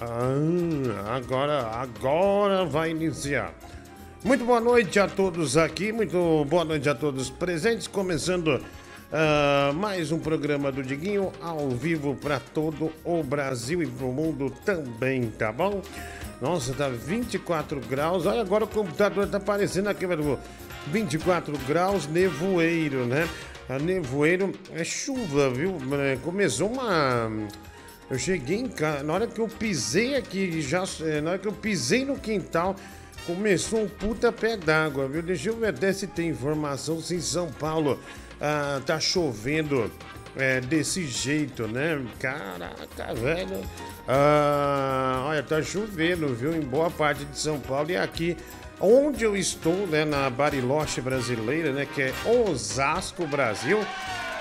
Ah, 0.00 1.16
agora, 1.16 1.66
agora 1.72 2.64
vai 2.64 2.92
iniciar. 2.92 3.52
Muito 4.22 4.44
boa 4.44 4.60
noite 4.60 5.00
a 5.00 5.08
todos 5.08 5.56
aqui, 5.56 5.90
muito 5.90 6.44
boa 6.48 6.64
noite 6.64 6.88
a 6.88 6.94
todos 6.94 7.28
presentes, 7.30 7.88
começando 7.88 8.46
uh, 8.46 9.74
mais 9.74 10.12
um 10.12 10.20
programa 10.20 10.70
do 10.70 10.84
Diguinho 10.84 11.32
ao 11.42 11.70
vivo 11.70 12.14
para 12.14 12.38
todo 12.38 12.92
o 13.04 13.24
Brasil 13.24 13.82
e 13.82 13.88
para 13.88 14.06
o 14.06 14.12
mundo 14.12 14.52
também, 14.64 15.32
tá 15.32 15.50
bom? 15.50 15.82
Nossa, 16.40 16.72
tá 16.74 16.88
24 16.88 17.80
graus, 17.80 18.24
olha 18.24 18.40
agora 18.40 18.66
o 18.66 18.68
computador 18.68 19.26
tá 19.26 19.38
aparecendo 19.38 19.88
aqui, 19.88 20.06
24 20.86 21.58
graus, 21.66 22.06
nevoeiro, 22.06 23.04
né? 23.04 23.28
A 23.68 23.80
nevoeiro 23.80 24.52
é 24.72 24.84
chuva, 24.84 25.50
viu? 25.50 25.76
É, 26.00 26.16
começou 26.22 26.68
uma 26.68 27.28
eu 28.10 28.18
cheguei 28.18 28.58
em 28.58 28.68
casa, 28.68 29.02
na 29.02 29.12
hora 29.12 29.26
que 29.26 29.40
eu 29.40 29.48
pisei 29.48 30.16
aqui, 30.16 30.62
já, 30.62 30.84
é, 31.02 31.20
na 31.20 31.30
hora 31.30 31.38
que 31.38 31.48
eu 31.48 31.52
pisei 31.52 32.04
no 32.04 32.18
quintal, 32.18 32.74
começou 33.26 33.82
um 33.82 33.88
puta 33.88 34.32
pé 34.32 34.56
d'água, 34.56 35.06
viu? 35.06 35.22
Deixa 35.22 35.50
eu 35.50 35.56
ver 35.56 35.68
até 35.68 35.92
se 35.92 36.06
tem 36.06 36.30
informação 36.30 37.00
se 37.00 37.16
em 37.16 37.20
São 37.20 37.52
Paulo 37.52 37.98
ah, 38.40 38.80
tá 38.86 38.98
chovendo 38.98 39.90
é, 40.36 40.60
desse 40.60 41.06
jeito, 41.06 41.66
né? 41.68 42.02
Caraca, 42.18 43.14
velho. 43.14 43.60
Ah, 44.06 45.24
olha, 45.26 45.42
tá 45.42 45.62
chovendo, 45.62 46.34
viu? 46.34 46.54
Em 46.54 46.60
boa 46.60 46.90
parte 46.90 47.24
de 47.26 47.38
São 47.38 47.60
Paulo 47.60 47.90
e 47.90 47.96
aqui 47.96 48.36
onde 48.80 49.24
eu 49.24 49.36
estou, 49.36 49.86
né? 49.86 50.04
Na 50.04 50.30
Bariloche 50.30 51.00
brasileira, 51.00 51.72
né? 51.72 51.86
Que 51.92 52.02
é 52.02 52.12
Osasco, 52.24 53.26
Brasil. 53.26 53.78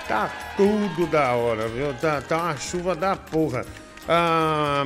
Tá 0.08 0.32
tudo 0.56 1.06
da 1.08 1.34
hora, 1.34 1.68
viu? 1.68 1.94
Tá, 1.96 2.22
tá 2.22 2.38
uma 2.38 2.58
chuva 2.58 2.96
da 2.96 3.16
porra. 3.16 3.66
Ah, 4.08 4.86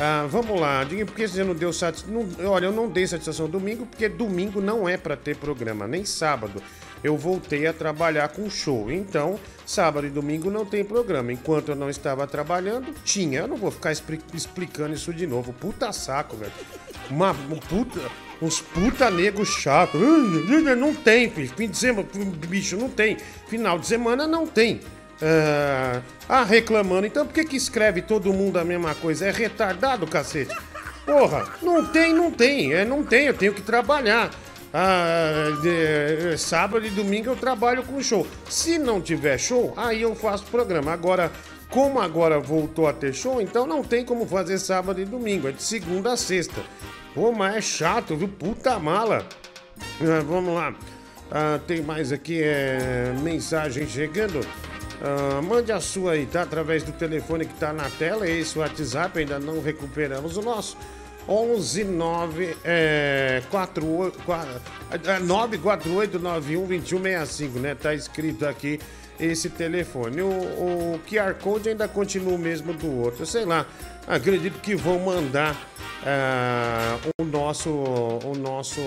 ah, 0.00 0.26
vamos 0.30 0.60
lá, 0.60 0.84
diga 0.84 1.04
por 1.04 1.16
que 1.16 1.26
você 1.26 1.42
não 1.42 1.52
deu 1.52 1.72
satisfação? 1.72 2.28
Olha, 2.44 2.66
eu 2.66 2.72
não 2.72 2.88
dei 2.88 3.04
satisfação 3.08 3.48
domingo, 3.48 3.84
porque 3.84 4.08
domingo 4.08 4.60
não 4.60 4.88
é 4.88 4.96
para 4.96 5.16
ter 5.16 5.34
programa, 5.34 5.88
nem 5.88 6.04
sábado. 6.04 6.62
Eu 7.02 7.16
voltei 7.16 7.66
a 7.66 7.72
trabalhar 7.72 8.28
com 8.28 8.48
show, 8.48 8.90
então 8.92 9.40
sábado 9.66 10.06
e 10.06 10.10
domingo 10.10 10.48
não 10.48 10.64
tem 10.64 10.84
programa. 10.84 11.32
Enquanto 11.32 11.70
eu 11.70 11.76
não 11.76 11.90
estava 11.90 12.24
trabalhando, 12.28 12.94
tinha. 13.04 13.40
Eu 13.40 13.48
não 13.48 13.56
vou 13.56 13.72
ficar 13.72 13.90
explicando 13.90 14.94
isso 14.94 15.12
de 15.12 15.26
novo. 15.26 15.52
Puta 15.52 15.92
saco, 15.92 16.36
velho. 16.36 16.52
Uma, 17.10 17.34
puta 17.68 18.00
uns 18.40 18.60
puta 18.60 19.10
nego 19.10 19.44
chato. 19.44 19.98
Não 19.98 20.94
tem. 20.94 21.30
Fim 21.30 21.68
de 21.68 21.76
semana, 21.76 22.08
bicho, 22.46 22.76
não 22.76 22.88
tem. 22.88 23.16
Final 23.48 23.78
de 23.78 23.86
semana 23.86 24.26
não 24.26 24.46
tem. 24.46 24.80
Ah, 25.20 26.00
ah, 26.28 26.44
reclamando. 26.44 27.06
Então 27.06 27.26
por 27.26 27.32
que 27.32 27.44
que 27.44 27.56
escreve 27.56 28.02
todo 28.02 28.32
mundo 28.32 28.58
a 28.58 28.64
mesma 28.64 28.94
coisa? 28.94 29.26
É 29.26 29.30
retardado, 29.30 30.06
cacete. 30.06 30.54
Porra, 31.04 31.46
não 31.62 31.84
tem, 31.86 32.12
não 32.12 32.30
tem. 32.30 32.72
É, 32.72 32.84
não 32.84 33.02
tem, 33.02 33.26
eu 33.26 33.34
tenho 33.34 33.54
que 33.54 33.62
trabalhar. 33.62 34.30
Ah, 34.72 35.58
de, 35.62 36.36
sábado 36.36 36.86
e 36.86 36.90
domingo 36.90 37.30
eu 37.30 37.36
trabalho 37.36 37.82
com 37.82 38.00
show. 38.02 38.26
Se 38.48 38.78
não 38.78 39.00
tiver 39.00 39.38
show, 39.38 39.72
aí 39.76 40.02
eu 40.02 40.14
faço 40.14 40.44
programa. 40.44 40.92
Agora, 40.92 41.32
como 41.70 42.00
agora 42.00 42.38
voltou 42.38 42.86
a 42.86 42.92
ter 42.92 43.14
show, 43.14 43.40
então 43.40 43.66
não 43.66 43.82
tem 43.82 44.04
como 44.04 44.26
fazer 44.26 44.58
sábado 44.58 45.00
e 45.00 45.04
domingo. 45.04 45.48
É 45.48 45.52
de 45.52 45.62
segunda 45.62 46.12
a 46.12 46.16
sexta. 46.16 46.62
Pô, 47.14 47.32
mas 47.32 47.56
é 47.56 47.60
chato, 47.60 48.16
viu? 48.16 48.28
Puta 48.28 48.78
mala. 48.78 49.26
Ah, 50.00 50.22
vamos 50.26 50.54
lá. 50.54 50.74
Ah, 51.30 51.60
tem 51.66 51.82
mais 51.82 52.12
aqui 52.12 52.40
é, 52.42 53.12
mensagem 53.22 53.86
chegando. 53.86 54.40
Ah, 55.02 55.40
mande 55.42 55.72
a 55.72 55.80
sua 55.80 56.12
aí, 56.12 56.26
tá? 56.26 56.42
Através 56.42 56.82
do 56.82 56.92
telefone 56.92 57.44
que 57.44 57.54
tá 57.54 57.72
na 57.72 57.88
tela. 57.90 58.28
Esse 58.28 58.58
WhatsApp, 58.58 59.18
ainda 59.18 59.38
não 59.38 59.62
recuperamos 59.62 60.36
o 60.36 60.42
nosso. 60.42 60.76
11 61.28 61.84
9 61.84 62.56
é, 62.64 63.42
48, 63.50 64.22
948 65.26 66.18
91 66.18 66.66
2165, 66.66 67.58
né? 67.58 67.74
Tá 67.74 67.94
escrito 67.94 68.46
aqui 68.46 68.80
esse 69.18 69.50
telefone. 69.50 70.22
O, 70.22 70.28
o 70.28 71.00
QR 71.08 71.34
Code 71.34 71.68
ainda 71.68 71.88
continua 71.88 72.34
o 72.34 72.38
mesmo 72.38 72.72
do 72.72 72.90
outro. 73.00 73.26
Sei 73.26 73.44
lá, 73.44 73.66
acredito 74.06 74.60
que 74.60 74.74
vão 74.74 74.98
mandar 75.00 75.54
uh, 75.54 77.10
o 77.20 77.24
nosso. 77.24 77.70
O 77.70 78.34
nosso. 78.36 78.80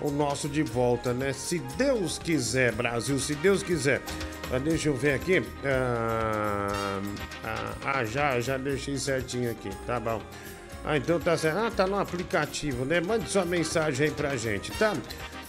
O 0.00 0.12
nosso 0.12 0.48
de 0.48 0.62
volta, 0.62 1.12
né? 1.12 1.32
Se 1.32 1.58
Deus 1.76 2.18
quiser, 2.18 2.72
Brasil, 2.72 3.18
se 3.18 3.34
Deus 3.34 3.64
quiser. 3.64 4.00
Uh, 4.48 4.60
deixa 4.60 4.88
eu 4.88 4.94
ver 4.94 5.14
aqui. 5.14 5.40
Uh, 5.40 5.44
ah, 7.84 8.04
já, 8.04 8.38
já 8.38 8.56
deixei 8.56 8.96
certinho 8.96 9.50
aqui, 9.50 9.70
tá 9.86 9.98
bom. 9.98 10.22
Ah, 10.84 10.96
então 10.96 11.18
tá 11.18 11.36
certo. 11.36 11.58
Ah, 11.58 11.70
tá 11.70 11.86
no 11.86 11.98
aplicativo, 11.98 12.84
né? 12.84 13.00
Mande 13.00 13.28
sua 13.28 13.44
mensagem 13.44 14.06
aí 14.06 14.12
pra 14.12 14.36
gente, 14.36 14.70
tá? 14.72 14.94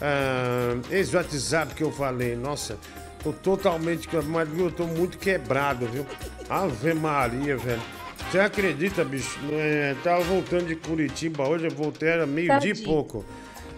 Ah, 0.02 0.78
esse 0.90 1.16
WhatsApp 1.16 1.76
que 1.76 1.84
eu 1.84 1.92
falei, 1.92 2.36
nossa, 2.36 2.78
tô 3.24 3.34
totalmente. 3.34 4.08
Mas 4.28 4.50
eu 4.58 4.72
tô 4.72 4.86
muito 4.86 5.18
quebrado, 5.18 5.86
viu? 5.88 6.06
Ave 6.50 6.94
Maria, 6.94 7.58
velho. 7.58 7.82
Você 8.30 8.40
acredita, 8.40 9.04
bicho? 9.04 9.40
É, 9.52 9.96
tava 10.04 10.22
voltando 10.24 10.68
de 10.68 10.76
Curitiba 10.76 11.48
hoje, 11.48 11.66
eu 11.66 11.72
voltei, 11.72 12.10
era 12.10 12.28
meio-dia 12.28 12.74
e 12.74 12.84
pouco. 12.84 13.26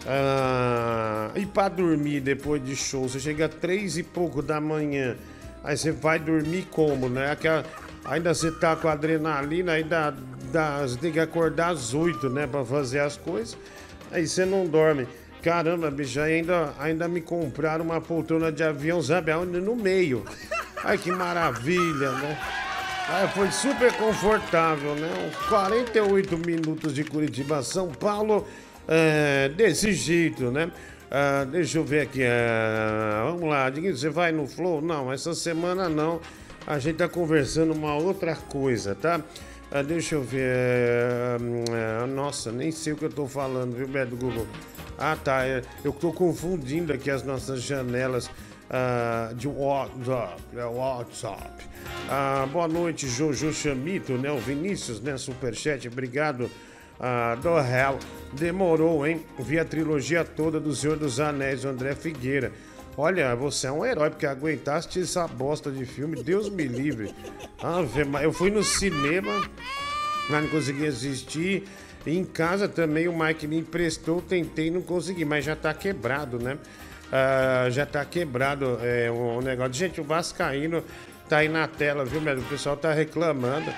Ah, 0.06 1.32
e 1.36 1.46
pra 1.46 1.70
dormir 1.70 2.20
depois 2.20 2.64
de 2.64 2.76
show? 2.76 3.08
Você 3.08 3.20
chega 3.20 3.48
três 3.48 3.98
e 3.98 4.04
pouco 4.04 4.42
da 4.42 4.60
manhã. 4.60 5.16
Aí 5.64 5.78
você 5.78 5.92
vai 5.92 6.20
dormir 6.20 6.68
como, 6.72 7.08
né? 7.08 7.32
Aquela, 7.32 7.64
ainda 8.04 8.34
você 8.34 8.52
tá 8.52 8.76
com 8.76 8.88
adrenalina, 8.88 9.74
ainda 9.74 10.14
dá, 10.52 10.82
você 10.82 10.98
tem 10.98 11.12
que 11.12 11.20
acordar 11.20 11.70
às 11.70 11.94
oito, 11.94 12.30
né? 12.30 12.48
Pra 12.48 12.66
fazer 12.66 13.00
as 13.00 13.16
coisas. 13.16 13.58
Aí 14.12 14.28
você 14.28 14.44
não 14.44 14.66
dorme. 14.66 15.08
Caramba, 15.42 15.90
bicho, 15.90 16.20
ainda, 16.20 16.74
ainda 16.78 17.08
me 17.08 17.20
compraram 17.20 17.84
uma 17.84 18.00
poltrona 18.00 18.52
de 18.52 18.64
avião, 18.64 19.02
sabe? 19.02 19.34
No 19.34 19.76
meio. 19.76 20.24
Ai, 20.84 20.98
que 20.98 21.12
maravilha, 21.12 22.12
né? 22.12 22.38
Ah, 23.10 23.28
foi 23.28 23.52
super 23.52 23.92
confortável, 23.94 24.96
né? 24.96 25.10
Uns 25.28 25.48
48 25.48 26.38
minutos 26.38 26.94
de 26.94 27.04
Curitiba, 27.04 27.64
São 27.64 27.90
Paulo, 27.90 28.48
é, 28.88 29.50
desse 29.50 29.92
jeito, 29.94 30.52
né? 30.52 30.72
Ah, 31.10 31.44
deixa 31.44 31.80
eu 31.80 31.84
ver 31.84 32.02
aqui. 32.02 32.22
É, 32.22 33.22
vamos 33.26 33.50
lá, 33.50 33.70
você 33.70 34.10
vai 34.10 34.32
no 34.32 34.48
Flow? 34.48 34.80
Não, 34.80 35.12
essa 35.12 35.34
semana 35.34 35.90
não. 35.90 36.22
A 36.66 36.78
gente 36.78 36.98
tá 36.98 37.10
conversando 37.10 37.74
uma 37.74 37.96
outra 37.96 38.36
coisa, 38.36 38.94
tá? 38.94 39.20
Ah, 39.74 39.82
deixa 39.82 40.16
eu 40.16 40.22
ver. 40.22 40.42
É, 40.44 41.38
é, 42.04 42.06
nossa, 42.06 42.52
nem 42.52 42.72
sei 42.72 42.92
o 42.92 42.98
que 42.98 43.06
eu 43.06 43.10
tô 43.10 43.26
falando, 43.26 43.74
viu, 43.74 43.88
Beto 43.88 44.18
Google? 44.18 44.46
Ah, 44.98 45.16
tá. 45.16 45.46
É, 45.46 45.62
eu 45.82 45.94
tô 45.94 46.12
confundindo 46.12 46.92
aqui 46.92 47.10
as 47.10 47.24
nossas 47.24 47.62
janelas 47.62 48.28
uh, 48.28 49.34
de 49.34 49.48
WhatsApp. 49.48 50.42
É 50.58 50.66
WhatsApp. 50.66 51.64
Uh, 52.06 52.48
boa 52.48 52.68
noite, 52.68 53.08
Jojo 53.08 53.54
Chamito, 53.54 54.14
né? 54.18 54.30
O 54.30 54.40
Vinícius, 54.40 55.00
né? 55.00 55.18
Superchat, 55.18 55.88
obrigado. 55.88 56.52
Uh, 57.00 57.40
do 57.42 57.58
Hell. 57.58 57.98
Demorou, 58.34 59.08
hein? 59.08 59.26
Vi 59.40 59.58
a 59.58 59.64
trilogia 59.64 60.26
toda 60.26 60.60
do 60.60 60.76
Senhor 60.76 60.98
dos 60.98 61.18
Anéis, 61.20 61.64
André 61.64 61.96
Figueira. 61.96 62.52
Olha, 62.98 63.36
você 63.36 63.68
é 63.68 63.72
um 63.72 63.86
herói, 63.86 64.10
porque 64.10 64.26
aguentaste 64.26 65.00
essa 65.02 65.28
bosta 65.28 65.72
de 65.72 65.86
filme, 65.86 66.22
Deus 66.22 66.50
me 66.50 66.66
livre. 66.66 67.14
Ah, 67.64 67.80
eu 68.22 68.34
fui 68.34 68.52
no 68.52 68.64
cinema, 68.64 69.32
não 70.30 70.48
consegui 70.48 70.88
assistir. 70.88 71.64
Em 72.06 72.26
casa 72.26 72.68
também 72.68 73.08
o 73.08 73.18
Mike 73.18 73.48
me 73.48 73.60
emprestou, 73.60 74.22
tentei 74.22 74.72
não 74.72 74.82
consegui, 74.82 75.24
mas 75.24 75.46
já 75.46 75.56
tá 75.56 75.74
quebrado, 75.74 76.40
né? 76.40 76.58
uh, 77.12 77.70
já 77.70 77.86
tá 77.86 78.04
quebrado 78.06 78.80
é, 78.82 79.12
um 79.12 79.42
negócio. 79.42 79.74
Gente, 79.74 80.00
o 80.00 80.04
Vascaíno 80.04 80.84
tá 81.28 81.38
aí 81.38 81.50
na 81.50 81.68
tela, 81.68 82.06
viu, 82.06 82.22
meu? 82.22 82.38
O 82.38 82.44
pessoal 82.44 82.78
tá 82.78 82.94
reclamando, 82.94 83.72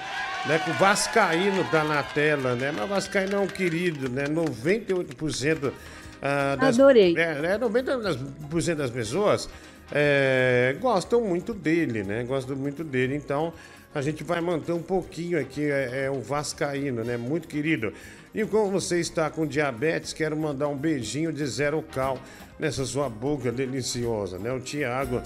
né? 0.46 0.60
Que 0.64 0.70
o 0.70 0.74
Vascaíno 0.74 1.64
tá 1.66 1.84
na 1.84 2.04
tela, 2.04 2.56
né? 2.56 2.72
Mas 2.72 2.86
o 2.86 2.88
Vascaíno 2.88 3.36
é 3.36 3.40
um 3.40 3.48
querido, 3.48 4.10
né? 4.10 4.26
98% 4.26 5.68
uh, 5.68 5.74
ah, 6.26 6.56
das... 6.56 6.80
Adorei. 6.80 7.14
É, 7.18 7.42
né? 7.42 7.60
90% 7.60 8.76
das 8.76 8.90
pessoas 8.90 9.50
é, 9.92 10.74
gostam 10.80 11.20
muito 11.20 11.54
dele, 11.54 12.02
né? 12.02 12.24
Gostam 12.24 12.56
muito 12.56 12.82
dele, 12.82 13.14
então 13.14 13.52
a 13.94 14.02
gente 14.02 14.24
vai 14.24 14.40
manter 14.40 14.72
um 14.72 14.82
pouquinho 14.82 15.38
aqui 15.38 15.70
é, 15.70 16.06
é 16.06 16.10
o 16.10 16.22
Vascaíno, 16.22 17.04
né? 17.04 17.18
Muito 17.18 17.46
querido. 17.46 17.92
E 18.34 18.46
como 18.46 18.72
você 18.72 19.02
está 19.02 19.30
com 19.30 19.46
diabetes, 19.46 20.14
quero 20.14 20.38
mandar 20.38 20.70
um 20.70 20.78
beijinho 20.78 21.32
de 21.34 21.46
zero 21.46 21.84
cal 21.84 22.18
nessa 22.58 22.86
sua 22.86 23.10
boca 23.10 23.52
deliciosa, 23.52 24.40
né? 24.40 24.50
O 24.54 24.62
Tiago, 24.62 25.22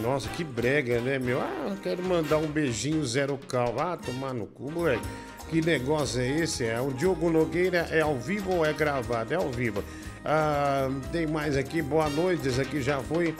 nossa, 0.00 0.28
que 0.28 0.44
brega, 0.44 1.00
né, 1.00 1.18
meu? 1.18 1.40
Ah, 1.40 1.76
quero 1.82 2.04
mandar 2.04 2.38
um 2.38 2.46
beijinho 2.46 3.04
zero 3.04 3.36
cal. 3.48 3.74
Ah, 3.80 3.96
tomar 3.96 4.32
no 4.32 4.46
cu, 4.46 4.70
moleque. 4.70 5.02
Que 5.50 5.60
negócio 5.60 6.20
é 6.20 6.28
esse? 6.40 6.64
É 6.64 6.80
o 6.80 6.92
Diogo 6.92 7.30
Nogueira 7.30 7.88
é 7.90 8.00
ao 8.00 8.16
vivo 8.16 8.52
ou 8.52 8.64
é 8.64 8.72
gravado? 8.72 9.34
É 9.34 9.36
ao 9.36 9.50
vivo. 9.50 9.82
Ah, 10.28 10.90
tem 11.12 11.24
mais 11.24 11.56
aqui, 11.56 11.80
boa 11.80 12.10
noite. 12.10 12.48
Esse 12.48 12.60
aqui 12.60 12.82
já 12.82 13.00
foi. 13.00 13.32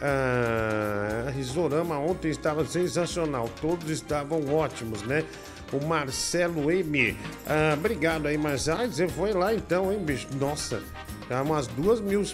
Ah, 0.00 1.30
Risorama 1.30 1.98
ontem 1.98 2.30
estava 2.30 2.64
sensacional, 2.64 3.50
todos 3.60 3.90
estavam 3.90 4.52
ótimos, 4.54 5.02
né? 5.02 5.24
O 5.70 5.84
Marcelo 5.84 6.70
M. 6.70 7.16
Ah, 7.46 7.74
obrigado 7.74 8.26
aí, 8.26 8.38
Marcelo. 8.38 8.80
Ah, 8.80 8.86
você 8.86 9.06
foi 9.06 9.32
lá 9.32 9.52
então, 9.52 9.92
hein, 9.92 9.98
bicho? 9.98 10.26
Nossa, 10.40 10.80
tá 11.28 11.42
umas 11.42 11.66
duas 11.66 12.00
mil 12.00 12.24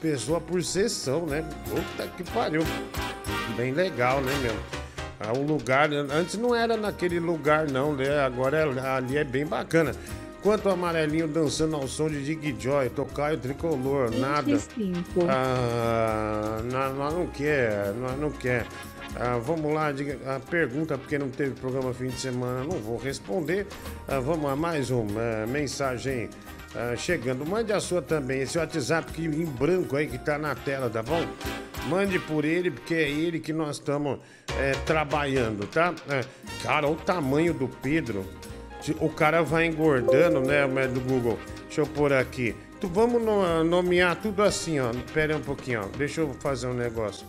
pessoas 0.00 0.42
por 0.44 0.64
sessão, 0.64 1.26
né? 1.26 1.44
Puta 1.68 2.08
que 2.16 2.24
pariu. 2.24 2.62
Bem 3.54 3.72
legal, 3.72 4.22
né, 4.22 4.32
meu? 4.42 4.56
Ah, 5.20 5.32
o 5.38 5.42
lugar, 5.42 5.92
antes 5.92 6.36
não 6.36 6.54
era 6.54 6.74
naquele 6.74 7.20
lugar, 7.20 7.70
não, 7.70 7.94
né? 7.94 8.18
Agora 8.20 8.56
é, 8.56 8.88
ali 8.96 9.18
é 9.18 9.24
bem 9.24 9.46
bacana. 9.46 9.92
Quanto 10.42 10.68
o 10.68 10.72
amarelinho 10.72 11.28
dançando 11.28 11.76
ao 11.76 11.86
som 11.86 12.08
de 12.08 12.20
Dig 12.24 12.56
Joy, 12.58 12.90
tocar 12.90 13.32
o 13.32 13.38
tricolor, 13.38 14.10
25. 14.10 15.24
nada. 15.24 15.32
Ah, 15.32 16.60
nós 16.64 17.14
não 17.14 17.26
quer, 17.28 17.92
nós 17.94 18.18
não 18.18 18.30
quer. 18.30 18.66
Ah, 19.14 19.38
vamos 19.38 19.72
lá, 19.72 19.92
diga, 19.92 20.18
a 20.34 20.40
pergunta, 20.40 20.98
porque 20.98 21.16
não 21.16 21.28
teve 21.28 21.52
programa 21.52 21.94
fim 21.94 22.08
de 22.08 22.18
semana, 22.18 22.64
não 22.64 22.80
vou 22.80 22.98
responder. 22.98 23.68
Ah, 24.08 24.18
vamos 24.18 24.44
lá, 24.44 24.56
mais 24.56 24.90
uma 24.90 25.20
é, 25.20 25.46
mensagem 25.46 26.28
ah, 26.74 26.96
chegando. 26.96 27.46
Mande 27.46 27.72
a 27.72 27.78
sua 27.78 28.02
também, 28.02 28.40
esse 28.40 28.58
WhatsApp 28.58 29.12
que, 29.12 29.24
em 29.24 29.44
branco 29.44 29.94
aí 29.94 30.08
que 30.08 30.18
tá 30.18 30.38
na 30.38 30.56
tela, 30.56 30.90
tá 30.90 31.04
bom? 31.04 31.24
Mande 31.88 32.18
por 32.18 32.44
ele, 32.44 32.70
porque 32.70 32.94
é 32.94 33.08
ele 33.08 33.38
que 33.38 33.52
nós 33.52 33.76
estamos 33.76 34.18
é, 34.58 34.72
trabalhando, 34.86 35.68
tá? 35.68 35.94
É, 36.08 36.24
cara, 36.64 36.88
o 36.88 36.96
tamanho 36.96 37.54
do 37.54 37.68
Pedro 37.68 38.26
o 39.00 39.08
cara 39.08 39.42
vai 39.42 39.66
engordando, 39.66 40.40
né, 40.40 40.66
do 40.88 41.00
Google. 41.00 41.38
Deixa 41.66 41.80
eu 41.80 41.86
pôr 41.86 42.12
aqui. 42.12 42.54
Tu, 42.80 42.88
vamos 42.88 43.22
nomear 43.64 44.16
tudo 44.16 44.42
assim, 44.42 44.80
ó. 44.80 44.90
Pera 45.14 45.36
um 45.36 45.40
pouquinho, 45.40 45.82
ó. 45.82 45.96
Deixa 45.96 46.20
eu 46.20 46.34
fazer 46.40 46.66
um 46.66 46.74
negócio. 46.74 47.24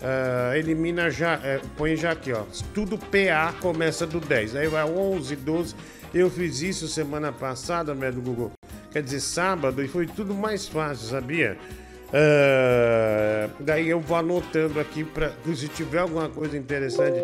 Uh, 0.00 0.54
elimina 0.54 1.10
já, 1.10 1.36
uh, 1.36 1.68
põe 1.76 1.96
já 1.96 2.12
aqui, 2.12 2.32
ó. 2.32 2.42
Tudo 2.74 2.98
PA 2.98 3.54
começa 3.60 4.06
do 4.06 4.20
10. 4.20 4.56
Aí 4.56 4.66
vai 4.66 4.84
11, 4.84 5.36
12. 5.36 5.74
Eu 6.12 6.30
fiz 6.30 6.62
isso 6.62 6.88
semana 6.88 7.32
passada, 7.32 7.94
né, 7.94 8.10
do 8.10 8.20
Google. 8.20 8.52
Quer 8.90 9.02
dizer, 9.02 9.20
sábado, 9.20 9.82
e 9.84 9.88
foi 9.88 10.06
tudo 10.06 10.34
mais 10.34 10.66
fácil, 10.66 11.08
sabia? 11.08 11.56
Uh, 12.08 13.50
daí 13.60 13.88
eu 13.88 14.00
vou 14.00 14.16
anotando 14.16 14.80
aqui 14.80 15.04
para 15.04 15.32
se 15.54 15.68
tiver 15.68 15.98
alguma 15.98 16.28
coisa 16.28 16.56
interessante 16.56 17.18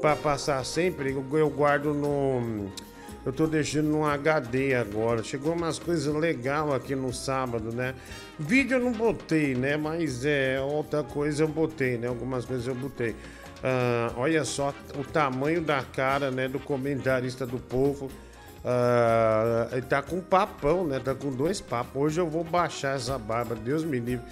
para 0.00 0.14
passar 0.14 0.62
sempre, 0.64 1.12
eu, 1.12 1.24
eu 1.38 1.48
guardo 1.48 1.94
no 1.94 2.70
eu 3.26 3.32
tô 3.32 3.48
deixando 3.48 3.88
no 3.88 4.06
HD 4.06 4.72
agora. 4.76 5.20
Chegou 5.24 5.52
umas 5.52 5.80
coisas 5.80 6.14
legais 6.14 6.72
aqui 6.72 6.94
no 6.94 7.12
sábado, 7.12 7.74
né? 7.74 7.92
Vídeo 8.38 8.76
eu 8.76 8.84
não 8.84 8.92
botei, 8.92 9.56
né? 9.56 9.76
Mas 9.76 10.24
é 10.24 10.60
outra 10.60 11.02
coisa 11.02 11.42
eu 11.42 11.48
botei, 11.48 11.98
né? 11.98 12.06
Algumas 12.06 12.44
coisas 12.44 12.68
eu 12.68 12.74
botei. 12.76 13.16
Ah, 13.64 14.12
olha 14.16 14.44
só 14.44 14.72
o 14.96 15.02
tamanho 15.02 15.60
da 15.60 15.82
cara, 15.82 16.30
né? 16.30 16.46
Do 16.46 16.60
comentarista 16.60 17.44
do 17.44 17.58
povo. 17.58 18.08
Ah, 18.64 19.70
ele 19.72 19.82
tá 19.82 20.00
com 20.00 20.20
papão, 20.20 20.86
né? 20.86 21.00
Tá 21.00 21.12
com 21.12 21.32
dois 21.32 21.60
papos. 21.60 22.00
Hoje 22.00 22.20
eu 22.20 22.30
vou 22.30 22.44
baixar 22.44 22.94
essa 22.94 23.18
barba, 23.18 23.56
Deus 23.56 23.82
me 23.82 23.98
livre. 23.98 24.24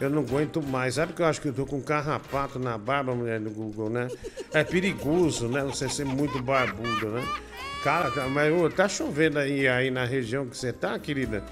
Eu 0.00 0.08
não 0.08 0.22
aguento 0.22 0.62
mais. 0.62 0.94
Sabe 0.94 1.12
que 1.12 1.20
eu 1.20 1.26
acho 1.26 1.38
que 1.38 1.48
eu 1.48 1.52
tô 1.52 1.66
com 1.66 1.82
carrapato 1.82 2.58
na 2.58 2.78
barba, 2.78 3.14
mulher 3.14 3.40
do 3.40 3.50
Google, 3.50 3.90
né? 3.90 4.08
É 4.54 4.64
perigoso, 4.64 5.48
né? 5.48 5.62
Você 5.64 5.86
ser 5.86 6.06
muito 6.06 6.42
barbudo, 6.42 7.08
né? 7.08 7.22
Cara, 7.88 8.10
tá, 8.10 8.28
mas 8.28 8.74
tá 8.74 8.86
chovendo 8.86 9.38
aí, 9.38 9.66
aí 9.66 9.90
na 9.90 10.04
região 10.04 10.44
que 10.44 10.54
você 10.54 10.74
tá, 10.74 10.98
querida? 10.98 11.42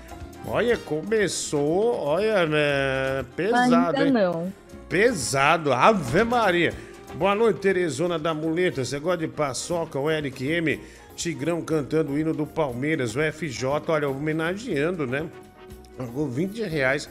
Olha, 0.47 0.77
começou, 0.77 1.97
olha, 1.97 2.45
né? 2.45 3.25
Pesado, 3.35 3.97
Ainda 3.97 4.05
hein? 4.05 4.13
não. 4.13 4.53
Pesado, 4.87 5.73
Ave 5.73 6.25
Maria. 6.25 6.75
Boa 7.15 7.35
noite, 7.35 7.61
Teresona 7.61 8.19
da 8.19 8.35
Muleta. 8.35 8.85
Você 8.85 8.99
gosta 8.99 9.27
de 9.27 9.29
paçoca, 9.29 9.99
o 9.99 10.11
Eric 10.11 10.47
M? 10.47 10.79
Tigrão 11.17 11.63
cantando 11.63 12.13
o 12.13 12.19
hino 12.19 12.35
do 12.35 12.47
Palmeiras, 12.47 13.17
o 13.17 13.21
FJ, 13.33 13.65
olha, 13.89 14.07
homenageando, 14.07 15.07
né? 15.07 15.25
Pagou 15.97 16.29
20 16.29 16.61
reais 16.65 17.09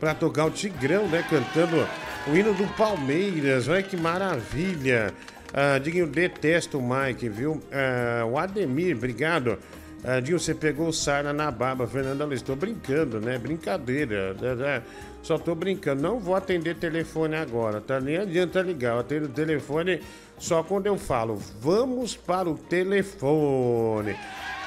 para 0.00 0.14
tocar 0.14 0.46
o 0.46 0.50
Tigrão, 0.50 1.06
né? 1.06 1.24
Cantando 1.30 1.76
o 2.26 2.36
hino 2.36 2.52
do 2.52 2.66
Palmeiras. 2.74 3.68
Olha 3.68 3.84
que 3.84 3.96
maravilha. 3.96 5.14
Ah, 5.56 5.78
Diguinho, 5.78 6.08
detesto 6.08 6.80
o 6.80 6.82
Mike, 6.82 7.28
viu? 7.28 7.62
Ah, 7.70 8.26
o 8.26 8.36
Ademir, 8.36 8.96
obrigado. 8.96 9.56
Ah, 10.02 10.20
você 10.20 10.52
pegou 10.52 10.92
sarna 10.92 11.32
na 11.32 11.48
barba. 11.48 11.86
Fernanda 11.86 12.26
tô 12.44 12.56
brincando, 12.56 13.20
né? 13.20 13.38
Brincadeira. 13.38 14.34
Né, 14.34 14.54
né? 14.56 14.82
Só 15.22 15.38
tô 15.38 15.54
brincando. 15.54 16.02
Não 16.02 16.18
vou 16.18 16.34
atender 16.34 16.74
telefone 16.74 17.36
agora, 17.36 17.80
tá? 17.80 18.00
Nem 18.00 18.16
adianta 18.16 18.60
ligar. 18.60 18.94
Eu 18.94 18.98
atendo 18.98 19.26
o 19.26 19.28
telefone 19.28 20.00
só 20.38 20.64
quando 20.64 20.86
eu 20.86 20.98
falo. 20.98 21.40
Vamos 21.60 22.16
para 22.16 22.50
o 22.50 22.58
telefone. 22.58 24.16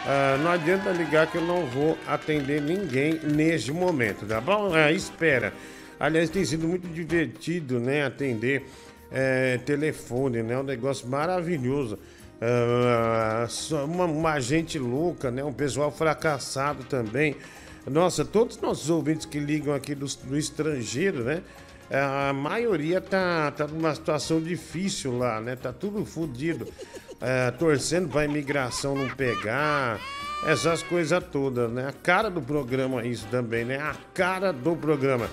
Ah, 0.05 0.37
não 0.41 0.51
adianta 0.51 0.89
ligar 0.91 1.27
que 1.27 1.37
eu 1.37 1.43
não 1.43 1.65
vou 1.65 1.97
atender 2.07 2.61
ninguém 2.61 3.19
neste 3.25 3.73
momento, 3.73 4.25
tá 4.25 4.39
bom? 4.39 4.73
Ah, 4.73 4.89
espera. 4.89 5.53
Aliás, 5.99 6.29
tem 6.29 6.45
sido 6.45 6.65
muito 6.65 6.87
divertido, 6.87 7.77
né? 7.77 8.05
Atender 8.05 8.65
é, 9.11 9.57
telefone, 9.59 10.43
né? 10.43 10.57
Um 10.57 10.63
negócio 10.63 11.07
maravilhoso. 11.07 11.97
Uh, 12.39 13.83
uma, 13.85 14.05
uma 14.05 14.39
gente 14.39 14.77
louca, 14.77 15.31
né? 15.31 15.43
Um 15.43 15.53
pessoal 15.53 15.91
fracassado 15.91 16.83
também. 16.83 17.35
Nossa, 17.89 18.23
todos 18.25 18.57
os 18.57 18.61
nossos 18.61 18.89
ouvintes 18.89 19.25
que 19.25 19.39
ligam 19.39 19.73
aqui 19.73 19.95
do, 19.95 20.05
do 20.05 20.37
estrangeiro, 20.37 21.23
né? 21.23 21.41
É, 21.89 21.99
a 21.99 22.33
maioria 22.33 22.99
tá, 22.99 23.49
tá 23.51 23.65
numa 23.65 23.95
situação 23.95 24.41
difícil 24.41 25.17
lá, 25.17 25.39
né? 25.39 25.55
Tá 25.55 25.71
tudo 25.71 26.05
fodido. 26.05 26.67
É, 27.19 27.49
torcendo 27.51 28.09
pra 28.09 28.25
imigração 28.25 28.95
não 28.95 29.09
pegar. 29.09 29.99
Essas 30.45 30.83
coisas 30.83 31.23
todas, 31.31 31.71
né? 31.71 31.87
A 31.87 31.93
cara 31.93 32.29
do 32.29 32.41
programa 32.41 33.03
isso 33.05 33.25
também, 33.31 33.65
né? 33.65 33.77
A 33.77 33.95
cara 34.13 34.51
do 34.53 34.75
programa. 34.75 35.27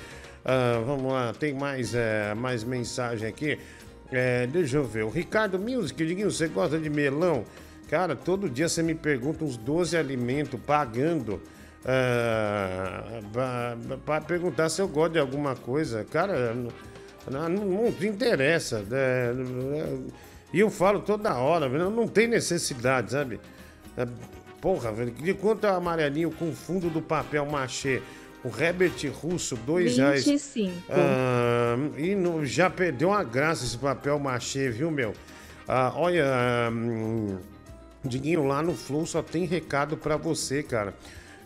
Uh, 0.44 0.84
vamos 0.84 1.10
lá, 1.10 1.32
tem 1.32 1.54
mais, 1.54 1.94
é, 1.94 2.34
mais 2.34 2.62
mensagem 2.62 3.26
aqui. 3.26 3.58
É, 4.12 4.46
deixa 4.46 4.76
eu 4.76 4.84
ver. 4.84 5.04
O 5.04 5.08
Ricardo 5.08 5.58
Music, 5.58 6.04
Diguinho, 6.04 6.30
você 6.30 6.48
gosta 6.48 6.78
de 6.78 6.90
melão? 6.90 7.44
Cara, 7.88 8.14
todo 8.14 8.50
dia 8.50 8.68
você 8.68 8.82
me 8.82 8.94
pergunta 8.94 9.44
uns 9.44 9.56
12 9.56 9.96
alimentos 9.96 10.60
pagando. 10.66 11.40
Uh, 11.84 13.28
para 14.04 14.20
perguntar 14.22 14.68
se 14.68 14.80
eu 14.80 14.88
gosto 14.88 15.12
de 15.14 15.18
alguma 15.18 15.54
coisa. 15.54 16.04
Cara, 16.04 16.54
não, 16.54 17.48
não, 17.48 17.64
não 17.64 17.92
te 17.92 18.06
interessa. 18.06 18.80
Né? 18.80 19.32
E 20.52 20.60
eu 20.60 20.70
falo 20.70 21.00
toda 21.00 21.34
hora, 21.34 21.68
não 21.68 22.06
tem 22.06 22.28
necessidade, 22.28 23.12
sabe? 23.12 23.40
É, 23.96 24.06
porra, 24.60 24.92
de 24.92 25.34
quanto 25.34 25.66
é 25.66 25.70
amarelinho 25.70 26.30
com 26.30 26.52
fundo 26.52 26.88
do 26.88 27.02
papel 27.02 27.44
machê? 27.46 28.02
O 28.44 28.48
Herbert 28.48 28.92
Russo, 29.22 29.56
dois 29.56 29.96
25. 29.96 30.68
reais. 30.68 30.82
Ah, 30.90 31.76
e 31.96 32.14
no, 32.14 32.44
já 32.44 32.68
perdeu 32.68 33.08
uma 33.08 33.24
graça 33.24 33.64
esse 33.64 33.78
papel 33.78 34.18
machê, 34.18 34.68
viu, 34.68 34.90
meu? 34.90 35.14
Ah, 35.66 35.92
olha, 35.96 36.26
hum, 36.70 37.38
Diguinho, 38.04 38.46
lá 38.46 38.62
no 38.62 38.74
Flow 38.74 39.06
só 39.06 39.22
tem 39.22 39.46
recado 39.46 39.96
para 39.96 40.18
você, 40.18 40.62
cara. 40.62 40.94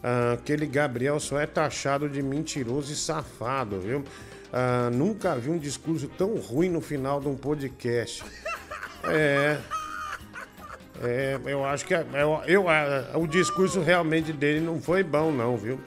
Ah, 0.02 0.32
aquele 0.32 0.66
Gabriel 0.66 1.20
só 1.20 1.38
é 1.38 1.46
taxado 1.46 2.08
de 2.08 2.20
mentiroso 2.20 2.92
e 2.92 2.96
safado, 2.96 3.80
viu? 3.80 4.04
Ah, 4.52 4.90
nunca 4.92 5.36
vi 5.36 5.50
um 5.50 5.58
discurso 5.58 6.08
tão 6.08 6.34
ruim 6.34 6.68
no 6.68 6.80
final 6.80 7.20
de 7.20 7.28
um 7.28 7.36
podcast. 7.36 8.24
É. 9.04 9.56
É, 11.00 11.38
eu 11.46 11.64
acho 11.64 11.84
que 11.84 11.94
eu, 11.94 12.42
eu, 12.46 12.66
o 13.14 13.26
discurso 13.28 13.80
realmente 13.80 14.32
dele 14.32 14.58
não 14.60 14.82
foi 14.82 15.04
bom, 15.04 15.30
não, 15.30 15.56
viu? 15.56 15.80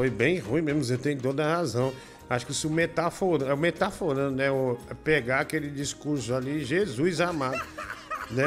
Foi 0.00 0.08
bem 0.08 0.38
ruim 0.38 0.62
mesmo, 0.62 0.82
você 0.82 0.96
tem 0.96 1.14
toda 1.14 1.44
a 1.44 1.56
razão. 1.56 1.92
Acho 2.30 2.46
que 2.46 2.54
se 2.54 2.66
o 2.66 2.70
metaforando, 2.70 3.52
é 3.52 3.54
metaforando, 3.54 4.34
né? 4.34 4.50
O, 4.50 4.78
pegar 5.04 5.40
aquele 5.40 5.68
discurso 5.68 6.34
ali, 6.34 6.64
Jesus 6.64 7.20
amado, 7.20 7.60
né? 8.32 8.44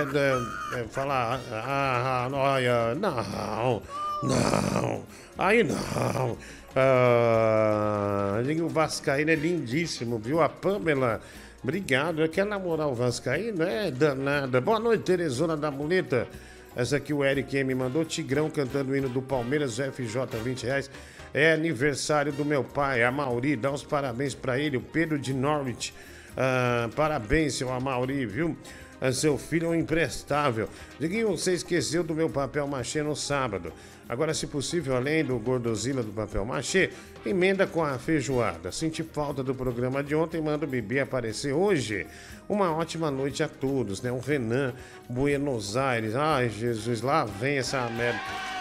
É, 0.76 0.84
falar, 0.86 1.40
ah, 1.52 2.28
olha, 2.34 2.96
não, 2.96 3.84
não, 4.24 5.04
aí 5.38 5.64
não. 5.64 6.38
Ah, 6.76 8.42
o 8.60 8.68
Vascaíno 8.70 9.30
é 9.30 9.36
lindíssimo, 9.36 10.18
viu? 10.18 10.42
A 10.42 10.50
Pamela, 10.50 11.22
obrigado. 11.62 12.28
Quer 12.30 12.48
namorar 12.48 12.88
o 12.88 12.96
Vascaíno? 12.96 13.62
É 13.62 13.92
danada. 13.92 14.60
Boa 14.60 14.80
noite, 14.80 15.04
Teresona 15.04 15.56
da 15.56 15.70
Muleta. 15.70 16.28
Essa 16.76 16.98
aqui 16.98 17.14
o 17.14 17.24
Eric 17.24 17.64
me 17.64 17.76
mandou. 17.76 18.04
Tigrão 18.04 18.50
cantando 18.50 18.92
o 18.92 18.96
hino 18.96 19.08
do 19.08 19.22
Palmeiras, 19.22 19.78
FJ, 19.78 20.36
20 20.44 20.64
reais. 20.64 20.90
É 21.34 21.54
aniversário 21.54 22.32
do 22.32 22.46
meu 22.46 22.64
pai, 22.64 23.04
a 23.04 23.12
Mauri. 23.12 23.56
Dá 23.56 23.72
os 23.72 23.84
parabéns 23.84 24.36
para 24.36 24.60
ele, 24.60 24.78
o 24.78 24.82
Pedro 24.82 25.18
de 25.18 25.34
Norwich. 25.34 25.94
Ah, 26.36 26.90
parabéns, 26.96 27.56
seu 27.56 27.72
Amauri, 27.72 28.26
viu? 28.26 28.58
É, 29.00 29.12
seu 29.12 29.38
filho 29.38 29.68
é 29.68 29.70
um 29.70 29.76
imprestável. 29.76 30.70
Diguinho, 31.00 31.30
você 31.30 31.54
esqueceu 31.54 32.04
do 32.04 32.16
meu 32.16 32.30
papel 32.30 32.66
machê 32.68 33.04
no 33.04 33.16
sábado. 33.16 33.74
Agora, 34.08 34.34
se 34.34 34.48
possível, 34.48 34.96
além 34.96 35.24
do 35.24 35.38
gordozila 35.40 36.04
do 36.04 36.12
papel 36.12 36.46
machê, 36.46 36.90
emenda 37.26 37.66
com 37.68 37.84
a 37.84 37.98
feijoada. 37.98 38.72
Senti 38.72 39.04
falta 39.04 39.44
do 39.44 39.54
programa 39.54 40.04
de 40.04 40.16
ontem, 40.16 40.42
manda 40.42 40.66
o 40.66 40.70
bebê 40.70 41.00
aparecer 41.00 41.54
hoje. 41.54 42.06
Uma 42.48 42.72
ótima 42.76 43.10
noite 43.10 43.44
a 43.44 43.48
todos, 43.48 44.02
né? 44.02 44.12
O 44.12 44.20
Renan, 44.20 44.74
Buenos 45.10 45.76
Aires. 45.78 46.16
Ai, 46.16 46.50
Jesus, 46.50 47.02
lá 47.02 47.26
vem 47.26 47.58
essa 47.58 47.82
merda. 47.90 48.20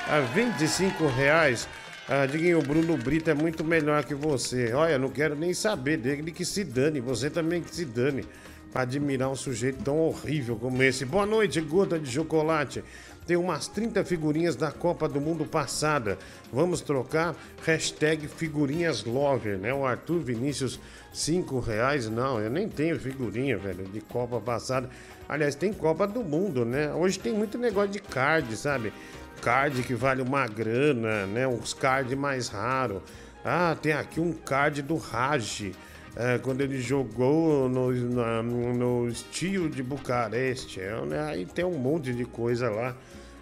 A 0.09 0.21
25 0.21 1.07
reais. 1.07 1.69
Ah, 2.15 2.27
Diguinho, 2.27 2.59
o 2.59 2.63
Bruno 2.63 2.95
Brito 2.99 3.31
é 3.31 3.35
muito 3.35 3.65
melhor 3.65 4.05
que 4.05 4.15
você. 4.15 4.75
Olha, 4.75 4.99
não 4.99 5.09
quero 5.09 5.35
nem 5.35 5.55
saber 5.55 5.97
dele 5.97 6.31
que 6.31 6.45
se 6.45 6.63
dane. 6.63 7.01
Você 7.01 7.31
também 7.31 7.63
que 7.63 7.75
se 7.75 7.87
dane. 7.87 8.27
Pra 8.71 8.83
admirar 8.83 9.31
um 9.31 9.35
sujeito 9.35 9.83
tão 9.83 9.99
horrível 9.99 10.57
como 10.57 10.83
esse. 10.83 11.07
Boa 11.07 11.25
noite, 11.25 11.59
gota 11.63 11.99
de 11.99 12.11
chocolate. 12.11 12.85
Tem 13.27 13.35
umas 13.35 13.67
30 13.67 14.05
figurinhas 14.05 14.55
da 14.55 14.71
Copa 14.71 15.09
do 15.09 15.23
Mundo 15.23 15.47
passada. 15.47 16.19
Vamos 16.53 16.83
trocar? 16.83 17.35
Hashtag 17.65 18.29
figurinhas 18.29 19.05
lover, 19.05 19.57
né? 19.57 19.73
O 19.73 19.87
Arthur 19.87 20.19
Vinícius, 20.19 20.79
5 21.15 21.61
reais. 21.61 22.11
Não, 22.11 22.39
eu 22.39 22.51
nem 22.51 22.69
tenho 22.69 23.01
figurinha, 23.01 23.57
velho, 23.57 23.85
de 23.85 24.03
Copa 24.03 24.39
passada. 24.39 24.91
Aliás, 25.27 25.55
tem 25.55 25.73
Copa 25.73 26.07
do 26.07 26.23
Mundo, 26.23 26.67
né? 26.67 26.93
Hoje 26.93 27.19
tem 27.19 27.33
muito 27.33 27.57
negócio 27.57 27.91
de 27.91 28.01
card, 28.01 28.55
sabe? 28.55 28.93
Card 29.43 29.83
que 29.83 29.93
vale 29.93 30.23
uma 30.23 30.47
grana, 30.47 31.27
né? 31.27 31.49
Uns 31.49 31.75
card 31.75 32.15
mais 32.15 32.47
raros. 32.47 33.03
Ah, 33.45 33.77
tem 33.83 33.93
aqui 33.93 34.21
um 34.21 34.33
card 34.33 34.83
do 34.83 34.97
Raj. 34.97 35.73
É, 36.15 36.39
quando 36.39 36.61
ele 36.61 36.81
jogou 36.81 37.69
no, 37.69 37.91
na, 37.91 38.41
no 38.43 39.09
estilo 39.09 39.69
de 39.69 39.83
Bucareste. 39.83 40.81
É, 40.81 40.95
né? 41.05 41.25
Aí 41.25 41.45
tem 41.45 41.65
um 41.65 41.77
monte 41.77 42.15
de 42.15 42.25
coisa 42.25 42.71
lá 42.71 42.97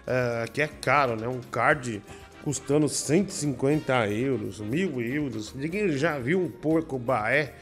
é, 0.07 0.45
que 0.51 0.59
é 0.59 0.67
caro, 0.67 1.15
né? 1.15 1.27
Um 1.27 1.39
card 1.39 2.01
custando 2.43 2.89
150 2.89 4.09
euros, 4.09 4.59
mil 4.59 4.99
euros. 5.01 5.53
Ninguém 5.53 5.89
já 5.89 6.17
viu 6.17 6.41
um 6.41 6.49
porco 6.49 6.97
baé? 6.97 7.53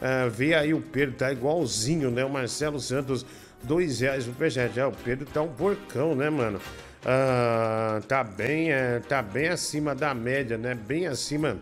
É, 0.00 0.30
vê 0.30 0.54
aí 0.54 0.72
o 0.72 0.80
Pedro, 0.80 1.14
tá 1.14 1.30
igualzinho, 1.30 2.10
né? 2.10 2.24
O 2.24 2.30
Marcelo 2.30 2.80
Santos, 2.80 3.26
dois 3.62 4.00
reais 4.00 4.26
o 4.26 4.32
peixe. 4.32 4.66
Já, 4.74 4.88
o 4.88 4.92
Pedro 4.92 5.26
tá 5.26 5.42
um 5.42 5.52
porcão, 5.52 6.14
né, 6.14 6.30
mano? 6.30 6.58
Ah, 7.04 8.00
tá 8.06 8.22
bem, 8.22 8.70
é, 8.70 9.00
tá 9.00 9.20
bem 9.20 9.48
acima 9.48 9.94
da 9.94 10.14
média, 10.14 10.56
né? 10.56 10.74
Bem 10.74 11.06
acima 11.06 11.58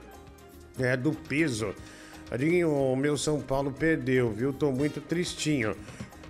é, 0.78 0.96
do 0.96 1.12
peso. 1.12 1.74
Adinho, 2.30 2.70
o 2.70 2.94
meu 2.94 3.16
São 3.16 3.40
Paulo 3.40 3.72
perdeu, 3.72 4.30
viu? 4.30 4.52
Tô 4.52 4.70
muito 4.70 5.00
tristinho. 5.00 5.74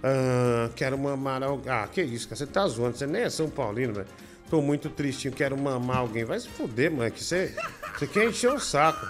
Ah, 0.02 0.70
quero 0.74 0.96
mamar 0.96 1.42
alguém. 1.42 1.72
Ah, 1.72 1.86
que 1.86 2.02
isso? 2.02 2.28
Você 2.28 2.46
tá 2.46 2.66
zoando, 2.66 2.96
você 2.96 3.06
nem 3.06 3.22
é 3.22 3.30
São 3.30 3.50
Paulino, 3.50 3.94
velho. 3.94 4.06
Tô 4.48 4.60
muito 4.60 4.88
tristinho, 4.88 5.34
quero 5.34 5.56
mamar 5.56 5.98
alguém. 5.98 6.24
Vai 6.24 6.40
se 6.40 6.48
fuder, 6.48 6.90
mano, 6.90 7.10
que 7.10 7.22
você, 7.22 7.54
você 7.96 8.06
quer 8.06 8.28
encher 8.28 8.52
o 8.52 8.58
saco. 8.58 9.06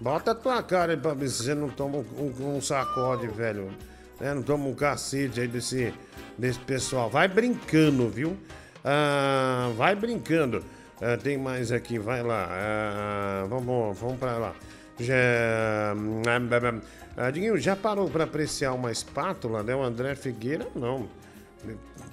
Bota 0.00 0.32
a 0.32 0.34
tua 0.34 0.62
cara 0.62 0.92
aí 0.92 0.98
pra 0.98 1.14
ver 1.14 1.28
se 1.28 1.44
você 1.44 1.54
não 1.54 1.68
toma 1.68 1.98
um, 1.98 2.56
um 2.56 2.60
sacode, 2.60 3.26
velho. 3.28 3.70
É, 4.20 4.34
não 4.34 4.42
toma 4.42 4.66
um 4.66 4.74
cacete 4.74 5.40
aí 5.40 5.48
desse, 5.48 5.94
desse 6.36 6.58
pessoal. 6.60 7.08
Vai 7.08 7.28
brincando, 7.28 8.08
viu? 8.08 8.36
Ah, 8.84 9.72
vai 9.76 9.94
brincando. 9.94 10.62
Ah, 11.00 11.16
tem 11.16 11.38
mais 11.38 11.72
aqui, 11.72 11.98
vai 11.98 12.22
lá. 12.22 12.48
Ah, 12.50 13.46
vamos, 13.48 13.98
vamos 13.98 14.18
pra 14.18 14.36
lá. 14.36 14.54
Já, 15.00 15.94
Diguinho, 17.32 17.58
já 17.58 17.74
parou 17.74 18.08
para 18.08 18.24
apreciar 18.24 18.72
uma 18.74 18.92
espátula, 18.92 19.62
né? 19.62 19.74
O 19.74 19.82
André 19.82 20.14
Figueira, 20.14 20.68
não. 20.74 21.08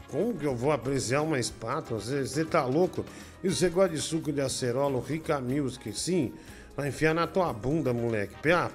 Como 0.07 0.33
que 0.33 0.45
eu 0.45 0.55
vou 0.55 0.71
apreciar 0.71 1.21
uma 1.21 1.39
espátula? 1.39 1.99
Você 1.99 2.45
tá 2.45 2.65
louco? 2.65 3.05
E 3.43 3.49
você 3.49 3.69
gosta 3.69 3.95
de 3.95 4.01
suco 4.01 4.31
de 4.31 4.41
acerola, 4.41 5.01
Rica 5.05 5.39
Music? 5.39 5.91
Sim, 5.93 6.33
vai 6.75 6.87
enfiar 6.87 7.13
na 7.13 7.27
tua 7.27 7.51
bunda, 7.51 7.93
moleque. 7.93 8.33
Ah, 8.51 8.69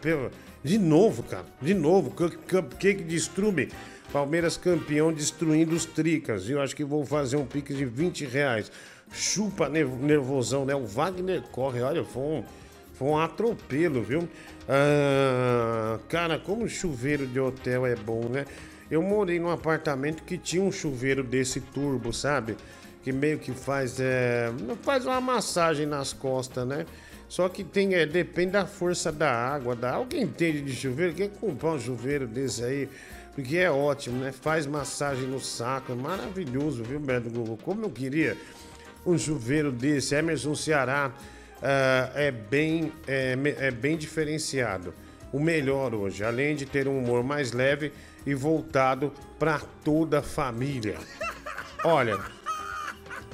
de 0.62 0.78
novo, 0.78 1.22
cara, 1.22 1.46
de 1.60 1.74
novo. 1.74 2.10
Cupcake 2.10 3.02
destrume. 3.04 3.70
Palmeiras 4.12 4.56
campeão 4.56 5.12
destruindo 5.12 5.74
os 5.74 5.84
tricas. 5.84 6.48
Eu 6.48 6.60
acho 6.60 6.74
que 6.74 6.84
vou 6.84 7.04
fazer 7.04 7.36
um 7.36 7.46
pique 7.46 7.74
de 7.74 7.84
20 7.84 8.24
reais. 8.26 8.70
Chupa 9.12 9.68
nervosão, 9.68 10.64
né? 10.64 10.74
O 10.74 10.84
Wagner 10.86 11.42
corre, 11.52 11.80
olha, 11.80 12.04
foi 12.04 12.22
um 12.22 12.44
foi 12.96 13.08
um 13.08 13.18
atropelo, 13.18 14.02
viu? 14.02 14.26
Ah, 14.66 15.98
cara, 16.08 16.38
como 16.38 16.66
chuveiro 16.68 17.26
de 17.26 17.38
hotel 17.38 17.84
é 17.84 17.94
bom, 17.94 18.24
né? 18.28 18.46
Eu 18.90 19.02
morei 19.02 19.38
num 19.38 19.50
apartamento 19.50 20.22
que 20.22 20.38
tinha 20.38 20.62
um 20.62 20.72
chuveiro 20.72 21.22
desse 21.22 21.60
turbo, 21.60 22.12
sabe? 22.12 22.56
Que 23.02 23.12
meio 23.12 23.38
que 23.38 23.52
faz, 23.52 24.00
é, 24.00 24.50
faz 24.82 25.04
uma 25.04 25.20
massagem 25.20 25.84
nas 25.84 26.12
costas, 26.12 26.66
né? 26.66 26.86
Só 27.28 27.48
que 27.48 27.62
tem, 27.64 27.94
é, 27.94 28.06
depende 28.06 28.52
da 28.52 28.66
força 28.66 29.12
da 29.12 29.30
água. 29.30 29.74
Da... 29.76 29.92
Alguém 29.92 30.22
entende 30.22 30.62
de 30.62 30.74
chuveiro? 30.74 31.12
Quer 31.12 31.28
comprar 31.30 31.72
um 31.72 31.80
chuveiro 31.80 32.26
desse 32.26 32.64
aí? 32.64 32.88
Porque 33.36 33.58
é 33.58 33.70
ótimo, 33.70 34.24
né? 34.24 34.32
Faz 34.32 34.66
massagem 34.66 35.28
no 35.28 35.38
saco, 35.38 35.92
é 35.92 35.94
maravilhoso, 35.94 36.82
viu, 36.82 36.98
Beto 36.98 37.28
Google? 37.28 37.58
Como 37.62 37.84
eu 37.84 37.90
queria 37.90 38.34
um 39.04 39.18
chuveiro 39.18 39.70
desse. 39.70 40.14
Emerson 40.14 40.54
Ceará 40.54 41.12
uh, 41.58 41.62
é, 42.14 42.30
bem, 42.30 42.90
é, 43.06 43.36
é 43.58 43.70
bem 43.70 43.98
diferenciado. 43.98 44.94
O 45.30 45.38
melhor 45.38 45.94
hoje, 45.94 46.24
além 46.24 46.56
de 46.56 46.64
ter 46.64 46.88
um 46.88 46.98
humor 46.98 47.22
mais 47.22 47.52
leve 47.52 47.92
e 48.24 48.34
voltado 48.34 49.12
para 49.38 49.60
toda 49.84 50.20
a 50.20 50.22
família. 50.22 50.96
Olha, 51.84 52.18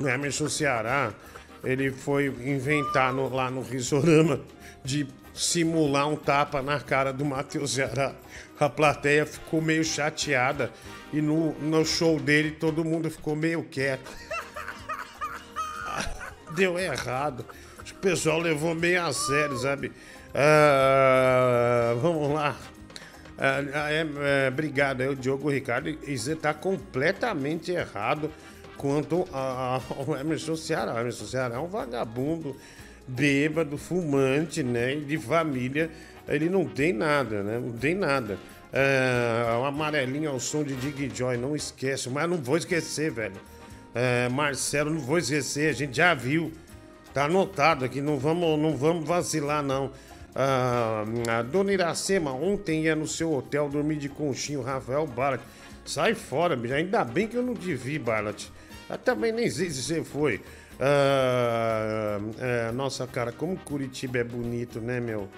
Emerson 0.01 0.49
Ceará, 0.49 1.15
ele 1.63 1.93
foi 1.93 2.27
inventar 2.27 3.13
no, 3.13 3.33
lá 3.33 3.49
no 3.49 3.63
Risorama 3.63 4.41
de 4.85 5.07
simular 5.35 6.09
um 6.09 6.17
tapa 6.17 6.63
na 6.63 6.81
cara 6.81 7.13
do 7.13 7.25
Matheus 7.25 7.73
Ceará. 7.73 8.15
A 8.59 8.69
plateia 8.69 9.27
ficou 9.27 9.61
meio 9.61 9.85
chateada 9.85 10.71
e 11.13 11.21
no, 11.21 11.53
no 11.55 11.85
show 11.85 12.21
dele 12.21 12.53
todo 12.53 12.85
mundo 12.85 13.11
ficou 13.11 13.35
meio 13.35 13.65
quieto. 13.65 14.11
Deu 16.55 16.79
errado 16.79 17.45
pessoal 18.03 18.41
levou 18.41 18.75
meio 18.75 19.05
a 19.05 19.13
sério, 19.13 19.57
sabe? 19.57 19.93
Ah, 20.35 21.95
vamos 22.03 22.35
lá. 22.35 22.57
Ah, 23.39 23.91
é, 23.91 24.47
é, 24.47 24.49
obrigado 24.49 25.01
aí, 25.01 25.09
o 25.09 25.15
Diogo 25.15 25.49
Ricardo. 25.49 25.89
E 25.89 26.19
você 26.19 26.33
está 26.33 26.53
completamente 26.53 27.71
errado 27.71 28.31
quanto 28.77 29.27
ao 29.33 30.17
Emerson 30.19 30.57
Ceará. 30.57 30.95
O 30.95 30.99
Emerson 30.99 31.27
Ceará 31.27 31.55
é 31.55 31.59
um 31.59 31.69
vagabundo, 31.69 32.57
bêbado, 33.07 33.77
fumante, 33.79 34.63
né? 34.63 34.95
De 34.97 35.19
família. 35.19 35.91
Ele 36.29 36.49
não 36.49 36.65
tem 36.65 36.93
nada, 36.93 37.43
né? 37.43 37.59
Não 37.59 37.73
tem 37.73 37.95
nada. 37.95 38.39
É, 38.73 39.57
o 39.61 39.65
amarelinho 39.65 40.31
ao 40.31 40.41
som 40.41 40.63
de 40.63 40.75
Dig 40.77 41.11
Joy, 41.15 41.37
não 41.37 41.55
esquece. 41.55 42.09
Mas 42.09 42.29
não 42.29 42.37
vou 42.37 42.57
esquecer, 42.57 43.11
velho. 43.11 43.35
É, 43.95 44.29
Marcelo, 44.29 44.91
não 44.91 45.01
vou 45.01 45.19
esquecer. 45.19 45.69
A 45.69 45.73
gente 45.73 45.97
já 45.97 46.15
viu 46.15 46.53
Tá 47.13 47.27
anotado 47.27 47.85
aqui, 47.85 48.01
não 48.01 48.19
vamos, 48.19 48.59
não 48.59 48.75
vamos 48.77 49.07
vacilar, 49.07 49.63
não. 49.63 49.91
Ah, 50.35 51.05
a 51.39 51.43
dona 51.43 51.73
Iracema 51.73 52.33
ontem 52.33 52.85
ia 52.85 52.97
no 52.97 53.07
seu 53.07 53.35
hotel 53.35 53.69
dormir 53.69 53.97
de 53.97 54.09
conchinho, 54.09 54.63
Rafael 54.63 55.07
Barlat. 55.07 55.43
Sai 55.85 56.15
fora. 56.15 56.59
Ainda 56.75 57.05
bem 57.05 57.29
que 57.29 57.37
eu 57.37 57.43
não 57.43 57.55
te 57.55 57.75
vi, 57.75 57.99
Barlat. 57.99 58.47
Também 59.05 59.31
nem 59.31 59.51
sei 59.51 59.71
se 59.71 59.83
você 59.83 60.03
foi. 60.03 60.41
Ah, 60.85 62.19
é, 62.41 62.73
nossa, 62.73 63.07
cara, 63.07 63.31
como 63.31 63.57
Curitiba 63.57 64.19
é 64.19 64.25
bonito, 64.25 64.81
né, 64.81 64.99
meu? 64.99 65.29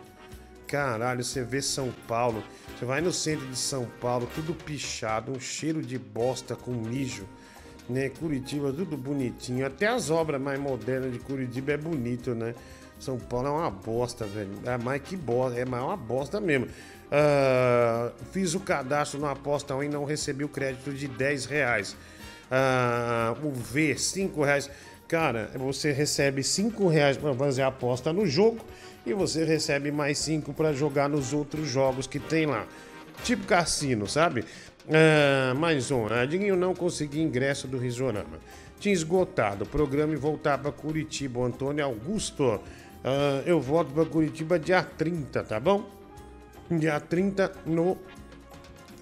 Caralho, 0.67 1.23
você 1.23 1.45
vê 1.45 1.61
São 1.61 1.93
Paulo. 2.09 2.43
Você 2.77 2.85
vai 2.85 3.01
no 3.01 3.13
centro 3.13 3.47
de 3.47 3.59
São 3.59 3.85
Paulo, 4.01 4.29
tudo 4.35 4.55
pichado, 4.55 5.31
um 5.31 5.39
cheiro 5.39 5.83
de 5.83 5.99
bosta 5.99 6.57
com 6.57 6.73
mijo 6.73 7.27
né? 7.89 8.09
Curitiba, 8.09 8.73
tudo 8.73 8.97
bonitinho. 8.97 9.67
Até 9.67 9.87
as 9.87 10.11
obras 10.11 10.41
mais 10.41 10.59
modernas 10.59 11.13
de 11.13 11.19
Curitiba 11.19 11.73
é 11.73 11.77
bonito, 11.77 12.35
né? 12.35 12.55
São 12.99 13.19
Paulo 13.19 13.49
é 13.49 13.51
uma 13.51 13.71
bosta, 13.71 14.25
velho. 14.25 14.51
É 14.65 14.79
mais 14.79 15.03
que 15.03 15.17
bosta, 15.17 15.59
é 15.59 15.65
mais 15.65 15.83
uma 15.83 15.97
bosta 15.97 16.41
mesmo. 16.41 16.67
Uh, 16.67 18.13
fiz 18.33 18.55
o 18.55 18.61
cadastro 18.61 19.21
no 19.21 19.27
Aposta 19.27 19.75
1 19.75 19.85
e 19.85 19.89
não 19.89 20.05
recebi 20.05 20.43
o 20.45 20.49
crédito 20.49 20.93
de 20.93 21.07
10 21.07 21.45
reais. 21.47 21.97
Uh, 22.51 23.47
o 23.47 23.53
V, 23.53 23.97
5 23.97 24.43
reais. 24.43 24.71
Cara, 25.07 25.51
você 25.55 25.93
recebe 25.93 26.43
5 26.43 26.89
reais 26.89 27.17
para 27.17 27.35
fazer 27.35 27.63
a 27.63 27.67
aposta 27.67 28.13
no 28.13 28.27
jogo 28.27 28.65
e 29.05 29.13
você 29.13 29.45
recebe 29.45 29.93
mais 29.93 30.19
5 30.19 30.53
para 30.55 30.73
jogar 30.73 31.09
nos 31.09 31.33
outros 31.33 31.69
jogos 31.69 32.07
que 32.07 32.19
tem 32.19 32.47
lá. 32.47 32.67
Tipo 33.23 33.47
cassino, 33.47 34.07
sabe? 34.09 34.45
Ah, 34.89 35.55
mais 35.55 35.91
um. 35.91 36.07
Adinho 36.07 36.57
não 36.57 36.75
consegui 36.75 37.21
ingresso 37.21 37.69
do 37.69 37.79
Risorama. 37.79 38.39
Tinha 38.81 38.93
esgotado 38.93 39.65
o 39.65 39.67
programa 39.67 40.13
e 40.15 40.17
voltar 40.17 40.59
para 40.59 40.73
Curitiba. 40.73 41.41
O 41.41 41.45
Antônio 41.45 41.85
Augusto. 41.85 42.61
Ah, 43.05 43.43
eu 43.45 43.61
volto 43.61 43.93
para 43.93 44.05
Curitiba 44.07 44.59
dia 44.59 44.83
30, 44.83 45.45
tá 45.45 45.61
bom? 45.61 45.89
Dia 46.71 46.99
30 46.99 47.53
no. 47.67 47.99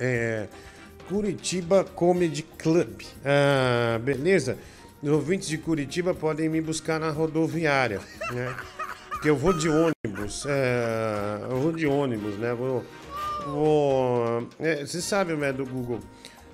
É, 0.01 0.49
Curitiba 1.09 1.85
Comedy 1.85 2.43
Club. 2.43 3.03
Ah, 3.25 3.99
beleza? 3.99 4.59
Os 5.03 5.11
ouvintes 5.11 5.49
de 5.49 5.59
Curitiba 5.59 6.15
podem 6.15 6.49
me 6.49 6.61
buscar 6.61 7.01
na 7.01 7.11
rodoviária, 7.11 8.01
né? 8.31 8.55
Porque 9.11 9.29
eu 9.29 9.37
vou 9.37 9.53
de 9.53 9.69
ônibus. 9.69 10.47
É, 10.47 11.39
eu 11.51 11.57
vou 11.57 11.73
de 11.73 11.89
ônibus, 11.89 12.39
né? 12.39 12.55
Vou. 12.55 12.85
vou 13.45 14.49
é, 14.61 14.87
você 14.87 15.01
sabe, 15.01 15.35
né, 15.35 15.53
do 15.53 15.67
Google. 15.67 15.99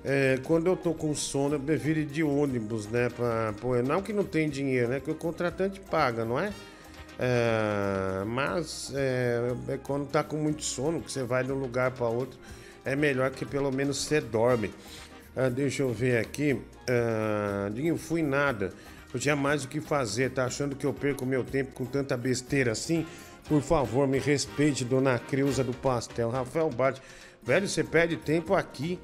É, 0.03 0.39
quando 0.43 0.65
eu 0.65 0.75
tô 0.75 0.95
com 0.95 1.13
sono, 1.13 1.55
eu 1.55 1.59
prefiro 1.59 1.99
ir 1.99 2.05
de 2.05 2.23
ônibus, 2.23 2.87
né? 2.87 3.09
Pra, 3.09 3.53
não 3.85 4.01
que 4.01 4.11
não 4.11 4.23
tem 4.23 4.49
dinheiro, 4.49 4.87
né? 4.87 4.99
Que 4.99 5.11
o 5.11 5.15
contratante 5.15 5.79
paga, 5.79 6.25
não 6.25 6.39
é? 6.39 6.51
é 7.19 8.23
mas 8.25 8.91
é, 8.95 9.53
é, 9.67 9.77
quando 9.77 10.07
tá 10.07 10.23
com 10.23 10.37
muito 10.37 10.63
sono, 10.63 11.01
que 11.01 11.11
você 11.11 11.21
vai 11.21 11.43
de 11.43 11.51
um 11.51 11.59
lugar 11.59 11.91
para 11.91 12.07
outro, 12.07 12.39
é 12.83 12.95
melhor 12.95 13.29
que 13.29 13.45
pelo 13.45 13.71
menos 13.71 13.97
você 14.05 14.19
dorme. 14.19 14.73
Ah, 15.35 15.49
deixa 15.49 15.83
eu 15.83 15.93
ver 15.93 16.17
aqui. 16.17 16.59
Ah, 16.89 17.97
fui 17.97 18.21
nada. 18.21 18.71
Eu 19.13 19.19
tinha 19.19 19.35
mais 19.35 19.63
o 19.63 19.67
que 19.67 19.79
fazer. 19.79 20.31
Tá 20.31 20.45
achando 20.45 20.75
que 20.75 20.85
eu 20.85 20.93
perco 20.93 21.25
meu 21.25 21.43
tempo 21.43 21.73
com 21.73 21.85
tanta 21.85 22.17
besteira 22.17 22.71
assim? 22.71 23.05
Por 23.47 23.61
favor, 23.61 24.07
me 24.07 24.19
respeite, 24.19 24.83
dona 24.85 25.17
Creuza 25.17 25.63
do 25.63 25.73
Pastel. 25.73 26.29
Rafael 26.29 26.69
Bate. 26.69 27.01
Velho, 27.41 27.67
você 27.67 27.83
perde 27.83 28.17
tempo 28.17 28.53
aqui 28.53 28.99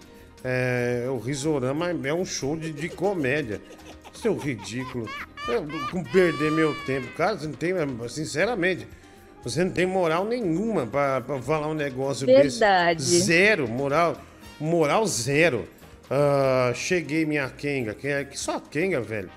é, 0.47 1.07
o 1.09 1.17
Risorama 1.17 1.89
é 1.89 2.13
um 2.13 2.23
show 2.23 2.55
de, 2.55 2.71
de 2.71 2.87
comédia. 2.87 3.59
Seu 4.13 4.33
é 4.33 4.45
ridículo. 4.45 5.09
Eu, 5.47 5.65
com 5.89 6.03
perder 6.03 6.51
meu 6.51 6.75
tempo. 6.85 7.07
Cara, 7.17 7.35
você 7.35 7.47
não 7.47 7.53
tem, 7.53 7.73
sinceramente, 8.07 8.87
você 9.43 9.63
não 9.63 9.71
tem 9.71 9.87
moral 9.87 10.23
nenhuma 10.25 10.85
pra, 10.85 11.19
pra 11.21 11.41
falar 11.41 11.67
um 11.67 11.73
negócio 11.73 12.27
Verdade. 12.27 12.99
desse. 12.99 13.21
Zero, 13.21 13.67
moral, 13.67 14.21
moral 14.59 15.07
zero. 15.07 15.67
Uh, 16.05 16.73
cheguei 16.75 17.25
minha 17.25 17.49
Kenga, 17.49 17.93
que 17.93 18.07
é 18.07 18.27
só 18.33 18.59
Kenga, 18.59 19.01
velho. 19.01 19.29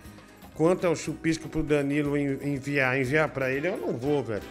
Quanto 0.55 0.87
ao 0.87 0.97
chupisco 0.97 1.49
pro 1.49 1.63
Danilo 1.63 2.17
enviar, 2.17 2.99
enviar 2.99 3.29
pra 3.29 3.51
ele, 3.51 3.69
eu 3.69 3.77
não 3.77 3.93
vou, 3.93 4.23
velho. 4.23 4.43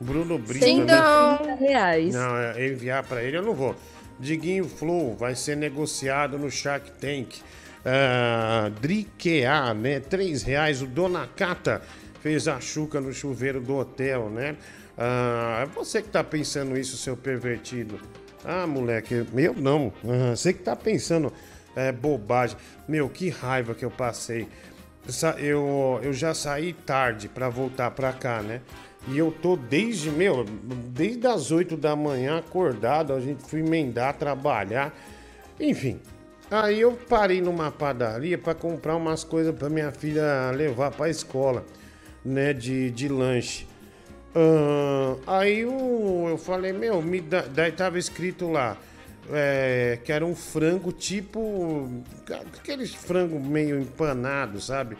Bruno 0.00 0.38
Brito. 0.38 0.64
Sim, 0.64 0.84
né? 0.84 0.94
não. 0.94 1.56
Reais. 1.56 2.14
Não, 2.14 2.36
é, 2.36 2.66
enviar 2.66 3.04
pra 3.04 3.22
ele 3.22 3.36
eu 3.36 3.42
não 3.42 3.54
vou. 3.54 3.76
Diguinho 4.18 4.66
Flow 4.66 5.14
vai 5.14 5.34
ser 5.34 5.56
negociado 5.56 6.38
no 6.38 6.50
Shark 6.50 6.90
Tank. 6.92 7.36
Uh, 7.80 8.70
Driquear, 8.80 9.74
né? 9.74 10.00
Três 10.00 10.42
reais. 10.42 10.82
O 10.82 10.86
Dona 10.86 11.28
Cata 11.36 11.82
fez 12.20 12.48
a 12.48 12.60
chuca 12.60 13.00
no 13.00 13.12
chuveiro 13.12 13.60
do 13.60 13.76
hotel, 13.76 14.28
né? 14.28 14.56
Uh, 14.96 15.62
é 15.62 15.66
você 15.66 16.02
que 16.02 16.08
tá 16.08 16.24
pensando 16.24 16.78
isso, 16.78 16.96
seu 16.96 17.16
pervertido. 17.16 17.98
Ah, 18.44 18.66
moleque, 18.66 19.26
eu 19.34 19.54
não. 19.54 19.88
Uh, 20.02 20.34
você 20.34 20.52
que 20.52 20.62
tá 20.62 20.74
pensando 20.74 21.32
é, 21.74 21.92
bobagem. 21.92 22.56
Meu, 22.88 23.08
que 23.08 23.28
raiva 23.28 23.74
que 23.74 23.84
eu 23.84 23.90
passei. 23.90 24.48
Eu, 25.38 25.98
eu 26.02 26.12
já 26.12 26.34
saí 26.34 26.72
tarde 26.72 27.28
para 27.28 27.48
voltar 27.48 27.90
pra 27.90 28.12
cá, 28.12 28.42
né? 28.42 28.60
E 29.08 29.16
eu 29.16 29.32
tô 29.32 29.56
desde, 29.56 30.10
meu, 30.10 30.44
desde 30.44 31.26
as 31.26 31.50
8 31.50 31.76
da 31.76 31.96
manhã 31.96 32.38
acordado, 32.38 33.14
a 33.14 33.20
gente 33.20 33.42
foi 33.42 33.60
emendar, 33.60 34.14
trabalhar. 34.14 34.94
Enfim. 35.58 36.00
Aí 36.50 36.80
eu 36.80 36.92
parei 37.08 37.40
numa 37.40 37.70
padaria 37.70 38.36
para 38.36 38.54
comprar 38.54 38.96
umas 38.96 39.22
coisas 39.22 39.54
para 39.54 39.70
minha 39.70 39.92
filha 39.92 40.50
levar 40.50 40.90
para 40.90 41.08
escola, 41.08 41.64
né, 42.24 42.52
de, 42.52 42.90
de 42.90 43.08
lanche. 43.08 43.66
Uh, 44.34 45.18
aí 45.26 45.60
eu, 45.60 46.26
eu 46.28 46.38
falei, 46.38 46.72
meu, 46.72 47.00
me 47.00 47.20
daí 47.20 47.72
tava 47.72 47.98
escrito 47.98 48.48
lá 48.48 48.76
é, 49.32 49.98
que 50.04 50.12
era 50.12 50.24
um 50.24 50.34
frango 50.34 50.92
tipo. 50.92 52.02
aqueles 52.58 52.94
frango 52.94 53.38
meio 53.38 53.80
empanado, 53.80 54.60
sabe? 54.60 54.96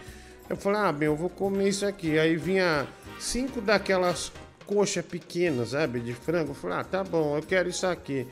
Eu 0.48 0.56
falei, 0.56 0.80
ah, 0.80 0.92
bem, 0.92 1.06
eu 1.06 1.16
vou 1.16 1.30
comer 1.30 1.68
isso 1.68 1.86
aqui. 1.86 2.18
Aí 2.18 2.36
vinha 2.36 2.86
cinco 3.18 3.60
daquelas 3.60 4.32
coxas 4.66 5.04
pequenas, 5.04 5.70
sabe, 5.70 6.00
de 6.00 6.12
frango. 6.12 6.50
Eu 6.50 6.54
falei, 6.54 6.78
ah, 6.78 6.84
tá 6.84 7.04
bom, 7.04 7.36
eu 7.36 7.42
quero 7.42 7.68
isso 7.68 7.86
aqui. 7.86 8.26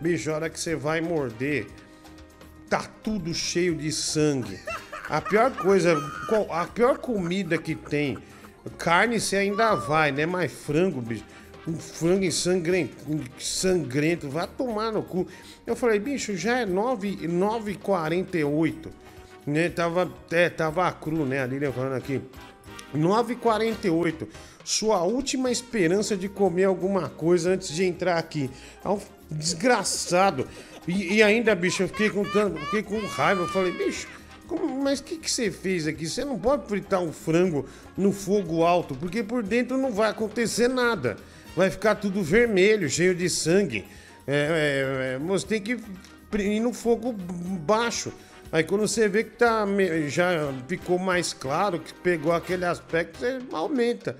Bicho, 0.00 0.30
hora 0.30 0.50
que 0.50 0.58
você 0.58 0.74
vai 0.74 1.00
morder, 1.00 1.66
tá 2.68 2.84
tudo 3.02 3.32
cheio 3.32 3.74
de 3.74 3.90
sangue. 3.92 4.58
A 5.08 5.20
pior 5.20 5.50
coisa, 5.56 5.96
a 6.50 6.66
pior 6.66 6.98
comida 6.98 7.56
que 7.56 7.74
tem, 7.74 8.18
carne 8.78 9.20
você 9.20 9.36
ainda 9.36 9.74
vai, 9.74 10.12
né? 10.12 10.26
Mas 10.26 10.52
frango, 10.52 11.00
bicho, 11.00 11.24
um 11.66 11.74
frango 11.74 12.30
sangrento, 12.32 12.94
sangrento, 13.38 14.28
vai 14.28 14.46
tomar 14.46 14.92
no 14.92 15.02
cu. 15.02 15.26
Eu 15.66 15.74
falei, 15.76 15.98
bicho, 15.98 16.36
já 16.36 16.60
é 16.60 16.66
9h48, 16.66 18.74
né? 19.46 19.68
Tava, 19.68 20.12
é, 20.30 20.48
tava 20.50 20.92
cru, 20.92 21.24
né? 21.24 21.42
Ali 21.42 21.58
falando 21.70 21.94
aqui. 21.94 22.20
9h48. 22.94 24.28
Sua 24.64 25.02
última 25.02 25.50
esperança 25.50 26.16
de 26.16 26.28
comer 26.28 26.64
alguma 26.64 27.08
coisa 27.08 27.50
antes 27.50 27.68
de 27.68 27.84
entrar 27.84 28.18
aqui. 28.18 28.50
É 28.84 28.88
desgraçado. 29.30 30.46
E, 30.86 31.14
e 31.14 31.22
ainda, 31.22 31.54
bicho, 31.54 31.84
eu 31.84 31.88
fiquei 31.88 32.10
com, 32.10 32.24
fiquei 32.24 32.82
com 32.82 32.98
raiva. 33.06 33.42
Eu 33.42 33.48
falei, 33.48 33.72
bicho, 33.72 34.08
como, 34.46 34.82
mas 34.82 35.00
o 35.00 35.04
que, 35.04 35.16
que 35.16 35.30
você 35.30 35.50
fez 35.50 35.86
aqui? 35.86 36.06
Você 36.08 36.24
não 36.24 36.38
pode 36.38 36.66
fritar 36.66 37.00
um 37.00 37.12
frango 37.12 37.66
no 37.96 38.12
fogo 38.12 38.64
alto, 38.64 38.94
porque 38.94 39.22
por 39.22 39.42
dentro 39.42 39.78
não 39.78 39.92
vai 39.92 40.10
acontecer 40.10 40.68
nada. 40.68 41.16
Vai 41.56 41.70
ficar 41.70 41.96
tudo 41.96 42.22
vermelho, 42.22 42.88
cheio 42.88 43.14
de 43.14 43.28
sangue. 43.28 43.84
É, 44.26 44.34
é, 44.34 45.14
é, 45.14 45.18
você 45.18 45.46
tem 45.46 45.60
que 45.60 45.78
ir 46.38 46.60
no 46.60 46.72
fogo 46.72 47.12
baixo. 47.12 48.12
Aí 48.50 48.62
quando 48.62 48.86
você 48.86 49.08
vê 49.08 49.24
que 49.24 49.30
tá, 49.30 49.64
já 50.08 50.52
ficou 50.68 50.98
mais 50.98 51.32
claro, 51.32 51.78
que 51.78 51.92
pegou 51.94 52.32
aquele 52.32 52.64
aspecto, 52.64 53.18
você 53.18 53.38
aumenta. 53.50 54.16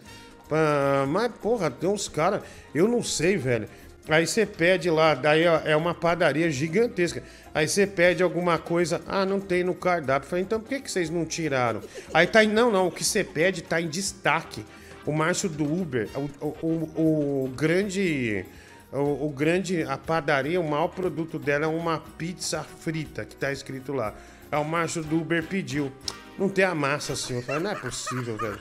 Ah, 0.51 1.07
mas, 1.09 1.33
porra, 1.40 1.71
tem 1.71 1.88
uns 1.88 2.09
caras, 2.09 2.42
eu 2.75 2.87
não 2.87 3.03
sei, 3.03 3.37
velho. 3.37 3.68
Aí 4.09 4.27
você 4.27 4.45
pede 4.45 4.90
lá, 4.90 5.14
daí 5.14 5.45
é 5.45 5.77
uma 5.77 5.95
padaria 5.95 6.51
gigantesca. 6.51 7.23
Aí 7.55 7.68
você 7.68 7.87
pede 7.87 8.23
alguma 8.23 8.59
coisa, 8.59 9.01
ah, 9.07 9.25
não 9.25 9.38
tem 9.38 9.62
no 9.62 9.75
cardápio. 9.75 10.29
falei, 10.29 10.45
então 10.45 10.61
por 10.61 10.68
que, 10.68 10.81
que 10.81 10.90
vocês 10.90 11.09
não 11.09 11.25
tiraram? 11.25 11.81
Aí 12.12 12.27
tá 12.27 12.42
não, 12.42 12.71
não, 12.71 12.88
o 12.88 12.90
que 12.90 13.05
você 13.05 13.23
pede 13.23 13.62
tá 13.62 13.81
em 13.81 13.88
destaque. 13.88 14.64
O 15.05 15.12
Márcio 15.12 15.49
do 15.49 15.65
Uber, 15.65 16.09
o, 16.41 16.47
o, 16.67 17.45
o, 17.45 17.49
grande 17.49 18.45
o, 18.93 19.27
o, 19.27 19.31
grande, 19.31 19.83
a 19.83 19.97
padaria, 19.97 20.61
o 20.61 20.69
maior 20.69 20.88
produto 20.88 21.38
dela 21.38 21.65
é 21.65 21.69
uma 21.69 21.99
pizza 21.99 22.62
frita, 22.62 23.25
que 23.25 23.35
tá 23.35 23.51
escrito 23.51 23.93
lá. 23.93 24.15
É 24.51 24.57
o 24.59 24.65
macho 24.65 25.03
do 25.03 25.19
Uber 25.19 25.43
pediu. 25.43 25.91
Não 26.38 26.49
tem 26.49 26.65
a 26.65 26.75
massa 26.75 27.15
assim. 27.15 27.37
Eu 27.37 27.43
falei, 27.43 27.62
não 27.62 27.71
é 27.71 27.75
possível, 27.75 28.37
velho. 28.37 28.61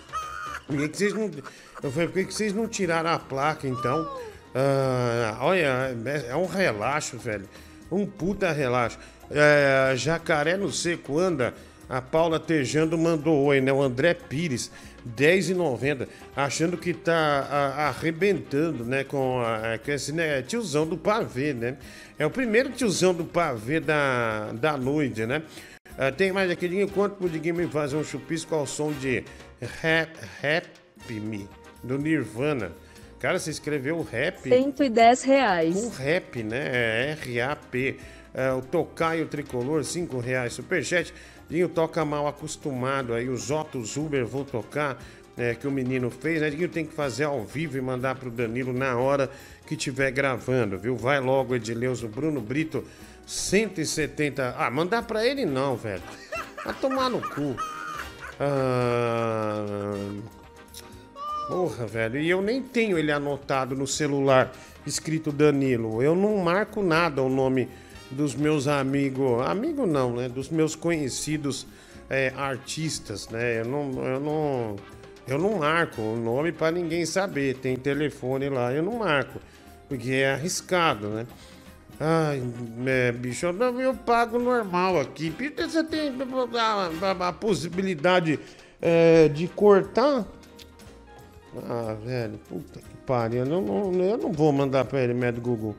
Por 0.66 0.78
que, 0.78 0.88
que 0.88 0.98
vocês 0.98 1.14
não. 1.14 1.30
Eu 1.84 1.92
falei, 1.92 2.08
por 2.08 2.14
que, 2.14 2.26
que 2.26 2.34
vocês 2.34 2.54
não 2.54 2.66
tiraram 2.66 3.10
a 3.10 3.20
placa 3.20 3.68
então? 3.68 4.18
Ah, 4.56 5.38
olha, 5.42 5.96
é, 6.06 6.28
é 6.30 6.36
um 6.36 6.46
relaxo, 6.46 7.18
velho. 7.18 7.48
Um 7.92 8.06
puta 8.06 8.52
relaxo. 8.54 8.98
É, 9.30 9.94
jacaré 9.98 10.56
no 10.56 10.72
seco 10.72 11.20
anda. 11.20 11.54
A 11.90 12.02
Paula 12.02 12.40
Tejando 12.40 12.98
mandou 12.98 13.44
oi, 13.44 13.60
né? 13.60 13.74
O 13.74 13.82
André 13.82 14.14
Pires. 14.14 14.72
10,90, 15.08 16.08
achando 16.36 16.78
que 16.78 16.94
tá 16.94 17.14
a, 17.50 17.88
arrebentando, 17.88 18.86
né, 18.86 19.04
com, 19.04 19.42
a, 19.42 19.78
com 19.78 19.92
esse 19.92 20.12
né, 20.12 20.42
tiozão 20.42 20.86
do 20.86 20.98
pavê, 20.98 21.54
né? 21.54 21.78
É 22.20 22.26
o 22.26 22.30
primeiro 22.30 22.70
tiozão 22.70 23.14
do 23.14 23.26
pavê 23.26 23.80
da, 23.80 24.52
da 24.54 24.78
noite, 24.78 25.26
né? 25.26 25.42
Uh, 25.92 26.16
tem 26.16 26.32
mais 26.32 26.50
aquele 26.50 26.88
quanto 26.88 27.16
pro 27.16 27.30
Diguinho 27.30 27.56
me 27.56 27.68
fazer 27.68 27.98
um 27.98 28.04
chupisco 28.04 28.56
ao 28.56 28.66
som 28.66 28.92
de 28.94 29.24
Rap, 29.82 30.18
rap 30.42 30.68
Me, 31.10 31.48
do 31.84 31.98
Nirvana. 31.98 32.72
Cara, 33.20 33.38
você 33.38 33.52
escreveu 33.52 34.02
rap. 34.02 34.50
110 34.50 35.24
reais. 35.24 35.76
Com 35.76 35.90
rap, 35.90 36.42
né? 36.42 36.70
É 36.74 37.18
R-A-P. 37.22 37.98
É, 38.34 38.52
o 38.52 38.62
Tocaio 38.62 39.28
Tricolor, 39.28 39.84
5 39.84 40.20
reais. 40.20 40.54
Superchat. 40.54 41.14
Dinho 41.52 41.68
toca 41.68 42.06
mal 42.06 42.30
acostumado 42.30 43.14
aí, 43.14 43.28
os 43.28 43.52
Ottos 43.52 43.98
Uber 43.98 44.26
vão 44.26 44.46
tocar, 44.46 44.98
é, 45.38 45.54
que 45.54 45.68
o 45.68 45.72
menino 45.72 46.10
fez, 46.10 46.40
né? 46.40 46.50
Dinho 46.50 46.70
tem 46.70 46.86
que 46.86 46.94
fazer 46.94 47.26
ao 47.26 47.44
vivo 47.44 47.78
e 47.78 47.82
mandar 47.82 48.16
pro 48.16 48.32
Danilo 48.32 48.72
na 48.72 48.96
hora 48.96 49.30
que 49.68 49.76
estiver 49.76 50.10
gravando, 50.12 50.80
viu? 50.80 50.96
Vai 50.96 51.20
logo, 51.20 51.54
Edileuzo 51.54 52.08
Bruno 52.08 52.40
Brito, 52.40 52.86
170. 53.28 54.56
Ah, 54.58 54.72
mandar 54.72 55.04
pra 55.04 55.28
ele 55.28 55.46
não, 55.46 55.76
velho. 55.76 56.02
Vai 56.64 56.74
tomar 56.76 57.10
no 57.10 57.20
cu. 57.20 57.58
Ah. 58.40 59.94
Porra, 61.50 61.86
velho. 61.86 62.18
E 62.18 62.30
eu 62.30 62.42
nem 62.42 62.62
tenho 62.62 62.98
ele 62.98 63.12
anotado 63.12 63.76
no 63.76 63.86
celular, 63.86 64.54
escrito 64.88 65.34
Danilo. 65.34 66.02
Eu 66.02 66.16
não 66.16 66.38
marco 66.38 66.82
nada 66.82 67.22
o 67.22 67.28
nome 67.28 67.68
dos 68.12 68.36
meus 68.36 68.68
amigos, 68.68 69.42
amigo 69.46 69.86
não, 69.86 70.16
né? 70.16 70.30
Dos 70.30 70.50
meus 70.50 70.76
conhecidos 70.76 71.66
é, 72.10 72.34
artistas, 72.36 73.30
né? 73.30 73.62
Eu 73.62 73.66
não, 73.66 74.06
eu 74.06 74.20
não, 74.20 74.76
eu 75.28 75.40
não 75.40 75.60
marco 75.60 76.02
o 76.02 76.18
nome 76.18 76.52
para 76.52 76.72
ninguém 76.72 77.06
saber. 77.06 77.56
Tem 77.56 77.76
telefone 77.76 78.50
lá, 78.50 78.74
eu 78.74 78.84
não 78.84 79.00
marco, 79.00 79.40
porque 79.88 80.12
é 80.12 80.34
arriscado, 80.34 81.08
né? 81.10 81.26
Ai, 82.00 82.42
é, 82.86 83.12
bicho, 83.12 83.46
eu, 83.46 83.80
eu 83.80 83.94
pago 83.94 84.40
normal 84.40 85.00
aqui. 85.00 85.34
Você 85.58 85.84
tem 85.84 86.12
a, 86.58 87.06
a, 87.06 87.28
a 87.30 87.34
possibilidade 87.34 88.40
é, 88.82 89.28
de 89.30 89.48
cortar? 89.48 90.26
Ah, 91.70 91.96
velho, 92.04 92.40
puta 92.50 92.80
que 92.80 92.96
pariu. 93.06 93.46
Eu 93.46 93.62
não, 93.62 93.94
eu 93.94 94.18
não 94.18 94.32
vou 94.32 94.52
mandar 94.52 94.86
pra 94.86 95.02
ele, 95.02 95.14
médico 95.14 95.50
Google. 95.50 95.76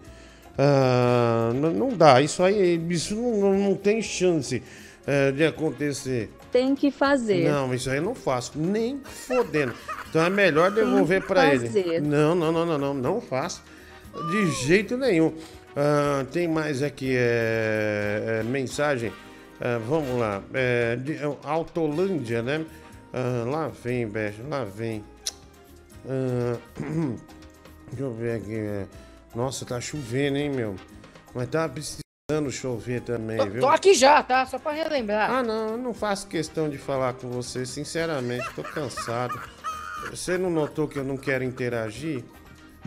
Ah, 0.59 1.51
não, 1.55 1.89
dá, 1.89 2.21
isso 2.21 2.43
aí, 2.43 2.81
isso 2.91 3.15
não, 3.15 3.55
não 3.55 3.75
tem 3.75 4.03
chance 4.03 4.63
é, 5.07 5.33
de 5.33 5.45
acontecer. 5.45 6.31
Tem 6.51 6.75
que 6.75 6.91
fazer. 6.91 7.49
Não, 7.49 7.73
isso 7.73 7.89
aí 7.89 7.97
eu 7.97 8.03
não 8.03 8.15
faço, 8.15 8.53
nem 8.59 9.01
fodendo. 9.05 9.73
Então 10.09 10.23
é 10.23 10.29
melhor 10.29 10.71
devolver 10.71 11.23
para 11.27 11.55
ele. 11.55 12.01
Não, 12.01 12.35
não, 12.35 12.53
não, 12.53 12.67
não, 12.67 12.79
não, 12.79 12.95
não 12.95 13.21
faço. 13.21 13.63
De 14.31 14.51
jeito 14.67 14.97
nenhum. 14.97 15.33
Ah, 15.75 16.27
tem 16.31 16.47
mais 16.47 16.83
aqui 16.83 17.15
é, 17.17 18.41
é 18.41 18.43
mensagem. 18.43 19.11
Ah, 19.59 19.81
vamos 19.89 20.19
lá. 20.19 20.43
É, 20.53 20.97
de, 20.97 21.19
Autolândia, 21.43 22.43
né? 22.43 22.65
Ah, 23.13 23.45
lá 23.47 23.69
vem, 23.69 24.07
Beijo, 24.07 24.43
lá 24.49 24.65
vem. 24.65 25.03
Ah, 26.07 26.59
deixa 27.89 28.03
eu 28.03 28.13
ver 28.13 28.37
aqui. 28.37 28.87
Nossa, 29.35 29.65
tá 29.65 29.81
chovendo, 29.81 30.37
hein, 30.37 30.51
meu? 30.51 30.77
Mas 31.35 31.49
tá 31.49 31.69
precisando 31.69 32.51
chover 32.51 33.01
também, 33.01 33.39
tô, 33.39 33.47
viu? 33.47 33.61
Tô 33.61 33.69
aqui 33.69 33.95
já, 33.95 34.23
tá? 34.23 34.45
Só 34.47 34.59
pra 34.59 34.73
relembrar. 34.73 35.31
Ah, 35.31 35.43
não, 35.43 35.71
eu 35.71 35.79
não 35.79 35.95
faço 35.95 36.27
questão 36.27 36.69
de 36.69 36.79
falar 36.79 37.15
com 37.15 37.31
você, 37.31 37.65
sinceramente, 37.65 38.49
tô 38.55 38.63
cansado. 38.63 39.41
Você 40.11 40.37
não 40.37 40.51
notou 40.51 40.87
que 40.87 40.99
eu 40.99 41.05
não 41.05 41.17
quero 41.17 41.45
interagir? 41.45 42.25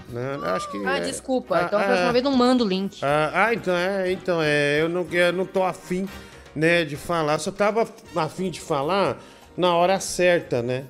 Não, 0.10 0.38
né? 0.40 0.50
acho 0.50 0.70
que. 0.70 0.86
Ah, 0.86 0.98
é... 0.98 1.02
desculpa. 1.02 1.58
Ah, 1.58 1.64
então, 1.64 1.80
a 1.80 1.84
próxima 1.84 2.10
ah, 2.10 2.12
vez 2.12 2.24
não 2.24 2.36
manda 2.36 2.64
o 2.64 2.68
link. 2.68 3.00
Ah, 3.04 3.32
ah, 3.34 3.54
então 3.54 3.76
é, 3.76 4.12
então 4.12 4.42
é. 4.42 4.82
Eu 4.82 4.90
não, 4.90 5.08
eu 5.12 5.34
não 5.34 5.46
tô 5.46 5.64
afim, 5.64 6.08
né, 6.56 6.84
de 6.84 6.96
falar. 6.96 7.40
Só 7.40 7.52
tava 7.52 7.88
afim 8.16 8.50
de 8.52 8.60
falar 8.60 9.18
na 9.58 9.74
hora 9.74 10.00
certa, 10.00 10.62
né? 10.62 10.86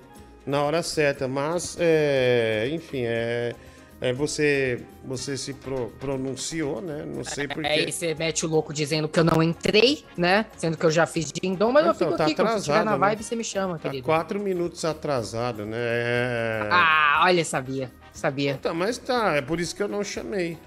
Na 0.45 0.63
hora 0.63 0.83
certa. 0.83 1.27
Mas, 1.27 1.77
é, 1.79 2.67
enfim, 2.71 3.03
é. 3.05 3.53
É, 4.01 4.11
você, 4.11 4.81
você 5.05 5.37
se 5.37 5.53
pro, 5.53 5.87
pronunciou, 5.99 6.81
né? 6.81 7.05
Não 7.07 7.23
sei 7.23 7.47
porquê. 7.47 7.67
Aí 7.67 7.91
você 7.91 8.13
mete 8.13 8.45
o 8.45 8.49
louco 8.49 8.73
dizendo 8.73 9.07
que 9.07 9.17
eu 9.17 9.23
não 9.23 9.41
entrei, 9.41 10.03
né? 10.17 10.45
Sendo 10.57 10.77
que 10.77 10.85
eu 10.85 10.91
já 10.91 11.05
fiz 11.05 11.31
dindom, 11.31 11.71
mas 11.71 11.83
então, 11.83 11.91
eu 11.91 11.95
fico 11.95 12.17
tá 12.17 12.23
aqui. 12.25 12.33
Atrasado, 12.33 12.35
quando 12.35 12.53
você 12.53 12.71
estiver 12.71 12.85
na 12.85 12.91
né? 12.91 12.97
vibe, 12.97 13.23
você 13.23 13.35
me 13.35 13.43
chama, 13.43 13.79
tá 13.79 13.89
querido. 13.89 14.05
quatro 14.05 14.39
minutos 14.39 14.83
atrasado, 14.83 15.65
né? 15.65 15.77
É... 15.79 16.69
Ah, 16.69 17.21
olha, 17.23 17.45
sabia. 17.45 17.89
Sabia. 18.11 18.59
Tá, 18.61 18.73
mas 18.73 18.97
tá, 18.97 19.35
é 19.35 19.41
por 19.41 19.59
isso 19.61 19.73
que 19.73 19.81
eu 19.81 19.87
não 19.87 20.03
chamei. 20.03 20.57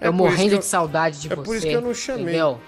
É 0.00 0.08
eu 0.08 0.12
morrendo 0.12 0.54
eu... 0.54 0.58
de 0.58 0.64
saudade 0.64 1.20
de 1.20 1.32
é 1.32 1.36
você. 1.36 1.40
É 1.40 1.44
por 1.44 1.56
isso 1.56 1.66
que 1.66 1.72
eu 1.72 1.80
não 1.80 1.94
chamei. 1.94 2.24
Entendeu? 2.24 2.60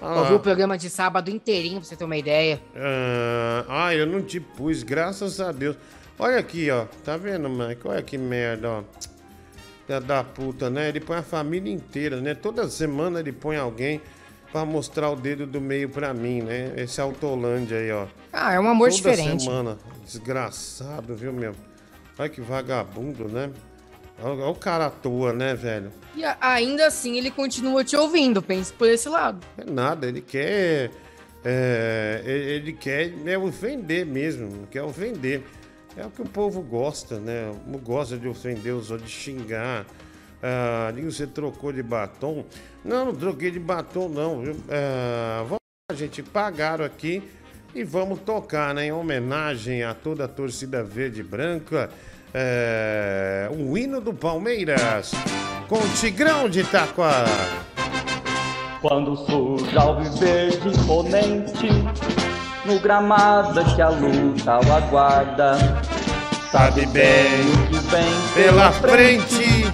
Ah, 0.00 0.20
Ouvi 0.20 0.34
o 0.34 0.40
programa 0.40 0.76
de 0.76 0.90
sábado 0.90 1.30
inteirinho 1.30 1.78
pra 1.78 1.88
você 1.88 1.94
ter 1.94 2.04
uma 2.04 2.16
ideia. 2.16 2.60
Ah, 2.74 3.64
ah, 3.68 3.94
eu 3.94 4.06
não 4.06 4.22
te 4.22 4.40
pus, 4.40 4.82
graças 4.82 5.40
a 5.40 5.52
Deus. 5.52 5.76
Olha 6.18 6.38
aqui, 6.38 6.70
ó. 6.70 6.86
Tá 7.04 7.16
vendo, 7.16 7.48
Mike? 7.48 7.86
Olha 7.86 8.02
que 8.02 8.16
merda, 8.16 8.68
ó 8.68 8.82
da 10.00 10.22
puta, 10.24 10.70
né? 10.70 10.88
Ele 10.88 11.00
põe 11.00 11.18
a 11.18 11.22
família 11.22 11.72
inteira, 11.72 12.20
né? 12.20 12.34
Toda 12.34 12.68
semana 12.68 13.20
ele 13.20 13.32
põe 13.32 13.56
alguém 13.56 14.00
para 14.52 14.64
mostrar 14.66 15.10
o 15.10 15.16
dedo 15.16 15.46
do 15.46 15.60
meio 15.60 15.88
para 15.88 16.12
mim, 16.12 16.42
né? 16.42 16.74
Esse 16.76 17.00
Autolândia 17.00 17.78
aí, 17.78 17.90
ó. 17.90 18.06
Ah, 18.32 18.52
é 18.52 18.60
um 18.60 18.68
amor 18.68 18.90
Toda 18.90 18.96
diferente. 18.96 19.44
semana. 19.44 19.78
Desgraçado, 20.04 21.14
viu, 21.14 21.32
meu? 21.32 21.54
Olha 22.18 22.28
que 22.28 22.40
vagabundo, 22.40 23.28
né? 23.28 23.50
Olha 24.22 24.46
o 24.46 24.54
cara 24.54 24.86
à 24.86 24.90
toa, 24.90 25.32
né, 25.32 25.54
velho? 25.54 25.90
E 26.14 26.22
ainda 26.40 26.86
assim 26.86 27.16
ele 27.16 27.30
continua 27.30 27.82
te 27.82 27.96
ouvindo, 27.96 28.42
pense 28.42 28.72
por 28.72 28.88
esse 28.88 29.08
lado. 29.08 29.44
É 29.56 29.64
nada, 29.68 30.06
ele 30.06 30.20
quer. 30.20 30.90
É, 31.44 32.22
ele 32.24 32.72
quer 32.72 33.12
é, 33.26 33.36
ofender 33.36 34.06
mesmo, 34.06 34.66
quer 34.70 34.82
ofender. 34.82 35.42
É 35.96 36.06
o 36.06 36.10
que 36.10 36.22
o 36.22 36.26
povo 36.26 36.62
gosta, 36.62 37.18
né? 37.18 37.52
Gosta 37.84 38.16
de 38.16 38.26
ofender 38.26 38.74
os 38.74 38.90
outros, 38.90 39.10
de 39.10 39.16
xingar. 39.16 39.84
Ah, 40.42 40.92
você 41.04 41.26
trocou 41.26 41.72
de 41.72 41.82
batom. 41.82 42.44
Não, 42.84 43.06
não 43.06 43.14
troquei 43.14 43.50
de 43.50 43.58
batom, 43.58 44.08
não. 44.08 44.42
Ah, 44.70 45.42
vamos 45.42 45.58
lá, 45.90 45.96
gente. 45.96 46.22
Pagaram 46.22 46.84
aqui 46.84 47.22
e 47.74 47.84
vamos 47.84 48.20
tocar, 48.20 48.74
né? 48.74 48.86
Em 48.86 48.92
homenagem 48.92 49.82
a 49.82 49.94
toda 49.94 50.24
a 50.24 50.28
torcida 50.28 50.82
verde 50.82 51.20
e 51.20 51.24
branca. 51.24 51.90
É, 52.34 53.50
hino 53.76 54.00
do 54.00 54.14
Palmeiras 54.14 55.10
com 55.68 55.76
o 55.76 55.88
Tigrão 56.00 56.48
de 56.48 56.60
Itaquá. 56.60 57.26
Quando 58.80 59.14
surge 59.16 59.76
ao 59.76 60.02
verde 60.02 60.68
imponente 60.68 61.68
no 62.64 62.78
gramado 62.78 63.64
que 63.74 63.82
a 63.82 63.88
luta 63.88 64.60
o 64.66 64.72
aguarda. 64.72 65.58
Sabe 66.50 66.86
bem 66.86 67.40
o 67.54 67.66
que 67.68 67.78
vem 67.88 68.14
pela 68.34 68.70
frente. 68.72 69.72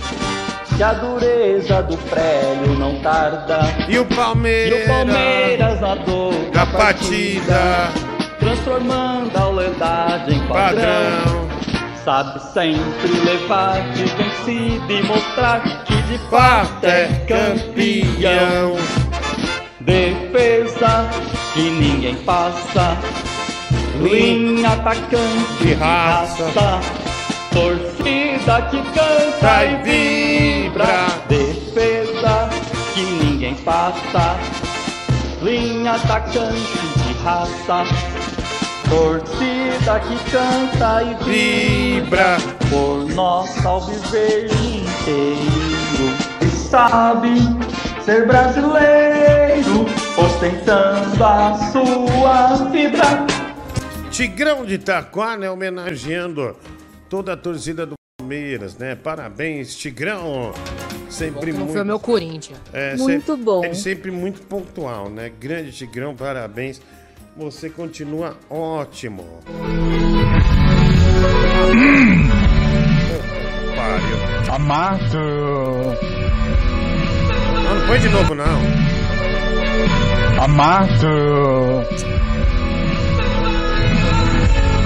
Que 0.77 0.83
a 0.83 0.92
dureza 0.92 1.83
do 1.83 1.96
prélio 1.96 2.79
não 2.79 3.01
tarda. 3.01 3.61
E 3.88 3.98
o 3.98 4.05
Palmeiras, 4.07 4.79
e 4.79 4.83
o 4.83 4.87
Palmeiras 4.87 5.81
na 5.81 5.94
dor 5.96 6.35
da 6.53 6.66
partida, 6.66 7.88
transformando 8.38 9.37
a 9.37 9.48
lealdade 9.48 10.35
em 10.35 10.46
padrão. 10.46 10.68
padrão. 10.77 11.48
Sabe 12.05 12.40
sempre 12.55 13.20
levar 13.24 13.83
de 13.92 14.05
vencido 14.05 14.92
e 14.92 15.03
mostrar 15.03 15.85
que 15.85 16.01
de 16.03 16.18
fato 16.31 16.87
é 16.87 17.07
campeão. 17.27 18.77
Defesa 19.81 21.11
que 21.59 21.71
ninguém 21.71 22.14
passa. 22.18 22.97
Linha 24.01 24.71
atacante 24.71 25.64
de 25.64 25.75
raça. 25.75 26.81
Torcida 27.53 28.62
que 28.71 28.81
canta 28.92 29.64
e 29.64 30.62
vibra. 30.62 31.07
Defesa 31.29 32.49
que 32.94 33.01
ninguém 33.01 33.57
passa. 33.57 34.37
Linha 35.42 35.94
atacante 35.94 36.79
de 36.97 37.12
raça. 37.25 37.85
Torcida 38.88 40.01
que 40.01 40.31
canta 40.31 41.03
e 41.03 41.14
vibra 41.25 42.37
por 42.71 43.05
nosso 43.14 43.66
alviverde 43.66 44.79
inteiro 44.79 46.16
e 46.40 46.47
sabe 46.47 47.35
ser 48.09 48.27
brasileiro, 48.27 49.08
ostentando 50.19 51.25
a 51.25 51.55
sua 51.71 52.71
fibra. 52.71 53.27
Tigrão 54.11 54.65
de 54.65 54.75
Itaquá, 54.75 55.37
né, 55.37 55.51
homenageando 55.51 56.57
toda 57.09 57.35
a 57.35 57.37
torcida 57.37 57.87
do 57.87 57.95
Palmeiras, 58.19 58.77
né? 58.77 58.97
Parabéns, 58.97 59.77
Tigrão. 59.77 60.53
Sempre 61.09 61.53
bom 61.53 61.61
muito. 61.61 61.73
foi 61.73 61.83
o 61.83 61.85
meu 61.85 61.99
Corinthians. 62.01 62.59
É, 62.73 62.97
muito 62.97 63.33
sempre, 63.33 63.45
bom. 63.45 63.65
Ele 63.65 63.75
sempre 63.75 64.11
muito 64.11 64.43
pontual, 64.43 65.09
né? 65.09 65.31
Grande 65.41 65.73
Tigrão, 65.73 66.15
parabéns. 66.15 66.81
Você 67.37 67.71
continua 67.71 68.37
ótimo. 68.51 69.25
Hum. 71.73 72.29
Oh, 74.49 74.53
Amado. 74.53 75.19
Não, 77.55 77.75
não 77.75 77.87
põe 77.87 78.01
de 78.01 78.09
novo, 78.09 78.35
não. 78.35 78.78
Amado. 80.40 81.85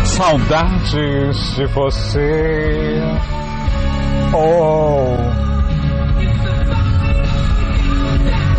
Saudades 0.05 1.57
de 1.57 1.67
você. 1.67 3.01
Oh. 4.33 5.17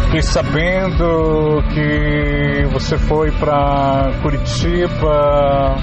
Fiquei 0.05 0.21
sabendo 0.21 1.63
que 1.73 2.67
você 2.71 2.97
foi 2.99 3.31
pra 3.31 4.11
Curitiba. 4.21 5.75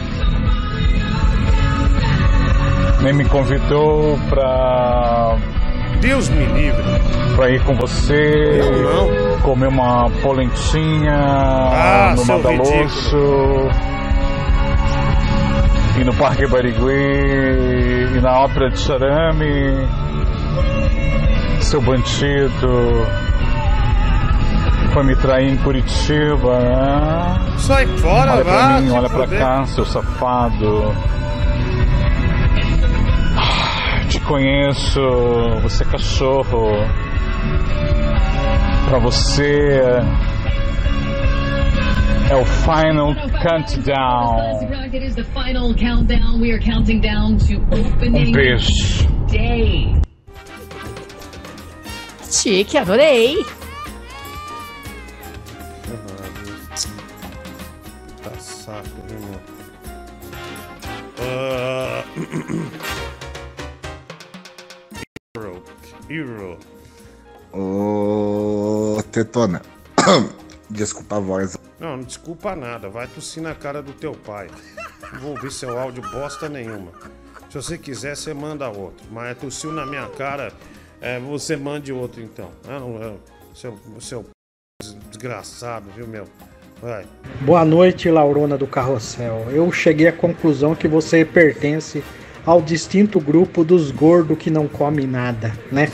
Nem 3.02 3.12
me 3.14 3.24
convidou 3.24 4.16
pra 4.28 5.36
Deus 6.00 6.28
me 6.28 6.44
livre. 6.46 6.82
Pra 7.36 7.50
ir 7.50 7.62
com 7.62 7.74
você. 7.76 8.60
Eu 8.60 8.82
não. 8.82 9.40
Comer 9.40 9.68
uma 9.68 10.10
polentinha 10.22 11.14
ah, 11.14 12.14
no 12.16 12.24
Madaloso. 12.24 13.68
E 15.98 16.04
no 16.04 16.14
Parque 16.14 16.46
Barigui. 16.46 18.16
E 18.16 18.20
na 18.20 18.40
Ópera 18.40 18.70
de 18.70 18.78
Charame. 18.78 19.88
Seu 21.60 21.80
bandido. 21.80 23.06
Foi 24.92 25.04
me 25.04 25.14
trair 25.14 25.52
em 25.52 25.56
Curitiba, 25.58 26.58
né? 26.58 27.40
Sai 27.58 27.86
fora, 27.98 28.32
olha 28.32 28.44
pra 28.44 28.80
mim, 28.80 28.90
olha 28.90 29.08
pra 29.08 29.26
cá, 29.28 29.64
seu 29.66 29.84
safado 29.84 30.92
conheço, 34.30 35.00
você 35.60 35.82
é 35.82 35.86
cachorro. 35.86 36.70
Para 38.88 38.98
você 39.00 39.80
é 42.30 42.36
o 42.36 42.44
final 42.44 43.12
countdown. 43.42 44.60
Um 48.02 48.32
beijo. 48.32 49.08
Chique, 52.30 52.78
adorei. 52.78 53.44
Tá 58.22 58.30
saco, 58.38 58.84
viu, 59.08 59.18
meu? 59.18 59.40
Uh... 61.18 62.70
Hero. 66.10 66.58
Ô, 67.52 69.00
Tetona. 69.12 69.62
Desculpa 70.68 71.16
a 71.16 71.20
voz. 71.20 71.56
Não, 71.78 71.96
não 71.96 72.04
desculpa 72.04 72.56
nada. 72.56 72.88
Vai 72.88 73.06
tossir 73.06 73.40
na 73.42 73.54
cara 73.54 73.80
do 73.80 73.92
teu 73.92 74.12
pai. 74.12 74.48
Não 75.12 75.20
vou 75.20 75.30
ouvir 75.30 75.52
seu 75.52 75.78
áudio 75.78 76.02
bosta 76.10 76.48
nenhuma. 76.48 76.90
Se 77.48 77.54
você 77.54 77.78
quiser, 77.78 78.16
você 78.16 78.34
manda 78.34 78.68
outro. 78.68 79.06
Mas 79.10 79.38
tossiu 79.38 79.72
na 79.72 79.86
minha 79.86 80.06
cara, 80.08 80.52
é, 81.00 81.18
você 81.18 81.56
mande 81.56 81.92
outro 81.92 82.20
então. 82.20 82.50
Ah, 82.68 82.78
não, 82.80 83.02
é, 83.02 83.14
seu, 83.54 83.78
seu 84.00 84.26
desgraçado, 85.10 85.86
viu, 85.96 86.06
meu? 86.06 86.26
Vai. 86.82 87.06
Boa 87.42 87.64
noite, 87.64 88.10
Laurona 88.10 88.58
do 88.58 88.66
Carrossel. 88.66 89.46
Eu 89.50 89.70
cheguei 89.70 90.08
à 90.08 90.12
conclusão 90.12 90.74
que 90.74 90.88
você 90.88 91.24
pertence 91.24 92.02
ao 92.44 92.60
distinto 92.62 93.20
grupo 93.20 93.64
dos 93.64 93.90
gordos 93.90 94.38
que 94.38 94.50
não 94.50 94.66
come 94.66 95.06
nada, 95.06 95.52
né? 95.70 95.90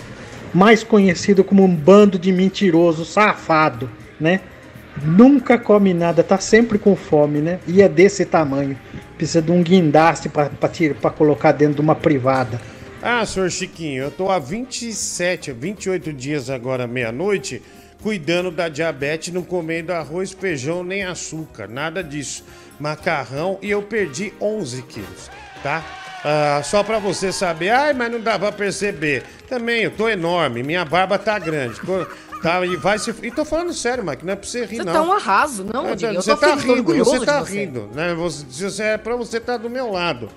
Mais 0.55 0.83
conhecido 0.83 1.45
como 1.45 1.65
um 1.65 1.75
bando 1.75 2.19
de 2.19 2.33
mentiroso 2.33 3.05
safado, 3.05 3.91
né? 4.19 4.41
Nunca 5.03 5.59
come 5.59 5.93
nada, 5.93 6.25
tá 6.25 6.39
sempre 6.39 6.79
com 6.79 6.97
fome, 6.97 7.41
né? 7.41 7.59
E 7.67 7.83
é 7.83 7.89
desse 7.89 8.25
tamanho. 8.25 8.79
Precisa 9.17 9.43
de 9.43 9.51
um 9.51 9.63
guindaste 9.63 10.29
para 10.29 11.11
colocar 11.11 11.53
dentro 11.53 11.77
de 11.77 11.81
uma 11.81 11.95
privada. 11.95 12.61
Ah, 13.03 13.25
senhor 13.27 13.51
Chiquinho, 13.51 14.05
eu 14.05 14.11
tô 14.11 14.31
há 14.31 14.39
27, 14.39 15.53
28 15.53 16.13
dias 16.13 16.49
agora, 16.49 16.87
meia-noite, 16.87 17.63
cuidando 18.03 18.51
da 18.51 18.69
diabetes, 18.69 19.33
não 19.33 19.43
comendo 19.43 19.93
arroz, 19.93 20.33
feijão 20.33 20.83
nem 20.83 21.05
açúcar, 21.05 21.69
nada 21.69 22.03
disso. 22.03 22.45
Macarrão 22.81 23.59
e 23.63 23.71
eu 23.71 23.83
perdi 23.83 24.33
11 24.41 24.83
quilos, 24.83 25.31
tá? 25.63 25.85
Ah, 26.29 26.61
só 26.65 26.83
pra 26.83 26.99
você 26.99 27.31
saber, 27.31 27.71
ai, 27.71 27.93
mas 27.93 28.11
não 28.11 28.21
dá 28.21 28.37
pra 28.37 28.51
perceber. 28.51 29.23
Também, 29.49 29.85
eu 29.85 29.93
tô 29.93 30.09
enorme, 30.09 30.61
minha 30.61 30.85
barba 30.85 31.17
tá 31.21 31.39
grande. 31.39 31.81
Tá, 32.43 32.67
e 32.67 32.75
vai 32.75 32.99
se. 32.99 33.15
E 33.23 33.31
tô 33.31 33.45
falando 33.45 33.73
sério, 33.73 34.05
Mike, 34.05 34.27
não 34.27 34.33
é 34.33 34.37
pra 34.37 34.45
você 34.45 34.65
rir, 34.65 34.79
você 34.79 34.83
não. 34.83 34.93
Você 34.93 34.99
tá 34.99 35.05
um 35.05 35.13
arraso, 35.13 35.65
não, 35.73 35.87
é, 35.87 35.95
Você 36.15 36.35
tá 36.35 36.55
rindo, 36.57 37.05
você 37.05 37.25
tá 37.25 37.41
rindo, 37.43 37.89
né? 37.95 38.13
Você, 38.15 38.45
você, 38.69 38.83
é 38.83 38.99
pra 38.99 39.15
você 39.15 39.37
estar 39.37 39.53
tá 39.53 39.59
do 39.59 39.71
meu 39.71 39.89
lado. 39.89 40.29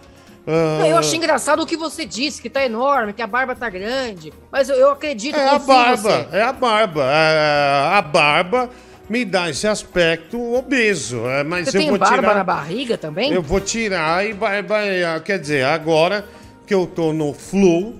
Uh... 0.45 0.86
Eu 0.86 0.97
achei 0.97 1.17
engraçado 1.17 1.63
o 1.63 1.65
que 1.65 1.75
você 1.75 2.06
disse, 2.06 2.39
que 2.39 2.52
tá 2.52 2.63
enorme, 2.63 3.12
que 3.12 3.21
a 3.23 3.28
barba 3.28 3.56
tá 3.56 3.67
grande. 3.67 4.32
Mas 4.52 4.69
eu, 4.69 4.75
eu 4.75 4.91
acredito 4.91 5.36
É 5.36 5.49
a 5.49 5.58
barba, 5.58 6.28
é 6.32 6.41
a 6.43 6.54
barba. 6.54 7.04
É, 7.04 7.97
a 7.97 8.02
barba 8.02 8.69
me 9.10 9.26
dá 9.26 9.50
esse 9.50 9.67
aspecto 9.67 10.54
obeso. 10.54 11.28
É, 11.28 11.43
mas 11.43 11.69
você 11.69 11.78
eu 11.78 11.82
tem 11.82 11.89
vou 11.89 12.00
barba 12.00 12.17
tirar, 12.17 12.36
na 12.36 12.43
barriga 12.43 12.98
também? 12.98 13.34
Eu 13.34 13.41
vou 13.41 13.60
tirar 13.60 14.26
e 14.26 14.34
vai, 14.34 14.62
vai. 14.62 15.22
Quer 15.22 15.39
dizer, 15.39 15.65
agora 15.65 16.26
que 16.65 16.74
eu 16.74 16.86
tô 16.86 17.12
no 17.12 17.34
flow, 17.34 17.95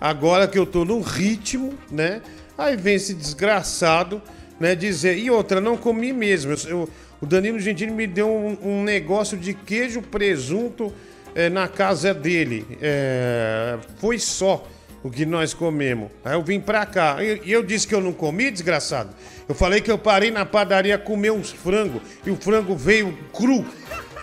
agora 0.00 0.46
que 0.46 0.58
eu 0.58 0.64
tô 0.64 0.84
no 0.84 1.00
ritmo, 1.00 1.74
né? 1.90 2.22
Aí 2.56 2.76
vem 2.76 2.94
esse 2.94 3.12
desgraçado, 3.12 4.22
né, 4.60 4.74
dizer. 4.76 5.18
E 5.18 5.30
outra, 5.30 5.60
não 5.60 5.76
comi 5.76 6.12
mesmo. 6.12 6.52
Eu, 6.52 6.58
eu, 6.68 6.88
o 7.20 7.26
Danilo 7.26 7.58
Gentili 7.58 7.90
me 7.90 8.06
deu 8.06 8.28
um, 8.28 8.56
um 8.62 8.84
negócio 8.84 9.36
de 9.36 9.52
queijo 9.52 10.00
presunto 10.00 10.92
é, 11.34 11.48
na 11.48 11.66
casa 11.66 12.14
dele. 12.14 12.64
É, 12.80 13.76
foi 13.98 14.18
só 14.18 14.66
o 15.02 15.10
que 15.10 15.26
nós 15.26 15.52
comemos. 15.52 16.10
Aí 16.24 16.34
eu 16.34 16.42
vim 16.42 16.60
pra 16.60 16.86
cá. 16.86 17.22
E 17.22 17.28
eu, 17.28 17.36
eu, 17.44 17.62
disse 17.62 17.86
que 17.86 17.94
eu 17.94 18.00
não 18.00 18.12
comi, 18.12 18.50
desgraçado. 18.50 19.10
Eu 19.48 19.54
falei 19.54 19.80
que 19.80 19.90
eu 19.90 19.98
parei 19.98 20.30
na 20.30 20.46
padaria 20.46 20.96
comer 20.96 21.30
uns 21.30 21.50
frango 21.50 22.00
e 22.24 22.30
o 22.30 22.36
frango 22.36 22.74
veio 22.76 23.16
cru, 23.32 23.64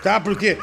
tá? 0.02 0.18
Porque 0.18 0.58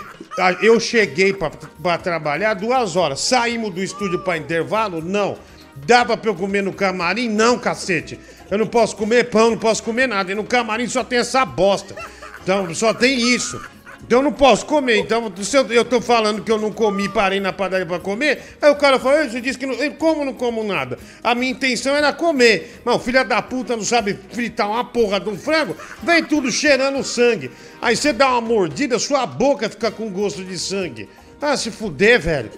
eu 0.62 0.80
cheguei 0.80 1.34
para 1.34 1.98
trabalhar 1.98 2.54
duas 2.54 2.96
horas. 2.96 3.22
Saímos 3.22 3.74
do 3.74 3.82
estúdio 3.82 4.20
para 4.20 4.38
intervalo? 4.38 5.02
Não. 5.02 5.38
Dava 5.76 6.18
pra 6.18 6.32
eu 6.32 6.36
comer 6.36 6.62
no 6.62 6.74
camarim? 6.74 7.30
Não, 7.30 7.58
cacete. 7.58 8.20
Eu 8.52 8.58
não 8.58 8.68
posso 8.68 8.96
comer 8.96 9.30
pão, 9.30 9.52
não 9.52 9.58
posso 9.58 9.82
comer 9.84 10.08
nada. 10.08 10.32
E 10.32 10.36
no 10.36 10.44
camarim 10.44 10.88
só 10.88 11.04
tem 11.04 11.20
essa 11.20 11.46
bosta. 11.46 11.96
Então, 12.42 12.74
só 12.74 12.94
tem 12.94 13.18
isso. 13.18 13.62
Então 14.04 14.20
eu 14.20 14.24
não 14.24 14.32
posso 14.32 14.66
comer. 14.66 14.98
Então, 14.98 15.32
se 15.42 15.58
eu, 15.58 15.66
eu 15.68 15.86
tô 15.86 16.02
falando 16.02 16.44
que 16.44 16.52
eu 16.52 16.58
não 16.58 16.72
comi, 16.72 17.08
parei 17.10 17.40
na 17.40 17.54
padaria 17.54 17.86
pra 17.86 18.00
comer, 18.00 18.42
aí 18.62 18.72
o 18.72 18.76
cara 18.76 19.00
falou, 19.00 19.30
você 19.30 19.40
disse 19.40 19.58
que 19.58 19.66
não. 19.66 19.76
Eu 19.76 19.94
como 19.94 20.26
não 20.26 20.34
como 20.34 20.64
nada? 20.64 20.98
A 21.24 21.36
minha 21.36 21.52
intenção 21.52 21.96
era 21.96 22.12
comer. 22.12 22.82
Mas 22.84 22.96
o 22.96 23.00
filho 23.00 23.24
da 23.24 23.42
puta 23.42 23.76
não 23.76 23.84
sabe 23.84 24.18
fritar 24.32 24.70
uma 24.70 24.84
porra 24.84 25.20
de 25.20 25.30
um 25.30 25.38
frango, 25.38 25.76
vem 26.02 26.24
tudo 26.24 26.52
cheirando 26.52 27.04
sangue. 27.04 27.52
Aí 27.82 27.96
você 27.96 28.12
dá 28.12 28.30
uma 28.32 28.42
mordida, 28.42 28.98
sua 29.00 29.26
boca 29.26 29.70
fica 29.70 29.92
com 29.92 30.10
gosto 30.10 30.44
de 30.44 30.58
sangue. 30.58 31.08
Ah, 31.42 31.56
se 31.56 31.72
fuder, 31.72 32.20
velho. 32.20 32.52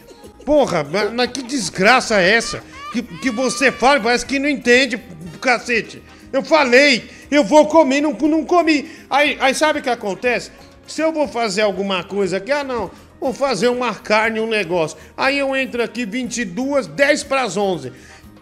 Porra, 0.45 0.83
mas, 0.83 1.13
mas 1.13 1.31
que 1.31 1.43
desgraça 1.43 2.19
é 2.19 2.31
essa? 2.31 2.63
que, 2.91 3.01
que 3.01 3.31
você 3.31 3.71
fala, 3.71 3.99
parece 3.99 4.25
que 4.25 4.37
não 4.37 4.49
entende, 4.49 5.01
cacete. 5.41 6.03
Eu 6.31 6.43
falei, 6.43 7.09
eu 7.29 7.43
vou 7.43 7.65
comer, 7.67 8.01
não, 8.01 8.11
não 8.13 8.45
comi. 8.45 8.89
Aí, 9.09 9.37
aí 9.39 9.55
sabe 9.55 9.79
o 9.79 9.81
que 9.81 9.89
acontece? 9.89 10.51
Se 10.91 11.01
eu 11.01 11.13
vou 11.13 11.25
fazer 11.25 11.61
alguma 11.61 12.03
coisa 12.03 12.35
aqui, 12.35 12.51
ah 12.51 12.65
não, 12.65 12.91
vou 13.19 13.33
fazer 13.33 13.69
uma 13.69 13.95
carne, 13.95 14.41
um 14.41 14.47
negócio. 14.47 14.97
Aí 15.15 15.39
eu 15.39 15.55
entro 15.55 15.81
aqui 15.81 16.05
22, 16.05 16.87
10 16.87 17.23
para 17.23 17.43
as 17.43 17.55
11. 17.55 17.93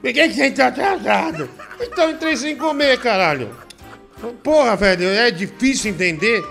Por 0.01 0.11
que 0.11 0.29
você 0.29 0.49
tá 0.49 0.67
atrasado? 0.67 1.47
Então 1.79 2.09
entrei 2.09 2.35
sem 2.35 2.55
comer, 2.55 2.99
caralho. 2.99 3.55
Porra, 4.41 4.75
velho, 4.75 5.07
é 5.07 5.29
difícil 5.29 5.91
entender. 5.91 6.43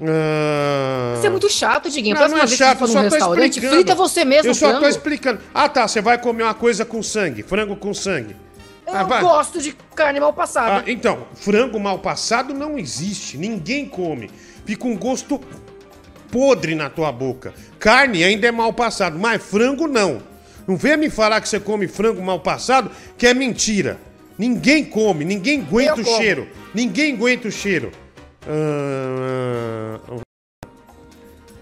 Ah... 0.00 1.14
Você 1.16 1.26
é 1.26 1.30
muito 1.30 1.50
chato, 1.50 1.90
Diguinho. 1.90 2.14
Não, 2.14 2.28
não 2.28 2.38
é 2.38 2.46
chato, 2.46 2.82
eu 2.82 2.86
só 2.86 3.02
tô 3.02 3.08
restaurante, 3.08 3.60
frita 3.60 3.96
você 3.96 4.24
mesmo 4.24 4.50
Eu 4.50 4.54
só 4.54 4.68
frango. 4.68 4.82
tô 4.82 4.88
explicando. 4.88 5.40
Ah, 5.52 5.68
tá, 5.68 5.88
você 5.88 6.00
vai 6.00 6.18
comer 6.18 6.44
uma 6.44 6.54
coisa 6.54 6.84
com 6.84 7.02
sangue, 7.02 7.42
frango 7.42 7.74
com 7.74 7.92
sangue. 7.92 8.36
Eu 8.86 8.94
ah, 8.94 9.02
gosto 9.02 9.60
de 9.60 9.72
carne 9.96 10.20
mal 10.20 10.32
passada. 10.32 10.84
Ah, 10.86 10.90
então, 10.90 11.26
frango 11.34 11.80
mal 11.80 11.98
passado 11.98 12.54
não 12.54 12.78
existe, 12.78 13.36
ninguém 13.36 13.88
come. 13.88 14.30
Fica 14.66 14.86
um 14.86 14.96
gosto 14.96 15.40
podre 16.30 16.74
na 16.74 16.90
tua 16.90 17.10
boca. 17.12 17.54
Carne 17.78 18.24
ainda 18.24 18.48
é 18.48 18.50
mal 18.50 18.72
passado, 18.72 19.18
mas 19.18 19.42
frango 19.42 19.86
não. 19.86 20.20
Não 20.66 20.76
venha 20.76 20.96
me 20.96 21.08
falar 21.08 21.40
que 21.40 21.48
você 21.48 21.60
come 21.60 21.86
frango 21.86 22.20
mal 22.20 22.40
passado, 22.40 22.90
que 23.16 23.26
é 23.26 23.32
mentira. 23.32 23.98
Ninguém 24.36 24.84
come, 24.84 25.24
ninguém 25.24 25.60
aguenta 25.60 26.00
eu 26.00 26.02
o 26.02 26.04
como. 26.04 26.16
cheiro. 26.18 26.48
Ninguém 26.74 27.14
aguenta 27.14 27.48
o 27.48 27.52
cheiro. 27.52 27.92
Uh, 28.46 30.20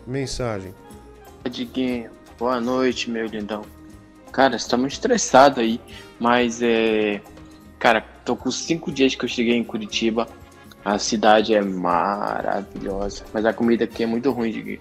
mensagem. 0.06 0.74
Diguinho, 1.48 2.10
boa 2.38 2.60
noite, 2.60 3.10
meu 3.10 3.26
lindão. 3.26 3.62
Cara, 4.32 4.58
você 4.58 4.68
tá 4.68 4.76
muito 4.76 4.92
estressado 4.92 5.60
aí, 5.60 5.78
mas 6.18 6.60
é. 6.62 7.20
Cara, 7.78 8.00
tô 8.24 8.34
com 8.34 8.50
cinco 8.50 8.90
dias 8.90 9.14
que 9.14 9.24
eu 9.24 9.28
cheguei 9.28 9.54
em 9.56 9.62
Curitiba. 9.62 10.26
A 10.84 10.98
cidade 10.98 11.54
é 11.54 11.62
maravilhosa, 11.62 13.24
mas 13.32 13.46
a 13.46 13.52
comida 13.52 13.84
aqui 13.84 14.02
é 14.02 14.06
muito 14.06 14.30
ruim, 14.30 14.50
Diguinho. 14.50 14.80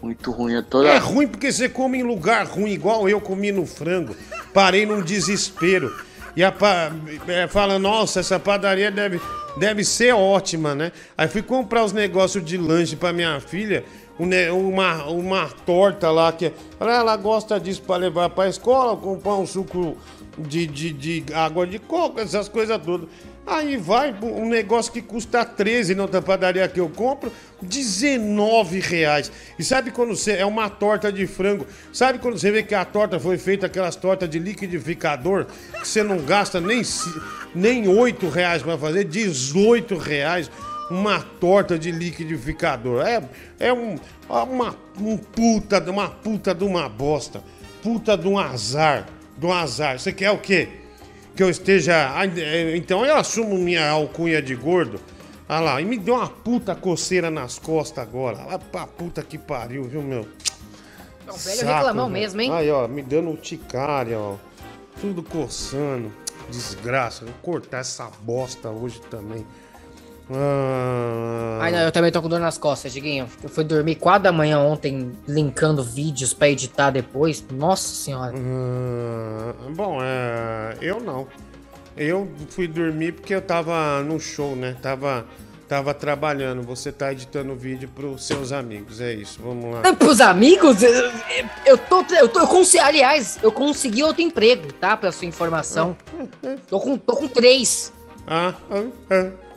Muito 0.00 0.30
ruim, 0.32 0.56
é 0.56 0.62
toda. 0.62 0.88
É 0.88 0.98
ruim 0.98 1.28
porque 1.28 1.52
você 1.52 1.68
come 1.68 1.98
em 1.98 2.02
lugar 2.02 2.46
ruim, 2.46 2.70
igual 2.70 3.08
eu 3.08 3.20
comi 3.20 3.52
no 3.52 3.66
frango. 3.66 4.16
Parei 4.52 4.86
num 4.86 5.02
desespero. 5.02 5.94
E 6.34 6.42
a, 6.42 6.52
é, 7.28 7.46
fala, 7.46 7.78
nossa, 7.78 8.20
essa 8.20 8.40
padaria 8.40 8.90
deve 8.90 9.20
deve 9.56 9.84
ser 9.84 10.14
ótima, 10.14 10.74
né? 10.74 10.92
Aí 11.16 11.28
fui 11.28 11.42
comprar 11.42 11.84
os 11.84 11.92
negócios 11.92 12.44
de 12.44 12.56
lanche 12.56 12.96
para 12.96 13.12
minha 13.12 13.38
filha, 13.40 13.84
uma, 14.18 15.04
uma 15.06 15.48
torta 15.66 16.10
lá 16.10 16.32
que 16.32 16.52
ela 16.80 17.16
gosta 17.16 17.58
disso 17.58 17.82
para 17.82 17.96
levar 17.96 18.30
para 18.30 18.48
escola, 18.48 18.96
comprar 18.96 19.34
um 19.34 19.46
suco 19.46 19.96
de, 20.38 20.66
de, 20.66 20.92
de 20.92 21.34
água 21.34 21.66
de 21.66 21.78
coco, 21.78 22.20
essas 22.20 22.48
coisas 22.48 22.80
todas. 22.82 23.08
Aí 23.44 23.76
vai 23.76 24.14
um 24.22 24.48
negócio 24.48 24.92
que 24.92 25.02
custa 25.02 25.44
13 25.44 25.96
na 25.96 26.02
outra 26.02 26.22
padaria 26.22 26.68
que 26.68 26.78
eu 26.78 26.88
compro, 26.88 27.32
19 27.60 28.78
reais. 28.78 29.32
E 29.58 29.64
sabe 29.64 29.90
quando 29.90 30.16
você. 30.16 30.34
É 30.34 30.46
uma 30.46 30.70
torta 30.70 31.12
de 31.12 31.26
frango. 31.26 31.66
Sabe 31.92 32.20
quando 32.20 32.38
você 32.38 32.52
vê 32.52 32.62
que 32.62 32.74
a 32.74 32.84
torta 32.84 33.18
foi 33.18 33.36
feita, 33.38 33.66
aquelas 33.66 33.96
tortas 33.96 34.30
de 34.30 34.38
liquidificador, 34.38 35.46
que 35.80 35.88
você 35.88 36.04
não 36.04 36.18
gasta 36.18 36.60
nem, 36.60 36.82
nem 37.52 37.88
8 37.88 38.28
reais 38.28 38.62
para 38.62 38.78
fazer, 38.78 39.04
18 39.04 39.96
reais 39.96 40.48
uma 40.88 41.20
torta 41.20 41.78
de 41.78 41.90
liquidificador. 41.90 43.04
É, 43.04 43.22
é 43.58 43.72
um, 43.72 43.96
uma, 44.28 44.76
um 45.00 45.16
puta, 45.16 45.80
uma 45.90 46.08
puta 46.08 46.54
de 46.54 46.64
uma 46.64 46.88
bosta. 46.88 47.42
Puta 47.82 48.16
de 48.16 48.28
um 48.28 48.38
azar. 48.38 49.06
De 49.36 49.46
um 49.46 49.52
azar. 49.52 49.98
Você 49.98 50.12
quer 50.12 50.30
o 50.30 50.38
quê? 50.38 50.81
Que 51.34 51.42
eu 51.42 51.50
esteja. 51.50 51.94
É, 52.36 52.76
então 52.76 53.04
eu 53.04 53.16
assumo 53.16 53.56
minha 53.56 53.88
alcunha 53.90 54.40
de 54.40 54.54
gordo. 54.54 55.00
Olha 55.48 55.60
lá, 55.60 55.80
e 55.80 55.84
me 55.84 55.98
deu 55.98 56.14
uma 56.14 56.28
puta 56.28 56.74
coceira 56.74 57.30
nas 57.30 57.58
costas 57.58 58.02
agora. 58.02 58.38
Lá 58.44 58.58
pra 58.58 58.86
puta 58.86 59.22
que 59.22 59.36
pariu, 59.36 59.84
viu, 59.84 60.02
meu? 60.02 60.26
Um 61.28 61.36
velho 61.36 61.58
Saco, 61.58 61.72
reclamão 61.72 62.08
mesmo, 62.08 62.40
hein? 62.40 62.52
Aí, 62.52 62.70
ó, 62.70 62.88
me 62.88 63.02
dando 63.02 63.36
ticária, 63.36 64.18
ó. 64.18 64.36
Tudo 65.00 65.22
coçando. 65.22 66.12
Desgraça. 66.50 67.24
Vou 67.24 67.34
cortar 67.42 67.78
essa 67.78 68.10
bosta 68.22 68.68
hoje 68.70 69.00
também. 69.10 69.46
Ah... 70.30 71.58
Ai, 71.62 71.72
não, 71.72 71.80
eu 71.80 71.92
também 71.92 72.10
tô 72.10 72.20
com 72.22 72.28
dor 72.28 72.40
nas 72.40 72.58
costas, 72.58 72.92
Diguinho. 72.92 73.28
Eu 73.42 73.48
fui 73.48 73.64
dormir 73.64 73.96
4 73.96 74.22
da 74.22 74.32
manhã 74.32 74.58
ontem, 74.58 75.12
linkando 75.26 75.82
vídeos 75.82 76.32
pra 76.32 76.48
editar 76.48 76.90
depois. 76.90 77.44
Nossa 77.50 77.88
senhora. 77.88 78.34
Ah, 78.36 79.52
bom, 79.74 79.98
é... 80.02 80.76
eu 80.80 81.00
não. 81.00 81.26
Eu 81.96 82.28
fui 82.48 82.66
dormir 82.66 83.12
porque 83.12 83.34
eu 83.34 83.42
tava 83.42 84.02
no 84.02 84.18
show, 84.18 84.56
né? 84.56 84.76
Tava, 84.80 85.26
tava 85.68 85.92
trabalhando. 85.92 86.62
Você 86.62 86.90
tá 86.90 87.12
editando 87.12 87.54
vídeo 87.54 87.88
pros 87.94 88.26
seus 88.26 88.50
amigos, 88.50 89.00
é 89.00 89.12
isso. 89.12 89.40
Vamos 89.42 89.74
lá. 89.74 89.82
É, 89.84 89.92
pros 89.92 90.20
amigos? 90.20 90.82
Eu, 90.82 91.12
eu 91.66 91.78
tô. 91.78 92.02
Eu 92.14 92.28
tô 92.28 92.40
eu 92.40 92.46
consegui, 92.46 92.82
aliás, 92.82 93.38
eu 93.42 93.52
consegui 93.52 94.02
outro 94.02 94.22
emprego, 94.22 94.72
tá? 94.72 94.96
Pra 94.96 95.12
sua 95.12 95.26
informação. 95.26 95.96
Tô 96.68 96.80
com, 96.80 96.96
tô 96.96 97.14
com 97.14 97.28
três. 97.28 97.92
Ah, 98.26 98.54
ah, 98.70 98.84
ah. 99.10 99.51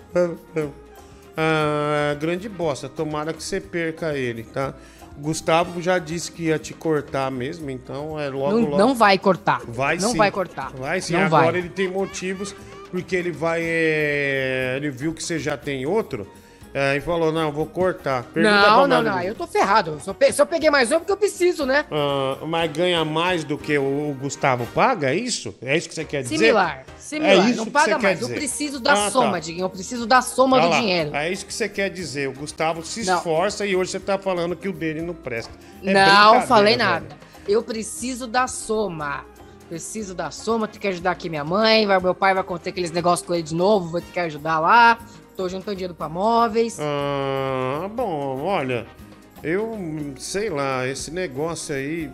Ah, 1.38 2.15
grande 2.17 2.47
bosta. 2.47 2.88
Tomara 2.88 3.34
que 3.34 3.43
você 3.43 3.60
perca 3.60 4.17
ele, 4.17 4.43
tá? 4.43 4.73
Gustavo 5.17 5.82
já 5.82 5.97
disse 5.97 6.32
que 6.32 6.43
ia 6.43 6.60
te 6.60 6.73
cortar 6.73 7.32
mesmo, 7.32 7.69
então 7.69 8.19
é 8.19 8.30
logo. 8.30 8.51
Não, 8.51 8.62
logo... 8.62 8.78
não 8.78 8.95
vai 8.95 9.17
cortar. 9.17 9.62
Vai 9.67 9.97
não 9.97 10.12
sim. 10.12 10.17
vai 10.17 10.32
cortar. 10.32 10.71
Vai 10.73 11.01
sim. 11.01 11.13
Não 11.13 11.21
Agora 11.21 11.51
vai. 11.51 11.60
ele 11.60 11.69
tem 11.69 11.89
motivos, 11.89 12.56
porque 12.91 13.15
ele 13.15 13.32
vai. 13.32 13.62
É... 13.63 14.75
Ele 14.78 14.89
viu 14.89 15.13
que 15.13 15.23
você 15.23 15.39
já 15.39 15.58
tem 15.58 15.86
outro. 15.86 16.28
É, 16.77 16.97
e 16.97 16.99
falou, 16.99 17.31
não, 17.31 17.53
vou 17.53 17.65
cortar. 17.65 18.23
Pergunta 18.23 18.53
não, 18.53 18.85
não, 18.85 19.01
não, 19.01 19.21
eu 19.21 19.33
tô 19.33 19.47
ferrado. 19.47 19.97
Eu, 20.05 20.13
pe... 20.13 20.33
Se 20.33 20.41
eu 20.41 20.45
peguei 20.45 20.69
mais 20.69 20.91
um, 20.91 20.99
porque 20.99 21.11
eu 21.13 21.15
preciso, 21.15 21.65
né? 21.65 21.85
Ah, 21.89 22.38
mas 22.45 22.69
ganha 22.69 23.05
mais 23.05 23.45
do 23.45 23.57
que 23.57 23.77
o 23.77 24.13
Gustavo 24.19 24.67
paga, 24.75 25.09
é 25.09 25.15
isso? 25.15 25.55
É 25.61 25.77
isso 25.77 25.88
que 25.88 25.95
você 25.95 26.03
quer 26.03 26.23
dizer? 26.23 26.38
Similar, 26.38 26.83
similar. 26.97 27.47
É 27.47 27.49
isso 27.49 27.57
não 27.63 27.71
paga 27.71 27.97
mais. 27.97 28.21
Eu 28.21 28.27
preciso 28.27 28.81
da 28.81 28.91
ah, 28.91 28.95
tá. 28.95 29.09
soma, 29.09 29.31
tá. 29.31 29.39
Diguinho. 29.39 29.63
Eu 29.63 29.69
preciso 29.69 30.05
da 30.05 30.21
soma 30.21 30.59
do 30.59 30.67
lá. 30.67 30.79
dinheiro. 30.81 31.15
É 31.15 31.31
isso 31.31 31.45
que 31.45 31.53
você 31.53 31.69
quer 31.69 31.89
dizer. 31.89 32.27
O 32.27 32.33
Gustavo 32.33 32.83
se 32.83 33.05
não. 33.05 33.15
esforça 33.15 33.65
e 33.65 33.73
hoje 33.73 33.91
você 33.91 33.99
tá 34.01 34.17
falando 34.17 34.53
que 34.53 34.67
o 34.67 34.73
dele 34.73 35.01
não 35.01 35.13
presta. 35.13 35.53
É 35.81 35.93
não 35.93 36.41
falei 36.41 36.75
nada. 36.75 37.05
Velho. 37.07 37.19
Eu 37.47 37.63
preciso 37.63 38.27
da 38.27 38.49
soma. 38.49 39.23
Preciso 39.69 40.13
da 40.13 40.29
soma, 40.29 40.67
tenho 40.67 40.81
que 40.81 40.88
ajudar 40.89 41.11
aqui 41.11 41.29
minha 41.29 41.43
mãe, 41.43 41.88
vai, 41.88 41.99
meu 41.99 42.13
pai 42.13 42.33
vai 42.35 42.43
contar 42.43 42.69
aqueles 42.69 42.91
negócios 42.91 43.25
com 43.25 43.33
ele 43.33 43.41
de 43.41 43.55
novo, 43.55 43.89
vou 43.89 44.01
ter 44.01 44.11
que 44.11 44.19
ajudar 44.19 44.59
lá. 44.59 44.99
Tô 45.36 45.50
juntando 45.50 45.76
dinheiro 45.76 45.93
pra 45.93 46.08
móveis. 46.08 46.78
Ah, 46.80 47.89
bom, 47.93 48.41
olha, 48.41 48.88
eu 49.43 49.78
sei 50.17 50.50
lá, 50.50 50.88
esse 50.88 51.12
negócio 51.12 51.76
aí 51.76 52.10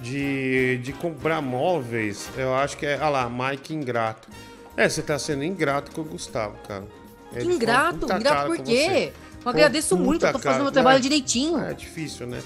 de, 0.00 0.78
de 0.78 0.92
comprar 0.92 1.40
móveis, 1.40 2.28
eu 2.36 2.54
acho 2.54 2.76
que 2.76 2.86
é. 2.86 2.98
Ah 3.00 3.08
lá, 3.08 3.30
Mike 3.30 3.74
ingrato. 3.74 4.28
É, 4.76 4.88
você 4.88 5.02
tá 5.02 5.18
sendo 5.18 5.44
ingrato 5.44 5.90
com 5.92 6.00
o 6.00 6.04
Gustavo, 6.04 6.56
cara. 6.66 6.84
Ele 7.32 7.54
ingrato? 7.54 8.12
Ingrato 8.12 8.46
por 8.46 8.58
quê? 8.58 9.12
Eu 9.44 9.50
agradeço 9.50 9.96
muito, 9.96 10.26
eu 10.26 10.32
tô 10.32 10.38
fazendo 10.38 10.62
meu 10.62 10.72
trabalho 10.72 10.98
é, 10.98 11.00
direitinho. 11.00 11.58
É 11.58 11.72
difícil, 11.72 12.26
né? 12.26 12.40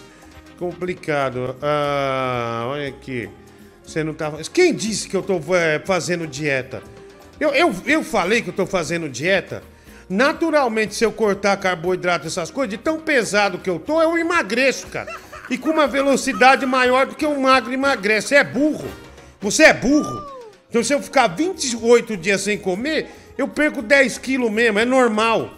Complicado. 0.59 1.57
Ah, 1.63 2.65
olha 2.67 2.89
aqui. 2.89 3.29
Você 3.85 4.05
não 4.05 4.15
tá. 4.15 4.31
Quem 4.53 4.75
disse 4.75 5.09
que 5.09 5.17
eu 5.17 5.23
tô 5.23 5.41
é, 5.55 5.79
fazendo 5.81 6.27
dieta? 6.27 6.83
Eu, 7.41 7.51
eu, 7.51 7.75
eu 7.87 8.05
falei 8.05 8.43
que 8.43 8.51
eu 8.51 8.55
tô 8.55 8.67
fazendo 8.67 9.09
dieta? 9.09 9.63
Naturalmente, 10.13 10.95
se 10.95 11.07
eu 11.07 11.11
cortar 11.11 11.57
carboidrato, 11.57 12.27
essas 12.27 12.51
coisas, 12.51 12.69
de 12.69 12.77
tão 12.77 13.01
pesado 13.01 13.59
que 13.59 13.71
eu 13.71 13.79
tô, 13.79 14.03
eu 14.03 14.19
emagreço, 14.19 14.87
cara. 14.89 15.11
E 15.49 15.57
com 15.57 15.71
uma 15.71 15.87
velocidade 15.87 16.67
maior 16.67 17.07
do 17.07 17.15
que 17.15 17.25
um 17.25 17.41
magro 17.41 17.73
emagrece. 17.73 18.29
Você 18.29 18.35
é 18.35 18.45
burro. 18.45 18.91
Você 19.41 19.63
é 19.63 19.73
burro. 19.73 20.23
Então, 20.69 20.85
se 20.85 20.93
eu 20.93 21.01
ficar 21.01 21.29
28 21.29 22.15
dias 22.15 22.43
sem 22.43 22.59
comer, 22.59 23.09
eu 23.39 23.49
perco 23.49 23.81
10 23.81 24.19
quilos 24.19 24.51
mesmo, 24.51 24.79
é 24.79 24.85
normal. 24.85 25.55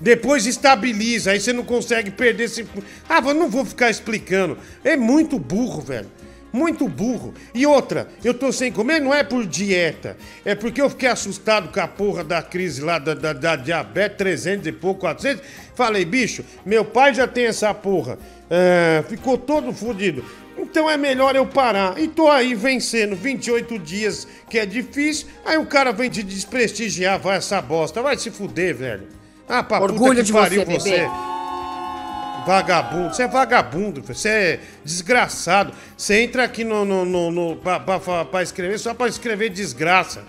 Depois 0.00 0.46
estabiliza, 0.46 1.30
aí 1.30 1.40
você 1.40 1.52
não 1.52 1.62
consegue 1.62 2.10
perder 2.10 2.44
esse. 2.44 2.66
Ah, 3.08 3.22
eu 3.24 3.34
não 3.34 3.48
vou 3.48 3.64
ficar 3.64 3.88
explicando. 3.88 4.58
É 4.82 4.96
muito 4.96 5.38
burro, 5.38 5.80
velho. 5.80 6.10
Muito 6.54 6.86
burro. 6.86 7.34
E 7.52 7.66
outra, 7.66 8.06
eu 8.22 8.32
tô 8.32 8.52
sem 8.52 8.70
comer 8.70 9.00
não 9.00 9.12
é 9.12 9.24
por 9.24 9.44
dieta. 9.44 10.16
É 10.44 10.54
porque 10.54 10.80
eu 10.80 10.88
fiquei 10.88 11.08
assustado 11.08 11.72
com 11.72 11.80
a 11.80 11.88
porra 11.88 12.22
da 12.22 12.40
crise 12.40 12.80
lá 12.80 13.00
da, 13.00 13.12
da, 13.12 13.32
da 13.32 13.56
diabetes 13.56 14.16
300 14.18 14.68
e 14.68 14.72
pouco, 14.72 15.00
400. 15.00 15.42
Falei, 15.74 16.04
bicho, 16.04 16.44
meu 16.64 16.84
pai 16.84 17.12
já 17.12 17.26
tem 17.26 17.46
essa 17.46 17.74
porra. 17.74 18.20
É, 18.48 19.02
ficou 19.08 19.36
todo 19.36 19.72
fodido. 19.72 20.24
Então 20.56 20.88
é 20.88 20.96
melhor 20.96 21.34
eu 21.34 21.44
parar. 21.44 21.98
E 21.98 22.06
tô 22.06 22.30
aí 22.30 22.54
vencendo 22.54 23.16
28 23.16 23.76
dias, 23.80 24.24
que 24.48 24.56
é 24.56 24.64
difícil. 24.64 25.26
Aí 25.44 25.58
o 25.58 25.66
cara 25.66 25.90
vem 25.90 26.08
te 26.08 26.22
desprestigiar, 26.22 27.18
vai 27.18 27.38
essa 27.38 27.60
bosta. 27.60 28.00
Vai 28.00 28.16
se 28.16 28.30
fuder, 28.30 28.76
velho. 28.76 29.08
Ah, 29.48 29.64
pra 29.64 29.80
Orgulho 29.82 30.10
puta 30.10 30.20
que 30.20 30.22
de 30.22 30.32
pariu 30.32 30.64
você. 30.64 30.78
você. 30.78 31.10
Vagabundo, 32.46 33.14
você 33.14 33.22
é 33.22 33.28
vagabundo, 33.28 34.02
você 34.02 34.28
é 34.28 34.60
desgraçado. 34.84 35.72
Você 35.96 36.22
entra 36.22 36.44
aqui 36.44 36.62
no, 36.62 36.84
no, 36.84 37.04
no, 37.04 37.30
no 37.30 37.56
pra, 37.56 37.80
pra, 37.80 38.24
pra, 38.24 38.42
escrever 38.42 38.78
só 38.78 38.92
pra 38.92 39.08
escrever 39.08 39.48
desgraça. 39.48 40.24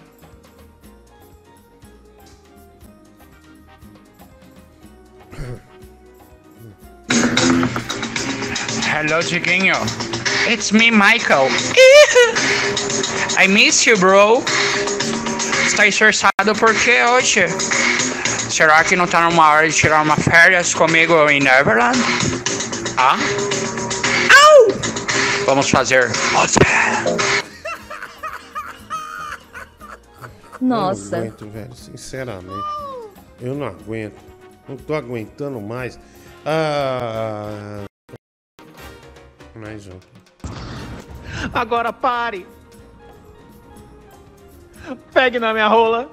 Hello, 8.87 9.21
Diguinho. 9.21 9.75
It's 10.47 10.71
me, 10.71 10.89
Michael. 10.89 11.49
I 13.37 13.47
miss 13.47 13.85
you, 13.85 13.97
bro. 13.97 14.41
Está 15.65 15.85
estressado 15.87 16.55
por 16.57 16.73
quê 16.73 17.03
hoje? 17.03 17.45
Será 18.55 18.81
que 18.85 18.95
não 18.95 19.05
tá 19.05 19.29
numa 19.29 19.49
hora 19.49 19.67
de 19.67 19.75
tirar 19.75 20.01
uma 20.01 20.15
férias 20.15 20.73
comigo 20.73 21.29
em 21.29 21.41
Neverland? 21.41 21.99
Ah? 22.97 23.17
Au! 24.31 25.45
Vamos 25.45 25.69
fazer. 25.69 26.09
Nossa. 26.31 26.57
Eu 30.61 30.67
não 30.69 30.87
aguento, 30.87 31.49
velho, 31.49 31.75
sinceramente. 31.75 32.69
Eu 33.41 33.55
não 33.55 33.67
aguento. 33.67 34.23
Não 34.69 34.77
tô 34.77 34.93
aguentando 34.93 35.59
mais. 35.59 35.99
Ah. 36.45 37.83
Mais 39.53 39.85
um. 39.87 39.99
Agora 41.53 41.91
pare! 41.91 42.47
Pegue 45.13 45.39
na 45.39 45.51
minha 45.51 45.67
rola. 45.67 46.09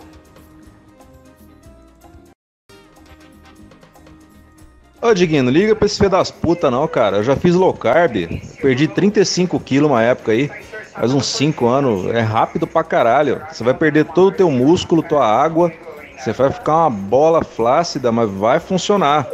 Ô, 5.02 5.12
Diguinho, 5.12 5.42
não 5.42 5.50
liga 5.50 5.74
pra 5.74 5.84
esse 5.84 5.96
filho 5.96 6.10
das 6.10 6.30
putas 6.30 6.70
não, 6.70 6.86
cara. 6.86 7.16
Eu 7.16 7.24
já 7.24 7.34
fiz 7.34 7.56
low 7.56 7.74
carb, 7.74 8.40
perdi 8.60 8.86
35 8.86 9.58
quilos 9.58 9.90
uma 9.90 10.00
época 10.00 10.30
aí, 10.30 10.48
faz 10.92 11.12
uns 11.12 11.26
5 11.26 11.66
anos. 11.66 12.06
É 12.14 12.20
rápido 12.20 12.68
pra 12.68 12.84
caralho. 12.84 13.42
Você 13.50 13.64
vai 13.64 13.74
perder 13.74 14.04
todo 14.04 14.28
o 14.28 14.36
teu 14.36 14.48
músculo, 14.48 15.02
tua 15.02 15.26
água, 15.26 15.72
você 16.16 16.32
vai 16.32 16.52
ficar 16.52 16.86
uma 16.86 16.90
bola 16.90 17.42
flácida, 17.42 18.12
mas 18.12 18.30
vai 18.30 18.60
funcionar. 18.60 19.26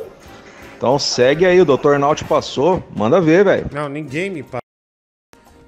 Então 0.75 0.99
segue 0.99 1.45
aí, 1.45 1.61
o 1.61 1.67
Dr. 1.67 1.99
Naut 1.99 2.25
passou, 2.25 2.83
manda 2.97 3.21
ver, 3.21 3.45
velho. 3.45 3.67
Não, 3.71 3.91
ninguém 3.91 4.31
me 4.31 4.43
parou. 4.43 4.63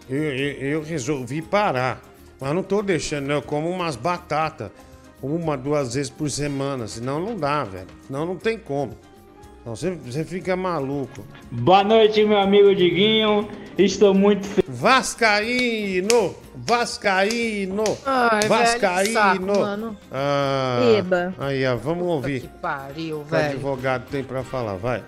Eu, 0.08 0.22
eu, 0.22 0.52
eu, 0.62 0.82
resolvi 0.82 1.42
parar, 1.42 2.00
mas 2.40 2.54
não 2.54 2.62
tô 2.62 2.80
deixando, 2.80 3.26
né? 3.26 3.34
eu 3.34 3.42
como 3.42 3.68
umas 3.68 3.96
batatas 3.96 4.70
uma, 5.22 5.58
duas 5.58 5.92
vezes 5.92 6.08
por 6.08 6.30
semana, 6.30 6.88
senão 6.88 7.20
não 7.20 7.36
dá, 7.36 7.64
velho. 7.64 7.86
Senão 8.06 8.24
não 8.24 8.36
tem 8.36 8.58
como. 8.58 8.96
Não, 9.64 9.76
você, 9.76 9.90
você 9.90 10.24
fica 10.24 10.56
maluco. 10.56 11.22
Boa 11.50 11.84
noite, 11.84 12.24
meu 12.24 12.38
amigo 12.38 12.74
Diguinho. 12.74 13.46
Estou 13.76 14.14
muito 14.14 14.46
feliz. 14.46 14.64
Vascaíno! 14.80 16.34
Vascaíno! 16.56 17.84
Ai, 18.06 18.48
Vascaíno! 18.48 19.12
Saco, 19.12 19.42
mano. 19.44 19.96
Ah, 20.10 20.80
Eba. 20.96 21.34
Aí, 21.38 21.66
ó, 21.66 21.76
vamos 21.76 22.04
Puta 22.04 22.12
ouvir. 22.12 22.40
Que 22.40 22.48
pariu, 22.48 23.22
velho. 23.24 23.42
O 23.42 23.50
advogado 23.50 24.08
tem 24.10 24.24
pra 24.24 24.42
falar, 24.42 24.76
vai. 24.76 25.02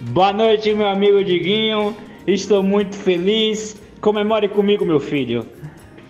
Boa 0.00 0.32
noite, 0.32 0.72
meu 0.72 0.88
amigo 0.88 1.22
Diguinho. 1.22 1.94
Estou 2.26 2.62
muito 2.62 2.96
feliz. 2.96 3.76
Comemore 4.00 4.48
comigo, 4.48 4.84
meu 4.84 4.98
filho. 4.98 5.46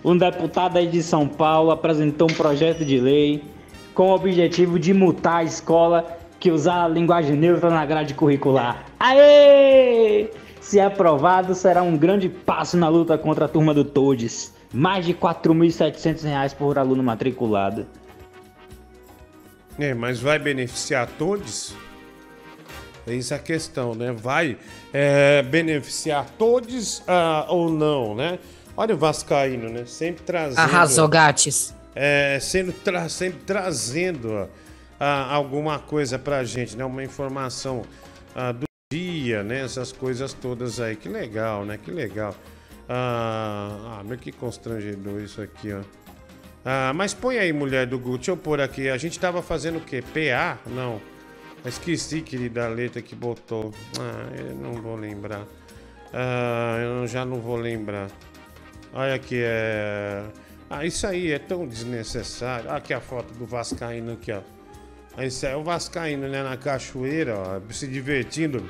Um 0.03 0.17
deputado 0.17 0.77
aí 0.77 0.87
de 0.87 1.03
São 1.03 1.27
Paulo 1.27 1.71
apresentou 1.71 2.29
um 2.31 2.33
projeto 2.33 2.85
de 2.85 2.99
lei 2.99 3.43
com 3.93 4.11
o 4.11 4.15
objetivo 4.15 4.79
de 4.79 4.93
multar 4.93 5.39
a 5.39 5.43
escola 5.43 6.20
que 6.41 6.51
usar 6.51 6.85
a 6.85 6.87
linguagem 6.87 7.37
neutra 7.37 7.69
na 7.69 7.85
grade 7.85 8.15
curricular. 8.15 8.83
Aê! 8.99 10.31
Se 10.59 10.79
aprovado, 10.79 11.53
será 11.53 11.83
um 11.83 11.95
grande 11.95 12.27
passo 12.27 12.75
na 12.75 12.89
luta 12.89 13.15
contra 13.15 13.45
a 13.45 13.47
turma 13.47 13.73
do 13.75 13.85
Todes. 13.85 14.53
Mais 14.73 15.05
de 15.05 15.13
4.700 15.13 16.23
reais 16.23 16.53
por 16.53 16.79
aluno 16.79 17.03
matriculado. 17.03 17.85
É, 19.77 19.93
mas 19.93 20.19
vai 20.19 20.39
beneficiar 20.39 21.07
todos? 21.17 21.75
Eis 23.05 23.31
a 23.31 23.37
questão, 23.37 23.93
né? 23.93 24.11
Vai 24.11 24.57
é, 24.91 25.43
beneficiar 25.43 26.25
todos 26.37 27.03
ah, 27.07 27.45
ou 27.49 27.69
não, 27.69 28.15
né? 28.15 28.39
Olha 28.75 28.95
o 28.95 28.97
Vascaíno, 28.97 29.69
né? 29.69 29.85
Sempre 29.85 30.23
trazendo. 30.23 30.59
Arrasou, 30.59 31.07
gates. 31.07 31.75
É, 31.93 32.39
sendo 32.39 32.71
tra- 32.71 33.09
sempre 33.09 33.41
trazendo 33.45 34.47
ah, 35.03 35.33
alguma 35.33 35.79
coisa 35.79 36.19
pra 36.19 36.43
gente, 36.43 36.77
né? 36.77 36.85
Uma 36.85 37.03
informação 37.03 37.81
ah, 38.35 38.51
do 38.51 38.65
dia, 38.93 39.41
né? 39.41 39.61
Essas 39.61 39.91
coisas 39.91 40.31
todas 40.31 40.79
aí. 40.79 40.95
Que 40.95 41.09
legal, 41.09 41.65
né? 41.65 41.79
Que 41.83 41.89
legal. 41.89 42.35
Ah, 42.87 43.97
ah, 43.99 44.03
mas 44.05 44.19
que 44.19 44.31
constrangedor 44.31 45.19
isso 45.19 45.41
aqui, 45.41 45.73
ó. 45.73 45.81
Ah, 46.63 46.93
mas 46.93 47.15
põe 47.15 47.39
aí, 47.39 47.51
mulher 47.51 47.87
do 47.87 47.97
Gucci, 47.97 48.17
deixa 48.17 48.31
eu 48.31 48.37
pôr 48.37 48.61
aqui. 48.61 48.89
A 48.89 48.97
gente 48.97 49.19
tava 49.19 49.41
fazendo 49.41 49.79
o 49.79 49.81
quê? 49.81 50.03
PA? 50.03 50.59
Não. 50.67 51.01
Esqueci, 51.65 52.21
querida, 52.21 52.65
a 52.65 52.69
letra 52.69 53.01
que 53.01 53.15
botou. 53.15 53.73
Ah, 53.99 54.29
eu 54.37 54.55
não 54.55 54.73
vou 54.73 54.95
lembrar. 54.95 55.47
Ah, 56.13 56.77
eu 56.79 57.07
já 57.07 57.25
não 57.25 57.39
vou 57.39 57.55
lembrar. 57.55 58.07
Olha 58.93 59.15
aqui, 59.15 59.41
é. 59.43 60.25
Ah, 60.69 60.85
isso 60.85 61.07
aí 61.07 61.31
é 61.31 61.39
tão 61.39 61.67
desnecessário. 61.67 62.69
Aqui 62.69 62.93
a 62.93 63.01
foto 63.01 63.33
do 63.33 63.47
Vascaíno 63.47 64.13
aqui, 64.13 64.31
ó. 64.31 64.60
Isso 65.19 65.45
aí 65.45 65.53
é 65.53 65.55
o 65.55 65.63
Vascaíno, 65.63 66.27
né? 66.27 66.41
Na 66.41 66.57
cachoeira, 66.57 67.37
ó, 67.37 67.73
se 67.73 67.87
divertindo 67.87 68.63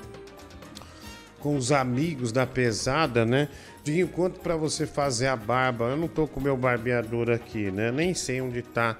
com 1.39 1.55
os 1.55 1.71
amigos 1.71 2.31
da 2.31 2.45
pesada, 2.45 3.25
né? 3.25 3.47
De 3.83 3.99
enquanto 3.99 4.39
pra 4.39 4.55
você 4.55 4.85
fazer 4.85 5.27
a 5.27 5.35
barba, 5.35 5.85
eu 5.85 5.97
não 5.97 6.07
tô 6.07 6.27
com 6.27 6.39
meu 6.39 6.55
barbeador 6.55 7.29
aqui, 7.31 7.71
né? 7.71 7.91
Nem 7.91 8.13
sei 8.13 8.41
onde 8.41 8.61
tá 8.61 8.97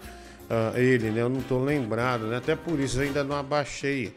ah, 0.50 0.74
ele, 0.76 1.12
né? 1.12 1.22
Eu 1.22 1.30
não 1.30 1.42
tô 1.42 1.64
lembrado, 1.64 2.28
né? 2.28 2.38
Até 2.38 2.56
por 2.56 2.80
isso 2.80 3.00
ainda 3.00 3.24
não 3.24 3.38
abaixei. 3.38 4.14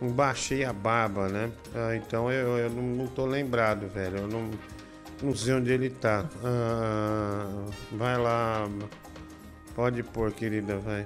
Não 0.00 0.10
baixei 0.10 0.64
a 0.64 0.72
barba, 0.72 1.28
né? 1.28 1.50
Ah, 1.74 1.94
então 1.94 2.30
eu, 2.32 2.58
eu 2.58 2.70
não, 2.70 2.82
não 2.82 3.06
tô 3.06 3.26
lembrado, 3.26 3.88
velho. 3.88 4.18
Eu 4.18 4.28
não, 4.28 4.50
não 5.22 5.36
sei 5.36 5.54
onde 5.54 5.70
ele 5.70 5.90
tá. 5.90 6.24
Ah, 6.44 7.64
vai 7.92 8.16
lá. 8.16 8.68
Pode 9.74 10.02
pôr, 10.02 10.32
querida, 10.32 10.78
vai. 10.78 11.04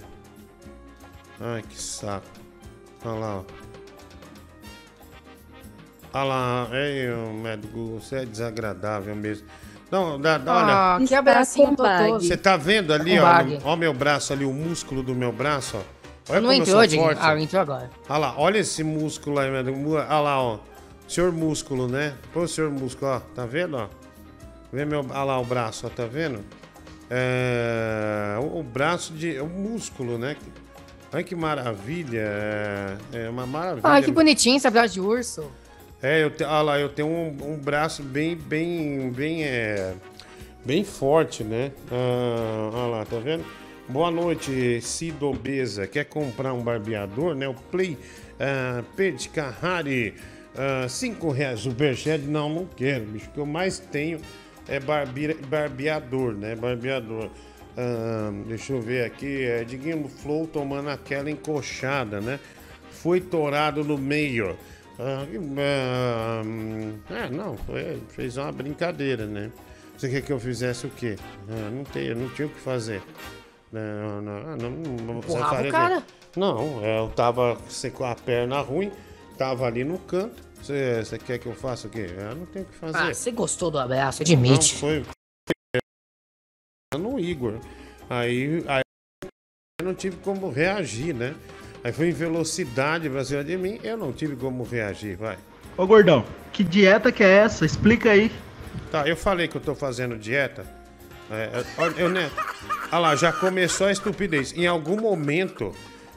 Ai, 1.41 1.63
que 1.63 1.81
saco. 1.81 2.27
Olha 3.05 3.15
lá, 3.19 3.37
ó. 3.39 3.43
Olha 6.15 6.25
lá, 6.25 6.69
ei, 6.73 7.09
médico, 7.43 7.99
você 8.01 8.17
é 8.17 8.25
desagradável 8.27 9.17
mesmo. 9.17 9.47
Não, 9.91 10.21
dá, 10.21 10.39
dá, 10.39 10.53
Ah, 10.53 10.97
olha. 10.97 11.07
que 11.07 11.15
abracinho 11.15 11.75
bag. 11.77 12.07
totoso. 12.07 12.27
Você 12.29 12.37
tá 12.37 12.57
vendo 12.57 12.93
ali, 12.93 13.19
ó, 13.19 13.27
ó, 13.65 13.77
meu 13.77 13.93
braço 13.95 14.33
ali, 14.33 14.45
o 14.45 14.53
músculo 14.53 15.03
do 15.03 15.15
meu 15.15 15.33
braço, 15.33 15.77
ó. 15.79 15.81
Olha 16.31 16.41
Não 16.41 16.49
como 16.49 16.53
eu 16.53 16.63
entrou, 16.63 16.77
sou 16.77 16.87
Diguinho? 16.87 17.03
forte. 17.05 17.19
Ah, 17.23 17.41
entrou 17.41 17.63
agora. 17.63 17.91
Olha 18.09 18.19
lá, 18.19 18.35
olha 18.39 18.59
esse 18.59 18.85
músculo 18.85 19.39
aí, 19.39 19.63
Deus. 19.65 19.77
Olha 19.79 20.05
lá, 20.21 20.41
ó. 20.41 20.59
Senhor 21.09 21.33
músculo, 21.33 21.89
né? 21.89 22.15
Pô, 22.33 22.47
senhor 22.47 22.71
músculo, 22.71 23.11
ó. 23.11 23.21
Tá 23.35 23.45
vendo, 23.45 23.77
ó? 23.77 23.89
Vê 24.73 24.85
meu... 24.85 25.01
Olha 25.01 25.25
lá 25.25 25.41
o 25.41 25.45
braço, 25.45 25.87
ó. 25.87 25.91
Tá 25.91 26.07
vendo? 26.07 26.43
É... 27.11 28.37
O, 28.41 28.61
o 28.61 28.63
braço 28.63 29.13
de... 29.13 29.39
O 29.41 29.47
músculo, 29.47 30.17
né? 30.17 30.37
Olha 31.13 31.23
que 31.23 31.35
maravilha. 31.35 32.21
É, 32.21 32.97
é 33.25 33.29
uma 33.29 33.47
maravilha. 33.47 33.83
Ah, 33.85 34.01
que 34.01 34.11
bonitinho 34.11 34.57
esse 34.57 34.67
abraço 34.67 34.95
de 34.95 35.01
urso. 35.01 35.51
É, 36.03 36.23
eu 36.23 36.31
te... 36.31 36.43
olha 36.43 36.63
lá, 36.63 36.81
eu 36.81 36.89
tenho 36.89 37.09
um, 37.09 37.53
um 37.53 37.57
braço 37.57 38.03
bem, 38.03 38.35
bem, 38.35 39.11
bem, 39.11 39.45
é... 39.45 39.95
Bem 40.65 40.85
forte, 40.85 41.45
né? 41.45 41.73
Ah, 41.91 42.71
olha 42.73 42.87
lá, 42.99 43.05
tá 43.05 43.19
vendo? 43.19 43.45
Boa 43.89 44.11
noite, 44.11 44.81
Cido 44.81 45.29
Obesa. 45.29 45.87
Quer 45.87 46.05
comprar 46.05 46.55
um 46.55 46.63
barbeador, 46.63 47.35
né? 47.35 47.47
O 47.47 47.55
Play 47.55 47.99
ah, 48.41 48.83
Carrari, 49.33 50.15
ah, 50.57 50.89
cinco 50.89 51.31
reais. 51.31 51.61
Superchat, 51.61 52.25
não, 52.25 52.49
não 52.49 52.67
quero, 52.67 53.05
bicho. 53.05 53.29
O 53.29 53.33
que 53.33 53.39
eu 53.39 53.47
mais 53.47 53.79
tenho 53.79 54.19
é 54.67 54.81
barbe... 54.81 55.35
barbeador, 55.49 56.33
né? 56.33 56.55
Barbeador. 56.57 57.29
Ah, 57.77 58.31
deixa 58.47 58.73
eu 58.73 58.81
ver 58.81 59.05
aqui. 59.05 59.45
É 59.45 59.65
Diguinho 59.65 60.09
Flow 60.09 60.47
tomando 60.47 60.91
aquela 60.91 61.31
encoxada, 61.31 62.21
né? 62.21 62.39
Foi 62.91 63.21
torado 63.21 63.83
no 63.83 63.99
meio. 63.99 64.57
Ah, 64.99 65.27
ah, 65.59 66.43
hum, 66.45 66.99
é, 67.11 67.31
não, 67.31 67.57
foi, 67.57 68.01
fez 68.11 68.37
uma 68.37 68.53
brincadeira, 68.53 69.27
né? 69.27 69.51
Você 69.97 70.09
quer 70.09 70.23
que 70.23 70.33
eu 70.33 70.39
fizesse 70.39 70.87
o 70.87 70.91
quê? 70.91 71.17
Ah, 71.49 71.71
não, 71.71 71.85
tem, 71.85 72.07
eu 72.07 72.17
não 72.17 72.29
tinha 72.31 72.47
o 72.47 72.51
que 72.51 72.61
fazer. 72.61 73.03
Não, 73.73 74.21
não, 74.21 74.37
ah, 74.37 74.57
não, 74.57 74.71
não, 74.71 75.19
Empurrava 75.19 75.63
o 75.67 75.71
cara? 75.71 76.03
Não, 76.37 76.85
é, 76.85 76.99
eu 76.99 77.09
tava 77.09 77.59
com 77.95 78.05
a 78.05 78.15
perna 78.15 78.61
ruim, 78.61 78.91
tava 79.37 79.67
ali 79.67 79.85
no 79.85 79.99
canto. 79.99 80.43
Você, 80.63 81.03
quer 81.27 81.39
que 81.39 81.47
eu 81.47 81.55
faça 81.55 81.89
o 81.89 81.91
quê? 81.91 82.07
Eu 82.17 82.37
não 82.37 82.47
tenho 82.47 82.65
o 82.65 82.69
que 82.69 82.77
fazer. 82.77 82.99
Ah, 82.99 83.13
você 83.13 83.31
gostou 83.33 83.71
do 83.71 83.79
abraço, 83.79 84.23
Não, 84.23 84.33
admite. 84.33 84.77
foi 84.77 85.05
no 86.99 87.19
Igor. 87.19 87.55
Aí, 88.09 88.63
aí 88.67 88.83
eu 89.81 89.87
não 89.87 89.95
tive 89.95 90.17
como 90.17 90.51
reagir, 90.51 91.15
né? 91.15 91.35
Aí 91.85 91.93
foi 91.93 92.09
em 92.09 92.13
velocidade 92.13 93.09
pra 93.11 93.25
cima 93.25 93.43
de 93.43 93.57
mim, 93.57 93.81
eu 93.83 93.97
não 93.97 94.13
tive 94.13 94.37
como 94.37 94.63
reagir, 94.63 95.17
vai. 95.17 95.37
Ô 95.77 95.87
gordão, 95.87 96.25
que 96.53 96.63
dieta 96.63 97.11
que 97.11 97.25
é 97.25 97.31
essa? 97.31 97.65
Explica 97.65 98.11
aí. 98.11 98.31
Tá, 98.91 99.09
eu 99.09 99.17
falei 99.17 99.49
que 99.49 99.57
eu 99.57 99.61
tô 99.61 99.75
fazendo 99.75 100.17
dieta. 100.17 100.65
É, 101.31 101.61
é, 101.61 101.65
olha, 101.79 101.95
eu, 101.99 102.09
né? 102.09 102.31
Olha 102.93 102.99
lá, 102.99 103.17
já 103.17 103.33
começou 103.33 103.87
a 103.87 103.93
estupidez. 103.93 104.53
Em 104.53 104.67
algum 104.67 105.01
momento 105.01 105.75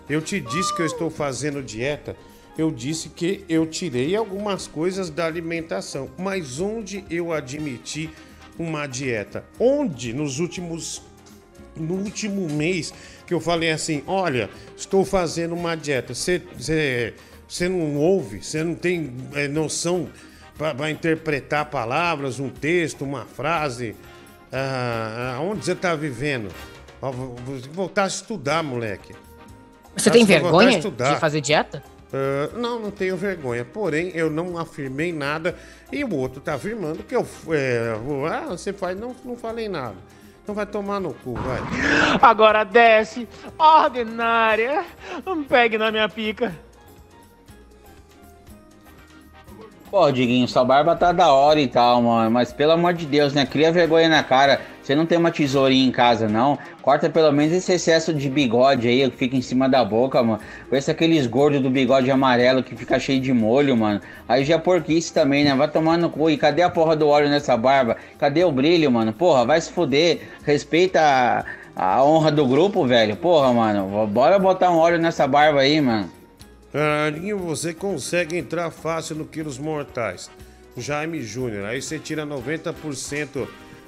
eu 0.10 0.22
te 0.22 0.40
disse 0.40 0.76
que 0.76 0.82
eu 0.82 0.86
estou 0.86 1.10
fazendo 1.10 1.64
dieta. 1.64 2.16
Eu 2.58 2.72
disse 2.72 3.10
que 3.10 3.44
eu 3.50 3.66
tirei 3.66 4.16
algumas 4.16 4.68
coisas 4.68 5.10
da 5.10 5.26
alimentação. 5.26 6.10
Mas 6.18 6.60
onde 6.60 7.06
eu 7.10 7.34
admiti 7.34 8.10
uma 8.58 8.88
dieta? 8.88 9.44
Onde 9.60 10.14
nos 10.14 10.40
últimos 10.40 11.02
no 11.76 11.96
último 11.96 12.48
mês 12.50 12.94
que 13.28 13.34
eu 13.34 13.42
falei 13.42 13.72
assim, 13.72 14.02
olha, 14.08 14.50
estou 14.78 15.04
fazendo 15.04 15.54
uma 15.54 15.76
dieta. 15.76 16.14
Você 16.14 16.42
você 17.48 17.70
não 17.70 17.96
ouve, 17.98 18.42
você 18.44 18.64
não 18.64 18.74
tem 18.76 19.14
é, 19.34 19.48
noção 19.48 20.10
para 20.58 20.90
interpretar 20.90 21.66
palavras, 21.66 22.40
um 22.40 22.50
texto, 22.50 23.04
uma 23.04 23.26
frase. 23.26 23.96
Ah, 24.52 25.38
onde 25.42 25.66
você 25.66 25.74
está 25.74 25.94
vivendo? 25.96 26.50
Vou- 27.02 27.36
voltar 27.74 28.06
a 28.06 28.08
estudar, 28.08 28.64
moleque. 28.64 29.14
Você 29.96 30.10
tem 30.10 30.24
Acho 30.24 30.32
vergonha 30.32 30.80
de 30.80 31.20
fazer 31.20 31.42
dieta? 31.42 31.84
Ah, 32.14 32.50
não, 32.56 32.80
não 32.80 32.92
tenho 32.92 33.18
vergonha. 33.18 33.66
Porém, 33.66 34.12
eu 34.14 34.30
não 34.30 34.58
afirmei 34.58 35.12
nada 35.12 35.56
e 35.92 36.04
o 36.04 36.16
outro 36.16 36.42
tá 36.42 36.56
afirmando 36.56 37.04
que 37.04 37.16
eu. 37.16 37.26
É, 37.50 37.96
ah, 38.32 38.48
você 38.50 38.72
faz. 38.72 38.98
Não, 38.98 39.16
não 39.24 39.36
falei 39.36 39.68
nada. 39.68 39.96
Então 40.44 40.54
vai 40.54 40.66
tomar 40.66 41.00
no 41.00 41.14
cu, 41.14 41.34
vai. 41.34 41.60
Agora 42.22 42.64
desce, 42.64 43.28
ordinária. 43.58 44.86
Não 45.26 45.44
pegue 45.44 45.78
na 45.78 45.92
minha 45.92 46.08
pica. 46.08 46.56
Pô, 49.96 50.12
Diguinho, 50.12 50.46
sua 50.46 50.66
barba 50.66 50.94
tá 50.94 51.14
da 51.14 51.32
hora 51.32 51.58
e 51.58 51.70
tal, 51.70 52.02
mano. 52.02 52.30
Mas 52.30 52.52
pelo 52.52 52.74
amor 52.74 52.94
de 52.94 53.06
Deus, 53.06 53.34
né? 53.34 53.46
Cria 53.46 53.72
vergonha 53.72 54.10
na 54.10 54.22
cara. 54.22 54.60
Você 54.84 54.94
não 54.94 55.06
tem 55.06 55.18
uma 55.18 55.32
tesourinha 55.32 55.88
em 55.88 55.90
casa, 55.90 56.28
não. 56.28 56.60
Corta 56.82 57.10
pelo 57.10 57.32
menos 57.32 57.54
esse 57.56 57.72
excesso 57.72 58.14
de 58.14 58.30
bigode 58.30 58.90
aí 58.90 59.10
que 59.10 59.16
fica 59.16 59.38
em 59.38 59.42
cima 59.42 59.70
da 59.70 59.86
boca, 59.86 60.22
mano. 60.22 60.42
Parece 60.70 60.92
aqueles 60.92 61.26
gordos 61.28 61.62
do 61.62 61.70
bigode 61.70 62.12
amarelo 62.12 62.62
que 62.62 62.76
fica 62.76 63.00
cheio 63.00 63.22
de 63.22 63.32
molho, 63.32 63.78
mano. 63.78 64.02
Aí 64.28 64.44
já 64.44 64.56
é 64.56 64.58
porquice 64.58 65.14
também, 65.14 65.46
né? 65.46 65.56
Vai 65.56 65.70
tomar 65.70 65.98
no 65.98 66.10
cu. 66.10 66.30
E 66.30 66.36
cadê 66.36 66.62
a 66.62 66.70
porra 66.70 66.94
do 66.98 67.08
óleo 67.08 67.30
nessa 67.30 67.56
barba? 67.56 67.96
Cadê 68.20 68.44
o 68.44 68.52
brilho, 68.52 68.92
mano? 68.92 69.14
Porra, 69.14 69.46
vai 69.46 69.62
se 69.62 69.72
fuder. 69.72 70.28
Respeita 70.44 71.00
a, 71.74 71.96
a 71.96 72.04
honra 72.04 72.32
do 72.32 72.46
grupo, 72.46 72.86
velho. 72.86 73.16
Porra, 73.16 73.54
mano. 73.54 74.06
Bora 74.08 74.38
botar 74.38 74.72
um 74.72 74.78
óleo 74.78 74.98
nessa 74.98 75.26
barba 75.26 75.62
aí, 75.62 75.80
mano. 75.80 76.15
Ninho, 77.14 77.38
você 77.38 77.74
consegue 77.74 78.38
entrar 78.38 78.70
fácil 78.72 79.16
no 79.16 79.26
Quilos 79.26 79.58
Mortais. 79.58 80.30
Jaime 80.78 81.22
Júnior. 81.22 81.66
Aí 81.66 81.82
você 81.82 81.98
tira 81.98 82.26
90% 82.26 83.48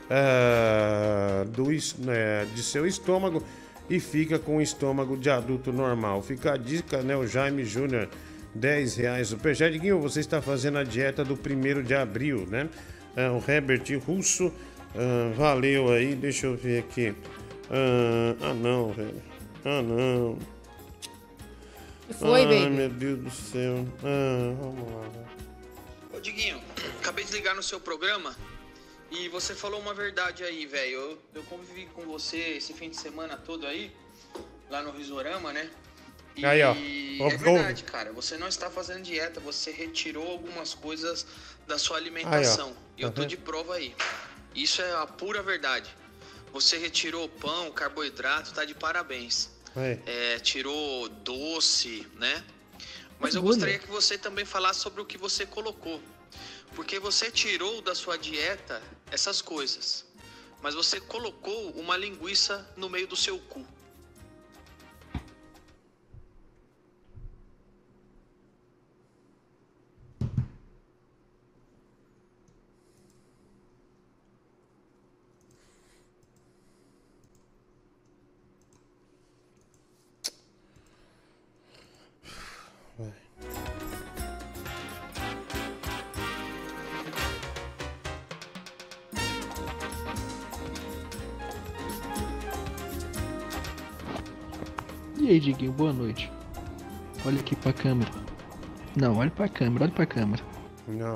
ah, 0.10 1.46
do, 1.50 1.72
es- 1.72 1.96
né, 1.98 2.46
de 2.56 2.64
seu 2.64 2.88
estômago 2.88 3.44
e 3.90 4.00
fica 4.00 4.40
com 4.40 4.58
o 4.58 4.62
estômago 4.62 5.18
de 5.18 5.30
adulto 5.30 5.72
normal. 5.72 6.22
Fica 6.22 6.54
a 6.54 6.58
dica, 6.58 7.02
né? 7.02 7.16
O 7.16 7.28
Jaime 7.28 7.66
Júnior, 7.66 8.08
10 8.56 8.96
reais. 8.96 9.32
O 9.34 9.38
Diguinho, 9.38 10.00
você 10.00 10.20
está 10.20 10.42
fazendo 10.42 10.78
a 10.78 10.84
dieta 10.84 11.24
do 11.24 11.34
1 11.36 11.84
de 11.84 11.94
abril, 11.94 12.48
né? 12.50 12.70
Ah, 13.16 13.32
o 13.32 13.44
Herbert 13.52 13.84
Russo, 14.06 14.52
ah, 14.96 15.32
valeu 15.36 15.92
aí. 15.92 16.16
Deixa 16.16 16.48
eu 16.48 16.56
ver 16.56 16.80
aqui. 16.80 17.14
Ah, 17.70 18.36
ah, 18.42 18.54
não, 18.54 18.94
velho. 18.94 19.22
Ah, 19.66 19.82
não. 19.82 20.38
Que 22.08 22.14
foi, 22.14 22.42
Ai, 22.42 22.46
baby? 22.46 22.70
meu 22.70 22.90
Deus 22.90 23.20
do 23.20 23.30
céu. 23.32 23.86
Ah, 24.04 24.54
vamos 24.60 24.92
lá. 24.92 25.28
Ô 26.14 26.20
Diguinho, 26.20 26.62
acabei 27.00 27.26
de 27.26 27.32
ligar 27.34 27.54
no 27.56 27.62
seu 27.62 27.80
programa 27.80 28.36
E 29.12 29.28
você 29.30 29.54
falou 29.56 29.80
uma 29.80 29.94
verdade 29.94 30.44
aí, 30.44 30.66
velho. 30.66 30.92
Eu, 30.94 31.22
eu 31.36 31.44
convivi 31.44 31.86
com 31.88 32.02
você 32.06 32.38
esse 32.38 32.74
fim 32.74 32.90
de 32.90 32.98
semana 32.98 33.38
todo 33.38 33.66
aí, 33.66 33.92
lá 34.70 34.82
no 34.82 34.92
Risorama, 34.92 35.54
né? 35.54 35.70
E 36.36 36.46
Aí, 36.46 36.62
ó. 36.62 36.74
é 36.74 37.24
Ouve, 37.24 37.38
verdade, 37.38 37.84
cara. 37.84 38.12
Você 38.14 38.38
não 38.38 38.48
está 38.48 38.70
fazendo 38.70 39.02
dieta, 39.04 39.40
você 39.40 39.72
retirou 39.72 40.30
algumas 40.30 40.74
coisas 40.74 41.26
da 41.66 41.80
sua 41.80 41.98
alimentação. 41.98 42.74
E 42.98 43.02
eu 43.02 43.10
tô 43.10 43.22
Uhum. 43.22 43.28
de 43.28 43.38
prova 43.38 43.76
aí. 43.76 43.96
Isso 44.54 44.82
é 44.82 44.92
a 45.02 45.08
pura 45.08 45.42
verdade. 45.42 45.90
Você 46.54 46.78
retirou 46.78 47.28
pão, 47.30 47.72
carboidrato, 47.72 48.54
tá 48.54 48.66
de 48.66 48.76
parabéns. 48.76 49.50
Aí. 49.78 50.02
É, 50.08 50.40
tirou 50.40 51.08
doce, 51.08 52.08
né? 52.16 52.44
Mas 53.20 53.36
eu 53.36 53.42
gostaria 53.44 53.78
que 53.78 53.88
você 53.88 54.18
também 54.18 54.44
falasse 54.44 54.80
sobre 54.80 55.02
o 55.02 55.06
que 55.06 55.18
você 55.18 55.46
colocou. 55.46 56.02
Porque 56.76 57.00
você 57.00 57.30
tirou 57.30 57.82
da 57.82 57.94
sua 57.94 58.18
dieta 58.18 58.82
essas 59.12 59.42
coisas. 59.42 60.06
Mas 60.62 60.74
você 60.74 61.00
colocou 61.00 61.72
uma 61.72 61.96
linguiça 61.96 62.68
no 62.76 62.90
meio 62.90 63.08
do 63.08 63.16
seu 63.16 63.38
cu. 63.38 63.66
Aí, 95.38 95.40
Diguinho, 95.40 95.72
boa 95.72 95.94
noite. 95.94 96.32
Olha 97.26 97.40
aqui 97.40 97.56
pra 97.56 97.72
câmera. 97.72 98.10
Não, 98.96 99.18
olha 99.18 99.30
pra 99.30 99.48
câmera, 99.48 99.86
olha 99.86 99.94
pra 99.94 100.06
câmera. 100.06 100.42
Não. 100.88 101.16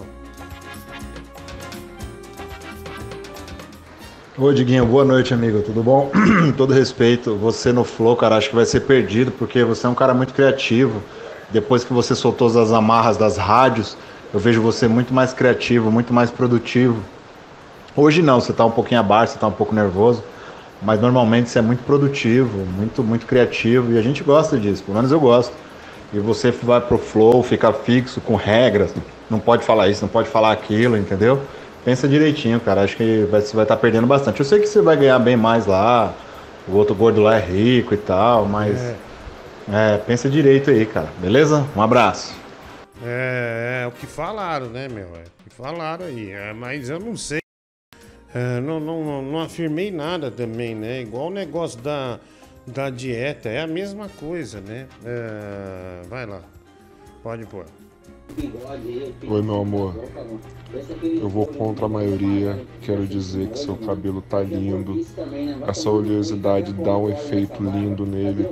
Ô 4.38 4.54
Diguinho, 4.54 4.86
boa 4.86 5.04
noite, 5.04 5.34
amigo. 5.34 5.62
Tudo 5.62 5.84
bom? 5.84 6.12
Todo 6.56 6.74
respeito. 6.74 7.36
Você 7.38 7.74
no 7.74 7.84
Flow, 7.84 8.16
cara, 8.16 8.38
acho 8.38 8.50
que 8.50 8.56
vai 8.56 8.66
ser 8.66 8.82
perdido, 8.82 9.32
porque 9.32 9.64
você 9.64 9.88
é 9.88 9.90
um 9.90 9.96
cara 9.96 10.14
muito 10.14 10.34
criativo. 10.34 11.02
Depois 11.50 11.84
que 11.84 11.92
você 11.92 12.16
soltou 12.16 12.48
as 12.48 12.72
amarras 12.72 13.18
das 13.18 13.38
rádios, 13.38 13.98
eu 14.34 14.40
vejo 14.40 14.62
você 14.62 14.88
muito 14.88 15.14
mais 15.14 15.34
criativo, 15.34 15.92
muito 15.92 16.14
mais 16.14 16.32
produtivo. 16.32 17.02
Hoje 17.96 18.22
não, 18.22 18.40
você 18.40 18.54
tá 18.54 18.64
um 18.64 18.72
pouquinho 18.72 19.02
abaixo, 19.02 19.34
você 19.34 19.40
tá 19.40 19.48
um 19.48 19.52
pouco 19.52 19.76
nervoso, 19.76 20.24
mas 20.82 21.00
normalmente 21.00 21.50
você 21.50 21.60
é 21.60 21.62
muito 21.62 21.84
produtivo, 21.84 22.66
muito, 22.66 23.04
muito 23.04 23.26
criativo, 23.26 23.92
e 23.94 23.98
a 23.98 24.02
gente 24.02 24.24
gosta 24.24 24.58
disso, 24.58 24.84
pelo 24.84 24.96
menos 24.96 25.12
eu 25.12 25.20
gosto. 25.20 25.54
E 26.14 26.20
você 26.20 26.52
vai 26.52 26.82
pro 26.82 26.98
flow, 26.98 27.42
fica 27.42 27.72
fixo 27.72 28.20
com 28.20 28.36
regras, 28.36 28.94
não 29.30 29.40
pode 29.40 29.64
falar 29.64 29.88
isso, 29.88 30.02
não 30.02 30.10
pode 30.10 30.28
falar 30.28 30.52
aquilo, 30.52 30.98
entendeu? 30.98 31.42
Pensa 31.86 32.08
direitinho, 32.08 32.60
cara. 32.60 32.84
Acho 32.84 32.98
que 32.98 33.26
vai- 33.32 33.42
você 33.42 33.56
vai 33.56 33.64
estar 33.64 33.78
perdendo 33.78 34.06
bastante. 34.06 34.40
Eu 34.40 34.46
sei 34.46 34.60
que 34.60 34.68
você 34.68 34.82
vai 34.82 34.98
ganhar 34.98 35.18
bem 35.20 35.38
mais 35.38 35.66
lá, 35.66 36.14
o 36.68 36.76
outro 36.76 36.94
gordo 36.94 37.22
lá 37.22 37.38
é 37.38 37.40
rico 37.40 37.94
e 37.94 37.98
tal, 37.98 38.46
mas. 38.46 38.80
É, 39.72 39.98
pensa 39.98 40.30
direito 40.30 40.70
aí, 40.70 40.86
cara. 40.86 41.08
Beleza? 41.20 41.66
Um 41.76 41.82
abraço. 41.82 42.34
É, 43.04 43.84
é 43.84 43.88
o 43.88 43.92
que 43.92 44.06
falaram, 44.06 44.68
né, 44.68 44.88
meu? 44.88 45.06
É 45.06 45.24
o 45.24 45.50
que 45.50 45.56
falaram 45.56 46.06
aí. 46.06 46.32
É, 46.32 46.54
mas 46.54 46.90
eu 46.90 47.00
não 47.00 47.16
sei. 47.16 47.41
É, 48.34 48.62
não, 48.62 48.80
não, 48.80 49.22
não, 49.22 49.40
afirmei 49.40 49.92
nada 49.92 50.32
também, 50.32 50.74
né? 50.74 51.02
Igual 51.02 51.28
o 51.28 51.32
negócio 51.32 51.80
da, 51.82 52.20
da 52.66 52.90
dieta. 52.90 53.50
É 53.50 53.62
a 53.62 53.68
mesma 53.68 54.08
coisa, 54.08 54.62
né? 54.62 54.88
É, 55.04 56.02
vai 56.08 56.26
lá. 56.26 56.42
Pode 57.22 57.46
pôr. 57.46 57.66
Oi, 59.28 59.42
meu 59.42 59.62
amor. 59.62 59.94
Eu 61.04 61.28
vou 61.28 61.46
contra 61.46 61.86
a 61.86 61.90
maioria. 61.90 62.66
Quero 62.82 63.06
dizer 63.06 63.50
que 63.50 63.60
seu 63.60 63.76
cabelo 63.76 64.22
tá 64.22 64.42
lindo. 64.42 65.06
Essa 65.68 65.90
oleosidade 65.90 66.72
dá 66.72 66.98
um 66.98 67.10
efeito 67.10 67.62
lindo 67.62 68.06
nele. 68.06 68.48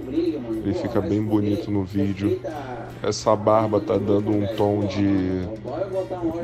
Ele 0.64 0.74
fica 0.74 1.00
bem 1.00 1.24
bonito 1.24 1.72
no 1.72 1.86
vídeo. 1.86 2.42
Essa 3.02 3.34
barba 3.36 3.80
tá 3.80 3.98
dando 3.98 4.30
um 4.30 4.46
tom 4.58 4.86
de 4.86 5.48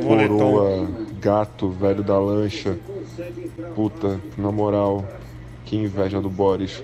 coroa, 0.06 0.88
gato, 1.20 1.70
velho 1.70 2.02
da 2.02 2.18
lancha. 2.18 2.78
Puta, 3.76 4.20
na 4.38 4.52
moral, 4.52 5.08
que 5.66 5.76
inveja 5.76 6.22
do 6.22 6.30
Boris. 6.30 6.84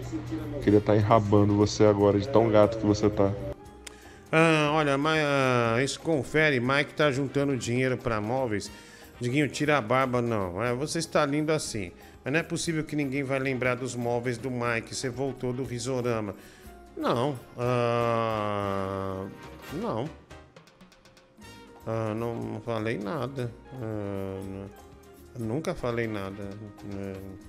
Queria 0.63 0.79
estar 0.79 0.95
enrabando 0.95 1.55
você 1.55 1.85
agora 1.85 2.19
de 2.19 2.27
tão 2.27 2.49
gato 2.49 2.77
que 2.77 2.85
você 2.85 3.09
tá. 3.09 3.31
Ah, 4.31 4.71
olha, 4.73 4.97
mas, 4.97 5.21
ah, 5.23 5.83
isso 5.83 5.99
confere. 5.99 6.59
Mike 6.59 6.93
tá 6.93 7.11
juntando 7.11 7.55
dinheiro 7.57 7.97
pra 7.97 8.21
móveis. 8.21 8.71
Diguinho, 9.19 9.47
tira 9.49 9.77
a 9.77 9.81
barba, 9.81 10.21
não. 10.21 10.63
É, 10.63 10.73
você 10.73 10.99
está 10.99 11.25
lindo 11.25 11.51
assim. 11.51 11.91
Mas 12.23 12.33
não 12.33 12.39
é 12.39 12.43
possível 12.43 12.83
que 12.83 12.95
ninguém 12.95 13.23
vai 13.23 13.39
lembrar 13.39 13.75
dos 13.75 13.95
móveis 13.95 14.37
do 14.37 14.49
Mike. 14.49 14.95
Você 14.95 15.09
voltou 15.09 15.51
do 15.51 15.63
Risorama. 15.63 16.33
Não. 16.95 17.37
Ah, 17.57 19.25
não. 19.73 20.09
Ah, 21.85 22.13
não, 22.15 22.61
falei 22.63 22.97
nada. 22.97 23.51
Não- 23.73 24.90
nunca 25.37 25.73
falei 25.73 26.07
nada. 26.07 26.43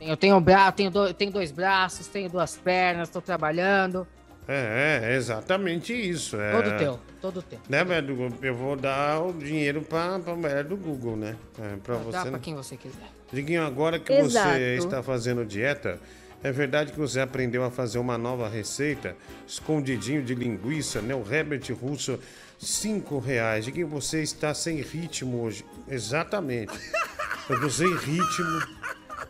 É, 0.00 0.10
Eu 0.12 0.16
tenho, 0.16 0.40
bra... 0.40 0.70
tenho, 0.72 0.90
do... 0.90 1.12
tenho 1.14 1.30
dois 1.30 1.50
braços, 1.50 2.06
tenho 2.06 2.28
duas 2.30 2.56
pernas, 2.56 3.08
tô 3.08 3.20
trabalhando. 3.20 4.06
É, 4.48 5.00
é 5.12 5.16
exatamente 5.16 5.92
isso. 5.92 6.36
É, 6.40 6.50
Todo 6.50 6.76
teu, 6.78 7.00
todo 7.20 7.42
teu. 7.42 7.60
Né, 7.68 7.84
mulher 7.84 8.02
do 8.02 8.14
Google? 8.16 8.38
Eu 8.42 8.54
vou 8.56 8.74
dar 8.76 9.20
o 9.22 9.32
dinheiro 9.32 9.82
pra, 9.82 10.18
pra 10.18 10.34
mulher 10.34 10.64
do 10.64 10.76
Google, 10.76 11.16
né? 11.16 11.36
É, 11.60 11.76
pra 11.76 11.94
Dá 11.96 12.00
você. 12.02 12.20
pra 12.22 12.30
não- 12.32 12.38
quem 12.40 12.54
você 12.54 12.76
quiser. 12.76 13.08
Diguinho, 13.32 13.64
agora 13.64 13.98
que 14.00 14.12
Exato. 14.12 14.48
você 14.48 14.74
está 14.78 15.00
fazendo 15.02 15.44
dieta, 15.46 15.98
é 16.42 16.50
verdade 16.50 16.90
que 16.92 16.98
você 16.98 17.20
aprendeu 17.20 17.62
a 17.64 17.70
fazer 17.70 17.98
uma 18.00 18.18
nova 18.18 18.48
receita, 18.48 19.16
escondidinho 19.46 20.22
de 20.24 20.34
linguiça, 20.34 21.00
né? 21.00 21.14
O 21.14 21.24
Herbert 21.32 21.62
Russo, 21.80 22.18
cinco 22.58 23.20
reais. 23.20 23.64
Diguinho, 23.64 23.86
você 23.86 24.22
está 24.22 24.52
sem 24.52 24.80
ritmo 24.80 25.40
hoje. 25.40 25.64
Exatamente. 25.88 26.72
Eu 27.48 27.70
sem 27.70 27.94
ritmo. 27.96 28.62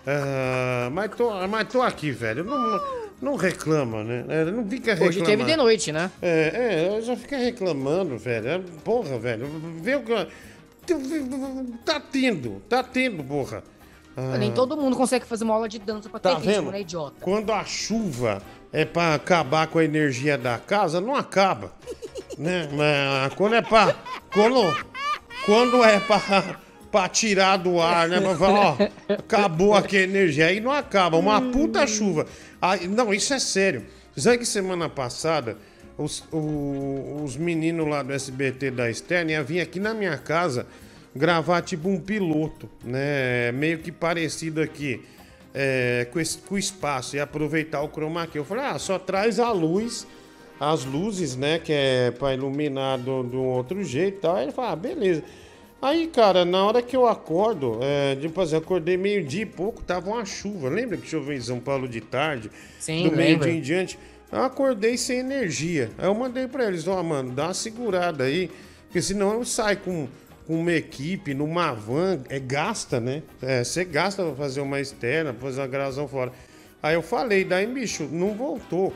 Ah, 0.06 0.88
mas, 0.92 1.10
tô, 1.14 1.30
mas 1.48 1.68
tô 1.68 1.80
aqui, 1.82 2.10
velho. 2.10 2.44
Não, 2.44 2.80
não 3.20 3.36
reclama, 3.36 4.02
né? 4.02 4.24
É, 4.28 4.44
Não 4.46 4.68
fica 4.68 4.92
reclamando. 4.94 5.18
Hoje 5.18 5.22
teve 5.24 5.44
de 5.44 5.56
noite, 5.56 5.92
né? 5.92 6.10
É, 6.20 6.96
é, 6.98 7.00
já 7.02 7.16
fica 7.16 7.36
reclamando, 7.36 8.18
velho. 8.18 8.48
É, 8.48 8.60
Porra, 8.84 9.18
velho. 9.18 9.46
Vê 9.80 9.94
o 9.96 10.02
que. 10.02 10.12
Tá 11.84 12.00
tendo, 12.00 12.60
tá 12.68 12.82
tendo, 12.82 13.22
porra. 13.22 13.62
Ah, 14.16 14.36
Nem 14.36 14.52
todo 14.52 14.76
mundo 14.76 14.96
consegue 14.96 15.24
fazer 15.24 15.44
uma 15.44 15.54
aula 15.54 15.68
de 15.68 15.78
dança 15.78 16.08
pra 16.08 16.18
ter 16.20 16.28
Tá 16.30 16.34
ritmo, 16.36 16.52
vendo? 16.52 16.70
né, 16.72 16.80
idiota? 16.80 17.14
Quando 17.20 17.50
a 17.52 17.64
chuva 17.64 18.42
é 18.72 18.84
pra 18.84 19.14
acabar 19.14 19.68
com 19.68 19.78
a 19.78 19.84
energia 19.84 20.36
da 20.36 20.58
casa, 20.58 21.00
não 21.00 21.14
acaba. 21.14 21.72
né? 22.36 22.68
Mas 22.72 23.34
quando 23.34 23.54
é 23.54 23.62
pra. 23.62 23.94
Quando, 24.32 24.76
quando 25.46 25.82
é 25.84 25.98
pra, 26.00 26.60
pra 26.92 27.08
tirar 27.08 27.56
do 27.56 27.80
ar, 27.80 28.08
né? 28.08 28.20
Pra 28.20 28.36
falar, 28.36 28.60
ó, 28.60 28.76
acabou 29.14 29.74
aqui 29.74 29.96
a 29.96 30.02
energia. 30.02 30.46
Aí 30.46 30.60
não 30.60 30.70
acaba. 30.70 31.16
Uma 31.16 31.40
puta 31.40 31.86
chuva. 31.86 32.26
Aí, 32.60 32.86
não, 32.86 33.12
isso 33.12 33.32
é 33.34 33.38
sério. 33.40 33.84
Sabe 34.16 34.38
que 34.38 34.46
semana 34.46 34.88
passada 34.90 35.56
os, 35.98 36.22
os 36.30 37.36
meninos 37.36 37.88
lá 37.88 38.02
do 38.02 38.12
SBT 38.12 38.70
da 38.70 38.90
Externa 38.90 39.32
iam 39.32 39.42
vir 39.44 39.60
aqui 39.60 39.80
na 39.80 39.94
minha 39.94 40.18
casa 40.18 40.66
gravar 41.16 41.62
tipo 41.62 41.88
um 41.88 41.98
piloto, 41.98 42.68
né? 42.84 43.50
Meio 43.52 43.78
que 43.78 43.90
parecido 43.90 44.60
aqui 44.60 45.02
é, 45.54 46.06
com, 46.12 46.18
esse- 46.20 46.38
com 46.38 46.54
o 46.54 46.58
espaço 46.58 47.16
e 47.16 47.20
aproveitar 47.20 47.82
o 47.82 47.88
chroma 47.88 48.26
key. 48.26 48.38
Eu 48.38 48.44
falei, 48.44 48.64
ah, 48.64 48.78
só 48.78 48.98
traz 48.98 49.38
a 49.38 49.50
luz, 49.52 50.06
as 50.60 50.84
luzes, 50.84 51.36
né? 51.36 51.58
Que 51.58 51.72
é 51.72 52.10
pra 52.10 52.32
iluminar 52.34 52.98
do- 52.98 53.22
um 53.34 53.46
outro 53.48 53.82
jeito 53.84 54.18
e 54.18 54.20
tal. 54.20 54.36
Aí 54.36 54.44
ele 54.44 54.52
falou, 54.52 54.70
ah, 54.72 54.76
beleza. 54.76 55.22
Aí, 55.82 56.06
cara, 56.06 56.44
na 56.44 56.64
hora 56.64 56.80
que 56.80 56.94
eu 56.94 57.08
acordo, 57.08 57.80
é, 57.82 58.14
tipo 58.14 58.40
assim, 58.40 58.54
eu 58.54 58.60
acordei 58.60 58.96
meio-dia 58.96 59.42
e 59.42 59.46
pouco, 59.46 59.82
tava 59.82 60.10
uma 60.10 60.24
chuva. 60.24 60.68
Lembra 60.68 60.96
que 60.96 61.08
choveu 61.08 61.36
em 61.36 61.40
São 61.40 61.58
Paulo 61.58 61.88
de 61.88 62.00
tarde? 62.00 62.52
Sim, 62.78 63.08
Do 63.08 63.16
meio-dia 63.16 63.52
em 63.52 63.60
diante. 63.60 63.98
Eu 64.30 64.44
acordei 64.44 64.96
sem 64.96 65.18
energia. 65.18 65.90
Aí 65.98 66.06
eu 66.06 66.14
mandei 66.14 66.46
pra 66.46 66.68
eles, 66.68 66.86
ó, 66.86 67.02
mano, 67.02 67.32
dá 67.32 67.48
uma 67.48 67.54
segurada 67.54 68.22
aí, 68.22 68.48
porque 68.86 69.02
senão 69.02 69.32
eu 69.32 69.44
saio 69.44 69.78
com, 69.78 70.06
com 70.46 70.60
uma 70.60 70.72
equipe, 70.72 71.34
numa 71.34 71.72
van, 71.72 72.20
é 72.28 72.38
gasta, 72.38 73.00
né? 73.00 73.24
É, 73.42 73.64
você 73.64 73.84
gasta 73.84 74.22
pra 74.22 74.36
fazer 74.36 74.60
uma 74.60 74.80
externa, 74.80 75.32
pra 75.32 75.42
fazer 75.42 75.62
uma 75.62 75.66
gravação 75.66 76.06
fora. 76.06 76.30
Aí 76.80 76.94
eu 76.94 77.02
falei, 77.02 77.44
daí, 77.44 77.66
bicho, 77.66 78.08
não 78.10 78.34
voltou. 78.34 78.94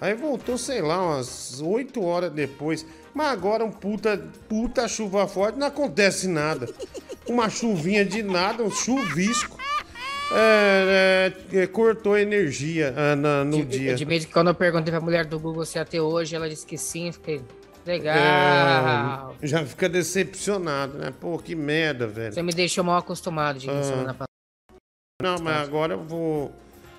Aí 0.00 0.14
voltou, 0.14 0.56
sei 0.56 0.80
lá, 0.80 1.04
umas 1.04 1.60
8 1.60 2.00
horas 2.00 2.30
depois. 2.30 2.86
Mas 3.18 3.32
agora 3.32 3.64
um 3.64 3.70
puta, 3.72 4.16
puta 4.48 4.86
chuva 4.86 5.26
forte, 5.26 5.58
não 5.58 5.66
acontece 5.66 6.28
nada. 6.28 6.68
Uma 7.26 7.50
chuvinha 7.50 8.04
de 8.04 8.22
nada, 8.22 8.62
um 8.62 8.70
chuvisco. 8.70 9.58
é, 10.32 11.32
é, 11.52 11.66
cortou 11.66 12.14
a 12.14 12.20
energia 12.22 12.94
ah, 12.96 13.16
na- 13.16 13.44
no 13.44 13.64
dia. 13.64 13.96
De 13.96 14.06
que 14.06 14.26
quando 14.26 14.48
eu 14.50 14.54
perguntei 14.54 14.92
pra 14.92 15.00
mulher 15.00 15.24
do 15.24 15.36
Google 15.36 15.66
se 15.66 15.78
ia 15.78 15.84
ter 15.84 15.98
hoje, 15.98 16.36
ela 16.36 16.48
disse 16.48 16.64
que 16.64 16.78
sim. 16.78 17.10
Fiquei, 17.10 17.42
legal. 17.84 19.34
É, 19.42 19.46
já 19.48 19.66
fica 19.66 19.88
decepcionado, 19.88 20.96
né? 20.96 21.12
Pô, 21.20 21.38
que 21.40 21.56
merda, 21.56 22.06
velho. 22.06 22.32
Você 22.32 22.40
me 22.42 22.52
deixou 22.52 22.84
mal 22.84 22.98
acostumado 22.98 23.58
de 23.58 23.68
Ah. 23.68 23.82
semana 23.82 24.14
passada. 24.14 24.28
Não, 25.20 25.38
mas 25.42 25.56
agora 25.66 25.94
eu 25.94 26.04
vou 26.04 26.52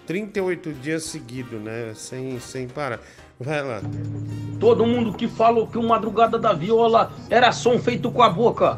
38 0.06 0.74
dias 0.74 1.04
seguidos, 1.06 1.62
né? 1.62 1.94
Sem, 1.96 2.42
sem 2.42 2.68
parar. 2.68 3.00
Vai 3.42 3.64
lá. 3.64 3.80
Todo 4.60 4.86
mundo 4.86 5.14
que 5.14 5.26
falou 5.26 5.66
que 5.66 5.78
o 5.78 5.88
Madrugada 5.88 6.38
da 6.38 6.52
Viola 6.52 7.10
era 7.30 7.54
som 7.54 7.80
feito 7.80 8.12
com 8.12 8.22
a 8.22 8.30
boca. 8.30 8.78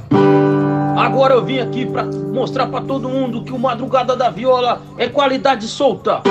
Agora 0.95 1.33
eu 1.33 1.43
vim 1.43 1.57
aqui 1.57 1.83
pra 1.83 2.03
mostrar 2.03 2.67
pra 2.67 2.79
todo 2.81 3.09
mundo 3.09 3.43
que 3.43 3.51
o 3.51 3.57
Madrugada 3.57 4.15
da 4.15 4.29
Viola 4.29 4.79
é 4.99 5.07
qualidade 5.07 5.67
solta. 5.67 6.21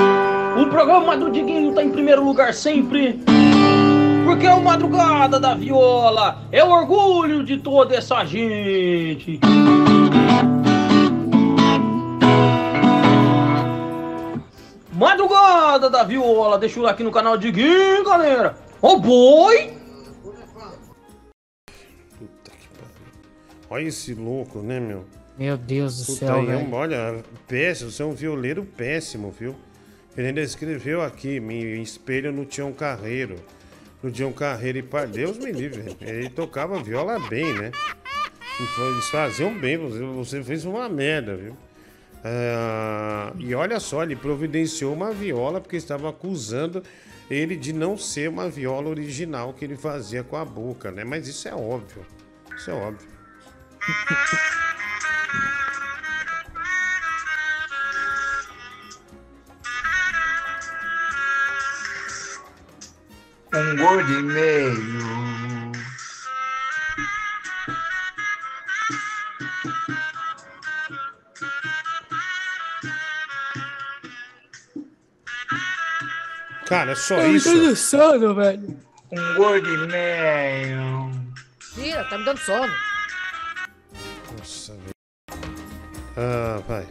O 0.57 0.65
programa 0.67 1.17
do 1.17 1.29
Diguinho 1.29 1.73
tá 1.73 1.83
em 1.83 1.91
primeiro 1.91 2.23
lugar 2.23 2.53
sempre. 2.53 3.19
Porque 4.23 4.47
o 4.47 4.63
Madrugada 4.63 5.37
da 5.37 5.53
Viola 5.53 6.37
é 6.53 6.63
o 6.63 6.69
orgulho 6.71 7.43
de 7.43 7.57
toda 7.57 7.95
essa 7.95 8.23
gente. 8.23 9.41
Madrugada 15.01 15.89
da 15.89 16.03
Viola, 16.03 16.59
deixa 16.59 16.79
o 16.79 16.83
like 16.83 16.93
aqui 16.93 17.03
no 17.03 17.11
canal 17.11 17.35
Diguinho, 17.35 18.03
galera. 18.05 18.55
Ô 18.79 18.99
boi! 18.99 19.73
Olha 23.67 23.83
esse 23.83 24.13
louco, 24.13 24.59
né, 24.59 24.79
meu? 24.79 25.03
Meu 25.35 25.57
Deus 25.57 25.97
do 25.97 26.05
Puta, 26.05 26.27
céu, 26.27 26.35
aí, 26.35 26.45
velho. 26.45 26.71
Olha, 26.71 27.23
péssimo, 27.47 27.89
você 27.89 28.03
é 28.03 28.05
um 28.05 28.13
violeiro 28.13 28.63
péssimo, 28.63 29.31
viu? 29.31 29.55
Ele 30.15 30.27
ainda 30.27 30.41
escreveu 30.41 31.01
aqui, 31.01 31.39
me 31.39 31.81
espelho 31.81 32.31
no 32.31 32.45
Tião 32.45 32.71
Carreiro. 32.71 33.37
No 34.03 34.11
Tião 34.11 34.31
Carreiro 34.31 34.77
e 34.77 34.83
pai, 34.83 35.07
Deus 35.07 35.35
me 35.39 35.51
livre. 35.51 35.97
Ele 35.99 36.29
tocava 36.29 36.77
viola 36.79 37.17
bem, 37.27 37.51
né? 37.55 37.71
Eles 38.59 39.09
faziam 39.09 39.51
bem, 39.51 39.77
você, 39.77 39.99
você 39.99 40.43
fez 40.43 40.63
uma 40.63 40.87
merda, 40.87 41.35
viu? 41.35 41.57
Ah, 42.23 43.33
e 43.39 43.53
olha 43.55 43.79
só, 43.79 44.03
ele 44.03 44.15
providenciou 44.15 44.93
uma 44.93 45.11
viola 45.11 45.59
porque 45.59 45.75
estava 45.75 46.09
acusando 46.09 46.83
ele 47.29 47.55
de 47.55 47.73
não 47.73 47.97
ser 47.97 48.29
uma 48.29 48.49
viola 48.49 48.89
original 48.89 49.53
que 49.53 49.65
ele 49.65 49.77
fazia 49.77 50.23
com 50.23 50.35
a 50.35 50.45
boca, 50.45 50.91
né? 50.91 51.03
Mas 51.03 51.27
isso 51.27 51.47
é 51.47 51.53
óbvio. 51.53 52.05
Isso 52.55 52.69
é 52.69 52.73
óbvio. 52.73 53.09
Um 63.53 63.75
gordo 63.77 64.13
e 64.13 64.21
meio. 64.23 65.30
Cara, 76.71 76.91
é 76.93 76.95
só 76.95 77.19
Eu 77.19 77.35
isso. 77.35 77.51
tô 77.51 77.57
no 77.57 77.75
sono, 77.75 78.33
velho. 78.33 78.77
Um 79.11 79.35
gordo 79.35 79.87
meio. 79.89 81.11
Vira, 81.75 82.01
tá 82.05 82.17
me 82.17 82.23
dando 82.23 82.37
sono. 82.37 82.73
Nossa, 84.37 84.73
velho. 84.73 85.43
Ah, 86.15 86.61
vai. 86.65 86.85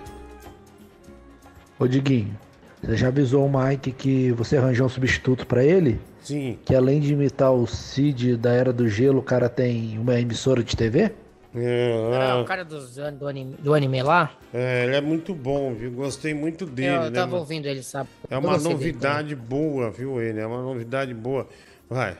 Ô 1.78 1.88
Diguinho, 1.88 2.38
você 2.82 2.94
já 2.94 3.08
avisou 3.08 3.46
o 3.46 3.50
Mike 3.50 3.92
que 3.92 4.32
você 4.32 4.58
arranjou 4.58 4.84
um 4.84 4.90
substituto 4.90 5.46
pra 5.46 5.64
ele? 5.64 5.98
Sim. 6.20 6.58
Que 6.62 6.74
além 6.74 7.00
de 7.00 7.14
imitar 7.14 7.50
o 7.50 7.66
Cid 7.66 8.36
da 8.36 8.52
Era 8.52 8.74
do 8.74 8.86
Gelo, 8.86 9.20
o 9.20 9.22
cara 9.22 9.48
tem 9.48 9.98
uma 9.98 10.20
emissora 10.20 10.62
de 10.62 10.76
TV? 10.76 11.10
É, 11.54 12.30
ah, 12.30 12.40
o 12.40 12.44
cara 12.44 12.64
dos, 12.64 12.94
do, 12.94 13.26
anime, 13.26 13.56
do 13.58 13.74
anime 13.74 14.02
lá? 14.02 14.30
é, 14.54 14.84
ele 14.84 14.94
é 14.96 15.00
muito 15.00 15.34
bom, 15.34 15.74
viu? 15.74 15.90
Gostei 15.90 16.32
muito 16.32 16.64
dele, 16.64 16.94
eu 16.96 17.00
né? 17.02 17.10
tava 17.10 17.26
mano? 17.26 17.38
ouvindo 17.40 17.66
ele, 17.66 17.82
sabe? 17.82 18.08
É 18.30 18.36
Eu 18.36 18.38
uma 18.38 18.52
gostei 18.52 18.72
dele 18.74 18.92
novidade 18.92 19.34
boa, 19.34 19.90
viu, 19.90 20.20
ele? 20.22 20.38
É 20.38 20.46
uma 20.46 20.62
novidade 20.62 21.12
boa. 21.12 21.48
Vai. 21.88 22.16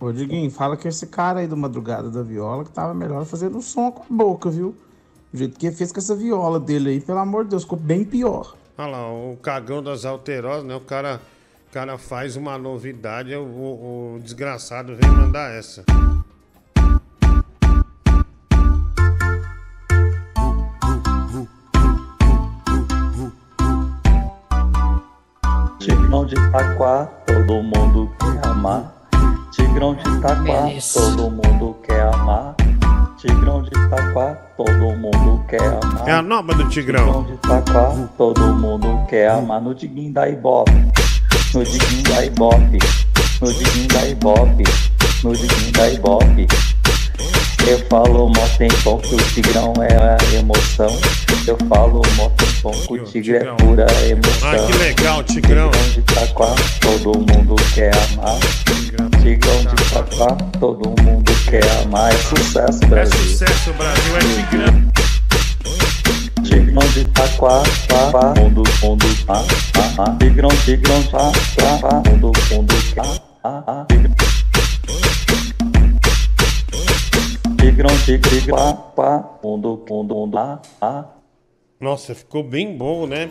Ô, 0.00 0.10
Diguinho, 0.12 0.50
fala 0.50 0.76
que 0.78 0.88
esse 0.88 1.06
cara 1.08 1.40
aí 1.40 1.46
do 1.46 1.56
Madrugada 1.56 2.10
da 2.10 2.22
Viola 2.22 2.64
que 2.64 2.70
tava 2.70 2.94
melhor 2.94 3.24
fazendo 3.26 3.60
som 3.60 3.92
com 3.92 4.02
a 4.02 4.16
boca, 4.16 4.48
viu? 4.50 4.74
O 5.32 5.36
jeito 5.36 5.58
que 5.58 5.66
ele 5.66 5.76
fez 5.76 5.92
com 5.92 5.98
essa 5.98 6.14
viola 6.14 6.58
dele 6.58 6.90
aí, 6.90 7.00
pelo 7.00 7.18
amor 7.18 7.44
de 7.44 7.50
Deus, 7.50 7.64
ficou 7.64 7.78
bem 7.78 8.02
pior. 8.04 8.54
Olha 8.78 8.88
lá, 8.88 9.12
o 9.12 9.36
cagão 9.42 9.82
das 9.82 10.04
alterosas, 10.04 10.64
né? 10.64 10.74
O 10.74 10.80
cara, 10.80 11.20
o 11.68 11.72
cara 11.72 11.98
faz 11.98 12.34
uma 12.36 12.56
novidade, 12.56 13.34
o, 13.34 13.42
o- 13.42 14.14
o 14.16 14.20
desgraçado 14.20 14.96
vem 14.96 15.10
mandar 15.10 15.50
essa. 15.52 15.84
Tigrão 26.24 26.26
de 26.26 26.34
Itaquá, 26.48 27.08
todo 27.26 27.62
mundo 27.62 28.10
quer 28.18 28.46
amar. 28.46 28.94
Tigrão 29.52 29.94
de 29.94 30.08
Itaquá, 30.08 30.70
todo 30.94 31.30
mundo 31.30 31.76
quer 31.86 32.00
amar. 32.14 32.54
Tigrão 33.18 33.62
de 33.62 33.68
Itaquá, 33.68 34.34
todo 34.56 34.96
mundo 34.96 35.44
quer 35.48 35.60
amar. 35.60 36.08
É 36.08 36.12
a 36.12 36.22
nova 36.22 36.54
do 36.54 36.68
Tigrão. 36.68 37.04
Tigrão 37.04 37.24
de 37.24 37.32
Itaquá, 37.34 38.08
todo 38.16 38.40
mundo 38.54 39.06
quer 39.08 39.30
amar. 39.30 39.60
No 39.60 39.74
diguinho 39.74 40.12
da 40.14 40.28
Ibope, 40.28 40.72
no 41.52 41.64
diguinho 41.64 42.02
da 42.04 42.24
Ibope, 42.24 42.78
no 43.40 43.52
diguinho 43.52 43.88
da 43.88 44.08
Ibope, 44.08 44.64
no 45.22 45.32
diguinho 45.34 45.72
da 45.72 45.88
Ibope. 45.90 46.46
Eu 47.66 47.78
falo 47.88 48.28
mó 48.28 48.48
tempão 48.56 48.98
que 48.98 49.14
o 49.14 49.18
Tigrão 49.18 49.74
é 49.82 49.96
a 49.96 50.38
emoção. 50.38 51.23
Eu 51.46 51.58
falo 51.68 52.00
mó 52.16 52.30
tempão 52.30 52.72
que 52.72 52.94
o 52.94 53.04
Tigre 53.04 53.36
é 53.36 53.44
pura 53.56 53.86
emoção. 54.08 54.50
Ah, 54.50 54.66
que 54.66 54.72
legal, 54.78 55.22
Tigrão. 55.24 55.70
Tigrão 55.70 55.90
de 55.92 56.00
Itaquá, 56.00 56.54
todo 56.80 57.18
mundo 57.18 57.56
quer 57.74 57.92
amar. 58.12 58.38
Tigrão 59.20 59.60
de 59.60 59.82
Itaquá, 59.82 60.36
todo 60.58 61.02
mundo 61.02 61.32
quer 61.50 61.62
amar. 61.82 62.10
É 62.12 62.16
sucesso, 62.16 62.82
É 62.84 62.86
Brasil. 62.86 63.18
sucesso, 63.18 63.72
Brasil, 63.74 64.16
é 64.16 64.20
Tigrão. 64.20 64.92
Tigrão 66.44 66.88
de 66.92 67.00
Itaquá, 67.00 67.62
pá, 67.88 68.10
pá, 68.12 68.40
mundo, 68.40 68.62
mundo, 68.82 69.06
pá, 69.26 69.44
pá, 69.74 69.82
pá. 69.96 70.16
Tigrão, 70.18 70.48
tigrão, 70.64 71.02
pá, 71.04 71.30
pá, 71.56 71.78
pá, 71.88 72.10
mundo, 72.10 72.32
mundo, 72.50 72.74
pá, 72.94 73.02
pá, 73.42 73.62
pá. 73.62 73.86
Tigrão, 77.58 77.98
tigre, 78.06 78.40
pá, 78.50 78.72
pá, 78.72 79.24
mundo, 79.42 79.84
mundo, 79.90 80.14
mundo, 80.14 80.32
pá, 80.32 80.58
pá. 80.80 81.04
Nossa, 81.84 82.14
ficou 82.14 82.42
bem 82.42 82.76
bom, 82.76 83.06
né? 83.06 83.30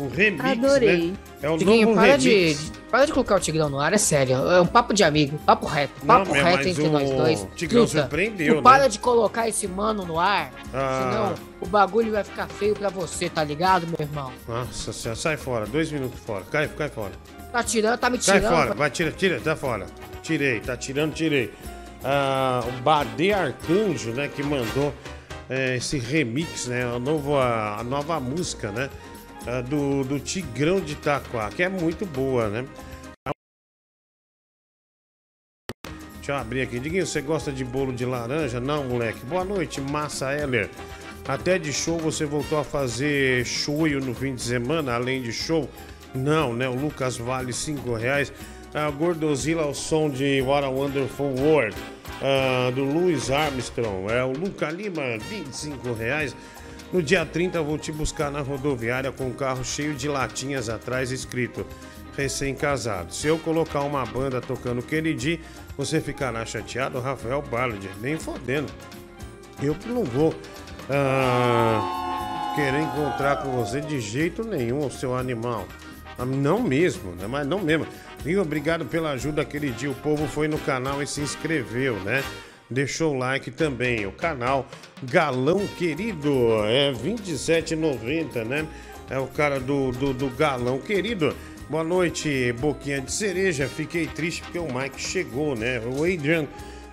Um 0.00 0.08
remix, 0.08 0.44
Adorei. 0.44 1.08
né? 1.10 1.14
É 1.42 1.50
o 1.50 1.58
Tiguinho, 1.58 1.88
novo 1.88 2.00
para 2.00 2.16
de, 2.16 2.28
remix. 2.30 2.64
de- 2.72 2.78
para 2.90 3.04
de 3.04 3.12
colocar 3.12 3.36
o 3.36 3.40
Tigrão 3.40 3.68
no 3.68 3.78
ar, 3.78 3.92
é 3.92 3.98
sério. 3.98 4.34
É 4.50 4.60
um 4.60 4.66
papo 4.66 4.94
de 4.94 5.04
amigo, 5.04 5.38
papo 5.44 5.66
reto. 5.66 5.92
Não, 6.00 6.06
Papo 6.06 6.32
meu, 6.32 6.42
reto 6.42 6.56
mas 6.56 6.66
entre 6.66 6.82
o 6.84 6.90
nós 6.90 7.10
dois. 7.10 7.46
Tigrão 7.54 7.84
Truta, 7.84 8.00
surpreendeu, 8.00 8.56
tu 8.56 8.62
para 8.62 8.84
né? 8.84 8.88
de 8.88 8.98
colocar 8.98 9.46
esse 9.48 9.68
mano 9.68 10.04
no 10.06 10.18
ar, 10.18 10.50
Ah. 10.72 11.34
senão 11.36 11.46
o 11.60 11.66
bagulho 11.66 12.10
vai 12.12 12.24
ficar 12.24 12.48
feio 12.48 12.74
pra 12.74 12.88
você, 12.88 13.28
tá 13.28 13.44
ligado, 13.44 13.86
meu 13.86 13.96
irmão? 14.00 14.32
Nossa 14.48 14.92
senhora, 14.92 15.20
sai 15.20 15.36
fora, 15.36 15.66
dois 15.66 15.92
minutos 15.92 16.18
fora. 16.20 16.44
Cai, 16.50 16.68
cai 16.68 16.88
fora. 16.88 17.12
Tá 17.52 17.62
tirando, 17.62 17.98
tá 17.98 18.08
me 18.08 18.16
tirando. 18.18 18.48
fora, 18.48 18.74
vai, 18.74 18.90
tira, 18.90 19.12
tira, 19.12 19.38
tá 19.40 19.54
fora. 19.54 19.86
Tirei, 20.22 20.58
tá 20.60 20.74
tirando, 20.76 21.12
tirei. 21.12 21.52
Ah, 22.02 22.64
o 22.66 22.82
Bade 22.82 23.32
Arcanjo, 23.32 24.10
né, 24.12 24.28
que 24.34 24.42
mandou 24.42 24.92
é, 25.52 25.76
esse 25.76 25.98
remix, 25.98 26.66
né, 26.66 26.82
a, 26.84 26.98
novo, 26.98 27.36
a, 27.36 27.84
nova 27.84 28.18
música, 28.18 28.72
né, 28.72 28.88
do, 29.68 30.02
do 30.02 30.18
Tigrão 30.18 30.80
de 30.80 30.94
Itaquá, 30.94 31.50
que 31.50 31.62
é 31.62 31.68
muito 31.68 32.06
boa, 32.06 32.48
né. 32.48 32.66
Deixa 36.14 36.32
eu 36.32 36.36
abrir 36.36 36.62
aqui. 36.62 36.78
Diguinho, 36.78 37.04
você 37.04 37.20
gosta 37.20 37.50
de 37.50 37.64
bolo 37.64 37.92
de 37.92 38.06
laranja? 38.06 38.60
Não, 38.60 38.84
moleque. 38.84 39.26
Boa 39.26 39.44
noite, 39.44 39.80
Massa 39.80 40.32
Heller. 40.32 40.70
Até 41.26 41.58
de 41.58 41.72
show 41.72 41.98
você 41.98 42.24
voltou 42.24 42.58
a 42.58 42.64
fazer 42.64 43.44
show 43.44 43.88
no 43.88 44.14
fim 44.14 44.34
de 44.36 44.42
semana, 44.42 44.94
além 44.94 45.20
de 45.20 45.32
show? 45.32 45.68
Não, 46.14 46.54
né? 46.54 46.68
O 46.68 46.74
Lucas 46.74 47.16
vale 47.16 47.52
5 47.52 47.94
reais. 47.94 48.32
A 48.74 48.90
Gordozilla 48.90 49.64
ao 49.64 49.74
som 49.74 50.08
de 50.08 50.40
What 50.40 50.64
a 50.64 50.70
Wonderful 50.70 51.34
World. 51.38 51.76
Ah, 52.22 52.70
do 52.70 52.84
Louis 52.84 53.30
Armstrong. 53.30 54.10
É 54.10 54.24
o 54.24 54.32
Luca 54.32 54.70
Lima, 54.70 55.18
25 55.28 55.92
reais. 55.92 56.34
No 56.90 57.02
dia 57.02 57.26
30 57.26 57.58
eu 57.58 57.64
vou 57.64 57.76
te 57.76 57.92
buscar 57.92 58.30
na 58.30 58.40
rodoviária 58.40 59.12
com 59.12 59.26
um 59.26 59.32
carro 59.32 59.62
cheio 59.62 59.94
de 59.94 60.08
latinhas 60.08 60.70
atrás 60.70 61.10
escrito 61.10 61.66
recém-casado. 62.16 63.14
Se 63.14 63.26
eu 63.26 63.38
colocar 63.38 63.80
uma 63.80 64.06
banda 64.06 64.40
tocando 64.40 64.82
Kennedy, 64.82 65.40
você 65.76 66.00
ficará 66.00 66.44
chateado, 66.46 66.98
Rafael 66.98 67.42
Ballard. 67.42 67.90
Nem 68.00 68.18
fodendo. 68.18 68.72
Eu 69.62 69.76
não 69.86 70.04
vou. 70.04 70.34
Ah, 70.88 72.52
querer 72.54 72.80
encontrar 72.80 73.42
com 73.42 73.50
você 73.50 73.82
de 73.82 74.00
jeito 74.00 74.44
nenhum, 74.44 74.88
seu 74.90 75.14
animal. 75.14 75.66
Ah, 76.22 76.24
Não 76.24 76.62
mesmo, 76.62 77.12
né? 77.16 77.26
Mas 77.26 77.46
não 77.46 77.58
mesmo. 77.58 77.86
E 78.24 78.36
obrigado 78.36 78.84
pela 78.86 79.10
ajuda 79.10 79.42
aquele 79.42 79.70
dia. 79.70 79.90
O 79.90 79.94
povo 79.94 80.26
foi 80.28 80.46
no 80.46 80.58
canal 80.58 81.02
e 81.02 81.06
se 81.06 81.20
inscreveu, 81.20 81.96
né? 82.00 82.22
Deixou 82.70 83.14
o 83.14 83.18
like 83.18 83.50
também. 83.50 84.06
O 84.06 84.12
canal 84.12 84.66
Galão 85.02 85.66
Querido 85.66 86.30
é 86.64 86.92
27,90, 86.92 88.44
né? 88.44 88.66
É 89.10 89.18
o 89.18 89.26
cara 89.26 89.58
do, 89.58 89.90
do, 89.90 90.14
do 90.14 90.28
Galão 90.30 90.78
Querido. 90.78 91.34
Boa 91.68 91.82
noite, 91.82 92.52
Boquinha 92.52 93.00
de 93.00 93.10
Cereja. 93.10 93.68
Fiquei 93.68 94.06
triste 94.06 94.42
porque 94.42 94.58
o 94.58 94.72
Mike 94.72 95.00
chegou, 95.00 95.56
né? 95.56 95.80
O 95.80 96.04
Adrian 96.04 96.46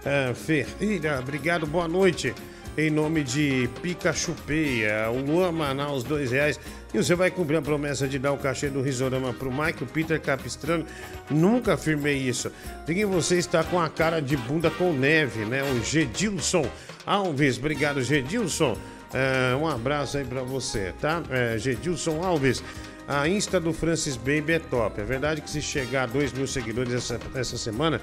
eh, 0.04 0.34
Ferreira, 0.34 1.20
obrigado, 1.20 1.68
boa 1.68 1.88
noite. 1.88 2.34
Em 2.78 2.90
nome 2.90 3.24
de 3.24 3.70
Pikachu 3.82 4.34
Peia, 4.46 5.10
o 5.12 5.20
Luan 5.20 5.52
Manaus, 5.52 6.04
dois 6.04 6.32
reais. 6.32 6.60
E 6.94 6.98
você 6.98 7.14
vai 7.14 7.30
cumprir 7.30 7.58
a 7.58 7.62
promessa 7.62 8.08
de 8.08 8.18
dar 8.18 8.32
o 8.32 8.38
cachê 8.38 8.70
do 8.70 8.82
Risorama 8.82 9.34
pro 9.34 9.52
Mike, 9.52 9.84
o 9.84 9.88
Peter 9.88 10.20
Capistrano. 10.20 10.86
Nunca 11.30 11.74
afirmei 11.74 12.18
isso. 12.18 12.52
Diga 12.86 13.06
você 13.06 13.38
está 13.38 13.64
com 13.64 13.80
a 13.80 13.90
cara 13.90 14.22
de 14.22 14.36
bunda 14.36 14.72
com 14.72 14.92
neve, 14.94 15.46
né? 15.46 15.62
O 15.64 15.84
Gedilson 15.84 16.66
Alves, 17.06 17.58
obrigado, 17.58 18.02
Gedilson. 18.02 18.78
Eh, 19.14 19.56
um 19.56 19.68
abraço 19.68 20.18
aí 20.18 20.26
pra 20.26 20.42
você, 20.42 20.94
tá? 21.00 21.24
Eh, 21.30 21.58
Gedilson 21.58 22.24
Alves. 22.24 22.64
A 23.08 23.28
Insta 23.28 23.60
do 23.60 23.74
Francis 23.74 24.16
Baby 24.16 24.54
é 24.54 24.60
top. 24.60 25.02
É 25.02 25.04
verdade 25.04 25.42
que 25.42 25.50
se 25.50 25.64
chegar 25.64 26.04
a 26.04 26.06
2 26.06 26.32
mil 26.32 26.46
seguidores 26.46 26.94
essa, 26.94 27.20
essa 27.34 27.58
semana, 27.58 28.00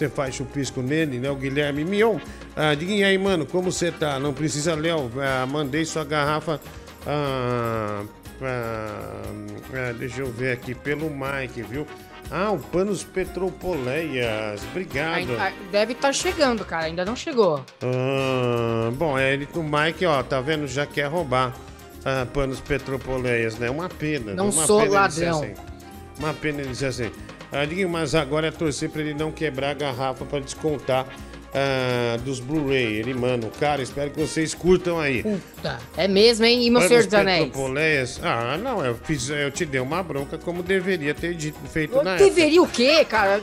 você 0.00 0.08
faz 0.08 0.34
chupisco 0.34 0.80
nele, 0.80 1.18
né? 1.18 1.30
O 1.30 1.36
Guilherme 1.36 1.84
Mion. 1.84 2.18
Ah, 2.56 2.74
diga 2.74 3.06
aí, 3.06 3.18
mano, 3.18 3.44
como 3.44 3.70
você 3.70 3.92
tá? 3.92 4.18
Não 4.18 4.32
precisa, 4.32 4.74
Léo. 4.74 5.10
Ah, 5.18 5.46
mandei 5.46 5.84
sua 5.84 6.04
garrafa. 6.04 6.58
ah, 7.06 8.02
ah, 8.42 9.92
deixa 9.98 10.22
eu 10.22 10.32
ver 10.32 10.52
aqui, 10.52 10.74
pelo 10.74 11.10
Mike, 11.10 11.62
viu? 11.62 11.86
Ah, 12.30 12.50
o 12.52 12.58
Panos 12.58 13.02
Petropoleias. 13.04 14.62
Obrigado. 14.70 15.26
Deve 15.70 15.92
estar 15.92 16.12
chegando, 16.14 16.64
cara. 16.64 16.86
Ainda 16.86 17.04
não 17.04 17.14
chegou. 17.14 17.62
Ah, 17.82 18.90
bom, 18.94 19.18
é 19.18 19.34
ele 19.34 19.46
o 19.54 19.62
Mike, 19.62 20.06
ó, 20.06 20.22
tá 20.22 20.40
vendo? 20.40 20.66
Já 20.66 20.86
quer 20.86 21.08
roubar 21.08 21.54
ah, 22.04 22.26
panos 22.32 22.60
petropoleias, 22.60 23.58
né? 23.58 23.68
Uma 23.68 23.88
pena. 23.88 24.32
Não 24.32 24.48
uma 24.48 24.66
sou 24.66 24.80
pena 24.80 24.92
ladrão. 24.92 25.42
assim. 25.42 25.54
Uma 26.18 26.32
pena 26.32 26.62
ele 26.62 26.74
ser 26.74 26.86
assim. 26.86 27.10
Ah, 27.52 27.64
Diguinho, 27.64 27.88
mas 27.88 28.14
agora 28.14 28.46
é 28.48 28.50
torcer 28.50 28.90
pra 28.90 29.00
ele 29.00 29.14
não 29.14 29.32
quebrar 29.32 29.70
a 29.70 29.74
garrafa 29.74 30.24
pra 30.24 30.38
descontar 30.38 31.06
ah, 31.52 32.16
dos 32.24 32.38
Blu-ray. 32.38 32.94
Ele, 32.98 33.12
mano, 33.12 33.50
cara, 33.58 33.82
espero 33.82 34.10
que 34.12 34.20
vocês 34.20 34.54
curtam 34.54 35.00
aí. 35.00 35.22
Puta, 35.24 35.78
é 35.96 36.06
mesmo, 36.06 36.44
hein? 36.44 36.64
E 36.64 36.70
meu 36.70 36.80
Senhor 36.82 37.04
dos 37.04 37.12
Anéis? 37.14 37.50
Ah, 38.22 38.56
não, 38.56 38.84
eu, 38.84 38.94
fiz, 38.94 39.28
eu 39.30 39.50
te 39.50 39.64
dei 39.64 39.80
uma 39.80 40.00
bronca 40.00 40.38
como 40.38 40.62
deveria 40.62 41.12
ter 41.12 41.34
dito, 41.34 41.58
feito 41.68 41.96
Eu 41.96 42.04
na 42.04 42.12
época. 42.14 42.24
deveria 42.30 42.62
o 42.62 42.68
quê, 42.68 43.04
cara? 43.04 43.40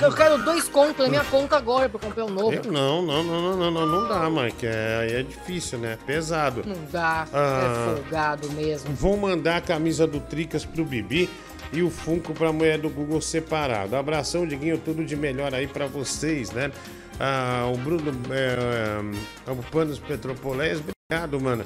Eu- 0.00 0.12
quero 0.12 0.38
dois 0.44 0.68
contos 0.68 0.98
na 1.04 1.08
minha 1.08 1.24
conta 1.24 1.56
agora 1.56 1.88
pra 1.88 2.00
comprar 2.00 2.24
um 2.24 2.30
novo. 2.30 2.52
Eu 2.54 2.72
não, 2.72 3.02
não, 3.02 3.22
não, 3.22 3.40
não, 3.40 3.56
não, 3.56 3.70
não, 3.70 3.86
não 3.86 4.08
dá, 4.08 4.28
Mike. 4.28 4.66
É, 4.66 4.98
aí 5.02 5.12
é 5.20 5.22
difícil, 5.22 5.78
né? 5.78 5.96
Pesado. 6.04 6.64
Não 6.66 6.76
dá, 6.90 7.24
Ah. 7.32 7.86
é 7.92 7.94
folgado 7.94 8.50
mesmo. 8.52 8.92
Vou 8.94 9.16
mandar 9.16 9.58
a 9.58 9.60
camisa 9.60 10.06
do 10.08 10.18
Tricas 10.18 10.64
pro 10.64 10.84
Bibi 10.84 11.30
e 11.72 11.82
o 11.82 11.90
Funko 11.90 12.32
pra 12.34 12.52
mulher 12.52 12.78
do 12.78 12.88
Google 12.88 13.20
separado. 13.20 13.96
Abração, 13.96 14.46
Diguinho, 14.46 14.78
tudo 14.78 15.04
de 15.04 15.16
melhor 15.16 15.54
aí 15.54 15.66
pra 15.66 15.86
vocês, 15.86 16.50
né? 16.52 16.70
Ah, 17.18 17.70
o 17.72 17.76
Bruno, 17.76 18.12
é, 18.30 19.00
é, 19.46 19.50
o 19.50 19.56
Panos 19.70 19.98
Petropoleias, 19.98 20.80
obrigado, 20.80 21.40
mano. 21.40 21.64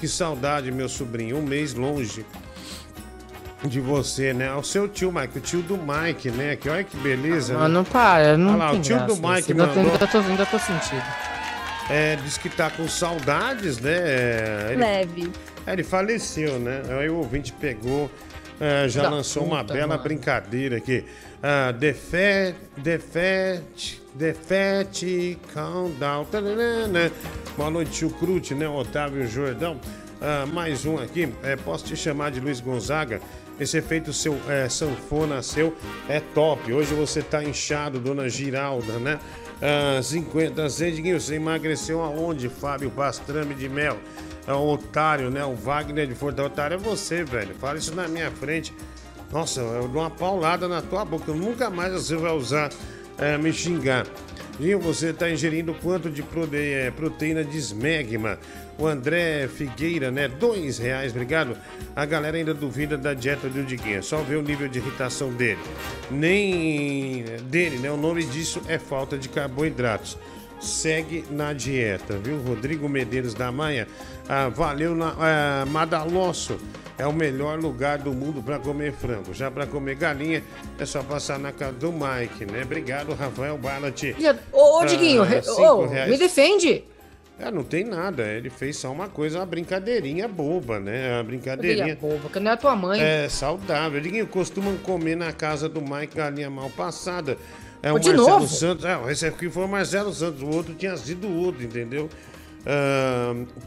Que 0.00 0.06
saudade, 0.08 0.70
meu 0.70 0.88
sobrinho. 0.88 1.38
Um 1.38 1.42
mês 1.42 1.74
longe 1.74 2.24
de 3.64 3.80
você, 3.80 4.32
né? 4.32 4.52
O 4.54 4.62
seu 4.62 4.86
tio, 4.88 5.10
Mike, 5.10 5.38
o 5.38 5.40
tio 5.40 5.62
do 5.62 5.76
Mike, 5.78 6.30
né? 6.30 6.56
Que 6.56 6.68
olha 6.68 6.84
que 6.84 6.96
beleza. 6.98 7.54
né? 7.54 7.60
Mano, 7.60 7.84
para, 7.84 8.36
não 8.36 8.50
Olha 8.50 8.56
lá, 8.58 8.70
tem 8.70 8.78
o 8.78 8.82
tio 8.82 8.96
graça 8.96 9.14
do 9.14 9.28
Mike 9.28 9.40
isso. 9.40 9.52
Ainda 9.52 9.66
tô- 9.68 9.74
mandou. 9.76 9.92
Ainda 9.92 10.06
tô, 10.06 10.18
ainda 10.18 10.46
tô 10.46 10.58
sentindo. 10.58 11.02
É, 11.88 12.16
diz 12.16 12.36
que 12.36 12.48
tá 12.50 12.68
com 12.70 12.86
saudades, 12.88 13.78
né? 13.78 13.96
Ele, 14.72 14.76
Leve. 14.80 15.32
É, 15.66 15.72
ele 15.72 15.82
faleceu, 15.84 16.58
né? 16.58 16.82
Aí 17.00 17.08
o 17.08 17.16
ouvinte 17.16 17.52
pegou, 17.52 18.10
é, 18.60 18.88
já 18.88 19.02
Da 19.02 19.10
lançou 19.10 19.44
uma 19.44 19.60
puta, 19.62 19.74
bela 19.74 19.88
mano. 19.88 20.02
brincadeira 20.02 20.76
aqui. 20.78 21.04
Ah, 21.42 21.72
defete, 21.72 22.56
defete, 22.76 24.02
defete, 24.14 25.38
countdown. 25.52 26.24
Tararana. 26.24 27.12
Boa 27.56 27.70
noite, 27.70 27.90
tio 27.92 28.10
Crute, 28.10 28.54
né? 28.54 28.68
Otávio 28.68 29.26
Jordão. 29.28 29.78
Ah, 30.20 30.46
mais 30.46 30.84
um 30.86 30.96
aqui. 30.98 31.32
É, 31.42 31.56
posso 31.56 31.84
te 31.84 31.96
chamar 31.96 32.30
de 32.30 32.40
Luiz 32.40 32.60
Gonzaga? 32.60 33.20
Esse 33.58 33.78
efeito 33.78 34.12
seu 34.12 34.38
é, 34.48 34.68
sanfona 34.68 35.42
seu 35.42 35.74
é 36.08 36.20
top. 36.20 36.72
Hoje 36.72 36.94
você 36.94 37.22
tá 37.22 37.42
inchado, 37.42 37.98
dona 37.98 38.28
Giralda, 38.28 38.98
né? 38.98 39.18
Ah, 39.62 40.00
50 40.02 40.68
Zedinho, 40.68 41.18
você 41.18 41.36
emagreceu 41.36 42.02
aonde, 42.02 42.48
Fábio 42.48 42.90
Pastrame 42.90 43.54
de 43.54 43.68
Mel? 43.68 43.96
É 44.46 44.52
o 44.52 44.68
otário, 44.68 45.30
né? 45.30 45.44
O 45.44 45.54
Wagner 45.54 46.06
de 46.06 46.14
Fortaleza. 46.14 46.52
Otário 46.52 46.74
é 46.74 46.78
você, 46.78 47.24
velho. 47.24 47.54
Fala 47.56 47.78
isso 47.78 47.94
na 47.94 48.06
minha 48.06 48.30
frente. 48.30 48.72
Nossa, 49.32 49.60
eu 49.60 49.88
dou 49.88 50.02
uma 50.02 50.10
paulada 50.10 50.68
na 50.68 50.80
tua 50.80 51.04
boca. 51.04 51.32
Nunca 51.32 51.68
mais 51.68 51.92
você 51.92 52.16
vai 52.16 52.32
usar 52.32 52.70
é, 53.18 53.36
me 53.36 53.52
xingar. 53.52 54.06
Dinho, 54.58 54.78
você 54.78 55.10
está 55.10 55.28
ingerindo 55.28 55.74
quanto 55.74 56.08
de 56.08 56.24
é, 56.54 56.90
proteína 56.90 57.44
de 57.44 57.58
esmegma? 57.58 58.38
O 58.78 58.86
André 58.86 59.48
Figueira, 59.48 60.10
né? 60.10 60.28
Dois 60.28 60.78
reais, 60.78 61.12
obrigado. 61.12 61.56
A 61.94 62.04
galera 62.06 62.36
ainda 62.36 62.54
duvida 62.54 62.96
da 62.96 63.14
dieta 63.14 63.48
do 63.48 63.62
Diguinha. 63.62 64.00
Só 64.00 64.18
vê 64.18 64.36
o 64.36 64.42
nível 64.42 64.68
de 64.68 64.78
irritação 64.78 65.30
dele. 65.30 65.60
Nem 66.10 67.24
dele, 67.50 67.78
né? 67.78 67.90
O 67.90 67.96
nome 67.96 68.24
disso 68.24 68.62
é 68.68 68.78
falta 68.78 69.18
de 69.18 69.28
carboidratos. 69.28 70.16
Segue 70.60 71.24
na 71.30 71.52
dieta, 71.52 72.16
viu? 72.16 72.38
Rodrigo 72.38 72.88
Medeiros 72.88 73.34
da 73.34 73.52
Maia. 73.52 73.86
Ah, 74.28 74.48
valeu, 74.48 74.94
na, 74.94 75.14
ah, 75.18 75.66
Madalosso. 75.66 76.58
É 76.98 77.06
o 77.06 77.12
melhor 77.12 77.58
lugar 77.58 77.98
do 77.98 78.12
mundo 78.12 78.42
para 78.42 78.58
comer 78.58 78.92
frango. 78.92 79.34
Já 79.34 79.50
para 79.50 79.66
comer 79.66 79.96
galinha, 79.96 80.42
é 80.78 80.86
só 80.86 81.02
passar 81.02 81.38
na 81.38 81.52
casa 81.52 81.72
do 81.72 81.92
Mike, 81.92 82.46
né? 82.50 82.62
Obrigado, 82.62 83.12
Rafael 83.12 83.58
Ballat. 83.58 84.14
Ô, 84.50 84.80
ô 84.80 84.84
Diguinho, 84.86 85.22
Ah, 85.22 85.62
ô, 85.62 85.86
me 85.86 86.16
defende. 86.16 86.84
É, 87.38 87.50
não 87.50 87.62
tem 87.62 87.84
nada. 87.84 88.22
Ele 88.24 88.48
fez 88.48 88.78
só 88.78 88.90
uma 88.90 89.08
coisa, 89.08 89.40
uma 89.40 89.46
brincadeirinha 89.46 90.26
boba, 90.26 90.80
né? 90.80 91.16
Uma 91.16 91.24
brincadeirinha. 91.24 91.98
Boba, 92.00 92.30
que 92.30 92.40
não 92.40 92.50
é 92.50 92.56
tua 92.56 92.74
mãe. 92.74 92.98
É, 92.98 93.28
saudável. 93.28 94.00
Diguinho, 94.00 94.26
costumam 94.26 94.74
comer 94.78 95.16
na 95.16 95.32
casa 95.32 95.68
do 95.68 95.82
Mike 95.82 96.16
galinha 96.16 96.48
mal 96.48 96.70
passada. 96.70 97.36
É 97.82 97.90
Pô, 97.90 97.96
o 97.96 97.98
de 98.00 98.08
Marcelo 98.08 98.30
novo? 98.30 98.48
Santos. 98.48 98.84
É, 98.86 99.12
esse 99.12 99.26
aqui 99.26 99.50
foi 99.50 99.64
o 99.64 99.68
Marcelo 99.68 100.14
Santos, 100.14 100.40
o 100.40 100.48
outro 100.48 100.74
tinha 100.74 100.96
sido 100.96 101.26
o 101.28 101.44
outro, 101.44 101.62
entendeu? 101.62 102.08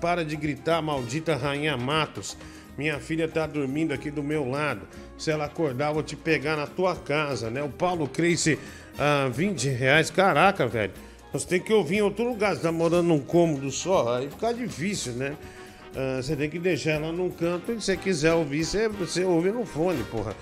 Para 0.02 0.26
de 0.26 0.36
gritar, 0.36 0.82
maldita 0.82 1.36
Rainha 1.36 1.78
Matos. 1.78 2.38
Minha 2.78 3.00
filha 3.00 3.28
tá 3.28 3.45
dormindo 3.45 3.93
aqui 3.93 4.10
do 4.10 4.24
meu 4.24 4.50
lado. 4.50 4.88
Se 5.18 5.30
ela 5.30 5.45
acordar, 5.45 5.91
vou 5.91 6.02
te 6.02 6.16
pegar 6.16 6.56
na 6.56 6.66
tua 6.66 6.95
casa, 6.95 7.50
né? 7.50 7.62
O 7.62 7.70
Paulo 7.70 8.08
Crace, 8.08 8.58
ah, 8.97 9.30
20 9.30 9.68
reais. 9.68 10.10
Caraca, 10.10 10.66
velho. 10.66 10.93
Você 11.34 11.45
tem 11.45 11.60
que 11.60 11.74
ouvir 11.74 11.97
em 11.97 12.02
outro 12.02 12.24
lugar. 12.24 12.56
Você 12.56 12.62
tá 12.62 12.72
morando 12.72 13.10
num 13.10 13.20
cômodo 13.20 13.70
só, 13.70 14.18
aí 14.18 14.30
fica 14.30 14.54
difícil, 14.54 15.14
né? 15.14 15.36
Ah, 15.95 16.22
você 16.22 16.36
tem 16.36 16.50
que 16.50 16.58
deixar 16.58 16.91
ela 16.91 17.12
num 17.12 17.30
canto 17.30 17.72
e 17.74 17.76
se 17.76 17.88
você 17.88 17.97
quiser 17.97 18.34
ouvir, 18.34 18.64
você, 18.64 18.88
você 18.88 19.24
ouve 19.26 19.52
no 19.52 19.66
fone, 19.66 20.04
porra. 20.06 20.34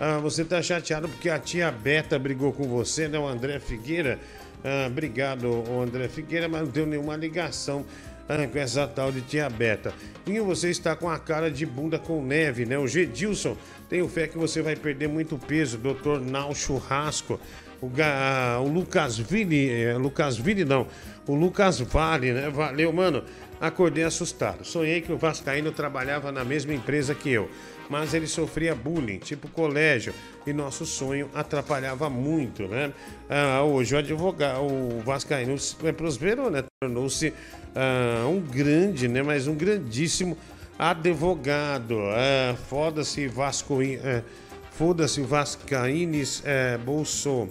Ah, 0.00 0.18
você 0.18 0.44
tá 0.44 0.62
chateado 0.62 1.08
porque 1.08 1.28
a 1.28 1.38
tia 1.38 1.70
Beta 1.70 2.18
brigou 2.18 2.52
com 2.52 2.64
você, 2.64 3.06
né? 3.06 3.18
O 3.18 3.26
André 3.26 3.58
Figueira. 3.60 4.18
Ah, 4.64 4.86
obrigado, 4.86 5.64
André 5.82 6.08
Figueira, 6.08 6.48
mas 6.48 6.62
não 6.62 6.68
deu 6.68 6.86
nenhuma 6.86 7.16
ligação 7.16 7.84
ah, 8.28 8.46
com 8.46 8.58
essa 8.58 8.86
tal 8.86 9.10
de 9.10 9.20
tia 9.22 9.50
Beta. 9.50 9.92
E 10.26 10.38
você 10.40 10.70
está 10.70 10.94
com 10.94 11.10
a 11.10 11.18
cara 11.18 11.50
de 11.50 11.66
bunda 11.66 11.98
com 11.98 12.22
neve, 12.24 12.64
né? 12.64 12.78
O 12.78 12.86
Gedilson, 12.86 13.56
tenho 13.88 14.08
fé 14.08 14.28
que 14.28 14.38
você 14.38 14.62
vai 14.62 14.76
perder 14.76 15.08
muito 15.08 15.36
peso. 15.36 15.76
Doutor 15.78 16.20
Nau 16.20 16.54
Churrasco. 16.54 17.40
O, 17.80 17.88
Ga- 17.88 18.60
o 18.60 18.68
Lucas 18.68 19.18
Vini, 19.18 19.68
é, 19.68 19.94
Lucas 19.96 20.36
Vini 20.38 20.64
não, 20.64 20.86
o 21.26 21.34
Lucas 21.34 21.80
Vale, 21.80 22.32
né? 22.32 22.48
Valeu, 22.48 22.92
mano. 22.92 23.24
Acordei 23.60 24.04
assustado. 24.04 24.64
Sonhei 24.64 25.00
que 25.00 25.12
o 25.12 25.16
Vascaíno 25.18 25.72
trabalhava 25.72 26.30
na 26.30 26.44
mesma 26.44 26.72
empresa 26.74 27.12
que 27.12 27.30
eu, 27.30 27.50
mas 27.92 28.14
ele 28.14 28.26
sofria 28.26 28.74
bullying, 28.74 29.18
tipo 29.18 29.46
colégio, 29.48 30.14
e 30.46 30.52
nosso 30.54 30.86
sonho 30.86 31.28
atrapalhava 31.34 32.08
muito, 32.08 32.66
né? 32.66 32.90
Ah, 33.28 33.62
hoje 33.64 33.94
o 33.94 33.98
advogado, 33.98 34.62
o 34.62 35.02
Vascaíno 35.04 35.54
prosperou, 35.94 36.50
né? 36.50 36.64
Tornou-se 36.80 37.34
ah, 37.76 38.26
um 38.26 38.40
grande, 38.40 39.08
né? 39.08 39.22
Mas 39.22 39.46
um 39.46 39.54
grandíssimo 39.54 40.38
advogado. 40.78 41.98
Ah, 42.00 42.56
Foda-se 42.66 43.28
Vascoí, 43.28 43.96
é, 43.96 44.22
foda-se 44.70 45.20
Vascaínes 45.20 46.42
é, 46.46 46.78
Bolso. 46.78 47.50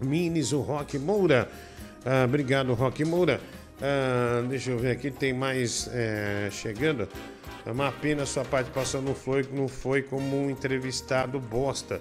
Minis, 0.00 0.52
o 0.52 0.60
Rock 0.60 0.96
Moura. 1.00 1.50
Ah, 2.06 2.24
obrigado, 2.24 2.74
Rock 2.74 3.04
Moura. 3.04 3.40
Ah, 3.82 4.40
deixa 4.48 4.70
eu 4.70 4.78
ver 4.78 4.92
aqui, 4.92 5.10
tem 5.10 5.32
mais 5.32 5.90
é, 5.92 6.48
chegando. 6.52 7.08
É 7.68 7.70
uma 7.70 7.92
pena 7.92 8.24
sua 8.24 8.46
participação 8.46 9.02
não 9.02 9.14
foi, 9.14 9.46
não 9.52 9.68
foi 9.68 10.00
como 10.00 10.42
um 10.42 10.48
entrevistado 10.48 11.38
bosta. 11.38 12.00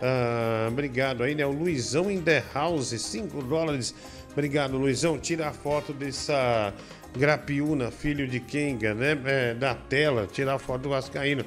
Ah, 0.00 0.68
obrigado 0.70 1.24
aí, 1.24 1.34
né? 1.34 1.44
O 1.44 1.50
Luizão 1.50 2.08
in 2.08 2.22
the 2.22 2.40
house, 2.54 2.90
5 2.90 3.42
dólares. 3.42 3.92
Obrigado, 4.30 4.78
Luizão. 4.78 5.18
Tira 5.18 5.48
a 5.48 5.52
foto 5.52 5.92
dessa 5.92 6.72
grapiúna, 7.16 7.90
filho 7.90 8.28
de 8.28 8.38
Kenga, 8.38 8.94
né? 8.94 9.20
É, 9.24 9.54
da 9.54 9.74
tela, 9.74 10.28
tira 10.30 10.54
a 10.54 10.58
foto 10.58 10.82
do 10.82 10.90
Vascaíno. 10.90 11.44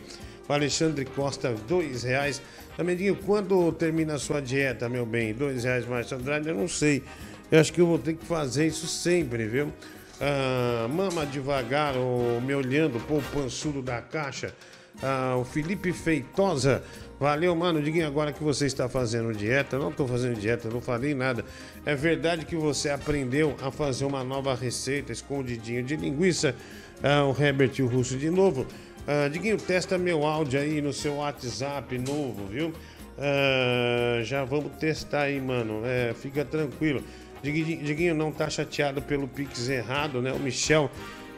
O 0.49 0.51
Alexandre 0.51 1.05
Costa, 1.05 1.55
dois 1.65 2.03
reais. 2.03 2.41
Amiguinho, 2.77 3.15
quando 3.15 3.71
termina 3.71 4.15
a 4.15 4.19
sua 4.19 4.41
dieta, 4.41 4.89
meu 4.89 5.05
bem? 5.05 5.33
Dois 5.33 5.63
reais 5.63 5.87
mais 5.87 6.11
Andrade, 6.11 6.49
eu 6.49 6.55
não 6.55 6.67
sei. 6.67 7.03
Eu 7.49 7.61
acho 7.61 7.71
que 7.71 7.79
eu 7.79 7.87
vou 7.87 7.99
ter 7.99 8.15
que 8.15 8.25
fazer 8.25 8.67
isso 8.67 8.85
sempre, 8.85 9.47
viu? 9.47 9.71
Ah, 10.23 10.87
mama 10.87 11.25
devagar, 11.25 11.97
o 11.97 12.39
me 12.39 12.53
olhando, 12.53 12.99
pô, 13.07 13.15
o 13.15 13.23
pançudo 13.23 13.81
da 13.81 13.99
caixa. 14.01 14.53
Ah, 15.01 15.35
o 15.35 15.43
Felipe 15.43 15.91
Feitosa. 15.91 16.83
Valeu, 17.19 17.55
mano. 17.55 17.81
Diguinho, 17.81 18.05
agora 18.05 18.31
que 18.31 18.43
você 18.43 18.67
está 18.67 18.87
fazendo 18.87 19.33
dieta, 19.33 19.79
não 19.79 19.89
estou 19.89 20.07
fazendo 20.07 20.39
dieta, 20.39 20.69
não 20.69 20.79
falei 20.79 21.15
nada. 21.15 21.43
É 21.85 21.95
verdade 21.95 22.45
que 22.45 22.55
você 22.55 22.89
aprendeu 22.91 23.55
a 23.63 23.71
fazer 23.71 24.05
uma 24.05 24.23
nova 24.23 24.53
receita, 24.53 25.11
escondidinho 25.11 25.83
de 25.83 25.95
linguiça. 25.95 26.55
Ah, 27.01 27.25
o 27.25 27.35
Herbert 27.43 27.71
e 27.79 27.81
o 27.81 27.87
Russo 27.87 28.15
de 28.15 28.29
novo. 28.29 28.67
Ah, 29.07 29.27
Diguinho, 29.27 29.57
testa 29.57 29.97
meu 29.97 30.23
áudio 30.23 30.59
aí 30.59 30.81
no 30.81 30.93
seu 30.93 31.15
WhatsApp 31.15 31.97
novo, 31.97 32.45
viu? 32.45 32.71
Ah, 33.17 34.21
já 34.23 34.43
vamos 34.43 34.73
testar 34.73 35.23
aí, 35.23 35.41
mano. 35.41 35.81
É, 35.83 36.13
fica 36.13 36.45
tranquilo. 36.45 37.03
Diguinho, 37.41 37.83
Diguinho 37.83 38.15
não 38.15 38.31
tá 38.31 38.49
chateado 38.49 39.01
pelo 39.01 39.27
Pix 39.27 39.67
errado, 39.69 40.21
né? 40.21 40.31
O 40.31 40.39
Michel 40.39 40.89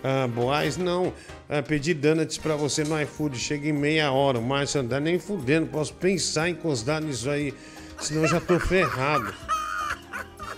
ah, 0.03 0.27
Boaz, 0.27 0.75
não. 0.75 1.13
Ah, 1.47 1.61
pedi 1.61 1.93
donuts 1.93 2.37
pra 2.37 2.55
você 2.57 2.83
no 2.83 3.01
iFood, 3.01 3.39
chega 3.39 3.69
em 3.69 3.73
meia 3.73 4.11
hora. 4.11 4.37
O 4.37 4.41
Márcio 4.41 4.81
andar 4.81 4.99
nem 4.99 5.17
fudendo, 5.17 5.67
posso 5.67 5.93
pensar 5.93 6.49
em 6.49 6.55
constar 6.55 7.01
nisso 7.01 7.29
aí, 7.29 7.53
senão 7.99 8.27
já 8.27 8.41
tô 8.41 8.59
ferrado. 8.59 9.33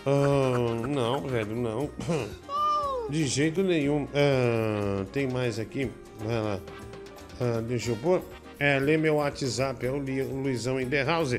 Ah, 0.06 0.88
não, 0.88 1.22
velho, 1.22 1.56
não. 1.56 1.90
De 3.10 3.28
jeito 3.28 3.62
nenhum. 3.62 4.08
Ah, 4.16 5.06
tem 5.12 5.28
mais 5.28 5.60
aqui? 5.60 5.92
Vai 6.20 6.42
lá. 6.42 6.60
Ah, 7.40 7.62
deixa 7.62 7.92
eu 7.92 7.96
pôr. 7.98 8.24
É, 8.58 8.80
lê 8.80 8.98
meu 8.98 9.16
WhatsApp, 9.16 9.86
é 9.86 9.92
o, 9.92 9.98
Luizão 9.98 10.80
in 10.80 10.90
the 10.90 11.04
house. 11.04 11.36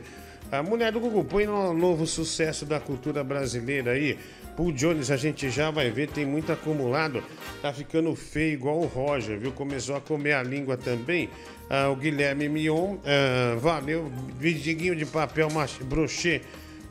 A 0.50 0.62
mulher 0.62 0.92
do 0.92 1.00
Google, 1.00 1.24
põe 1.24 1.44
no 1.44 1.74
novo 1.74 2.06
sucesso 2.06 2.64
da 2.64 2.78
cultura 2.78 3.24
brasileira 3.24 3.92
aí. 3.92 4.16
Paul 4.56 4.72
Jones, 4.72 5.10
a 5.10 5.16
gente 5.16 5.50
já 5.50 5.70
vai 5.70 5.90
ver, 5.90 6.08
tem 6.08 6.24
muito 6.24 6.52
acumulado. 6.52 7.22
Tá 7.60 7.72
ficando 7.72 8.14
feio 8.14 8.54
igual 8.54 8.78
o 8.78 8.86
Roger, 8.86 9.38
viu? 9.38 9.52
Começou 9.52 9.96
a 9.96 10.00
comer 10.00 10.34
a 10.34 10.42
língua 10.42 10.76
também. 10.76 11.28
Ah, 11.68 11.88
o 11.88 11.96
Guilherme 11.96 12.48
Mion, 12.48 12.96
ah, 13.04 13.56
valeu. 13.56 14.10
Vidiguinho 14.38 14.94
de 14.94 15.04
papel 15.04 15.50
mach... 15.50 15.82
brochê. 15.82 16.40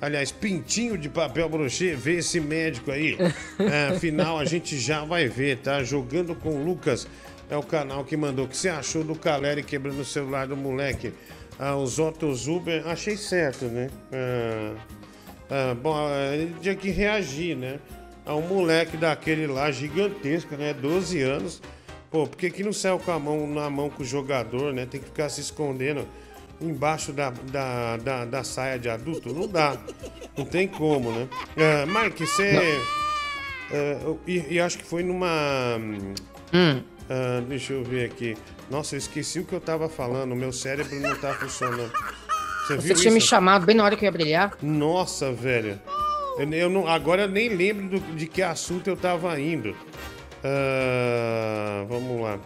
Aliás, 0.02 0.32
pintinho 0.32 0.98
de 0.98 1.08
papel 1.08 1.48
brochê, 1.48 1.96
vê 1.96 2.18
esse 2.18 2.40
médico 2.40 2.92
aí. 2.92 3.18
Ah, 3.58 3.96
Afinal, 3.96 4.38
a 4.38 4.44
gente 4.44 4.78
já 4.78 5.06
vai 5.06 5.30
ver, 5.30 5.60
tá? 5.60 5.82
Jogando 5.82 6.36
com 6.36 6.50
o 6.50 6.64
Lucas. 6.64 7.08
É 7.50 7.56
o 7.56 7.64
canal 7.64 8.04
que 8.04 8.18
mandou. 8.18 8.46
O 8.46 8.48
que 8.48 8.58
você 8.58 8.70
achou 8.70 9.04
do 9.04 9.16
Caleri 9.16 9.64
quebrando 9.64 10.02
o 10.02 10.06
celular 10.06 10.48
do 10.48 10.58
moleque? 10.58 11.14
Ah, 11.58 11.76
os 11.76 12.00
Ottos 12.00 12.48
Uber, 12.48 12.86
achei 12.88 13.16
certo, 13.16 13.66
né? 13.66 13.90
Ah, 14.12 14.76
ah, 15.50 15.76
bom, 15.76 15.94
ah, 15.96 16.34
ele 16.34 16.54
tinha 16.62 16.76
que 16.76 16.90
reagir, 16.90 17.56
né? 17.56 17.80
A 18.26 18.36
um 18.36 18.42
moleque 18.42 18.98
daquele 18.98 19.48
lá 19.48 19.72
gigantesco, 19.72 20.56
né? 20.56 20.74
12 20.74 21.22
anos. 21.22 21.62
Pô, 22.12 22.26
por 22.26 22.38
que, 22.38 22.64
não 22.64 22.74
saiu 22.74 22.98
com 23.00 23.12
a 23.12 23.20
mão 23.20 23.48
na 23.48 23.70
mão 23.70 23.90
com 23.90 24.02
o 24.02 24.06
jogador, 24.06 24.74
né? 24.74 24.86
Tem 24.86 25.00
que 25.00 25.08
ficar 25.08 25.30
se 25.30 25.42
escondendo 25.42 26.08
embaixo 26.60 27.12
da, 27.12 27.30
da, 27.30 27.98
da, 27.98 28.26
da 28.26 28.44
saia 28.44 28.80
de 28.80 28.90
adulto? 28.90 29.34
Não 29.34 29.48
dá. 29.48 29.78
Não 30.38 30.46
tem 30.46 30.68
como, 30.68 31.12
né? 31.12 31.28
Ah, 31.58 31.86
Mike, 31.86 32.26
você. 32.26 32.80
Ah, 33.72 34.16
e, 34.28 34.60
acho 34.60 34.78
que 34.78 34.86
foi 34.86 35.04
numa. 35.04 35.28
Ah, 37.10 37.42
deixa 37.48 37.74
eu 37.74 37.84
ver 37.84 38.06
aqui. 38.06 38.36
Nossa, 38.70 38.96
eu 38.96 39.00
esqueci 39.00 39.40
o 39.40 39.46
que 39.46 39.54
eu 39.54 39.60
tava 39.62 39.88
falando. 39.90 40.32
O 40.32 40.36
meu 40.36 40.52
cérebro 40.52 40.96
não 41.00 41.16
tá 41.16 41.34
funcionando. 41.34 41.92
Você, 42.68 42.76
Você 42.78 42.94
tinha 42.96 43.12
me 43.12 43.20
isso? 43.20 43.28
chamado 43.28 43.66
bem 43.66 43.76
na 43.76 43.84
hora 43.84 43.96
que 43.96 44.04
eu 44.04 44.08
ia 44.08 44.12
brilhar. 44.12 44.58
Nossa, 44.62 45.32
velho. 45.32 45.80
Eu, 46.38 46.52
eu 46.52 46.70
não, 46.70 46.88
agora 46.88 47.24
eu 47.24 47.28
nem 47.30 47.50
lembro 47.50 48.00
do- 48.00 48.16
de 48.16 48.26
que 48.28 48.42
assunto 48.42 48.88
eu 48.90 48.98
tava 48.98 49.40
indo. 49.40 49.76
Ah, 50.44 51.86
vamos 51.88 52.22
lá. 52.22 52.40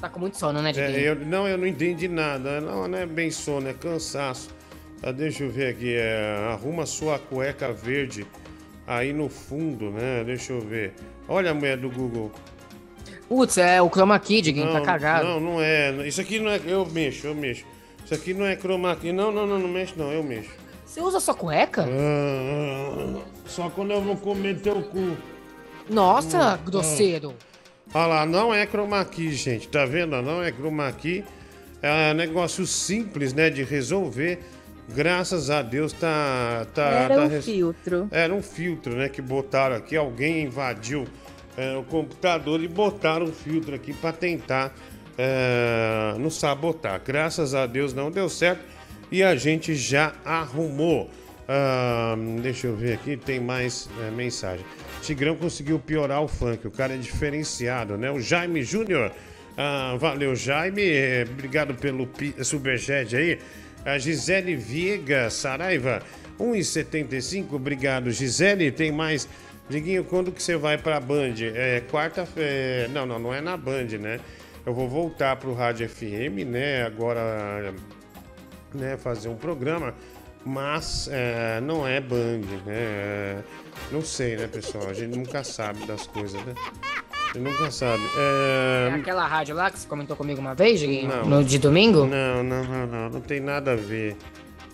Tá 0.00 0.08
com 0.08 0.18
muito 0.20 0.36
sono, 0.36 0.60
né, 0.60 0.72
É, 0.76 1.08
eu, 1.08 1.14
não, 1.14 1.46
eu 1.46 1.56
não 1.56 1.66
entendi 1.66 2.08
nada. 2.08 2.60
Não, 2.60 2.88
não 2.88 2.98
é 2.98 3.06
bem 3.06 3.30
sono, 3.30 3.68
é 3.68 3.72
cansaço. 3.72 4.50
Ah, 5.02 5.12
deixa 5.12 5.44
eu 5.44 5.50
ver 5.50 5.68
aqui. 5.68 5.94
é, 5.94 6.48
arruma 6.52 6.86
sua 6.86 7.18
cueca 7.18 7.72
verde 7.72 8.26
aí 8.86 9.12
no 9.12 9.28
fundo, 9.28 9.90
né? 9.90 10.22
Deixa 10.24 10.52
eu 10.52 10.60
ver. 10.60 10.92
Olha 11.28 11.52
a 11.52 11.54
mulher 11.54 11.76
do 11.76 11.88
Google. 11.88 12.32
Putz, 13.28 13.56
é 13.58 13.80
o 13.80 13.88
Chroma 13.88 14.18
Key, 14.18 14.42
Diguinho, 14.42 14.72
tá 14.72 14.80
cagado. 14.82 15.26
Não, 15.26 15.40
não 15.40 15.60
é. 15.60 16.06
Isso 16.06 16.20
aqui 16.20 16.38
não 16.38 16.50
é. 16.50 16.60
Eu 16.66 16.84
mexo, 16.86 17.26
eu 17.26 17.34
mexo. 17.34 17.64
Isso 18.04 18.14
aqui 18.14 18.34
não 18.34 18.44
é 18.44 18.56
chroma 18.56 18.94
key. 18.96 19.12
Não, 19.12 19.32
não, 19.32 19.46
não, 19.46 19.58
não 19.58 19.68
mexe, 19.68 19.94
não. 19.96 20.12
Eu 20.12 20.22
mexo. 20.22 20.50
Você 20.84 21.00
usa 21.00 21.18
sua 21.20 21.34
cueca? 21.34 21.86
Ah, 21.88 23.20
só 23.46 23.70
quando 23.70 23.92
eu 23.92 24.02
vou 24.02 24.16
comer 24.16 24.60
teu 24.60 24.82
cu. 24.82 25.16
Nossa, 25.88 26.54
Hum, 26.54 26.64
grosseiro. 26.66 27.34
Olha 27.94 28.06
lá, 28.06 28.26
não 28.26 28.52
é 28.52 28.66
chroma 28.66 29.04
key, 29.04 29.32
gente. 29.32 29.68
Tá 29.68 29.84
vendo? 29.86 30.20
Não 30.22 30.42
é 30.42 30.50
chroma 30.52 30.90
key. 30.92 31.24
É 31.80 32.12
um 32.12 32.14
negócio 32.14 32.66
simples, 32.66 33.32
né? 33.32 33.48
De 33.50 33.62
resolver. 33.64 34.40
Graças 34.88 35.48
a 35.48 35.62
Deus 35.62 35.92
tá. 35.92 36.66
tá 36.74 36.82
Era 36.82 37.14
tá 37.14 37.20
um 37.22 37.28
res- 37.28 37.44
filtro. 37.44 38.08
Era 38.10 38.34
um 38.34 38.42
filtro, 38.42 38.94
né? 38.96 39.08
Que 39.08 39.22
botaram 39.22 39.76
aqui. 39.76 39.96
Alguém 39.96 40.42
invadiu 40.42 41.06
é, 41.56 41.76
o 41.76 41.82
computador 41.82 42.62
e 42.62 42.68
botaram 42.68 43.26
um 43.26 43.32
filtro 43.32 43.74
aqui 43.74 43.92
para 43.92 44.12
tentar 44.12 44.74
é, 45.18 46.14
nos 46.18 46.38
sabotar. 46.38 47.00
Graças 47.04 47.54
a 47.54 47.66
Deus 47.66 47.92
não 47.92 48.10
deu 48.10 48.28
certo 48.28 48.62
e 49.10 49.22
a 49.22 49.36
gente 49.36 49.74
já 49.74 50.14
arrumou. 50.24 51.10
Ah, 51.48 52.14
deixa 52.40 52.68
eu 52.68 52.76
ver 52.76 52.94
aqui, 52.94 53.16
tem 53.16 53.38
mais 53.40 53.88
é, 54.00 54.10
mensagem. 54.10 54.64
Tigrão 55.02 55.36
conseguiu 55.36 55.78
piorar 55.78 56.22
o 56.22 56.28
funk, 56.28 56.66
o 56.66 56.70
cara 56.70 56.94
é 56.94 56.96
diferenciado, 56.96 57.98
né? 57.98 58.10
O 58.10 58.20
Jaime 58.20 58.62
Júnior. 58.62 59.12
Ah, 59.56 59.96
valeu, 59.98 60.34
Jaime. 60.34 60.82
eh, 60.82 61.26
Obrigado 61.30 61.74
pelo 61.74 62.08
superchat 62.42 63.14
aí. 63.14 63.38
A 63.84 63.98
Gisele 63.98 64.56
Viega 64.56 65.28
Saraiva, 65.28 66.00
1,75. 66.38 67.54
Obrigado, 67.54 68.10
Gisele. 68.10 68.70
Tem 68.70 68.92
mais. 68.92 69.28
Diguinho, 69.72 70.04
quando 70.04 70.30
que 70.30 70.42
você 70.42 70.54
vai 70.54 70.76
pra 70.76 71.00
Band? 71.00 71.34
É 71.54 71.80
quarta-feira. 71.90 72.88
Não, 72.88 73.06
não, 73.06 73.18
não 73.18 73.32
é 73.34 73.40
na 73.40 73.56
Band, 73.56 73.86
né? 73.98 74.20
Eu 74.66 74.74
vou 74.74 74.86
voltar 74.86 75.34
pro 75.36 75.54
Rádio 75.54 75.88
FM, 75.88 76.44
né? 76.46 76.84
Agora, 76.84 77.72
né? 78.74 78.98
Fazer 78.98 79.28
um 79.30 79.34
programa. 79.34 79.94
Mas 80.44 81.08
é, 81.10 81.58
não 81.62 81.86
é 81.88 82.00
Band, 82.00 82.40
né? 82.66 82.74
É, 82.74 83.38
não 83.90 84.02
sei, 84.02 84.36
né, 84.36 84.46
pessoal? 84.46 84.88
A 84.90 84.92
gente 84.92 85.16
nunca 85.16 85.42
sabe 85.42 85.86
das 85.86 86.06
coisas, 86.06 86.40
né? 86.44 86.52
A 86.54 87.26
gente 87.38 87.38
nunca 87.38 87.70
sabe. 87.70 88.02
É, 88.18 88.90
É 88.90 88.94
aquela 88.94 89.26
rádio 89.26 89.54
lá 89.54 89.70
que 89.70 89.78
você 89.78 89.88
comentou 89.88 90.14
comigo 90.16 90.38
uma 90.38 90.54
vez, 90.54 90.80
Diguinho? 90.80 91.08
Não. 91.08 91.24
No, 91.24 91.44
de 91.44 91.58
domingo? 91.58 92.04
Não, 92.04 92.42
não, 92.42 92.62
não, 92.62 92.86
não. 92.86 93.08
Não 93.08 93.20
tem 93.22 93.40
nada 93.40 93.72
a 93.72 93.76
ver. 93.76 94.16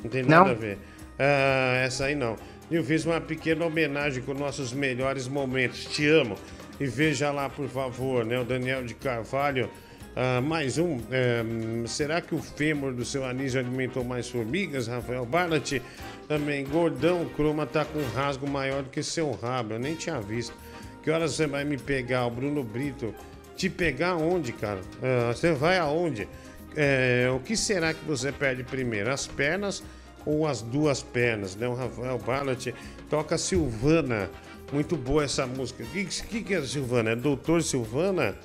Não 0.02 0.10
tem 0.10 0.22
Não? 0.24 0.38
nada 0.38 0.50
a 0.50 0.54
ver. 0.54 0.78
Ah, 1.18 1.76
essa 1.84 2.06
aí 2.06 2.14
não. 2.16 2.36
Eu 2.70 2.84
fiz 2.84 3.06
uma 3.06 3.20
pequena 3.20 3.64
homenagem 3.64 4.22
com 4.22 4.34
nossos 4.34 4.72
melhores 4.72 5.26
momentos. 5.26 5.86
Te 5.86 6.06
amo. 6.06 6.36
E 6.78 6.86
veja 6.86 7.30
lá, 7.30 7.48
por 7.48 7.68
favor, 7.68 8.24
né? 8.24 8.38
O 8.38 8.44
Daniel 8.44 8.84
de 8.84 8.94
Carvalho. 8.94 9.70
Ah, 10.14 10.40
mais 10.40 10.76
um. 10.78 11.00
eh, 11.10 11.42
será 11.86 12.20
que 12.20 12.34
o 12.34 12.38
fêmur 12.42 12.92
do 12.92 13.04
seu 13.04 13.24
anísio 13.24 13.58
alimentou 13.60 14.04
mais 14.04 14.28
formigas, 14.28 14.86
Rafael 14.86 15.24
Barlat? 15.24 15.80
Também, 16.26 16.64
gordão, 16.64 17.24
croma 17.36 17.64
tá 17.64 17.84
com 17.84 17.98
um 18.00 18.08
rasgo 18.10 18.46
maior 18.48 18.82
do 18.82 18.90
que 18.90 19.02
seu 19.02 19.30
rabo. 19.32 19.74
Eu 19.74 19.78
nem 19.78 19.94
tinha 19.94 20.20
visto. 20.20 20.54
Que 21.02 21.10
horas 21.10 21.32
você 21.32 21.46
vai 21.46 21.64
me 21.64 21.78
pegar, 21.78 22.26
o 22.26 22.30
Bruno 22.30 22.62
Brito? 22.62 23.14
Te 23.56 23.70
pegar 23.70 24.16
onde, 24.16 24.52
cara? 24.52 24.80
Ah, 25.02 25.32
você 25.32 25.52
vai 25.52 25.78
aonde? 25.78 26.28
É, 26.76 27.28
o 27.34 27.40
que 27.40 27.56
será 27.56 27.94
que 27.94 28.04
você 28.04 28.30
perde 28.30 28.62
primeiro? 28.62 29.10
As 29.10 29.26
pernas 29.26 29.82
ou 30.28 30.46
as 30.46 30.60
duas 30.60 31.02
pernas? 31.02 31.56
Né? 31.56 31.66
O 31.66 31.74
Rafael 31.74 32.18
Barlat 32.18 32.68
toca 33.08 33.38
Silvana. 33.38 34.30
Muito 34.70 34.96
boa 34.96 35.24
essa 35.24 35.46
música. 35.46 35.82
O 35.82 35.86
que, 35.86 36.04
que, 36.04 36.42
que 36.42 36.54
é 36.54 36.60
Silvana? 36.60 37.10
É 37.12 37.16
Doutor 37.16 37.62
Silvana? 37.62 38.36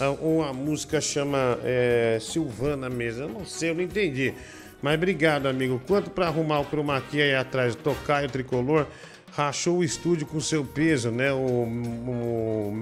Ah, 0.00 0.10
Ou 0.10 0.42
a 0.42 0.52
música 0.52 1.00
chama 1.00 1.58
é, 1.62 2.18
Silvana 2.20 2.88
mesmo? 2.88 3.24
Eu 3.24 3.28
não 3.28 3.44
sei, 3.44 3.70
eu 3.70 3.74
não 3.74 3.82
entendi. 3.82 4.32
Mas 4.80 4.94
obrigado, 4.94 5.46
amigo. 5.46 5.80
Quanto 5.86 6.10
para 6.10 6.28
arrumar 6.28 6.60
o 6.60 6.64
chroma 6.64 6.98
key 7.00 7.20
aí 7.20 7.34
atrás? 7.34 7.74
Tocar 7.74 8.24
o 8.24 8.28
tricolor 8.28 8.86
rachou 9.32 9.78
o 9.78 9.84
estúdio 9.84 10.26
com 10.26 10.40
seu 10.40 10.64
peso, 10.64 11.10
né? 11.10 11.30
O, 11.32 11.36
o. 11.36 12.72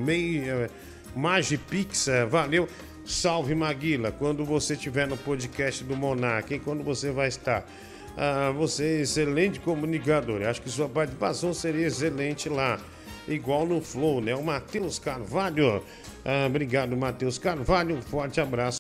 Magipix, 1.17 2.09
é, 2.09 2.25
valeu. 2.25 2.69
Salve 3.05 3.55
Maguila, 3.55 4.11
quando 4.11 4.45
você 4.45 4.73
estiver 4.73 5.07
no 5.07 5.17
podcast 5.17 5.85
do 5.85 5.95
Monark, 5.95 6.55
hein? 6.55 6.61
quando 6.65 6.83
você 6.83 7.11
vai 7.11 7.29
estar? 7.29 7.69
Ah, 8.17 8.53
você 8.57 8.85
é 8.85 9.01
excelente 9.03 9.61
comunicador. 9.61 10.41
Eu 10.43 10.51
Acho 10.51 10.62
que 10.62 10.71
sua 10.71 10.89
participação 10.89 11.53
seria 11.53 11.87
excelente 11.87 12.49
lá. 12.49 12.79
Igual 13.27 13.67
no 13.67 13.81
Flow, 13.81 14.21
né? 14.21 14.35
O 14.35 14.45
Matheus 14.45 14.99
Carvalho. 14.99 15.83
Ah, 16.25 16.47
obrigado, 16.47 16.97
Matheus 16.97 17.39
Carvalho. 17.39 17.97
Um 17.97 18.03
forte 18.03 18.41
abraço 18.41 18.79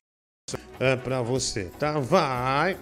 ah, 0.80 0.96
pra 1.02 1.22
você, 1.22 1.70
tá? 1.78 1.98
Vai! 1.98 2.76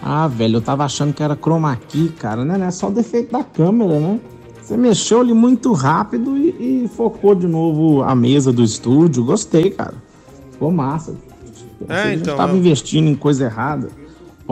Ah, 0.00 0.26
velho, 0.26 0.56
eu 0.56 0.60
tava 0.60 0.84
achando 0.84 1.12
que 1.12 1.22
era 1.22 1.36
chroma 1.36 1.76
key, 1.76 2.08
cara, 2.08 2.44
né? 2.44 2.56
Não 2.56 2.66
é 2.66 2.70
só 2.70 2.88
o 2.88 2.92
defeito 2.92 3.32
da 3.32 3.44
câmera, 3.44 4.00
né? 4.00 4.20
Você 4.60 4.76
mexeu 4.76 5.20
ali 5.20 5.34
muito 5.34 5.72
rápido 5.72 6.36
e, 6.38 6.84
e 6.84 6.88
focou 6.88 7.34
de 7.34 7.46
novo 7.46 8.02
a 8.02 8.14
mesa 8.14 8.52
do 8.52 8.62
estúdio. 8.62 9.24
Gostei, 9.24 9.70
cara. 9.70 9.94
Ficou 10.52 10.70
massa. 10.70 11.16
É, 11.88 12.14
então, 12.14 12.36
tava 12.36 12.52
eu- 12.52 12.58
investindo 12.58 13.08
em 13.08 13.14
coisa 13.14 13.44
errada. 13.44 13.90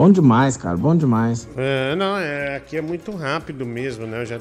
Bom 0.01 0.11
demais, 0.11 0.57
cara. 0.57 0.75
Bom 0.75 0.95
demais. 0.95 1.47
É, 1.55 1.95
não, 1.95 2.17
é, 2.17 2.55
aqui 2.55 2.75
é 2.75 2.81
muito 2.81 3.11
rápido 3.15 3.67
mesmo, 3.67 4.07
né? 4.07 4.25
Já, 4.25 4.39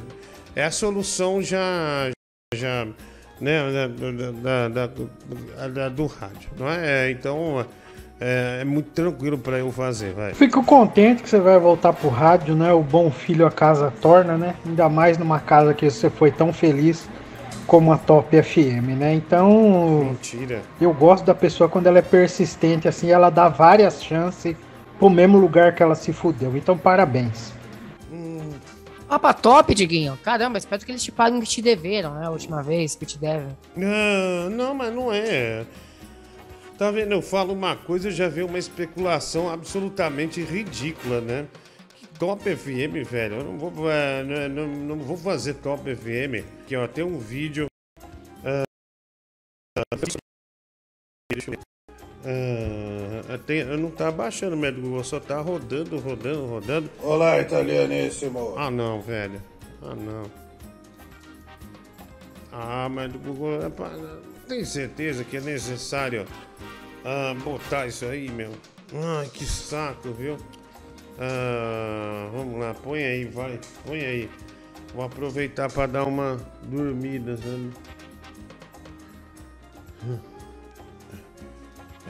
é 0.56 0.64
a 0.64 0.70
solução 0.70 1.42
já. 1.42 2.08
já 2.54 2.86
né, 3.38 3.70
da, 3.70 3.86
da, 3.86 4.68
da- 4.68 4.86
da- 4.86 5.68
da- 5.68 5.88
do 5.90 6.06
rádio, 6.06 6.48
não 6.58 6.66
é? 6.66 7.08
É, 7.08 7.10
Então 7.10 7.62
é, 8.18 8.60
é 8.62 8.64
muito 8.64 8.88
tranquilo 8.92 9.36
pra 9.36 9.58
eu 9.58 9.70
fazer, 9.70 10.14
vai. 10.14 10.32
Fico 10.32 10.64
contente 10.64 11.22
que 11.22 11.28
você 11.28 11.38
vai 11.38 11.58
voltar 11.58 11.92
pro 11.92 12.08
rádio, 12.08 12.54
né? 12.56 12.72
O 12.72 12.82
bom 12.82 13.10
filho 13.10 13.46
a 13.46 13.50
casa 13.50 13.92
torna, 14.00 14.38
né? 14.38 14.54
Ainda 14.64 14.88
mais 14.88 15.18
numa 15.18 15.40
casa 15.40 15.74
que 15.74 15.90
você 15.90 16.08
foi 16.08 16.30
tão 16.30 16.54
feliz 16.54 17.06
como 17.66 17.92
a 17.92 17.98
Top 17.98 18.34
FM, 18.34 18.96
né? 18.98 19.12
Então, 19.12 20.06
Mentira. 20.08 20.62
eu 20.80 20.94
gosto 20.94 21.26
da 21.26 21.34
pessoa 21.34 21.68
quando 21.68 21.86
ela 21.86 21.98
é 21.98 22.02
persistente, 22.02 22.88
assim, 22.88 23.10
ela 23.10 23.28
dá 23.28 23.46
várias 23.50 24.02
chances 24.02 24.56
pro 25.00 25.08
mesmo 25.08 25.38
lugar 25.38 25.74
que 25.74 25.82
ela 25.82 25.94
se 25.94 26.12
fudeu. 26.12 26.54
Então, 26.54 26.76
parabéns. 26.76 27.54
Ah, 29.08 29.18
pra 29.18 29.32
top, 29.32 29.74
Diguinho. 29.74 30.16
Caramba, 30.22 30.58
espero 30.58 30.84
que 30.84 30.92
eles 30.92 31.02
te 31.02 31.10
paguem 31.10 31.40
o 31.40 31.42
que 31.42 31.48
te 31.48 31.60
deveram, 31.60 32.14
né? 32.14 32.26
A 32.26 32.30
última 32.30 32.62
vez 32.62 32.94
que 32.94 33.04
te 33.04 33.18
devem. 33.18 33.56
Não, 33.74 34.50
não, 34.50 34.74
mas 34.74 34.94
não 34.94 35.12
é. 35.12 35.66
Tá 36.78 36.92
vendo? 36.92 37.12
Eu 37.12 37.22
falo 37.22 37.52
uma 37.52 37.74
coisa 37.74 38.08
e 38.08 38.12
já 38.12 38.28
vem 38.28 38.44
uma 38.44 38.58
especulação 38.58 39.50
absolutamente 39.50 40.40
ridícula, 40.42 41.20
né? 41.20 41.48
Top 42.20 42.44
FM, 42.44 43.02
velho. 43.04 43.36
Eu 43.36 43.44
não 43.44 43.58
vou, 43.58 43.90
é, 43.90 44.22
não, 44.22 44.48
não, 44.48 44.66
não 44.68 44.96
vou 44.98 45.16
fazer 45.16 45.54
Top 45.54 45.82
FM. 45.82 46.46
Aqui, 46.62 46.76
ó, 46.76 46.86
tem 46.86 47.02
um 47.02 47.18
vídeo. 47.18 47.66
deixa 51.32 51.50
eu 51.50 51.52
ver. 51.52 51.60
Ah, 52.24 53.38
tem, 53.46 53.60
eu 53.60 53.78
não 53.78 53.90
tá 53.90 54.10
baixando 54.10 54.54
o 54.54 54.58
médico 54.58 54.82
Google, 54.82 55.04
só 55.04 55.18
tá 55.18 55.40
rodando, 55.40 55.98
rodando, 55.98 56.46
rodando. 56.46 56.90
Olá, 57.02 57.40
italianíssimo. 57.40 58.54
Ah, 58.56 58.70
não, 58.70 59.00
velho. 59.00 59.40
Ah, 59.82 59.94
não. 59.94 60.30
Ah, 62.52 62.88
mas 62.90 63.12
do 63.12 63.18
Google. 63.18 63.62
é 63.64 63.70
pra- 63.70 63.96
Tem 64.46 64.64
certeza 64.64 65.24
que 65.24 65.36
é 65.36 65.40
necessário 65.40 66.26
ah, 67.04 67.34
botar 67.42 67.86
isso 67.86 68.04
aí, 68.04 68.28
meu? 68.30 68.50
Ai, 68.94 69.26
que 69.32 69.44
saco, 69.46 70.10
viu? 70.12 70.36
Ah, 71.18 72.28
vamos 72.34 72.60
lá, 72.60 72.74
põe 72.74 73.02
aí, 73.02 73.24
vai. 73.24 73.58
Põe 73.86 74.00
aí. 74.00 74.30
Vou 74.94 75.04
aproveitar 75.04 75.70
pra 75.72 75.86
dar 75.86 76.04
uma 76.04 76.36
dormida, 76.64 77.36
sabe? 77.36 77.70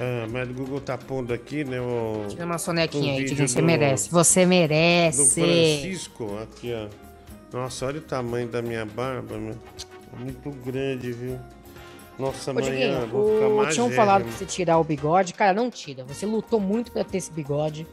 Ah, 0.01 0.27
mas 0.31 0.49
o 0.49 0.55
Google 0.55 0.81
tá 0.81 0.97
pondo 0.97 1.33
aqui, 1.33 1.63
né? 1.63 1.79
O, 1.81 2.25
Tira 2.29 2.47
uma 2.47 2.57
sonequinha 2.59 3.13
aí, 3.15 3.25
Diguinho. 3.25 3.47
Você 3.49 3.61
do- 3.61 3.67
merece. 3.67 4.11
Você 4.11 4.45
do 4.45 4.49
merece. 4.49 5.35
Francisco, 5.41 6.39
aqui, 6.43 6.73
ó. 6.73 6.89
Nossa, 7.57 7.85
olha 7.87 7.99
o 7.99 8.03
tamanho 8.03 8.49
da 8.49 8.63
minha 8.63 8.87
barba, 8.87 9.37
meu. 9.37 9.55
É 10.17 10.19
muito 10.25 10.51
grande, 10.65 11.13
viu? 11.13 11.39
Nossa, 12.19 12.51
Ô, 12.51 12.53
amanhã 12.59 12.71
Diguinho, 12.71 13.07
vou 13.09 13.35
ficar 13.35 13.47
o... 13.49 13.69
tinham 13.75 13.91
falado 13.91 14.23
pra 14.25 14.33
você 14.33 14.47
tirar 14.47 14.79
o 14.79 14.85
bigode. 14.85 15.35
Cara, 15.35 15.53
não 15.53 15.71
tira. 15.71 16.03
Você 16.05 16.25
lutou 16.25 16.59
muito 16.61 16.93
pra 16.93 17.05
ter 17.05 17.19
esse 17.19 17.31
bigode. 17.33 17.87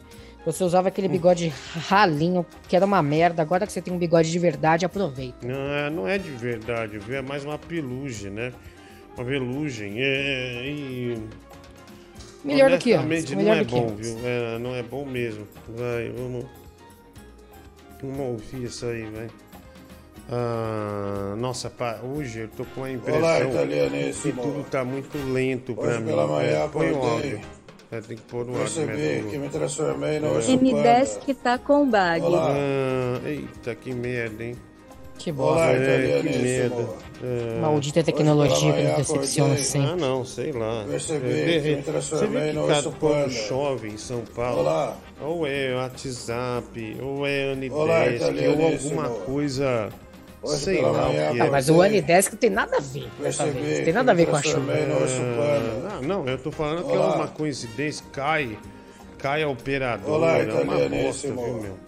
Você 0.46 0.64
usava 0.64 0.86
Hum. 0.86 0.90
aquele 0.90 1.10
bigode 1.10 1.52
ralinho, 1.90 2.46
que 2.70 2.76
era 2.76 2.86
uma 2.86 3.02
merda. 3.02 3.42
Agora 3.42 3.66
que 3.68 3.74
você 3.74 3.82
tem 3.82 3.94
um 3.94 3.98
bigode 3.98 4.32
de 4.32 4.40
verdade, 4.40 4.86
aproveita. 4.86 5.46
Não, 5.46 5.74
é- 5.74 5.90
não 5.90 6.08
é 6.08 6.18
de 6.18 6.30
verdade, 6.30 6.98
viu? 7.00 7.18
É 7.18 7.22
mais 7.22 7.44
uma 7.44 7.58
pelugem, 7.58 8.32
né? 8.32 8.54
Uma 9.18 9.26
velugem. 9.26 9.96
É, 9.98 10.64
e... 10.68 11.18
Melhor 12.48 12.70
do 12.72 12.78
que 12.78 12.94
antes, 12.94 13.32
melhor 13.32 13.56
não 13.56 13.62
é 13.62 13.66
que 13.66 13.76
bom, 13.76 13.88
antes. 13.90 14.10
viu? 14.14 14.20
É, 14.28 14.60
não 14.60 14.76
é 14.76 14.84
bom 14.84 15.06
mesmo. 15.06 15.48
Vai, 15.70 16.10
vamos... 16.10 16.46
Vamos 18.02 18.20
ouvir 18.20 18.64
isso 18.66 18.86
aí, 18.86 19.04
vai. 19.06 19.28
Ah, 20.30 21.36
nossa, 21.38 21.70
pá, 21.70 22.00
hoje 22.04 22.40
eu 22.42 22.48
tô 22.50 22.66
com 22.66 22.84
a 22.84 22.92
impressão 22.92 23.22
Olá, 23.22 23.40
que 23.42 23.48
italianíssimo. 23.48 24.42
tudo 24.42 24.64
tá 24.70 24.84
muito 24.84 25.18
lento 25.32 25.74
pra 25.74 25.84
Hoje 25.92 26.00
mim. 26.00 26.06
pela 26.06 26.28
manhã 26.28 26.50
É, 26.64 26.68
põe 26.68 26.92
o 26.92 26.98
áudio. 27.02 27.42
É, 27.90 28.02
tem 28.02 28.18
que 28.18 28.24
pôr 28.24 28.46
o 28.46 28.50
áudio. 28.50 28.58
Percebi 28.58 28.98
né, 29.24 29.24
que 29.32 29.38
me 29.38 29.50
transformei 29.50 30.20
no 30.20 30.28
É. 30.28 30.32
urso 30.32 30.52
M10 30.52 31.20
que 31.20 31.34
tá 31.34 31.58
com 31.58 31.90
bag. 31.90 32.22
Ah, 32.36 33.22
eita, 33.26 33.74
que 33.76 33.94
merda, 33.94 34.44
hein? 34.44 34.56
Que 35.18 35.32
Olá, 35.32 35.72
É, 35.72 35.76
que 35.78 35.82
italianíssimo. 35.84 36.44
merda. 36.44 36.88
É. 37.24 37.60
Maldita 37.60 38.04
tecnologia 38.04 38.72
que 38.74 38.84
nos 38.84 38.96
decepciona 38.98 39.54
acordei. 39.54 39.66
sempre. 39.66 39.90
Ah, 39.92 39.96
não, 39.96 40.24
sei 40.26 40.52
lá. 40.52 40.86
Percebi 40.88 41.28
É, 41.32 41.60
que 41.62 41.76
me 41.78 41.82
transformei 41.82 42.54
no 42.54 42.68
cada 42.68 42.90
quando 42.92 43.32
chove 43.32 43.88
em 43.90 43.98
São 43.98 44.22
Paulo, 44.36 44.60
Olá. 44.62 44.96
ou 45.22 45.48
é 45.48 45.74
WhatsApp, 45.76 46.98
ou 47.02 47.26
é 47.26 47.56
Olá, 47.72 48.04
Anidesk, 48.04 48.32
ou 48.60 48.66
alguma 48.68 49.10
coisa, 49.10 49.90
Hoje 50.44 50.58
sei 50.64 50.82
lá 50.82 50.92
manhã 51.08 51.32
que 51.34 51.42
Ah, 51.42 51.46
é. 51.46 51.50
mas 51.50 51.68
o 51.70 51.82
Anidesk 51.82 52.32
não 52.34 52.40
tem 52.40 52.50
nada 52.52 52.78
a 52.78 52.80
ver 52.80 53.10
Percebi 53.20 53.84
Tem 53.84 53.94
nada 53.94 54.12
a 54.12 54.16
ver 54.16 54.28
com 54.28 54.36
a 54.36 54.42
chuva. 54.44 54.74
Ah, 54.74 56.00
não, 56.04 56.28
eu 56.28 56.38
tô 56.38 56.52
falando 56.52 56.86
que 56.86 56.94
é 56.94 56.98
Olá. 56.98 57.16
uma 57.16 57.28
coincidência, 57.28 58.06
cai, 58.14 58.56
cai 59.18 59.42
a 59.42 59.50
operadora, 59.50 60.12
Olá, 60.14 60.38
é 60.38 60.44
uma 60.54 60.78
bosta, 60.88 61.28
viu, 61.30 61.36
meu? 61.62 61.87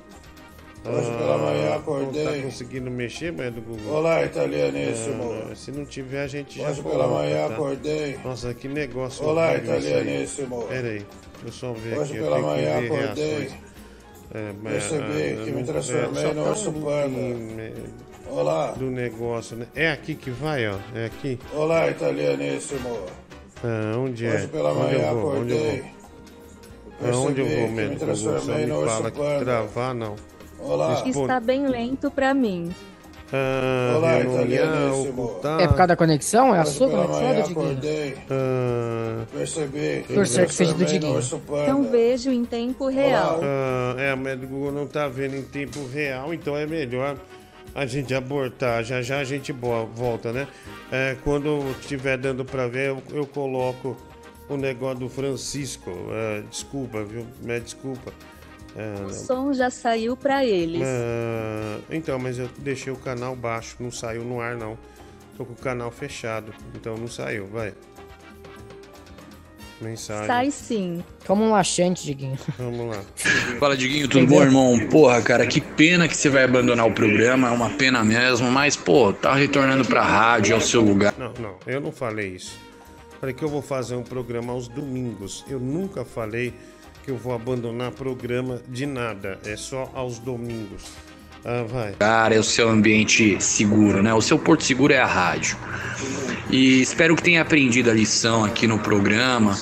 Hoje 0.86 1.12
pela 1.18 1.38
manhã 1.38 1.70
Não 1.72 1.76
acordei. 1.78 2.24
tá 2.26 2.42
conseguindo 2.44 2.90
mexer, 2.90 3.32
mas 3.34 3.48
é 3.48 3.52
do 3.52 3.62
Google. 3.62 3.94
Olá, 3.94 4.24
italianíssimo. 4.24 5.34
Ah, 5.52 5.56
se 5.56 5.72
não 5.72 5.86
tiver, 5.86 6.24
a 6.24 6.28
gente 6.28 6.58
já 6.60 6.70
Hoje 6.70 6.82
pela 6.82 6.94
coloca, 7.04 7.14
manhã 7.16 7.48
tá? 7.48 7.54
acordei. 7.54 8.18
Nossa, 8.24 8.54
que 8.54 8.68
negócio 8.68 9.26
Olá, 9.26 9.56
italianíssimo. 9.56 10.64
Pera 10.64 10.88
aí, 10.88 11.06
deixa 11.44 11.46
eu 11.46 11.52
só 11.52 11.74
ver 11.74 11.98
Hoje 11.98 12.14
aqui. 12.14 12.22
pela 12.24 12.38
eu 12.38 12.44
tenho 12.44 12.48
manhã 12.56 12.78
acordei. 12.86 13.30
reações. 13.30 13.52
É, 14.34 14.52
mas, 14.62 14.74
Percebi 14.74 15.04
ah, 15.04 15.44
que 15.44 15.52
me 15.52 15.58
não- 15.58 15.64
transformei 15.64 16.24
no 16.34 16.44
tá 16.44 16.50
urso 16.50 16.70
um 16.70 16.74
pouquinho, 16.74 17.60
é, 17.60 17.74
Olá. 18.32 18.72
Do 18.72 18.86
negócio, 18.92 19.58
né? 19.58 19.66
É 19.76 19.92
aqui 19.92 20.14
que 20.16 20.30
vai, 20.30 20.68
ó. 20.68 20.76
É 20.96 21.06
aqui. 21.06 21.40
Olá, 21.54 21.90
italianíssimo. 21.90 23.00
Ah, 23.64 23.98
onde 23.98 24.26
é? 24.28 24.34
Hoje 24.36 24.48
pela 24.48 24.72
onde 24.72 24.80
manhã 24.96 25.10
eu 25.10 25.16
vou? 25.20 25.36
Onde 25.36 25.54
eu 25.54 25.58
acordei. 25.58 25.82
vou? 27.02 27.12
Aonde 27.12 27.42
eu 27.42 27.46
vou, 27.48 27.56
que 27.56 27.62
me 27.62 27.70
médico? 27.72 28.00
Google? 28.00 28.16
Só 28.16 28.30
transformei 28.32 28.66
me 28.66 28.72
no 28.72 28.80
urso 28.80 28.96
fala 28.96 29.12
que 29.12 29.40
travar, 29.44 29.96
não. 29.96 30.16
Olá. 30.62 31.04
Está 31.06 31.40
bem 31.40 31.68
lento 31.68 32.12
pra 32.12 32.34
mim. 32.34 32.74
Ah, 33.32 33.94
Olá, 33.98 34.20
italianíssimo. 34.22 35.40
É 35.60 35.68
por 35.68 35.76
causa 35.76 35.88
da 35.88 35.96
conexão? 35.96 36.56
É 36.56 36.60
a 36.60 36.66
sua 36.66 36.90
conexão, 36.90 37.14
manhã 37.22 37.36
Diguinho? 37.44 37.62
acordei. 37.62 38.16
Ah, 38.30 39.26
Percebi 39.32 40.04
que 40.04 40.10
me 40.10 40.16
Torcer 40.16 40.48
que 40.48 40.54
seja 40.54 40.74
do 40.74 40.86
Diguinho. 40.86 41.22
panda. 41.48 41.68
Não 41.74 41.84
vejo 41.84 42.32
em 42.32 42.44
tempo 42.44 42.88
real. 42.90 43.40
Ah, 43.44 43.96
é, 44.00 44.16
mas 44.16 44.42
o 44.44 44.48
Google 44.48 44.72
não 44.72 44.88
tá 44.88 45.08
vendo 45.08 45.36
em 45.36 45.44
tempo 45.44 45.86
real, 45.88 46.34
então 46.34 46.58
é 46.58 46.66
melhor 46.66 47.18
a 47.76 47.86
gente 47.86 48.16
abortar. 48.16 48.84
Já 48.84 49.02
já 49.04 49.20
a 49.20 49.24
gente 49.24 49.52
volta, 49.52 50.34
né? 50.34 50.48
É, 50.92 51.16
quando 51.24 51.64
estiver 51.80 52.18
dando 52.18 52.44
pra 52.44 52.68
ver, 52.68 52.90
eu, 52.90 53.04
eu 53.14 53.28
coloco 53.28 53.96
o 54.50 54.58
negócio 54.58 55.02
do 55.02 55.10
Francisco. 55.10 55.92
É, 56.12 56.42
desculpa, 56.50 57.04
viu? 57.04 57.28
Me 57.44 57.60
desculpa. 57.60 58.12
É, 58.80 59.06
O 59.06 59.10
som 59.14 59.52
já 59.52 59.70
saiu 59.70 60.16
pra 60.16 60.46
eles. 60.46 60.82
ah, 60.86 61.80
então, 61.92 62.18
mas 62.18 62.40
eu 62.40 62.50
deixei 62.60 62.94
o 62.94 62.96
canal 62.96 63.36
baixo, 63.36 63.76
não 63.80 63.92
saiu 63.92 64.24
no 64.24 64.40
ar 64.40 64.56
não. 64.56 64.78
Tô 65.36 65.44
com 65.44 65.52
o 65.52 65.56
canal 65.56 65.92
fechado, 65.92 66.54
então 66.74 66.96
não 66.98 67.08
saiu, 67.08 67.46
vai. 67.48 67.74
Mensagem. 69.82 70.28
Sai 70.28 70.52
sim. 70.52 71.04
Como 71.26 71.44
um 71.44 71.52
laxante, 71.52 72.04
Diguinho. 72.06 72.38
Vamos 72.58 72.96
lá. 72.96 73.02
Fala, 73.60 73.78
Diguinho, 73.78 74.08
tudo 74.10 74.28
bom, 74.28 74.42
irmão? 74.42 74.78
Porra, 74.90 75.22
cara, 75.22 75.48
que 75.48 75.62
pena 75.62 76.08
que 76.08 76.16
você 76.16 76.30
vai 76.30 76.44
abandonar 76.44 76.86
o 76.86 76.92
programa, 76.92 77.48
é 77.48 77.52
uma 77.52 77.70
pena 77.70 78.04
mesmo, 78.04 78.52
mas, 78.52 78.76
pô, 78.76 79.14
tá 79.14 79.34
retornando 79.34 79.86
pra 79.86 80.04
rádio, 80.04 80.54
é 80.54 80.58
o 80.58 80.62
seu 80.62 80.82
lugar. 80.82 81.14
Não, 81.18 81.32
não, 81.40 81.56
eu 81.66 81.80
não 81.80 81.92
falei 81.92 82.36
isso. 82.36 82.58
Falei 83.22 83.34
que 83.34 83.44
eu 83.44 83.50
vou 83.50 83.62
fazer 83.62 83.96
um 83.96 84.04
programa 84.04 84.52
aos 84.54 84.68
domingos. 84.68 85.46
Eu 85.50 85.60
nunca 85.60 86.04
falei 86.04 86.54
que 87.04 87.12
eu 87.12 87.18
vou 87.18 87.34
abandonar 87.34 87.92
programa 87.92 88.62
de 88.68 88.86
nada. 88.86 89.40
É 89.46 89.56
só 89.56 89.90
aos 89.94 90.20
domingos. 90.20 91.09
Ah, 91.44 91.64
vai. 91.68 91.94
Cara, 92.00 92.36
é 92.36 92.40
o 92.40 92.44
seu 92.44 92.70
ambiente 92.70 93.42
seguro, 93.42 94.04
né? 94.04 94.14
O 94.14 94.22
seu 94.22 94.38
porto 94.38 94.64
seguro 94.64 94.94
é 94.94 95.00
a 95.00 95.06
rádio. 95.06 95.58
E 96.50 96.82
espero 96.82 97.16
que 97.16 97.22
tenha 97.22 97.42
aprendido 97.42 97.92
a 97.92 97.94
lição 97.94 98.44
aqui 98.44 98.66
no 98.66 98.80
programa, 98.80 99.56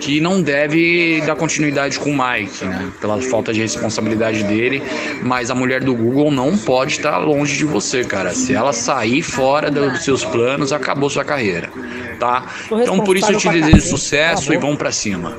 que 0.00 0.20
não 0.20 0.40
deve 0.40 1.20
dar 1.26 1.34
continuidade 1.34 1.98
com 1.98 2.12
o 2.12 2.16
Mike, 2.16 2.64
né? 2.64 2.92
Pela 3.00 3.20
falta 3.20 3.52
de 3.52 3.60
responsabilidade 3.60 4.44
dele, 4.44 4.80
mas 5.22 5.50
a 5.50 5.54
mulher 5.54 5.82
do 5.82 5.94
Google 5.94 6.30
não 6.30 6.56
pode 6.56 6.92
estar 6.92 7.18
longe 7.18 7.56
de 7.56 7.64
você, 7.64 8.04
cara. 8.04 8.32
Se 8.34 8.54
ela 8.54 8.72
sair 8.72 9.20
fora 9.20 9.68
dos 9.68 10.04
seus 10.04 10.24
planos, 10.24 10.72
acabou 10.72 11.10
sua 11.10 11.24
carreira, 11.24 11.70
tá? 12.20 12.46
Então 12.70 13.00
por 13.00 13.16
isso 13.16 13.32
eu 13.32 13.38
te 13.38 13.48
desejo 13.48 13.80
sucesso 13.80 14.52
e 14.52 14.56
vamos 14.56 14.76
pra 14.76 14.92
cima. 14.92 15.36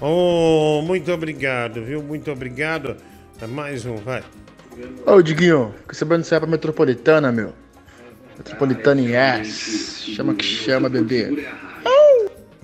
Oh, 0.00 0.82
muito 0.84 1.12
obrigado, 1.12 1.84
viu? 1.84 2.02
Muito 2.02 2.32
obrigado. 2.32 2.96
Mais 3.48 3.86
um, 3.86 3.96
vai. 3.96 4.22
Ô, 5.06 5.20
Diguinho, 5.20 5.74
que 5.88 5.94
você 5.94 6.34
é 6.34 6.38
pra 6.38 6.48
Metropolitana, 6.48 7.30
meu. 7.30 7.52
Metropolitana 8.38 9.00
yes. 9.00 10.04
Chama 10.16 10.34
que 10.34 10.44
chama, 10.44 10.88
bebê. 10.88 11.46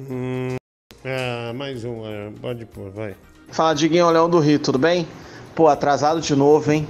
Hum, 0.00 0.56
ah, 1.04 1.52
mais 1.54 1.84
um, 1.84 2.06
é, 2.06 2.30
pode 2.40 2.64
pôr, 2.66 2.90
vai. 2.90 3.14
Fala, 3.50 3.74
Diguinho, 3.74 4.11
Leão 4.11 4.28
do 4.28 4.38
Rio, 4.38 4.59
tudo 4.59 4.78
bem? 4.78 5.09
Pô, 5.54 5.68
atrasado 5.68 6.20
de 6.20 6.36
novo, 6.36 6.70
hein? 6.70 6.86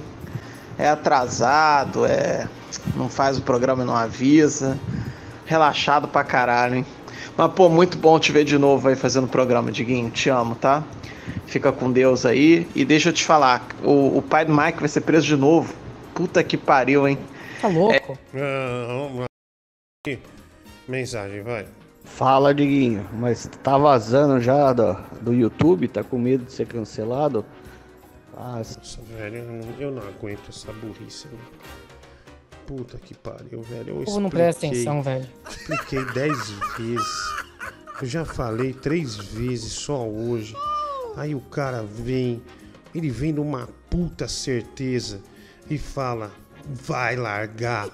É 0.77 0.89
atrasado, 0.89 2.05
é. 2.05 2.47
Não 2.95 3.09
faz 3.09 3.37
o 3.37 3.41
programa 3.41 3.83
e 3.83 3.85
não 3.85 3.95
avisa. 3.95 4.77
Relaxado 5.45 6.07
pra 6.07 6.23
caralho, 6.23 6.75
hein? 6.75 6.85
Mas, 7.35 7.51
pô, 7.53 7.69
muito 7.69 7.97
bom 7.97 8.19
te 8.19 8.31
ver 8.31 8.43
de 8.43 8.57
novo 8.57 8.87
aí 8.87 8.95
fazendo 8.95 9.25
o 9.25 9.29
programa, 9.29 9.71
Diguinho. 9.71 10.09
Te 10.11 10.29
amo, 10.29 10.55
tá? 10.55 10.83
Fica 11.45 11.71
com 11.71 11.91
Deus 11.91 12.25
aí. 12.25 12.67
E 12.75 12.83
deixa 12.85 13.09
eu 13.09 13.13
te 13.13 13.23
falar, 13.25 13.67
o, 13.83 14.17
o 14.17 14.21
pai 14.21 14.45
do 14.45 14.53
Mike 14.55 14.79
vai 14.79 14.89
ser 14.89 15.01
preso 15.01 15.25
de 15.25 15.35
novo. 15.35 15.73
Puta 16.13 16.43
que 16.43 16.57
pariu, 16.57 17.07
hein? 17.07 17.17
Tá 17.61 17.67
louco? 17.67 18.17
Ah, 18.35 18.85
vamos 18.87 19.19
lá. 19.21 19.25
Aqui. 20.05 20.19
Mensagem, 20.87 21.41
vai. 21.41 21.65
Fala, 22.03 22.53
Diguinho, 22.53 23.07
mas 23.13 23.49
tá 23.63 23.77
vazando 23.77 24.41
já 24.41 24.73
do, 24.73 24.93
do 25.21 25.33
YouTube? 25.33 25.87
Tá 25.87 26.03
com 26.03 26.17
medo 26.17 26.45
de 26.45 26.51
ser 26.51 26.65
cancelado? 26.67 27.45
Ah, 28.35 28.57
Nossa, 28.57 29.01
velho, 29.01 29.61
eu 29.79 29.91
não, 29.91 30.01
aguento 30.01 30.49
essa 30.49 30.71
burrice. 30.71 31.27
né? 31.27 31.37
Puta 32.65 32.97
que 32.97 33.13
pariu, 33.13 33.61
velho. 33.61 33.89
Eu 33.89 34.01
O 34.01 34.05
povo 34.05 34.19
não 34.19 34.29
presta 34.29 34.65
atenção, 34.65 35.01
velho. 35.01 35.27
Expliquei 35.49 36.05
dez 36.13 36.49
vezes. 36.77 37.07
Eu 38.01 38.07
já 38.07 38.23
falei 38.23 38.73
três 38.73 39.15
vezes 39.17 39.73
só 39.73 40.07
hoje. 40.07 40.55
Aí 41.19 41.35
o 41.35 41.41
cara 41.41 41.83
vem, 41.83 42.41
ele 42.95 43.09
vem 43.09 43.33
numa 43.33 43.67
puta 43.89 44.25
certeza 44.25 45.21
e 45.69 45.77
fala: 45.77 46.31
vai 46.65 47.17
largar. 47.17 47.89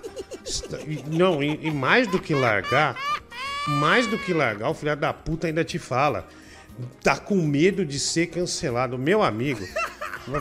Não, 1.09 1.41
e, 1.41 1.65
e 1.65 1.71
mais 1.71 2.07
do 2.07 2.19
que 2.19 2.35
largar, 2.35 2.95
mais 3.67 4.05
do 4.05 4.15
que 4.19 4.31
largar, 4.31 4.69
o 4.69 4.75
filho 4.75 4.95
da 4.95 5.11
puta 5.11 5.47
ainda 5.47 5.63
te 5.63 5.79
fala. 5.79 6.27
Tá 7.01 7.17
com 7.17 7.37
medo 7.37 7.83
de 7.83 7.97
ser 7.97 8.27
cancelado. 8.27 8.95
Meu 8.95 9.23
amigo, 9.23 9.65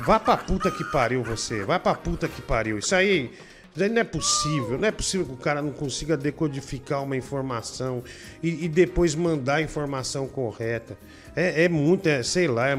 vá 0.04 0.20
pra 0.20 0.36
puta 0.36 0.70
que 0.70 0.84
pariu 0.84 1.22
você. 1.22 1.64
Vai 1.64 1.80
pra 1.80 1.94
puta 1.94 2.28
que 2.28 2.42
pariu. 2.42 2.78
Isso 2.78 2.94
aí 2.94 3.32
não 3.74 4.02
é 4.02 4.04
possível, 4.04 4.76
não 4.76 4.88
é 4.88 4.92
possível 4.92 5.24
que 5.24 5.32
o 5.32 5.38
cara 5.38 5.62
não 5.62 5.72
consiga 5.72 6.18
decodificar 6.18 7.02
uma 7.02 7.16
informação 7.16 8.04
e, 8.42 8.66
e 8.66 8.68
depois 8.68 9.14
mandar 9.14 9.54
a 9.54 9.62
informação 9.62 10.28
correta. 10.28 10.98
É, 11.36 11.64
é 11.64 11.68
muito, 11.68 12.08
é, 12.08 12.22
sei 12.22 12.46
lá, 12.46 12.68
é, 12.68 12.76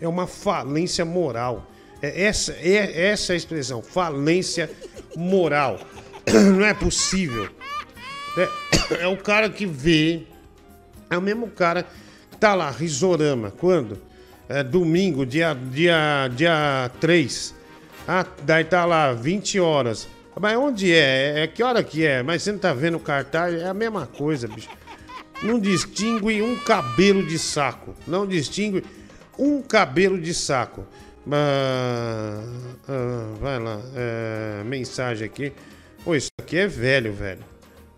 é 0.00 0.08
uma 0.08 0.26
falência 0.26 1.04
moral. 1.04 1.70
É 2.02 2.24
essa, 2.24 2.52
é 2.52 3.06
essa 3.08 3.32
a 3.32 3.36
expressão, 3.36 3.82
falência 3.82 4.70
moral. 5.16 5.80
Não 6.28 6.64
é 6.64 6.74
possível. 6.74 7.48
É, 8.36 8.48
é 9.04 9.06
o 9.06 9.16
cara 9.16 9.48
que 9.48 9.66
vê. 9.66 10.22
É 11.08 11.16
o 11.16 11.22
mesmo 11.22 11.48
cara 11.48 11.86
que 12.30 12.36
tá 12.36 12.54
lá, 12.54 12.70
risorama. 12.70 13.50
Quando? 13.50 13.98
É 14.48 14.62
domingo, 14.62 15.24
dia, 15.24 15.54
dia, 15.54 16.28
dia 16.34 16.90
3. 17.00 17.54
Ah, 18.06 18.26
daí 18.42 18.64
tá 18.64 18.84
lá, 18.84 19.12
20 19.14 19.58
horas. 19.58 20.06
Mas 20.38 20.56
onde 20.56 20.92
é? 20.92 21.44
É 21.44 21.46
que 21.46 21.62
hora 21.62 21.82
que 21.82 22.04
é? 22.04 22.22
Mas 22.22 22.42
você 22.42 22.52
não 22.52 22.58
tá 22.58 22.74
vendo 22.74 22.96
o 22.96 23.00
cartaz? 23.00 23.54
É 23.54 23.68
a 23.68 23.74
mesma 23.74 24.06
coisa, 24.06 24.48
bicho. 24.48 24.68
Não 25.42 25.58
distingue 25.58 26.40
um 26.42 26.56
cabelo 26.56 27.26
de 27.26 27.38
saco. 27.38 27.94
Não 28.06 28.26
distingue 28.26 28.82
um 29.38 29.60
cabelo 29.62 30.20
de 30.20 30.32
saco. 30.32 30.86
Ah, 31.30 32.42
ah, 32.88 33.34
vai 33.40 33.58
lá. 33.58 33.80
é, 33.96 34.62
mensagem 34.64 35.26
aqui. 35.26 35.52
Pô, 36.04 36.14
isso 36.14 36.30
aqui 36.40 36.58
é 36.58 36.66
velho, 36.66 37.12
velho. 37.12 37.42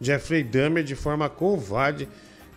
Jeffrey 0.01 0.43
Dahmer 0.45 0.85
de 0.85 0.95
forma 0.95 1.29
covarde. 1.29 2.09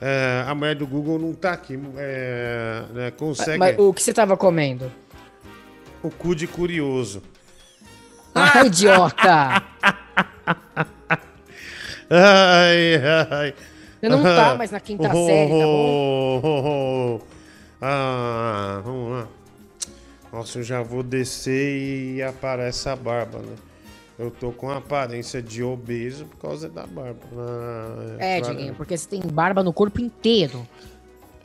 é, 0.02 0.44
a 0.48 0.54
mulher 0.56 0.76
do 0.76 0.86
Google 0.88 1.18
não 1.20 1.34
tá 1.34 1.54
aqui. 1.54 1.80
é, 1.98 2.84
né, 2.94 3.12
consegue. 3.12 3.58
Mas 3.58 3.78
o 3.78 3.94
que 3.94 4.02
você 4.04 4.14
tava 4.14 4.36
comendo? 4.38 4.92
O 6.02 6.10
cu 6.10 6.34
de 6.36 6.48
curioso. 6.48 7.22
Ah, 8.34 8.64
idiota! 8.66 9.64
Ai, 12.10 12.96
ai. 13.32 13.54
Você 14.00 14.10
não 14.10 14.24
tá 14.24 14.56
mais 14.56 14.72
na 14.72 14.80
quinta 14.80 15.04
série, 15.12 15.50
tá 15.52 15.66
bom? 15.66 17.22
Ah, 17.82 18.82
vamos 18.84 19.12
lá. 19.12 19.28
Nossa, 20.32 20.60
eu 20.60 20.64
já 20.64 20.82
vou 20.82 21.02
descer 21.04 22.16
e 22.16 22.22
aparece 22.22 22.88
a 22.88 22.96
barba, 22.96 23.40
né? 23.40 23.56
Eu 24.18 24.30
tô 24.30 24.52
com 24.52 24.70
aparência 24.70 25.42
de 25.42 25.64
obeso 25.64 26.26
por 26.26 26.38
causa 26.38 26.70
da 26.70 26.86
barba. 26.86 27.20
Ah, 27.38 28.16
É. 28.20 28.42
Diguinho, 28.42 28.76
porque 28.76 28.98
você 28.98 29.08
tem 29.08 29.22
barba 29.22 29.64
no 29.64 29.72
corpo 29.74 30.02
inteiro. 30.02 30.68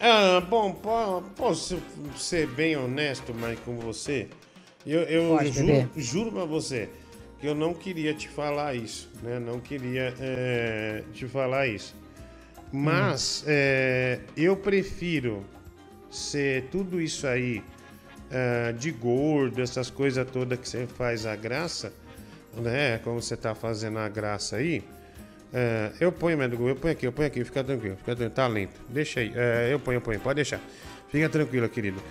Ah, 0.00 0.40
bom, 0.40 0.72
po- 0.72 1.22
posso 1.36 1.78
ser 2.16 2.46
bem 2.48 2.76
honesto, 2.76 3.32
Mike, 3.32 3.62
com 3.62 3.76
você? 3.78 4.28
Eu, 4.84 5.00
eu 5.02 5.36
Pode, 5.36 5.50
juro, 5.52 5.66
bebê. 5.66 5.88
juro 5.96 6.32
pra 6.32 6.44
você 6.44 6.88
que 7.40 7.46
eu 7.46 7.54
não 7.54 7.72
queria 7.72 8.12
te 8.12 8.28
falar 8.28 8.74
isso, 8.74 9.08
né? 9.22 9.38
Não 9.38 9.60
queria 9.60 10.12
é, 10.20 11.04
te 11.14 11.26
falar 11.26 11.68
isso. 11.68 11.94
Mas 12.76 13.44
é, 13.46 14.18
eu 14.36 14.56
prefiro 14.56 15.44
ser 16.10 16.64
tudo 16.72 17.00
isso 17.00 17.24
aí 17.24 17.62
é, 18.28 18.72
de 18.72 18.90
gordo, 18.90 19.62
essas 19.62 19.90
coisas 19.90 20.28
todas 20.28 20.58
que 20.58 20.68
você 20.68 20.84
faz 20.84 21.24
a 21.24 21.36
graça, 21.36 21.92
né? 22.56 22.98
Como 23.04 23.22
você 23.22 23.36
tá 23.36 23.54
fazendo 23.54 24.00
a 24.00 24.08
graça 24.08 24.56
aí. 24.56 24.82
É, 25.52 25.92
eu 26.00 26.10
ponho, 26.10 26.36
médico, 26.36 26.66
eu 26.66 26.74
ponho 26.74 26.92
aqui, 26.92 27.06
eu 27.06 27.12
ponho 27.12 27.28
aqui, 27.28 27.44
fica 27.44 27.62
tranquilo, 27.62 27.96
fica 27.96 28.16
tranquilo, 28.16 28.34
tá 28.34 28.48
lento. 28.48 28.80
Deixa 28.88 29.20
aí, 29.20 29.32
é, 29.36 29.68
eu 29.72 29.78
ponho, 29.78 29.98
eu 29.98 30.00
ponho, 30.00 30.18
pode 30.18 30.34
deixar. 30.34 30.60
Fica 31.12 31.28
tranquilo, 31.28 31.68
querido. 31.68 32.02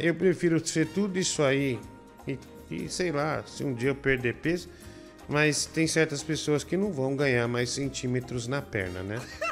Eu 0.00 0.14
prefiro 0.14 0.66
ser 0.66 0.86
tudo 0.86 1.18
isso 1.18 1.42
aí 1.42 1.78
e, 2.26 2.38
e 2.70 2.88
sei 2.88 3.12
lá, 3.12 3.44
se 3.46 3.62
um 3.62 3.74
dia 3.74 3.90
eu 3.90 3.94
perder 3.94 4.36
peso, 4.36 4.70
mas 5.28 5.66
tem 5.66 5.86
certas 5.86 6.22
pessoas 6.22 6.64
que 6.64 6.78
não 6.78 6.90
vão 6.90 7.14
ganhar 7.14 7.46
mais 7.46 7.68
centímetros 7.68 8.48
na 8.48 8.62
perna, 8.62 9.02
né? 9.02 9.20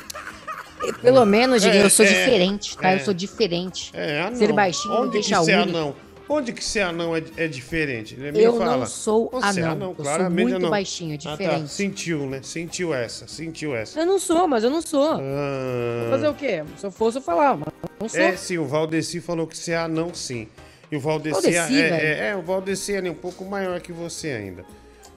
Pelo 1.03 1.25
menos, 1.25 1.63
Diguinho, 1.63 1.83
É, 1.83 1.87
eu 1.87 1.91
sou 1.91 2.05
é, 2.05 2.09
diferente, 2.09 2.77
tá? 2.77 2.91
é. 2.93 2.95
Eu 2.97 3.01
sou 3.01 3.15
diferente. 3.15 3.91
É, 3.95 4.21
anão. 4.23 4.37
Ser 4.37 4.53
baixinho 4.53 4.95
me 4.95 5.01
Onde 5.01 5.13
deixa 5.13 5.39
que 5.39 5.45
ser 5.45 5.59
único. 5.59 5.77
anão? 5.79 5.97
Onde 6.31 6.53
que 6.53 6.63
ser 6.63 6.81
anão 6.81 7.17
é, 7.17 7.23
é 7.39 7.49
diferente? 7.49 8.15
Me 8.15 8.39
Eu 8.43 8.59
fala. 8.59 8.77
não 8.79 8.87
sou 8.87 9.31
Você 9.33 9.61
é 9.61 9.65
anão, 9.65 9.95
eu 9.99 10.05
sou 10.05 10.31
muito 10.31 10.57
anão. 10.57 10.69
baixinho, 10.71 11.13
é 11.15 11.17
Ah, 11.17 11.19
tá. 11.23 11.31
diferente. 11.37 11.69
Sentiu, 11.71 12.27
né? 12.27 12.41
Sentiu 12.43 12.93
essa, 12.93 13.27
sentiu 13.27 13.75
essa. 13.75 13.99
Eu 13.99 14.05
não 14.05 14.19
sou, 14.19 14.47
mas 14.47 14.63
eu 14.63 14.69
não 14.69 14.83
sou. 14.83 15.13
Ah. 15.13 16.01
Vou 16.03 16.11
fazer 16.11 16.29
o 16.29 16.35
quê? 16.35 16.65
Se 16.77 16.85
eu 16.85 16.91
fosse, 16.91 17.17
eu 17.19 17.23
falava, 17.23 17.57
mas 17.65 17.75
eu 17.83 17.91
não 18.01 18.09
sou. 18.11 18.21
É, 18.21 18.37
sim, 18.37 18.59
o 18.59 18.67
Valdeci 18.67 19.21
falou 19.23 19.47
que 19.47 19.57
você 19.57 19.73
é 19.73 19.79
anão, 19.79 20.13
sim. 20.13 20.49
E 20.93 20.97
o 20.97 21.01
Valdeci, 21.01 21.33
Valdeci, 21.51 21.81
é, 21.81 21.89
é, 21.89 22.29
é, 22.29 22.37
o 22.37 22.43
Valdeci 22.43 22.95
é 22.95 23.01
um 23.11 23.15
pouco 23.15 23.45
maior 23.47 23.81
que 23.81 23.91
você 23.93 24.29
ainda. 24.33 24.65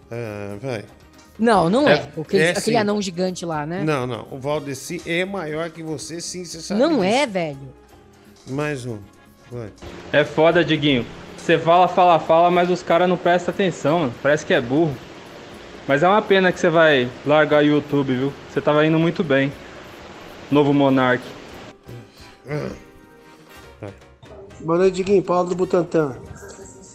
Ah, 0.09 0.55
vai. 0.61 0.85
Não, 1.39 1.69
não 1.69 1.87
é. 1.87 1.93
É, 1.93 2.21
Aquele, 2.21 2.43
é 2.43 2.49
aquele 2.51 2.61
sim. 2.61 2.75
anão 2.75 3.01
gigante 3.01 3.45
lá, 3.45 3.65
né? 3.65 3.83
Não, 3.83 4.05
não. 4.05 4.27
O 4.31 4.37
Valdeci 4.37 5.01
é 5.05 5.25
maior 5.25 5.69
que 5.69 5.81
você, 5.81 6.21
sim, 6.21 6.45
você 6.45 6.61
sabe. 6.61 6.79
Não 6.79 6.89
disso. 6.91 7.03
é, 7.03 7.25
velho. 7.25 7.57
Mais 8.47 8.85
um. 8.85 8.99
Vai. 9.51 9.69
É 10.11 10.23
foda, 10.23 10.63
Diguinho. 10.63 11.05
Você 11.37 11.57
fala, 11.57 11.87
fala, 11.87 12.19
fala, 12.19 12.51
mas 12.51 12.69
os 12.69 12.83
caras 12.83 13.09
não 13.09 13.17
prestam 13.17 13.53
atenção, 13.53 13.99
mano. 13.99 14.13
Parece 14.21 14.45
que 14.45 14.53
é 14.53 14.61
burro. 14.61 14.95
Mas 15.87 16.03
é 16.03 16.07
uma 16.07 16.21
pena 16.21 16.51
que 16.51 16.59
você 16.59 16.69
vai 16.69 17.09
largar 17.25 17.63
o 17.63 17.65
YouTube, 17.65 18.13
viu? 18.13 18.33
Você 18.49 18.61
tava 18.61 18.85
indo 18.85 18.99
muito 18.99 19.23
bem. 19.23 19.51
Novo 20.51 20.73
Monark. 20.73 21.23
Ah. 22.47 22.69
Boa 24.59 24.77
noite, 24.77 24.95
Diguinho. 24.95 25.23
Paulo 25.23 25.49
do 25.49 25.55
Butantã. 25.55 26.15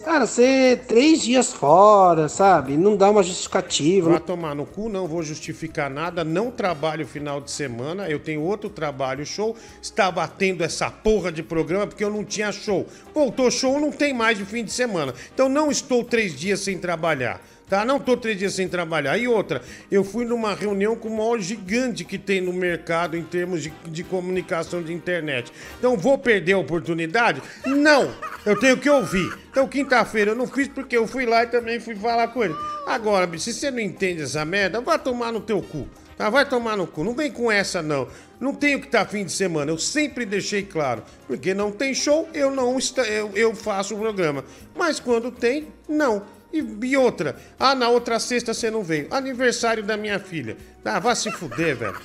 Cara, 0.07 0.25
você 0.25 0.79
três 0.87 1.21
dias 1.21 1.51
fora, 1.51 2.29
sabe? 2.29 2.77
Não 2.77 2.95
dá 2.95 3.09
uma 3.09 3.21
justificativa. 3.21 4.11
Vai 4.11 4.21
tomar 4.21 4.55
no 4.55 4.65
cu, 4.65 4.87
não 4.87 5.05
vou 5.05 5.21
justificar 5.21 5.89
nada, 5.89 6.23
não 6.23 6.49
trabalho 6.49 7.05
final 7.05 7.41
de 7.41 7.51
semana, 7.51 8.09
eu 8.09 8.17
tenho 8.17 8.41
outro 8.41 8.69
trabalho, 8.69 9.25
show. 9.25 9.53
Estava 9.81 10.25
tendo 10.25 10.63
essa 10.63 10.89
porra 10.89 11.29
de 11.29 11.43
programa 11.43 11.85
porque 11.85 12.05
eu 12.05 12.09
não 12.09 12.23
tinha 12.23 12.53
show. 12.53 12.87
Voltou 13.13 13.51
show, 13.51 13.81
não 13.81 13.91
tem 13.91 14.13
mais 14.13 14.37
de 14.37 14.45
fim 14.45 14.63
de 14.63 14.71
semana. 14.71 15.13
Então 15.33 15.49
não 15.49 15.69
estou 15.69 16.05
três 16.05 16.33
dias 16.33 16.61
sem 16.61 16.77
trabalhar. 16.77 17.41
Tá? 17.69 17.83
Não 17.83 17.99
tô 17.99 18.15
três 18.15 18.37
dias 18.37 18.53
sem 18.53 18.67
trabalhar. 18.67 19.17
E 19.17 19.27
outra, 19.27 19.61
eu 19.91 20.03
fui 20.03 20.23
numa 20.23 20.53
reunião 20.53 20.95
com 20.95 21.09
o 21.09 21.17
maior 21.17 21.39
gigante 21.39 22.05
que 22.05 22.17
tem 22.17 22.39
no 22.39 22.53
mercado 22.53 23.17
em 23.17 23.23
termos 23.23 23.61
de, 23.61 23.73
de 23.87 24.03
comunicação 24.03 24.81
de 24.81 24.93
internet. 24.93 25.51
Então 25.77 25.97
vou 25.97 26.17
perder 26.17 26.53
a 26.53 26.57
oportunidade? 26.57 27.41
Não! 27.65 28.13
Eu 28.45 28.57
tenho 28.57 28.77
que 28.77 28.89
ouvir. 28.89 29.37
Então 29.51 29.67
quinta-feira 29.67 30.31
eu 30.31 30.35
não 30.35 30.47
fiz 30.47 30.69
porque 30.69 30.95
eu 30.95 31.05
fui 31.05 31.25
lá 31.25 31.43
e 31.43 31.47
também 31.47 31.79
fui 31.79 31.95
falar 31.95 32.29
com 32.29 32.43
ele. 32.43 32.55
Agora, 32.85 33.29
se 33.37 33.53
você 33.53 33.69
não 33.69 33.79
entende 33.79 34.21
essa 34.21 34.45
merda, 34.45 34.79
vai 34.79 34.97
tomar 34.97 35.33
no 35.33 35.41
teu 35.41 35.61
cu. 35.61 35.87
Tá? 36.17 36.29
Vai 36.29 36.47
tomar 36.47 36.77
no 36.77 36.87
cu. 36.87 37.03
Não 37.03 37.13
vem 37.13 37.31
com 37.31 37.51
essa, 37.51 37.81
não. 37.81 38.07
Não 38.39 38.53
tenho 38.53 38.79
que 38.79 38.87
estar 38.87 39.05
fim 39.05 39.25
de 39.25 39.31
semana. 39.31 39.71
Eu 39.71 39.77
sempre 39.77 40.25
deixei 40.25 40.63
claro. 40.63 41.03
Porque 41.27 41.53
não 41.53 41.71
tem 41.71 41.93
show, 41.93 42.29
eu 42.33 42.49
não 42.49 42.77
eu, 43.07 43.31
eu 43.35 43.53
faço 43.53 43.93
o 43.93 43.99
programa. 43.99 44.43
Mas 44.75 44.99
quando 44.99 45.31
tem, 45.31 45.67
não. 45.87 46.23
E, 46.51 46.59
e 46.59 46.97
outra, 46.97 47.35
ah, 47.59 47.75
na 47.75 47.89
outra 47.89 48.19
sexta 48.19 48.53
você 48.53 48.71
não 48.71 48.83
veio. 48.83 49.07
Aniversário 49.11 49.83
da 49.83 49.97
minha 49.97 50.19
filha. 50.19 50.57
Ah, 50.83 50.99
vá 50.99 51.13
se 51.13 51.31
fuder, 51.31 51.75
velho. 51.75 51.99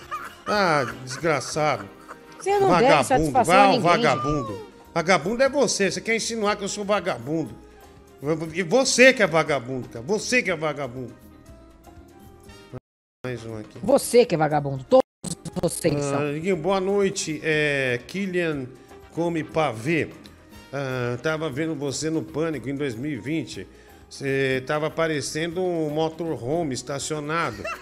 Ah, 0.46 0.84
desgraçado. 1.04 1.88
Você 2.38 2.58
não 2.58 2.68
satisfação 3.04 3.44
vai 3.44 3.66
ninguém, 3.68 3.80
vagabundo. 3.80 4.66
Vagabundo 4.92 5.42
é 5.42 5.48
você, 5.48 5.90
você 5.90 6.00
quer 6.00 6.16
insinuar 6.16 6.56
que 6.56 6.64
eu 6.64 6.68
sou 6.68 6.84
vagabundo. 6.84 7.54
E 8.52 8.62
você 8.62 9.12
que 9.12 9.22
é 9.22 9.26
vagabundo, 9.26 9.88
cara. 9.88 10.04
Você 10.04 10.42
que 10.42 10.50
é 10.50 10.56
vagabundo. 10.56 11.14
Mais 13.24 13.44
um 13.46 13.58
aqui. 13.58 13.78
Você 13.82 14.26
que 14.26 14.34
é 14.34 14.38
vagabundo. 14.38 14.84
Todos 14.84 15.02
vocês 15.62 16.04
são. 16.04 16.18
Ah, 16.18 16.32
Diguinho, 16.32 16.56
boa 16.56 16.80
noite. 16.80 17.40
É, 17.42 18.00
Kilian 18.06 18.66
Come 19.12 19.44
Pavê. 19.44 20.10
Ah, 20.72 21.16
tava 21.22 21.48
vendo 21.48 21.74
você 21.74 22.10
no 22.10 22.22
Pânico 22.22 22.68
em 22.68 22.74
2020. 22.74 23.66
Você 24.12 24.62
tava 24.66 24.90
parecendo 24.90 25.62
um 25.62 25.88
motorhome 25.88 26.74
estacionado. 26.74 27.62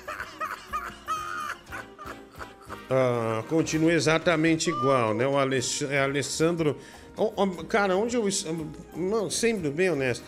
Ah, 2.93 3.45
continua 3.49 3.93
exatamente 3.93 4.69
igual, 4.69 5.15
né? 5.15 5.25
O 5.25 5.39
Alex- 5.39 5.83
é 5.83 6.01
Alessandro. 6.01 6.77
Ó, 7.17 7.31
ó, 7.37 7.47
cara, 7.63 7.97
onde 7.97 8.17
eu. 8.17 8.29
Não, 8.97 9.31
sendo 9.31 9.71
bem 9.71 9.91
honesto. 9.91 10.25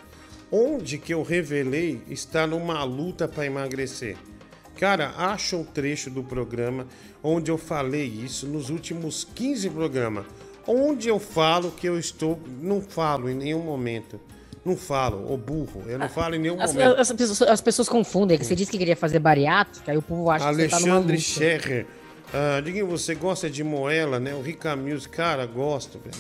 Onde 0.49 0.97
que 0.97 1.13
eu 1.13 1.25
revelei 1.25 2.01
está 2.09 2.47
numa 2.47 2.85
luta 2.85 3.27
para 3.27 3.47
emagrecer? 3.47 4.17
Cara, 4.79 5.13
acha 5.17 5.57
um 5.57 5.65
trecho 5.65 6.09
do 6.09 6.23
programa 6.23 6.87
onde 7.21 7.51
eu 7.51 7.59
falei 7.59 8.07
isso 8.07 8.47
nos 8.47 8.71
últimos 8.71 9.27
15 9.35 9.69
programas. 9.71 10.25
Onde 10.65 11.09
eu 11.09 11.19
falo 11.19 11.73
que 11.73 11.89
eu 11.89 11.99
estou. 11.99 12.39
Não 12.61 12.81
falo 12.81 13.29
em 13.29 13.35
nenhum 13.35 13.65
momento. 13.65 14.21
Não 14.65 14.77
falo, 14.77 15.33
ô 15.33 15.37
burro. 15.37 15.83
Eu 15.87 15.99
não 15.99 16.09
falo 16.09 16.37
em 16.37 16.39
nenhum 16.39 16.61
As, 16.61 16.73
momento. 16.73 17.01
as 17.01 17.13
pessoas, 17.13 17.43
as 17.43 17.61
pessoas 17.61 17.89
confundem, 17.89 18.39
que 18.39 18.45
você 18.45 18.55
disse 18.55 18.71
que 18.71 18.79
queria 18.79 18.97
fazer 18.97 19.19
bariátrica, 19.19 19.91
aí 19.91 19.99
o 19.99 20.03
povo 20.03 20.31
acha 20.31 20.49
que 20.49 20.55
você 20.55 20.69
tá 20.69 20.77
Alexandre. 20.77 21.19
Scherrer. 21.19 21.87
Ah, 22.33 22.61
Diguinho, 22.61 22.87
você 22.87 23.15
gosta 23.15 23.51
de 23.51 23.65
moela, 23.65 24.21
né? 24.21 24.35
O 24.35 24.41
Rica 24.41 24.75
Music, 24.77 25.15
cara, 25.15 25.45
gosto, 25.47 25.99
velho. 25.99 26.17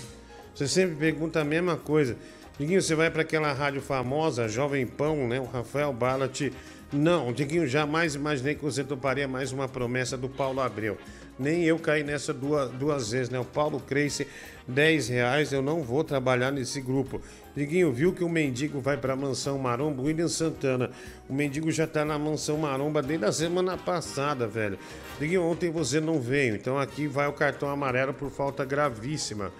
Você 0.55 0.66
sempre 0.66 0.97
pergunta 0.97 1.40
a 1.40 1.44
mesma 1.44 1.77
coisa. 1.77 2.16
Diguinho, 2.59 2.82
você 2.82 2.94
vai 2.94 3.10
para 3.10 3.23
aquela 3.23 3.52
rádio 3.52 3.81
famosa, 3.81 4.48
Jovem 4.48 4.86
Pão, 4.86 5.28
né? 5.28 5.40
O 5.40 5.44
Rafael 5.44 5.93
Ballat. 5.93 6.51
Não, 6.93 7.32
Diguinho, 7.32 7.66
jamais 7.66 8.14
imaginei 8.14 8.55
que 8.55 8.62
você 8.62 8.85
toparia 8.85 9.27
mais 9.27 9.51
uma 9.51 9.66
promessa 9.66 10.14
do 10.14 10.28
Paulo 10.28 10.60
Abreu. 10.60 10.98
Nem 11.39 11.64
eu 11.64 11.78
caí 11.78 12.05
nessa 12.05 12.35
duas, 12.35 12.70
duas 12.73 13.10
vezes, 13.10 13.31
né? 13.31 13.39
O 13.40 13.44
Paulo 13.47 13.81
Cresce, 13.81 14.27
10 14.69 15.09
reais, 15.09 15.52
eu 15.52 15.62
não 15.62 15.82
vou 15.82 16.05
trabalhar 16.05 16.51
nesse 16.51 16.82
grupo. 16.82 17.19
Diguinho, 17.56 17.90
viu 17.90 18.12
que 18.12 18.23
o 18.23 18.28
mendigo 18.28 18.78
vai 18.78 18.98
pra 18.98 19.16
mansão 19.16 19.59
Maromba? 19.59 20.02
William 20.02 20.28
Santana. 20.28 20.90
O 21.31 21.32
mendigo 21.32 21.70
já 21.70 21.86
tá 21.86 22.05
na 22.05 22.19
mansão 22.19 22.59
Maromba 22.59 23.01
desde 23.01 23.24
a 23.24 23.32
semana 23.32 23.78
passada, 23.78 24.47
velho. 24.47 24.78
Diguinho, 25.19 25.43
ontem 25.44 25.70
você 25.70 25.98
não 25.98 26.20
veio, 26.20 26.55
então 26.55 26.78
aqui 26.78 27.06
vai 27.06 27.27
o 27.27 27.32
cartão 27.32 27.70
amarelo 27.70 28.12
por 28.12 28.31
falta 28.31 28.66
gravíssima 28.66 29.51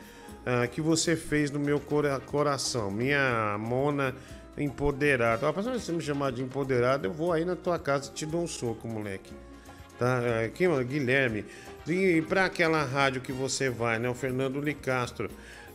ah, 0.45 0.67
que 0.67 0.83
você 0.83 1.17
fez 1.17 1.51
no 1.51 1.59
meu 1.59 1.81
cora- 1.81 2.21
coração. 2.21 2.91
Minha 2.91 3.57
mona 3.59 4.15
empoderada. 4.57 5.47
Ó, 5.49 5.53
se 5.63 5.69
você 5.71 5.93
me 5.93 6.01
chamar 6.03 6.33
de 6.33 6.43
empoderada, 6.43 7.07
eu 7.07 7.13
vou 7.13 7.33
aí 7.33 7.45
na 7.45 7.57
tua 7.57 7.79
casa 7.79 8.11
e 8.11 8.15
te 8.15 8.27
dou 8.27 8.43
um 8.43 8.47
soco, 8.47 8.87
moleque. 8.89 9.33
Tá? 9.99 10.21
É, 10.23 10.49
Quem, 10.49 10.69
mano? 10.69 10.85
Guilherme. 10.85 11.45
E 11.87 12.23
pra 12.23 12.45
aquela 12.45 12.83
rádio 12.85 13.21
que 13.21 13.33
você 13.33 13.69
vai, 13.71 13.99
né? 13.99 14.09
O 14.09 14.15
Fernando 14.15 14.61
Licastro. 14.61 15.29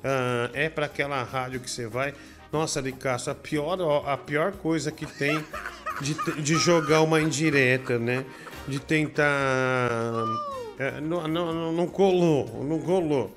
Ah, 0.03 0.49
é 0.53 0.69
pra 0.69 0.85
aquela 0.85 1.21
rádio 1.23 1.59
que 1.59 1.69
você 1.69 1.87
vai. 1.87 2.13
Nossa, 2.51 2.79
Licastro, 2.79 3.31
a 3.31 3.35
pior, 3.35 3.77
a 4.07 4.15
pior 4.15 4.53
coisa 4.53 4.91
que 4.91 5.05
tem 5.05 5.43
de, 6.01 6.41
de 6.41 6.55
jogar 6.55 7.01
uma 7.01 7.19
indireta, 7.21 7.97
né? 7.99 8.23
De 8.67 8.79
tentar. 8.79 10.23
É, 10.79 11.01
não, 11.01 11.27
não, 11.27 11.71
não- 11.73 11.87
colou, 11.87 12.63
não 12.63 12.79
colou. 12.79 13.35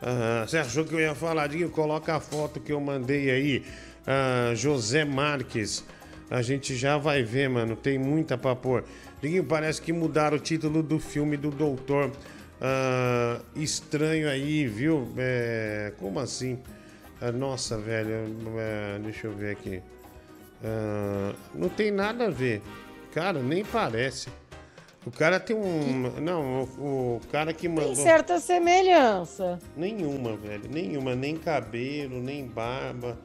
Ah, 0.00 0.44
você 0.46 0.58
achou 0.58 0.84
que 0.84 0.94
eu 0.94 1.00
ia 1.00 1.14
falar? 1.14 1.46
Diguinho, 1.46 1.70
coloca 1.70 2.14
a 2.14 2.20
foto 2.20 2.60
que 2.60 2.72
eu 2.72 2.80
mandei 2.80 3.30
aí. 3.30 3.64
Ah, 4.06 4.52
José 4.54 5.04
Marques. 5.04 5.84
A 6.30 6.40
gente 6.40 6.74
já 6.74 6.96
vai 6.96 7.22
ver, 7.22 7.48
mano. 7.48 7.76
Tem 7.76 7.98
muita 7.98 8.38
pra 8.38 8.56
pôr. 8.56 8.84
Diguinho, 9.20 9.44
parece 9.44 9.80
que 9.80 9.92
mudaram 9.92 10.36
o 10.36 10.40
título 10.40 10.82
do 10.82 10.98
filme 10.98 11.36
do 11.36 11.50
Doutor 11.50 12.10
ah, 12.60 13.40
Estranho 13.56 14.28
aí, 14.28 14.66
viu? 14.66 15.08
É, 15.18 15.92
como 15.98 16.20
assim? 16.20 16.58
Ah, 17.20 17.32
nossa, 17.32 17.76
velho. 17.76 18.26
é, 18.58 18.98
deixa 19.00 19.26
eu 19.26 19.32
ver 19.32 19.52
aqui. 19.52 19.82
Ah, 20.64 21.34
não 21.54 21.68
tem 21.68 21.90
nada 21.90 22.26
a 22.26 22.30
ver. 22.30 22.62
Cara, 23.12 23.42
nem 23.42 23.64
parece. 23.64 24.30
O 25.04 25.10
cara 25.10 25.40
tem 25.40 25.56
um. 25.56 26.20
Não, 26.20 26.62
o, 26.78 27.16
o 27.16 27.20
cara 27.32 27.52
que 27.52 27.68
mandou. 27.68 27.86
Tem 27.86 27.96
certa 27.96 28.38
semelhança. 28.38 29.58
Nenhuma, 29.76 30.36
velho. 30.36 30.70
Nenhuma. 30.70 31.16
Nem 31.16 31.36
cabelo, 31.36 32.22
nem 32.22 32.46
barba. 32.46 33.18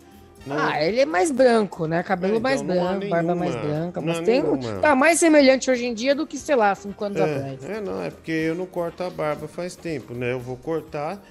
Não- 0.47 0.57
Ah, 0.57 0.83
ele 0.83 0.99
é 1.01 1.05
mais 1.05 1.29
branco, 1.31 1.85
né? 1.87 2.01
Cabelo 2.03 2.33
É, 2.33 2.37
então, 2.37 2.41
mais 2.49 2.61
branco, 2.61 3.09
barba 3.09 3.35
mais 3.35 3.55
branca. 3.55 4.01
Mas 4.01 4.19
tem 4.21 4.41
um. 4.43 4.55
nenhuma. 4.55 4.79
Tá 4.79 4.95
mais 4.95 5.19
semelhante 5.19 5.69
hoje 5.69 5.85
em 5.85 5.93
dia 5.93 6.15
do 6.15 6.25
que, 6.25 6.37
sei 6.37 6.55
lá, 6.55 6.73
cinco 6.75 7.03
anos 7.03 7.17
É, 7.19 7.23
atrás. 7.23 7.65
é, 7.65 7.81
não, 7.81 8.01
é 8.03 8.09
porque 8.09 8.31
eu 8.31 8.55
não 8.55 8.65
corto 8.65 9.03
a 9.03 9.09
barba 9.09 9.47
faz 9.47 9.75
tempo, 9.75 10.13
né? 10.13 10.31
Eu 10.31 10.39
vou 10.39 10.55
cortar, 10.57 11.21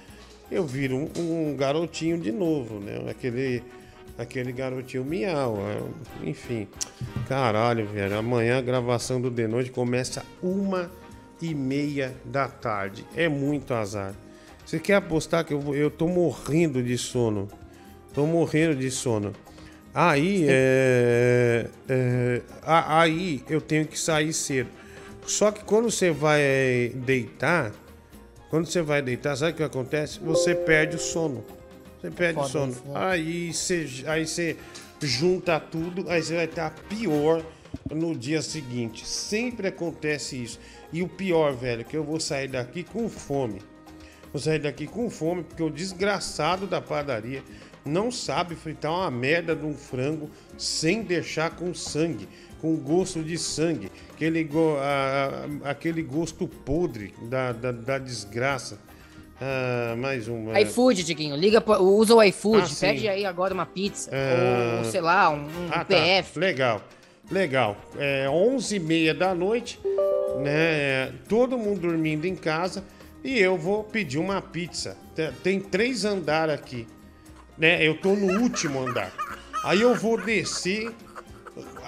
eu 0.51 0.63
viro 0.65 0.95
um, 0.95 1.09
um 1.51 1.55
garotinho 1.57 2.17
de 2.19 2.31
novo, 2.31 2.79
né? 2.79 3.09
Aquele, 3.09 3.63
aquele 4.17 4.51
garotinho 4.51 5.03
miau. 5.03 5.57
é, 5.59 6.27
enfim, 6.29 6.67
caralho, 7.27 7.85
velho. 7.87 8.17
Amanhã 8.17 8.57
a 8.57 8.61
gravação 8.61 9.19
do 9.19 9.29
The 9.31 9.47
Noite 9.47 9.71
começa 9.71 10.23
uma 10.41 10.89
e 11.41 11.53
meia 11.53 12.15
da 12.25 12.47
tarde. 12.47 13.05
É 13.15 13.27
muito 13.29 13.73
azar. 13.73 14.13
Você 14.65 14.79
quer 14.79 14.95
apostar 14.95 15.45
que 15.45 15.53
eu, 15.53 15.73
eu 15.73 15.89
tô 15.89 16.07
morrendo 16.07 16.83
de 16.83 16.97
sono? 16.97 17.47
Tô 18.17 18.25
morrendo 18.25 18.75
de 18.75 18.89
sono. 18.89 19.31
Aí, 19.93 20.47
é, 20.49 21.67
é, 21.87 22.41
a- 22.63 23.01
aí 23.01 23.43
eu 23.47 23.61
tenho 23.61 23.85
que 23.85 23.99
sair 23.99 24.33
cedo. 24.33 24.71
Só 25.27 25.51
que 25.51 25.63
quando 25.63 25.91
você 25.91 26.09
vai 26.09 26.91
deitar, 26.95 27.71
quando 28.49 28.65
você 28.65 28.81
vai 28.81 29.03
deitar, 29.03 29.35
sabe 29.35 29.51
o 29.51 29.55
que 29.55 29.61
acontece? 29.61 30.19
Você 30.21 30.55
perde 30.55 30.95
o 30.95 30.99
sono. 30.99 31.45
Você 32.01 32.09
perde 32.09 32.39
o 32.39 32.41
Foda 32.41 32.49
sono. 32.51 32.71
isso, 32.71 32.83
né? 32.87 32.91
Aí 32.95 33.53
você, 33.53 33.87
aí 34.07 34.25
você 34.25 34.55
junta 34.99 35.59
tudo, 35.59 36.09
aí 36.09 36.23
você 36.23 36.35
vai 36.37 36.45
estar 36.45 36.73
pior 36.89 37.43
no 37.91 38.15
dia 38.15 38.41
seguinte. 38.41 39.07
Sempre 39.07 39.67
acontece 39.67 40.41
isso. 40.41 40.59
E 40.91 41.03
o 41.03 41.07
pior, 41.07 41.53
velho, 41.53 41.85
que 41.85 41.95
eu 41.95 42.03
vou 42.03 42.19
sair 42.19 42.47
daqui 42.47 42.83
com 42.83 43.07
fome. 43.09 43.61
Vou 44.33 44.41
sair 44.41 44.57
daqui 44.59 44.87
com 44.87 45.07
fome, 45.07 45.43
porque 45.43 45.61
o 45.61 45.69
desgraçado 45.69 46.65
da 46.65 46.81
padaria 46.81 47.43
não 47.87 48.11
sabe 48.11 48.55
fritar 48.55 48.91
uma 48.91 49.09
merda 49.11 49.55
de 49.55 49.65
um 49.65 49.73
frango 49.73 50.29
sem 50.57 51.01
deixar 51.03 51.51
com 51.55 51.73
sangue, 51.73 52.27
com 52.61 52.75
gosto 52.75 53.23
de 53.23 53.37
sangue, 53.37 53.91
aquele, 54.13 54.43
go- 54.43 54.77
a- 54.79 55.45
a- 55.65 55.69
aquele 55.71 56.01
gosto 56.01 56.47
podre 56.47 57.13
da, 57.23 57.51
da, 57.51 57.71
da 57.71 57.97
desgraça. 57.97 58.79
Ah, 59.39 59.95
mais 59.97 60.27
uma. 60.27 60.59
iFood, 60.61 61.03
Diguinho. 61.03 61.35
Liga, 61.35 61.63
usa 61.79 62.15
o 62.15 62.23
iFood. 62.23 62.63
Ah, 62.71 62.75
pede 62.79 63.07
aí 63.07 63.23
agora 63.23 63.53
uma 63.53 63.67
pizza. 63.67 64.09
Ah. 64.11 64.79
Ou, 64.79 64.85
sei 64.91 64.99
lá, 65.01 65.29
um, 65.29 65.43
um 65.43 65.67
Ah, 65.69 65.85
tá. 65.85 65.85
PF. 65.85 66.39
Legal, 66.39 66.81
legal. 67.29 67.77
É 67.99 68.25
11h30 68.27 69.13
da 69.13 69.35
noite, 69.35 69.79
né? 70.43 71.13
Todo 71.29 71.55
mundo 71.57 71.81
dormindo 71.81 72.25
em 72.25 72.35
casa 72.35 72.83
e 73.23 73.37
eu 73.39 73.55
vou 73.57 73.83
pedir 73.83 74.17
uma 74.17 74.41
pizza. 74.41 74.97
Te- 75.15 75.31
Tem 75.43 75.59
três 75.59 76.03
andares 76.03 76.55
aqui, 76.55 76.87
né? 77.57 77.85
Eu 77.85 77.95
tô 77.97 78.13
no 78.13 78.41
último 78.41 78.87
andar. 78.87 79.11
Aí 79.63 79.81
eu 79.81 79.93
vou 79.95 80.19
descer, 80.21 80.91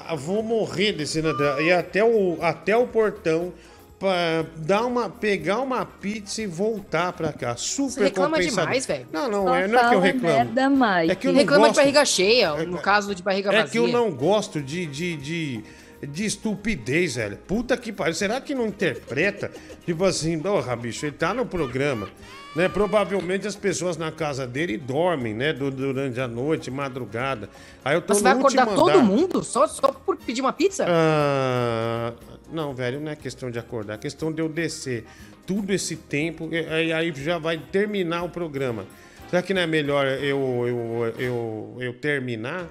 ah, 0.08 0.16
vou 0.16 0.42
morrer 0.44 0.92
descendo 0.94 1.30
até, 1.30 1.64
e 1.64 1.72
até 1.72 2.04
o, 2.04 2.38
até 2.42 2.76
o 2.76 2.88
portão 2.88 3.54
pra 4.00 4.46
dar 4.56 4.86
uma, 4.86 5.10
pegar 5.10 5.60
uma 5.60 5.86
pizza 5.86 6.42
e 6.42 6.48
voltar 6.48 7.12
pra 7.14 7.34
cá. 7.34 7.56
Super 7.58 7.92
Você 7.92 8.04
reclama 8.06 8.38
compensado. 8.38 8.68
demais, 8.68 8.86
velho. 8.86 9.08
Não, 9.12 9.30
não, 9.30 9.54
é, 9.56 9.68
não 9.68 9.80
é 9.80 9.90
que 9.90 9.96
eu 9.96 10.00
reclamo. 10.00 10.36
merda, 10.36 10.70
Mike. 10.70 11.12
É 11.12 11.16
que 11.16 11.28
eu 11.28 11.34
não 11.34 11.40
reclama 11.40 11.60
gosto- 11.68 11.74
de 11.74 11.80
barriga 11.82 12.06
cheia, 12.06 12.54
no 12.66 12.78
caso 12.82 13.14
de 13.14 13.22
barriga 13.22 13.50
É 13.54 13.58
vazia. 13.62 13.72
que 13.72 13.78
eu 13.78 13.88
não 13.88 14.10
gosto 14.12 14.62
de, 14.62 14.86
de, 14.86 15.18
de, 15.18 15.64
de 16.02 16.26
estupidez, 16.26 17.16
velho. 17.16 17.38
Puta 17.48 17.76
que 17.78 17.92
pariu. 17.92 18.14
Será 18.14 18.40
que 18.42 18.54
não 18.56 18.68
interpreta? 18.68 19.52
Tipo 19.86 20.04
assim, 20.06 20.40
porra, 20.40 20.76
bicho, 20.76 21.06
ele 21.06 21.16
tá 21.16 21.34
no 21.34 21.46
programa. 21.46 22.10
Né? 22.56 22.68
Provavelmente 22.68 23.46
as 23.48 23.56
pessoas 23.56 23.96
na 23.96 24.12
casa 24.12 24.48
dele 24.48 24.76
dormem, 24.78 25.34
né? 25.36 25.54
du- 25.54 25.70
Durante 25.70 26.20
a 26.20 26.28
noite, 26.28 26.72
madrugada. 26.72 27.48
Aí 27.86 27.96
eu 27.96 28.02
tô 28.02 28.14
Mas 28.14 28.24
vai 28.24 28.32
acordar 28.34 28.68
último 28.68 28.76
todo 28.86 28.96
andar. 28.96 29.04
mundo 29.04 29.44
só, 29.44 29.68
só 29.68 29.92
por 29.92 30.18
pedir 30.18 30.42
uma 30.42 30.52
pizza? 30.54 30.86
Ah, 30.88 32.14
não, 32.52 32.74
velho, 32.74 33.00
não 33.00 33.12
é 33.12 33.16
questão 33.16 33.52
de 33.52 33.60
acordar, 33.60 33.94
é 33.94 33.98
questão 33.98 34.32
de 34.32 34.42
eu 34.42 34.50
descer 34.50 35.06
tudo 35.46 35.72
esse 35.72 35.96
tempo, 35.96 36.50
aí, 36.72 36.92
aí 36.92 37.14
já 37.16 37.38
vai 37.38 37.58
terminar 37.58 38.24
o 38.24 38.30
programa. 38.30 38.86
Será 39.30 39.42
que 39.44 39.54
não 39.54 39.62
é 39.62 39.68
melhor 39.68 40.08
eu, 40.08 40.66
eu, 40.68 41.14
eu, 41.20 41.78
eu 41.80 41.94
terminar? 41.94 42.68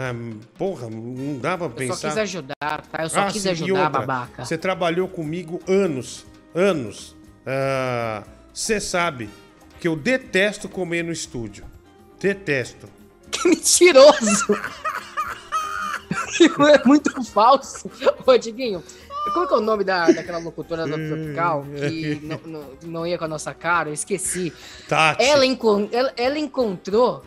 Ah, 0.00 0.14
porra, 0.56 0.88
não 0.88 1.38
dá 1.38 1.56
pra 1.58 1.66
Eu 1.66 1.70
pensar. 1.70 1.96
só 1.96 2.08
quis 2.08 2.18
ajudar, 2.18 2.54
tá? 2.92 3.02
Eu 3.02 3.08
só 3.10 3.20
Ah, 3.22 3.26
quis 3.32 3.42
sim, 3.42 3.48
ajudar, 3.48 3.90
babaca. 3.90 4.44
Você 4.44 4.56
trabalhou 4.56 5.08
comigo 5.08 5.60
anos, 5.66 6.24
anos. 6.54 7.16
Ah, 7.44 8.22
Você 8.54 8.78
sabe 8.80 9.28
que 9.80 9.88
eu 9.88 9.96
detesto 9.96 10.68
comer 10.68 11.02
no 11.02 11.10
estúdio. 11.10 11.64
Detesto. 12.20 12.88
Que 13.30 13.48
mentiroso! 13.48 14.46
é 16.72 16.86
muito 16.86 17.22
falso. 17.24 17.90
Ô, 18.26 18.36
Diguinho, 18.38 18.82
como 19.34 19.46
que 19.46 19.54
é 19.54 19.56
o 19.56 19.60
nome 19.60 19.84
da, 19.84 20.10
daquela 20.10 20.38
locutora 20.38 20.86
da 20.86 20.96
Tropical 20.96 21.64
que 21.76 22.20
não, 22.22 22.40
não, 22.46 22.64
não 22.84 23.06
ia 23.06 23.18
com 23.18 23.24
a 23.24 23.28
nossa 23.28 23.52
cara? 23.52 23.90
Eu 23.90 23.94
esqueci. 23.94 24.52
Tati. 24.88 25.22
Ela, 25.22 25.44
ela, 25.92 26.12
ela 26.16 26.38
encontrou 26.38 27.22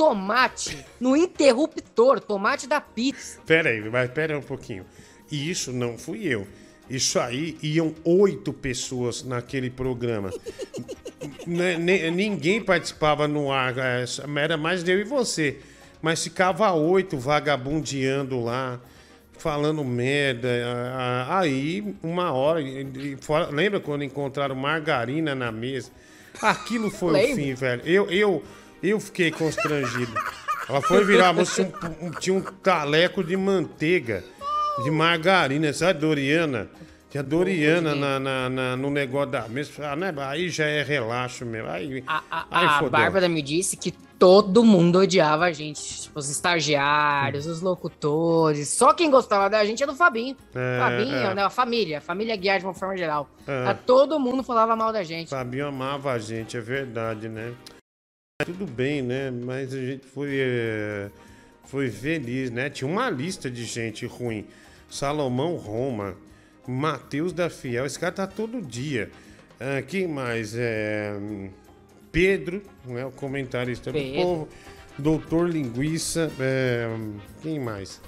tomate 0.00 0.78
no 0.98 1.14
interruptor, 1.14 2.20
tomate 2.20 2.66
da 2.66 2.80
pizza. 2.80 3.38
Pera 3.44 3.68
aí, 3.68 3.80
mas 3.90 4.10
pera 4.10 4.38
um 4.38 4.42
pouquinho. 4.42 4.86
E 5.30 5.50
isso 5.50 5.72
não 5.72 5.98
fui 5.98 6.26
eu. 6.26 6.46
Isso 6.88 7.20
aí 7.20 7.56
iam 7.62 7.94
oito 8.04 8.50
pessoas 8.52 9.22
naquele 9.22 9.68
programa. 9.68 10.30
N- 11.46 11.76
n- 11.78 12.10
Ninguém 12.10 12.62
participava 12.62 13.28
no 13.28 13.52
ar, 13.52 13.76
é, 13.76 14.04
era 14.42 14.56
mais 14.56 14.88
eu 14.88 14.98
e 14.98 15.04
você. 15.04 15.58
Mas 16.00 16.24
ficava 16.24 16.72
oito 16.72 17.18
vagabundeando 17.18 18.42
lá, 18.42 18.80
falando 19.38 19.84
merda. 19.84 20.48
Aí, 21.28 21.94
uma 22.02 22.32
hora. 22.32 22.60
lembra 23.52 23.78
quando 23.80 24.02
encontraram 24.02 24.54
margarina 24.54 25.34
na 25.34 25.52
mesa? 25.52 25.90
Aquilo 26.40 26.90
foi 26.90 27.08
o 27.10 27.12
Lembro. 27.12 27.36
fim, 27.36 27.54
velho. 27.54 27.82
Eu, 27.84 28.10
eu, 28.10 28.42
eu 28.82 28.98
fiquei 29.00 29.30
constrangido. 29.30 30.12
Ela 30.68 30.80
foi 30.82 31.04
virar, 31.04 31.28
a 31.28 31.32
moça 31.32 31.64
tinha 31.64 31.90
um, 32.00 32.06
um- 32.06 32.10
tinha 32.12 32.34
um 32.36 32.40
taleco 32.40 33.24
de 33.24 33.36
manteiga, 33.36 34.22
de 34.84 34.90
margarina, 34.90 35.72
sabe, 35.72 35.98
Doriana? 36.00 36.68
Tinha 37.10 37.24
Doriana 37.24 37.92
na, 37.94 38.20
na- 38.20 38.48
na- 38.48 38.76
no 38.76 38.88
negócio 38.88 39.30
da 39.32 39.48
mesa. 39.48 39.70
Ah, 39.90 39.96
né? 39.96 40.14
Aí 40.18 40.48
já 40.48 40.64
é 40.66 40.82
relaxo 40.84 41.44
mesmo. 41.44 41.68
Aí, 41.68 42.04
A, 42.06 42.22
aí 42.48 42.66
a. 42.66 42.82
Bárbara 42.88 43.28
me 43.28 43.42
disse 43.42 43.76
que 43.76 43.90
todo 44.16 44.62
mundo 44.62 45.00
odiava 45.00 45.46
a 45.46 45.52
gente. 45.52 46.02
Tipo, 46.02 46.20
os 46.20 46.30
estagiários, 46.30 47.46
os 47.46 47.60
locutores. 47.60 48.68
Só 48.68 48.94
quem 48.94 49.10
gostava 49.10 49.50
da 49.50 49.64
gente 49.64 49.82
era 49.82 49.90
o 49.90 49.96
Fabinho. 49.96 50.36
É, 50.54 50.78
Fabinho, 50.78 51.16
é. 51.16 51.34
né? 51.34 51.42
A 51.42 51.50
família. 51.50 51.98
A 51.98 52.00
família 52.00 52.36
Guiar 52.36 52.60
de 52.60 52.64
uma 52.66 52.74
forma 52.74 52.96
geral. 52.96 53.28
É. 53.44 53.66
A 53.66 53.74
todo 53.74 54.20
mundo 54.20 54.44
falava 54.44 54.76
mal 54.76 54.92
da 54.92 55.02
gente. 55.02 55.30
Fabinho 55.30 55.66
amava 55.66 56.12
a 56.12 56.18
gente, 56.20 56.56
é 56.56 56.60
verdade, 56.60 57.28
né? 57.28 57.52
Tudo 58.44 58.66
bem, 58.66 59.02
né? 59.02 59.30
Mas 59.30 59.74
a 59.74 59.80
gente 59.80 60.06
foi, 60.06 60.36
é, 60.38 61.10
foi 61.64 61.90
feliz, 61.90 62.50
né? 62.50 62.70
Tinha 62.70 62.88
uma 62.90 63.08
lista 63.10 63.50
de 63.50 63.64
gente 63.64 64.06
ruim. 64.06 64.46
Salomão 64.88 65.56
Roma, 65.56 66.16
Matheus 66.66 67.32
da 67.32 67.48
Fiel, 67.48 67.86
esse 67.86 67.98
cara 67.98 68.12
tá 68.12 68.26
todo 68.26 68.60
dia. 68.60 69.10
Ah, 69.60 69.82
quem 69.82 70.08
mais? 70.08 70.54
É, 70.56 71.14
Pedro, 72.10 72.62
né? 72.84 73.04
o 73.04 73.10
comentarista 73.12 73.92
Pedro. 73.92 74.08
do 74.08 74.14
povo. 74.14 74.48
Doutor 74.98 75.48
Linguiça. 75.48 76.30
é, 76.40 76.88
quem 77.42 77.60
mais? 77.60 78.00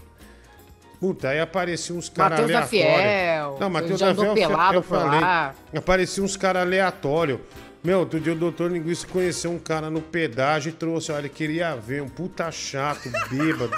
Puta, 0.99 1.31
aí 1.31 1.41
apareciam 1.41 1.99
uns 1.99 2.09
caras 2.09 2.41
Matheus 2.41 2.53
da 2.53 2.59
aleatórios. 2.59 3.11
Fiel, 3.11 3.57
Não, 3.59 3.71
Matheus 3.71 4.01
da 4.01 4.15
Fiel, 4.15 4.35
pelado 4.35 4.75
eu 4.77 4.83
falei. 4.83 5.21
lá. 5.21 5.55
Aparecia 5.75 6.23
uns 6.23 6.37
caras 6.37 6.63
aleatórios. 6.63 7.41
Meu, 7.85 7.99
outro 7.99 8.21
dia 8.21 8.33
o 8.33 8.37
doutor 8.37 8.71
Linguiça 8.71 9.07
conheceu 9.09 9.51
um 9.51 9.59
cara 9.59 9.91
no 9.91 10.01
pedágio 10.01 10.71
e 10.71 10.73
trouxe, 10.73 11.11
olha, 11.11 11.23
ele 11.23 11.29
queria 11.29 11.75
ver, 11.75 12.01
um 12.01 12.09
puta 12.09 12.51
chato, 12.53 13.11
bêbado. 13.29 13.75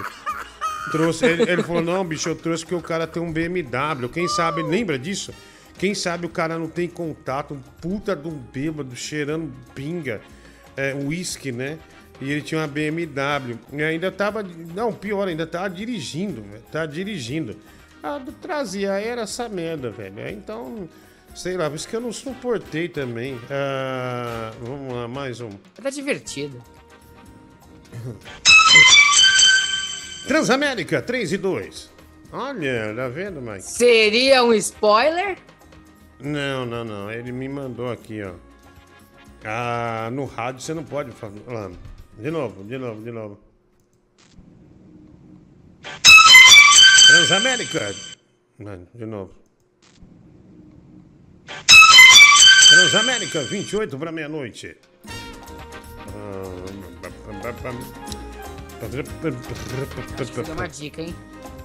Trouxe, 0.90 1.24
ele, 1.24 1.50
ele 1.50 1.62
falou, 1.62 1.80
não, 1.80 2.04
bicho, 2.04 2.28
eu 2.28 2.36
trouxe 2.36 2.64
porque 2.64 2.74
o 2.74 2.82
cara 2.82 3.06
tem 3.06 3.22
um 3.22 3.32
BMW. 3.32 4.08
Quem 4.12 4.28
sabe, 4.28 4.62
lembra 4.62 4.98
disso? 4.98 5.32
Quem 5.78 5.94
sabe 5.94 6.26
o 6.26 6.28
cara 6.28 6.58
não 6.58 6.68
tem 6.68 6.86
contato, 6.86 7.54
um 7.54 7.60
puta 7.80 8.14
de 8.14 8.28
um 8.28 8.36
bêbado 8.52 8.94
cheirando 8.94 9.50
pinga, 9.74 10.20
é, 10.76 10.94
uísque, 10.94 11.50
né? 11.50 11.78
E 12.20 12.30
ele 12.30 12.42
tinha 12.42 12.60
uma 12.60 12.66
BMW. 12.66 13.58
E 13.72 13.82
ainda 13.82 14.12
tava. 14.12 14.42
Não, 14.42 14.92
pior, 14.92 15.26
ainda 15.26 15.46
tava 15.46 15.68
dirigindo, 15.68 16.42
velho. 16.42 16.62
Tava 16.70 16.86
dirigindo. 16.86 17.56
Ah, 18.02 18.20
trazia, 18.40 18.92
era 18.92 19.22
essa 19.22 19.48
merda, 19.48 19.90
velho. 19.90 20.28
Então, 20.28 20.88
sei 21.34 21.56
lá, 21.56 21.68
por 21.68 21.76
isso 21.76 21.88
que 21.88 21.96
eu 21.96 22.00
não 22.00 22.12
suportei 22.12 22.88
também. 22.88 23.38
Ah, 23.50 24.52
vamos 24.60 24.94
lá, 24.94 25.08
mais 25.08 25.40
um. 25.40 25.50
Tá 25.74 25.90
divertido. 25.90 26.62
Transamérica, 30.26 31.02
3 31.02 31.32
e 31.32 31.36
2. 31.36 31.90
Olha, 32.32 32.94
tá 32.96 33.08
vendo, 33.08 33.42
Mike? 33.42 33.62
Seria 33.62 34.42
um 34.42 34.54
spoiler? 34.54 35.36
Não, 36.18 36.64
não, 36.64 36.82
não. 36.84 37.10
Ele 37.10 37.30
me 37.30 37.48
mandou 37.48 37.90
aqui, 37.90 38.22
ó. 38.22 38.32
Ah, 39.44 40.08
no 40.10 40.24
rádio 40.24 40.62
você 40.62 40.72
não 40.72 40.82
pode 40.82 41.12
falar. 41.12 41.70
De 42.18 42.30
novo, 42.30 42.64
de 42.64 42.78
novo, 42.78 43.02
de 43.02 43.12
novo. 43.12 43.38
Transamérica. 47.06 47.94
De 48.94 49.04
novo. 49.04 49.43
Transamérica, 52.74 53.40
28 53.40 53.96
para 53.96 54.10
meia-noite. 54.10 54.76
Dar 60.44 60.52
uma 60.54 60.66
dica, 60.66 61.02
hein? 61.02 61.14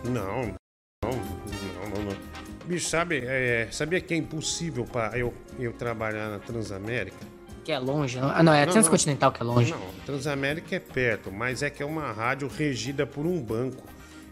Não, 0.04 0.56
não, 1.04 1.12
não, 1.12 1.90
não, 1.90 2.04
não. 2.04 2.18
Bicho, 2.66 2.88
sabe, 2.88 3.24
é, 3.26 3.68
sabia 3.72 4.00
que 4.00 4.14
é 4.14 4.18
impossível 4.18 4.86
para 4.86 5.18
eu, 5.18 5.34
eu 5.58 5.74
trabalhar 5.74 6.30
na 6.30 6.38
Transamérica? 6.38 7.18
Que 7.64 7.72
é 7.72 7.80
longe, 7.80 8.20
não? 8.20 8.30
Ah, 8.30 8.44
não, 8.44 8.54
é 8.54 8.68
Não, 8.68 8.74
Transcontinental 8.74 9.32
que 9.32 9.42
é 9.42 9.46
longe. 9.46 9.72
Não, 9.72 9.82
Transamérica 10.06 10.76
é 10.76 10.80
perto, 10.80 11.32
mas 11.32 11.64
é 11.64 11.72
que 11.72 11.82
é 11.82 11.86
uma 11.88 12.12
rádio 12.12 12.48
regida 12.48 13.08
por 13.08 13.26
um 13.26 13.42
banco. 13.42 13.84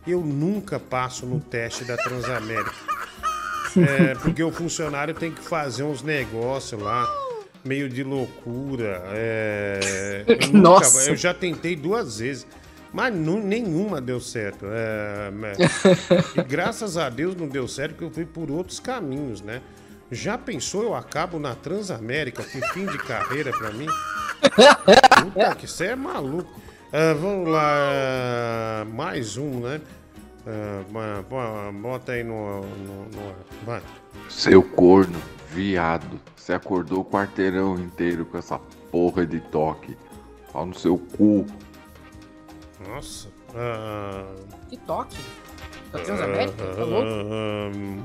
Eu 0.05 0.21
nunca 0.21 0.79
passo 0.79 1.25
no 1.25 1.39
teste 1.39 1.83
da 1.85 1.97
Transamérica. 1.97 2.96
É, 3.75 4.15
porque 4.15 4.41
o 4.43 4.51
funcionário 4.51 5.13
tem 5.13 5.31
que 5.31 5.41
fazer 5.41 5.83
uns 5.83 6.01
negócios 6.01 6.81
lá, 6.81 7.05
meio 7.65 7.89
de 7.89 8.03
loucura. 8.03 9.01
é, 9.07 10.23
eu 10.27 10.35
nunca- 10.47 10.57
Nossa. 10.57 11.09
eu 11.09 11.15
já 11.15 11.33
tentei 11.33 11.75
duas 11.75 12.19
vezes, 12.19 12.47
mas 12.93 13.13
nu- 13.13 13.41
nenhuma 13.43 13.99
deu 13.99 14.19
certo. 14.19 14.65
É, 14.69 15.31
mas- 15.31 15.57
e 16.37 16.43
graças 16.43 16.97
a 16.97 17.09
Deus 17.09 17.35
não 17.35 17.47
deu 17.47 17.67
certo, 17.67 17.91
porque 17.91 18.05
eu 18.05 18.11
fui 18.11 18.25
por 18.25 18.49
outros 18.51 18.79
caminhos, 18.79 19.41
né? 19.41 19.61
Já 20.09 20.37
pensou 20.37 20.83
eu 20.83 20.95
acabo 20.95 21.37
na 21.37 21.53
Transamérica? 21.53 22.41
Que 22.41 22.61
fim 22.69 22.85
de 22.85 22.97
carreira 22.97 23.51
pra 23.51 23.71
mim? 23.71 23.87
Puta 25.21 25.55
que 25.55 25.67
você 25.67 25.87
é 25.87 25.95
maluco. 25.97 26.49
Ah, 26.93 27.13
vamos 27.19 27.49
lá, 27.49 28.85
mais 28.93 29.35
um, 29.35 29.59
né? 29.59 29.81
Ba- 30.91 31.71
bota 31.73 32.13
aí 32.13 32.23
no, 32.23 32.61
no, 32.61 33.05
no 33.05 33.29
ar. 33.29 33.35
Vai. 33.65 33.81
Seu 34.29 34.63
corno, 34.63 35.19
viado. 35.51 36.19
Você 36.35 36.53
acordou 36.53 37.01
o 37.01 37.05
quarteirão 37.05 37.77
inteiro 37.79 38.25
com 38.25 38.37
essa 38.37 38.57
porra 38.91 39.25
de 39.25 39.39
toque. 39.41 39.97
Pau 40.53 40.65
no 40.65 40.73
seu 40.73 40.97
cu. 40.97 41.45
Nossa. 42.87 43.27
ah, 43.55 44.25
Que 44.69 44.77
toque. 44.77 45.17
Transamérica? 45.91 46.63
Tá 46.75 46.83
louco? 46.83 47.07
ah, 47.09 47.71
hum. 47.75 48.03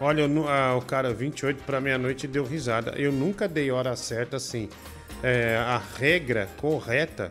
Olha, 0.00 0.22
eu 0.22 0.28
nu- 0.28 0.48
ah, 0.48 0.76
o 0.76 0.82
cara 0.82 1.12
28 1.14 1.62
para 1.64 1.80
meia-noite 1.80 2.26
deu 2.26 2.44
risada. 2.44 2.92
Eu 2.96 3.12
nunca 3.12 3.48
dei 3.48 3.70
hora 3.70 3.94
certa 3.96 4.36
assim. 4.36 4.68
É, 5.22 5.56
a 5.56 5.80
regra 5.96 6.48
correta 6.60 7.30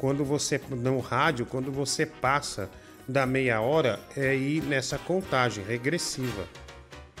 quando 0.00 0.24
você 0.24 0.58
no 0.70 0.98
rádio, 0.98 1.44
quando 1.44 1.70
você 1.70 2.06
passa 2.06 2.70
da 3.06 3.26
meia 3.26 3.60
hora, 3.60 4.00
é 4.16 4.34
ir 4.34 4.62
nessa 4.62 4.96
contagem 4.96 5.62
regressiva, 5.62 6.44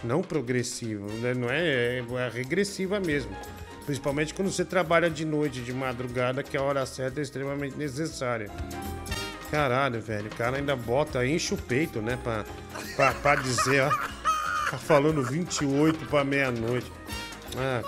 não 0.02 0.22
progressiva, 0.22 1.06
né? 1.06 1.34
não 1.34 1.50
é, 1.50 1.98
é, 1.98 1.98
é 1.98 2.28
regressiva 2.28 2.98
mesmo. 2.98 3.36
Principalmente 3.84 4.32
quando 4.32 4.50
você 4.50 4.64
trabalha 4.64 5.10
de 5.10 5.26
noite, 5.26 5.60
de 5.60 5.74
madrugada, 5.74 6.42
que 6.42 6.56
a 6.56 6.62
hora 6.62 6.86
certa 6.86 7.20
é 7.20 7.22
extremamente 7.22 7.76
necessária. 7.76 8.50
Caralho, 9.50 10.00
velho, 10.00 10.28
o 10.28 10.36
cara 10.36 10.56
ainda 10.56 10.74
bota, 10.74 11.26
enche 11.26 11.52
o 11.52 11.58
peito, 11.58 12.00
né, 12.00 12.18
pra, 12.22 12.44
pra, 12.96 13.12
pra 13.12 13.34
dizer, 13.34 13.82
ó, 13.82 13.90
tá 14.70 14.78
falando 14.78 15.22
28 15.22 16.06
pra 16.06 16.24
meia-noite. 16.24 16.90
Ah, 17.58 17.82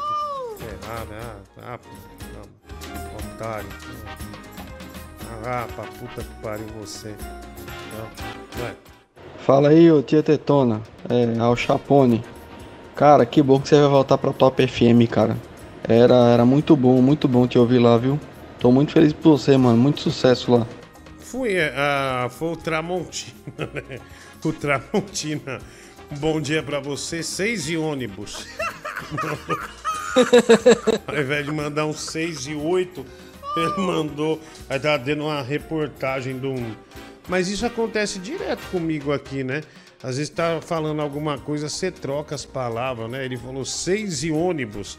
ferrado, 0.58 1.14
ah, 1.14 1.36
ah, 1.62 1.78
ah, 2.36 3.34
otário. 3.34 3.68
Ah, 5.44 5.66
pra 5.74 5.84
puta 5.84 6.22
que 6.22 6.42
pariu 6.42 6.66
você. 6.80 7.14
Ué, 8.60 8.74
Fala 9.44 9.70
aí, 9.70 9.90
ô 9.90 10.02
tia 10.02 10.22
Tetona, 10.22 10.80
é, 11.08 11.38
ao 11.40 11.56
Chapone. 11.56 12.22
Cara, 12.94 13.26
que 13.26 13.42
bom 13.42 13.58
que 13.60 13.68
você 13.68 13.80
vai 13.80 13.88
voltar 13.88 14.18
pra 14.18 14.32
Top 14.32 14.66
FM, 14.66 15.10
cara. 15.10 15.36
Era, 15.88 16.14
era 16.28 16.44
muito 16.44 16.76
bom, 16.76 17.02
muito 17.02 17.26
bom 17.26 17.46
te 17.46 17.58
ouvir 17.58 17.78
lá, 17.78 17.96
viu? 17.96 18.20
Tô 18.60 18.70
muito 18.70 18.92
feliz 18.92 19.12
por 19.12 19.38
você, 19.38 19.56
mano. 19.56 19.76
Muito 19.76 20.00
sucesso 20.00 20.52
lá. 20.52 20.66
Fui, 21.18 21.56
ah, 21.58 22.28
foi 22.30 22.52
o 22.52 22.56
Tramontina, 22.56 23.34
né? 23.74 23.98
O 24.44 24.52
Tramontina. 24.52 25.58
Um 26.10 26.16
bom 26.18 26.40
dia 26.40 26.62
pra 26.62 26.78
você, 26.78 27.22
seis 27.22 27.68
e 27.68 27.76
ônibus. 27.76 28.46
Ao 31.06 31.18
invés 31.18 31.46
de 31.46 31.52
mandar 31.52 31.86
um 31.86 31.92
6 31.92 32.48
e 32.48 32.54
8, 32.54 33.04
ele 33.56 33.76
mandou. 33.78 34.40
Aí 34.68 34.78
tá 34.78 34.96
dando 34.96 35.24
uma 35.24 35.42
reportagem 35.42 36.38
de 36.38 36.46
um. 36.46 36.74
Mas 37.28 37.48
isso 37.48 37.64
acontece 37.64 38.18
direto 38.18 38.62
comigo 38.70 39.12
aqui, 39.12 39.44
né? 39.44 39.62
Às 40.02 40.16
vezes 40.16 40.30
tá 40.30 40.60
falando 40.60 41.00
alguma 41.00 41.38
coisa, 41.38 41.68
você 41.68 41.90
troca 41.90 42.34
as 42.34 42.44
palavras, 42.44 43.08
né? 43.10 43.24
Ele 43.24 43.36
falou 43.36 43.64
seis 43.64 44.24
e 44.24 44.32
ônibus. 44.32 44.98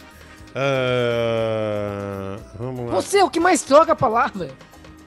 Ah, 0.55 2.37
vamos 2.57 2.85
lá. 2.85 2.93
Você 2.93 3.17
é 3.17 3.23
o 3.23 3.29
que 3.29 3.39
mais 3.39 3.63
troca 3.63 3.91
a 3.91 3.95
palavra. 3.95 4.51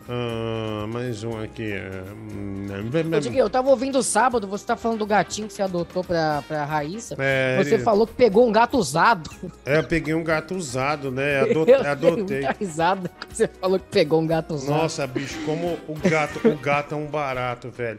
Ah, 0.08 0.86
mais 0.88 1.24
um 1.24 1.36
aqui. 1.40 1.72
ah, 1.74 2.04
hum, 2.12 2.66
Ô, 2.68 3.32
eu 3.34 3.50
tava 3.50 3.70
ouvindo 3.70 4.00
sábado, 4.04 4.46
você 4.46 4.64
tá 4.64 4.76
falando 4.76 4.98
do 5.00 5.06
gatinho 5.06 5.48
que 5.48 5.54
você 5.54 5.62
adotou 5.62 6.04
pra, 6.04 6.42
pra 6.46 6.64
Raíssa. 6.64 7.16
É, 7.18 7.56
você 7.62 7.74
ele- 7.74 7.82
falou 7.82 8.06
que 8.06 8.12
pegou 8.14 8.48
um 8.48 8.52
gato 8.52 8.78
usado. 8.78 9.28
É, 9.64 9.78
eu 9.78 9.84
peguei 9.84 10.14
um 10.14 10.22
gato 10.22 10.54
usado, 10.54 11.10
né? 11.10 11.40
Ado- 11.50 11.64
Eu 11.68 11.80
adotei. 11.80 12.40
muita 12.40 12.52
risada 12.58 13.10
você 13.28 13.48
falou 13.48 13.78
que 13.80 13.86
pegou 13.90 14.20
um 14.20 14.26
gato 14.26 14.54
usado. 14.54 14.76
Nossa, 14.78 15.06
bicho, 15.06 15.38
como 15.44 15.76
o 15.88 15.94
gato, 16.08 16.46
o 16.48 16.56
gato 16.56 16.94
é 16.94 16.98
um 16.98 17.06
barato, 17.06 17.68
velho. 17.70 17.98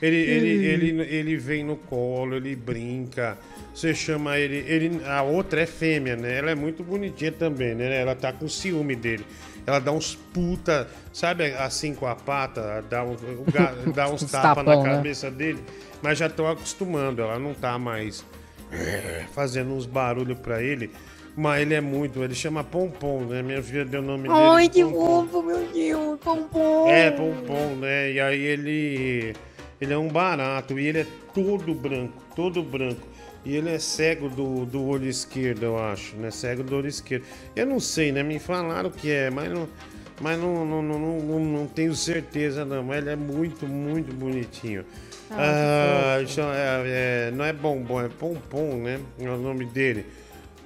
Ele, 0.00 0.16
ele, 0.16 0.66
ele, 0.66 1.02
ele 1.02 1.36
vem 1.36 1.64
no 1.64 1.76
colo, 1.76 2.34
ele 2.36 2.56
brinca. 2.56 3.36
Você 3.74 3.94
chama 3.94 4.38
ele, 4.38 4.56
ele. 4.66 5.00
A 5.06 5.22
outra 5.22 5.62
é 5.62 5.66
fêmea, 5.66 6.16
né? 6.16 6.38
Ela 6.38 6.50
é 6.50 6.54
muito 6.54 6.82
bonitinha 6.82 7.32
também, 7.32 7.74
né? 7.74 8.00
Ela 8.00 8.14
tá 8.14 8.32
com 8.32 8.46
ciúme 8.48 8.94
dele. 8.96 9.24
Ela 9.66 9.78
dá 9.78 9.92
uns 9.92 10.14
puta, 10.14 10.88
sabe 11.12 11.52
assim 11.54 11.94
com 11.94 12.06
a 12.06 12.14
pata, 12.14 12.84
dá, 12.88 13.04
um, 13.04 13.16
dá 13.94 14.08
uns 14.08 14.24
tapas 14.24 14.64
na 14.64 14.76
né? 14.76 14.96
cabeça 14.96 15.30
dele, 15.30 15.62
mas 16.02 16.18
já 16.18 16.28
tô 16.28 16.46
acostumando, 16.46 17.22
ela 17.22 17.38
não 17.38 17.54
tá 17.54 17.78
mais 17.78 18.24
é, 18.72 19.24
fazendo 19.32 19.72
uns 19.72 19.86
barulhos 19.86 20.38
pra 20.38 20.62
ele. 20.62 20.90
Mas 21.34 21.62
ele 21.62 21.74
é 21.74 21.80
muito, 21.80 22.22
ele 22.22 22.34
chama 22.34 22.62
Pompom, 22.62 23.20
né? 23.20 23.42
Minha 23.42 23.62
filha 23.62 23.86
deu 23.86 24.00
o 24.00 24.04
nome 24.04 24.28
dele. 24.28 24.34
Ai, 24.34 24.68
que 24.68 24.84
fofo, 24.84 25.42
meu 25.42 25.66
Deus, 25.72 26.20
pompom. 26.20 26.86
É, 26.86 27.10
pompom, 27.10 27.76
né? 27.76 28.12
E 28.12 28.20
aí 28.20 28.40
ele. 28.40 29.34
Ele 29.80 29.92
é 29.92 29.98
um 29.98 30.08
barato 30.08 30.78
e 30.78 30.86
ele 30.86 31.00
é 31.00 31.06
todo 31.34 31.74
branco, 31.74 32.22
todo 32.36 32.62
branco. 32.62 33.00
E 33.44 33.56
ele 33.56 33.70
é 33.70 33.78
cego 33.78 34.28
do, 34.28 34.64
do 34.64 34.84
olho 34.86 35.08
esquerdo, 35.08 35.64
eu 35.64 35.78
acho, 35.78 36.14
né? 36.16 36.30
Cego 36.30 36.62
do 36.62 36.76
olho 36.76 36.86
esquerdo. 36.88 37.24
Eu 37.56 37.66
não 37.66 37.80
sei, 37.80 38.12
né? 38.12 38.22
Me 38.22 38.38
falaram 38.38 38.90
que 38.90 39.10
é, 39.10 39.30
mas 39.30 39.50
não. 39.50 39.68
Mas 40.20 40.38
não, 40.38 40.64
não, 40.64 40.82
não, 40.82 40.98
não, 41.20 41.40
não- 41.40 41.66
tenho 41.66 41.94
certeza, 41.96 42.64
não. 42.64 42.84
Mas 42.84 42.98
ele 42.98 43.10
é 43.10 43.16
muito, 43.16 43.66
muito 43.66 44.14
bonitinho. 44.14 44.84
Ah, 45.30 46.18
Ah, 46.18 46.20
é- 46.54 47.28
é- 47.28 47.30
não 47.34 47.44
é 47.44 47.52
bombom, 47.52 48.00
é 48.00 48.08
pompom, 48.08 48.76
né? 48.76 49.00
É 49.18 49.28
o 49.28 49.36
nome 49.38 49.64
dele. 49.64 50.06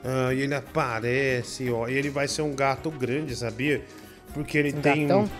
Ah, 0.04 0.34
e 0.34 0.42
ele 0.42 0.54
aparece, 0.54 1.70
ó. 1.70 1.88
E 1.88 1.94
ele 1.94 2.10
vai 2.10 2.28
ser 2.28 2.42
um 2.42 2.54
gato 2.54 2.90
grande, 2.90 3.34
sabia? 3.34 3.82
Porque 4.34 4.58
ele 4.58 4.74
Um 4.76 4.80
tem. 4.82 5.06
gatão? 5.06 5.30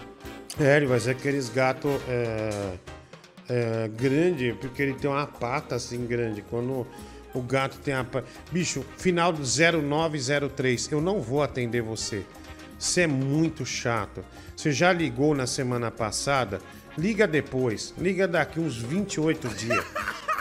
É, 0.58 0.76
ele 0.78 0.86
vai 0.86 0.98
ser 1.00 1.10
aqueles 1.10 1.50
gatos 1.50 1.90
é, 2.08 2.72
é, 3.48 3.88
grande, 3.88 4.56
porque 4.58 4.80
ele 4.82 4.94
tem 4.94 5.10
uma 5.10 5.26
pata 5.26 5.74
assim 5.74 6.06
grande. 6.06 6.42
Quando 6.48 6.86
o 7.36 7.42
gato 7.42 7.78
tem 7.78 7.94
a. 7.94 8.04
Bicho, 8.50 8.84
final 8.96 9.32
do 9.32 9.42
0903, 9.42 10.90
eu 10.90 11.00
não 11.00 11.20
vou 11.20 11.42
atender 11.42 11.82
você. 11.82 12.24
Você 12.78 13.02
é 13.02 13.06
muito 13.06 13.64
chato. 13.64 14.24
Você 14.56 14.72
já 14.72 14.92
ligou 14.92 15.34
na 15.34 15.46
semana 15.46 15.90
passada? 15.90 16.60
Liga 16.96 17.26
depois. 17.26 17.94
Liga 17.98 18.26
daqui 18.26 18.60
uns 18.60 18.76
28 18.76 19.48
dias. 19.48 19.84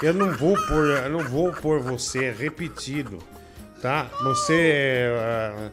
Eu 0.02 0.14
não 0.14 0.32
vou 0.32 0.56
pôr, 0.68 0.90
eu 1.04 1.10
não 1.10 1.24
vou 1.24 1.52
pôr 1.52 1.80
você, 1.80 2.26
é 2.26 2.32
repetido. 2.32 3.20
Tá? 3.82 4.10
Você. 4.24 5.10
ah, 5.20 5.72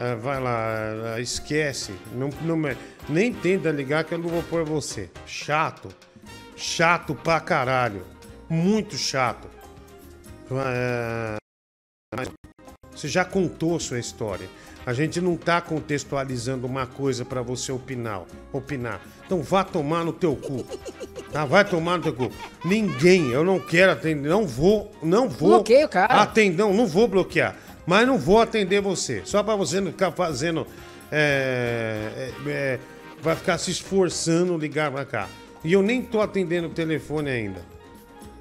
ah, 0.00 0.14
vai 0.16 0.40
lá, 0.40 1.14
ah, 1.14 1.20
esquece. 1.20 1.92
Não, 2.12 2.28
não 2.42 2.60
nem 3.08 3.32
tenta 3.32 3.70
ligar 3.70 4.04
que 4.04 4.12
eu 4.12 4.18
não 4.18 4.28
vou 4.28 4.42
pôr 4.42 4.64
você. 4.64 5.10
Chato. 5.26 5.88
Chato 6.56 7.14
pra 7.14 7.38
caralho. 7.40 8.04
Muito 8.48 8.96
chato. 8.96 9.48
Ah, 10.58 11.36
mas 12.16 12.28
Você 12.94 13.08
já 13.08 13.24
contou 13.24 13.78
sua 13.80 13.98
história. 13.98 14.48
A 14.84 14.92
gente 14.92 15.20
não 15.20 15.36
tá 15.36 15.60
contextualizando 15.60 16.66
uma 16.66 16.86
coisa 16.86 17.24
pra 17.24 17.40
você 17.40 17.70
opinar, 17.70 18.24
opinar. 18.52 19.00
Então 19.24 19.40
vá 19.40 19.62
tomar 19.62 20.04
no 20.04 20.12
teu 20.12 20.34
cu. 20.34 20.64
Tá? 21.30 21.44
Vai 21.44 21.64
tomar 21.64 21.98
no 21.98 22.02
teu 22.02 22.14
cu. 22.14 22.30
Ninguém, 22.64 23.30
eu 23.30 23.44
não 23.44 23.60
quero 23.60 23.92
atender, 23.92 24.28
não 24.28 24.44
vou, 24.44 24.90
não 25.02 25.28
vou. 25.28 25.50
Bloqueia 25.50 25.86
o 25.86 25.88
cara. 25.88 26.20
Atender, 26.20 26.56
não, 26.62 26.74
não 26.74 26.86
vou 26.86 27.06
bloquear. 27.06 27.56
Mas 27.86 28.06
não 28.06 28.18
vou 28.18 28.40
atender 28.40 28.80
você. 28.80 29.22
Só 29.24 29.42
pra 29.42 29.54
você 29.54 29.80
não 29.80 29.92
ficar 29.92 30.10
fazendo. 30.12 30.66
é, 31.10 32.32
é, 32.46 32.50
é, 32.50 32.80
vai 33.22 33.36
ficar 33.36 33.58
se 33.58 33.70
esforçando 33.70 34.58
ligar 34.58 34.90
pra 34.90 35.04
cá. 35.04 35.28
E 35.64 35.72
eu 35.72 35.82
nem 35.82 36.02
tô 36.02 36.20
atendendo 36.20 36.66
o 36.66 36.70
telefone 36.70 37.30
ainda. 37.30 37.62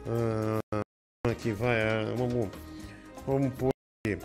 Ah, 0.07 0.81
aqui, 1.27 1.51
vai. 1.51 1.79
ah, 1.81 2.13
vamos, 2.17 2.49
vamos 3.27 3.53
pôr 3.53 3.69
aqui. 4.05 4.17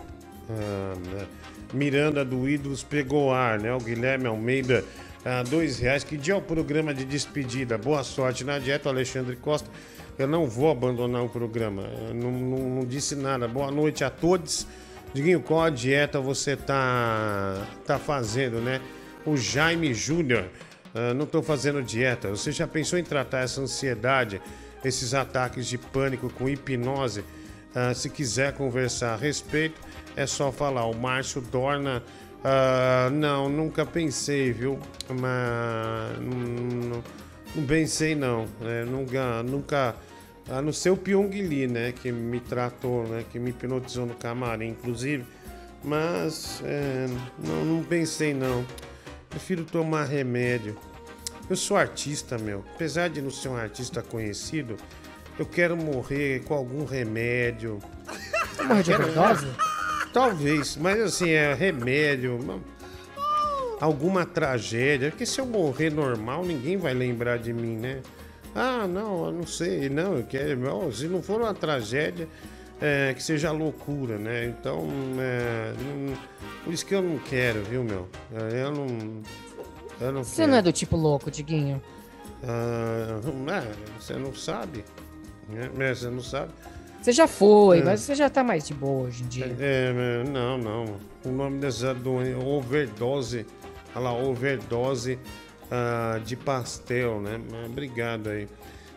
Ah? 0.49 1.25
Miranda 1.73 2.25
do 2.25 2.49
Ídolos 2.49 2.81
pegou 2.81 3.31
ar, 3.31 3.59
né? 3.59 3.71
O 3.73 3.77
Guilherme 3.77 4.25
Almeida, 4.25 4.83
ah, 5.23 5.43
dois 5.43 5.77
reais. 5.77 6.03
Que 6.03 6.17
dia 6.17 6.33
é 6.33 6.37
o 6.37 6.41
programa 6.41 6.93
de 6.93 7.05
despedida? 7.05 7.77
Boa 7.77 8.03
sorte 8.03 8.43
na 8.43 8.57
dieta, 8.57 8.89
Alexandre 8.89 9.35
Costa. 9.35 9.69
Eu 10.17 10.27
não 10.27 10.47
vou 10.47 10.71
abandonar 10.71 11.23
o 11.23 11.29
programa. 11.29 11.83
Não, 12.15 12.31
não- 12.31 12.69
não 12.77 12.85
disse 12.85 13.15
nada. 13.15 13.47
Boa 13.47 13.69
noite 13.69 14.03
a 14.03 14.09
todos. 14.09 14.65
Diguinho, 15.13 15.39
qual 15.41 15.61
a 15.61 15.69
dieta 15.69 16.19
você 16.19 16.55
tá, 16.55 17.63
tá 17.85 17.99
fazendo, 17.99 18.59
né? 18.59 18.81
O 19.25 19.37
Jaime 19.37 19.93
Júnior. 19.93 20.45
ah, 20.95 21.13
não 21.13 21.27
tô 21.27 21.43
fazendo 21.43 21.83
dieta. 21.83 22.29
Você 22.29 22.51
já 22.51 22.65
pensou 22.67 22.97
em 22.97 23.03
tratar 23.03 23.41
essa 23.41 23.61
ansiedade, 23.61 24.41
esses 24.83 25.13
ataques 25.13 25.67
de 25.67 25.77
pânico 25.77 26.29
com 26.29 26.47
hipnose? 26.47 27.23
Ah, 27.79 27.93
se 27.93 28.09
quiser 28.09 28.53
conversar 28.53 29.13
a 29.13 29.15
respeito, 29.15 29.79
é 30.15 30.25
só 30.25 30.51
falar. 30.51 30.85
O 30.85 30.95
Márcio 30.95 31.41
Dorna. 31.41 32.01
ah, 32.43 33.09
não, 33.11 33.47
nunca 33.49 33.85
pensei, 33.85 34.51
viu? 34.51 34.79
Mas. 35.09 36.19
Não, 36.19 37.03
pensei, 37.67 38.15
não. 38.15 38.47
É, 38.63 38.83
nunca. 38.83 39.43
nunca 39.43 39.95
a 40.49 40.61
não 40.61 40.71
ser 40.71 40.91
o 40.91 40.97
Pyong 40.97 41.29
Lee, 41.29 41.67
né? 41.67 41.91
Que 41.91 42.11
me 42.11 42.39
tratou, 42.39 43.05
né? 43.07 43.23
Que 43.31 43.37
me 43.37 43.51
hipnotizou 43.51 44.05
no 44.05 44.15
camarim, 44.15 44.69
inclusive. 44.69 45.23
Mas. 45.83 46.61
é, 46.65 47.05
não, 47.45 47.63
não 47.63 47.83
pensei, 47.83 48.33
não. 48.33 48.65
Prefiro 49.29 49.63
tomar 49.65 50.05
remédio. 50.05 50.75
Eu 51.49 51.55
sou 51.55 51.77
artista, 51.77 52.37
meu. 52.37 52.63
Apesar 52.75 53.09
de 53.09 53.21
não 53.21 53.29
ser 53.31 53.49
um 53.49 53.55
artista 53.55 54.01
conhecido, 54.01 54.75
eu 55.39 55.45
quero 55.45 55.77
morrer 55.77 56.43
com 56.43 56.53
algum 56.53 56.83
remédio. 56.85 57.79
Morrer 58.67 58.83
de 58.83 58.91
Quero- 58.91 59.03
overdose? 59.03 59.47
Talvez, 60.13 60.75
mas 60.77 60.99
assim, 60.99 61.29
é 61.29 61.53
remédio. 61.53 62.37
uma- 62.37 62.59
Alguma 63.79 64.25
tragédia. 64.25 65.09
Porque 65.11 65.25
se 65.25 65.39
eu 65.39 65.45
morrer 65.45 65.91
normal, 65.91 66.43
ninguém 66.43 66.77
vai 66.77 66.93
lembrar 66.95 67.37
de 67.37 67.53
mim, 67.53 67.77
né? 67.77 68.01
Ah, 68.55 68.87
não, 68.87 69.25
eu 69.27 69.31
não 69.31 69.45
sei. 69.45 69.87
Não, 69.87 70.17
eu 70.17 70.23
quero. 70.23 70.91
se 70.91 71.05
não 71.07 71.21
for 71.21 71.39
uma 71.39 71.53
tragédia, 71.53 72.27
é, 72.81 73.13
que 73.13 73.21
seja 73.21 73.51
loucura, 73.51 74.17
né? 74.17 74.45
Então, 74.45 74.87
é, 75.19 75.73
não- 75.79 76.17
por 76.63 76.73
isso 76.73 76.83
que 76.83 76.95
eu 76.95 77.03
não 77.03 77.19
quero, 77.19 77.61
viu, 77.63 77.83
meu? 77.83 78.09
É, 78.33 78.63
Eu 78.63 78.71
não. 78.71 79.21
Eu 79.99 80.11
não 80.11 80.23
Você 80.23 80.45
não 80.45 80.57
é 80.57 80.61
do 80.61 80.71
tipo 80.71 80.95
louco, 80.95 81.31
Diguinho. 81.31 81.81
Ah, 82.43 83.17
é, 83.49 83.99
você 83.99 84.13
não 84.13 84.33
sabe. 84.33 84.83
né? 85.49 85.93
Você 85.93 86.09
não 86.09 86.21
sabe. 86.21 86.51
Você 87.01 87.11
já 87.11 87.27
foi, 87.27 87.79
É. 87.79 87.83
mas 87.83 88.01
você 88.01 88.15
já 88.15 88.29
tá 88.29 88.43
mais 88.43 88.67
de 88.67 88.73
boa 88.73 89.07
hoje 89.07 89.23
em 89.23 89.27
dia. 89.27 89.55
É, 89.59 89.93
é, 90.25 90.29
não, 90.29 90.57
não. 90.57 90.97
O 91.25 91.29
nome 91.29 91.59
dessa 91.59 91.93
doença, 91.93 92.37
overdose. 92.45 93.45
Olha 93.95 94.03
lá, 94.03 94.13
overdose 94.13 95.17
ah, 95.71 96.19
de 96.23 96.35
pastel, 96.35 97.21
né? 97.21 97.39
Obrigado 97.65 98.29
aí. 98.29 98.47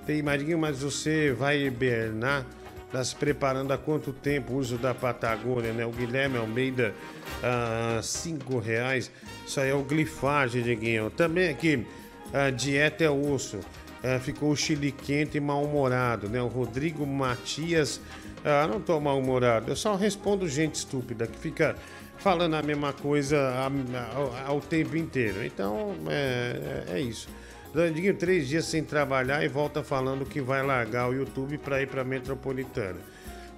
Tem, 0.07 0.23
Marinho, 0.23 0.59
mas 0.59 0.81
você 0.81 1.33
vai 1.33 1.63
hibernar? 1.63 2.45
Tá 2.93 3.05
se 3.05 3.15
preparando 3.15 3.73
há 3.73 3.79
quanto 3.79 4.13
tempo 4.13 4.55
o 4.55 4.57
uso 4.57 4.77
da 4.77 4.93
Patagônia, 4.93 5.73
né? 5.73 5.87
O 5.87 5.91
Guilherme 5.91 6.39
Almeida, 6.39 6.93
ah, 7.43 8.01
cinco 8.03 8.59
reais. 8.59 9.13
Isso 9.47 9.61
aí 9.61 9.71
é 9.71 9.75
o 9.75 9.85
glifagem, 9.85 10.63
Diguinho. 10.63 11.09
Também 11.11 11.51
aqui, 11.51 11.87
a 12.33 12.51
dieta 12.51 13.05
é 13.05 13.11
osso. 13.11 13.61
Ah, 14.03 14.19
ficou 14.19 14.55
chile 14.57 14.91
quente 14.91 15.37
e 15.37 15.41
mal-humorado, 15.41 16.29
né? 16.29 16.43
O 16.43 16.49
Rodrigo 16.49 17.07
Matias, 17.07 18.01
ah, 18.45 18.67
não 18.67 18.81
tô 18.81 18.99
mal-humorado, 18.99 19.71
eu 19.71 19.77
só 19.77 19.95
respondo 19.95 20.49
gente 20.49 20.77
estúpida 20.77 21.27
que 21.27 21.39
fica 21.39 21.77
falando 22.17 22.55
a 22.55 22.63
mesma 22.63 22.93
coisa 22.93 23.39
ao, 24.15 24.55
ao 24.55 24.61
tempo 24.61 24.97
inteiro. 24.97 25.45
Então, 25.45 25.95
é, 26.09 26.85
é 26.95 27.01
isso. 27.01 27.29
Dandinho, 27.73 28.15
três 28.15 28.49
dias 28.49 28.65
sem 28.65 28.83
trabalhar 28.83 29.45
e 29.45 29.49
volta 29.49 29.83
falando 29.83 30.25
que 30.25 30.41
vai 30.41 30.63
largar 30.63 31.09
o 31.09 31.15
YouTube 31.15 31.57
para 31.59 31.81
ir 31.81 31.87
para 31.87 32.03
Metropolitana. 32.03 32.99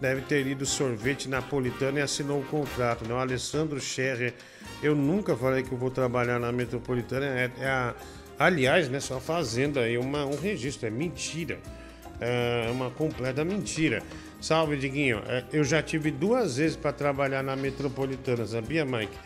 Deve 0.00 0.20
ter 0.22 0.46
ido 0.46 0.66
sorvete 0.66 1.28
napolitana 1.28 2.00
e 2.00 2.02
assinou 2.02 2.40
o 2.40 2.44
contrato, 2.44 3.06
né? 3.06 3.14
O 3.14 3.18
Alessandro 3.18 3.80
Scherrer, 3.80 4.34
eu 4.82 4.94
nunca 4.94 5.34
falei 5.34 5.62
que 5.62 5.72
eu 5.72 5.78
vou 5.78 5.90
trabalhar 5.90 6.38
na 6.38 6.52
Metropolitana, 6.52 7.24
é, 7.24 7.50
é 7.58 7.66
a, 7.66 7.94
aliás, 8.38 8.88
né, 8.88 9.00
só 9.00 9.18
fazendo 9.20 9.78
aí 9.78 9.96
uma, 9.96 10.26
um 10.26 10.36
registro, 10.36 10.86
é 10.86 10.90
mentira. 10.90 11.58
É 12.20 12.68
uma 12.70 12.90
completa 12.90 13.44
mentira. 13.44 14.02
Salve, 14.40 14.76
Diguinho. 14.76 15.22
É, 15.26 15.44
Eu 15.52 15.64
já 15.64 15.82
tive 15.82 16.10
duas 16.10 16.56
vezes 16.56 16.76
para 16.76 16.92
trabalhar 16.92 17.42
na 17.42 17.56
Metropolitana, 17.56 18.44
sabia, 18.44 18.84
Mike? 18.84 19.16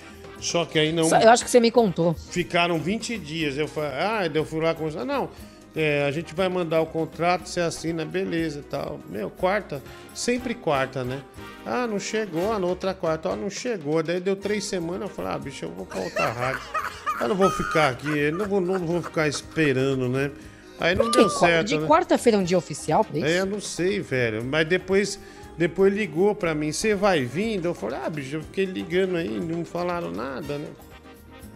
Só 0.40 0.64
que 0.64 0.78
aí 0.78 0.92
não. 0.92 1.08
Eu 1.08 1.30
acho 1.30 1.44
que 1.44 1.50
você 1.50 1.60
me 1.60 1.70
contou. 1.70 2.14
Ficaram 2.30 2.78
20 2.78 3.18
dias. 3.18 3.56
Eu 3.56 3.66
falei, 3.66 3.90
ah, 3.92 4.30
eu 4.32 4.44
fui 4.44 4.60
lá 4.60 4.74
conversar. 4.74 5.04
Não, 5.04 5.30
é, 5.76 6.06
a 6.06 6.10
gente 6.10 6.34
vai 6.34 6.48
mandar 6.48 6.80
o 6.80 6.86
contrato, 6.86 7.46
você 7.46 7.60
assina, 7.60 8.02
beleza 8.02 8.60
e 8.60 8.62
tal. 8.62 8.98
Meu, 9.10 9.28
quarta, 9.28 9.82
sempre 10.14 10.54
quarta, 10.54 11.04
né? 11.04 11.20
Ah, 11.66 11.86
não 11.86 12.00
chegou, 12.00 12.50
ah, 12.50 12.58
na 12.58 12.66
outra 12.66 12.94
quarta, 12.94 13.28
ó, 13.28 13.36
não 13.36 13.50
chegou. 13.50 14.02
Daí 14.02 14.18
deu 14.18 14.34
três 14.34 14.64
semanas, 14.64 15.02
eu 15.02 15.08
falei, 15.14 15.32
ah, 15.32 15.38
bicho, 15.38 15.66
eu 15.66 15.70
vou 15.70 15.84
pra 15.84 16.00
outra 16.00 16.30
rádio. 16.32 16.62
Eu 17.18 17.28
não 17.28 17.34
vou 17.34 17.50
ficar 17.50 17.88
aqui, 17.88 18.10
eu 18.10 18.30
não 18.30 18.44
vou, 18.44 18.60
não 18.60 18.78
vou 18.78 19.00
ficar 19.00 19.26
esperando, 19.26 20.06
né? 20.06 20.30
Aí 20.78 20.94
não 20.94 21.10
deu 21.10 21.30
certo. 21.30 21.68
De 21.68 21.78
né? 21.78 21.86
quarta-feira 21.86 22.36
é 22.36 22.40
um 22.40 22.44
dia 22.44 22.58
oficial 22.58 23.02
pra 23.02 23.16
isso? 23.16 23.26
É, 23.26 23.40
eu 23.40 23.46
não 23.46 23.58
sei, 23.58 24.00
velho. 24.00 24.44
Mas 24.44 24.68
depois, 24.68 25.18
depois 25.56 25.92
ligou 25.92 26.34
pra 26.34 26.54
mim, 26.54 26.72
você 26.72 26.94
vai 26.94 27.24
vindo? 27.24 27.66
Eu 27.66 27.74
falei, 27.74 27.98
ah, 28.04 28.10
bicho, 28.10 28.36
eu 28.36 28.42
fiquei 28.42 28.64
ligando 28.64 29.16
aí, 29.16 29.40
não 29.40 29.64
falaram 29.64 30.10
nada, 30.10 30.58
né? 30.58 30.68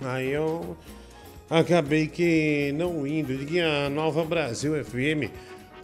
Aí 0.02 0.30
eu 0.30 0.76
acabei 1.48 2.06
que 2.06 2.72
não 2.72 3.06
indo. 3.06 3.32
Liguei 3.32 3.60
a 3.60 3.90
Nova 3.90 4.24
Brasil 4.24 4.82
FM, 4.82 5.30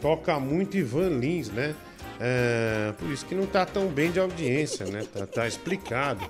toca 0.00 0.40
muito 0.40 0.76
Ivan 0.76 1.18
Lins, 1.18 1.50
né? 1.50 1.74
É, 2.18 2.94
por 2.98 3.10
isso 3.10 3.26
que 3.26 3.34
não 3.34 3.46
tá 3.46 3.66
tão 3.66 3.88
bem 3.88 4.10
de 4.10 4.18
audiência, 4.18 4.86
né? 4.86 5.04
Tá, 5.12 5.26
tá 5.26 5.46
explicado. 5.46 6.24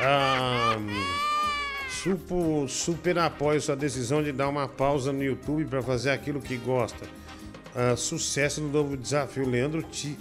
Ah, 0.00 0.76
Supo, 1.90 2.68
super 2.68 3.18
apoio 3.18 3.60
sua 3.60 3.74
decisão 3.74 4.22
de 4.22 4.30
dar 4.30 4.48
uma 4.48 4.68
pausa 4.68 5.12
no 5.12 5.22
YouTube 5.22 5.64
para 5.64 5.82
fazer 5.82 6.10
aquilo 6.10 6.40
que 6.40 6.56
gosta. 6.56 7.06
Ah, 7.74 7.96
sucesso 7.96 8.60
no 8.60 8.68
novo 8.68 8.96
desafio, 8.96 9.48
Leandro. 9.48 9.82
Ti... 9.82 10.16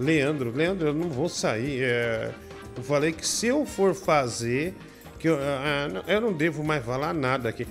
Leandro, 0.00 0.50
Leandro, 0.50 0.88
eu 0.88 0.94
não 0.94 1.08
vou 1.10 1.28
sair. 1.28 1.82
é, 1.84 2.32
Eu 2.76 2.82
falei 2.84 3.12
que 3.12 3.26
se 3.26 3.48
eu 3.48 3.66
for 3.66 3.94
fazer, 3.94 4.74
que 5.18 5.28
eu, 5.28 5.36
ah, 5.38 5.88
não- 5.92 6.02
eu 6.06 6.20
não 6.20 6.32
devo 6.32 6.64
mais 6.64 6.82
falar 6.84 7.12
nada 7.12 7.48
aqui. 7.48 7.66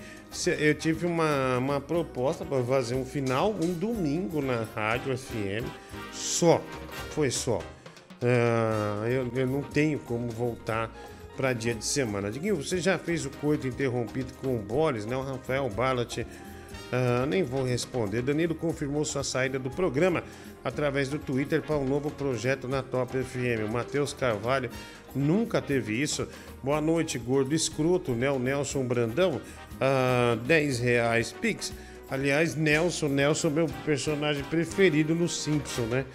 Eu 0.59 0.75
tive 0.75 1.07
uma, 1.07 1.57
uma 1.57 1.81
proposta 1.81 2.45
para 2.45 2.63
fazer 2.63 2.93
um 2.93 3.03
final, 3.05 3.49
um 3.51 3.73
domingo 3.73 4.41
na 4.41 4.63
Rádio 4.75 5.17
FM, 5.17 5.65
só. 6.11 6.61
Foi 7.11 7.31
só. 7.31 7.59
Ah, 8.21 9.05
eu, 9.09 9.31
eu 9.33 9.47
não 9.47 9.63
tenho 9.63 9.97
como 9.99 10.29
voltar 10.29 10.91
para 11.35 11.53
dia 11.53 11.73
de 11.73 11.85
semana. 11.85 12.29
Diguinho, 12.29 12.57
você 12.57 12.77
já 12.77 12.99
fez 12.99 13.25
o 13.25 13.29
coito 13.29 13.65
interrompido 13.65 14.33
com 14.41 14.55
o 14.55 14.59
Boris, 14.59 15.05
né? 15.05 15.15
O 15.15 15.21
Rafael 15.23 15.67
Ballat. 15.69 16.19
Ah, 16.91 17.25
nem 17.27 17.43
vou 17.43 17.63
responder. 17.63 18.21
Danilo 18.21 18.55
confirmou 18.55 19.05
sua 19.05 19.23
saída 19.23 19.59
do 19.59 19.69
programa 19.69 20.23
através 20.63 21.07
do 21.07 21.19
Twitter 21.19 21.61
para 21.61 21.77
um 21.77 21.85
novo 21.85 22.09
projeto 22.09 22.67
na 22.67 22.81
Top 22.81 23.15
FM. 23.15 23.67
O 23.67 23.71
Matheus 23.71 24.13
Carvalho 24.13 24.69
nunca 25.15 25.61
teve 25.61 26.01
isso. 26.01 26.27
Boa 26.63 26.81
noite, 26.81 27.17
gordo 27.17 27.53
escroto, 27.53 28.13
né? 28.13 28.29
O 28.29 28.39
Nelson 28.39 28.83
Brandão, 28.85 29.41
ah, 29.79 30.37
10 30.45 30.79
reais. 30.79 31.31
Pix. 31.31 31.73
Aliás, 32.09 32.55
Nelson, 32.55 33.07
Nelson, 33.07 33.49
meu 33.51 33.67
personagem 33.85 34.43
preferido 34.45 35.13
no 35.13 35.29
Simpson, 35.29 35.83
né? 35.83 36.05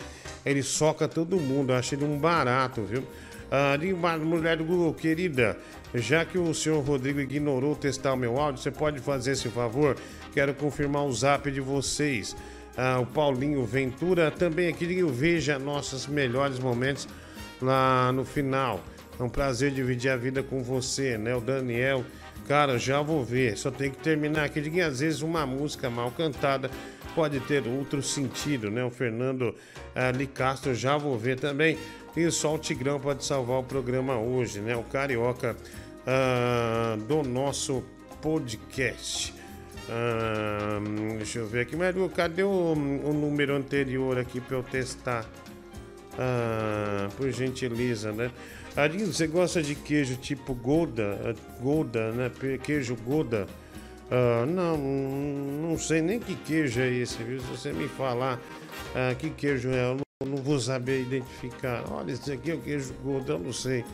Ele 0.44 0.62
soca 0.62 1.06
todo 1.06 1.38
mundo, 1.38 1.72
eu 1.72 1.76
acho 1.76 1.94
ele 1.94 2.04
um 2.04 2.18
barato, 2.18 2.82
viu? 2.82 3.04
Ah, 3.50 3.78
mulher 4.18 4.56
do 4.56 4.64
Google, 4.64 4.92
querida, 4.92 5.56
já 5.94 6.24
que 6.24 6.36
o 6.36 6.52
senhor 6.52 6.82
Rodrigo 6.82 7.20
ignorou 7.20 7.76
testar 7.76 8.14
o 8.14 8.16
meu 8.16 8.36
áudio, 8.36 8.60
você 8.60 8.70
pode 8.70 8.98
fazer 8.98 9.32
esse 9.32 9.48
favor? 9.48 9.96
Quero 10.34 10.52
confirmar 10.52 11.06
o 11.06 11.12
zap 11.12 11.48
de 11.48 11.60
vocês. 11.60 12.36
Ah, 12.76 12.98
o 12.98 13.06
Paulinho 13.06 13.64
Ventura 13.64 14.32
também 14.32 14.68
aqui, 14.68 14.84
digo, 14.84 15.08
veja 15.08 15.60
nossos 15.60 16.08
melhores 16.08 16.58
momentos 16.58 17.06
lá 17.62 18.10
no 18.10 18.24
final. 18.24 18.80
É 19.18 19.22
um 19.22 19.28
prazer 19.28 19.70
dividir 19.70 20.10
a 20.10 20.16
vida 20.16 20.42
com 20.42 20.60
você, 20.60 21.16
né? 21.16 21.36
O 21.36 21.40
Daniel, 21.40 22.04
cara, 22.48 22.76
já 22.80 23.00
vou 23.00 23.24
ver. 23.24 23.56
Só 23.56 23.70
tem 23.70 23.92
que 23.92 23.98
terminar 23.98 24.46
aqui. 24.46 24.60
Diga, 24.60 24.88
às 24.88 24.98
vezes 24.98 25.22
uma 25.22 25.46
música 25.46 25.88
mal 25.88 26.10
cantada 26.10 26.68
pode 27.14 27.38
ter 27.38 27.64
outro 27.68 28.02
sentido, 28.02 28.72
né? 28.72 28.82
O 28.84 28.90
Fernando 28.90 29.54
ah, 29.94 30.10
Licastro, 30.10 30.74
já 30.74 30.96
vou 30.96 31.16
ver 31.16 31.38
também. 31.38 31.78
E 32.16 32.28
só 32.32 32.56
o 32.56 32.58
Tigrão 32.58 32.98
pode 32.98 33.24
salvar 33.24 33.60
o 33.60 33.62
programa 33.62 34.18
hoje, 34.18 34.58
né? 34.58 34.74
O 34.74 34.82
Carioca 34.82 35.56
ah, 36.04 36.98
do 37.06 37.22
nosso 37.22 37.84
podcast. 38.20 39.43
Ah, 39.88 40.80
deixa 41.16 41.40
eu 41.40 41.46
ver 41.46 41.60
aqui, 41.60 41.76
mas 41.76 41.94
cadê 42.14 42.42
o, 42.42 42.48
o 42.48 43.12
número 43.12 43.54
anterior 43.54 44.18
aqui 44.18 44.40
para 44.40 44.56
eu 44.56 44.62
testar? 44.62 45.26
Ah, 46.18 47.08
por 47.16 47.30
gentileza, 47.30 48.12
né? 48.12 48.30
Arinho, 48.76 49.06
você 49.06 49.26
gosta 49.26 49.62
de 49.62 49.74
queijo 49.74 50.16
tipo 50.16 50.54
Gouda? 50.54 51.18
Ah, 51.24 51.60
Gouda, 51.60 52.12
né? 52.12 52.30
Queijo 52.62 52.96
Gouda? 52.96 53.46
Ah, 54.10 54.46
não, 54.46 54.76
não 54.78 55.78
sei 55.78 56.00
nem 56.00 56.18
que 56.18 56.34
queijo 56.34 56.80
é 56.80 56.88
esse, 56.88 57.22
viu? 57.22 57.40
Se 57.40 57.46
você 57.46 57.72
me 57.72 57.88
falar 57.88 58.40
ah, 58.94 59.14
que 59.14 59.30
queijo 59.30 59.70
é, 59.70 59.90
eu 59.90 59.96
não, 59.96 60.36
não 60.36 60.42
vou 60.42 60.58
saber 60.58 61.02
identificar. 61.02 61.84
Olha, 61.90 62.12
esse 62.12 62.32
aqui 62.32 62.50
é 62.50 62.54
o 62.54 62.60
queijo 62.60 62.94
Gouda, 63.02 63.32
eu 63.32 63.38
não 63.38 63.52
sei. 63.52 63.84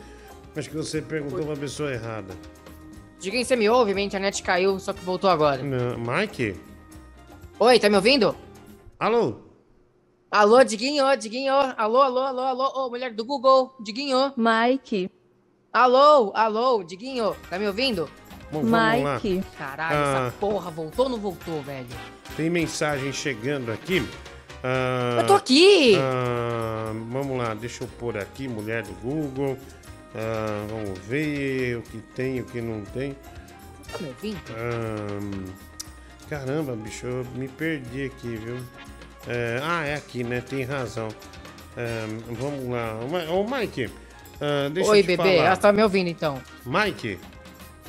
Acho 0.55 0.69
que 0.69 0.75
você 0.75 1.01
perguntou 1.01 1.45
pra 1.45 1.55
pessoa 1.55 1.91
errada. 1.93 2.33
Diguinho, 3.21 3.45
você 3.45 3.55
me 3.55 3.69
ouve? 3.69 3.93
Minha 3.93 4.07
internet 4.07 4.41
caiu, 4.41 4.79
só 4.79 4.93
que 4.93 5.03
voltou 5.05 5.29
agora. 5.29 5.61
Não, 5.61 5.97
Mike? 5.97 6.55
Oi, 7.59 7.79
tá 7.79 7.87
me 7.89 7.95
ouvindo? 7.95 8.35
Alô? 8.99 9.35
Alô, 10.31 10.63
Diguinho, 10.63 11.05
Diguinho. 11.17 11.53
Alô, 11.53 12.01
alô, 12.01 12.19
alô, 12.19 12.39
alô. 12.41 12.85
Ô, 12.85 12.89
mulher 12.89 13.13
do 13.13 13.23
Google, 13.23 13.75
Diguinho. 13.79 14.33
Mike. 14.35 15.09
Alô, 15.71 16.31
alô, 16.33 16.83
Diguinho. 16.83 17.35
Tá 17.49 17.59
me 17.59 17.67
ouvindo? 17.67 18.09
Bom, 18.51 18.63
vamos 18.63 18.71
lá. 19.03 19.13
Mike. 19.15 19.43
Caralho, 19.57 19.95
Ah. 19.97 20.25
essa 20.27 20.35
porra 20.39 20.71
voltou 20.71 21.05
ou 21.05 21.11
não 21.11 21.17
voltou, 21.19 21.61
velho? 21.61 21.85
Tem 22.35 22.49
mensagem 22.49 23.13
chegando 23.13 23.71
aqui. 23.71 24.03
Ah, 24.63 25.17
Eu 25.21 25.27
tô 25.27 25.33
aqui! 25.33 25.95
ah, 25.99 26.91
vamos 27.09 27.37
lá, 27.37 27.53
deixa 27.55 27.83
eu 27.83 27.87
pôr 27.99 28.15
aqui, 28.17 28.47
mulher 28.47 28.83
do 28.83 28.93
Google. 29.01 29.57
Ah, 30.15 30.65
vamos 30.69 30.99
ver 30.99 31.77
o 31.77 31.81
que 31.81 31.97
tem 32.15 32.37
e 32.37 32.41
o 32.41 32.45
que 32.45 32.59
não 32.61 32.81
tem. 32.85 33.15
Tá 33.91 33.97
me 33.99 34.07
ouvindo? 34.09 34.41
Ah, 34.51 35.51
caramba, 36.29 36.75
bicho, 36.75 37.05
eu 37.07 37.25
me 37.35 37.47
perdi 37.47 38.05
aqui, 38.05 38.35
viu? 38.35 38.57
É, 39.27 39.59
ah, 39.63 39.85
é 39.85 39.95
aqui, 39.95 40.23
né? 40.23 40.41
Tem 40.41 40.63
razão. 40.63 41.07
Ah, 41.77 42.07
vamos 42.31 42.69
lá. 42.69 42.99
Ô, 43.31 43.43
Mike, 43.47 43.89
ah, 44.41 44.69
deixa 44.69 44.89
Oi, 44.91 44.99
eu 44.99 45.03
te 45.03 45.07
bebê. 45.07 45.17
falar. 45.23 45.45
Ela 45.47 45.57
tá 45.57 45.71
me 45.71 45.83
ouvindo, 45.83 46.07
então. 46.09 46.41
Mike? 46.65 47.17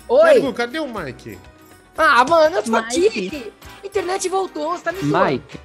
Oi! 0.09 0.35
Cadê, 0.41 0.53
cadê 0.53 0.79
o 0.81 0.87
Mike? 0.93 1.39
Ah, 1.97 2.25
mano, 2.25 2.57
eu 2.57 2.63
tô 2.63 2.71
Mike. 2.71 3.07
aqui! 3.09 3.53
Internet 3.85 4.29
voltou, 4.29 4.71
você 4.73 4.85
tá 4.85 4.93
me 4.93 5.01
zoando. 5.01 5.25
Mike. 5.33 5.59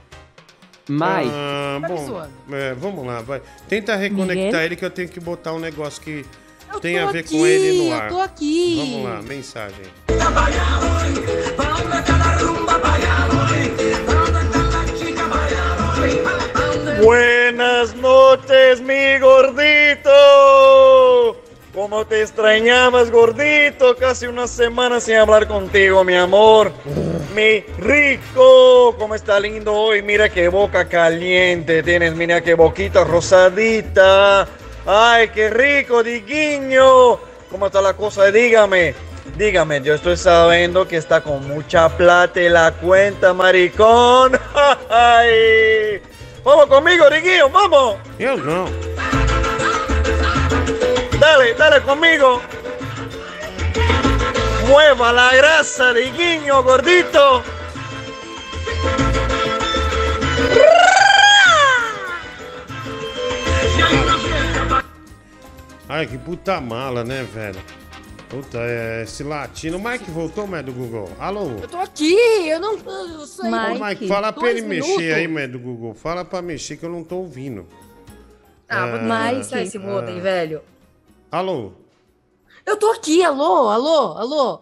Mike. 0.90 1.32
Ah, 1.34 1.80
Tá 1.82 1.88
me 1.90 1.96
bom, 1.96 2.06
zoando. 2.08 2.32
é, 2.52 2.74
vamos 2.74 3.06
lá, 3.06 3.22
vai. 3.22 3.42
Tenta 3.68 3.96
reconectar 3.96 4.46
Miguel? 4.46 4.62
ele 4.62 4.76
que 4.76 4.86
eu 4.86 4.90
tenho 4.90 5.10
que 5.10 5.20
botar 5.20 5.54
um 5.54 5.60
negócio 5.60 6.02
que 6.02 6.26
Eu 6.73 6.80
tem 6.80 6.99
a 6.99 7.11
ver 7.11 7.19
aqui, 7.19 7.38
com 7.38 7.45
ele 7.45 7.89
no 7.89 7.94
ar. 7.94 8.03
Eu 8.03 8.10
tô 8.10 8.22
aqui. 8.22 8.76
Vamos 8.77 9.03
lá, 9.10 9.22
mensagem. 9.22 9.85
Buenas 17.03 17.94
noches, 17.95 18.81
mi 18.81 19.19
gordito. 19.19 20.10
Como 21.73 22.03
te 22.06 22.22
extrañabas, 22.22 23.11
gordito. 23.11 23.95
Casi 23.95 24.26
una 24.27 24.48
semana 24.48 24.99
sin 24.99 25.15
hablar 25.15 25.48
contigo, 25.48 26.03
mi 26.03 26.15
amor. 26.15 26.72
Mi 27.35 27.64
rico, 27.77 28.95
cómo 28.98 29.14
está 29.14 29.39
lindo 29.39 29.73
hoy. 29.73 30.02
Mira 30.02 30.27
qué 30.27 30.49
boca 30.49 30.89
caliente 30.89 31.84
tienes. 31.84 32.15
Mira 32.15 32.41
qué 32.41 32.56
boquita 32.56 33.03
rosadita. 33.03 34.48
Ay, 34.90 35.28
qué 35.32 35.50
rico, 35.50 36.02
Diguiño. 36.02 37.20
¿Cómo 37.52 37.66
está 37.66 37.82
la 37.82 37.94
cosa? 37.94 38.32
Dígame, 38.32 38.96
dígame, 39.36 39.82
yo 39.82 39.96
estoy 39.96 40.16
sabiendo 40.16 40.88
que 40.88 40.96
está 40.96 41.22
con 41.22 41.46
mucha 41.46 41.90
plata 41.90 42.40
en 42.40 42.54
la 42.54 42.72
cuenta, 42.72 43.34
maricón. 43.34 44.40
Ay. 44.90 46.02
Vamos 46.42 46.68
conmigo, 46.68 47.10
Diguiño, 47.10 47.50
vamos. 47.50 47.98
Yo 48.18 48.38
no. 48.38 48.70
Dale, 51.20 51.54
dale 51.56 51.82
conmigo. 51.82 52.42
Mueva 54.68 55.12
la 55.12 55.36
grasa, 55.36 55.94
Diguiño, 55.94 56.64
gordito. 56.64 57.44
Ai, 65.90 66.06
que 66.06 66.18
puta 66.18 66.60
mala, 66.60 67.04
né, 67.04 67.24
velho? 67.24 67.60
Puta, 68.30 68.58
é, 68.60 69.04
esse 69.04 69.24
latino. 69.24 69.78
O 69.78 69.84
Mike 69.84 70.12
voltou, 70.12 70.46
mas 70.46 70.66
do 70.66 70.74
Google. 70.74 71.10
Alô? 71.18 71.48
Eu 71.62 71.68
tô 71.68 71.78
aqui, 71.78 72.14
eu 72.50 72.60
não. 72.60 72.74
Eu 72.76 73.26
sei. 73.26 73.50
Ô, 73.50 73.86
Mike, 73.86 74.08
fala 74.08 74.34
pra 74.34 74.50
ele 74.50 74.62
Dois 74.62 74.70
mexer 74.70 74.98
minutos. 74.98 75.16
aí, 75.18 75.28
mas 75.30 75.50
do 75.50 75.60
Google. 75.60 75.94
Fala 75.94 76.26
pra 76.26 76.42
mexer 76.42 76.76
que 76.76 76.84
eu 76.84 76.90
não 76.90 77.04
tô 77.06 77.18
ouvindo. 77.18 77.66
Ah, 78.68 78.86
vou 78.88 79.00
desligar 79.00 79.62
esse 79.64 79.80
modem, 79.80 80.20
velho. 80.20 80.62
Alô? 81.32 81.72
Eu 82.66 82.76
tô 82.76 82.92
aqui, 82.92 83.24
alô, 83.24 83.70
alô, 83.70 84.18
alô. 84.18 84.62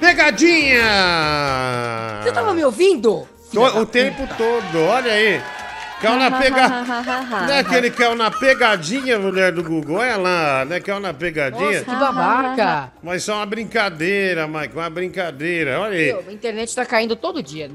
Pegadinha! 0.00 0.82
Você 2.22 2.32
tava 2.32 2.54
me 2.54 2.64
ouvindo? 2.64 3.28
To- 3.52 3.60
o 3.80 3.84
tempo 3.86 4.26
todo, 4.38 4.82
olha 4.84 5.12
aí. 5.12 5.40
Caiu 6.00 6.16
na 6.18 6.30
pegadinha. 6.30 6.84
Não 7.46 7.52
é 7.54 7.58
aquele 7.60 7.90
que 7.90 7.96
caiu 7.96 8.14
na 8.14 8.30
pegadinha, 8.30 9.18
mulher 9.18 9.50
do 9.52 9.62
Google? 9.62 9.96
Olha 9.96 10.16
lá, 10.16 10.64
né? 10.64 10.78
Caiu 10.80 11.00
na 11.00 11.14
pegadinha. 11.14 11.64
Nossa, 11.80 11.84
que 11.84 11.90
babaca. 11.90 12.92
Mas 13.02 13.22
só 13.24 13.36
uma 13.36 13.46
brincadeira, 13.46 14.46
Mike, 14.46 14.74
uma 14.76 14.90
brincadeira. 14.90 15.80
Olha 15.80 15.96
aí. 15.96 16.06
Meu, 16.12 16.24
a 16.28 16.32
internet 16.32 16.74
tá 16.74 16.84
caindo 16.84 17.16
todo 17.16 17.42
dia. 17.42 17.70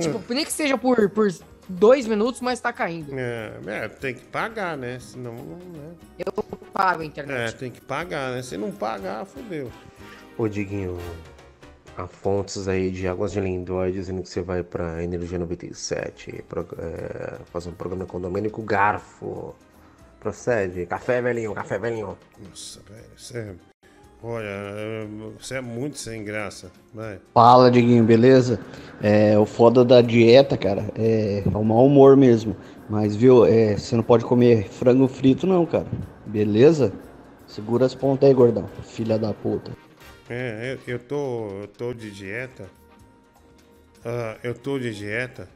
Tipo, 0.00 0.18
Hum. 0.18 0.22
nem 0.30 0.44
que 0.44 0.52
seja 0.52 0.76
por, 0.76 1.08
por 1.10 1.28
dois 1.68 2.06
minutos, 2.06 2.40
mas 2.40 2.58
tá 2.58 2.72
caindo. 2.72 3.12
É, 3.16 3.52
é, 3.66 3.88
tem 3.88 4.14
que 4.14 4.24
pagar, 4.24 4.76
né? 4.76 4.98
Senão 4.98 5.34
não. 5.34 5.56
Né? 5.56 5.90
Eu 6.18 6.32
pago 6.72 7.02
a 7.02 7.04
É, 7.04 7.06
internet. 7.06 7.54
tem 7.56 7.70
que 7.70 7.80
pagar, 7.80 8.32
né? 8.32 8.42
Se 8.42 8.56
não 8.56 8.70
pagar, 8.72 9.24
fodeu. 9.26 9.70
Ô, 10.36 10.48
Diguinho, 10.48 10.98
a 11.98 12.06
fontes 12.06 12.68
aí 12.68 12.90
de 12.90 13.08
Águas 13.08 13.32
de 13.32 13.40
Lindóia 13.40 13.90
dizendo 13.92 14.22
que 14.22 14.28
você 14.28 14.40
vai 14.40 14.62
pra 14.62 15.02
Energia 15.02 15.38
97 15.38 16.44
pro- 16.48 16.66
é, 16.78 17.38
fazer 17.52 17.70
um 17.70 17.72
programa 17.72 18.06
com 18.06 18.18
o 18.18 18.20
Domênico 18.20 18.62
Garfo. 18.62 19.52
Procede. 20.20 20.86
Café, 20.86 21.20
velhinho, 21.20 21.52
café, 21.54 21.78
velhinho. 21.78 22.16
Nossa, 22.48 22.80
velho, 22.88 23.04
você 23.16 23.38
é... 23.38 23.54
Olha, 24.20 25.06
você 25.38 25.56
é 25.56 25.60
muito 25.60 25.96
sem 25.96 26.24
graça. 26.24 26.72
Vai. 26.92 27.20
Fala, 27.32 27.70
Diguinho, 27.70 28.02
beleza? 28.02 28.58
É, 29.00 29.38
o 29.38 29.44
foda 29.46 29.84
da 29.84 30.00
dieta, 30.00 30.56
cara, 30.56 30.84
é, 30.96 31.44
é 31.46 31.56
o 31.56 31.64
mau 31.64 31.86
humor 31.86 32.16
mesmo. 32.16 32.56
Mas, 32.90 33.14
viu, 33.14 33.44
é, 33.44 33.76
você 33.76 33.94
não 33.94 34.02
pode 34.02 34.24
comer 34.24 34.68
frango 34.68 35.06
frito, 35.06 35.46
não, 35.46 35.64
cara. 35.64 35.86
Beleza? 36.26 36.92
Segura 37.46 37.86
as 37.86 37.94
pontas 37.94 38.28
aí, 38.28 38.34
gordão. 38.34 38.68
Filha 38.82 39.16
da 39.18 39.32
puta. 39.32 39.70
É, 40.30 40.76
eu, 40.86 40.94
eu 40.94 40.98
tô, 40.98 41.48
eu 41.62 41.68
tô 41.68 41.94
de 41.94 42.10
dieta. 42.10 42.66
Ah, 44.04 44.36
eu 44.42 44.54
tô 44.54 44.78
de 44.78 44.94
dieta. 44.94 45.48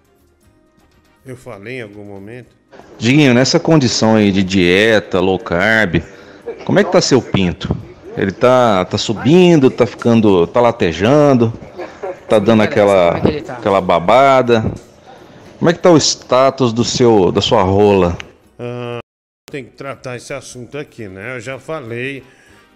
Eu 1.27 1.37
falei 1.37 1.79
em 1.79 1.83
algum 1.83 2.05
momento. 2.05 2.57
Diguinho, 2.99 3.35
nessa 3.35 3.61
condição 3.61 4.17
aí 4.17 4.33
de 4.33 4.43
dieta, 4.43 5.21
low 5.21 5.39
carb, 5.39 6.03
como 6.65 6.79
é 6.79 6.85
que 6.85 6.91
tá 6.91 7.01
seu 7.01 7.21
pinto? 7.21 7.77
Ele 8.17 8.33
tá, 8.33 8.85
tá 8.85 8.97
subindo, 8.97 9.71
tá 9.71 9.87
ficando, 9.87 10.47
tá 10.47 10.61
latejando, 10.61 11.53
tá 12.29 12.39
dando 12.39 12.63
aquela, 12.63 13.19
é 13.19 13.43
tá? 13.43 13.55
aquela 13.55 13.81
babada. 13.81 14.65
Como 15.59 15.71
é 15.71 15.73
que 15.73 15.79
tá 15.79 15.91
o 15.91 15.97
status 15.97 16.73
do 16.73 16.83
seu, 16.83 17.31
da 17.31 17.41
sua 17.41 17.63
rola? 17.63 18.17
Ah, 18.59 19.01
tem 19.51 19.65
que 19.65 19.73
tratar 19.73 20.17
esse 20.17 20.33
assunto 20.33 20.79
aqui, 20.79 21.09
né? 21.09 21.37
Eu 21.37 21.41
já 21.41 21.59
falei 21.59 22.25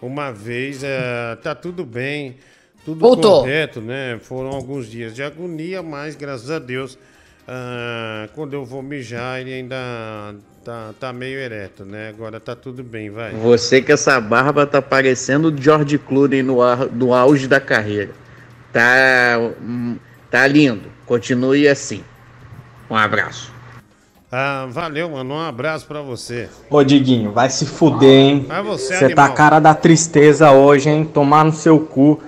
uma 0.00 0.30
vez, 0.32 0.82
é, 0.84 1.36
tá 1.42 1.54
tudo 1.54 1.84
bem, 1.84 2.36
tudo 2.84 3.00
Voltou. 3.00 3.40
correto, 3.40 3.80
né? 3.80 4.18
Foram 4.22 4.50
alguns 4.50 4.88
dias 4.88 5.14
de 5.14 5.22
agonia, 5.22 5.82
mas 5.82 6.14
graças 6.14 6.50
a 6.50 6.58
Deus, 6.58 6.98
ah, 7.48 8.28
quando 8.34 8.54
eu 8.54 8.64
vou 8.64 8.82
mijar, 8.82 9.40
ele 9.40 9.52
ainda 9.52 9.76
tá, 10.64 10.92
tá 10.98 11.12
meio 11.12 11.38
ereto, 11.38 11.84
né? 11.84 12.08
Agora 12.08 12.38
tá 12.40 12.54
tudo 12.56 12.82
bem, 12.82 13.10
vai. 13.10 13.32
Você 13.32 13.80
que 13.80 13.92
essa 13.92 14.20
barba 14.20 14.66
tá 14.66 14.82
parecendo 14.82 15.48
o 15.48 15.56
George 15.56 15.98
Clooney 15.98 16.42
no, 16.42 16.60
ar- 16.60 16.86
no 16.92 17.14
auge 17.14 17.46
da 17.48 17.60
carreira. 17.60 18.10
Tá, 18.72 19.38
hum, 19.60 19.96
tá 20.30 20.46
lindo. 20.46 20.90
Continue 21.06 21.66
assim. 21.68 22.04
Um 22.90 22.96
abraço. 22.96 23.55
Ah, 24.30 24.66
valeu, 24.68 25.10
mano. 25.10 25.34
Um 25.34 25.40
abraço 25.40 25.86
pra 25.86 26.00
você. 26.02 26.48
Ô, 26.68 26.82
Diguinho, 26.82 27.32
vai 27.32 27.48
se 27.48 27.64
fuder, 27.64 28.08
hein? 28.10 28.44
Mas 28.48 28.64
você 28.66 28.94
é 28.94 28.98
Você 28.98 29.14
tá 29.14 29.24
a 29.26 29.28
cara 29.30 29.60
da 29.60 29.74
tristeza 29.74 30.50
hoje, 30.50 30.90
hein? 30.90 31.04
Tomar 31.04 31.44
no 31.44 31.52
seu 31.52 31.78
cu. 31.80 32.20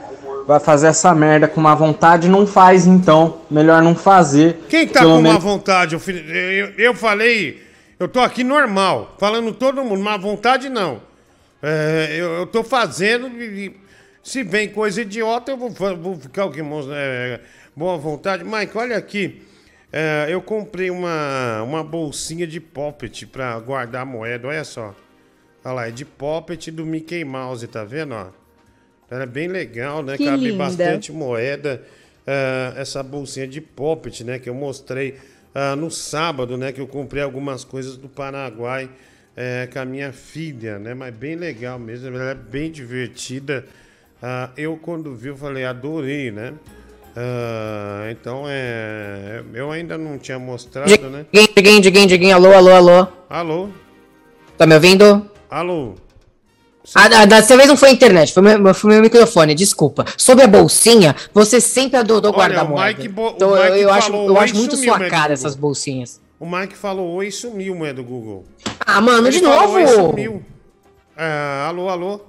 Vai 0.46 0.60
fazer 0.60 0.86
essa 0.86 1.14
merda 1.14 1.46
com 1.46 1.60
má 1.60 1.74
vontade? 1.74 2.28
Não 2.28 2.46
faz, 2.46 2.86
então. 2.86 3.42
Melhor 3.50 3.82
não 3.82 3.94
fazer. 3.94 4.60
Quem 4.68 4.86
tá 4.86 5.00
com 5.02 5.16
má 5.16 5.20
menos- 5.20 5.42
vontade? 5.42 5.94
Eu, 5.94 6.00
eu, 6.16 6.66
eu 6.78 6.94
falei, 6.94 7.62
eu 7.98 8.08
tô 8.08 8.20
aqui 8.20 8.42
normal, 8.44 9.14
falando 9.18 9.52
todo 9.52 9.84
mundo, 9.84 10.02
má 10.02 10.16
vontade 10.16 10.68
não. 10.68 11.02
É, 11.62 12.16
eu, 12.16 12.32
eu 12.34 12.46
tô 12.46 12.62
fazendo, 12.62 13.28
se 14.22 14.42
vem 14.44 14.68
coisa 14.68 15.02
idiota, 15.02 15.50
eu 15.50 15.56
vou, 15.56 15.70
vou 15.70 16.16
ficar 16.16 16.46
o 16.46 16.50
que, 16.50 16.60
é, 16.92 17.40
boa 17.76 17.98
vontade. 17.98 18.44
Mike, 18.44 18.78
olha 18.78 18.96
aqui, 18.96 19.42
é, 19.92 20.26
eu 20.28 20.42
comprei 20.42 20.90
uma, 20.90 21.62
uma 21.62 21.82
bolsinha 21.82 22.46
de 22.46 22.60
poppet 22.60 23.26
pra 23.26 23.58
guardar 23.58 24.04
moeda, 24.04 24.48
olha 24.48 24.64
só. 24.64 24.94
Olha 25.64 25.74
lá, 25.74 25.88
é 25.88 25.90
de 25.90 26.04
poppet 26.04 26.70
do 26.70 26.84
Mickey 26.86 27.24
Mouse, 27.24 27.66
tá 27.66 27.84
vendo, 27.84 28.14
ó? 28.14 28.28
Ela 29.10 29.22
é 29.22 29.26
bem 29.26 29.48
legal, 29.48 30.02
né? 30.02 30.16
Que 30.16 30.24
Cabe 30.24 30.44
linda. 30.50 30.58
bastante 30.58 31.10
moeda. 31.12 31.82
ah, 32.26 32.74
essa 32.76 33.02
bolsinha 33.02 33.46
de 33.48 33.60
poppet, 33.60 34.22
né? 34.22 34.38
Que 34.38 34.50
eu 34.50 34.54
mostrei 34.54 35.16
ah, 35.54 35.74
no 35.74 35.90
sábado, 35.90 36.56
né? 36.56 36.72
Que 36.72 36.80
eu 36.80 36.86
comprei 36.86 37.22
algumas 37.22 37.64
coisas 37.64 37.96
do 37.96 38.08
Paraguai 38.08 38.90
eh, 39.36 39.68
com 39.72 39.78
a 39.78 39.84
minha 39.84 40.12
filha, 40.12 40.78
né? 40.78 40.94
Mas 40.94 41.14
bem 41.14 41.36
legal 41.36 41.78
mesmo. 41.78 42.08
Ela 42.08 42.32
é 42.32 42.34
bem 42.34 42.70
divertida. 42.70 43.64
Ah, 44.22 44.50
eu, 44.56 44.76
quando 44.76 45.14
vi, 45.14 45.28
eu 45.28 45.36
falei, 45.36 45.64
adorei, 45.64 46.30
né? 46.30 46.54
Ah, 47.20 48.08
então, 48.12 48.44
é... 48.46 49.42
eu 49.52 49.72
ainda 49.72 49.98
não 49.98 50.18
tinha 50.18 50.38
mostrado, 50.38 51.10
né? 51.10 51.26
Diguinho, 51.32 51.52
Diguinho, 51.56 51.80
Diguinho, 51.80 52.06
Diguinho, 52.06 52.34
alô, 52.36 52.52
alô, 52.52 52.70
alô. 52.72 53.06
Alô? 53.28 53.68
Tá 54.56 54.64
me 54.68 54.74
ouvindo? 54.76 55.28
Alô? 55.50 55.94
Ah, 56.94 57.08
da- 57.08 57.24
dessa 57.24 57.56
vez 57.56 57.68
não 57.68 57.76
foi 57.76 57.88
a 57.88 57.92
internet, 57.92 58.32
foi 58.32 58.40
meu, 58.42 58.72
foi 58.72 58.92
meu 58.92 59.02
microfone, 59.02 59.52
desculpa. 59.52 60.04
Sobre 60.16 60.44
a 60.44 60.46
bolsinha, 60.46 61.16
você 61.34 61.60
sempre 61.60 61.96
adorou 61.98 62.30
Olha, 62.30 62.36
guardar 62.36 62.64
o 62.64 62.68
moeda. 62.68 62.86
Mike 62.98 63.08
bo- 63.08 63.30
o 63.30 63.34
Então 63.34 63.56
eu, 63.56 63.64
Mike 63.72 63.82
eu 63.82 63.92
acho, 63.92 64.12
eu 64.14 64.38
acho 64.38 64.54
muito 64.54 64.76
sumiu, 64.76 64.94
sua 64.94 64.98
cara 65.00 65.10
Google? 65.22 65.32
essas 65.34 65.56
bolsinhas. 65.56 66.20
O 66.38 66.46
Mike 66.48 66.76
falou 66.76 67.14
oi 67.16 67.26
e 67.26 67.32
sumiu, 67.32 67.74
do 67.92 68.04
Google. 68.04 68.44
Ah, 68.86 69.00
mano, 69.00 69.26
Ele 69.26 69.38
de 69.38 69.42
falou 69.44 69.60
novo? 69.62 69.74
oi 69.74 69.86
sumiu. 69.88 70.42
Ah, 71.16 71.66
alô, 71.68 71.88
alô? 71.88 72.20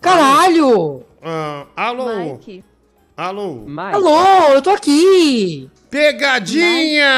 Caralho! 0.00 1.04
Ah, 1.22 1.66
alô? 1.76 2.40
Alô? 3.16 3.66
Alô, 3.92 4.54
eu 4.54 4.62
tô 4.62 4.70
aqui! 4.70 5.68
Pegadinha! 5.90 7.12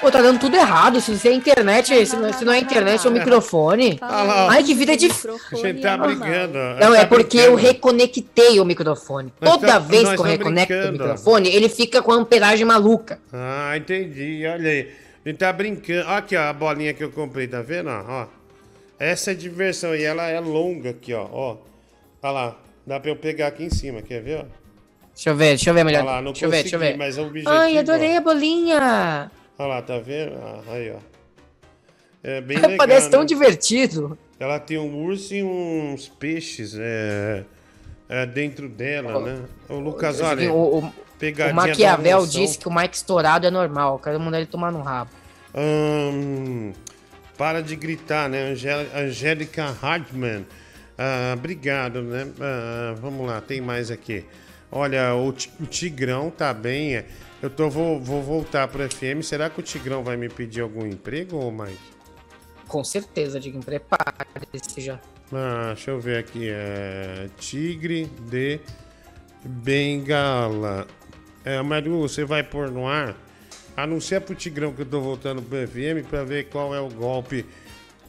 Pô, 0.00 0.12
tá 0.12 0.22
dando 0.22 0.38
tudo 0.38 0.56
errado. 0.56 1.00
Se 1.00 1.18
você 1.18 1.30
é 1.30 1.32
internet, 1.32 2.06
se 2.06 2.14
não, 2.14 2.32
se 2.32 2.44
não 2.44 2.52
é 2.52 2.60
internet, 2.60 3.04
é 3.04 3.10
o 3.10 3.12
microfone. 3.12 3.98
Ah. 4.00 4.46
Ai, 4.50 4.62
que 4.62 4.74
vida 4.74 4.96
difícil. 4.96 5.40
A 5.50 5.56
gente 5.56 5.80
tá 5.82 5.96
brigando. 5.96 6.56
Não, 6.78 6.92
tá 6.92 6.98
é 7.00 7.04
porque 7.04 7.38
eu 7.38 7.56
reconectei 7.56 8.60
o 8.60 8.64
microfone. 8.64 9.32
Toda 9.40 9.66
tá- 9.66 9.78
vez 9.80 10.08
que 10.08 10.14
eu 10.14 10.22
reconecto 10.22 10.88
o 10.88 10.92
microfone, 10.92 11.48
ele 11.48 11.68
fica 11.68 12.00
com 12.00 12.12
a 12.12 12.14
amperagem 12.14 12.64
maluca. 12.64 13.18
Ah, 13.32 13.76
entendi. 13.76 14.46
Olha 14.46 14.70
aí. 14.70 14.88
A 15.26 15.28
gente 15.28 15.38
tá 15.38 15.52
brincando. 15.52 16.06
Olha 16.06 16.18
aqui, 16.18 16.36
ó, 16.36 16.42
a 16.42 16.52
bolinha 16.52 16.94
que 16.94 17.02
eu 17.02 17.10
comprei, 17.10 17.48
tá 17.48 17.60
vendo? 17.60 17.90
ó? 17.90 18.22
Ó. 18.22 18.26
Essa 19.00 19.32
é 19.32 19.34
diversão 19.34 19.96
e 19.96 20.04
ela 20.04 20.28
é 20.28 20.38
longa 20.38 20.90
aqui, 20.90 21.12
ó. 21.12 21.26
ó. 21.30 21.56
Olha 22.22 22.32
lá. 22.32 22.56
Dá 22.88 22.98
pra 22.98 23.10
eu 23.10 23.16
pegar 23.16 23.48
aqui 23.48 23.64
em 23.64 23.70
cima, 23.70 24.00
quer 24.00 24.22
ver? 24.22 24.38
Ó? 24.38 24.44
Deixa 25.14 25.28
eu 25.30 25.36
ver, 25.36 25.48
deixa 25.48 25.68
eu 25.68 25.74
ver 25.74 25.84
melhor. 25.84 26.02
Olha 26.04 26.10
lá, 26.12 26.22
não 26.22 26.32
deixa 26.32 26.46
eu 26.46 26.50
ver, 26.50 26.62
deixa 26.62 26.76
eu 26.76 26.80
consegui, 26.80 26.92
ver. 26.98 27.04
mas 27.04 27.18
é 27.18 27.20
o 27.20 27.26
objetivo, 27.26 27.54
Ai, 27.54 27.76
adorei 27.76 28.14
ó. 28.14 28.16
a 28.16 28.20
bolinha. 28.22 29.30
Olha 29.58 29.68
lá, 29.68 29.82
tá 29.82 29.98
vendo? 29.98 30.32
Ah, 30.42 30.62
aí, 30.68 30.90
ó. 30.92 30.96
É 32.22 32.40
bem 32.40 32.56
legal, 32.62 32.76
Parece 32.78 33.10
tão 33.10 33.20
né? 33.20 33.26
divertido. 33.26 34.18
Ela 34.40 34.58
tem 34.58 34.78
um 34.78 35.04
urso 35.04 35.34
e 35.34 35.42
uns 35.42 36.08
peixes 36.08 36.74
é, 36.78 37.44
é, 38.08 38.24
dentro 38.24 38.70
dela, 38.70 39.20
né? 39.20 39.42
O 39.68 39.74
Lucas, 39.80 40.20
olha, 40.22 40.50
o, 40.50 40.78
o, 40.78 40.78
o 40.80 41.54
Maquiavel 41.54 42.26
disse 42.26 42.58
que 42.58 42.68
o 42.68 42.74
Mike 42.74 42.96
estourado 42.96 43.46
é 43.46 43.50
normal. 43.50 43.98
Quero 43.98 44.18
mandar 44.18 44.38
ele 44.38 44.46
tomar 44.46 44.72
no 44.72 44.80
rabo. 44.80 45.10
Ahn, 45.54 46.72
para 47.36 47.60
de 47.62 47.76
gritar, 47.76 48.30
né? 48.30 48.52
Angé- 48.52 48.86
Angélica 48.94 49.76
Hartmann. 49.82 50.46
Ah, 50.98 51.34
obrigado, 51.36 52.02
né? 52.02 52.28
Ah, 52.40 52.94
vamos 53.00 53.24
lá, 53.24 53.40
tem 53.40 53.60
mais 53.60 53.90
aqui. 53.90 54.24
Olha, 54.70 55.14
o, 55.14 55.28
o 55.28 55.66
Tigrão 55.66 56.30
tá 56.30 56.52
bem. 56.52 56.96
é. 56.96 57.06
Eu 57.40 57.48
tô, 57.48 57.70
vou, 57.70 58.00
vou 58.00 58.20
voltar 58.20 58.66
pro 58.66 58.82
FM. 58.90 59.22
Será 59.22 59.48
que 59.48 59.60
o 59.60 59.62
Tigrão 59.62 60.02
vai 60.02 60.16
me 60.16 60.28
pedir 60.28 60.60
algum 60.60 60.84
emprego, 60.84 61.50
Mike? 61.52 61.78
Com 62.66 62.82
certeza, 62.82 63.38
Diguinho. 63.38 63.62
Prepare-se 63.62 64.80
já. 64.80 65.00
Ah, 65.32 65.72
deixa 65.74 65.92
eu 65.92 66.00
ver 66.00 66.18
aqui. 66.18 66.48
É... 66.50 67.28
Tigre 67.38 68.06
de 68.28 68.58
Bengala. 69.44 70.86
É, 71.44 71.62
Maru, 71.62 72.00
você 72.00 72.24
vai 72.24 72.42
pôr 72.42 72.70
no 72.70 72.88
ar? 72.88 73.16
Anuncia 73.76 74.20
pro 74.20 74.34
Tigrão 74.34 74.72
que 74.72 74.82
eu 74.82 74.86
tô 74.86 75.00
voltando 75.00 75.40
pro 75.40 75.56
FM 75.66 76.06
pra 76.10 76.24
ver 76.24 76.48
qual 76.48 76.74
é 76.74 76.80
o 76.80 76.88
golpe 76.88 77.46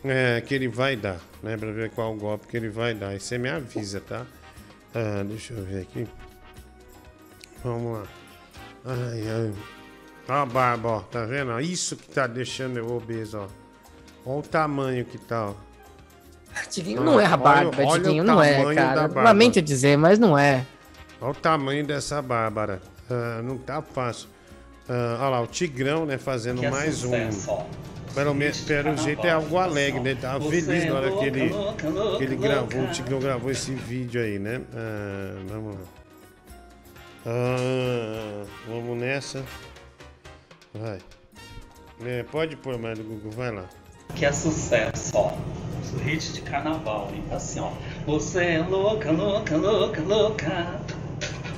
é, 0.03 0.41
que 0.41 0.53
ele 0.53 0.67
vai 0.67 0.95
dar, 0.95 1.19
né? 1.43 1.57
Pra 1.57 1.71
ver 1.71 1.89
qual 1.91 2.13
o 2.13 2.17
golpe 2.17 2.47
que 2.47 2.57
ele 2.57 2.69
vai 2.69 2.93
dar. 2.93 3.15
E 3.15 3.19
você 3.19 3.37
me 3.37 3.49
avisa, 3.49 3.99
tá? 3.99 4.25
Ah, 4.93 5.23
deixa 5.25 5.53
eu 5.53 5.63
ver 5.63 5.81
aqui. 5.81 6.07
Vamos 7.63 7.99
lá. 7.99 8.03
Ai, 8.85 9.23
ai. 9.29 9.53
Ó 10.27 10.33
a 10.33 10.45
barba, 10.45 10.89
ó. 10.89 10.99
Tá 11.01 11.25
vendo? 11.25 11.59
Isso 11.59 11.95
que 11.95 12.07
tá 12.09 12.27
deixando 12.27 12.77
eu 12.77 12.87
obeso, 12.91 13.39
ó. 13.39 13.47
Olha 14.25 14.39
o 14.39 14.41
tamanho 14.41 15.05
que 15.05 15.17
tá, 15.17 15.47
ó. 15.47 15.53
Diguinho 16.71 17.03
não 17.03 17.19
é 17.19 17.25
a 17.25 17.37
barba, 17.37 17.71
olha 17.83 18.23
não 18.23 18.41
é, 18.41 18.53
tamanho 18.57 18.75
da 18.75 18.81
cara. 18.81 19.01
barba. 19.01 19.21
Lamento 19.23 19.61
dizer, 19.61 19.97
mas 19.97 20.19
não 20.19 20.37
é. 20.37 20.65
Olha 21.21 21.31
o 21.31 21.35
tamanho 21.35 21.85
dessa 21.85 22.21
Bárbara. 22.21 22.81
Ah, 23.09 23.41
não 23.43 23.57
tá 23.57 23.81
fácil. 23.81 24.29
Ah, 24.87 25.17
olha 25.19 25.29
lá, 25.29 25.41
o 25.41 25.47
Tigrão, 25.47 26.05
né, 26.05 26.17
fazendo 26.17 26.59
Que 26.59 26.65
é 26.65 26.71
mais 26.71 26.95
sucesso, 26.95 27.51
ó. 27.51 27.61
um. 27.61 27.65
Pelo, 28.13 28.33
menos, 28.33 28.61
pelo 28.61 28.97
jeito 28.97 29.25
é 29.25 29.31
algo 29.31 29.57
alegre, 29.57 29.99
né? 29.99 30.15
Tava 30.15 30.39
Você 30.39 30.61
feliz 30.61 30.85
na 30.85 30.95
hora 30.95 31.07
é 31.09 31.17
que 31.17 31.25
ele, 31.25 31.49
louca, 31.49 31.73
que 32.17 32.23
ele 32.23 32.35
louca. 32.35 32.47
gravou, 32.49 32.81
o 32.83 32.91
Tigrão 32.91 33.19
gravou 33.19 33.51
esse 33.51 33.71
vídeo 33.73 34.21
aí, 34.21 34.39
né? 34.39 34.61
Ah, 34.73 35.35
vamos 35.47 35.75
lá. 35.75 35.81
Ah, 37.25 38.43
vamos 38.67 38.97
nessa. 38.97 39.43
Vai. 40.73 40.99
É, 42.05 42.23
pode 42.23 42.55
pôr 42.55 42.77
mais 42.77 42.97
do 42.97 43.03
Google, 43.03 43.31
vai 43.31 43.51
lá. 43.51 43.65
Que 44.15 44.25
é 44.25 44.31
sucesso, 44.31 45.11
ó. 45.15 45.33
Hit 46.03 46.33
de 46.33 46.41
carnaval, 46.41 47.09
hein? 47.13 47.23
Assim, 47.31 47.59
ó. 47.59 47.71
Você 48.05 48.43
é 48.43 48.59
louca, 48.59 49.11
louca, 49.11 49.55
louca, 49.55 50.01
louca. 50.01 50.79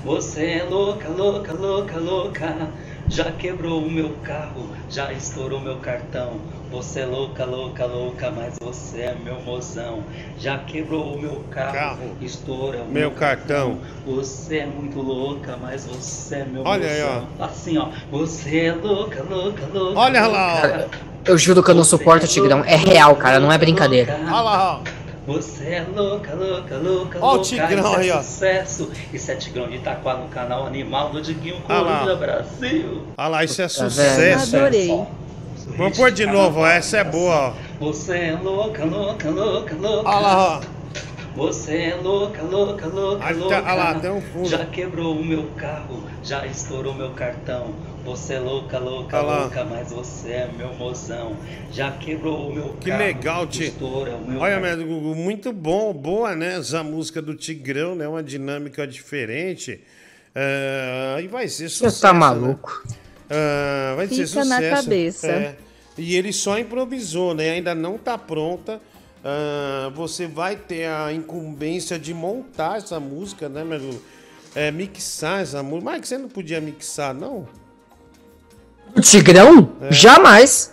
Você 0.04 0.46
é 0.46 0.64
louca, 0.64 1.08
louca, 1.10 1.54
louca, 1.54 1.98
louca. 1.98 2.72
Já 3.12 3.30
quebrou 3.30 3.84
o 3.84 3.92
meu 3.92 4.16
carro, 4.24 4.70
já 4.90 5.12
estourou 5.12 5.60
meu 5.60 5.76
cartão. 5.80 6.40
Você 6.72 7.02
é 7.02 7.06
louca, 7.06 7.44
louca, 7.44 7.86
louca, 7.86 8.32
mas 8.32 8.54
você 8.58 9.02
é 9.02 9.16
meu 9.22 9.42
mozão. 9.42 10.02
Já 10.40 10.60
quebrou 10.60 11.16
o 11.16 11.20
meu 11.20 11.44
carro, 11.52 11.74
Carro. 11.74 12.16
estoura 12.22 12.84
o 12.84 12.88
Meu 12.90 13.12
cartão. 13.12 13.80
Você 14.08 14.60
é 14.60 14.66
muito 14.66 15.02
louca, 15.02 15.58
mas 15.62 15.86
você 15.86 16.36
é 16.36 16.46
meu 16.46 16.64
Olha 16.64 16.88
aí, 16.88 17.04
mozão. 17.04 17.28
Assim, 17.38 17.78
ó. 17.78 17.90
Você 18.12 18.60
é 18.68 18.74
louca, 18.74 19.22
louca, 19.30 19.64
louca. 19.74 20.00
Olha 20.00 20.28
lá, 20.28 20.62
ó. 20.64 21.12
Eu 21.26 21.38
juro 21.38 21.62
que 21.62 21.70
eu 21.70 21.76
não 21.76 21.84
suporto 21.84 22.24
o 22.24 22.30
Tigrão. 22.30 22.64
É 22.64 22.78
real, 22.78 23.14
cara, 23.18 23.42
não 23.42 23.52
é 23.52 23.58
brincadeira. 23.58 24.18
Olha 24.24 24.42
lá, 24.42 24.80
ó. 24.80 25.01
Você 25.28 25.66
é 25.66 25.86
louca, 25.96 26.34
louca, 26.34 26.78
louca, 26.78 27.20
Ó 27.22 27.28
o 27.28 27.36
louca. 27.36 27.44
Tigrão 27.46 27.80
isso 27.80 27.96
aí, 28.00 28.10
é 28.10 28.16
ó. 28.16 28.22
sucesso. 28.24 28.92
Isso 29.14 29.32
é 29.32 29.36
Tigrão 29.36 29.68
de 29.68 29.76
Itaquá 29.76 30.16
no 30.16 30.28
canal 30.30 30.66
Animal 30.66 31.10
do 31.12 31.22
Diguinho 31.22 31.62
Ah. 31.70 31.84
Coruja 32.04 32.16
Brasil. 32.16 33.04
Olha 33.18 33.28
lá, 33.28 33.44
isso 33.44 33.62
é 33.62 33.66
Tá 33.66 33.70
sucesso. 33.70 34.56
Adorei. 34.58 35.06
Vamos 35.78 35.96
pôr 35.98 36.12
de 36.12 36.26
novo, 36.26 36.62
ó, 36.62 36.68
essa 36.68 36.98
é 36.98 37.04
boa, 37.04 37.50
ó. 37.50 37.54
Você 37.80 38.18
é 38.18 38.40
louca, 38.42 38.84
louca, 38.84 39.30
louca, 39.30 39.76
louca. 39.76 40.10
Olha 40.10 40.20
lá, 40.20 40.58
ó. 40.58 40.62
Você 41.36 41.78
é 41.78 41.96
louca, 41.96 42.42
louca, 42.42 42.88
louca, 42.88 43.24
tá- 43.24 43.32
louca. 43.32 43.56
olha 43.64 43.74
lá, 43.76 43.94
tem 43.96 44.12
um 44.12 44.22
fundo. 44.22 44.50
Já 44.50 44.66
quebrou 44.66 45.16
o 45.16 45.24
meu 45.24 45.44
carro, 45.56 46.04
já 46.24 46.46
estourou 46.46 46.94
meu 46.94 47.12
cartão. 47.12 47.68
Você 48.04 48.34
é 48.34 48.40
louca, 48.40 48.80
louca, 48.80 49.22
louca, 49.22 49.64
mas 49.64 49.92
você 49.92 50.30
é 50.32 50.52
meu 50.58 50.74
mozão. 50.74 51.38
Já 51.72 51.92
quebrou 51.92 52.50
o 52.50 52.54
meu 52.54 52.70
Que 52.80 52.90
carro. 52.90 53.04
legal, 53.04 53.48
Ti. 53.48 53.66
estoura 53.66 54.16
o 54.16 54.28
meu 54.28 54.40
Olha, 54.42 54.60
meu 54.60 54.88
Gugu, 54.88 55.16
muito 55.16 55.54
bom, 55.54 55.94
boa, 55.94 56.36
né? 56.36 56.58
Essa 56.58 56.82
música 56.84 57.22
do 57.22 57.36
Tigrão, 57.36 57.94
né? 57.96 58.08
Uma 58.08 58.24
dinâmica 58.24 58.88
diferente. 58.88 59.82
Ah, 60.36 61.22
e 61.22 61.28
vai 61.28 61.48
ser 61.48 61.70
Você 61.70 61.76
sucesso. 61.76 62.02
tá 62.02 62.12
né? 62.14 62.20
maluco. 62.20 62.84
Ah, 63.30 63.94
vai 63.96 64.08
ser 64.08 64.16
Fica 64.16 64.28
sucesso. 64.28 64.50
na 64.50 64.62
cabeça. 64.70 65.28
É. 65.28 65.56
E 65.98 66.16
ele 66.16 66.34
só 66.34 66.58
improvisou, 66.58 67.36
né? 67.36 67.52
Ainda 67.52 67.76
não 67.76 67.98
tá 68.00 68.18
pronta. 68.18 68.82
Ah, 69.24 69.92
você 69.94 70.26
vai 70.26 70.56
ter 70.56 70.88
a 70.88 71.14
incumbência 71.14 72.00
de 72.00 72.14
montar 72.16 72.78
essa 72.78 73.00
música, 73.00 73.48
né, 73.48 73.64
meu 73.64 73.80
Gugu? 73.80 74.02
É, 74.56 74.72
mixar 74.72 75.42
essa 75.44 75.62
música. 75.62 75.86
Mas 75.92 76.08
você 76.08 76.18
não 76.18 76.28
podia 76.28 76.60
mixar, 76.60 77.14
não? 77.14 77.48
O 78.96 79.02
Tigrão? 79.02 79.70
É. 79.82 79.92
Jamais. 79.94 80.72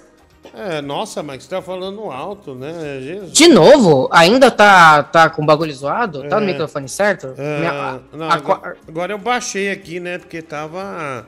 É, 0.55 0.81
nossa, 0.83 1.23
você 1.23 1.49
tá 1.49 1.63
falando 1.63 2.11
alto, 2.11 2.55
né? 2.55 2.99
Jesus. 3.01 3.33
De 3.33 3.47
novo? 3.49 4.09
Ainda 4.11 4.51
tá, 4.51 5.05
tá 5.05 5.31
com 5.31 5.43
o 5.43 5.47
bagulho 5.47 5.73
zoado? 5.73 6.29
Tá 6.29 6.41
no 6.41 6.45
É. 6.49 6.53
microfone 6.53 6.89
certo? 6.89 7.33
É, 7.39 7.59
Minha- 7.61 8.01
não, 8.13 8.29
a- 8.29 8.35
agora, 8.35 8.77
agora 8.89 9.13
eu 9.13 9.19
baixei 9.19 9.71
aqui, 9.71 10.01
né? 10.01 10.19
Porque 10.19 10.43
tava. 10.43 11.27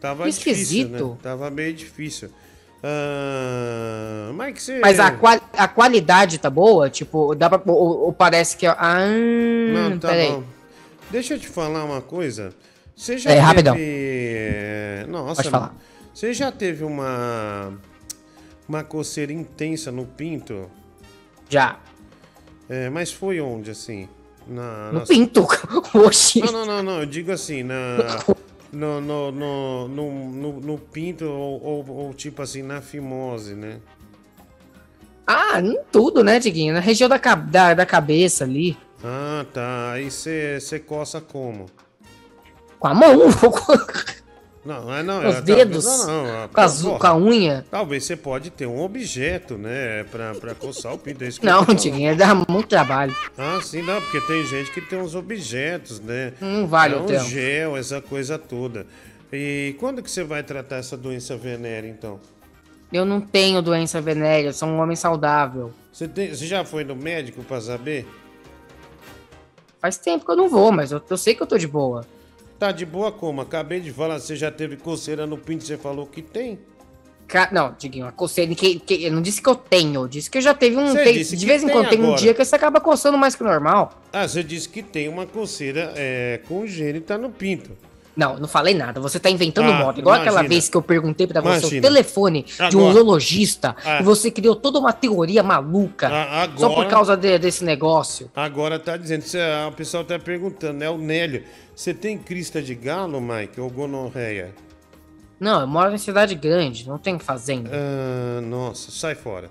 Tava 0.00 0.24
Que 0.24 0.30
difícil, 0.30 0.52
esquisito. 0.52 1.08
né? 1.10 1.16
Tava 1.22 1.50
meio 1.50 1.74
difícil. 1.74 2.30
Ah, 2.82 4.30
mas 4.34 4.54
que 4.54 4.62
você. 4.62 4.80
Mas 4.80 4.98
a, 4.98 5.10
qual- 5.10 5.40
a 5.56 5.68
qualidade 5.68 6.38
tá 6.38 6.48
boa? 6.48 6.88
Tipo, 6.88 7.34
dá 7.34 7.50
pra. 7.50 7.60
Ou, 7.70 8.06
ou 8.06 8.12
parece 8.12 8.56
que. 8.56 8.66
Ah, 8.66 9.06
Não, 9.72 9.98
tá 9.98 10.08
peraí. 10.08 10.30
bom. 10.30 10.42
Deixa 11.10 11.34
eu 11.34 11.38
te 11.38 11.48
falar 11.48 11.84
uma 11.84 12.00
coisa. 12.00 12.54
Você 12.96 13.18
já 13.18 13.30
É, 13.30 13.34
teve. 13.34 13.46
rapidão. 13.46 13.74
é, 13.78 15.04
Nossa, 15.08 15.36
Pode 15.42 15.50
falar. 15.50 15.74
Você 16.14 16.32
já 16.32 16.50
teve 16.52 16.84
uma. 16.84 17.72
Uma 18.68 18.84
coceira 18.84 19.32
intensa 19.32 19.90
no 19.90 20.06
pinto? 20.06 20.70
Já. 21.48 21.80
É, 22.68 22.88
mas 22.88 23.12
foi 23.12 23.40
onde, 23.40 23.70
assim? 23.72 24.08
Na, 24.46 24.92
No 24.92 25.00
na- 25.00 25.06
pinto. 25.06 25.44
Oxi. 25.94 26.40
Não, 26.40 26.52
não, 26.52 26.66
não, 26.66 26.82
não. 26.82 27.00
Eu 27.00 27.06
digo 27.06 27.32
assim, 27.32 27.62
na. 27.64 27.76
No, 28.72 29.00
no, 29.00 29.32
no, 29.32 29.88
no, 29.88 30.60
no- 30.60 30.78
pinto 30.78 31.24
ou, 31.24 31.60
ou- 31.62 31.90
ou 31.90 32.14
tipo 32.14 32.40
assim, 32.42 32.62
na 32.62 32.80
fimose, 32.80 33.54
né? 33.54 33.80
Ah, 35.26 35.60
em 35.60 35.76
tudo, 35.90 36.22
né, 36.22 36.38
Diguinho? 36.38 36.74
Na 36.74 36.80
região 36.80 37.08
da, 37.08 37.16
da, 37.16 37.74
da 37.74 37.86
cabeça 37.86 38.44
ali. 38.44 38.76
Ah, 39.02 39.44
tá. 39.52 39.92
Aí 39.92 40.08
você 40.10 40.78
coça 40.86 41.20
como? 41.20 41.66
Com 42.78 42.86
a 42.88 42.94
mão. 42.94 43.18
Não, 44.62 44.94
é 44.94 45.02
não. 45.02 45.22
Com 45.22 45.28
os 45.28 45.36
é, 45.36 45.40
dedos, 45.40 45.84
não, 45.86 46.26
não, 46.26 46.48
com 46.48 46.60
as- 46.60 46.82
porra, 46.82 46.98
com 46.98 47.06
a 47.06 47.16
unha. 47.16 47.64
Talvez 47.70 48.04
você 48.04 48.14
pode 48.14 48.50
ter 48.50 48.66
um 48.66 48.78
objeto, 48.82 49.56
né? 49.56 50.04
Pra, 50.10 50.34
pra 50.34 50.54
coçar 50.54 50.92
o 50.92 50.98
pinto. 50.98 51.24
é 51.24 51.28
isso 51.28 51.40
que 51.40 51.46
eu 51.46 51.50
Não. 51.50 51.64
Diguinho, 51.74 52.14
dá 52.14 52.34
muito 52.34 52.66
trabalho. 52.68 53.16
Ah, 53.38 53.58
sim, 53.62 53.80
não, 53.80 54.00
porque 54.02 54.20
tem 54.20 54.44
gente 54.44 54.70
que 54.70 54.82
tem 54.82 54.98
uns 55.00 55.14
objetos, 55.14 55.98
né? 55.98 56.34
Não 56.40 56.66
vale 56.66 56.94
é 56.94 56.98
o 56.98 57.02
um 57.02 57.06
tempo. 57.06 57.24
gel, 57.24 57.74
essa 57.76 58.02
coisa 58.02 58.38
toda. 58.38 58.86
E 59.32 59.74
quando 59.80 60.02
que 60.02 60.10
você 60.10 60.22
vai 60.24 60.42
tratar 60.42 60.76
essa 60.76 60.96
doença 60.96 61.36
venérea, 61.38 61.88
então? 61.88 62.20
Eu 62.92 63.04
não 63.06 63.20
tenho 63.20 63.62
doença 63.62 63.98
venérea, 64.00 64.48
eu 64.48 64.52
sou 64.52 64.68
um 64.68 64.78
homem 64.80 64.96
saudável. 64.96 65.72
Você, 65.90 66.06
tem- 66.06 66.34
você 66.34 66.44
já 66.46 66.64
foi 66.66 66.84
no 66.84 66.94
médico 66.94 67.42
pra 67.44 67.60
saber? 67.62 68.06
Faz 69.80 69.96
tempo 69.96 70.24
que 70.26 70.30
eu 70.30 70.36
não 70.36 70.48
vou, 70.50 70.70
mas 70.70 70.92
eu, 70.92 71.00
eu 71.08 71.16
sei 71.16 71.34
que 71.34 71.42
eu 71.42 71.46
tô 71.46 71.56
de 71.56 71.66
boa. 71.66 72.04
Tá 72.60 72.72
de 72.72 72.84
boa 72.84 73.10
como? 73.10 73.40
Acabei 73.40 73.80
de 73.80 73.90
falar, 73.90 74.20
você 74.20 74.36
já 74.36 74.50
teve 74.50 74.76
coceira 74.76 75.26
no 75.26 75.38
pinto, 75.38 75.64
você 75.64 75.78
falou 75.78 76.06
que 76.06 76.20
tem. 76.20 76.58
Ca- 77.26 77.48
Não, 77.50 77.74
Diguinho, 77.78 78.06
a 78.06 78.12
coceira. 78.12 78.54
Que, 78.54 78.78
que, 78.78 79.02
eu 79.02 79.10
não 79.10 79.22
disse 79.22 79.40
que 79.40 79.48
eu 79.48 79.54
tenho, 79.54 80.02
eu 80.02 80.06
disse 80.08 80.28
que 80.30 80.36
eu 80.36 80.42
já 80.42 80.52
teve 80.52 80.76
um. 80.76 80.92
Tem- 80.92 81.22
de 81.22 81.46
vez 81.46 81.62
em 81.64 81.68
quando 81.70 81.88
tem 81.88 81.98
um 82.04 82.14
dia 82.16 82.34
que 82.34 82.44
você 82.44 82.54
acaba 82.54 82.78
coçando 82.78 83.16
mais 83.16 83.34
que 83.34 83.42
o 83.42 83.46
normal. 83.46 84.02
Ah, 84.12 84.28
você 84.28 84.42
disse 84.44 84.68
que 84.68 84.82
tem 84.82 85.08
uma 85.08 85.24
coceira 85.24 85.94
é, 85.96 86.38
congênita 86.46 87.16
no 87.16 87.30
pinto. 87.30 87.70
Não, 88.16 88.36
não 88.38 88.48
falei 88.48 88.74
nada. 88.74 89.00
Você 89.00 89.18
tá 89.20 89.30
inventando 89.30 89.70
Ah, 89.70 89.78
moda. 89.84 89.98
Igual 90.00 90.16
aquela 90.16 90.40
imagina. 90.40 90.48
vez 90.48 90.68
que 90.68 90.76
eu 90.76 90.82
perguntei 90.82 91.26
pra 91.26 91.40
você 91.40 91.58
o 91.58 91.60
Imagina. 91.60 91.82
telefone 91.82 92.42
de 92.42 92.76
um 92.76 92.80
Agora. 92.80 92.94
urologista 92.94 93.76
Ah. 93.84 94.00
e 94.00 94.02
você 94.02 94.30
criou 94.30 94.56
toda 94.56 94.78
uma 94.78 94.92
teoria 94.92 95.42
maluca 95.42 96.08
A- 96.08 96.48
só 96.56 96.68
por 96.68 96.72
agora- 96.80 96.88
causa 96.88 97.16
de- 97.16 97.38
desse 97.38 97.64
negócio. 97.64 98.30
Agora 98.34 98.78
tá 98.78 98.96
dizendo, 98.96 99.22
cê- 99.22 99.38
o 99.68 99.72
pessoal 99.72 100.04
tá 100.04 100.18
perguntando, 100.18 100.74
né? 100.78 100.90
O 100.90 100.98
Nélio, 100.98 101.44
você 101.74 101.94
tem 101.94 102.18
crista 102.18 102.60
de 102.60 102.74
galo, 102.74 103.20
Mike, 103.20 103.60
ou 103.60 103.70
gonorreia? 103.70 104.52
Não, 105.38 105.60
eu 105.62 105.66
moro 105.66 105.94
em 105.94 105.98
cidade 105.98 106.34
grande, 106.34 106.86
não 106.86 106.98
tem 106.98 107.18
fazenda. 107.18 107.70
Ah, 107.72 108.40
nossa, 108.42 108.90
sai 108.90 109.14
fora. 109.14 109.50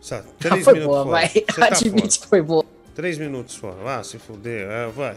Sai, 0.00 0.20
Ah, 0.26 0.32
três 0.38 0.64
foi 0.64 0.72
minutos 0.74 0.94
boa, 0.94 1.04
fora. 1.04 1.16
vai. 1.20 1.28
Tá 1.28 1.66
Admite 1.66 2.18
que 2.20 2.26
foi 2.26 2.42
boa. 2.42 2.64
Três 2.94 3.18
minutos 3.18 3.54
fora. 3.54 3.76
Ah, 3.98 4.02
se 4.02 4.18
fuder. 4.18 4.66
É, 4.68 4.86
vai. 4.88 5.16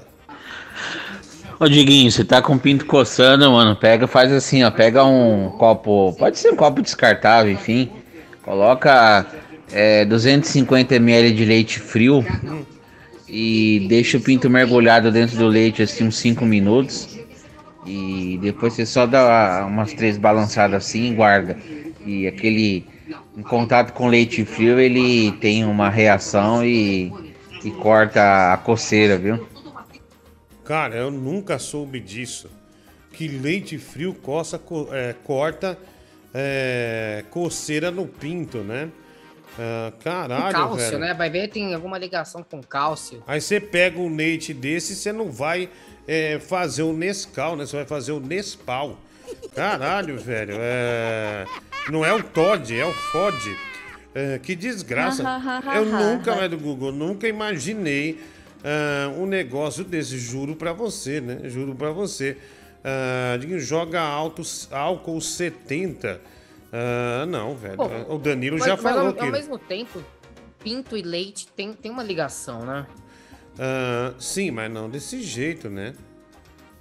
Ô 1.60 1.68
Diguinho, 1.68 2.10
você 2.10 2.24
tá 2.24 2.42
com 2.42 2.54
o 2.56 2.60
pinto 2.60 2.86
coçando, 2.86 3.52
mano. 3.52 3.76
Pega, 3.76 4.08
faz 4.08 4.32
assim, 4.32 4.64
ó. 4.64 4.72
Pega 4.72 5.04
um 5.04 5.50
copo. 5.58 6.16
Pode 6.18 6.40
ser 6.40 6.52
um 6.52 6.56
copo 6.56 6.82
descartável, 6.82 7.52
enfim. 7.52 7.90
Coloca 8.42 9.26
é, 9.72 10.06
250 10.06 10.96
ml 10.96 11.34
de 11.34 11.44
leite 11.44 11.80
frio 11.80 12.24
e 13.28 13.86
deixa 13.90 14.18
o 14.18 14.22
pinto 14.22 14.50
mergulhado 14.50 15.12
dentro 15.12 15.38
do 15.38 15.48
leite 15.48 15.84
assim 15.84 16.06
uns 16.06 16.18
5 16.18 16.46
minutos. 16.46 17.20
E 17.86 18.40
depois 18.42 18.74
você 18.74 18.86
só 18.86 19.06
dá 19.06 19.66
umas 19.68 19.94
três 19.94 20.18
balançadas 20.18 20.86
assim 20.86 21.12
e 21.12 21.16
guarda. 21.16 21.58
E 22.06 22.26
aquele. 22.26 22.86
Em 23.36 23.42
contato 23.42 23.94
com 23.94 24.08
leite 24.08 24.46
frio, 24.46 24.80
ele 24.80 25.32
tem 25.34 25.66
uma 25.66 25.90
reação 25.90 26.64
e, 26.64 27.12
e 27.64 27.72
corta 27.72 28.54
a 28.54 28.58
coceira, 28.58 29.18
viu? 29.18 29.48
Cara, 30.70 30.96
eu 30.96 31.10
nunca 31.10 31.58
soube 31.58 32.00
disso. 32.00 32.48
Que 33.12 33.28
leite 33.28 33.80
frio 33.80 34.14
coça, 34.14 34.60
co- 34.60 34.88
é, 34.92 35.16
corta 35.24 35.76
é, 36.32 37.26
coceira 37.32 37.90
no 37.90 38.06
pinto, 38.06 38.60
né? 38.60 38.88
Ah, 39.58 39.92
Com 39.92 40.04
caralho, 40.04 40.52
cálcio, 40.54 40.78
velho. 40.92 41.00
né? 41.00 41.14
Vai 41.16 41.28
ver, 41.28 41.48
tem 41.48 41.74
alguma 41.74 41.98
ligação 41.98 42.44
com 42.44 42.62
cálcio. 42.62 43.24
Aí 43.26 43.42
você 43.42 43.60
pega 43.60 44.00
um 44.00 44.16
leite 44.16 44.54
desse 44.54 44.94
e 44.94 44.96
você 44.96 45.12
não 45.12 45.32
vai 45.32 45.72
é, 46.08 46.38
fazer 46.38 46.84
o 46.84 46.94
Nescau, 46.94 47.56
né? 47.56 47.66
Você 47.66 47.76
vai 47.76 47.86
fazer 47.88 48.12
o 48.12 48.20
Nespal. 48.20 48.96
Caralho, 49.56 50.18
velho. 50.22 50.54
É... 50.60 51.46
Não 51.90 52.06
é 52.06 52.14
o 52.14 52.22
Todd, 52.22 52.80
é 52.80 52.86
o 52.86 52.94
Fod. 52.94 53.58
É, 54.14 54.38
que 54.38 54.56
desgraça. 54.56 55.24
Eu 55.76 55.86
nunca, 55.86 56.48
do 56.48 56.60
Google, 56.60 56.92
nunca 56.92 57.28
imaginei 57.28 58.20
ah, 58.64 59.10
um 59.18 59.26
negócio 59.26 59.84
desse. 59.84 60.18
Juro 60.18 60.56
pra 60.56 60.74
você, 60.74 61.20
né? 61.22 61.42
Juro 61.50 61.76
pra 61.76 61.92
você. 61.92 62.38
Diguinho, 63.40 63.60
joga 63.60 64.00
alto, 64.02 64.42
álcool 64.72 65.20
70. 65.22 66.22
Ah, 66.72 67.26
não, 67.28 67.56
velho. 67.56 67.76
Pô, 67.78 68.16
o 68.16 68.18
Danilo 68.18 68.58
mas- 68.58 68.68
já 68.68 68.74
mas 68.74 68.82
falou 68.84 69.08
ao, 69.08 69.14
que. 69.14 69.20
ao 69.22 69.32
mesmo 69.32 69.58
tempo, 69.58 70.04
pinto 70.64 70.96
e 70.96 71.02
leite 71.02 71.48
tem, 71.56 71.74
tem 71.74 71.92
uma 71.92 72.04
ligação, 72.04 72.66
né? 72.66 72.86
Ah, 73.58 74.14
sim, 74.20 74.52
mas 74.52 74.72
não 74.72 74.90
desse 74.90 75.22
jeito, 75.22 75.70
né? 75.70 75.94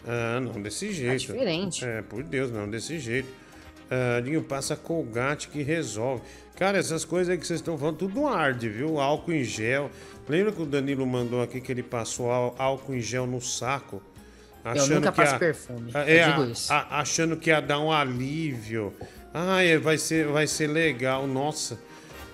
Ah, 0.07 0.41
não 0.41 0.61
desse 0.63 0.93
jeito. 0.93 1.19
diferente. 1.21 1.85
É, 1.85 2.03
por 2.03 2.23
Deus, 2.23 2.51
não 2.51 2.69
desse 2.69 2.99
jeito. 2.99 3.29
Ah, 3.91 4.21
Dinho, 4.21 4.43
passa 4.43 4.77
colgate 4.77 5.49
que 5.49 5.63
resolve. 5.63 6.23
Cara, 6.55 6.77
essas 6.79 7.05
coisas 7.05 7.31
aí 7.31 7.39
que 7.39 7.47
vocês 7.47 7.61
estão 7.61 7.79
falando, 7.79 7.97
tudo 7.97 8.27
arde, 8.27 8.69
viu? 8.69 9.01
Álcool 9.01 9.33
em 9.33 9.45
gel. 9.45 9.91
Lembra 10.29 10.53
que 10.53 10.61
o 10.63 10.67
Danilo 10.67 11.07
mandou 11.07 11.43
aqui 11.43 11.61
que 11.61 11.73
ele 11.73 11.83
passou 11.83 12.31
ál- 12.31 12.55
álcool 12.59 12.95
em 12.95 13.01
gel 13.01 13.27
no 13.27 13.41
saco? 13.41 14.03
nunca 14.89 15.11
que 15.11 15.17
passo 15.17 15.35
a- 15.37 15.39
perfume, 15.39 15.91
a- 15.95 16.01
eu 16.09 16.19
É, 16.19 16.29
digo 16.31 16.43
a- 16.43 16.47
isso. 16.49 16.73
a- 16.73 17.01
achando 17.01 17.37
que 17.37 17.49
ia 17.49 17.61
dar 17.61 17.79
um 17.81 17.91
alívio. 17.91 18.93
Ah, 19.33 19.63
é, 19.63 19.79
vai 19.79 19.97
ser, 19.97 20.27
vai 20.27 20.47
ser 20.47 20.67
legal. 20.67 21.27
Nossa, 21.27 21.79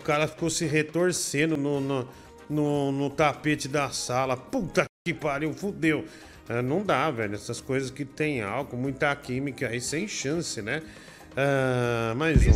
o 0.01 0.03
cara 0.05 0.27
ficou 0.27 0.51
se 0.51 0.65
retorcendo 0.67 1.57
no, 1.57 1.81
no, 1.81 2.09
no, 2.51 2.91
no 2.93 3.11
tapete 3.11 3.69
da 3.69 3.91
sala. 3.91 4.37
Puta 4.37 4.85
que 5.07 5.15
pariu, 5.15 5.53
fudeu. 5.55 6.05
Ah, 6.49 6.61
não 6.63 6.83
dá, 6.83 7.09
velho. 7.11 7.35
Essas 7.35 7.61
coisas 7.61 7.91
que 7.91 8.05
tem 8.05 8.43
álcool, 8.43 8.77
muita 8.77 9.15
química 9.15 9.69
aí, 9.69 9.81
sem 9.81 10.09
chance, 10.09 10.61
né? 10.61 10.83
Ah, 11.37 12.15
mais 12.17 12.45
um. 12.47 12.51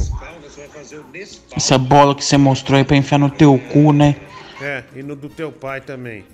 Essa 1.56 1.78
bola 1.78 2.14
que 2.14 2.24
você 2.24 2.36
mostrou 2.36 2.78
aí 2.78 2.84
pra 2.84 2.96
enfiar 2.96 3.18
no 3.18 3.30
teu 3.30 3.58
cu, 3.72 3.92
né? 3.92 4.16
É, 4.60 4.82
e 4.94 5.02
no 5.02 5.14
do 5.14 5.28
teu 5.28 5.52
pai 5.52 5.80
também. 5.80 6.24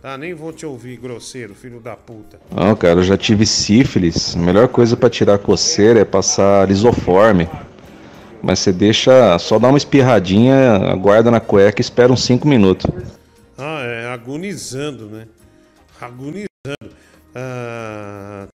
Tá, 0.00 0.16
nem 0.16 0.32
vou 0.32 0.52
te 0.52 0.64
ouvir, 0.64 0.96
grosseiro, 0.96 1.54
filho 1.54 1.80
da 1.80 1.96
puta. 1.96 2.38
Não, 2.54 2.74
cara, 2.76 3.00
eu 3.00 3.04
já 3.04 3.16
tive 3.16 3.44
sífilis. 3.44 4.36
A 4.36 4.38
melhor 4.38 4.68
coisa 4.68 4.96
pra 4.96 5.10
tirar 5.10 5.34
a 5.34 5.38
coceira 5.38 6.00
é 6.00 6.04
passar 6.04 6.68
lisoforme. 6.68 7.48
Mas 8.40 8.60
você 8.60 8.72
deixa, 8.72 9.36
só 9.38 9.58
dá 9.58 9.68
uma 9.68 9.78
espirradinha, 9.78 10.76
aguarda 10.92 11.30
na 11.30 11.40
cueca 11.40 11.80
e 11.80 11.82
espera 11.82 12.12
uns 12.12 12.22
5 12.24 12.46
minutos. 12.46 12.86
Ah, 13.56 13.82
é, 13.82 14.06
agonizando, 14.06 15.06
né? 15.06 15.26
Agonizando. 16.00 16.46
Ah, 17.34 18.46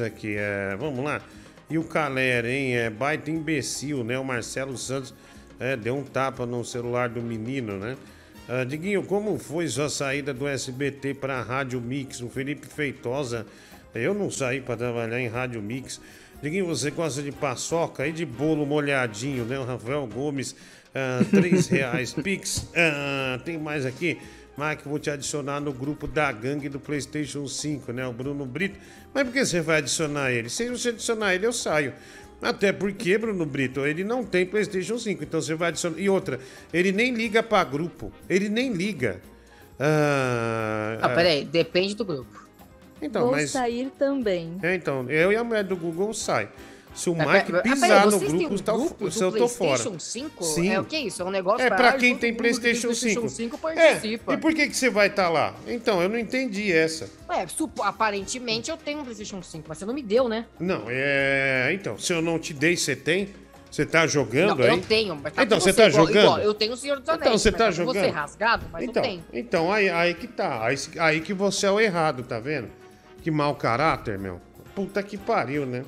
aqui, 0.00 0.36
é, 0.38 0.76
vamos 0.78 1.04
lá. 1.04 1.20
E 1.68 1.76
o 1.76 1.82
Calera, 1.82 2.48
hein? 2.48 2.76
É 2.76 2.88
baita 2.88 3.32
imbecil, 3.32 4.04
né? 4.04 4.16
O 4.16 4.24
Marcelo 4.24 4.78
Santos 4.78 5.12
é, 5.58 5.76
deu 5.76 5.96
um 5.96 6.04
tapa 6.04 6.46
no 6.46 6.64
celular 6.64 7.08
do 7.08 7.20
menino, 7.20 7.78
né? 7.78 7.96
Ah, 8.46 8.62
Diguinho, 8.62 9.02
como 9.02 9.38
foi 9.38 9.66
sua 9.68 9.88
saída 9.88 10.34
do 10.34 10.46
SBT 10.46 11.14
para 11.14 11.38
a 11.38 11.42
Rádio 11.42 11.80
Mix? 11.80 12.20
O 12.20 12.28
Felipe 12.28 12.66
Feitosa, 12.66 13.46
eu 13.94 14.12
não 14.12 14.30
saí 14.30 14.60
para 14.60 14.76
trabalhar 14.76 15.18
em 15.18 15.28
Rádio 15.28 15.62
Mix. 15.62 15.98
Diguinho, 16.42 16.66
você 16.66 16.90
gosta 16.90 17.22
de 17.22 17.32
paçoca 17.32 18.06
e 18.06 18.12
de 18.12 18.26
bolo 18.26 18.66
molhadinho, 18.66 19.46
né? 19.46 19.58
O 19.58 19.64
Rafael 19.64 20.06
Gomes, 20.06 20.54
ah, 20.94 21.20
três 21.32 21.68
reais. 21.68 22.12
Pix, 22.12 22.68
ah, 22.76 23.40
tem 23.46 23.56
mais 23.56 23.86
aqui. 23.86 24.18
Mike, 24.58 24.86
vou 24.86 24.98
te 24.98 25.10
adicionar 25.10 25.58
no 25.58 25.72
grupo 25.72 26.06
da 26.06 26.30
gangue 26.30 26.68
do 26.68 26.78
PlayStation 26.78 27.48
5, 27.48 27.92
né? 27.92 28.06
O 28.06 28.12
Bruno 28.12 28.44
Brito. 28.44 28.78
Mas 29.12 29.24
por 29.24 29.32
que 29.32 29.44
você 29.44 29.62
vai 29.62 29.78
adicionar 29.78 30.30
ele? 30.30 30.50
Se 30.50 30.68
você 30.68 30.90
adicionar 30.90 31.34
ele, 31.34 31.46
eu 31.46 31.52
saio. 31.52 31.94
Até 32.42 32.72
porque, 32.72 33.16
Bruno 33.16 33.46
Brito, 33.46 33.86
ele 33.86 34.04
não 34.04 34.22
tem 34.24 34.44
PlayStation 34.44 34.98
5, 34.98 35.22
então 35.24 35.40
você 35.40 35.54
vai 35.54 35.68
adicionar. 35.68 35.98
E 35.98 36.08
outra, 36.10 36.38
ele 36.72 36.92
nem 36.92 37.14
liga 37.14 37.42
pra 37.42 37.64
grupo. 37.64 38.12
Ele 38.28 38.48
nem 38.48 38.72
liga. 38.72 39.20
Ah, 39.78 40.98
Ah, 41.00 41.08
peraí, 41.10 41.44
depende 41.44 41.94
do 41.94 42.04
grupo. 42.04 42.44
Então, 43.00 43.22
Vou 43.22 43.32
mas. 43.32 43.50
sair 43.50 43.90
também. 43.98 44.56
É, 44.62 44.74
então, 44.74 45.08
eu 45.10 45.32
e 45.32 45.36
a 45.36 45.44
mulher 45.44 45.64
do 45.64 45.76
Google 45.76 46.12
sai. 46.14 46.48
Se 46.94 47.10
o 47.10 47.16
Ah, 47.20 47.26
Mike 47.26 47.52
ah, 47.56 47.60
pisar 47.62 48.06
no 48.06 48.18
grupo, 48.20 48.62
tá, 48.62 48.72
grupo 48.72 49.10
se 49.10 49.20
eu 49.22 49.32
tô 49.32 49.48
fora. 49.48 49.70
PlayStation 49.82 49.98
5? 49.98 50.44
Sim. 50.44 50.68
É 50.72 50.78
o 50.80 50.84
que 50.84 50.94
é 50.94 51.00
isso? 51.00 51.20
É 51.22 51.24
um 51.24 51.30
negócio 51.30 51.66
É 51.66 51.68
pra 51.68 51.92
quem 51.94 52.16
tem 52.16 52.32
que 52.32 52.38
PlayStation 52.38 52.94
5. 52.94 53.28
5 53.28 53.56
É, 53.70 53.90
participa. 53.94 54.34
e 54.34 54.36
por 54.36 54.54
que, 54.54 54.68
que 54.68 54.76
você 54.76 54.88
vai 54.88 55.08
estar 55.08 55.28
lá? 55.28 55.52
Então, 55.66 56.00
eu 56.00 56.08
não 56.08 56.16
entendi 56.18 56.72
essa. 56.72 57.10
Ué, 57.28 57.46
supo- 57.48 57.82
aparentemente 57.82 58.70
eu 58.70 58.76
tenho 58.76 59.00
um 59.00 59.02
PlayStation 59.02 59.42
5, 59.42 59.64
mas 59.68 59.78
você 59.78 59.84
não 59.84 59.92
me 59.92 60.02
deu, 60.02 60.28
né? 60.28 60.46
Não, 60.60 60.84
é. 60.88 61.70
Então, 61.74 61.98
se 61.98 62.12
eu 62.12 62.22
não 62.22 62.38
te 62.38 62.54
dei, 62.54 62.76
você 62.76 62.94
tem? 62.94 63.28
Você 63.68 63.84
tá 63.84 64.06
jogando 64.06 64.58
não, 64.58 64.64
aí? 64.64 64.70
eu 64.70 64.80
tenho, 64.80 65.16
mas 65.20 65.32
tá 65.32 65.42
Então, 65.42 65.58
com 65.58 65.64
você 65.64 65.72
tá 65.72 65.88
igual- 65.88 66.06
jogando? 66.06 66.22
igual, 66.22 66.38
eu 66.38 66.54
tenho 66.54 66.74
o 66.74 66.76
Senhor 66.76 67.00
dos 67.00 67.08
Anéis. 67.08 67.22
Então, 67.26 67.36
você 67.38 67.50
mas 67.50 67.58
tá 67.58 67.64
com 67.66 67.72
Você 67.72 67.98
jogando? 67.98 68.12
rasgado, 68.14 68.66
mas 68.72 68.84
Então, 68.84 69.02
não 69.02 69.10
tem. 69.10 69.24
então 69.32 69.72
aí, 69.72 69.88
aí 69.90 70.14
que 70.14 70.28
tá. 70.28 70.64
Aí, 70.64 70.76
aí 71.00 71.20
que 71.20 71.34
você 71.34 71.66
é 71.66 71.70
o 71.72 71.80
errado, 71.80 72.22
tá 72.22 72.38
vendo? 72.38 72.68
Que 73.20 73.32
mau 73.32 73.52
caráter, 73.56 74.16
meu. 74.16 74.40
Puta 74.76 75.02
que 75.02 75.16
pariu, 75.16 75.66
né? 75.66 75.84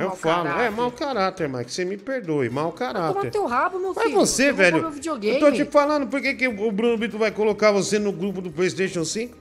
É 0.00 0.04
eu 0.04 0.10
falo, 0.16 0.44
caráter. 0.44 0.64
é 0.66 0.70
mau 0.70 0.90
caráter, 0.90 1.48
Mike. 1.48 1.72
Você 1.72 1.84
me 1.84 1.96
perdoe, 1.96 2.48
mau 2.48 2.72
caráter. 2.72 3.30
teu 3.30 3.46
rabo, 3.46 3.78
meu 3.78 3.92
Mas 3.94 4.04
filho. 4.04 4.16
você, 4.16 4.50
Eu 4.50 4.54
velho. 4.54 4.92
Eu 5.22 5.38
tô 5.40 5.52
te 5.52 5.64
falando, 5.64 6.06
por 6.06 6.20
que, 6.20 6.34
que 6.34 6.48
o 6.48 6.72
Bruno 6.72 6.96
Brito 6.98 7.18
vai 7.18 7.30
colocar 7.30 7.70
você 7.72 7.98
no 7.98 8.12
grupo 8.12 8.40
do 8.40 8.50
PlayStation 8.50 9.04
5? 9.04 9.36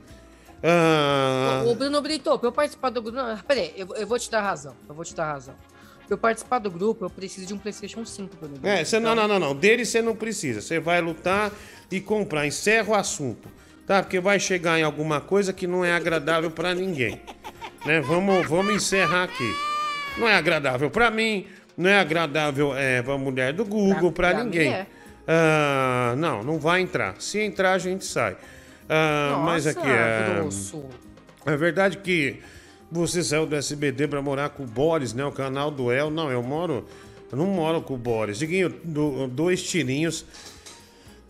Ah, 0.64 1.64
Ô, 1.65 1.73
Bruno 1.73 2.02
Brito, 2.02 2.38
pra 2.38 2.48
eu 2.48 2.52
participar 2.52 2.90
do 2.90 3.02
grupo. 3.02 3.19
Peraí, 3.48 3.73
eu, 3.76 3.88
eu 3.95 4.06
vou 4.07 4.19
te 4.19 4.30
dar 4.30 4.41
razão. 4.41 4.76
Eu 4.88 4.94
vou 4.94 5.03
te 5.03 5.15
dar 5.15 5.26
razão. 5.26 5.56
Pra 6.07 6.14
eu 6.15 6.18
participar 6.18 6.60
do 6.60 6.69
grupo, 6.69 7.06
eu 7.06 7.10
preciso 7.10 7.48
de 7.48 7.53
um 7.53 7.57
PlayStation 7.57 8.06
5, 8.06 8.36
Bruno 8.38 8.56
Brito. 8.56 8.68
É, 8.68 8.84
você, 8.84 8.99
não, 8.99 9.15
não, 9.15 9.28
não, 9.28 9.40
não. 9.40 9.56
Dele 9.56 9.86
você 9.86 10.02
não 10.02 10.15
precisa. 10.15 10.61
Você 10.61 10.80
vai 10.80 11.02
lutar 11.02 11.52
e 11.90 11.99
comprar. 11.99 12.45
Encerra 12.45 12.90
o 12.90 12.95
assunto. 12.95 13.49
Tá? 13.88 14.03
Porque 14.03 14.19
vai 14.19 14.40
chegar 14.40 14.80
em 14.80 14.84
alguma 14.84 15.19
coisa 15.19 15.52
que 15.52 15.65
não 15.65 15.84
é 15.84 15.94
agradável 15.94 16.52
pra 16.52 16.76
ninguém. 16.76 17.19
Né? 17.86 17.99
Vamos, 18.02 18.48
vamos 18.48 18.76
encerrar 18.76 19.23
aqui. 19.23 19.70
Não 20.17 20.27
é 20.27 20.35
agradável 20.35 20.89
pra 20.89 21.09
mim, 21.09 21.47
não 21.77 21.89
é 21.89 21.99
agradável 21.99 22.75
é, 22.75 23.01
pra 23.01 23.17
mulher 23.17 23.53
do 23.53 23.65
Google, 23.65 24.11
mim 24.11 24.33
ninguém. 24.33 24.85
Ah, 25.27 26.13
não, 26.17 26.43
não 26.43 26.59
vai 26.59 26.81
entrar. 26.81 27.15
Se 27.19 27.39
entrar, 27.39 27.73
a 27.73 27.77
gente 27.77 28.05
sai. 28.05 28.35
Ah, 28.89 29.41
mas 29.45 29.65
Nossa, 29.65 29.79
aqui 29.79 29.89
é. 29.89 30.33
grosso. 30.35 30.85
É 31.45 31.55
verdade 31.55 31.97
que 31.97 32.39
você 32.91 33.23
saiu 33.23 33.45
do 33.45 33.55
SBT 33.55 34.07
pra 34.07 34.21
morar 34.21 34.49
com 34.49 34.63
o 34.63 34.67
Boris, 34.67 35.13
né? 35.13 35.23
O 35.25 35.31
canal 35.31 35.71
do 35.71 35.91
El. 35.91 36.09
Não, 36.09 36.29
eu 36.29 36.43
moro. 36.43 36.85
Eu 37.31 37.38
não 37.38 37.45
moro 37.45 37.81
com 37.81 37.93
o 37.93 37.97
Boris. 37.97 38.38
Diguinho, 38.38 38.69
do- 38.83 39.27
dois 39.27 39.63
tirinhos 39.63 40.25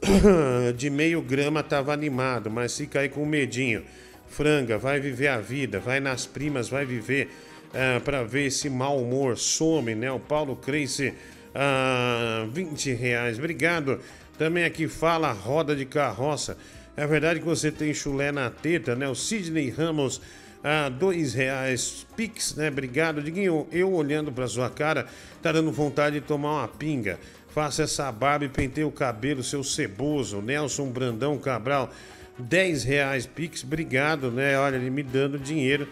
de 0.76 0.90
meio 0.90 1.22
grama 1.22 1.62
tava 1.62 1.94
animado, 1.94 2.50
mas 2.50 2.76
fica 2.76 3.02
aí 3.02 3.10
com 3.10 3.26
medinho. 3.26 3.84
Franga, 4.28 4.78
vai 4.78 5.00
viver 5.00 5.28
a 5.28 5.38
vida, 5.40 5.80
vai 5.80 6.00
nas 6.00 6.26
primas, 6.26 6.70
vai 6.70 6.86
viver. 6.86 7.30
Ah, 7.74 8.02
para 8.04 8.24
ver 8.24 8.48
esse 8.48 8.70
mau 8.70 9.02
humor 9.02 9.38
some, 9.38 9.96
né? 9.96 10.12
O 10.12 10.20
Paulo 10.20 10.56
Crense, 10.56 11.14
ah, 11.56 12.48
20 12.52 12.94
reais. 12.94 13.38
Obrigado. 13.38 14.00
Também 14.38 14.64
aqui 14.64 14.88
fala 14.88 15.32
roda 15.32 15.76
de 15.76 15.86
carroça. 15.86 16.58
É 16.96 17.08
verdade 17.08 17.40
que 17.40 17.46
você 17.46 17.72
tem 17.72 17.94
chulé 17.94 18.32
na 18.32 18.50
teta, 18.50 18.96
né? 18.96 19.08
O 19.08 19.16
Sidney 19.16 19.70
Ramos, 19.70 20.22
ah, 20.64 20.90
dois 20.90 21.34
reais. 21.34 22.06
Pix, 22.16 22.56
né? 22.56 22.68
Obrigado. 22.68 23.22
Diguinho, 23.22 23.68
eu 23.72 23.94
olhando 23.94 24.32
pra 24.32 24.48
sua 24.48 24.70
cara, 24.70 25.08
tá 25.42 25.52
dando 25.52 25.72
vontade 25.72 26.20
de 26.20 26.26
tomar 26.26 26.60
uma 26.60 26.68
pinga. 26.68 27.20
Faça 27.54 27.84
essa 27.84 28.12
barba 28.12 28.46
e 28.46 28.50
penteie 28.50 28.86
o 28.86 28.92
cabelo, 28.92 29.44
seu 29.44 29.64
ceboso. 29.64 30.42
Nelson 30.42 30.90
Brandão 30.90 31.38
Cabral, 31.38 31.92
10 32.38 32.84
reais. 32.84 33.26
Pix, 33.26 33.64
obrigado, 33.64 34.32
né? 34.32 34.58
Olha, 34.58 34.76
ele 34.78 34.90
me 34.90 35.04
dando 35.04 35.38
dinheiro, 35.38 35.88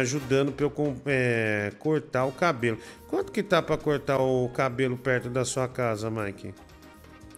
ajudando 0.00 0.52
pra 0.52 0.64
eu 0.66 0.72
eh, 1.06 1.72
cortar 1.78 2.24
o 2.24 2.32
cabelo. 2.32 2.78
Quanto 3.08 3.30
que 3.30 3.42
tá 3.42 3.60
pra 3.60 3.76
cortar 3.76 4.18
o 4.18 4.48
cabelo 4.48 4.96
perto 4.96 5.28
da 5.28 5.44
sua 5.44 5.68
casa, 5.68 6.10
Mike? 6.10 6.54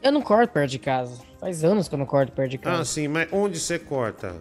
Eu 0.02 0.12
não 0.12 0.22
corto 0.22 0.52
perto 0.52 0.70
de 0.70 0.78
casa. 0.78 1.20
Faz 1.40 1.64
anos 1.64 1.88
que 1.88 1.94
eu 1.94 1.98
não 1.98 2.06
corto 2.06 2.32
perto 2.32 2.50
de 2.50 2.58
casa. 2.58 2.82
Ah, 2.82 2.84
sim, 2.84 3.08
mas 3.08 3.28
onde 3.32 3.58
você 3.58 3.78
corta? 3.78 4.36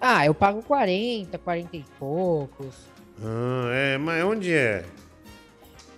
Ah, 0.00 0.24
eu 0.24 0.32
pago 0.32 0.62
40, 0.62 1.36
40 1.38 1.76
e 1.76 1.84
poucos. 1.98 2.74
Ah, 3.22 3.68
é, 3.72 3.98
mas 3.98 4.24
onde 4.24 4.52
é? 4.54 4.84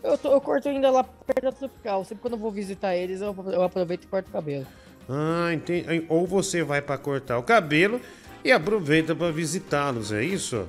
Eu, 0.03 0.19
tô- 0.19 0.33
eu 0.33 0.41
corto 0.41 0.69
ainda 0.69 0.91
lá 0.91 1.05
perto 1.05 1.43
da 1.43 1.53
Tropical. 1.53 2.05
Sempre 2.05 2.23
quando 2.23 2.33
eu 2.35 2.39
vou 2.41 2.51
visitar 2.51 2.97
eles, 2.97 3.21
eu, 3.21 3.33
eu 3.53 3.63
aproveito 3.63 4.03
e 4.03 4.07
corto 4.09 4.29
o 4.29 4.33
cabelo. 4.33 4.67
Ah, 5.09 5.53
entendi. 5.53 6.05
Ou 6.09 6.27
você 6.27 6.65
vai 6.65 6.83
pra 6.83 6.99
cortar 6.99 7.39
o 7.39 7.43
cabelo 7.45 8.01
e 8.45 8.51
aproveita 8.51 9.15
pra 9.15 9.31
visitá-los, 9.31 10.13
é 10.13 10.25
isso? 10.25 10.69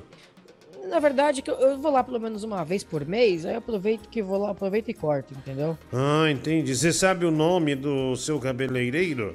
Na 0.88 1.00
verdade, 1.00 1.40
que 1.42 1.50
eu, 1.50 1.78
vou 1.78 1.90
lá 1.90 2.04
pelo 2.04 2.20
menos 2.20 2.44
uma 2.44 2.64
vez 2.64 2.84
por 2.84 3.04
mês, 3.06 3.46
aí 3.46 3.54
eu 3.54 3.58
aproveito 3.58 4.08
que 4.08 4.22
vou 4.22 4.38
lá, 4.38 4.50
aproveito 4.50 4.90
e 4.90 4.94
corto, 4.94 5.32
entendeu? 5.34 5.78
Ah, 5.92 6.30
entendi. 6.30 6.74
Você 6.74 6.92
sabe 6.92 7.24
o 7.24 7.30
nome 7.30 7.74
do 7.74 8.14
seu 8.16 8.38
cabeleireiro? 8.38 9.32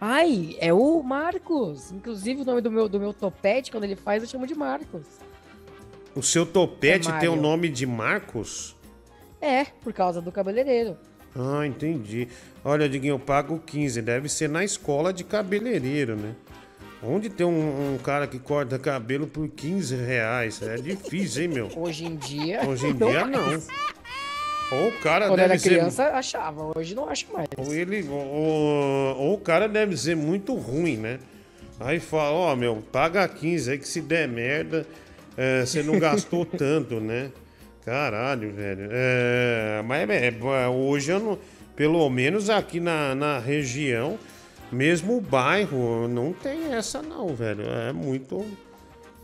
Ai, 0.00 0.56
é 0.60 0.72
o 0.72 1.02
Marcos. 1.02 1.90
Inclusive, 1.90 2.42
o 2.42 2.44
nome 2.44 2.60
do 2.60 2.70
meu, 2.70 2.88
do 2.88 3.00
meu 3.00 3.12
topete, 3.12 3.70
quando 3.70 3.84
ele 3.84 3.96
faz, 3.96 4.22
eu 4.22 4.28
chamo 4.28 4.46
de 4.46 4.54
Marcos. 4.54 5.06
O 6.14 6.22
seu 6.22 6.44
topete 6.44 7.08
É 7.10 7.18
tem 7.18 7.28
o 7.28 7.36
nome 7.36 7.68
de 7.68 7.86
Marcos? 7.86 8.76
É, 9.40 9.64
por 9.64 9.92
causa 9.92 10.20
do 10.20 10.30
cabeleireiro. 10.30 10.96
Ah, 11.34 11.66
entendi. 11.66 12.28
Olha, 12.64 12.88
Diguinho, 12.88 13.14
eu 13.14 13.18
pago 13.18 13.58
15. 13.64 14.02
Deve 14.02 14.28
ser 14.28 14.48
na 14.48 14.64
escola 14.64 15.12
de 15.12 15.24
cabeleireiro, 15.24 16.16
né? 16.16 16.34
Onde 17.02 17.28
tem 17.28 17.46
um, 17.46 17.94
um 17.94 17.98
cara 17.98 18.26
que 18.26 18.38
corta 18.38 18.78
cabelo 18.78 19.26
por 19.26 19.48
15 19.48 19.94
reais? 19.96 20.60
É 20.62 20.76
difícil, 20.76 21.42
hein, 21.44 21.48
meu? 21.48 21.70
Hoje 21.76 22.04
em 22.04 22.16
dia. 22.16 22.62
Hoje 22.68 22.88
em 22.88 22.94
dia, 22.94 23.24
não. 23.24 23.62
Ou 24.70 24.88
o 24.88 24.92
cara 25.00 25.28
Quando 25.28 25.38
deve 25.38 25.52
era 25.52 25.58
ser... 25.58 25.68
criança, 25.70 26.04
achava. 26.08 26.76
Hoje 26.76 26.94
não 26.94 27.08
acho 27.08 27.26
mais. 27.32 27.48
Ou 27.56 27.72
ele. 27.72 28.06
Ou, 28.08 29.16
ou 29.16 29.34
o 29.34 29.38
cara 29.38 29.68
deve 29.68 29.96
ser 29.96 30.16
muito 30.16 30.54
ruim, 30.54 30.96
né? 30.96 31.18
Aí 31.80 32.00
fala, 32.00 32.32
ó, 32.32 32.56
meu, 32.56 32.82
paga 32.92 33.26
15 33.28 33.70
aí 33.70 33.78
que 33.78 33.86
se 33.86 34.00
der 34.00 34.26
merda, 34.26 34.84
é, 35.36 35.64
você 35.64 35.82
não 35.82 35.98
gastou 35.98 36.44
tanto, 36.44 37.00
né? 37.00 37.30
Caralho, 37.84 38.52
velho. 38.52 38.88
É, 38.90 39.82
mas 39.86 40.10
é, 40.10 40.28
é, 40.28 40.68
hoje 40.68 41.12
eu 41.12 41.20
não. 41.20 41.38
Pelo 41.76 42.10
menos 42.10 42.50
aqui 42.50 42.80
na, 42.80 43.14
na 43.14 43.38
região, 43.38 44.18
mesmo 44.70 45.16
o 45.16 45.20
bairro, 45.20 46.08
não 46.08 46.32
tem 46.32 46.72
essa 46.72 47.02
não, 47.02 47.34
velho. 47.34 47.64
É 47.64 47.92
muito. 47.92 48.44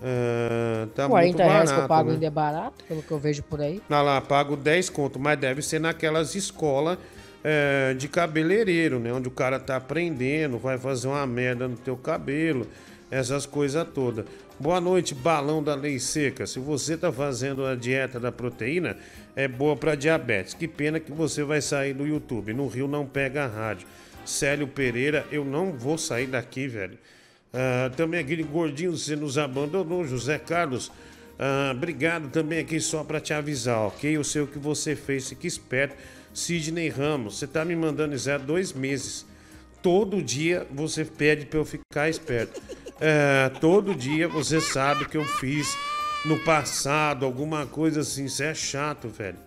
É, 0.03 0.87
tá 0.95 1.09
40 1.09 1.27
muito 1.27 1.37
reais 1.39 1.71
barato, 1.71 1.75
que 1.75 1.81
eu 1.81 1.89
pago 1.89 2.09
né? 2.09 2.15
ainda 2.15 2.27
é 2.27 2.31
barato, 2.31 2.85
pelo 2.87 3.03
que 3.03 3.11
eu 3.11 3.19
vejo 3.19 3.43
por 3.45 3.61
aí. 3.61 3.81
Ah 3.89 4.03
lá, 4.03 4.21
pago 4.21 4.57
10 4.57 4.91
conto, 4.91 5.19
mas 5.19 5.39
deve 5.39 5.63
ser 5.63 5.79
naquelas 5.79 6.35
escolas 6.35 6.99
é, 7.43 7.95
de 7.95 8.09
cabeleireiro, 8.09 8.99
né? 8.99 9.13
Onde 9.13 9.29
o 9.29 9.31
cara 9.31 9.59
tá 9.59 9.77
aprendendo, 9.77 10.59
vai 10.59 10.79
fazer 10.79 11.09
uma 11.09 11.27
merda 11.27 11.69
no 11.69 11.77
teu 11.77 11.97
cabelo, 11.97 12.67
essas 13.11 13.47
coisas 13.47 13.87
todas. 13.95 14.25
Boa 14.59 14.81
noite, 14.81 15.15
balão 15.15 15.63
da 15.63 15.75
lei 15.75 15.99
seca. 15.99 16.47
Se 16.47 16.59
você 16.61 16.97
tá 16.97 17.13
fazendo 17.13 17.67
a 17.67 17.75
dieta 17.75 18.21
da 18.21 18.31
proteína, 18.31 18.97
é 19.35 19.49
boa 19.49 19.77
para 19.77 19.95
diabetes. 19.95 20.55
Que 20.55 20.69
pena 20.69 21.01
que 21.01 21.11
você 21.11 21.43
vai 21.43 21.61
sair 21.61 21.93
do 21.93 22.07
YouTube. 22.07 22.55
No 22.55 22.69
Rio 22.69 22.87
não 22.87 23.05
pega 23.05 23.45
a 23.45 23.49
rádio. 23.49 23.87
Célio 24.25 24.67
Pereira, 24.67 25.27
eu 25.31 25.45
não 25.45 25.73
vou 25.73 25.99
sair 25.99 26.27
daqui, 26.27 26.67
velho. 26.67 26.99
Ah, 27.53 27.91
também 27.97 28.21
aquele 28.21 28.43
gordinho, 28.43 28.97
você 28.97 29.15
nos 29.15 29.39
abandonou, 29.39 30.05
José 30.05 30.39
Carlos. 30.39 30.91
Ah, 31.39 31.73
obrigado 31.75 32.29
também 32.31 32.59
aqui 32.59 32.81
só 32.81 33.05
para 33.05 33.21
te 33.21 33.33
avisar, 33.33 33.87
ok? 33.87 34.17
Eu 34.17 34.25
sei 34.25 34.43
o 34.43 34.47
que 34.47 34.59
você 34.59 34.97
fez, 34.97 35.29
fique 35.29 35.47
esperto. 35.47 35.95
Sidney 36.33 36.89
Ramos, 36.89 37.39
você 37.39 37.47
tá 37.47 37.65
me 37.65 37.77
mandando 37.77 38.15
isso 38.17 38.31
há 38.31 38.39
dois 38.39 38.73
meses. 38.73 39.25
Todo 39.81 40.21
dia 40.21 40.67
você 40.73 41.05
pede 41.05 41.47
para 41.47 41.61
eu 41.61 41.65
ficar 41.65 42.09
esperto. 42.09 42.61
É, 43.01 43.51
todo 43.61 43.95
dia 43.95 44.27
você 44.27 44.61
sabe 44.61 45.05
que 45.05 45.17
eu 45.17 45.25
fiz 45.25 45.77
no 46.25 46.39
passado 46.41 47.25
alguma 47.25 47.67
coisa 47.67 48.01
assim. 48.01 48.27
Você 48.27 48.47
é 48.47 48.55
chato, 48.55 49.09
velho. 49.09 49.39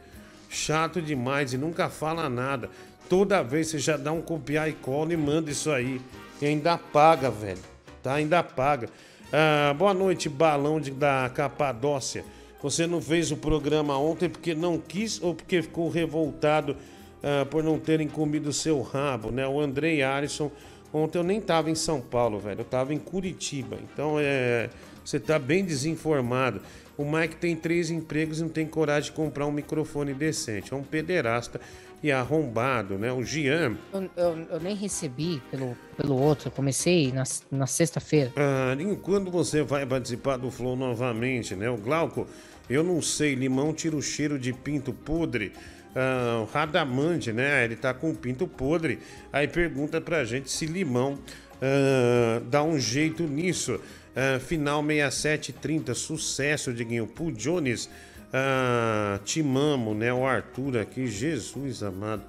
Chato 0.49 1.01
demais 1.01 1.51
e 1.51 1.57
nunca 1.57 1.89
fala 1.89 2.29
nada. 2.29 2.69
Toda 3.09 3.41
vez 3.41 3.67
você 3.67 3.79
já 3.79 3.95
dá 3.95 4.11
um 4.11 4.21
copiar 4.21 4.69
e 4.69 4.73
cola 4.73 5.13
e 5.13 5.17
manda 5.17 5.49
isso 5.49 5.71
aí. 5.71 6.01
E 6.41 6.45
ainda 6.45 6.77
paga, 6.77 7.31
velho. 7.31 7.59
Tá? 8.03 8.15
Ainda 8.15 8.43
paga. 8.43 8.89
Ah, 9.31 9.73
boa 9.73 9.93
noite, 9.93 10.29
balão 10.29 10.79
de, 10.79 10.91
da 10.91 11.29
Capadócia. 11.33 12.23
Você 12.61 12.85
não 12.85 13.01
fez 13.01 13.31
o 13.31 13.37
programa 13.37 13.97
ontem 13.97 14.29
porque 14.29 14.53
não 14.53 14.77
quis 14.77 15.21
ou 15.21 15.33
porque 15.33 15.61
ficou 15.61 15.89
revoltado 15.89 16.75
ah, 17.23 17.45
por 17.45 17.63
não 17.63 17.79
terem 17.79 18.07
comido 18.07 18.51
seu 18.51 18.81
rabo, 18.81 19.31
né? 19.31 19.47
O 19.47 19.59
Andrei 19.59 20.03
Alisson. 20.03 20.51
Ontem 20.93 21.17
eu 21.17 21.23
nem 21.23 21.39
tava 21.41 21.69
em 21.69 21.75
São 21.75 22.01
Paulo, 22.01 22.39
velho. 22.39 22.61
Eu 22.61 22.65
tava 22.65 22.93
em 22.93 22.99
Curitiba. 22.99 23.77
Então 23.91 24.15
é. 24.19 24.69
Você 25.03 25.21
tá 25.21 25.39
bem 25.39 25.63
desinformado. 25.63 26.59
O 26.97 27.05
Mike 27.05 27.37
tem 27.37 27.55
três 27.55 27.89
empregos 27.89 28.39
e 28.39 28.41
não 28.41 28.49
tem 28.49 28.67
coragem 28.67 29.09
de 29.09 29.15
comprar 29.15 29.45
um 29.45 29.51
microfone 29.51 30.13
decente. 30.13 30.73
É 30.73 30.75
um 30.75 30.83
pederasta 30.83 31.61
e 32.03 32.11
arrombado, 32.11 32.97
né? 32.97 33.11
O 33.11 33.23
Gian. 33.23 33.75
Eu, 33.93 34.09
eu- 34.15 34.47
eu 34.51 34.59
nem 34.59 34.75
recebi 34.75 35.41
pelo, 35.49 35.75
pelo 35.95 36.15
outro. 36.19 36.47
Eu 36.47 36.51
comecei 36.51 37.11
na, 37.11 37.23
na 37.51 37.65
sexta-feira. 37.67 38.31
Ah, 38.35 38.73
Linho, 38.75 38.95
quando 38.97 39.31
você 39.31 39.63
vai 39.63 39.85
participar 39.85 40.37
do 40.37 40.51
Flow 40.51 40.75
novamente, 40.75 41.55
né? 41.55 41.69
O 41.69 41.77
Glauco, 41.77 42.27
eu 42.69 42.83
não 42.83 43.01
sei, 43.01 43.33
limão 43.35 43.73
tira 43.73 43.95
o 43.95 44.01
cheiro 44.01 44.37
de 44.37 44.53
pinto 44.53 44.93
podre. 44.93 45.51
Ah, 45.95 46.41
o 46.43 46.45
Radamante, 46.51 47.33
né? 47.33 47.65
Ele 47.65 47.75
tá 47.75 47.93
com 47.93 48.13
pinto 48.13 48.47
podre. 48.47 48.99
Aí 49.33 49.47
pergunta 49.47 49.99
pra 49.99 50.23
gente 50.23 50.51
se 50.51 50.65
limão 50.67 51.17
ah, 51.61 52.41
dá 52.49 52.63
um 52.63 52.79
jeito 52.79 53.23
nisso. 53.23 53.79
Ah, 54.15 54.39
final 54.39 54.83
6730, 54.83 55.93
sucesso, 55.95 56.71
Diguinho. 56.73 57.07
Pul 57.07 57.31
Jones, 57.31 57.89
ah, 58.33 59.19
Timamo, 59.23 59.93
né? 59.93 60.13
O 60.13 60.25
Arthur 60.25 60.77
aqui, 60.77 61.07
Jesus 61.07 61.83
amado. 61.83 62.23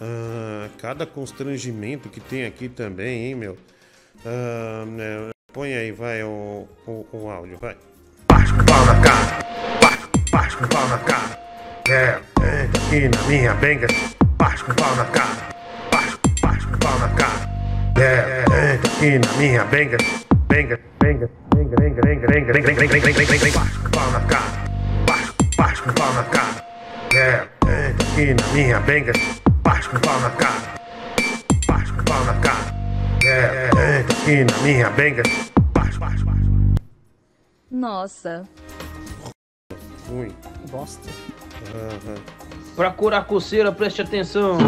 Ah, 0.00 0.68
cada 0.78 1.04
constrangimento 1.06 2.08
que 2.08 2.20
tem 2.20 2.44
aqui 2.46 2.68
também, 2.68 3.26
hein, 3.26 3.34
meu? 3.34 3.58
Ah, 4.24 4.84
né, 4.86 5.30
põe 5.52 5.74
aí, 5.74 5.92
vai, 5.92 6.22
o, 6.22 6.68
o, 6.86 7.06
o 7.12 7.30
áudio, 7.30 7.58
vai. 7.60 7.76
Bate 8.28 8.52
com 8.52 8.64
pau 8.64 8.86
na 8.86 9.00
cara, 9.00 9.38
bate, 9.80 10.30
bate 10.30 10.56
com 10.56 10.68
pau 10.68 10.88
na 10.88 10.98
cara. 10.98 11.38
É, 11.88 12.20
é, 12.42 12.68
aqui 12.74 13.08
na 13.08 13.22
minha 13.28 13.54
benga, 13.54 13.86
bate 14.36 14.64
com 14.64 14.74
pau 14.74 14.94
na 14.96 15.04
cara, 15.06 15.48
bate, 15.90 16.18
bate 16.42 16.66
com 16.66 16.78
pau 16.78 16.98
na 16.98 17.08
cara. 17.08 17.48
É, 17.98 18.44
é, 18.52 18.72
aqui 18.74 19.18
na 19.18 19.32
minha 19.38 19.64
benga, 19.64 19.96
benga, 20.48 20.78
benga, 21.00 21.30
benga, 21.54 21.76
benga, 21.76 22.00
benga, 22.00 22.26
benga, 22.26 22.26
benga, 22.26 22.52
benga, 22.52 22.52
benga, 22.52 22.74
benga, 22.74 23.12
benga, 23.12 23.38
benga, 23.38 23.58
bate 23.58 23.78
com 23.78 23.90
pau 23.90 24.10
na 24.10 24.20
cara, 24.20 24.44
bate, 24.44 24.77
bate 25.58 25.82
com 25.82 25.92
pau 25.92 26.12
na 26.14 26.22
cara. 26.22 26.64
É, 27.12 27.48
é, 27.66 27.88
aqui 27.88 28.34
na 28.34 28.46
minha 28.54 28.80
benga, 28.80 29.12
bate 29.62 29.88
com 29.88 29.98
pau 29.98 30.20
na 30.20 30.30
cara, 30.30 30.74
bate 31.66 31.92
com 31.92 32.04
pau 32.04 32.24
na 32.24 32.34
cara. 32.34 32.78
É, 33.24 33.70
é, 33.76 33.98
aqui 34.00 34.44
na 34.44 34.58
minha 34.62 34.88
benga, 34.90 35.22
bate, 35.74 35.98
bate, 35.98 36.24
bate. 36.24 36.38
Nossa. 37.70 38.48
Ruim. 40.08 40.32
Bosta. 40.70 41.10
Pra 42.76 42.90
curar 42.90 43.24
coceira, 43.24 43.72
preste 43.72 44.00
atenção. 44.00 44.58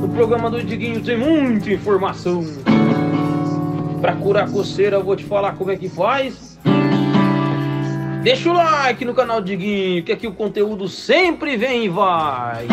No 0.00 0.08
programa 0.08 0.50
do 0.50 0.62
Diguinho 0.62 1.02
tem 1.02 1.18
muita 1.18 1.70
informação. 1.70 2.44
Pra 4.00 4.14
curar 4.14 4.50
coceira, 4.50 4.96
eu 4.96 5.04
vou 5.04 5.16
te 5.16 5.24
falar 5.24 5.56
como 5.56 5.70
é 5.70 5.76
que 5.76 5.88
faz. 5.88 6.55
Deixa 8.26 8.50
o 8.50 8.52
like 8.52 9.04
no 9.04 9.14
canal 9.14 9.40
Diguinho, 9.40 10.02
que 10.02 10.10
aqui 10.10 10.26
o 10.26 10.32
conteúdo 10.32 10.88
sempre 10.88 11.56
vem 11.56 11.84
e 11.84 11.88
vai. 11.88 12.66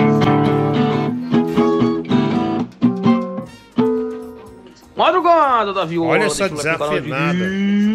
Madrugada 4.95 5.71
da 5.71 5.85
viola. 5.85 6.09
Olha 6.09 6.23
essa 6.23 6.49
desafinada. 6.49 7.37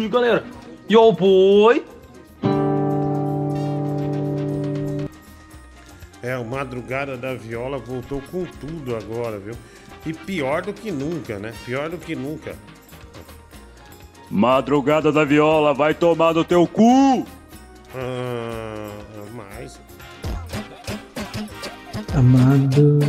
Galera. 0.09 0.45
E 0.87 0.95
o 0.95 1.11
boi. 1.11 1.83
É, 6.23 6.37
o 6.37 6.45
Madrugada 6.45 7.17
da 7.17 7.33
Viola 7.33 7.77
voltou 7.77 8.21
com 8.31 8.45
tudo 8.45 8.95
agora, 8.95 9.37
viu? 9.37 9.55
E 10.05 10.13
pior 10.13 10.61
do 10.61 10.71
que 10.71 10.91
nunca, 10.91 11.37
né? 11.37 11.53
Pior 11.65 11.89
do 11.89 11.97
que 11.97 12.15
nunca. 12.15 12.55
Madrugada 14.31 15.11
da 15.11 15.25
Viola 15.25 15.73
vai 15.73 15.93
tomar 15.93 16.33
no 16.33 16.45
teu 16.45 16.65
cu! 16.65 17.27
Ah, 17.95 18.91
mais. 19.33 19.79
Amado, 22.15 22.99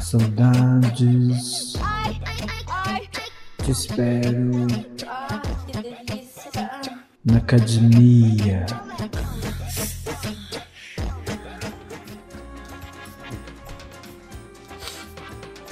saudades. 0.00 1.74
Te 3.62 3.70
espero 3.70 4.66
na 7.24 7.38
academia. 7.38 8.66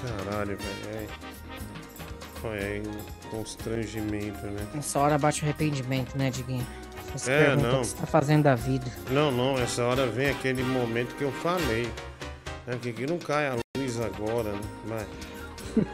Caralho, 0.03 0.57
velho. 0.57 0.89
É... 0.89 1.07
Olha, 2.45 2.61
é 2.61 2.83
um 2.87 3.31
constrangimento, 3.31 4.47
né? 4.47 4.67
Nessa 4.75 4.99
hora 4.99 5.17
bate 5.17 5.43
o 5.43 5.45
arrependimento, 5.45 6.17
né, 6.17 6.31
Diguinho? 6.31 6.67
Você 7.15 7.31
É, 7.31 7.45
pergunta 7.47 7.69
não. 7.69 7.79
o 7.79 7.81
que 7.83 7.87
você 7.87 7.97
tá 7.97 8.07
fazendo 8.07 8.43
da 8.43 8.55
vida. 8.55 8.87
Não, 9.11 9.31
não, 9.31 9.59
essa 9.59 9.83
hora 9.85 10.07
vem 10.07 10.31
aquele 10.31 10.63
momento 10.63 11.15
que 11.17 11.23
eu 11.23 11.31
falei. 11.33 11.89
Né? 12.67 12.77
Que, 12.81 12.93
que 12.93 13.07
não 13.07 13.19
cai 13.19 13.47
a 13.49 13.57
luz 13.79 14.01
agora, 14.01 14.53
né? 14.53 14.61
Vai. 14.87 15.07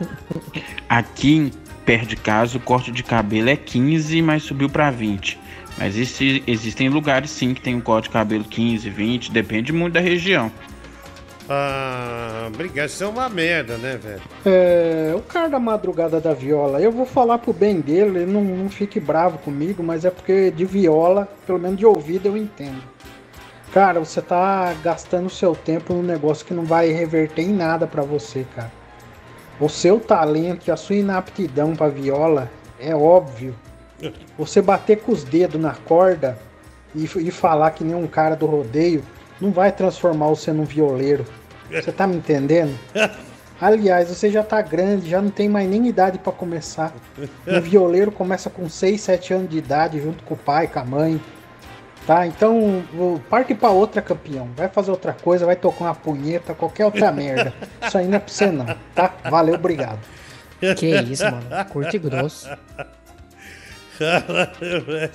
Aqui, 0.89 1.53
perto 1.85 2.07
de 2.09 2.17
casa, 2.17 2.57
o 2.57 2.61
corte 2.61 2.91
de 2.91 3.03
cabelo 3.03 3.49
é 3.49 3.57
15, 3.57 4.21
mas 4.23 4.43
subiu 4.43 4.69
pra 4.69 4.91
20. 4.91 5.39
Mas 5.79 5.97
exi- 5.97 6.43
existem 6.47 6.89
lugares 6.89 7.31
sim 7.31 7.55
que 7.55 7.61
tem 7.61 7.75
um 7.75 7.81
corte 7.81 8.05
de 8.05 8.11
cabelo 8.11 8.45
15, 8.45 8.91
20, 8.91 9.31
depende 9.31 9.73
muito 9.73 9.95
da 9.95 10.01
região. 10.01 10.51
Ah, 11.53 12.47
obrigado. 12.47 12.87
Isso 12.87 13.03
é 13.03 13.09
uma 13.09 13.29
merda, 13.29 13.77
né, 13.77 13.97
velho? 13.97 14.23
É, 14.47 15.13
o 15.17 15.21
cara 15.21 15.49
da 15.49 15.59
madrugada 15.59 16.21
da 16.21 16.33
viola, 16.33 16.81
eu 16.81 16.93
vou 16.93 17.05
falar 17.05 17.39
pro 17.39 17.53
bem 17.53 17.81
dele, 17.81 18.21
ele 18.21 18.33
não, 18.33 18.45
não 18.45 18.71
fique 18.71 19.01
bravo 19.01 19.37
comigo, 19.39 19.83
mas 19.83 20.05
é 20.05 20.11
porque 20.11 20.53
de 20.53 20.65
viola, 20.65 21.29
pelo 21.45 21.59
menos 21.59 21.77
de 21.77 21.85
ouvido, 21.85 22.27
eu 22.27 22.37
entendo. 22.37 22.81
Cara, 23.73 23.99
você 23.99 24.23
tá 24.23 24.73
gastando 24.83 25.29
seu 25.29 25.57
tempo 25.57 25.93
num 25.93 26.05
negócio 26.05 26.47
que 26.47 26.55
não 26.55 26.65
vai 26.65 26.93
reverter 26.93 27.43
em 27.43 27.53
nada 27.53 27.85
pra 27.85 28.03
você, 28.03 28.47
cara. 28.55 28.71
O 29.59 29.69
seu 29.69 29.99
talento 29.99 30.69
e 30.69 30.71
a 30.71 30.77
sua 30.77 30.97
inaptidão 30.97 31.75
pra 31.75 31.89
viola 31.89 32.49
é 32.79 32.95
óbvio. 32.95 33.57
Você 34.39 34.63
bater 34.63 35.01
com 35.01 35.11
os 35.11 35.25
dedos 35.25 35.61
na 35.61 35.75
corda 35.75 36.39
e, 36.95 37.05
e 37.05 37.31
falar 37.33 37.73
que 37.73 37.83
nem 37.83 37.95
um 37.95 38.07
cara 38.07 38.37
do 38.37 38.47
rodeio 38.47 39.03
não 39.41 39.51
vai 39.51 39.73
transformar 39.73 40.29
você 40.29 40.53
num 40.53 40.65
violeiro. 40.65 41.25
Você 41.71 41.93
tá 41.93 42.07
me 42.07 42.17
entendendo? 42.17 42.79
Aliás, 43.61 44.09
você 44.09 44.31
já 44.31 44.43
tá 44.43 44.63
grande, 44.63 45.11
já 45.11 45.21
não 45.21 45.31
tem 45.31 45.47
mais 45.47 45.69
nem 45.69 45.87
idade 45.87 46.19
pra 46.19 46.33
começar. 46.33 46.95
Um 47.47 47.61
violeiro 47.61 48.11
começa 48.11 48.49
com 48.49 48.69
6, 48.69 48.99
7 48.99 49.35
anos 49.35 49.51
de 49.51 49.59
idade, 49.59 50.01
junto 50.01 50.25
com 50.25 50.33
o 50.33 50.37
pai, 50.37 50.67
com 50.67 50.79
a 50.79 50.85
mãe. 50.85 51.21
Tá? 52.07 52.27
Então, 52.27 52.83
parte 53.29 53.55
pra 53.55 53.69
outra, 53.69 54.01
campeão. 54.01 54.49
Vai 54.57 54.69
fazer 54.71 54.91
outra 54.91 55.13
coisa, 55.13 55.45
vai 55.45 55.57
tocar 55.57 55.85
uma 55.85 55.95
punheta, 55.95 56.55
qualquer 56.55 56.87
outra 56.87 57.13
merda. 57.13 57.53
Isso 57.87 57.99
aí 57.99 58.07
não 58.09 58.17
é 58.17 58.19
pra 58.19 58.33
você, 58.33 58.47
não. 58.47 58.67
Tá? 58.95 59.15
Valeu, 59.29 59.57
obrigado. 59.57 59.99
Que 60.79 60.87
isso, 61.03 61.25
mano. 61.25 61.45
Curto 61.71 61.95
e 61.95 61.99
grosso. 61.99 62.49
Caralho, 63.99 64.85
velho. 64.87 65.11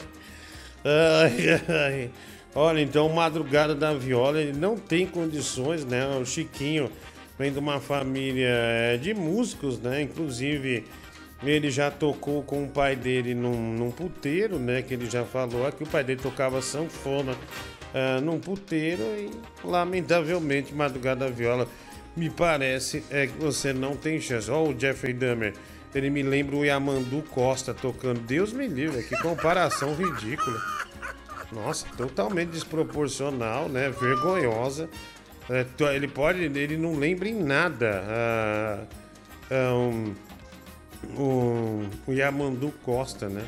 Ai, 0.85 1.61
ai. 1.67 2.11
Olha, 2.57 2.81
então, 2.81 3.09
Madrugada 3.09 3.75
da 3.75 3.93
Viola, 3.93 4.41
ele 4.41 4.57
não 4.57 4.77
tem 4.77 5.05
condições, 5.05 5.83
né? 5.83 6.07
O 6.15 6.25
Chiquinho 6.25 6.89
vem 7.37 7.51
de 7.51 7.59
uma 7.59 7.81
família 7.81 8.47
eh, 8.47 8.97
de 8.97 9.13
músicos, 9.13 9.77
né? 9.77 10.01
Inclusive, 10.01 10.85
ele 11.43 11.69
já 11.69 11.91
tocou 11.91 12.41
com 12.43 12.63
o 12.63 12.69
pai 12.69 12.95
dele 12.95 13.35
num, 13.35 13.73
num 13.73 13.91
puteiro, 13.91 14.57
né? 14.57 14.81
Que 14.81 14.93
ele 14.93 15.09
já 15.09 15.25
falou 15.25 15.67
aqui, 15.67 15.83
o 15.83 15.87
pai 15.87 16.03
dele 16.03 16.21
tocava 16.21 16.61
sanfona 16.61 17.35
ah, 17.93 18.19
num 18.19 18.39
puteiro 18.39 19.03
e, 19.03 19.31
lamentavelmente, 19.63 20.75
Madrugada 20.75 21.25
da 21.25 21.31
Viola, 21.31 21.65
me 22.15 22.29
parece 22.29 23.03
é 23.09 23.25
que 23.27 23.37
você 23.37 23.71
não 23.71 23.95
tem 23.95 24.19
chance. 24.19 24.51
Ó, 24.51 24.63
o 24.63 24.77
Jeffrey 24.77 25.13
Dahmer, 25.13 25.53
ele 25.93 26.09
me 26.09 26.21
lembra 26.21 26.57
o 26.57 26.65
Yamandu 26.65 27.21
Costa 27.31 27.73
tocando. 27.73 28.19
Deus 28.19 28.51
me 28.51 28.67
livre, 28.67 29.03
que 29.03 29.17
comparação 29.21 29.95
ridícula. 29.95 30.61
Nossa, 31.55 31.87
totalmente 31.95 32.49
desproporcional, 32.49 33.69
né? 33.69 33.89
Vergonhosa. 33.89 34.89
É, 35.49 35.65
ele 35.93 36.07
pode, 36.07 36.43
ele 36.43 36.75
não 36.75 36.95
lembra 36.95 37.29
em 37.29 37.41
nada. 37.41 38.03
ah, 38.07 38.83
ah, 39.51 39.73
um, 39.73 40.13
o, 41.17 41.87
o 42.07 42.13
Yamandu 42.13 42.73
Costa, 42.83 43.29
né? 43.29 43.45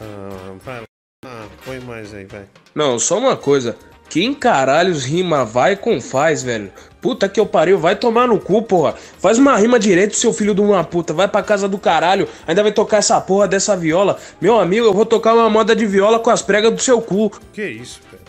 Ah, 0.00 0.54
vai 0.64 0.82
lá, 1.24 1.48
põe 1.64 1.80
mais 1.80 2.14
aí, 2.14 2.24
vai. 2.24 2.46
Não, 2.74 2.98
só 2.98 3.18
uma 3.18 3.36
coisa. 3.36 3.76
Quem 4.08 4.32
caralhos 4.32 5.04
rima 5.04 5.44
vai 5.44 5.76
com 5.76 6.00
faz, 6.00 6.42
velho? 6.42 6.72
Puta 7.00 7.28
que 7.28 7.38
eu 7.38 7.46
pariu, 7.46 7.78
vai 7.78 7.94
tomar 7.94 8.26
no 8.26 8.40
cu, 8.40 8.60
porra. 8.62 8.94
Faz 9.18 9.38
uma 9.38 9.56
rima 9.56 9.78
direito, 9.78 10.16
seu 10.16 10.32
filho 10.32 10.52
de 10.54 10.60
uma 10.60 10.82
puta. 10.82 11.12
Vai 11.12 11.28
pra 11.28 11.42
casa 11.42 11.68
do 11.68 11.78
caralho, 11.78 12.28
ainda 12.46 12.62
vai 12.62 12.72
tocar 12.72 12.96
essa 12.96 13.20
porra 13.20 13.46
dessa 13.46 13.76
viola. 13.76 14.18
Meu 14.40 14.58
amigo, 14.58 14.84
eu 14.86 14.92
vou 14.92 15.06
tocar 15.06 15.34
uma 15.34 15.48
moda 15.48 15.76
de 15.76 15.86
viola 15.86 16.18
com 16.18 16.30
as 16.30 16.42
pregas 16.42 16.72
do 16.74 16.80
seu 16.80 17.00
cu. 17.00 17.30
Que 17.52 17.64
isso, 17.68 18.00
cara? 18.10 18.22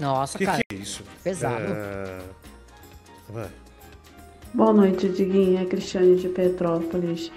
Nossa, 0.00 0.38
Que 0.38 0.46
cara. 0.46 0.62
que 0.66 0.76
é 0.76 0.78
isso? 0.78 1.02
Pesado. 1.22 1.74
Vai. 3.28 3.48
Boa 4.54 4.72
noite, 4.72 5.08
Diguinha. 5.08 5.62
É 5.62 5.64
Cristiane 5.66 6.16
de 6.16 6.28
Petrópolis. 6.28 7.30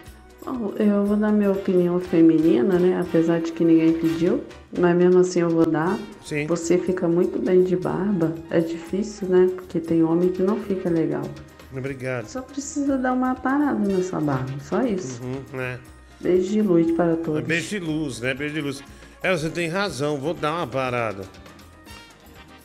Bom, 0.45 0.73
eu 0.77 1.05
vou 1.05 1.15
dar 1.15 1.31
minha 1.31 1.51
opinião 1.51 1.99
feminina, 2.01 2.77
né? 2.77 2.99
Apesar 2.99 3.39
de 3.39 3.51
que 3.53 3.63
ninguém 3.63 3.93
pediu, 3.93 4.43
mas 4.77 4.95
mesmo 4.95 5.21
assim 5.21 5.39
eu 5.39 5.49
vou 5.49 5.65
dar. 5.65 5.97
Sim. 6.23 6.45
Você 6.47 6.77
fica 6.77 7.07
muito 7.07 7.39
bem 7.39 7.63
de 7.63 7.77
barba. 7.77 8.35
É 8.49 8.59
difícil, 8.59 9.29
né? 9.29 9.49
Porque 9.55 9.79
tem 9.79 10.03
homem 10.03 10.29
que 10.29 10.41
não 10.41 10.59
fica 10.59 10.89
legal. 10.89 11.23
Obrigado. 11.71 12.27
Só 12.27 12.41
precisa 12.41 12.97
dar 12.97 13.13
uma 13.13 13.35
parada 13.35 13.79
nessa 13.79 14.19
barba, 14.19 14.51
só 14.61 14.81
isso. 14.83 15.21
Uhum, 15.23 15.57
né? 15.57 15.79
Beijo 16.19 16.49
de 16.49 16.61
luz 16.61 16.91
para 16.91 17.15
todos. 17.15 17.43
Beijo 17.43 17.69
de 17.69 17.79
luz, 17.79 18.19
né? 18.19 18.33
Beijo 18.33 18.53
de 18.53 18.61
luz. 18.61 18.83
É, 19.21 19.31
você 19.31 19.49
tem 19.49 19.69
razão, 19.69 20.17
vou 20.17 20.33
dar 20.33 20.53
uma 20.57 20.67
parada. 20.67 21.23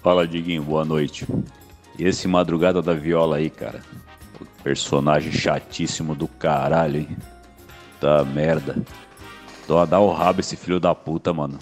Fala, 0.03 0.27
Diguinho, 0.27 0.63
boa 0.63 0.85
noite. 0.85 1.27
E 1.99 2.05
esse 2.05 2.27
Madrugada 2.27 2.83
da 2.83 2.93
Viola 2.93 3.37
aí, 3.37 3.49
cara? 3.49 3.81
O 4.41 4.63
personagem 4.63 5.33
chatíssimo 5.33 6.15
do 6.15 6.29
caralho, 6.29 7.01
hein? 7.01 7.17
Tá 8.01 8.25
merda. 8.25 8.77
Dó 9.67 9.85
dá 9.85 9.99
o 10.01 10.13
rabo 10.13 10.41
esse 10.41 10.57
filho 10.57 10.79
da 10.81 10.95
puta, 10.95 11.33
mano. 11.33 11.59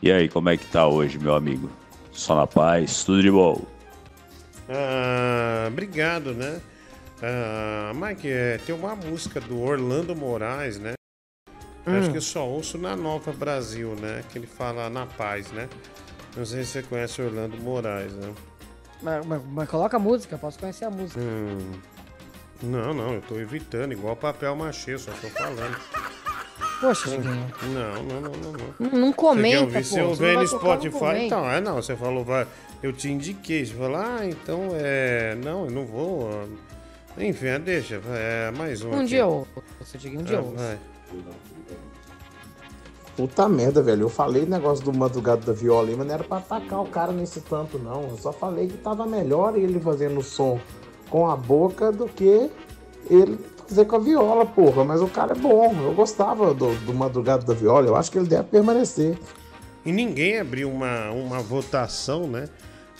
E 0.00 0.10
aí, 0.12 0.28
como 0.28 0.48
é 0.50 0.56
que 0.56 0.66
tá 0.66 0.86
hoje, 0.86 1.18
meu 1.18 1.34
amigo? 1.34 1.70
Só 2.12 2.36
na 2.36 2.46
paz, 2.46 3.04
tudo 3.04 3.22
de 3.22 3.30
bom. 3.30 3.60
Ah, 4.68 5.66
obrigado, 5.68 6.32
né? 6.32 6.60
Ah, 7.22 7.92
Mike, 7.94 8.28
é, 8.28 8.58
tem 8.58 8.74
uma 8.74 8.94
música 8.94 9.40
do 9.40 9.60
Orlando 9.60 10.14
Moraes, 10.14 10.78
né? 10.78 10.94
Hum. 11.86 11.98
Acho 11.98 12.10
que 12.10 12.16
eu 12.16 12.22
só 12.22 12.46
ouço 12.46 12.78
na 12.78 12.96
Nova 12.96 13.32
Brasil, 13.32 13.94
né? 14.00 14.22
Que 14.30 14.38
ele 14.38 14.46
fala 14.46 14.88
na 14.88 15.06
paz, 15.06 15.50
né? 15.52 15.68
Não 16.36 16.44
sei 16.44 16.64
se 16.64 16.70
você 16.72 16.82
conhece 16.82 17.20
Orlando 17.22 17.56
Moraes, 17.58 18.12
né? 18.14 18.32
Mas, 19.02 19.26
mas- 19.26 19.42
mas 19.46 19.68
coloca 19.68 19.96
a 19.96 20.00
música, 20.00 20.38
posso 20.38 20.58
conhecer 20.58 20.84
a 20.86 20.90
música. 20.90 21.20
Hum, 21.20 21.72
não, 22.62 22.94
não, 22.94 23.14
eu 23.14 23.22
tô 23.22 23.36
evitando, 23.38 23.92
igual 23.92 24.16
papel 24.16 24.54
machê, 24.56 24.96
só 24.98 25.10
tô 25.12 25.28
falando. 25.28 25.76
Poxa, 26.80 27.10
Diguinho. 27.10 27.52
Não, 27.72 28.02
não, 28.02 28.20
não, 28.20 28.30
não. 28.30 28.52
não. 28.52 28.90
Não- 28.90 28.98
não 29.00 29.12
comenta, 29.12 29.58
Você 29.58 29.64
quer 29.64 29.64
ouvir? 29.64 29.74
pô, 29.78 29.82
Se 29.84 29.90
você 29.90 30.00
eu 30.00 30.14
ver 30.14 30.36
no 30.38 30.46
Spotify, 30.46 31.26
então, 31.26 31.50
é 31.50 31.60
não, 31.60 31.76
você 31.76 31.96
falou, 31.96 32.24
vai, 32.24 32.46
eu 32.82 32.92
te 32.92 33.10
indiquei, 33.10 33.64
você 33.64 33.74
falou, 33.74 33.96
ah, 33.96 34.20
então, 34.24 34.68
é, 34.74 35.34
não, 35.36 35.64
eu 35.66 35.70
não 35.70 35.86
vou, 35.86 36.30
ah, 37.16 37.24
enfim, 37.24 37.48
ah, 37.48 37.58
deixa, 37.58 37.98
vai, 38.00 38.18
é 38.18 38.50
mais 38.50 38.82
um 38.82 38.90
Um 38.90 38.94
aqui. 38.96 39.04
dia 39.06 39.20
eu 39.20 39.46
ouço, 39.80 39.98
Diguinho, 39.98 40.20
um 40.20 40.24
dia 40.24 40.38
Ah, 40.38 40.40
eu 40.40 40.46
ouço. 40.48 40.78
Puta 43.16 43.48
merda, 43.48 43.80
velho. 43.80 44.02
Eu 44.02 44.08
falei 44.08 44.44
negócio 44.44 44.84
do 44.84 44.92
madrugado 44.92 45.46
da 45.46 45.52
viola 45.52 45.88
aí, 45.88 45.94
mas 45.94 46.04
não 46.06 46.14
era 46.14 46.24
pra 46.24 46.38
atacar 46.38 46.80
o 46.82 46.86
cara 46.86 47.12
nesse 47.12 47.40
tanto, 47.42 47.78
não. 47.78 48.02
Eu 48.10 48.18
só 48.18 48.32
falei 48.32 48.66
que 48.66 48.76
tava 48.78 49.06
melhor 49.06 49.56
ele 49.56 49.78
fazendo 49.78 50.20
som 50.20 50.58
com 51.14 51.30
a 51.30 51.36
boca 51.36 51.92
do 51.92 52.08
que 52.08 52.50
ele 53.08 53.38
fazer 53.68 53.84
com 53.84 53.94
a 53.94 53.98
viola, 54.00 54.44
porra. 54.44 54.82
Mas 54.82 55.00
o 55.00 55.06
cara 55.06 55.30
é 55.30 55.36
bom. 55.36 55.72
Eu 55.80 55.94
gostava 55.94 56.52
do, 56.52 56.74
do 56.80 56.92
madrugado 56.92 57.46
da 57.46 57.54
viola. 57.54 57.86
Eu 57.86 57.94
acho 57.94 58.10
que 58.10 58.18
ele 58.18 58.26
deve 58.26 58.48
permanecer. 58.48 59.16
E 59.86 59.92
ninguém 59.92 60.40
abriu 60.40 60.68
uma, 60.68 61.12
uma 61.12 61.38
votação, 61.38 62.26
né? 62.26 62.48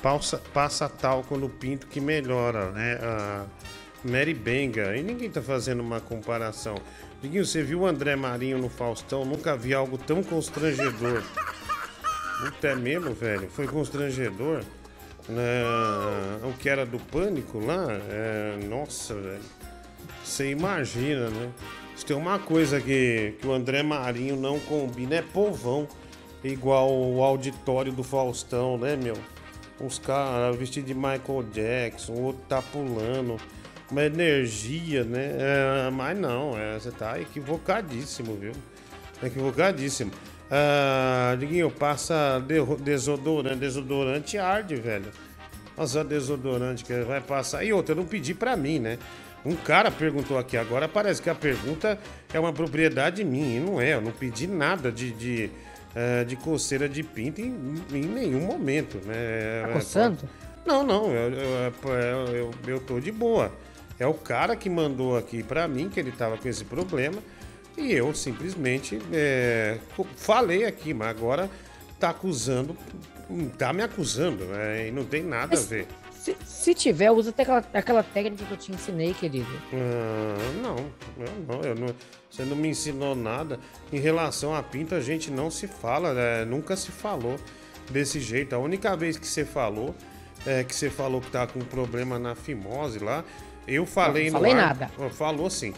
Passa, 0.01 0.41
passa 0.53 0.89
talco 0.89 1.37
no 1.37 1.49
pinto 1.49 1.89
que 1.89 2.01
melhora, 2.01 2.71
né? 2.71 3.01
A 3.03 3.47
Mary 4.05 4.33
Benga. 4.33 4.97
E 4.97 5.03
ninguém 5.03 5.29
tá 5.29 5.43
fazendo 5.43 5.81
uma 5.81 6.01
comparação. 6.01 6.77
Diguinho, 7.21 7.45
você 7.45 7.65
viu 7.65 7.81
o 7.81 7.87
André 7.87 8.15
Marinho 8.15 8.59
no 8.59 8.69
Faustão? 8.69 9.25
Nunca 9.25 9.57
vi 9.57 9.75
algo 9.75 9.99
tão 9.99 10.23
constrangedor. 10.23 11.21
Puta, 12.39 12.69
é 12.69 12.77
mesmo, 12.77 13.13
velho? 13.13 13.51
Foi 13.51 13.67
constrangedor? 13.67 14.63
É, 15.29 16.47
o 16.47 16.53
que 16.53 16.69
era 16.69 16.85
do 16.85 16.99
pânico 16.99 17.59
lá, 17.59 17.87
é, 18.11 18.57
nossa, 18.69 19.15
velho. 19.15 19.41
Você 20.23 20.51
imagina, 20.51 21.31
né? 21.31 21.51
Se 21.97 22.05
tem 22.05 22.17
uma 22.17 22.39
coisa 22.39 22.81
que, 22.81 23.35
que 23.41 23.47
o 23.47 23.53
André 23.53 23.83
Marinho 23.83 24.37
não 24.37 24.59
combina 24.61 25.17
é 25.17 25.23
povão. 25.23 25.87
Igual 26.43 26.93
o 26.93 27.23
auditório 27.23 27.91
do 27.91 28.03
Faustão, 28.03 28.77
né, 28.77 28.97
meu? 28.97 29.17
Uns 29.81 29.99
caras 29.99 30.57
vestidos 30.57 30.89
de 30.89 30.95
Michael 30.95 31.45
Jackson, 31.53 32.13
o 32.13 32.23
outro 32.23 32.43
tá 32.49 32.61
pulando. 32.61 33.37
Uma 33.91 34.05
energia, 34.05 35.05
né? 35.05 35.37
É, 35.39 35.91
mas 35.91 36.19
não, 36.19 36.59
é, 36.59 36.75
você 36.79 36.91
tá 36.91 37.19
equivocadíssimo, 37.21 38.35
viu? 38.37 38.53
Equivocadíssimo. 39.23 40.11
Ah, 40.51 41.37
Diguinho, 41.39 41.71
passa 41.71 42.39
de- 42.47 42.77
desodorante, 42.83 43.57
desodorante 43.57 44.39
arde, 44.39 44.77
velho. 44.77 45.07
Nossa, 45.77 46.05
desodorante 46.05 46.85
que 46.85 46.93
vai 47.03 47.21
passar. 47.21 47.65
E 47.65 47.73
outra, 47.73 47.93
eu 47.93 47.97
não 47.97 48.05
pedi 48.07 48.35
pra 48.35 48.57
mim, 48.57 48.79
né? 48.79 48.99
Um 49.45 49.57
cara 49.57 49.91
perguntou 49.91 50.39
aqui 50.39 50.57
agora, 50.57 50.89
parece 50.89 51.21
que 51.21 51.29
a 51.29 51.35
pergunta 51.35 51.99
é 52.33 52.39
uma 52.41 52.53
propriedade 52.53 53.25
minha, 53.25 53.59
e 53.59 53.61
não 53.61 53.81
é. 53.81 53.95
Eu 53.95 54.01
não 54.01 54.13
pedi 54.13 54.47
nada 54.47 54.91
de, 54.93 55.11
de, 55.13 55.51
eh, 55.95 56.25
de 56.25 56.37
coceira 56.37 56.89
de 56.89 57.03
pinto 57.03 57.41
em, 57.41 57.55
em 57.93 58.03
nenhum 58.03 58.41
momento, 58.41 58.99
né? 59.05 59.63
Tá 59.67 59.69
coçando? 59.73 60.19
Não, 60.65 60.83
não, 60.83 61.11
eu, 61.13 61.31
eu, 61.33 61.73
eu, 61.93 62.35
eu, 62.35 62.51
eu 62.67 62.81
tô 62.81 62.99
de 63.01 63.13
boa. 63.13 63.53
É 63.99 64.07
o 64.07 64.15
cara 64.15 64.57
que 64.57 64.71
mandou 64.71 65.17
aqui 65.17 65.43
pra 65.43 65.69
mim 65.69 65.91
que 65.91 66.01
ele 66.01 66.11
tava 66.11 66.39
com 66.39 66.49
esse 66.49 66.65
problema 66.65 67.19
e 67.77 67.93
eu 67.93 68.15
simplesmente 68.15 68.99
é, 69.13 69.79
falei 70.17 70.65
aqui, 70.65 70.95
mas 70.95 71.09
agora 71.09 71.51
tá 71.99 72.11
acusando, 72.11 72.77
tá 73.59 73.73
me 73.73 73.83
acusando, 73.83 74.45
né? 74.45 74.89
E 74.89 74.91
não 74.91 75.05
tem 75.05 75.23
nada 75.23 75.57
a 75.57 75.61
ver. 75.61 75.87
Se, 76.13 76.35
se 76.45 76.75
tiver, 76.75 77.11
usa 77.11 77.31
até 77.31 77.43
aquela, 77.43 77.65
aquela 77.75 78.03
técnica 78.03 78.45
que 78.47 78.53
eu 78.53 78.57
te 78.57 78.73
ensinei, 78.73 79.13
querido. 79.13 79.47
Ah, 79.73 80.53
não, 80.63 80.77
eu 81.19 81.33
não, 81.47 81.61
eu 81.63 81.75
não- 81.75 81.95
você 82.31 82.45
não 82.45 82.57
me 82.57 82.69
ensinou 82.69 83.15
nada. 83.15 83.61
Em 83.93 83.99
relação 83.99 84.55
a 84.55 84.63
pinto, 84.63 84.95
a 84.95 85.01
gente 85.01 85.31
não 85.31 85.51
se 85.51 85.67
fala, 85.67 86.15
né? 86.15 86.45
nunca 86.45 86.77
se 86.77 86.91
falou 86.91 87.37
desse 87.91 88.21
jeito. 88.21 88.55
A 88.55 88.59
única 88.59 88.97
vez 88.97 89.17
que 89.19 89.27
você 89.27 89.45
falou, 89.45 89.95
é, 90.47 90.65
que 90.65 90.75
você 90.75 90.89
falou 90.89 91.21
que 91.21 91.31
tá 91.31 91.47
com 91.47 91.61
problema 91.61 92.19
na 92.19 92.35
fimose 92.35 92.99
lá, 92.99 93.23
eu 93.69 93.85
falei 93.85 94.31
não 94.31 94.33
no 94.33 94.39
falei 94.39 94.53
ar. 94.53 94.57
nada. 94.57 94.91
Falou 95.11 95.51
sim. 95.51 95.75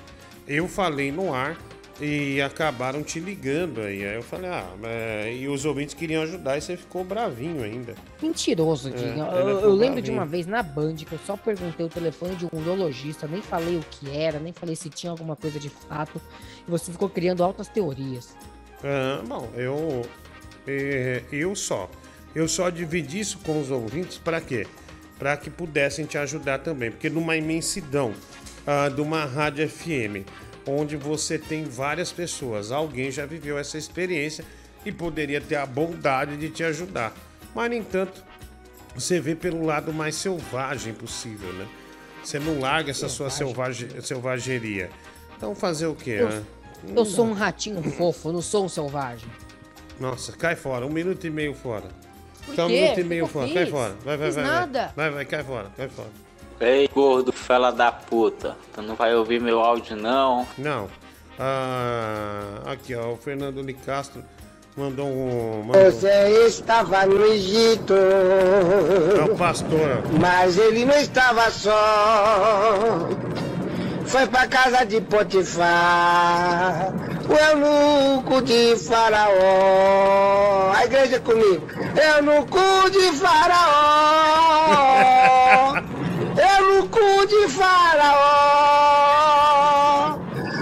Eu 0.47 0.68
falei 0.68 1.10
no 1.10 1.35
ar 1.35 1.59
e 2.01 2.40
acabaram 2.43 3.02
te 3.02 3.18
ligando 3.18 3.81
aí. 3.81 4.05
Aí 4.05 4.14
eu 4.14 4.23
falei, 4.23 4.51
ah, 4.51 4.66
é, 4.85 5.35
e 5.35 5.48
os 5.48 5.64
ouvintes 5.64 5.94
queriam 5.94 6.23
ajudar 6.23 6.59
e 6.59 6.60
você 6.60 6.77
ficou 6.77 7.02
bravinho 7.05 7.62
ainda. 7.62 7.94
Mentiroso, 8.23 8.89
É, 8.89 8.93
Dinho. 8.93 9.24
eu, 9.27 9.48
eu 9.48 9.56
ficou 9.56 9.73
lembro 9.73 10.02
de 10.02 10.10
uma 10.10 10.27
vez 10.27 10.47
na 10.47 10.62
Band 10.62 10.97
que 10.97 11.12
eu 11.12 11.18
só 11.27 11.36
perguntei 11.36 11.86
o 11.86 11.89
telefone 11.89 12.36
de 12.36 12.44
um 12.44 12.48
urologista, 12.52 13.27
nem 13.27 13.40
falei 13.40 13.77
o 13.77 13.85
que 13.90 14.10
era, 14.16 14.39
nem 14.39 14.52
falei 14.52 14.77
se 14.77 14.90
tinha 14.90 15.10
alguma 15.10 15.36
coisa 15.36 15.59
de 15.59 15.70
fato. 15.70 16.20
E 16.66 16.70
você 16.70 16.93
ficou 16.93 17.09
criando 17.09 17.43
altas 17.43 17.68
teorias. 17.68 18.36
Ah, 18.85 19.23
bom, 19.27 19.51
eu, 19.56 20.02
é, 20.66 21.23
eu 21.32 21.55
só. 21.55 21.90
Eu 22.35 22.47
só 22.47 22.68
dividi 22.68 23.20
isso 23.20 23.39
com 23.39 23.59
os 23.59 23.70
ouvintes 23.70 24.18
para 24.18 24.40
quê? 24.43 24.66
Para 25.18 25.35
que 25.39 25.48
pudessem 25.48 26.05
te 26.05 26.18
ajudar 26.18 26.59
também. 26.59 26.90
Porque 26.90 27.09
numa 27.09 27.35
imensidão 27.35 28.12
ah, 28.66 28.90
de 28.90 29.01
uma 29.01 29.24
rádio 29.24 29.66
FM, 29.66 30.27
onde 30.66 30.97
você 30.97 31.38
tem 31.38 31.64
várias 31.64 32.10
pessoas, 32.10 32.72
alguém 32.72 33.10
já 33.10 33.24
viveu 33.24 33.59
essa 33.59 33.78
experiência 33.78 34.44
e 34.84 34.93
poderia 34.93 35.40
ter 35.40 35.56
a 35.56 35.66
bondade 35.66 36.36
de 36.36 36.51
te 36.51 36.64
ajudar. 36.64 37.14
Mas, 37.55 37.70
no 37.70 37.76
entanto, 37.76 38.24
você 38.94 39.20
vê 39.20 39.34
pelo 39.34 39.64
lado 39.64 39.93
mais 39.93 40.14
selvagem 40.16 40.93
possível, 40.93 41.52
né? 41.52 41.66
Você 42.22 42.38
não 42.38 42.59
larga 42.59 42.90
essa 42.90 43.09
sua 43.09 43.30
selvage, 43.30 43.88
selvageria. 44.02 44.90
Então, 45.36 45.55
fazer 45.55 45.86
o 45.86 45.94
quê? 45.94 46.18
Eu, 46.18 46.28
né? 46.28 46.43
eu 46.97 47.05
sou 47.05 47.26
um 47.26 47.32
ratinho 47.32 47.82
fofo, 47.93 48.32
não 48.32 48.43
sou 48.43 48.64
um 48.64 48.68
selvagem. 48.68 49.28
Nossa, 50.01 50.32
cai 50.32 50.56
fora. 50.56 50.84
Um 50.84 50.90
minuto 50.90 51.26
e 51.26 51.30
meio 51.30 51.55
fora. 51.55 51.88
Por 52.44 52.55
Só 52.55 52.66
um 52.66 52.68
minuto 52.68 53.01
e 53.01 53.05
meio 53.05 53.20
eu 53.20 53.28
fora. 53.28 53.47
fiz? 53.47 53.55
Cai 53.55 53.66
fora. 53.66 53.94
Vai, 54.05 54.16
vai, 54.16 54.30
vai. 54.30 54.44
vai. 54.44 54.44
nada. 54.44 54.93
Vai, 54.97 55.10
vai, 55.10 55.24
cai 55.24 55.44
fora. 55.44 55.70
Cai 55.76 55.88
fora. 55.88 56.26
Ei, 56.59 56.89
gordo, 56.89 57.33
fela 57.33 57.70
da 57.70 57.93
puta. 57.93 58.57
Tu 58.74 58.81
não 58.81 58.95
vai 58.95 59.15
ouvir 59.15 59.39
meu 59.41 59.61
áudio, 59.61 59.95
não? 59.95 60.47
Não. 60.57 60.89
Ah, 61.39 62.62
aqui, 62.65 62.95
ó. 62.95 63.12
O 63.12 63.16
Fernando 63.16 63.62
Nicastro 63.62 64.24
mandou 64.74 65.07
um. 65.07 65.65
Mandou... 65.65 65.85
Você 65.85 66.47
estava 66.47 67.05
no 67.05 67.23
Egito. 67.27 67.93
É 67.95 69.24
o 69.31 69.37
pastor. 69.37 70.03
Mas 70.19 70.57
ele 70.57 70.87
não 70.87 70.97
estava 70.97 71.51
só. 71.51 73.07
Foi 74.07 74.27
pra 74.27 74.47
casa 74.47 74.87
de 74.87 74.99
Potifar. 75.03 76.91
O 77.28 77.35
eunuco 77.35 78.41
de 78.41 78.77
Faraó. 78.77 80.73
A 80.73 80.87
igreja 80.87 81.20
comigo. 81.20 81.66
Eunuco 82.16 82.89
de 82.91 83.12
Faraó. 83.19 84.47
Eunuco 86.37 87.27
de 87.27 87.49
Faraó. 87.49 88.17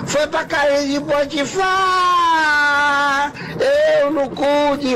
Foi 0.06 0.26
pra 0.28 0.44
casa 0.44 0.86
de 0.86 1.00
Potifar. 1.00 1.64
Eunuco 4.00 4.76
de 4.78 4.94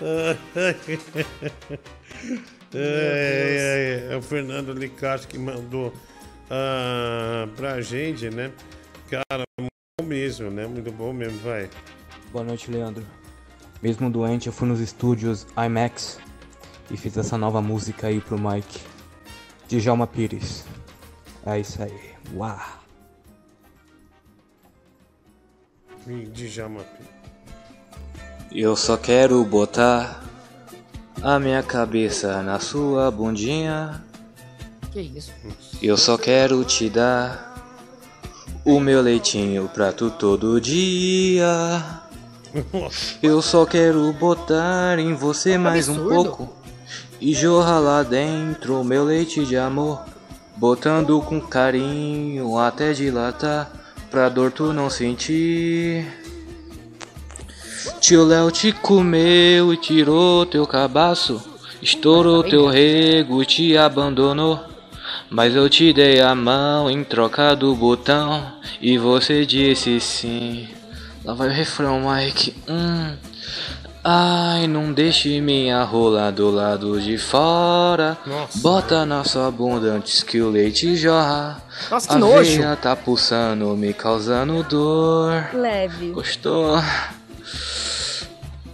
É, 0.00 0.36
é, 2.74 4.08
é, 4.10 4.12
é 4.12 4.16
o 4.16 4.22
Fernando 4.22 4.72
Licastro 4.72 5.28
que 5.28 5.38
mandou 5.38 5.92
ah, 6.50 7.48
pra 7.56 7.80
gente, 7.80 8.30
né? 8.30 8.52
Cara, 9.10 9.44
muito 9.58 9.72
bom 9.98 10.06
mesmo, 10.06 10.50
né? 10.50 10.66
Muito 10.66 10.92
bom 10.92 11.12
mesmo, 11.12 11.38
vai. 11.40 11.68
Boa 12.30 12.44
noite, 12.44 12.70
Leandro. 12.70 13.04
Mesmo 13.82 14.10
doente, 14.10 14.46
eu 14.46 14.52
fui 14.52 14.68
nos 14.68 14.80
estúdios 14.80 15.46
IMAX 15.56 16.20
e 16.90 16.96
fiz 16.96 17.16
essa 17.16 17.36
nova 17.36 17.60
música 17.60 18.06
aí 18.06 18.20
pro 18.20 18.38
Mike. 18.38 18.80
Djalma 19.68 20.06
Pires. 20.06 20.64
É 21.44 21.58
isso 21.58 21.82
aí. 21.82 22.14
Uau! 22.34 22.58
Djalma. 26.32 26.84
Eu 28.50 28.74
só 28.74 28.96
quero 28.96 29.44
botar 29.44 30.24
a 31.22 31.38
minha 31.38 31.62
cabeça 31.62 32.42
na 32.42 32.58
sua 32.58 33.10
bundinha. 33.10 34.02
Que 34.90 35.00
isso? 35.00 35.32
Eu 35.82 35.98
só 35.98 36.16
quero 36.16 36.64
te 36.64 36.88
dar 36.88 37.48
o 38.64 38.80
meu 38.80 39.02
leitinho 39.02 39.68
pra 39.68 39.92
tu 39.92 40.10
todo 40.10 40.58
dia. 40.60 42.02
Eu 43.22 43.42
só 43.42 43.66
quero 43.66 44.10
botar 44.14 44.98
em 44.98 45.14
você 45.14 45.58
mais 45.58 45.88
um 45.88 46.08
pouco 46.08 46.57
e 47.20 47.34
jorrar 47.34 47.80
lá 47.80 48.02
dentro 48.02 48.82
meu 48.84 49.04
leite 49.04 49.44
de 49.44 49.56
amor. 49.56 50.02
Botando 50.56 51.20
com 51.20 51.40
carinho 51.40 52.58
até 52.58 52.92
dilatar 52.92 53.70
pra 54.10 54.28
dor 54.28 54.50
tu 54.50 54.72
não 54.72 54.90
sentir. 54.90 56.06
Tio 58.00 58.24
Léo 58.24 58.50
te 58.50 58.72
comeu 58.72 59.72
e 59.72 59.76
tirou 59.76 60.46
teu 60.46 60.66
cabaço. 60.66 61.42
Estourou 61.80 62.42
teu 62.42 62.66
rego 62.66 63.44
te 63.44 63.76
abandonou. 63.76 64.60
Mas 65.30 65.54
eu 65.54 65.68
te 65.68 65.92
dei 65.92 66.20
a 66.20 66.34
mão 66.34 66.90
em 66.90 67.04
troca 67.04 67.54
do 67.54 67.74
botão. 67.74 68.52
E 68.80 68.98
você 68.98 69.44
disse 69.44 70.00
sim. 70.00 70.68
Lá 71.24 71.34
vai 71.34 71.48
o 71.48 71.52
refrão, 71.52 72.00
Mike. 72.10 72.54
Hum. 72.68 73.16
Ai, 74.02 74.66
não 74.66 74.92
deixe 74.92 75.40
minha 75.40 75.82
rola 75.82 76.30
do 76.30 76.50
lado 76.50 77.00
de 77.00 77.18
fora. 77.18 78.16
Bota 78.56 79.04
na 79.04 79.24
sua 79.24 79.50
bunda 79.50 79.92
antes 79.92 80.22
que 80.22 80.40
o 80.40 80.48
leite 80.48 80.96
jorra. 80.96 81.60
Nossa, 81.90 82.08
que 82.08 82.14
a 82.14 82.18
nojo. 82.18 82.58
veia 82.58 82.76
tá 82.76 82.94
pulsando, 82.94 83.76
me 83.76 83.92
causando 83.92 84.62
dor. 84.62 85.48
Leve. 85.52 86.12
Gostou? 86.12 86.80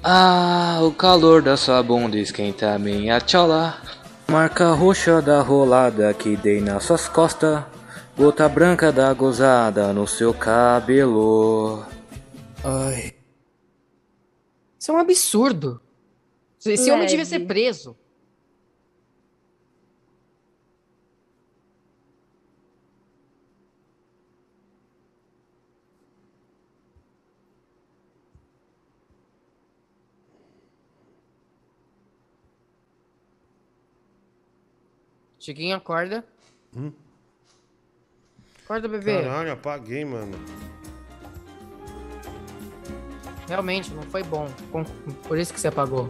Ah, 0.02 0.80
o 0.82 0.90
calor 0.92 1.40
da 1.40 1.56
sua 1.56 1.82
bunda 1.82 2.18
esquenta 2.18 2.78
minha 2.78 3.18
tchola. 3.20 3.74
Marca 4.28 4.72
roxa 4.72 5.22
da 5.22 5.40
rolada 5.40 6.12
que 6.12 6.36
dei 6.36 6.60
nas 6.60 6.84
suas 6.84 7.09
costas. 7.09 7.62
Gota 8.16 8.48
branca 8.48 8.92
da 8.92 9.12
gozada 9.12 9.92
no 9.92 10.06
seu 10.06 10.32
cabelo. 10.32 11.82
Ai. 12.62 13.14
Isso 14.85 14.93
é 14.93 14.94
um 14.97 14.98
absurdo. 14.98 15.81
Esse 16.59 16.69
Leve. 16.69 16.90
homem 16.90 17.06
devia 17.06 17.24
ser 17.24 17.47
preso. 17.47 17.97
Chiquinho, 35.39 35.77
acorda. 35.77 36.23
Hum. 36.77 36.93
Acorda, 38.62 38.86
bebê. 38.86 39.23
Caralho, 39.23 39.52
apaguei, 39.52 40.05
mano. 40.05 40.36
Realmente, 43.49 43.93
não 43.93 44.03
foi 44.03 44.23
bom. 44.23 44.49
Por 45.27 45.39
isso 45.39 45.53
que 45.53 45.61
você 45.61 45.69
apagou. 45.69 46.09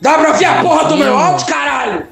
Dá 0.00 0.18
pra 0.18 0.30
ouvir 0.30 0.44
a 0.46 0.62
porra 0.62 0.88
do 0.88 0.96
meu 0.96 1.18
áudio, 1.18 1.46
caralho? 1.46 2.08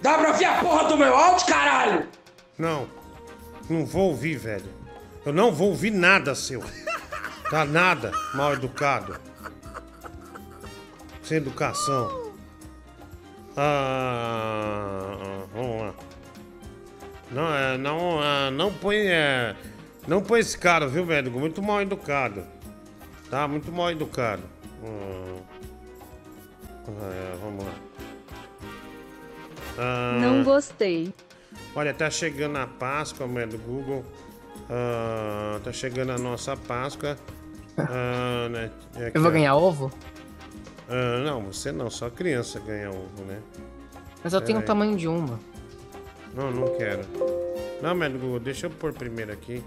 Dá 0.00 0.18
pra 0.18 0.28
ouvir 0.28 0.44
a 0.44 0.60
porra 0.60 0.88
do 0.88 0.96
meu 0.96 1.16
áudio, 1.16 1.46
caralho? 1.46 2.08
Não. 2.56 2.88
Não 3.68 3.84
vou 3.84 4.10
ouvir, 4.10 4.36
velho. 4.36 4.72
Eu 5.24 5.32
não 5.32 5.52
vou 5.52 5.70
ouvir 5.70 5.90
nada 5.90 6.34
seu. 6.36 6.62
Tá 7.50 7.64
nada, 7.64 8.12
mal 8.34 8.52
educado. 8.52 9.18
Sem 11.22 11.38
educação. 11.38 12.25
Ah, 13.56 15.16
vamos 15.54 15.80
lá. 15.82 15.94
Não, 17.30 17.54
é, 17.54 17.78
não, 17.78 18.20
ah, 18.20 18.50
não 18.50 18.72
põe, 18.72 18.96
é, 18.98 19.54
não 20.06 20.22
põe 20.22 20.40
esse 20.40 20.56
cara, 20.56 20.86
viu, 20.86 21.04
velho? 21.04 21.30
Muito 21.30 21.62
mal 21.62 21.82
educado. 21.82 22.44
Tá, 23.30 23.48
muito 23.48 23.72
mal 23.72 23.90
educado. 23.90 24.42
Hum. 24.82 25.40
Ah, 26.88 27.12
é, 27.12 27.36
vamos 27.42 27.64
lá. 27.64 27.72
Ah, 29.78 30.18
Não 30.20 30.42
gostei. 30.44 31.12
Olha, 31.74 31.92
tá 31.92 32.08
chegando 32.08 32.56
a 32.56 32.66
Páscoa, 32.66 33.26
mulher 33.26 33.48
do 33.48 33.58
Google. 33.58 34.04
Ah, 34.70 35.58
tá 35.64 35.72
chegando 35.72 36.12
a 36.12 36.18
nossa 36.18 36.56
Páscoa. 36.56 37.16
Ah, 37.78 38.48
né, 38.50 38.70
é 38.96 39.10
Eu 39.12 39.20
vou 39.20 39.30
ganhar 39.30 39.56
ovo? 39.56 39.90
Ah, 40.88 41.18
não, 41.24 41.42
você 41.42 41.72
não, 41.72 41.90
só 41.90 42.08
criança 42.08 42.60
ganha 42.60 42.90
ovo, 42.90 43.24
né? 43.26 43.40
Mas 44.22 44.32
eu 44.32 44.40
tenho 44.40 44.58
o 44.58 44.62
Peraí. 44.62 44.66
tamanho 44.66 44.96
de 44.96 45.08
uma. 45.08 45.38
Não, 46.34 46.50
não 46.50 46.76
quero. 46.76 47.02
Não, 47.82 47.96
Google, 48.18 48.40
deixa 48.40 48.66
eu 48.66 48.70
pôr 48.70 48.92
primeiro 48.92 49.32
aqui. 49.32 49.62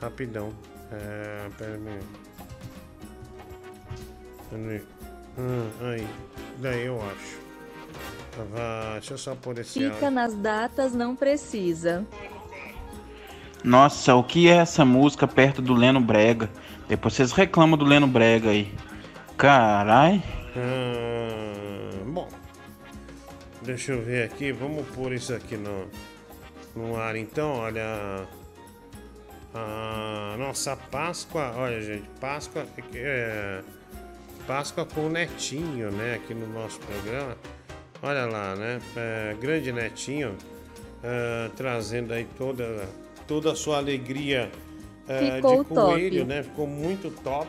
Rapidão. 0.00 0.52
É, 0.90 1.48
pera 1.56 1.74
aí. 1.74 2.00
Pera 4.50 4.70
aí. 4.72 4.82
Ah, 5.38 5.90
aí. 5.90 6.08
Daí 6.58 6.86
eu 6.86 7.00
acho. 7.02 7.40
Ah, 8.56 8.92
deixa 8.94 9.14
eu 9.14 9.18
só 9.18 9.34
pôr 9.34 9.58
esse 9.58 9.78
Fica 9.80 9.94
áudio. 9.94 10.10
nas 10.10 10.34
datas, 10.34 10.94
não 10.94 11.14
precisa. 11.14 12.06
Nossa, 13.62 14.14
o 14.14 14.24
que 14.24 14.48
é 14.48 14.56
essa 14.56 14.84
música 14.84 15.28
perto 15.28 15.62
do 15.62 15.74
Leno 15.74 16.00
Brega? 16.00 16.50
Depois 16.88 17.14
vocês 17.14 17.32
reclamam 17.32 17.78
do 17.78 17.84
Leno 17.84 18.06
Brega 18.06 18.50
aí. 18.50 18.72
Carai. 19.42 20.22
Ah, 20.56 22.04
bom, 22.06 22.28
deixa 23.60 23.90
eu 23.90 24.00
ver 24.00 24.22
aqui. 24.22 24.52
Vamos 24.52 24.86
pôr 24.90 25.12
isso 25.12 25.34
aqui 25.34 25.56
no, 25.56 25.88
no 26.76 26.96
ar 26.96 27.16
então. 27.16 27.50
Olha, 27.56 28.24
a 29.52 30.36
nossa 30.38 30.76
Páscoa. 30.76 31.54
Olha, 31.56 31.82
gente, 31.82 32.08
Páscoa 32.20 32.64
é 32.94 33.62
Páscoa 34.46 34.86
com 34.86 35.06
o 35.06 35.10
Netinho, 35.10 35.90
né? 35.90 36.20
Aqui 36.22 36.34
no 36.34 36.46
nosso 36.46 36.78
programa. 36.78 37.36
Olha 38.00 38.26
lá, 38.26 38.54
né? 38.54 38.80
é, 38.96 39.36
grande 39.40 39.72
Netinho 39.72 40.36
é, 41.02 41.50
trazendo 41.56 42.12
aí 42.12 42.28
toda 42.38 42.88
toda 43.26 43.50
a 43.50 43.56
sua 43.56 43.78
alegria 43.78 44.52
é, 45.08 45.36
Ficou 45.36 45.64
de 45.64 45.68
coelho, 45.68 46.18
top. 46.20 46.28
né? 46.28 46.42
Ficou 46.44 46.66
muito 46.68 47.10
top. 47.24 47.48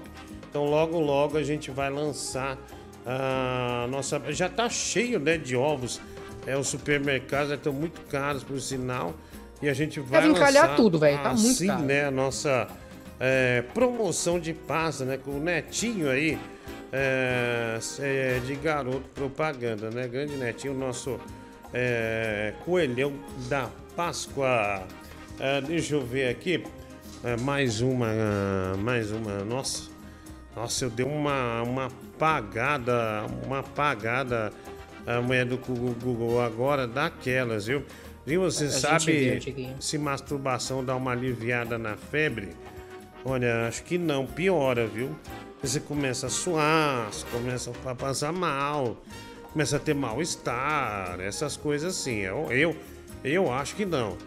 Então 0.53 0.65
logo 0.65 0.99
logo 0.99 1.35
a 1.35 1.41
gente 1.41 1.71
vai 1.71 1.89
lançar 1.89 2.59
a 3.03 3.87
nossa. 3.89 4.21
Já 4.31 4.47
tá 4.47 4.69
cheio, 4.69 5.19
né, 5.19 5.35
de 5.35 5.55
ovos. 5.55 5.99
É, 6.45 6.55
os 6.55 6.67
supermercados 6.67 7.51
estão 7.51 7.73
muito 7.73 7.99
caros, 8.01 8.43
por 8.43 8.61
sinal. 8.61 9.15
E 9.63 9.67
a 9.67 9.73
gente 9.73 9.99
vai 9.99 10.21
Deve 10.21 10.33
encalhar 10.33 10.75
tudo, 10.75 10.99
velho, 10.99 11.17
tá 11.23 11.33
muito 11.33 11.47
assim, 11.47 11.65
caro. 11.65 11.81
né, 11.81 12.05
a 12.05 12.11
nossa 12.11 12.67
é, 13.19 13.63
promoção 13.73 14.39
de 14.39 14.53
pasta, 14.53 15.05
né, 15.05 15.17
com 15.17 15.31
o 15.31 15.39
Netinho 15.39 16.07
aí. 16.07 16.37
é, 16.91 17.79
é, 18.01 18.39
de 18.45 18.53
garoto 18.53 19.09
propaganda, 19.15 19.89
né? 19.89 20.07
Grande 20.07 20.35
Netinho, 20.35 20.75
nosso 20.75 21.19
é, 21.73 22.53
coelhão 22.63 23.11
da 23.49 23.69
Páscoa. 23.95 24.83
É, 25.39 25.61
deixa 25.61 25.95
eu 25.95 26.05
ver 26.05 26.27
aqui. 26.29 26.63
É, 27.23 27.37
mais 27.37 27.81
uma. 27.81 28.07
Mais 28.77 29.11
uma. 29.11 29.43
Nossa. 29.43 29.92
Nossa, 30.55 30.85
eu 30.85 30.89
dei 30.89 31.05
uma, 31.05 31.61
uma 31.63 31.85
apagada. 31.87 33.25
Uma 33.45 33.59
apagada. 33.59 34.51
A 35.05 35.21
mulher 35.21 35.45
do 35.45 35.57
Google, 35.57 36.41
agora 36.41 36.87
daquelas, 36.87 37.65
viu? 37.65 37.83
Viu, 38.25 38.41
você 38.41 38.65
A 38.65 38.69
sabe 38.69 39.41
se 39.79 39.97
masturbação 39.97 40.83
dá 40.83 40.95
uma 40.95 41.11
aliviada 41.11 41.77
na 41.77 41.97
febre? 41.97 42.55
Olha, 43.25 43.67
acho 43.67 43.83
que 43.83 43.97
não, 43.97 44.25
piora, 44.25 44.87
viu? 44.87 45.13
Você 45.61 45.79
começa 45.79 46.27
a 46.27 46.29
suar, 46.29 47.07
você 47.11 47.25
começa 47.27 47.71
a 47.85 47.95
passar 47.95 48.31
mal, 48.31 48.97
começa 49.51 49.75
a 49.75 49.79
ter 49.79 49.93
mal-estar, 49.93 51.19
essas 51.19 51.57
coisas 51.57 51.97
assim. 51.97 52.19
Eu, 52.19 52.49
eu, 52.49 52.75
eu 53.23 53.51
acho 53.51 53.75
que 53.75 53.85
não. 53.85 54.17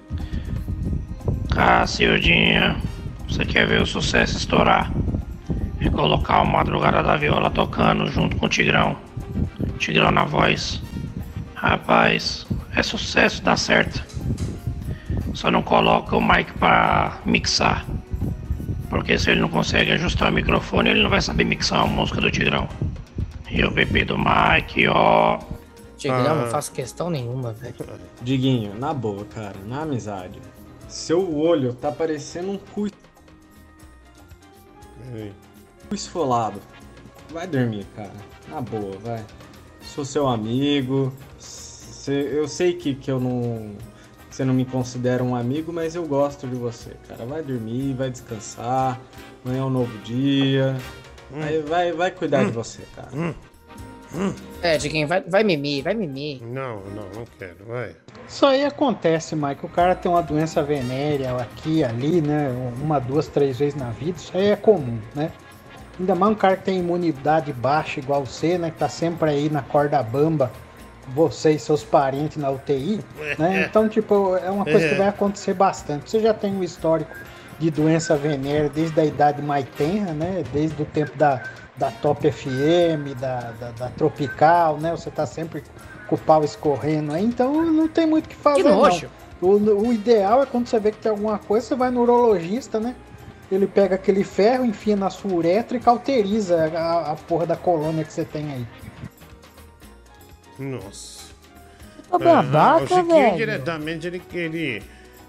Cacildinha, 1.54 2.80
você 3.28 3.46
quer 3.46 3.66
ver 3.66 3.80
o 3.80 3.86
sucesso 3.86 4.36
estourar? 4.36 4.92
É 5.86 5.90
colocar 5.90 6.42
o 6.42 6.46
Madrugada 6.46 7.00
da 7.00 7.16
Viola 7.16 7.48
tocando 7.48 8.08
junto 8.08 8.36
com 8.36 8.46
o 8.46 8.48
Tigrão. 8.48 8.96
Tigrão 9.78 10.10
na 10.10 10.24
voz. 10.24 10.82
Rapaz, 11.54 12.44
é 12.74 12.82
sucesso, 12.82 13.40
dá 13.42 13.56
certo. 13.56 14.02
Só 15.32 15.48
não 15.48 15.62
coloca 15.62 16.16
o 16.16 16.20
mic 16.20 16.52
pra 16.54 17.18
mixar. 17.24 17.86
Porque 18.90 19.16
se 19.16 19.30
ele 19.30 19.40
não 19.40 19.48
consegue 19.48 19.92
ajustar 19.92 20.30
o 20.30 20.34
microfone, 20.34 20.90
ele 20.90 21.02
não 21.02 21.10
vai 21.10 21.20
saber 21.20 21.44
mixar 21.44 21.82
a 21.82 21.86
música 21.86 22.20
do 22.20 22.30
Tigrão. 22.30 22.68
E 23.48 23.64
o 23.64 23.70
bebê 23.70 24.04
do 24.04 24.16
Mike, 24.18 24.88
ó. 24.88 25.38
Tigrão, 25.96 26.32
Ah. 26.32 26.34
não 26.34 26.46
faço 26.48 26.72
questão 26.72 27.08
nenhuma, 27.10 27.52
velho. 27.52 27.74
Diguinho, 28.22 28.74
na 28.78 28.92
boa, 28.92 29.24
cara, 29.24 29.56
na 29.66 29.82
amizade. 29.82 30.40
Seu 30.88 31.36
olho 31.36 31.74
tá 31.74 31.92
parecendo 31.92 32.50
um 32.50 32.58
cu 32.58 32.88
esfolado. 35.94 36.60
Vai 37.32 37.46
dormir, 37.46 37.86
cara. 37.94 38.12
Na 38.48 38.60
boa, 38.60 38.96
vai. 38.98 39.24
Sou 39.80 40.04
seu 40.04 40.26
amigo. 40.26 41.12
Eu 42.06 42.46
sei 42.46 42.74
que, 42.74 42.94
que 42.94 43.10
eu 43.10 43.20
não. 43.20 43.74
Você 44.30 44.44
não 44.44 44.52
me 44.52 44.64
considera 44.64 45.24
um 45.24 45.34
amigo, 45.34 45.72
mas 45.72 45.94
eu 45.94 46.06
gosto 46.06 46.46
de 46.46 46.54
você, 46.54 46.90
cara. 47.08 47.24
Vai 47.24 47.42
dormir, 47.42 47.94
vai 47.94 48.10
descansar. 48.10 49.00
Amanhã 49.44 49.62
é 49.62 49.64
um 49.64 49.70
novo 49.70 49.96
dia. 49.98 50.76
Vai, 51.30 51.60
vai, 51.62 51.92
vai 51.92 52.10
cuidar 52.10 52.44
de 52.44 52.52
você, 52.52 52.82
cara. 52.94 53.34
É, 54.62 54.78
Diguinho, 54.78 55.08
vai, 55.08 55.20
vai 55.22 55.42
mimir, 55.42 55.82
vai 55.82 55.94
mimir. 55.94 56.42
Não, 56.42 56.80
não, 56.84 57.08
não 57.14 57.24
quero, 57.38 57.64
vai. 57.66 57.94
Isso 58.28 58.46
aí 58.46 58.64
acontece, 58.64 59.34
Mike. 59.34 59.64
O 59.64 59.68
cara 59.68 59.94
tem 59.94 60.10
uma 60.10 60.22
doença 60.22 60.62
venérea 60.62 61.36
aqui, 61.36 61.82
ali, 61.84 62.20
né? 62.20 62.48
Uma, 62.80 62.98
duas, 62.98 63.26
três 63.28 63.58
vezes 63.58 63.74
na 63.74 63.90
vida. 63.90 64.18
Isso 64.18 64.36
aí 64.36 64.46
é 64.46 64.56
comum, 64.56 64.98
né? 65.14 65.32
Ainda 65.98 66.14
mais 66.14 66.32
um 66.32 66.34
cara 66.34 66.56
que 66.56 66.64
tem 66.64 66.78
imunidade 66.78 67.52
baixa 67.52 68.00
igual 68.00 68.24
você, 68.24 68.58
né? 68.58 68.70
Que 68.70 68.76
tá 68.78 68.88
sempre 68.88 69.30
aí 69.30 69.48
na 69.48 69.62
corda 69.62 70.02
bamba, 70.02 70.50
você 71.08 71.52
e 71.52 71.58
seus 71.58 71.82
parentes 71.82 72.36
na 72.36 72.50
UTI, 72.50 73.00
né? 73.38 73.66
Então, 73.68 73.88
tipo, 73.88 74.36
é 74.36 74.50
uma 74.50 74.64
coisa 74.64 74.88
que 74.88 74.94
vai 74.94 75.08
acontecer 75.08 75.54
bastante. 75.54 76.10
Você 76.10 76.20
já 76.20 76.34
tem 76.34 76.54
um 76.54 76.62
histórico 76.62 77.10
de 77.58 77.70
doença 77.70 78.14
venérea 78.16 78.68
desde 78.68 79.00
a 79.00 79.04
idade 79.04 79.40
mais 79.40 79.64
tenra, 79.76 80.12
né? 80.12 80.44
Desde 80.52 80.82
o 80.82 80.84
tempo 80.84 81.16
da, 81.16 81.42
da 81.76 81.90
Top 81.90 82.30
FM, 82.30 83.18
da, 83.18 83.52
da, 83.58 83.70
da 83.70 83.88
Tropical, 83.88 84.78
né? 84.78 84.90
Você 84.90 85.10
tá 85.10 85.24
sempre 85.24 85.62
com 86.06 86.14
o 86.14 86.18
pau 86.18 86.44
escorrendo 86.44 87.14
aí, 87.14 87.24
então 87.24 87.64
não 87.64 87.88
tem 87.88 88.06
muito 88.06 88.26
o 88.26 88.28
que 88.28 88.36
fazer. 88.36 88.62
Que 88.62 88.68
não. 88.68 88.82
O, 89.40 89.88
o 89.88 89.92
ideal 89.92 90.42
é 90.42 90.46
quando 90.46 90.66
você 90.66 90.78
vê 90.78 90.90
que 90.90 90.98
tem 90.98 91.10
alguma 91.10 91.38
coisa, 91.38 91.66
você 91.66 91.74
vai 91.74 91.90
no 91.90 92.02
urologista, 92.02 92.80
né? 92.80 92.94
Ele 93.50 93.66
pega 93.66 93.94
aquele 93.94 94.24
ferro, 94.24 94.64
enfia 94.64 94.96
na 94.96 95.08
sua 95.08 95.32
uretra 95.32 95.76
e 95.76 95.80
cauteriza 95.80 96.66
a, 96.76 97.12
a 97.12 97.14
porra 97.16 97.46
da 97.46 97.56
colônia 97.56 98.04
que 98.04 98.12
você 98.12 98.24
tem 98.24 98.50
aí. 98.52 98.66
Nossa. 100.58 101.26
Tá 102.10 102.18
babaca, 102.18 102.86
Chiquinho 102.86 103.06
velho. 103.08 103.36
diretamente 103.36 104.06
ele, 104.06 104.22
ele 104.32 104.82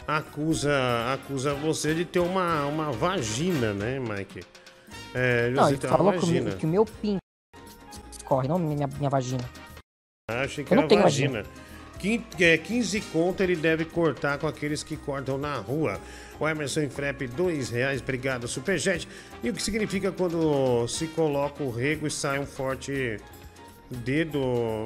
acusa, 0.07 0.71
acusa 1.13 1.53
você 1.53 1.93
de 1.93 2.05
ter 2.05 2.19
uma, 2.19 2.65
uma 2.65 2.91
vagina, 2.91 3.73
né, 3.73 3.99
Mike? 3.99 4.43
É, 5.13 5.49
Não, 5.49 5.67
ele 5.69 5.77
falou 5.77 6.13
que 6.13 6.19
o, 6.19 6.27
meu, 6.27 6.43
vagina. 6.43 6.51
que 6.55 6.65
o 6.65 6.69
meu 6.69 6.85
pinto 6.85 7.17
escorre, 8.11 8.47
não 8.47 8.57
minha, 8.59 8.87
minha 8.87 9.09
vagina. 9.09 9.43
Ah, 10.29 10.41
achei 10.41 10.63
que 10.63 10.71
Eu 10.71 10.75
não 10.75 10.83
era 10.83 10.89
tenho 10.89 11.01
vagina. 11.01 11.43
vagina. 11.43 11.66
Quin- 11.99 12.23
é, 12.39 12.57
15 12.57 13.01
conto 13.01 13.41
ele 13.41 13.55
deve 13.55 13.85
cortar 13.85 14.37
com 14.37 14.47
aqueles 14.47 14.83
que 14.83 14.95
cortam 14.95 15.37
na 15.37 15.55
rua. 15.55 15.99
O 16.39 16.47
Emerson 16.47 16.81
Infrep, 16.81 17.27
dois 17.27 17.69
reais, 17.69 18.01
obrigado, 18.01 18.47
Superjet. 18.47 19.07
E 19.43 19.49
o 19.49 19.53
que 19.53 19.61
significa 19.63 20.11
quando 20.11 20.87
se 20.87 21.07
coloca 21.07 21.63
o 21.63 21.71
rego 21.71 22.05
e 22.05 22.11
sai 22.11 22.37
um 22.39 22.45
forte 22.45 23.17
dedo? 23.89 24.39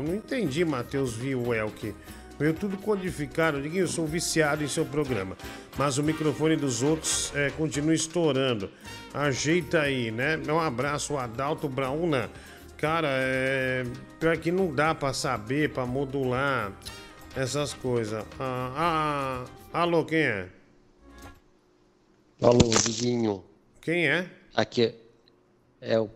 Não 0.07 0.15
entendi, 0.15 0.63
Matheus 0.63 1.13
Vielk. 1.13 1.93
Veio 2.39 2.53
tudo 2.53 2.77
codificado. 2.77 3.59
Eu 3.59 3.87
sou 3.87 4.07
viciado 4.07 4.63
em 4.63 4.67
seu 4.67 4.85
programa. 4.85 5.37
Mas 5.77 5.97
o 5.97 6.03
microfone 6.03 6.55
dos 6.55 6.81
outros 6.81 7.31
é, 7.35 7.49
continua 7.51 7.93
estourando. 7.93 8.69
Ajeita 9.13 9.81
aí, 9.81 10.09
né? 10.09 10.39
Um 10.47 10.59
abraço, 10.59 11.17
Adalto 11.17 11.67
Brauna. 11.67 12.29
Cara, 12.77 13.09
é. 13.11 13.83
Pior 14.19 14.37
que 14.37 14.51
não 14.51 14.73
dá 14.73 14.95
pra 14.95 15.13
saber, 15.13 15.69
pra 15.69 15.85
modular 15.85 16.71
essas 17.35 17.73
coisas. 17.73 18.25
Ah, 18.39 19.45
ah, 19.73 19.81
alô, 19.81 20.05
quem 20.05 20.19
é? 20.19 20.49
Alô, 22.41 22.57
Diguinho. 22.83 23.43
Quem 23.81 24.07
é? 24.07 24.29
Aqui 24.55 24.83
é, 25.81 25.93
é 25.93 25.99
o 25.99 26.09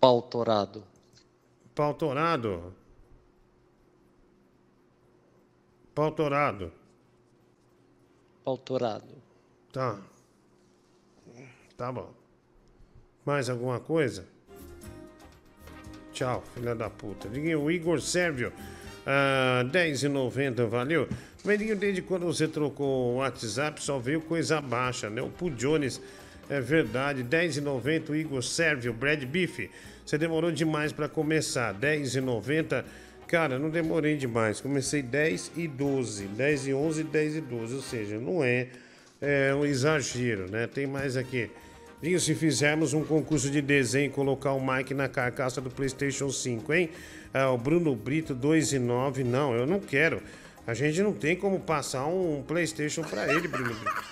pau 0.00 0.22
torado. 0.22 0.84
Pau 1.74 1.94
torado? 1.94 2.74
Pau 5.94 6.10
torado. 6.12 6.72
Pau 8.44 8.58
torado. 8.58 9.14
Tá. 9.72 10.00
Tá 11.76 11.92
bom. 11.92 12.12
Mais 13.24 13.48
alguma 13.48 13.78
coisa? 13.80 14.26
Tchau, 16.12 16.42
filha 16.54 16.74
da 16.74 16.90
puta. 16.90 17.28
Diguinho, 17.28 17.62
o 17.62 17.70
Igor 17.70 18.00
Sérvio. 18.00 18.52
Ah, 19.12 19.64
10,90, 19.64 20.66
valeu. 20.66 21.08
Medinho, 21.44 21.74
desde 21.74 22.00
quando 22.00 22.26
você 22.26 22.46
trocou 22.46 23.14
o 23.14 23.16
WhatsApp, 23.16 23.82
só 23.82 23.98
veio 23.98 24.20
coisa 24.20 24.60
baixa, 24.60 25.10
né? 25.10 25.20
O 25.20 25.28
Poo 25.28 25.50
Jones, 25.50 26.00
é 26.48 26.60
verdade. 26.60 27.24
10,90, 27.24 28.10
o 28.10 28.14
Igor 28.14 28.40
Sérvio, 28.40 28.92
Brad 28.92 29.24
Beef. 29.24 29.68
Você 30.06 30.16
demorou 30.16 30.52
demais 30.52 30.92
pra 30.92 31.08
começar. 31.08 31.74
10,90. 31.74 32.84
Cara, 33.26 33.58
não 33.58 33.68
demorei 33.68 34.16
demais. 34.16 34.60
Comecei 34.60 35.02
10 35.02 35.52
e 35.56 35.66
12. 35.66 36.26
10 36.26 36.68
e 36.68 36.74
11, 36.74 37.02
10 37.02 37.36
e 37.36 37.40
12. 37.40 37.74
Ou 37.74 37.82
seja, 37.82 38.16
não 38.16 38.44
é, 38.44 38.68
é 39.20 39.52
um 39.52 39.64
exagero, 39.64 40.48
né? 40.48 40.68
Tem 40.68 40.86
mais 40.86 41.16
aqui. 41.16 41.50
Dinho, 42.00 42.20
se 42.20 42.32
fizermos 42.36 42.94
um 42.94 43.04
concurso 43.04 43.50
de 43.50 43.60
desenho 43.60 44.06
e 44.06 44.10
colocar 44.10 44.52
o 44.52 44.64
Mike 44.64 44.94
na 44.94 45.08
carcaça 45.08 45.60
do 45.60 45.68
PlayStation 45.68 46.30
5, 46.30 46.72
hein? 46.72 46.90
Ah, 47.32 47.50
o 47.50 47.58
Bruno 47.58 47.94
Brito 47.94 48.34
2 48.34 48.72
e 48.72 48.78
9. 48.78 49.24
Não, 49.24 49.54
eu 49.54 49.66
não 49.66 49.80
quero. 49.80 50.22
A 50.66 50.74
gente 50.74 51.02
não 51.02 51.12
tem 51.12 51.36
como 51.36 51.60
passar 51.60 52.06
um 52.06 52.42
PlayStation 52.46 53.02
pra 53.02 53.32
ele, 53.32 53.48
Bruno 53.48 53.74
Brito. 53.74 54.04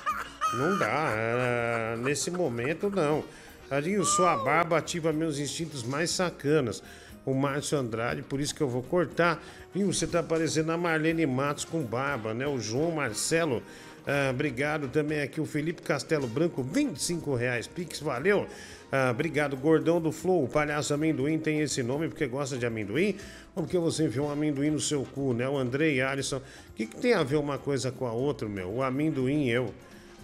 Não 0.54 0.78
dá. 0.78 0.86
ah, 0.88 1.96
nesse 1.98 2.30
momento, 2.30 2.90
não. 2.90 3.24
Adinho, 3.70 4.02
sua 4.04 4.36
barba 4.36 4.78
ativa 4.78 5.12
meus 5.12 5.38
instintos 5.38 5.82
mais 5.82 6.10
sacanas. 6.10 6.82
O 7.26 7.34
Márcio 7.34 7.76
Andrade, 7.76 8.22
por 8.22 8.40
isso 8.40 8.54
que 8.54 8.62
eu 8.62 8.68
vou 8.68 8.82
cortar. 8.82 9.42
Viu, 9.74 9.92
você 9.92 10.06
tá 10.06 10.22
parecendo 10.22 10.72
a 10.72 10.78
Marlene 10.78 11.26
Matos 11.26 11.66
com 11.66 11.82
barba, 11.82 12.32
né? 12.32 12.46
O 12.46 12.58
João 12.58 12.90
Marcelo, 12.92 13.62
ah, 14.06 14.30
obrigado 14.30 14.88
também 14.88 15.20
aqui. 15.20 15.38
O 15.38 15.44
Felipe 15.44 15.82
Castelo 15.82 16.26
Branco, 16.26 16.62
25 16.62 17.34
reais. 17.34 17.66
Pix, 17.66 18.00
valeu. 18.00 18.46
Ah, 18.90 19.10
obrigado, 19.10 19.56
Gordão 19.56 20.00
do 20.00 20.10
Flow. 20.10 20.44
O 20.44 20.48
palhaço 20.48 20.94
amendoim 20.94 21.38
tem 21.38 21.60
esse 21.60 21.82
nome 21.82 22.08
porque 22.08 22.26
gosta 22.26 22.56
de 22.56 22.64
amendoim? 22.64 23.16
Ou 23.54 23.62
porque 23.62 23.78
você 23.78 24.06
enfiou 24.06 24.28
um 24.28 24.30
amendoim 24.30 24.70
no 24.70 24.80
seu 24.80 25.06
cu, 25.14 25.34
né? 25.34 25.48
O 25.48 25.58
Andrei 25.58 26.00
Alisson. 26.00 26.38
O 26.38 26.42
que, 26.74 26.86
que 26.86 26.96
tem 26.96 27.12
a 27.12 27.22
ver 27.22 27.36
uma 27.36 27.58
coisa 27.58 27.92
com 27.92 28.06
a 28.06 28.12
outra, 28.12 28.48
meu? 28.48 28.70
O 28.70 28.82
amendoim 28.82 29.44
e 29.44 29.50
eu. 29.50 29.74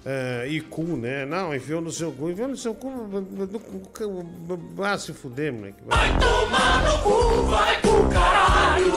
Ah, 0.07 0.47
e 0.47 0.61
cu, 0.61 0.83
né? 0.83 1.27
Não, 1.27 1.55
enfiou 1.55 1.81
no 1.81 1.91
seu 1.91 2.11
cu. 2.13 2.31
Enfiou 2.31 2.49
no 2.49 2.57
seu 2.57 2.75
cu. 2.75 2.91
Ah, 4.83 4.97
se 4.99 5.13
fuder, 5.13 5.53
moleque. 5.53 5.79
Vai 5.87 6.19
tomar 6.19 6.85
no 6.85 6.99
cu, 7.03 7.43
vai 7.43 7.81
pro 7.81 8.09
caralho. 8.09 8.94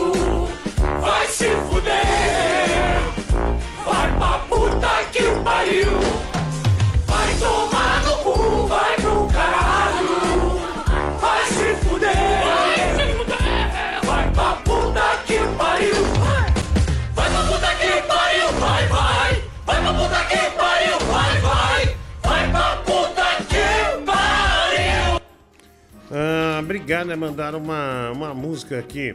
Obrigado, 26.87 27.07
né? 27.07 27.17
Mandaram 27.17 27.59
uma, 27.59 28.11
uma 28.11 28.33
música 28.33 28.79
aqui 28.79 29.13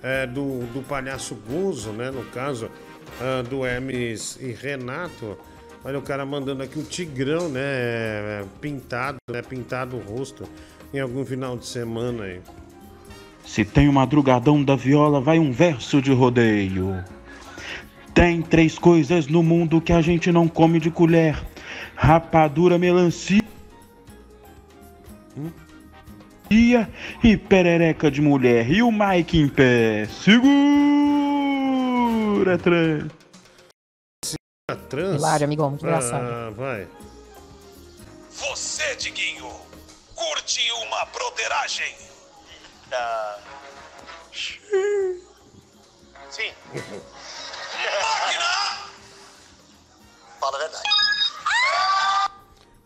é, 0.00 0.28
do, 0.28 0.60
do 0.72 0.80
Palhaço 0.80 1.34
Gozo, 1.34 1.90
né? 1.90 2.08
No 2.08 2.22
caso, 2.26 2.70
ah, 3.20 3.42
do 3.42 3.66
Hermes 3.66 4.38
e 4.40 4.52
Renato. 4.52 5.36
Olha 5.84 5.98
o 5.98 6.02
cara 6.02 6.24
mandando 6.24 6.62
aqui 6.62 6.78
o 6.78 6.84
Tigrão, 6.84 7.48
né? 7.48 7.60
é, 7.60 8.44
Pintado, 8.60 9.18
né? 9.28 9.42
Pintado 9.42 9.96
o 9.96 10.00
rosto 10.00 10.48
em 10.94 11.00
algum 11.00 11.24
final 11.24 11.56
de 11.56 11.66
semana 11.66 12.22
aí. 12.22 12.40
Se 13.44 13.64
tem 13.64 13.88
o 13.88 13.92
madrugadão 13.92 14.62
da 14.62 14.76
viola, 14.76 15.20
vai 15.20 15.40
um 15.40 15.50
verso 15.50 16.00
de 16.00 16.12
rodeio. 16.12 17.04
Tem 18.14 18.40
três 18.40 18.78
coisas 18.78 19.26
no 19.26 19.42
mundo 19.42 19.80
que 19.80 19.92
a 19.92 20.00
gente 20.00 20.30
não 20.30 20.46
come 20.46 20.78
de 20.78 20.92
colher: 20.92 21.36
rapadura, 21.96 22.78
melancia 22.78 23.39
e 26.52 27.36
perereca 27.36 28.10
de 28.10 28.20
mulher. 28.20 28.68
E 28.68 28.82
o 28.82 28.90
Mike 28.90 29.38
em 29.38 29.48
pé. 29.48 30.06
Segura, 30.06 30.48
trans. 32.58 33.12
A 34.68 34.74
trans? 34.74 35.14
Hilário, 35.16 35.44
amigão, 35.44 35.70
muito 35.70 35.86
engraçado. 35.86 36.24
Ah, 36.24 36.50
vai. 36.50 36.88
Você, 38.30 38.96
Diguinho, 38.96 39.48
curte 40.16 40.60
uma 40.72 41.04
broderagem? 41.06 41.94
Ah. 42.92 43.38
Sim. 46.30 46.52
Máquina! 48.02 48.90
Fala 50.40 50.56
a 50.56 50.60
verdade. 50.60 50.99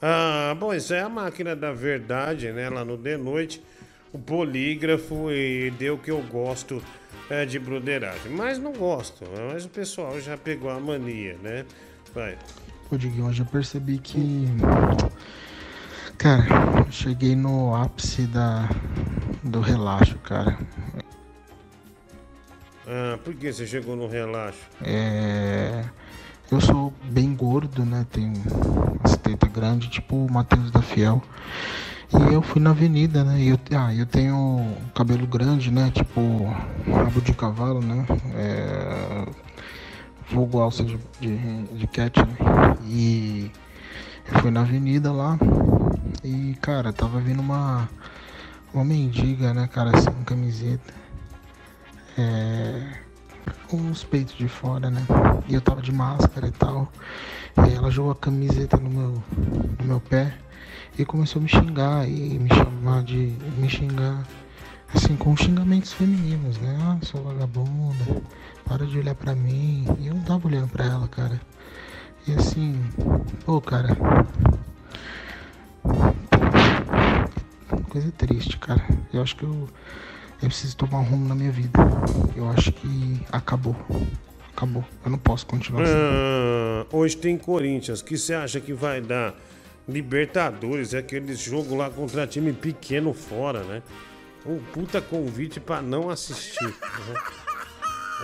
Ah, 0.07 0.55
bom, 0.55 0.75
isso 0.75 0.93
é 0.93 1.01
a 1.01 1.09
máquina 1.09 1.57
da 1.57 1.73
verdade, 1.73 2.53
né? 2.53 2.69
Lá 2.69 2.85
no 2.85 2.99
The 2.99 3.17
Noite, 3.17 3.65
o 4.13 4.19
polígrafo 4.19 5.33
e 5.33 5.71
deu 5.79 5.97
que 5.97 6.11
eu 6.11 6.21
gosto 6.21 6.85
é, 7.31 7.47
de 7.47 7.59
broderagem. 7.59 8.31
Mas 8.31 8.59
não 8.59 8.75
gosto, 8.75 9.25
mas 9.51 9.65
o 9.65 9.69
pessoal 9.71 10.21
já 10.21 10.37
pegou 10.37 10.69
a 10.69 10.79
mania, 10.79 11.39
né? 11.43 11.65
Vai. 12.15 12.37
Pô, 12.87 12.99
Diguinho, 12.99 13.33
eu 13.35 13.47
percebi 13.47 13.97
que. 13.97 14.47
Cara, 16.19 16.45
eu 16.87 16.93
cheguei 16.93 17.35
no 17.35 17.75
ápice 17.75 18.27
da, 18.27 18.69
do 19.43 19.61
relaxo, 19.61 20.19
cara. 20.19 20.59
Ah, 22.87 23.19
por 23.25 23.33
que 23.33 23.51
você 23.51 23.67
chegou 23.67 23.97
no 23.97 24.07
relaxo? 24.07 24.69
É. 24.83 25.83
Eu 26.55 26.61
sou 26.61 26.93
bem 27.11 27.35
gordo, 27.35 27.85
né? 27.85 28.07
Tenho 28.13 28.33
as 29.03 29.17
tetas 29.17 29.51
grandes, 29.51 29.89
tipo 29.89 30.15
o 30.15 30.31
Matheus 30.31 30.71
da 30.71 30.81
Fiel. 30.81 31.21
E 32.13 32.33
eu 32.33 32.41
fui 32.41 32.63
na 32.63 32.71
avenida, 32.71 33.25
né? 33.25 33.41
E 33.41 33.49
eu, 33.49 33.59
ah, 33.77 33.93
eu 33.93 34.07
tenho 34.07 34.77
cabelo 34.95 35.27
grande, 35.27 35.73
né? 35.73 35.91
Tipo 35.93 36.45
rabo 36.87 37.21
de 37.23 37.35
cavalo, 37.35 37.81
né? 37.81 38.07
É, 38.37 39.27
vulgo 40.31 40.61
alça 40.61 40.85
de, 40.85 40.97
de, 41.21 41.65
de 41.77 41.87
cat, 41.89 42.21
né? 42.21 42.37
E 42.87 43.51
eu 44.33 44.39
fui 44.39 44.53
na 44.53 44.61
avenida 44.61 45.11
lá 45.11 45.37
e, 46.23 46.57
cara, 46.61 46.93
tava 46.93 47.19
vindo 47.19 47.41
uma, 47.41 47.89
uma 48.73 48.85
mendiga, 48.85 49.53
né, 49.53 49.67
cara, 49.67 49.91
sem 50.01 50.15
camiseta. 50.25 50.95
É, 52.17 53.04
os 53.73 54.05
peitos 54.05 54.35
de 54.37 54.49
fora, 54.49 54.91
né? 54.91 55.03
E 55.49 55.55
eu 55.55 55.61
tava 55.61 55.83
de 55.83 55.93
máscara 55.93 56.47
e 56.49 56.53
tal. 56.53 56.91
E 57.69 57.75
ela 57.75 57.91
jogou 57.91 58.13
a 58.13 58.17
camiseta 58.17 58.77
no 58.77 58.91
meu, 58.91 59.23
no 59.79 59.85
meu 59.85 60.01
pé 60.01 60.35
e 60.99 61.05
começou 61.05 61.41
a 61.41 61.43
me 61.43 61.49
xingar 61.49 62.09
e 62.09 62.39
me 62.39 62.49
chamar 62.49 63.03
de. 63.03 63.37
me 63.57 63.69
xingar 63.69 64.25
assim 64.95 65.17
com 65.17 65.37
xingamentos 65.37 65.93
femininos, 65.93 66.59
né? 66.59 66.79
Ah, 66.81 66.99
sou 67.03 67.23
vagabunda, 67.23 68.23
para 68.65 68.87
de 68.87 68.99
olhar 68.99 69.15
pra 69.15 69.35
mim. 69.35 69.85
E 69.99 70.07
eu 70.07 70.15
não 70.15 70.23
tava 70.23 70.47
olhando 70.47 70.69
pra 70.69 70.85
ela, 70.85 71.09
cara. 71.09 71.41
E 72.27 72.33
assim, 72.33 72.81
pô, 73.45 73.61
cara. 73.61 73.97
Coisa 77.91 78.11
triste, 78.13 78.57
cara. 78.59 78.83
Eu 79.13 79.23
acho 79.23 79.37
que 79.37 79.45
eu, 79.45 79.69
eu 80.43 80.49
preciso 80.49 80.77
tomar 80.77 80.99
um 80.99 81.05
rumo 81.05 81.29
na 81.29 81.35
minha 81.35 81.51
vida. 81.51 81.79
Eu 82.37 82.49
acho 82.51 82.73
que 82.73 83.21
acabou. 83.33 83.77
acabou. 84.55 84.85
Eu 85.05 85.11
não 85.11 85.19
posso 85.19 85.47
continuar 85.47 85.83
assim. 85.83 85.93
Ah, 85.95 86.87
hoje 86.93 87.17
tem 87.17 87.37
Corinthians. 87.39 88.01
O 88.01 88.05
que 88.05 88.17
você 88.17 88.35
acha 88.35 88.61
que 88.61 88.73
vai 88.73 89.01
dar? 89.01 89.35
Libertadores, 89.87 90.95
é 90.95 90.99
aquele 90.99 91.35
jogo 91.35 91.75
lá 91.75 91.91
contra 91.91 92.27
time 92.27 92.53
pequeno 92.55 93.13
fora, 93.13 93.63
né? 93.65 93.83
Um 94.47 94.59
puta 94.59 95.01
convite 95.01 95.61
pra 95.61 95.83
não 95.83 96.09
assistir. 96.09 96.65
né? 96.65 97.15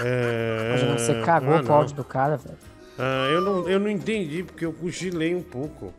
É... 0.03 0.97
Você 0.97 1.21
cagou 1.23 1.55
ah, 1.55 1.63
o 1.63 1.73
áudio 1.73 1.97
do 1.97 2.05
cara, 2.05 2.37
velho. 2.39 2.57
Ah, 2.99 3.29
eu, 3.31 3.41
não, 3.41 3.69
eu 3.69 3.79
não 3.79 3.89
entendi, 3.91 4.43
porque 4.43 4.65
eu 4.65 4.73
cochilei 4.73 5.35
um 5.35 5.43
pouco. 5.43 5.93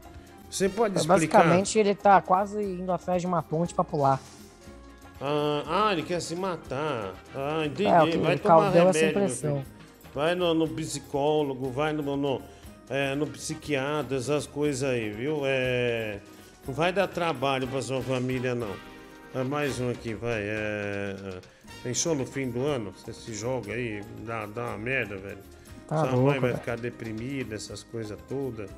Você 0.49 0.67
pode 0.67 0.97
explicar? 0.97 1.39
Basicamente, 1.39 1.79
ele 1.79 1.95
tá 1.95 2.21
quase 2.21 2.61
indo 2.61 2.91
atrás 2.91 3.21
de 3.21 3.27
uma 3.27 3.41
ponte 3.41 3.73
pra 3.73 3.83
pular. 3.83 4.19
Ah, 5.21 5.63
ah, 5.67 5.93
ele 5.93 6.01
quer 6.01 6.19
se 6.19 6.35
matar. 6.35 7.13
Ah, 7.35 7.63
entendi. 7.65 7.85
É, 7.85 8.11
que 8.11 8.17
vai 8.17 8.37
tomar 8.37 8.71
remédio. 8.71 9.63
Vai 10.13 10.35
no, 10.35 10.53
no 10.53 10.67
psicólogo, 10.67 11.69
vai 11.69 11.93
no, 11.93 12.17
no, 12.17 12.41
é, 12.89 13.15
no 13.15 13.27
psiquiatra, 13.27 14.17
essas 14.17 14.45
coisas 14.47 14.89
aí, 14.89 15.09
viu? 15.11 15.43
É, 15.45 16.19
não 16.67 16.73
vai 16.73 16.91
dar 16.91 17.07
trabalho 17.07 17.67
pra 17.67 17.81
sua 17.81 18.01
família, 18.01 18.55
não. 18.55 18.75
Ah, 19.33 19.43
mais 19.43 19.79
um 19.79 19.89
aqui, 19.91 20.13
vai. 20.13 20.41
É, 20.41 21.15
pensou 21.83 22.15
no 22.15 22.25
fim 22.25 22.49
do 22.49 22.65
ano? 22.65 22.91
Você 22.97 23.13
se 23.13 23.33
joga 23.33 23.73
aí, 23.73 24.03
dá, 24.25 24.45
dá 24.47 24.65
uma 24.65 24.77
merda, 24.79 25.15
velho. 25.17 25.37
Tá 25.87 25.99
sua 25.99 26.11
louco, 26.11 26.25
mãe 26.25 26.39
vai 26.39 26.49
velho. 26.49 26.59
ficar 26.59 26.77
deprimida, 26.77 27.55
essas 27.55 27.83
coisas 27.83 28.17
todas. 28.27 28.69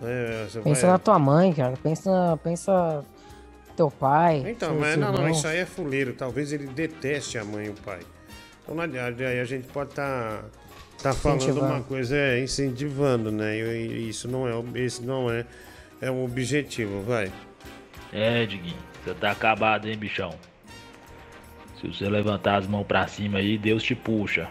É, 0.00 0.46
Pensa 0.64 0.82
vai... 0.82 0.90
na 0.92 0.98
tua 0.98 1.18
mãe, 1.18 1.52
cara. 1.52 1.76
Pensa, 1.82 2.38
pensa 2.42 3.04
teu 3.72 3.90
pai. 3.90 4.44
Então, 4.46 4.74
mas 4.78 4.96
não, 4.96 5.12
não, 5.12 5.28
isso 5.28 5.46
aí 5.46 5.58
é 5.58 5.66
fuleiro. 5.66 6.12
Talvez 6.12 6.52
ele 6.52 6.66
deteste 6.66 7.38
a 7.38 7.44
mãe 7.44 7.66
e 7.66 7.70
o 7.70 7.74
pai. 7.74 8.00
Então, 8.62 8.74
na 8.74 8.86
verdade, 8.86 9.24
aí 9.24 9.40
a 9.40 9.44
gente 9.44 9.66
pode 9.68 9.90
estar 9.90 10.44
tá, 11.02 11.12
falando 11.12 11.42
Incentivando. 11.42 11.72
uma 11.74 11.82
coisa, 11.82 12.16
é, 12.16 12.40
incentivando, 12.42 13.32
né? 13.32 13.56
E, 13.56 13.86
e 13.86 14.08
isso 14.08 14.28
não 14.28 14.46
é, 14.46 14.54
o- 14.54 14.64
esse 14.76 15.02
não 15.02 15.30
é, 15.30 15.44
é 16.00 16.10
o 16.10 16.24
objetivo, 16.24 17.02
vai. 17.02 17.32
É, 18.12 18.46
Diguinho, 18.46 18.76
você 19.04 19.14
tá 19.14 19.30
acabado, 19.32 19.88
hein, 19.88 19.96
bichão? 19.96 20.34
Se 21.80 21.88
você 21.88 22.08
levantar 22.08 22.56
as 22.58 22.66
mãos 22.66 22.86
pra 22.86 23.06
cima 23.08 23.38
aí, 23.38 23.58
Deus 23.58 23.82
te 23.82 23.94
puxa. 23.94 24.48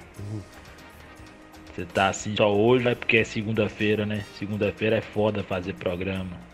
Você 1.73 1.85
tá 1.85 2.09
assim 2.09 2.35
só 2.35 2.53
hoje, 2.53 2.89
é 2.89 2.95
porque 2.95 3.17
é 3.17 3.23
segunda-feira, 3.23 4.05
né? 4.05 4.25
Segunda-feira 4.37 4.97
é 4.97 5.01
foda 5.01 5.41
fazer 5.41 5.73
programa. 5.75 6.50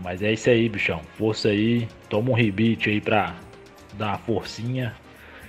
Mas 0.00 0.22
é 0.22 0.32
isso 0.32 0.50
aí, 0.50 0.68
bichão. 0.68 1.00
Força 1.16 1.48
aí, 1.48 1.88
toma 2.08 2.30
um 2.30 2.34
rebite 2.34 2.90
aí 2.90 3.00
pra 3.00 3.34
dar 3.94 4.08
uma 4.08 4.18
forcinha. 4.18 4.94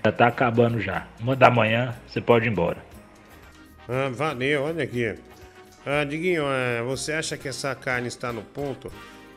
Já 0.05 0.11
tá 0.11 0.27
acabando 0.27 0.79
já. 0.79 1.07
Uma 1.19 1.35
da 1.35 1.49
manhã, 1.49 1.93
você 2.07 2.21
pode 2.21 2.45
ir 2.45 2.51
embora. 2.51 2.77
Ah, 3.87 4.09
valeu, 4.09 4.63
olha 4.63 4.83
aqui. 4.83 5.15
Ah, 5.85 6.03
Diguinho, 6.03 6.43
é, 6.47 6.81
você 6.81 7.13
acha 7.13 7.37
que 7.37 7.47
essa 7.47 7.73
carne 7.73 8.07
está 8.07 8.33
no 8.33 8.41
ponto? 8.41 8.91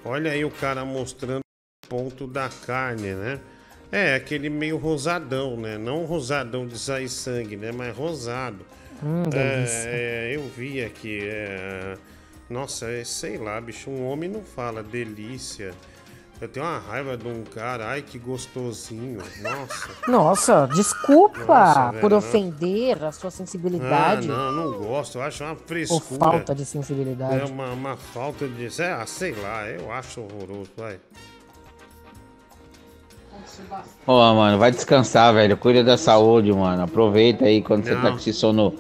Olha 0.05 0.33
aí 0.33 0.45
o 0.45 0.51
cara 0.51 0.85
mostrando 0.85 1.41
o 1.85 1.89
ponto 1.89 2.27
da 2.27 2.49
carne, 2.49 3.15
né? 3.15 3.39
É, 3.93 4.15
aquele 4.15 4.49
meio 4.49 4.77
rosadão, 4.77 5.57
né? 5.57 5.77
Não 5.77 6.05
rosadão 6.05 6.67
de 6.67 6.79
sair 6.79 7.09
sangue, 7.09 7.57
né? 7.57 7.73
Mas 7.73 7.95
rosado. 7.97 8.65
Hum. 9.03 9.25
É, 9.33 10.31
é, 10.31 10.37
eu 10.37 10.47
vi 10.49 10.83
aqui. 10.83 11.21
é, 11.23 11.97
Nossa, 12.51 12.87
é, 12.91 13.05
sei 13.05 13.39
lá, 13.39 13.61
bicho, 13.61 13.89
um 13.89 14.07
homem 14.11 14.29
não 14.29 14.43
fala 14.43 14.83
delícia. 14.83 15.73
Eu 16.41 16.49
tenho 16.49 16.65
uma 16.67 16.79
raiva 16.79 17.17
de 17.19 17.29
um 17.29 17.45
cara, 17.45 17.87
ai 17.91 18.03
que 18.03 18.19
gostosinho. 18.19 19.19
Nossa. 19.41 19.89
Nossa, 20.11 20.67
desculpa 20.75 21.45
Nossa, 21.45 21.91
velho, 21.91 22.01
por 22.01 22.11
não. 22.11 22.17
ofender 22.19 23.05
a 23.05 23.13
sua 23.13 23.29
Ah, 23.29 23.31
sensibilidade. 23.31 24.27
não, 24.27 24.51
não 24.51 24.73
gosto. 24.79 25.19
Eu 25.19 25.23
acho 25.23 25.45
uma 25.45 25.53
ou 25.53 25.57
frescura. 25.59 26.19
falta 26.19 26.55
de 26.55 26.65
sensibilidade. 26.65 27.41
É 27.41 27.45
uma, 27.45 27.71
uma 27.71 27.97
falta 27.97 28.49
de. 28.49 28.67
Ah, 28.83 29.05
sei 29.07 29.33
lá, 29.35 29.67
eu 29.69 29.93
acho 29.93 30.23
horroroso, 30.23 30.71
vai. 30.77 30.99
Ô, 34.07 34.13
mano, 34.35 34.59
vai 34.59 34.71
descansar, 34.71 35.33
velho. 35.35 35.57
Cuida 35.57 35.85
da 35.85 35.97
saúde, 35.99 36.51
mano. 36.53 36.83
Aproveita 36.83 37.45
aí 37.45 37.63
quando 37.63 37.85
você 37.85 37.95
tá 37.95 38.03
Não. 38.03 38.13
com 38.13 38.17
esse 38.17 38.33
sono 38.33 38.75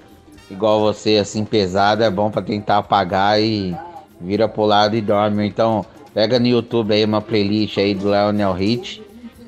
igual 0.51 0.81
você, 0.81 1.17
assim, 1.17 1.45
pesado. 1.45 2.03
É 2.03 2.11
bom 2.11 2.31
pra 2.31 2.43
tentar 2.43 2.79
apagar 2.79 3.41
e 3.41 3.77
vira 4.21 4.49
pro 4.49 4.65
lado 4.65 4.97
e 4.97 5.01
dorme. 5.01 5.47
Então, 5.47 5.85
pega 6.13 6.39
no 6.39 6.47
YouTube 6.47 6.93
aí 6.93 7.05
uma 7.05 7.21
playlist 7.21 7.79
aí 7.79 7.95
do 7.95 8.09
Leonel 8.09 8.53
Hit 8.53 9.03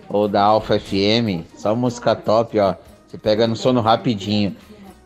ou 0.08 0.28
da 0.28 0.42
Alpha 0.42 0.78
FM. 0.78 1.44
Só 1.56 1.74
música 1.74 2.14
top, 2.14 2.58
ó. 2.58 2.74
Você 3.06 3.18
pega 3.18 3.46
no 3.46 3.56
sono 3.56 3.80
rapidinho. 3.80 4.56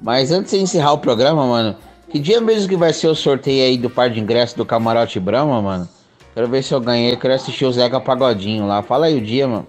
Mas 0.01 0.31
antes 0.31 0.53
de 0.53 0.59
encerrar 0.59 0.93
o 0.93 0.99
programa, 0.99 1.47
mano, 1.47 1.77
que 2.11 2.19
dia 2.19 2.41
mesmo 2.41 2.69
que 2.69 2.77
vai 2.77 2.93
ser 2.93 3.09
o 3.09 3.15
sorteio 3.15 3.65
aí 3.65 3.77
do 3.77 3.91
par 3.91 4.11
de 4.11 4.21
ingressos 4.21 4.55
do 4.55 4.65
Camarote 4.65 5.19
Brahma, 5.19 5.61
mano? 5.61 5.89
Quero 6.35 6.49
ver 6.49 6.63
se 6.63 6.75
eu 6.75 6.81
ganhei. 6.81 7.17
Quero 7.17 7.35
assistir 7.35 7.65
o 7.65 7.73
Zeca 7.73 8.01
Pagodinho 8.01 8.67
lá. 8.67 8.83
Fala 8.83 9.07
aí 9.07 9.17
o 9.17 9.21
dia, 9.21 9.49
mano. 9.49 9.67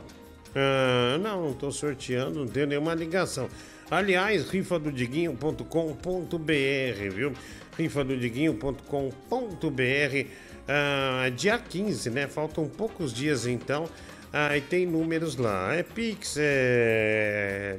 Ah, 0.54 1.18
não, 1.20 1.44
não 1.44 1.54
tô 1.54 1.72
sorteando, 1.72 2.40
não 2.40 2.48
tenho 2.48 2.68
nenhuma 2.68 2.94
ligação. 2.94 3.48
Aliás, 3.90 4.50
rifadodiguinho.com.br, 4.50 7.10
viu? 7.14 7.34
rifadodiguinho.com.br 7.78 10.28
ah, 10.68 11.30
dia 11.30 11.58
15, 11.58 12.10
né? 12.10 12.28
Faltam 12.28 12.68
poucos 12.68 13.14
dias 13.14 13.48
então. 13.48 13.90
Ah, 14.34 14.58
e 14.58 14.62
tem 14.62 14.86
números 14.86 15.38
lá. 15.38 15.74
É 15.74 15.82
Pix, 15.82 16.36
é, 16.38 17.78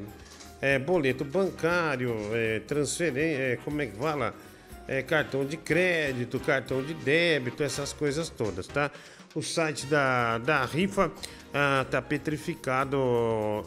é 0.62 0.78
boleto 0.78 1.24
bancário, 1.24 2.16
é 2.32 2.60
transferência, 2.60 3.42
é, 3.42 3.58
como 3.62 3.82
é 3.82 3.86
que 3.86 3.96
fala? 3.96 4.34
É 4.86 5.02
cartão 5.02 5.44
de 5.44 5.58
crédito, 5.58 6.40
cartão 6.40 6.82
de 6.82 6.94
débito, 6.94 7.62
essas 7.62 7.92
coisas 7.92 8.30
todas, 8.30 8.66
tá? 8.66 8.90
O 9.34 9.42
site 9.42 9.86
da, 9.86 10.38
da 10.38 10.64
rifa 10.64 11.12
ah, 11.54 11.86
tá 11.90 12.00
petrificado 12.02 12.98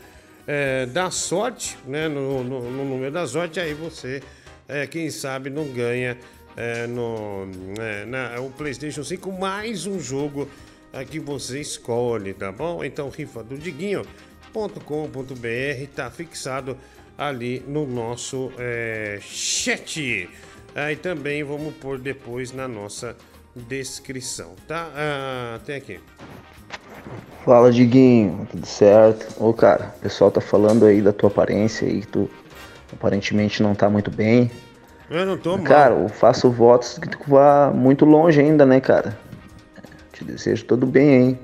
é, 0.47 0.87
da 0.87 1.11
sorte, 1.11 1.77
né? 1.85 2.07
No, 2.07 2.43
no- 2.43 2.71
no 2.71 2.85
número 2.85 3.11
da 3.11 3.27
sorte, 3.27 3.59
aí 3.59 3.73
você, 3.75 4.23
é, 4.67 4.87
quem 4.87 5.09
sabe, 5.09 5.49
não 5.49 5.65
ganha 5.67 6.17
é, 6.55 6.87
no, 6.87 7.47
é, 7.79 8.05
na, 8.05 8.39
o 8.39 8.49
PlayStation 8.51 9.03
5 9.03 9.31
mais 9.31 9.85
um 9.85 9.99
jogo 9.99 10.47
é, 10.91 11.03
que 11.03 11.19
você 11.19 11.59
escolhe, 11.59 12.33
tá 12.33 12.51
bom? 12.51 12.83
Então, 12.83 13.09
rifa 13.09 13.43
do 13.43 13.57
Diguinho.com.br 13.57 14.07
tá 15.95 16.11
fixado 16.11 16.77
ali 17.17 17.63
no 17.67 17.85
nosso 17.87 18.51
é, 18.57 19.19
chat. 19.21 20.29
Aí 20.75 20.95
também 20.95 21.43
vamos 21.43 21.73
pôr 21.75 21.99
depois 21.99 22.51
na 22.51 22.67
nossa 22.67 23.15
descrição, 23.55 24.55
tá? 24.67 24.89
Ah, 24.95 25.59
tem 25.65 25.75
aqui. 25.75 25.99
Fala, 27.45 27.71
Diguinho, 27.71 28.47
tudo 28.49 28.65
certo? 28.65 29.43
Ô, 29.43 29.53
cara, 29.53 29.93
o 29.97 29.99
pessoal 29.99 30.31
tá 30.31 30.39
falando 30.39 30.85
aí 30.85 31.01
da 31.01 31.11
tua 31.11 31.29
aparência 31.29 31.87
aí, 31.87 32.01
que 32.01 32.07
tu 32.07 32.29
aparentemente 32.93 33.61
não 33.61 33.75
tá 33.75 33.89
muito 33.89 34.09
bem. 34.09 34.49
Eu 35.09 35.25
não 35.25 35.37
tô 35.37 35.57
mal. 35.57 35.65
Cara, 35.65 35.93
eu 35.95 36.09
faço 36.09 36.49
votos 36.49 36.97
que 36.97 37.09
tu 37.09 37.19
vá 37.27 37.71
muito 37.73 38.05
longe 38.05 38.39
ainda, 38.39 38.65
né, 38.65 38.79
cara? 38.79 39.17
Te 40.11 40.23
desejo 40.23 40.65
todo 40.65 40.85
bem, 40.85 41.09
hein? 41.09 41.39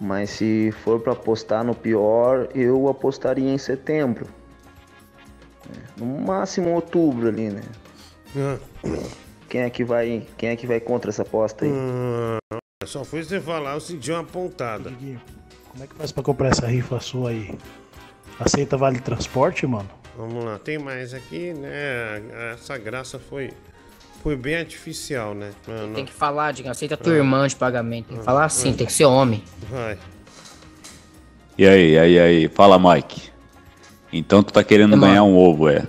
Mas 0.00 0.30
se 0.30 0.72
for 0.82 0.98
pra 1.00 1.12
apostar 1.12 1.62
no 1.62 1.74
pior, 1.74 2.48
eu 2.54 2.88
apostaria 2.88 3.52
em 3.52 3.58
setembro. 3.58 4.26
No 5.96 6.06
máximo 6.06 6.70
outubro 6.70 7.28
ali, 7.28 7.50
né? 7.50 7.62
Quem 9.48 9.60
é 9.60 9.70
que 9.70 9.84
vai, 9.84 10.26
quem 10.38 10.48
é 10.48 10.56
que 10.56 10.66
vai 10.66 10.80
contra 10.80 11.10
essa 11.10 11.22
aposta 11.22 11.64
aí? 11.64 11.70
Hum, 11.70 12.38
só 12.86 13.04
foi 13.04 13.22
você 13.22 13.40
falar, 13.40 13.74
eu 13.74 13.80
senti 13.80 14.10
uma 14.10 14.24
pontada. 14.24 14.90
Como 14.90 15.84
é 15.84 15.86
que 15.86 15.94
faz 15.94 16.10
pra 16.10 16.22
comprar 16.22 16.48
essa 16.48 16.66
rifa 16.66 16.98
sua 16.98 17.30
aí? 17.30 17.56
Aceita 18.38 18.76
vale 18.78 19.00
transporte, 19.00 19.66
mano? 19.66 19.99
Vamos 20.20 20.44
lá, 20.44 20.58
tem 20.58 20.78
mais 20.78 21.14
aqui, 21.14 21.54
né? 21.54 22.20
Essa 22.52 22.76
graça 22.76 23.18
foi, 23.18 23.50
foi 24.22 24.36
bem 24.36 24.56
artificial, 24.56 25.34
né? 25.34 25.50
Não. 25.66 25.94
Tem 25.94 26.04
que 26.04 26.12
falar, 26.12 26.52
diga, 26.52 26.70
aceita 26.70 26.94
tua 26.94 27.14
Ah. 27.14 27.16
irmã 27.16 27.48
de 27.48 27.56
pagamento. 27.56 28.08
Tem 28.08 28.16
que 28.18 28.22
Ah. 28.22 28.24
falar 28.24 28.44
assim, 28.44 28.70
Ah. 28.72 28.74
tem 28.74 28.86
que 28.86 28.92
ser 28.92 29.06
homem. 29.06 29.42
Vai. 29.70 29.96
E 31.56 31.66
aí, 31.66 31.98
aí, 31.98 32.18
aí, 32.18 32.48
fala 32.48 32.78
Mike. 32.78 33.30
Então 34.12 34.42
tu 34.42 34.52
tá 34.52 34.62
querendo 34.62 34.94
ganhar 34.98 35.22
um 35.22 35.34
ovo, 35.38 35.70
é? 35.70 35.84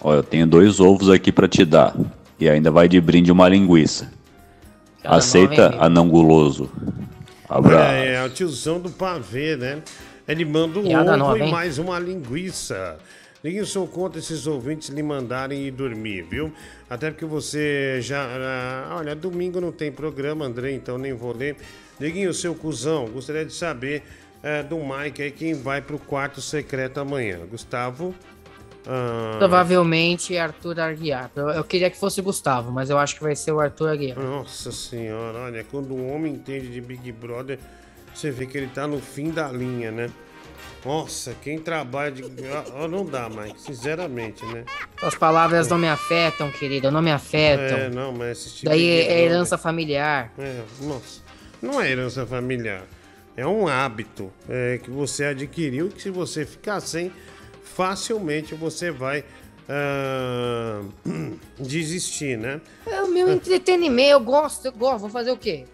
Ó, 0.00 0.14
eu 0.14 0.22
tenho 0.22 0.46
dois 0.46 0.80
ovos 0.80 1.10
aqui 1.10 1.30
pra 1.30 1.46
te 1.46 1.62
dar. 1.64 1.94
E 2.40 2.48
ainda 2.48 2.70
vai 2.70 2.88
de 2.88 2.98
brinde 2.98 3.30
uma 3.30 3.48
linguiça. 3.50 4.10
Aceita, 5.04 5.64
nova, 5.64 5.74
hein, 5.74 5.80
anão 5.82 6.08
guloso. 6.08 6.70
Abraço. 7.46 7.92
É, 7.92 8.14
é 8.14 8.24
o 8.24 8.30
tiozão 8.30 8.80
do 8.80 8.88
pavê, 8.90 9.56
né? 9.56 9.82
Ele 10.26 10.44
manda 10.44 10.78
um 10.78 10.84
Piada 10.84 11.10
ovo 11.10 11.18
nova, 11.18 11.38
e 11.38 11.50
mais 11.50 11.78
uma 11.78 11.98
linguiça. 11.98 12.96
Ninguém 13.42 13.64
sou 13.64 13.86
contra 13.86 14.18
esses 14.18 14.46
ouvintes 14.46 14.88
lhe 14.88 15.02
mandarem 15.02 15.62
ir 15.66 15.70
dormir, 15.70 16.22
viu? 16.22 16.52
Até 16.90 17.10
porque 17.10 17.24
você 17.24 17.98
já. 18.00 18.20
ah, 18.24 18.96
olha, 18.98 19.14
domingo 19.14 19.60
não 19.60 19.70
tem 19.70 19.92
programa, 19.92 20.44
André, 20.44 20.72
então 20.72 20.98
nem 20.98 21.12
vou 21.12 21.32
ler. 21.36 21.56
Diguinho, 22.00 22.32
seu 22.34 22.54
cuzão, 22.54 23.06
gostaria 23.08 23.44
de 23.44 23.52
saber 23.52 24.02
eh, 24.42 24.62
do 24.62 24.76
Mike 24.78 25.22
aí 25.22 25.30
quem 25.30 25.54
vai 25.54 25.80
pro 25.80 25.98
quarto 25.98 26.40
secreto 26.40 26.98
amanhã. 26.98 27.38
Gustavo. 27.48 28.14
ah, 28.86 29.36
Provavelmente 29.38 30.36
Arthur 30.36 30.80
Aguiar. 30.80 31.30
Eu, 31.36 31.48
eu 31.50 31.64
queria 31.64 31.90
que 31.90 31.98
fosse 31.98 32.20
Gustavo, 32.20 32.72
mas 32.72 32.90
eu 32.90 32.98
acho 32.98 33.16
que 33.16 33.22
vai 33.22 33.36
ser 33.36 33.52
o 33.52 33.60
Arthur 33.60 33.88
Aguiar. 33.90 34.18
Nossa 34.18 34.72
senhora, 34.72 35.38
olha, 35.38 35.64
quando 35.70 35.94
um 35.94 36.12
homem 36.12 36.32
entende 36.34 36.68
de 36.68 36.80
Big 36.80 37.10
Brother, 37.12 37.58
você 38.14 38.30
vê 38.30 38.46
que 38.46 38.58
ele 38.58 38.68
tá 38.68 38.86
no 38.86 39.00
fim 39.00 39.30
da 39.30 39.48
linha, 39.50 39.90
né? 39.92 40.10
Nossa, 40.84 41.34
quem 41.42 41.58
trabalha 41.58 42.12
de. 42.12 42.22
Ah, 42.22 42.88
não 42.88 43.04
dá 43.04 43.28
mais, 43.28 43.60
sinceramente, 43.60 44.44
né? 44.46 44.64
As 45.02 45.14
palavras 45.14 45.68
não 45.68 45.78
me 45.78 45.88
afetam, 45.88 46.50
querido, 46.50 46.90
não 46.90 47.02
me 47.02 47.10
afetam. 47.10 47.78
É, 47.78 47.88
não, 47.88 48.12
mas 48.12 48.38
esse 48.38 48.54
tipo 48.54 48.66
Daí 48.66 48.80
de 48.80 48.90
é 48.90 49.20
herança 49.22 49.58
familiar. 49.58 50.32
É, 50.38 50.62
nossa. 50.82 51.22
Não 51.60 51.80
é 51.80 51.90
herança 51.90 52.24
familiar. 52.24 52.84
É 53.36 53.46
um 53.46 53.68
hábito 53.68 54.32
é, 54.48 54.78
que 54.82 54.90
você 54.90 55.26
adquiriu 55.26 55.88
que 55.88 56.02
se 56.02 56.10
você 56.10 56.44
ficar 56.44 56.80
sem, 56.80 57.12
facilmente 57.62 58.54
você 58.54 58.90
vai 58.90 59.24
ah, 59.68 60.80
desistir, 61.58 62.38
né? 62.38 62.60
É 62.86 63.02
o 63.02 63.08
meu 63.08 63.30
entretenimento, 63.30 64.10
eu 64.10 64.20
gosto, 64.20 64.66
eu 64.66 64.72
gosto. 64.72 65.00
Vou 65.00 65.10
fazer 65.10 65.30
o 65.30 65.36
quê? 65.36 65.66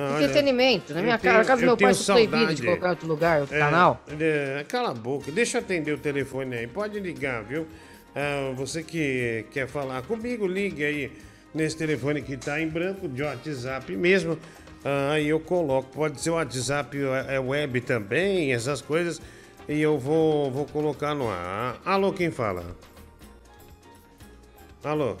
Ah, 0.00 0.22
Entretenimento. 0.22 0.94
Na 0.94 1.02
minha 1.02 1.18
tenho- 1.18 1.34
casa, 1.34 1.56
do 1.56 1.62
meu 1.66 1.76
pai, 1.76 1.92
sou 1.92 2.14
proibido 2.14 2.54
de 2.54 2.62
colocar 2.62 2.86
em 2.86 2.90
outro 2.90 3.08
lugar, 3.08 3.40
outro 3.40 3.56
É, 3.56 3.58
canal. 3.58 4.00
é, 4.20 4.64
cala 4.68 4.90
a 4.90 4.94
boca, 4.94 5.32
deixa 5.32 5.58
eu 5.58 5.62
atender 5.62 5.92
o 5.92 5.98
telefone 5.98 6.54
aí. 6.56 6.66
Pode 6.68 7.00
ligar, 7.00 7.42
viu? 7.42 7.66
Ah, 8.14 8.52
você 8.54 8.82
que 8.84 9.44
quer 9.50 9.66
falar 9.66 10.02
comigo, 10.02 10.46
ligue 10.46 10.84
aí 10.84 11.12
nesse 11.52 11.76
telefone 11.76 12.22
que 12.22 12.36
tá 12.36 12.60
em 12.60 12.68
branco, 12.68 13.08
de 13.08 13.24
WhatsApp 13.24 13.96
mesmo. 13.96 14.38
Ah, 14.84 15.10
Aí 15.14 15.28
eu 15.28 15.40
coloco. 15.40 15.88
Pode 15.92 16.20
ser 16.20 16.30
o 16.30 16.34
WhatsApp 16.34 16.96
é 17.28 17.40
web 17.40 17.80
também, 17.80 18.52
essas 18.52 18.80
coisas. 18.80 19.20
E 19.68 19.80
eu 19.82 19.98
vou, 19.98 20.48
vou 20.52 20.64
colocar 20.66 21.12
no 21.12 21.28
ar. 21.28 21.76
Alô, 21.84 22.12
quem 22.12 22.30
fala? 22.30 22.64
Alô? 24.84 25.16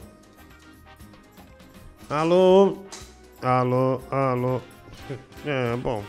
Alô? 2.08 2.78
Alô? 3.42 4.00
Alô? 4.10 4.60
É, 5.46 5.76
bom. 5.76 6.02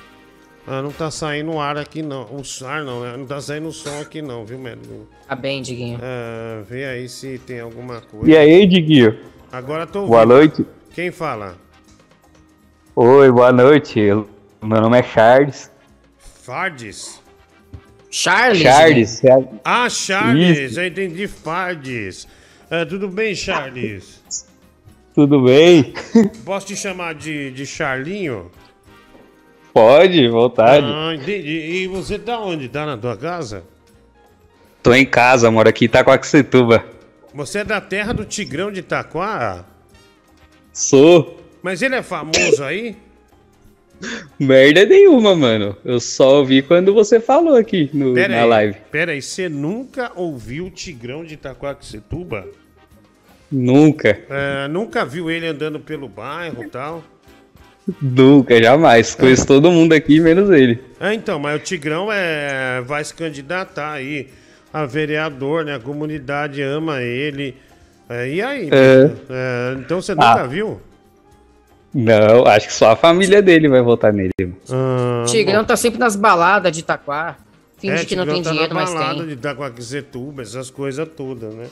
Ah, 0.68 0.81
não 0.81 0.91
tá 0.91 1.10
saindo 1.10 1.57
ar 1.60 1.77
aqui 1.77 2.01
não. 2.01 2.23
O 2.26 2.65
ar 2.65 2.84
não, 2.84 3.01
né? 3.01 3.18
Não 3.18 3.26
tá 3.26 3.39
saindo 3.41 3.72
som 3.72 3.99
aqui 4.01 4.22
não, 4.22 4.45
viu, 4.45 4.60
Melo? 4.60 5.07
Tá 5.27 5.35
bem, 5.35 5.61
Diguinho. 5.61 5.99
Ah, 6.01 6.61
vê 6.68 6.85
aí 6.85 7.07
se 7.10 7.38
tem 7.39 7.60
alguma 7.60 8.01
coisa. 8.01 8.30
E 8.30 8.38
aí, 8.38 8.65
Diguinho? 8.68 9.18
Agora 9.51 9.85
tô 9.88 9.99
ouvindo. 9.99 10.11
Boa 10.14 10.26
noite. 10.26 10.65
Quem 10.93 11.11
fala? 11.11 11.56
Oi, 12.95 13.31
boa 13.31 13.51
noite. 13.51 13.99
Meu 14.61 14.81
nome 14.81 14.99
é 14.99 15.03
Charles. 15.03 15.72
Fardes? 16.43 17.22
Charles? 18.11 18.61
Charles. 18.61 19.23
é- 19.23 19.49
Ah, 19.64 19.88
Charles, 19.89 20.57
Isso. 20.57 20.80
eu 20.80 20.88
entendi 20.88 21.27
Fardes. 21.27 22.27
Ah, 22.69 22.85
tudo 22.85 23.07
bem, 23.07 23.34
Charles? 23.35 24.22
Tudo 25.19 25.41
bem? 25.41 25.93
Posso 26.45 26.67
te 26.67 26.77
chamar 26.77 27.13
de, 27.13 27.51
de 27.51 27.65
Charlinho? 27.65 28.49
Pode, 29.73 30.29
vontade. 30.29 30.85
Ah, 30.87 31.13
entendi. 31.13 31.49
E 31.49 31.87
você 31.87 32.17
tá 32.17 32.39
onde? 32.39 32.69
Tá 32.69 32.85
na 32.85 32.95
tua 32.95 33.17
casa? 33.17 33.65
Tô 34.81 34.93
em 34.93 35.05
casa, 35.05 35.51
moro 35.51 35.67
aqui 35.67 35.83
em 35.83 35.87
Itacoaxetuba. 35.87 36.85
Você 37.33 37.59
é 37.59 37.63
da 37.65 37.81
terra 37.81 38.13
do 38.13 38.23
Tigrão 38.23 38.71
de 38.71 38.79
Itaquá? 38.79 39.65
Sou. 40.71 41.37
Mas 41.61 41.81
ele 41.81 41.95
é 41.95 42.01
famoso 42.01 42.63
aí? 42.63 42.95
Merda 44.39 44.85
nenhuma, 44.85 45.35
mano. 45.35 45.75
Eu 45.83 45.99
só 45.99 46.37
ouvi 46.37 46.61
quando 46.61 46.93
você 46.93 47.19
falou 47.19 47.57
aqui 47.57 47.89
no, 47.93 48.13
Pera 48.13 48.35
na 48.35 48.43
aí, 48.43 48.47
live. 48.47 48.77
Pera 48.89 49.11
aí, 49.11 49.21
você 49.21 49.49
nunca 49.49 50.13
ouviu 50.15 50.67
o 50.67 50.71
Tigrão 50.71 51.25
de 51.25 51.33
Itaquaquecetuba? 51.33 52.47
Nunca. 53.51 54.19
É, 54.30 54.67
nunca 54.67 55.03
viu 55.05 55.30
ele 55.30 55.47
andando 55.47 55.80
pelo 55.80 56.07
bairro 56.07 56.63
e 56.63 56.67
tal? 56.67 57.03
Nunca, 58.01 58.61
jamais. 58.61 59.15
Conheço 59.15 59.47
todo 59.47 59.71
mundo 59.71 59.93
aqui, 59.93 60.19
menos 60.19 60.49
ele. 60.51 60.80
Ah, 60.99 61.13
então, 61.13 61.39
mas 61.39 61.59
o 61.59 61.63
Tigrão 61.63 62.09
é, 62.11 62.81
vai 62.81 63.03
se 63.03 63.13
candidatar 63.13 63.93
aí 63.93 64.27
a 64.71 64.85
vereador, 64.85 65.65
né? 65.65 65.76
A 65.76 65.80
comunidade 65.80 66.61
ama 66.61 67.01
ele. 67.01 67.55
É, 68.07 68.30
e 68.30 68.41
aí? 68.41 68.69
É. 68.71 69.11
É, 69.30 69.73
então 69.80 69.99
você 70.01 70.13
nunca 70.13 70.43
Ah. 70.43 70.47
viu? 70.47 70.80
Não, 71.91 72.45
acho 72.45 72.67
que 72.67 72.73
só 72.73 72.91
a 72.91 72.95
família 72.95 73.41
dele 73.41 73.67
vai 73.67 73.81
votar 73.81 74.13
nele. 74.13 74.31
Ah, 74.69 75.23
Tigrão 75.27 75.65
tá 75.65 75.76
sempre 75.76 75.97
nas 75.99 76.15
baladas 76.15 76.71
de 76.71 76.81
Itaquá. 76.81 77.38
Finge 77.80 78.03
é, 78.03 78.05
que 78.05 78.15
não 78.15 78.27
tem 78.27 78.43
tá 78.43 78.51
dinheiro, 78.51 78.73
na 78.73 78.81
mas 78.81 78.93
balada 78.93 79.15
tem. 79.19 79.27
de 79.27 79.34
Itaquaquecetuba, 79.34 80.43
essas 80.43 80.69
coisas 80.69 81.07
todas, 81.17 81.51
né? 81.56 81.65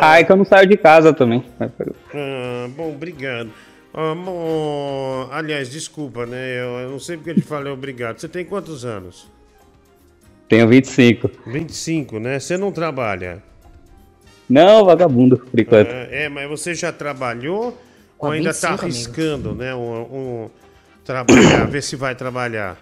Ah, 0.00 0.18
é 0.18 0.24
que 0.24 0.32
eu 0.32 0.36
não 0.36 0.44
saio 0.44 0.66
de 0.68 0.76
casa 0.76 1.12
também. 1.12 1.44
Ah, 1.60 2.68
bom, 2.76 2.92
obrigado. 2.92 3.50
Ah, 3.94 4.14
bom, 4.14 5.28
aliás, 5.32 5.70
desculpa, 5.70 6.26
né? 6.26 6.60
Eu, 6.60 6.68
eu 6.80 6.90
não 6.90 7.00
sei 7.00 7.16
porque 7.16 7.30
eu 7.30 7.34
te 7.36 7.42
falei 7.42 7.72
obrigado. 7.72 8.18
Você 8.20 8.28
tem 8.28 8.44
quantos 8.44 8.84
anos? 8.84 9.28
Tenho 10.48 10.68
25. 10.68 11.30
25, 11.46 12.18
né? 12.18 12.38
Você 12.38 12.56
não 12.56 12.72
trabalha? 12.72 13.42
Não, 14.48 14.84
vagabundo, 14.84 15.36
por 15.38 15.60
enquanto. 15.60 15.90
É, 15.90 16.24
é, 16.24 16.28
mas 16.28 16.48
você 16.48 16.74
já 16.74 16.90
trabalhou 16.92 17.76
ou 18.18 18.30
Ah, 18.30 18.34
ainda 18.34 18.50
25, 18.52 18.60
tá 18.60 18.68
amigo. 18.68 18.84
arriscando, 18.84 19.54
né? 19.54 19.74
Um, 19.74 20.00
um- 20.00 20.50
trabalhar, 21.04 21.66
ver 21.66 21.82
se 21.82 21.96
vai 21.96 22.14
trabalhar. 22.14 22.76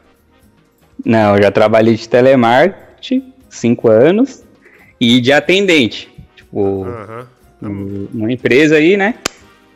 Não, 1.04 1.36
eu 1.36 1.42
já 1.42 1.50
trabalhei 1.50 1.94
de 1.94 2.08
telemarketing, 2.08 3.32
5 3.48 3.88
anos, 3.90 4.42
e 5.00 5.20
de 5.20 5.32
atendente. 5.32 6.08
Tipo, 6.56 6.84
Aham. 6.84 7.26
um- 7.62 8.08
uma 8.14 8.32
empresa 8.32 8.76
aí, 8.76 8.96
né? 8.96 9.16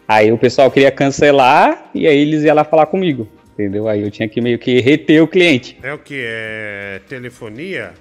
Aí 0.09 0.33
o 0.33 0.39
pessoal 0.39 0.71
queria 0.71 0.91
cancelar 0.91 1.91
e 1.95 2.07
aí 2.07 2.19
eles 2.19 2.43
iam 2.43 2.55
lá 2.57 2.65
falar 2.65 2.87
comigo, 2.87 3.29
entendeu? 3.53 3.87
Aí 3.87 4.01
eu 4.03 4.11
tinha 4.11 4.27
que 4.27 4.41
meio 4.41 4.59
que 4.59 4.81
reter 4.81 5.23
o 5.23 5.29
cliente. 5.29 5.77
É 5.83 5.93
o 5.93 5.99
que? 5.99 6.23
É 6.27 7.01
telefonia? 7.07 7.93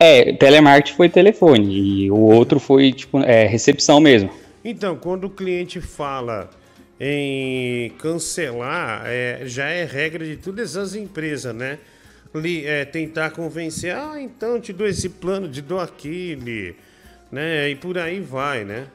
É, 0.00 0.32
telemarketing 0.32 0.96
foi 0.96 1.08
telefone 1.08 2.04
e 2.04 2.10
o 2.10 2.16
outro 2.16 2.58
foi, 2.58 2.92
tipo, 2.92 3.20
é, 3.20 3.46
recepção 3.46 4.00
mesmo. 4.00 4.30
Então, 4.64 4.96
quando 4.96 5.24
o 5.24 5.30
cliente 5.30 5.80
fala 5.80 6.50
em 7.00 7.90
cancelar, 8.00 9.04
é, 9.06 9.42
já 9.44 9.66
é 9.68 9.84
regra 9.84 10.24
de 10.26 10.36
todas 10.36 10.76
as 10.76 10.96
empresas, 10.96 11.54
né? 11.54 11.78
Li- 12.34 12.66
é, 12.66 12.84
tentar 12.84 13.30
convencer, 13.30 13.94
ah, 13.94 14.16
então 14.20 14.60
te 14.60 14.72
dou 14.72 14.86
esse 14.88 15.08
plano, 15.08 15.48
te 15.48 15.62
dou 15.62 15.78
aquele, 15.80 16.74
né? 17.30 17.68
E 17.70 17.76
por 17.76 17.98
aí 17.98 18.20
vai, 18.20 18.64
né? 18.64 18.86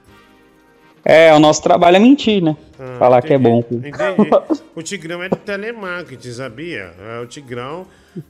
É, 1.06 1.34
o 1.34 1.40
nosso 1.40 1.62
trabalho 1.62 1.98
é 1.98 2.00
mentir, 2.00 2.42
né? 2.42 2.56
Ah, 2.80 2.96
Falar 2.98 3.22
que 3.22 3.34
é 3.34 3.38
bom. 3.38 3.60
Entendi. 3.60 3.92
O 4.76 4.82
Tigrão 4.82 5.22
é 5.22 5.30
de 5.30 5.36
telemarketing, 5.36 6.32
sabia? 6.32 6.94
É, 7.00 7.20
O 7.20 7.28
Tigrão, 7.28 7.86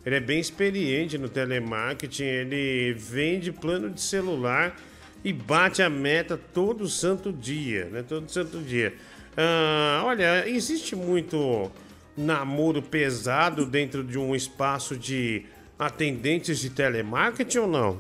ele 0.06 0.15
é 0.15 0.19
bem 0.19 0.41
experiente 0.41 1.17
no 1.17 1.30
telemarketing, 1.30 2.23
ele 2.23 2.93
vende 2.98 3.49
plano 3.49 3.90
de 3.90 4.01
celular 4.01 4.75
e 5.23 5.32
bate 5.32 5.82
a 5.82 5.90
meta 5.90 6.38
todo 6.53 6.85
santo 6.90 7.32
dia, 7.32 7.85
né? 7.85 8.03
Todo 8.06 8.30
santo 8.30 8.57
dia. 8.57 8.93
Ah, 9.38 10.01
olha, 10.06 10.48
existe 10.49 10.98
muito 10.98 11.72
namoro 12.17 12.82
pesado 12.82 13.65
dentro 13.65 14.03
de 14.03 14.19
um 14.19 14.35
espaço 14.35 14.98
de 14.98 15.45
atendentes 15.80 16.59
de 16.59 16.69
telemarketing 16.69 17.59
ou 17.59 17.67
não? 17.67 17.98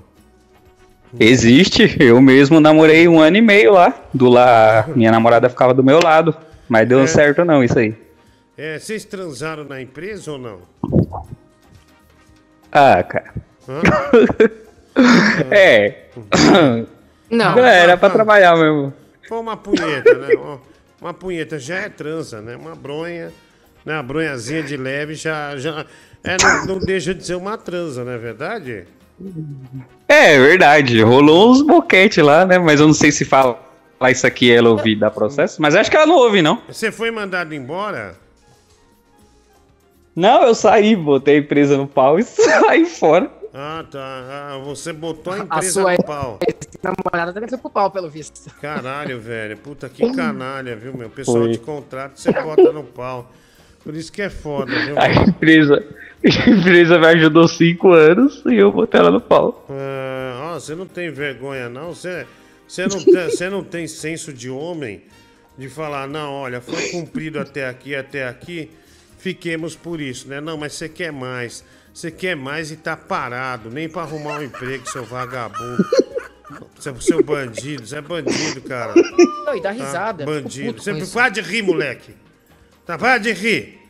Existe, 1.19 1.95
eu 1.99 2.21
mesmo 2.21 2.59
namorei 2.59 3.07
um 3.07 3.19
ano 3.19 3.37
e 3.37 3.41
meio 3.41 3.73
lá. 3.73 3.93
Do 4.13 4.29
lá, 4.29 4.85
minha 4.95 5.11
namorada 5.11 5.49
ficava 5.49 5.73
do 5.73 5.83
meu 5.83 5.99
lado. 6.01 6.35
Mas 6.67 6.87
deu 6.87 7.01
É. 7.01 7.07
certo 7.07 7.43
não, 7.45 7.63
isso 7.63 7.77
aí. 7.77 7.95
É, 8.57 8.79
vocês 8.79 9.03
transaram 9.05 9.63
na 9.63 9.81
empresa 9.81 10.31
ou 10.31 10.37
não? 10.39 10.59
Ah, 12.71 13.03
cara. 13.03 13.33
Hã? 13.67 13.81
É. 15.49 16.03
Não. 17.27 17.57
Era 17.57 17.97
pra 17.97 18.11
trabalhar 18.11 18.55
mesmo. 18.55 18.93
Foi 19.27 19.39
uma 19.39 19.57
punheta, 19.57 20.13
né? 20.13 20.35
Uma, 20.35 20.61
uma 21.01 21.13
punheta 21.15 21.57
já 21.57 21.77
é 21.77 21.89
transa, 21.89 22.41
né? 22.41 22.55
Uma 22.55 22.75
bronha, 22.75 23.31
né? 23.83 23.95
Uma 23.95 24.03
bronhazinha 24.03 24.61
de 24.61 24.77
leve 24.77 25.15
já. 25.15 25.57
já 25.57 25.83
é, 26.23 26.37
não, 26.39 26.65
não 26.67 26.79
deixa 26.79 27.11
de 27.11 27.25
ser 27.25 27.33
uma 27.33 27.57
transa, 27.57 28.03
não 28.03 28.11
é 28.11 28.17
verdade? 28.19 28.85
É 30.07 30.37
verdade, 30.37 31.01
rolou 31.01 31.51
uns 31.51 31.61
boquete 31.61 32.21
lá, 32.21 32.45
né? 32.45 32.57
Mas 32.59 32.79
eu 32.79 32.87
não 32.87 32.93
sei 32.93 33.11
se 33.11 33.25
fala 33.25 33.59
isso 34.09 34.27
aqui 34.27 34.51
ela 34.51 34.69
ouvir 34.69 34.95
dar 34.95 35.11
processo. 35.11 35.61
Mas 35.61 35.75
acho 35.75 35.89
que 35.89 35.95
ela 35.95 36.05
não 36.05 36.15
ouve, 36.15 36.41
não. 36.41 36.61
Você 36.67 36.91
foi 36.91 37.09
mandado 37.09 37.53
embora? 37.55 38.15
Não, 40.15 40.43
eu 40.43 40.53
saí, 40.53 40.95
botei 40.95 41.37
a 41.37 41.39
empresa 41.39 41.77
no 41.77 41.87
pau 41.87 42.19
e 42.19 42.23
saí 42.23 42.85
fora. 42.85 43.31
Ah, 43.53 43.83
tá. 43.89 43.99
Ah, 43.99 44.61
você 44.63 44.91
botou 44.91 45.31
a 45.33 45.37
A 45.37 45.39
empresa 45.39 45.71
sua 45.71 45.93
no 45.93 46.03
pau. 46.03 46.39
namorada 46.81 47.47
foi 47.47 47.57
pro 47.57 47.69
pau, 47.69 47.91
pelo 47.91 48.09
visto. 48.09 48.51
Caralho, 48.59 49.19
velho. 49.19 49.57
Puta 49.57 49.87
que 49.89 50.11
canalha, 50.11 50.75
viu, 50.75 50.95
meu? 50.95 51.09
Pessoal 51.09 51.43
Foi. 51.43 51.51
te 51.51 51.59
contrata, 51.59 52.13
você 52.15 52.31
bota 52.31 52.71
no 52.71 52.83
pau. 52.83 53.31
Por 53.83 53.95
isso 53.95 54.11
que 54.11 54.21
é 54.21 54.29
foda, 54.29 54.71
viu? 54.85 54.97
A 54.99 55.11
empresa, 55.11 55.83
a 56.45 56.49
empresa 56.49 56.97
me 56.99 57.05
ajudou 57.07 57.47
cinco 57.47 57.91
anos 57.91 58.41
e 58.45 58.55
eu 58.55 58.71
botei 58.71 58.99
ela 58.99 59.11
no 59.11 59.19
pau. 59.21 59.65
Ah, 59.69 60.57
você 60.59 60.75
não 60.75 60.85
tem 60.85 61.11
vergonha, 61.11 61.67
não? 61.69 61.93
Você, 61.93 62.25
você, 62.67 62.87
não 62.87 63.03
tem, 63.03 63.29
você 63.29 63.49
não 63.49 63.63
tem 63.63 63.87
senso 63.87 64.31
de 64.31 64.49
homem 64.49 65.01
de 65.57 65.69
falar, 65.69 66.07
não, 66.07 66.31
olha, 66.31 66.61
foi 66.61 66.89
cumprido 66.89 67.39
até 67.39 67.67
aqui, 67.67 67.95
até 67.95 68.27
aqui, 68.27 68.71
fiquemos 69.17 69.75
por 69.75 69.99
isso, 70.01 70.27
né? 70.27 70.39
Não, 70.41 70.57
mas 70.57 70.73
você 70.73 70.87
quer 70.89 71.11
mais. 71.11 71.63
Você 71.93 72.09
quer 72.09 72.35
mais 72.35 72.71
e 72.71 72.75
tá 72.75 72.97
parado, 72.97 73.69
nem 73.69 73.87
pra 73.87 74.01
arrumar 74.01 74.39
um 74.39 74.43
emprego, 74.43 74.89
seu 74.89 75.03
vagabundo. 75.03 75.85
Seu, 76.79 76.99
seu 76.99 77.23
bandido, 77.23 77.85
você 77.85 77.97
é 77.97 78.01
bandido, 78.01 78.61
cara. 78.61 78.93
Não, 79.45 79.55
e 79.55 79.61
dá 79.61 79.69
Tá? 79.69 79.71
risada. 79.71 80.25
fico 80.25 80.41
Bandido. 80.41 80.81
Você 80.81 81.05
para 81.13 81.29
de 81.29 81.41
rir, 81.41 81.61
moleque. 81.61 82.13
Tá, 82.85 82.97
para 82.97 83.17
de 83.19 83.31
rir. 83.31 83.82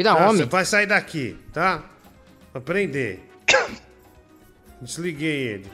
Vira 0.00 0.14
Tá, 0.14 0.30
homem. 0.30 0.44
Você 0.44 0.44
vai 0.46 0.64
sair 0.64 0.86
daqui, 0.86 1.36
tá? 1.52 1.84
Aprender. 2.54 3.20
Desliguei 4.80 5.48
ele. 5.48 5.66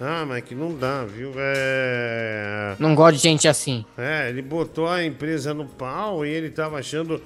Ah, 0.00 0.24
mas 0.26 0.42
que 0.42 0.52
não 0.52 0.76
dá, 0.76 1.04
viu? 1.04 1.30
É. 1.36 2.74
Não 2.76 2.92
gosto 2.92 3.14
de 3.14 3.22
gente 3.22 3.46
assim. 3.46 3.86
É, 3.96 4.28
ele 4.30 4.42
botou 4.42 4.88
a 4.88 5.04
empresa 5.04 5.54
no 5.54 5.64
pau 5.64 6.26
e 6.26 6.28
ele 6.28 6.50
tava 6.50 6.76
achando 6.76 7.22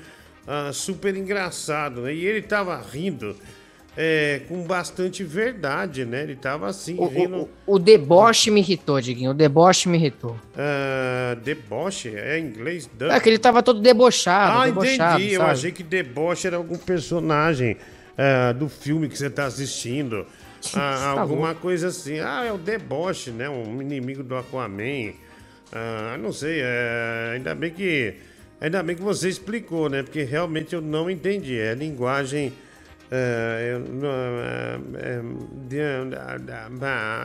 ah, 0.47 0.71
super 0.75 1.17
engraçado, 1.17 2.03
né? 2.03 2.13
E 2.13 2.27
ele 2.27 2.43
tava 2.43 2.79
rindo 2.79 3.35
é, 4.01 4.43
com 4.49 4.63
bastante 4.63 5.25
verdade, 5.25 6.05
né? 6.05 6.23
Ele 6.23 6.37
tava 6.37 6.69
assim, 6.69 6.95
O, 6.97 7.09
rindo. 7.09 7.49
o, 7.67 7.75
o 7.75 7.79
deboche 7.81 8.49
me 8.49 8.61
irritou, 8.61 9.01
Diguinho. 9.01 9.33
O 9.33 9.35
deboche 9.35 9.89
me 9.89 9.99
irritou. 9.99 10.37
Ah, 10.57 11.37
deboche? 11.43 12.15
É 12.17 12.39
em 12.39 12.45
inglês? 12.47 12.89
É 13.11 13.19
que 13.19 13.29
ele 13.29 13.39
tava 13.39 13.61
todo 13.61 13.81
debochado. 13.81 14.57
Ah, 14.61 14.67
debochado, 14.67 15.19
entendi. 15.21 15.35
Eu 15.35 15.41
sabe? 15.41 15.51
achei 15.51 15.73
que 15.73 15.83
deboche 15.83 16.47
era 16.47 16.57
algum 16.57 16.79
personagem 16.79 17.77
ah, 18.17 18.53
do 18.53 18.69
filme 18.69 19.09
que 19.09 19.19
você 19.19 19.29
tá 19.29 19.47
assistindo. 19.47 20.25
Ah, 20.75 21.13
Tá 21.15 21.21
alguma 21.21 21.55
coisa 21.55 21.87
assim. 21.87 22.19
Ah, 22.19 22.45
é 22.45 22.53
o 22.53 22.59
deboche, 22.59 23.31
né? 23.31 23.49
Um 23.49 23.81
inimigo 23.81 24.25
do 24.25 24.35
Aquaman. 24.37 25.13
Ah, 25.73 26.17
não 26.21 26.33
sei. 26.33 26.61
é, 26.63 27.33
ainda 27.35 27.55
bem 27.55 27.71
que. 27.73 28.15
Ainda 28.61 28.83
bem 28.83 28.97
que 28.97 29.03
você 29.03 29.29
explicou, 29.29 29.89
né? 29.89 30.03
Porque 30.03 30.25
realmente 30.25 30.75
eu 30.75 30.81
não 30.81 31.09
entendi. 31.09 31.57
É 31.59 31.75
linguagem. 31.75 32.53
É, 33.11 33.71
eu 33.73 33.81
não- 33.81 34.09
é, 34.99 35.21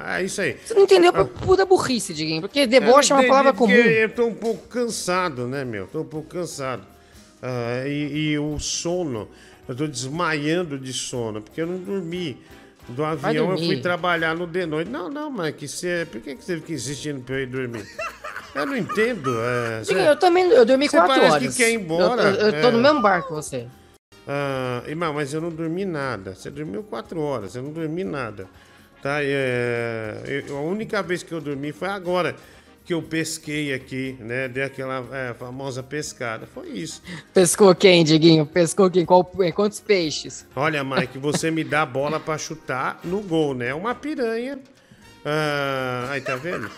ah, 0.05 0.21
isso 0.21 0.41
aí. 0.41 0.57
Você 0.63 0.73
não 0.73 0.83
entendeu 0.83 1.11
por 1.11 1.27
pura 1.27 1.65
burrice, 1.65 2.13
Diguinho. 2.13 2.41
Porque 2.41 2.65
deboche 2.65 3.11
é 3.11 3.15
uma 3.15 3.27
palavra 3.27 3.53
comum. 3.53 3.73
Eu 3.73 4.09
tô 4.09 4.25
um 4.27 4.33
pouco 4.33 4.67
cansado, 4.67 5.47
né, 5.47 5.65
meu? 5.65 5.87
Tô 5.87 6.01
um 6.01 6.05
pouco 6.05 6.29
cansado. 6.29 6.83
Ah, 7.41 7.83
e, 7.85 8.31
e 8.31 8.39
o 8.39 8.57
sono, 8.59 9.27
eu 9.67 9.75
tô 9.75 9.85
desmaiando 9.85 10.77
de 10.79 10.93
sono, 10.93 11.41
porque 11.41 11.61
eu 11.61 11.67
não 11.67 11.77
dormi. 11.77 12.37
Do 12.87 13.03
avião 13.03 13.51
eu 13.51 13.57
fui 13.57 13.79
trabalhar 13.79 14.35
no 14.35 14.45
de 14.45 14.65
noite. 14.65 14.89
Não, 14.89 15.09
não, 15.09 15.29
mas 15.29 15.55
que 15.55 15.67
você. 15.67 16.05
Por 16.09 16.19
que 16.21 16.35
que 16.35 16.43
você 16.43 16.57
fica 16.57 16.73
insistindo 16.73 17.21
pra 17.21 17.35
eu 17.35 17.39
ir 17.43 17.45
dormir? 17.47 17.85
Eu 18.53 18.65
não 18.65 18.77
entendo. 18.77 19.35
é, 19.39 19.81
Diguinho, 19.81 20.05
eu 20.05 20.15
também 20.17 20.45
eu 20.49 20.65
dormi 20.65 20.87
quatro 20.87 21.07
parece 21.07 21.31
horas. 21.31 21.55
que 21.55 21.63
quer 21.63 21.71
ir 21.71 21.75
embora. 21.75 22.21
Eu, 22.23 22.33
eu- 22.35 22.49
eu 22.49 22.61
tô 22.61 22.67
é. 22.67 22.71
no 22.71 22.79
mesmo 22.79 23.01
barco 23.01 23.29
que 23.29 23.33
você. 23.33 23.67
Ah, 24.27 24.83
irmão, 24.87 25.13
mas 25.13 25.33
eu 25.33 25.41
não 25.41 25.49
dormi 25.49 25.85
nada. 25.85 26.33
Você 26.35 26.49
dormiu 26.49 26.83
quatro 26.83 27.19
horas, 27.19 27.55
eu 27.55 27.63
não 27.63 27.71
dormi 27.71 28.03
nada. 28.03 28.47
Tá? 29.01 29.17
É, 29.21 30.43
eu- 30.47 30.57
a 30.57 30.61
única 30.61 31.01
vez 31.03 31.23
que 31.23 31.31
eu 31.33 31.41
dormi 31.41 31.71
foi 31.73 31.89
agora 31.89 32.35
que 32.85 32.93
eu 32.93 33.01
pesquei 33.01 33.73
aqui, 33.73 34.15
né? 34.19 34.47
Dei 34.47 34.63
aquela 34.63 35.05
é, 35.11 35.33
famosa 35.33 35.81
pescada. 35.83 36.45
Foi 36.53 36.69
isso. 36.69 37.01
Pescou 37.33 37.73
quem, 37.75 38.03
Diguinho? 38.03 38.45
Pescou 38.45 38.89
quem? 38.89 39.05
Qual, 39.05 39.23
quantos 39.55 39.79
peixes? 39.79 40.45
Olha, 40.55 40.83
Mike, 40.83 41.17
você 41.17 41.49
me 41.51 41.63
dá 41.63 41.81
a 41.81 41.85
bola 41.85 42.19
pra 42.19 42.37
chutar 42.37 42.99
no 43.03 43.21
gol, 43.21 43.53
né? 43.53 43.73
Uma 43.73 43.93
piranha. 43.95 44.59
Ah, 45.25 46.07
aí, 46.11 46.21
tá 46.21 46.35
vendo? 46.35 46.69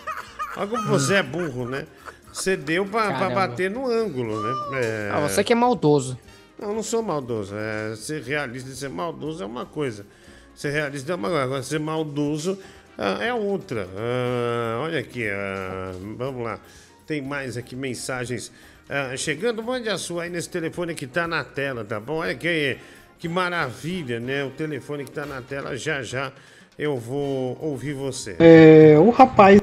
Olha 0.56 0.66
como 0.68 0.82
você 0.86 1.14
é 1.16 1.22
burro, 1.22 1.68
né? 1.68 1.86
Você 2.32 2.56
deu 2.56 2.84
pra, 2.84 3.12
pra 3.14 3.30
bater 3.30 3.70
no 3.70 3.90
ângulo, 3.90 4.40
né? 4.42 4.80
É... 4.82 5.10
Ah, 5.12 5.20
você 5.20 5.42
que 5.42 5.52
é 5.52 5.56
maldoso. 5.56 6.18
Não, 6.58 6.68
eu 6.68 6.74
não 6.74 6.82
sou 6.82 7.02
maldoso. 7.02 7.54
É, 7.54 7.94
ser 7.96 8.22
realista 8.22 8.70
e 8.70 8.74
ser 8.74 8.88
maldoso 8.88 9.42
é 9.42 9.46
uma 9.46 9.66
coisa. 9.66 10.06
Ser 10.54 10.70
realista 10.70 11.12
é 11.12 11.14
uma 11.14 11.28
coisa. 11.28 11.44
Agora, 11.44 11.62
ser 11.62 11.80
maldoso 11.80 12.58
ah, 12.98 13.22
é 13.22 13.32
outra. 13.32 13.88
Ah, 13.96 14.80
olha 14.80 15.00
aqui, 15.00 15.28
ah, 15.28 15.92
vamos 16.16 16.42
lá. 16.42 16.58
Tem 17.06 17.20
mais 17.20 17.56
aqui 17.56 17.76
mensagens 17.76 18.50
ah, 18.88 19.16
chegando. 19.16 19.62
Mande 19.62 19.88
a 19.88 19.98
sua 19.98 20.24
aí 20.24 20.30
nesse 20.30 20.48
telefone 20.48 20.94
que 20.94 21.06
tá 21.06 21.28
na 21.28 21.44
tela, 21.44 21.84
tá 21.84 22.00
bom? 22.00 22.14
Olha 22.14 22.34
que, 22.34 22.78
que 23.18 23.28
maravilha, 23.28 24.18
né? 24.18 24.44
O 24.44 24.50
telefone 24.50 25.04
que 25.04 25.10
tá 25.10 25.26
na 25.26 25.42
tela. 25.42 25.76
Já 25.76 26.02
já 26.02 26.32
eu 26.78 26.96
vou 26.96 27.58
ouvir 27.60 27.92
você. 27.92 28.36
É, 28.38 28.98
o 28.98 29.10
rapaz 29.10 29.60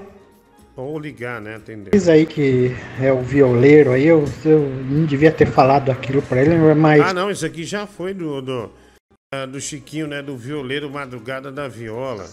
Ou 0.75 0.97
ligar, 0.97 1.39
né? 1.39 1.55
Atender. 1.55 1.91
aí 2.09 2.25
que 2.25 2.71
é 2.99 3.11
o 3.11 3.21
violeiro 3.21 3.91
aí, 3.91 4.07
eu, 4.07 4.25
eu 4.43 4.59
não 4.59 5.05
devia 5.05 5.31
ter 5.31 5.45
falado 5.45 5.91
aquilo 5.91 6.21
pra 6.21 6.41
ele, 6.41 6.55
mas 6.73 7.01
Ah, 7.01 7.13
não, 7.13 7.29
isso 7.29 7.45
aqui 7.45 7.63
já 7.63 7.85
foi 7.85 8.13
do, 8.13 8.41
do, 8.41 8.71
ah, 9.31 9.45
do 9.45 9.61
Chiquinho, 9.61 10.07
né? 10.07 10.21
Do 10.23 10.35
violeiro 10.35 10.89
Madrugada 10.89 11.51
da 11.51 11.67
Viola. 11.67 12.27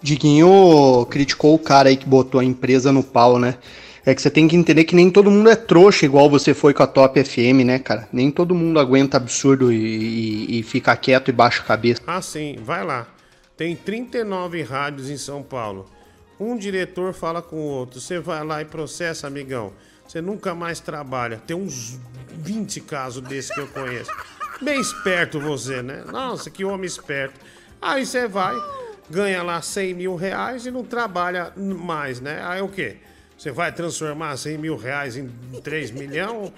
Diguinho 0.00 1.06
criticou 1.10 1.54
o 1.54 1.58
cara 1.58 1.88
aí 1.88 1.96
que 1.96 2.06
botou 2.06 2.40
a 2.40 2.44
empresa 2.44 2.92
no 2.92 3.02
pau, 3.02 3.38
né? 3.38 3.56
É 4.04 4.14
que 4.14 4.20
você 4.20 4.30
tem 4.30 4.48
que 4.48 4.56
entender 4.56 4.82
que 4.84 4.96
nem 4.96 5.08
todo 5.10 5.30
mundo 5.30 5.48
é 5.48 5.54
trouxa 5.54 6.04
igual 6.04 6.28
você 6.28 6.52
foi 6.52 6.74
com 6.74 6.82
a 6.82 6.88
Top 6.88 7.22
FM, 7.22 7.64
né, 7.64 7.78
cara? 7.78 8.08
Nem 8.12 8.30
todo 8.30 8.54
mundo 8.54 8.80
aguenta 8.80 9.16
absurdo 9.16 9.72
e, 9.72 9.76
e, 9.76 10.58
e 10.58 10.62
fica 10.64 10.96
quieto 10.96 11.28
e 11.28 11.32
baixa 11.32 11.62
a 11.62 11.64
cabeça. 11.64 12.02
Ah, 12.06 12.20
sim, 12.20 12.56
vai 12.64 12.84
lá. 12.84 13.06
Tem 13.56 13.76
39 13.76 14.62
rádios 14.62 15.08
em 15.08 15.16
São 15.16 15.42
Paulo. 15.42 15.86
Um 16.42 16.56
diretor 16.56 17.14
fala 17.14 17.40
com 17.40 17.54
o 17.54 17.60
outro. 17.60 18.00
Você 18.00 18.18
vai 18.18 18.44
lá 18.44 18.60
e 18.60 18.64
processa, 18.64 19.28
amigão. 19.28 19.72
Você 20.06 20.20
nunca 20.20 20.56
mais 20.56 20.80
trabalha. 20.80 21.40
Tem 21.46 21.56
uns 21.56 22.00
20 22.32 22.80
casos 22.80 23.22
desses 23.22 23.54
que 23.54 23.60
eu 23.60 23.68
conheço. 23.68 24.10
Bem 24.60 24.80
esperto 24.80 25.38
você, 25.38 25.82
né? 25.82 26.02
Nossa, 26.04 26.50
que 26.50 26.64
homem 26.64 26.84
esperto. 26.84 27.38
Aí 27.80 28.04
você 28.04 28.26
vai, 28.26 28.56
ganha 29.08 29.40
lá 29.42 29.62
100 29.62 29.94
mil 29.94 30.16
reais 30.16 30.66
e 30.66 30.70
não 30.72 30.82
trabalha 30.82 31.52
mais, 31.56 32.20
né? 32.20 32.42
Aí 32.44 32.60
o 32.60 32.68
quê? 32.68 32.96
Você 33.38 33.52
vai 33.52 33.70
transformar 33.70 34.36
100 34.36 34.58
mil 34.58 34.76
reais 34.76 35.16
em 35.16 35.28
3 35.62 35.92
milhões, 35.92 36.52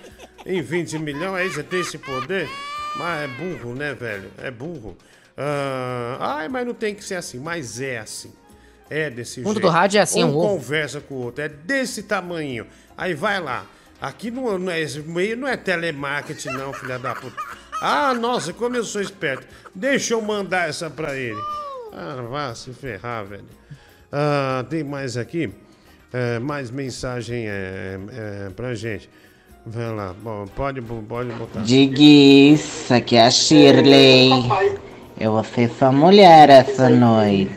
em 0.47 0.63
20 0.63 0.99
milhões, 0.99 1.43
aí 1.43 1.49
você 1.51 1.63
tem 1.63 1.81
esse 1.81 1.99
poder? 1.99 2.49
Mas 2.97 3.25
é 3.25 3.29
burro, 3.29 3.75
né, 3.75 3.93
velho? 3.93 4.31
É 4.39 4.51
burro. 4.51 4.97
Ah, 5.37 6.17
ai, 6.39 6.49
mas 6.49 6.67
não 6.67 6.75
tem 6.75 6.95
que 6.95 7.05
ser 7.05 7.17
assim. 7.17 7.39
Mas 7.39 7.81
é 7.81 7.99
assim. 7.99 8.33
É 8.91 9.09
desse 9.11 9.41
O 9.41 9.45
mundo 9.45 9.55
jeito. 9.55 9.67
do 9.67 9.71
rádio 9.71 9.99
é 9.99 10.03
assim, 10.03 10.21
é 10.23 10.25
um 10.25 10.29
um 10.29 10.37
ovo. 10.37 10.49
conversa 10.49 11.01
com 11.01 11.15
o 11.15 11.23
outro. 11.25 11.43
É 11.43 11.49
desse 11.49 12.03
tamanho. 12.03 12.67
Aí 12.97 13.15
vai 13.15 13.41
lá. 13.41 13.65
Aqui 14.01 14.31
não, 14.31 14.59
não 14.59 14.71
é, 14.71 14.81
esse 14.81 15.01
meio 15.01 15.37
não 15.37 15.49
é 15.49 15.57
telemarketing, 15.57 16.51
não, 16.51 16.73
filha 16.73 16.99
da 16.99 17.15
puta. 17.15 17.37
Ah, 17.81 18.13
nossa, 18.15 18.53
como 18.53 18.77
eu 18.77 18.85
sou 18.85 19.01
esperto. 19.01 19.47
Deixa 19.75 20.15
eu 20.15 20.21
mandar 20.21 20.69
essa 20.69 20.91
pra 20.91 21.17
ele. 21.17 21.41
Ah, 21.93 22.23
vá 22.29 22.55
se 22.55 22.73
ferrar, 22.73 23.25
velho. 23.25 23.45
Ah, 24.13 24.65
tem 24.69 24.85
mais 24.85 25.17
aqui? 25.17 25.51
É, 26.13 26.39
mais 26.39 26.71
mensagem 26.71 27.47
é, 27.49 27.99
é, 28.13 28.51
pra 28.55 28.75
gente. 28.75 29.09
Vai 29.67 29.93
lá. 29.93 30.15
Bom, 30.23 30.47
pode, 30.55 30.81
pode 30.83 31.33
botar. 31.33 31.61
Diguis, 31.63 32.91
aqui 32.93 33.17
é 33.17 33.27
a 33.27 33.31
Shirley. 33.31 34.31
Eu 35.19 35.33
vou 35.33 35.45
ser 35.45 35.71
sua 35.71 35.91
mulher 35.91 36.51
essa 36.51 36.89
noite. 36.91 37.55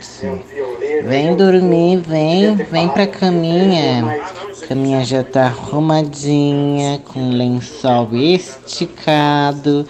Vem 1.04 1.36
dormir, 1.36 1.98
vem, 1.98 2.54
vem 2.54 2.88
pra 2.88 3.06
caminha. 3.06 4.20
Caminha 4.68 5.04
já 5.04 5.22
tá 5.22 5.46
arrumadinha, 5.46 7.00
com 7.04 7.30
lençol 7.30 8.08
esticado. 8.12 9.86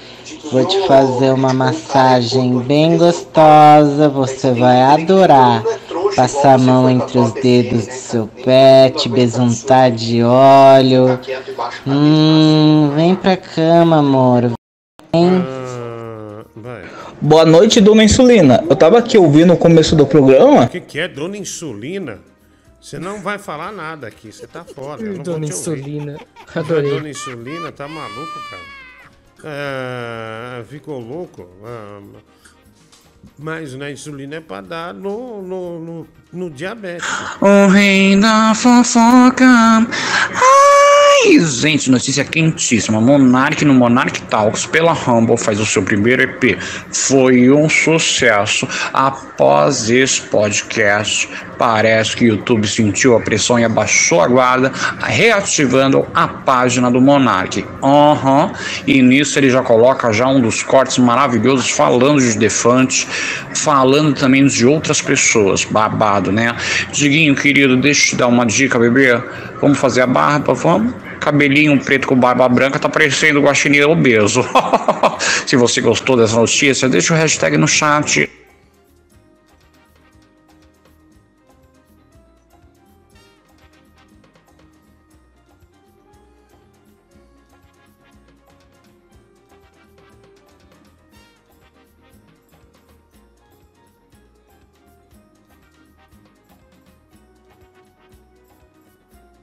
Vou 0.52 0.64
te 0.64 0.86
fazer 0.86 1.32
uma 1.32 1.52
massagem 1.52 2.58
bem 2.60 2.96
gostosa, 2.96 4.08
você 4.08 4.52
vai 4.52 4.80
adorar. 4.82 5.62
Passar 6.14 6.54
a 6.54 6.58
mão 6.58 6.88
entre 6.88 7.18
os 7.18 7.32
dedos 7.32 7.86
do 7.86 7.92
seu 7.92 8.26
pé, 8.44 8.90
te 8.90 9.08
besuntar 9.08 9.90
de 9.90 10.22
óleo. 10.22 11.18
Hum, 11.86 12.92
vem 12.94 13.14
pra 13.14 13.36
cama, 13.36 13.98
amor. 13.98 14.52
Vem. 15.12 15.57
Boa 17.20 17.44
noite, 17.44 17.80
dona 17.80 18.04
Insulina. 18.04 18.64
Eu 18.70 18.76
tava 18.76 18.98
aqui 18.98 19.18
ouvindo 19.18 19.52
o 19.52 19.56
começo 19.56 19.96
do 19.96 20.06
programa. 20.06 20.64
O 20.64 20.68
que, 20.68 20.80
que 20.80 21.00
é, 21.00 21.08
dona 21.08 21.36
Insulina? 21.36 22.20
Você 22.80 22.98
não 22.98 23.20
vai 23.20 23.38
falar 23.38 23.72
nada 23.72 24.06
aqui, 24.06 24.30
você 24.32 24.46
tá 24.46 24.64
fora. 24.64 25.02
eu 25.02 25.14
não 25.14 25.22
Dona 25.22 25.38
ouvir. 25.38 25.48
Insulina. 25.48 26.16
Adorei. 26.54 26.90
Dona 26.90 27.10
Insulina, 27.10 27.72
tá 27.72 27.88
maluco, 27.88 28.40
cara? 28.48 28.62
ah, 29.44 30.64
ficou 30.68 31.00
louco. 31.00 31.48
Ah, 31.64 32.00
mas 33.36 33.74
né, 33.74 33.92
insulina 33.92 34.36
é 34.36 34.40
pra 34.40 34.60
dar 34.60 34.94
no, 34.94 35.42
no, 35.42 35.80
no, 35.80 36.06
no 36.32 36.50
diabetes. 36.50 37.06
O 37.40 37.66
rei 37.68 38.16
da 38.16 38.54
fofoca. 38.54 39.44
Ai, 39.44 40.87
gente, 41.40 41.90
notícia 41.90 42.24
quentíssima. 42.24 43.00
Monark 43.00 43.64
no 43.64 43.74
Monark 43.74 44.22
Talks 44.22 44.66
pela 44.66 44.92
Humble 44.92 45.36
faz 45.36 45.60
o 45.60 45.66
seu 45.66 45.82
primeiro 45.82 46.22
EP. 46.22 46.58
Foi 46.92 47.50
um 47.50 47.68
sucesso. 47.68 48.68
Após 48.92 49.90
esse 49.90 50.22
podcast, 50.22 51.28
parece 51.58 52.16
que 52.16 52.24
o 52.24 52.28
YouTube 52.28 52.66
sentiu 52.66 53.16
a 53.16 53.20
pressão 53.20 53.58
e 53.58 53.64
abaixou 53.64 54.20
a 54.20 54.28
guarda, 54.28 54.72
reativando 55.02 56.06
a 56.14 56.28
página 56.28 56.90
do 56.90 57.00
Monark. 57.00 57.64
Aham. 57.82 58.52
E 58.86 59.02
nisso 59.02 59.38
ele 59.38 59.50
já 59.50 59.62
coloca 59.62 60.12
já 60.12 60.26
um 60.28 60.40
dos 60.40 60.62
cortes 60.62 60.98
maravilhosos 60.98 61.70
falando 61.70 62.20
de 62.20 62.38
Defante, 62.38 63.08
falando 63.54 64.14
também 64.14 64.46
de 64.46 64.64
outras 64.66 65.00
pessoas. 65.02 65.64
Babado, 65.64 66.30
né? 66.30 66.54
Diguinho, 66.92 67.34
querido, 67.34 67.76
deixa 67.76 68.06
eu 68.06 68.10
te 68.10 68.16
dar 68.16 68.26
uma 68.28 68.46
dica, 68.46 68.78
bebê. 68.78 69.20
Vamos 69.60 69.78
fazer 69.78 70.02
a 70.02 70.06
barba, 70.06 70.54
vamos? 70.54 71.07
Cabelinho 71.28 71.78
preto 71.78 72.08
com 72.08 72.16
barba 72.16 72.48
branca 72.48 72.78
tá 72.78 72.88
parecendo 72.88 73.42
guaxinim 73.42 73.82
obeso. 73.82 74.42
Se 75.46 75.56
você 75.56 75.78
gostou 75.82 76.16
dessa 76.16 76.36
notícia, 76.36 76.88
deixa 76.88 77.12
o 77.12 77.16
hashtag 77.18 77.58
no 77.58 77.68
chat. 77.68 78.30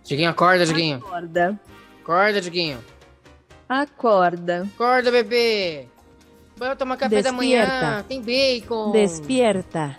Diguinho, 0.03 0.31
acorda, 0.31 0.65
Diguinho. 0.65 0.97
Acorda. 0.97 1.59
Acorda, 2.05 2.39
Diguinho. 2.39 2.77
Acorda. 3.67 4.67
Acorda, 4.75 5.11
bebê. 5.11 5.87
Bora 6.55 6.75
tomar 6.75 6.97
café 6.97 7.23
da 7.23 7.31
manhã. 7.31 7.61
Despierta. 7.65 8.05
Tem 8.07 8.21
bacon. 8.21 8.91
Despierta. 8.91 9.97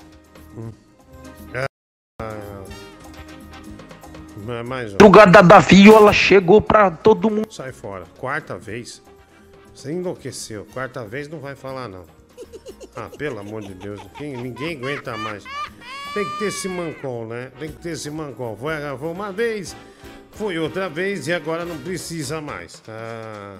Ma- 4.44 4.62
Mais 4.62 4.90
um. 4.90 4.92
Madrugada 4.92 5.42
da 5.42 5.58
viola 5.58 6.12
chegou 6.12 6.60
pra 6.62 6.92
todo 6.92 7.28
mundo. 7.28 7.52
Sai 7.52 7.72
fora. 7.72 8.04
Quarta 8.18 8.56
vez. 8.56 9.02
Você 9.74 9.90
enlouqueceu. 9.92 10.64
Quarta 10.72 11.04
vez 11.04 11.28
não 11.28 11.40
vai 11.40 11.56
falar, 11.56 11.88
não. 11.88 12.04
Ah, 12.94 13.10
pelo 13.18 13.40
amor 13.40 13.62
de 13.62 13.74
Deus. 13.74 14.00
Quem- 14.16 14.36
ninguém 14.36 14.76
aguenta 14.76 15.16
mais. 15.16 15.42
Tem 16.14 16.24
que 16.24 16.38
ter 16.38 16.44
esse 16.46 16.68
mancol, 16.68 17.26
né? 17.26 17.50
Tem 17.58 17.68
que 17.70 17.78
ter 17.78 17.90
esse 17.90 18.08
mancol. 18.10 18.56
Foi, 18.56 18.74
foi 18.98 19.08
uma 19.08 19.32
vez, 19.32 19.74
foi 20.36 20.58
outra 20.58 20.88
vez 20.88 21.26
e 21.26 21.32
agora 21.32 21.64
não 21.64 21.78
precisa 21.78 22.40
mais. 22.40 22.82
Ah, 22.86 23.56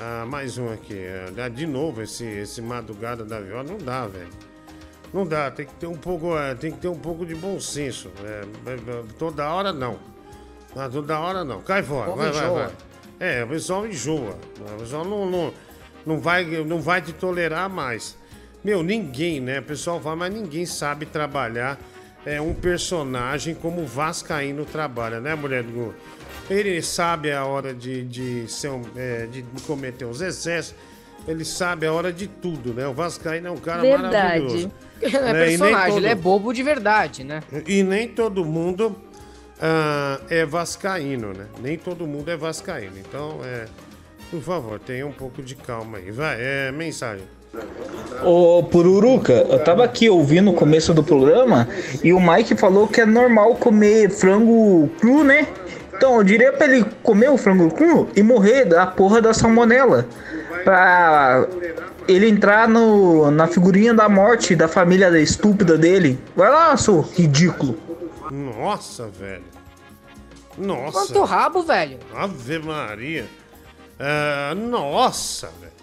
ah, 0.00 0.26
mais 0.26 0.56
um 0.56 0.72
aqui. 0.72 0.98
Ah, 1.36 1.48
de 1.48 1.66
novo 1.66 2.02
esse, 2.02 2.24
esse 2.24 2.62
madrugada 2.62 3.24
da 3.24 3.38
viola. 3.38 3.62
Não 3.62 3.76
dá, 3.76 4.06
velho. 4.06 4.28
Não 5.12 5.26
dá, 5.26 5.50
tem 5.50 5.66
que 5.66 5.74
ter 5.74 5.86
um 5.86 5.96
pouco, 5.96 6.36
é, 6.36 6.54
tem 6.54 6.72
que 6.72 6.78
ter 6.78 6.88
um 6.88 6.98
pouco 6.98 7.26
de 7.26 7.34
bom 7.34 7.60
senso. 7.60 8.10
É, 8.24 8.70
é, 8.70 8.74
é, 8.74 9.04
toda 9.18 9.48
hora 9.50 9.72
não. 9.72 9.98
Ah, 10.74 10.88
toda 10.88 11.18
hora 11.18 11.44
não. 11.44 11.60
Cai 11.60 11.82
fora, 11.82 12.10
vai, 12.12 12.30
vai, 12.30 12.50
vai. 12.50 12.70
É, 13.20 13.44
o 13.44 13.48
pessoal 13.48 13.86
enjoa. 13.86 14.38
O 14.76 14.80
pessoal 14.80 15.04
não, 15.04 15.30
não, 15.30 15.54
não, 16.06 16.20
vai, 16.20 16.44
não 16.44 16.80
vai 16.80 17.02
te 17.02 17.12
tolerar 17.12 17.68
mais. 17.68 18.16
Meu, 18.64 18.82
ninguém, 18.82 19.40
né? 19.40 19.60
O 19.60 19.62
pessoal 19.62 20.00
fala, 20.00 20.16
mas 20.16 20.34
ninguém 20.34 20.64
sabe 20.64 21.04
trabalhar 21.06 21.78
é, 22.28 22.40
um 22.40 22.52
personagem 22.52 23.54
como 23.54 23.82
o 23.82 23.86
Vascaíno 23.86 24.64
trabalha, 24.64 25.20
né, 25.20 25.34
mulher 25.34 25.62
do 25.62 25.72
Gu? 25.72 25.94
Ele 26.50 26.80
sabe 26.82 27.32
a 27.32 27.44
hora 27.44 27.74
de, 27.74 28.04
de, 28.04 28.50
ser 28.50 28.70
um, 28.70 28.82
é, 28.96 29.26
de 29.26 29.42
cometer 29.66 30.04
os 30.04 30.20
excessos, 30.20 30.74
ele 31.26 31.44
sabe 31.44 31.86
a 31.86 31.92
hora 31.92 32.12
de 32.12 32.26
tudo, 32.26 32.72
né? 32.72 32.86
O 32.86 32.94
Vascaíno 32.94 33.48
é 33.48 33.50
um 33.50 33.56
cara 33.56 33.82
Verdade. 33.82 34.12
maravilhoso. 34.14 34.72
Ele 35.00 35.12
não 35.18 35.26
é 35.28 35.32
Né? 35.32 35.38
E 35.38 35.48
nem 35.48 35.58
personagem, 35.58 35.88
todo- 35.88 35.98
ele 35.98 36.06
é 36.08 36.14
bobo 36.14 36.52
de 36.52 36.62
verdade, 36.62 37.24
né? 37.24 37.42
e 37.66 37.82
nem 37.82 38.08
todo 38.08 38.44
mundo 38.44 38.96
ah, 39.60 40.20
é 40.30 40.44
vascaíno, 40.46 41.32
né? 41.32 41.46
Nem 41.60 41.76
todo 41.76 42.06
mundo 42.06 42.30
é 42.30 42.36
vascaíno. 42.36 42.98
Então, 42.98 43.40
é, 43.44 43.66
por 44.30 44.40
favor, 44.40 44.78
tenha 44.78 45.06
um 45.06 45.12
pouco 45.12 45.42
de 45.42 45.54
calma 45.54 45.98
aí. 45.98 46.10
Vai, 46.10 46.36
é 46.40 46.72
mensagem. 46.72 47.24
Ô, 48.24 48.62
Pururuca, 48.64 49.32
eu 49.32 49.58
tava 49.62 49.84
aqui 49.84 50.10
ouvindo 50.10 50.50
o 50.50 50.54
começo 50.54 50.92
do 50.92 51.04
programa 51.04 51.68
e 52.02 52.12
o 52.12 52.20
Mike 52.20 52.56
falou 52.56 52.88
que 52.88 53.00
é 53.00 53.06
normal 53.06 53.54
comer 53.54 54.10
frango 54.10 54.88
cru, 55.00 55.22
né? 55.22 55.46
Então, 55.94 56.16
eu 56.16 56.24
diria 56.24 56.52
pra 56.52 56.66
ele 56.66 56.84
comer 57.02 57.28
o 57.28 57.36
frango 57.36 57.70
cru 57.70 58.08
e 58.14 58.22
morrer 58.22 58.64
da 58.64 58.86
porra 58.86 59.20
da 59.20 59.34
salmonela. 59.34 60.06
Pra 60.62 61.46
ele 62.06 62.28
entrar 62.28 62.68
no, 62.68 63.30
na 63.30 63.46
figurinha 63.46 63.92
da 63.92 64.08
morte 64.08 64.54
da 64.54 64.68
família 64.68 65.08
estúpida 65.20 65.76
dele. 65.76 66.18
Vai 66.36 66.50
lá, 66.50 66.76
seu 66.76 67.00
ridículo. 67.00 67.78
Nossa, 68.30 69.08
velho. 69.08 69.44
Nossa. 70.56 70.92
Quanto 70.92 71.24
rabo, 71.24 71.62
velho. 71.62 71.98
Ave 72.14 72.58
Maria. 72.58 73.26
Ah, 73.98 74.54
nossa, 74.56 75.48
velho. 75.60 75.77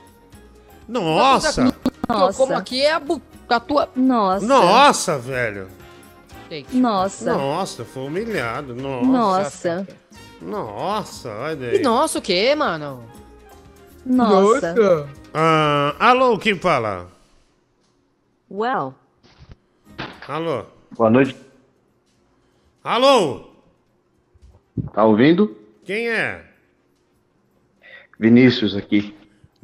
Nossa. 0.87 1.73
Nossa. 2.07 2.37
Como 2.37 2.53
aqui 2.55 2.81
é 2.81 2.91
a, 2.93 2.99
bu- 2.99 3.21
a 3.49 3.59
tua. 3.59 3.89
Nossa. 3.95 4.45
Nossa, 4.45 5.17
velho. 5.17 5.67
Nossa. 6.71 7.33
Nossa, 7.35 7.83
foi 7.83 8.03
humilhado. 8.05 8.75
Nossa. 8.75 9.05
Nossa. 9.81 9.87
Nossa, 10.41 11.29
olha 11.29 11.65
E 11.65 11.77
aí. 11.77 11.81
nossa, 11.81 12.19
o 12.19 12.21
que, 12.21 12.53
mano? 12.53 13.03
Nossa. 14.05 14.75
Ah, 15.33 15.95
alô, 15.99 16.37
quem 16.37 16.55
fala? 16.57 17.07
Well. 18.49 18.93
Alô? 20.27 20.65
Boa 20.91 21.09
noite. 21.09 21.35
Alô? 22.83 23.49
Tá 24.93 25.03
ouvindo? 25.03 25.57
Quem 25.83 26.09
é? 26.09 26.45
Vinícius 28.19 28.75
aqui. 28.75 29.14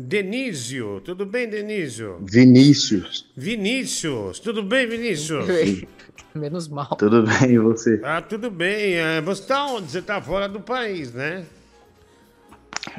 Denísio. 0.02 1.02
Tudo 1.02 1.26
bem, 1.26 1.48
Denísio? 1.48 2.18
Vinícius. 2.22 3.30
Vinícius. 3.36 4.40
Tudo 4.40 4.64
bem, 4.64 4.88
Vinícius? 4.88 5.46
Menos 6.34 6.68
mal. 6.68 6.96
Tudo 6.98 7.24
bem, 7.24 7.52
e 7.52 7.60
você? 7.60 8.00
Ah, 8.04 8.22
tudo 8.22 8.50
bem. 8.50 8.96
É, 8.96 9.22
Você 9.22 9.44
tá 9.44 9.66
onde? 9.66 9.92
Você 9.92 10.02
tá 10.02 10.22
fora 10.22 10.48
do 10.48 10.60
país, 10.60 11.14
né? 11.14 11.46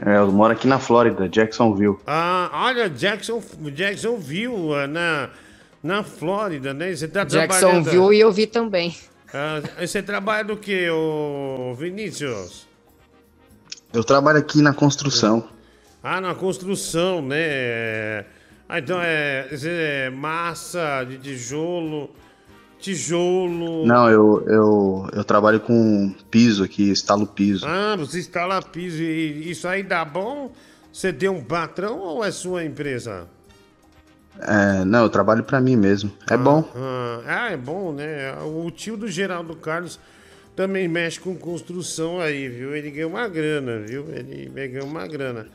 É, 0.05 0.17
eu 0.17 0.31
moro 0.31 0.53
aqui 0.53 0.67
na 0.67 0.79
Flórida, 0.79 1.29
Jacksonville. 1.29 1.97
Ah, 2.07 2.51
olha, 2.53 2.89
Jackson, 2.89 3.43
Jacksonville, 3.75 4.75
ah, 4.75 4.87
na, 4.87 5.31
na 5.83 6.03
Flórida, 6.05 6.73
né? 6.73 6.95
Você 6.95 7.09
tá 7.09 7.25
Jackson 7.25 7.59
trabalhando... 7.59 7.91
viu 7.91 8.13
e 8.13 8.21
eu 8.21 8.31
vi 8.31 8.47
também. 8.47 8.95
Ah, 9.35 9.61
você 9.81 10.03
trabalha 10.03 10.45
do 10.45 10.57
que, 10.57 10.89
ô 10.91 11.75
Vinícius? 11.75 12.67
Eu 13.93 14.05
trabalho 14.05 14.39
aqui 14.39 14.63
na 14.63 14.73
construção. 14.73 15.49
Ah, 16.03 16.21
na 16.21 16.35
construção, 16.35 17.23
né? 17.23 18.25
Ah, 18.69 18.79
então 18.79 18.99
é, 19.01 19.47
é 19.53 20.11
massa 20.11 21.05
de 21.05 21.19
tijolo, 21.19 22.11
tijolo... 22.81 23.87
Não, 23.87 24.11
eu, 24.11 24.45
eu, 24.49 25.09
eu 25.13 25.25
trabalho 25.25 25.61
com 25.61 26.13
piso 26.31 26.65
aqui, 26.65 26.91
estalo 26.91 27.27
piso. 27.27 27.65
Ah, 27.67 27.95
você 27.97 28.19
instala 28.19 28.61
piso 28.61 29.01
e 29.01 29.51
isso 29.51 29.69
aí 29.69 29.83
dá 29.83 30.05
bom? 30.05 30.51
Você 30.93 31.13
tem 31.13 31.29
um 31.29 31.43
patrão 31.43 31.99
ou 32.01 32.25
é 32.25 32.31
sua 32.31 32.65
empresa? 32.65 33.29
É, 34.41 34.85
não, 34.85 35.03
eu 35.03 35.09
trabalho 35.09 35.45
pra 35.45 35.61
mim 35.61 35.77
mesmo. 35.77 36.11
É 36.29 36.37
bom. 36.37 36.69
Ah, 36.75 37.21
ah, 37.27 37.53
é 37.53 37.57
bom, 37.57 37.93
né? 37.93 38.35
O 38.43 38.71
tio 38.71 38.97
do 38.97 39.07
Geraldo 39.07 39.55
Carlos 39.55 40.01
também 40.57 40.89
mexe 40.89 41.21
com 41.21 41.37
construção 41.37 42.21
aí, 42.21 42.49
viu? 42.49 42.75
Ele 42.75 42.91
ganhou 42.91 43.11
uma 43.11 43.29
grana, 43.29 43.79
viu? 43.79 44.07
Ele 44.13 44.69
ganhou 44.69 44.87
uma 44.87 45.07
grana. 45.07 45.47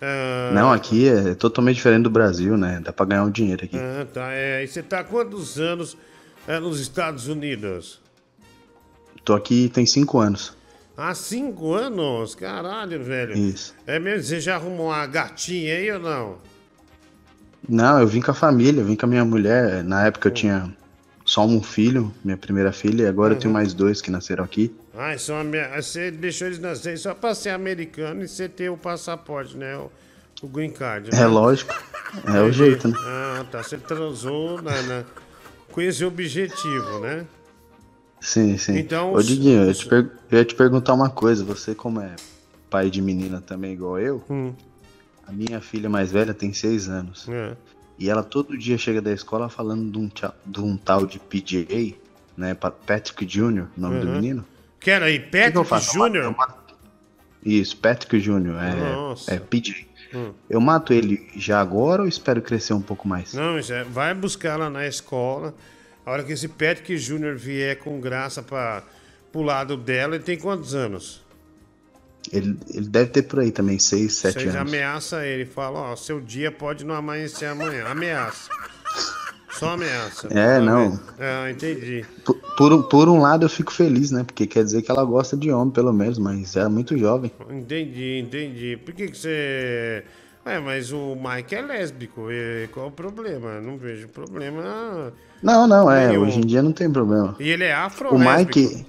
Ah, 0.00 0.50
Não, 0.52 0.72
aqui 0.72 1.08
é 1.08 1.34
totalmente 1.34 1.76
diferente 1.76 2.02
do 2.02 2.10
Brasil, 2.10 2.56
né? 2.56 2.80
Dá 2.82 2.92
pra 2.92 3.06
ganhar 3.06 3.24
um 3.24 3.30
dinheiro 3.30 3.64
aqui. 3.64 3.76
Ah, 3.78 4.06
tá. 4.12 4.32
É, 4.32 4.62
e 4.62 4.66
você 4.66 4.82
tá 4.82 5.00
há 5.00 5.04
quantos 5.04 5.58
anos 5.58 5.96
é, 6.46 6.58
nos 6.58 6.80
Estados 6.80 7.28
Unidos? 7.28 8.00
Tô 9.24 9.34
aqui 9.34 9.70
tem 9.72 9.86
cinco 9.86 10.18
anos. 10.18 10.54
Há 10.96 11.14
cinco 11.14 11.72
anos? 11.72 12.34
Caralho, 12.34 13.02
velho. 13.02 13.36
Isso. 13.36 13.74
É 13.86 13.98
mesmo? 13.98 14.22
Você 14.24 14.40
já 14.40 14.56
arrumou 14.56 14.86
uma 14.88 15.06
gatinha 15.06 15.74
aí 15.74 15.90
ou 15.90 15.98
não? 15.98 16.38
Não, 17.68 17.98
eu 17.98 18.06
vim 18.06 18.20
com 18.20 18.30
a 18.30 18.34
família, 18.34 18.82
eu 18.82 18.84
vim 18.84 18.94
com 18.94 19.06
a 19.06 19.08
minha 19.08 19.24
mulher. 19.24 19.82
Na 19.82 20.06
época 20.06 20.28
eu 20.28 20.32
tinha 20.32 20.76
só 21.24 21.44
um 21.46 21.62
filho, 21.62 22.12
minha 22.24 22.36
primeira 22.36 22.70
filha, 22.72 23.04
e 23.04 23.06
agora 23.06 23.34
eu 23.34 23.38
tenho 23.38 23.48
Uhum. 23.50 23.54
mais 23.54 23.72
dois 23.72 24.00
que 24.02 24.10
nasceram 24.10 24.44
aqui. 24.44 24.74
Ah, 24.96 25.16
são 25.16 25.36
ame- 25.40 25.66
você 25.74 26.10
deixou 26.10 26.46
eles 26.48 26.58
nascerem 26.58 26.96
só 26.98 27.14
pra 27.14 27.34
ser 27.34 27.50
americano 27.50 28.22
e 28.22 28.28
você 28.28 28.48
ter 28.48 28.70
o 28.70 28.76
passaporte, 28.76 29.56
né? 29.56 29.76
O, 29.76 29.90
O 30.42 30.48
green 30.48 30.70
card. 30.70 31.08
É 31.14 31.26
lógico. 31.26 31.72
É 32.26 32.42
o 32.42 32.52
jeito, 32.52 32.88
né? 32.88 32.94
Ah, 32.98 33.46
tá. 33.50 33.62
Você 33.62 33.78
transou 33.78 34.60
na, 34.60 34.82
na- 34.82 35.04
com 35.72 35.80
esse 35.80 36.04
objetivo, 36.04 36.98
né? 37.00 37.24
Sim, 38.20 38.58
sim. 38.58 38.76
Então, 38.78 39.12
Ô, 39.12 39.16
os- 39.16 39.26
Diguinho, 39.26 39.62
eu, 39.62 39.72
te 39.72 39.86
per- 39.88 40.10
eu 40.30 40.38
ia 40.38 40.44
te 40.44 40.54
perguntar 40.54 40.92
uma 40.92 41.08
coisa. 41.08 41.42
Você, 41.44 41.74
como 41.74 42.00
é 42.00 42.14
pai 42.68 42.90
de 42.90 43.00
menina 43.00 43.40
também, 43.40 43.72
igual 43.72 43.98
eu, 43.98 44.22
Hum. 44.28 44.52
a 45.26 45.32
minha 45.32 45.60
filha 45.62 45.88
mais 45.88 46.10
velha 46.12 46.34
tem 46.34 46.52
seis 46.52 46.88
anos. 46.88 47.26
É. 47.28 47.56
E 47.98 48.10
ela 48.10 48.22
todo 48.22 48.56
dia 48.58 48.76
chega 48.76 49.00
da 49.00 49.12
escola 49.12 49.48
falando 49.48 49.90
de 49.90 49.98
um, 49.98 50.10
de 50.46 50.60
um 50.60 50.76
tal 50.76 51.06
de 51.06 51.18
PJ, 51.18 51.96
né? 52.36 52.54
Pa- 52.54 52.70
Patrick 52.70 53.24
Jr., 53.24 53.66
nome 53.76 54.00
do 54.00 54.06
Uhum. 54.06 54.12
menino. 54.14 54.44
Quero 54.80 55.04
aí, 55.04 55.18
Patrick 55.20 55.52
Jr. 55.92 56.34
Isso, 57.44 57.76
Patrick 57.76 58.18
Jr. 58.20 58.56
É, 58.60 58.74
Nossa. 58.94 59.34
é 59.34 59.38
PJ. 59.38 59.86
Hum. 60.14 60.32
Eu 60.48 60.60
mato 60.60 60.92
ele 60.92 61.28
já 61.36 61.60
agora 61.60 62.02
ou 62.02 62.08
espero 62.08 62.40
crescer 62.40 62.72
um 62.72 62.80
pouco 62.82 63.06
mais? 63.08 63.34
Não, 63.34 63.58
isso 63.58 63.72
é, 63.72 63.82
vai 63.84 64.14
buscar 64.14 64.56
lá 64.58 64.70
na 64.70 64.86
escola. 64.86 65.54
A 66.06 66.10
hora 66.12 66.22
que 66.22 66.32
esse 66.32 66.48
Patrick 66.48 66.96
Jr. 66.96 67.34
vier 67.36 67.78
com 67.78 68.00
graça 68.00 68.42
para 68.42 68.82
pro 69.32 69.42
lado 69.42 69.76
dela, 69.76 70.14
ele 70.14 70.22
tem 70.24 70.38
quantos 70.38 70.74
anos? 70.74 71.23
Ele, 72.32 72.56
ele 72.72 72.88
deve 72.88 73.10
ter 73.10 73.22
por 73.22 73.40
aí 73.40 73.50
também, 73.52 73.78
seis, 73.78 74.14
sete 74.16 74.40
Vocês 74.40 74.54
anos. 74.54 74.68
ameaçam 74.72 75.20
ele, 75.22 75.44
fala, 75.44 75.78
ó, 75.92 75.96
seu 75.96 76.20
dia 76.20 76.50
pode 76.50 76.84
não 76.84 76.94
amanhecer 76.94 77.46
amanhã. 77.46 77.86
Ameaça. 77.86 78.48
Só 79.50 79.70
ameaça. 79.74 80.26
É, 80.32 80.58
não. 80.58 80.98
Ah, 81.18 81.48
entendi. 81.50 82.04
Por, 82.24 82.34
por, 82.56 82.72
um- 82.72 82.82
por 82.82 83.08
um 83.08 83.20
lado 83.20 83.44
eu 83.44 83.48
fico 83.48 83.72
feliz, 83.72 84.10
né? 84.10 84.24
Porque 84.24 84.46
quer 84.48 84.64
dizer 84.64 84.82
que 84.82 84.90
ela 84.90 85.04
gosta 85.04 85.36
de 85.36 85.50
homem, 85.52 85.72
pelo 85.72 85.92
menos, 85.92 86.18
mas 86.18 86.56
é 86.56 86.66
muito 86.66 86.98
jovem. 86.98 87.30
Entendi, 87.50 88.18
entendi. 88.18 88.76
Por 88.84 88.92
que, 88.94 89.06
que 89.08 89.16
você. 89.16 90.02
É, 90.44 90.58
mas 90.58 90.90
o 90.92 91.14
Mike 91.14 91.54
é 91.54 91.62
lésbico. 91.62 92.30
E 92.32 92.68
qual 92.72 92.88
o 92.88 92.90
problema? 92.90 93.60
Não 93.60 93.78
vejo 93.78 94.08
problema. 94.08 95.12
Não, 95.40 95.66
não, 95.68 95.90
é, 95.90 96.08
Nenhum. 96.08 96.22
hoje 96.22 96.38
em 96.38 96.46
dia 96.46 96.62
não 96.62 96.72
tem 96.72 96.90
problema. 96.90 97.36
E 97.38 97.48
ele 97.48 97.64
é 97.64 97.74
O 97.74 97.78
afro-lésbico. 97.80 98.58
Mike. 98.58 98.86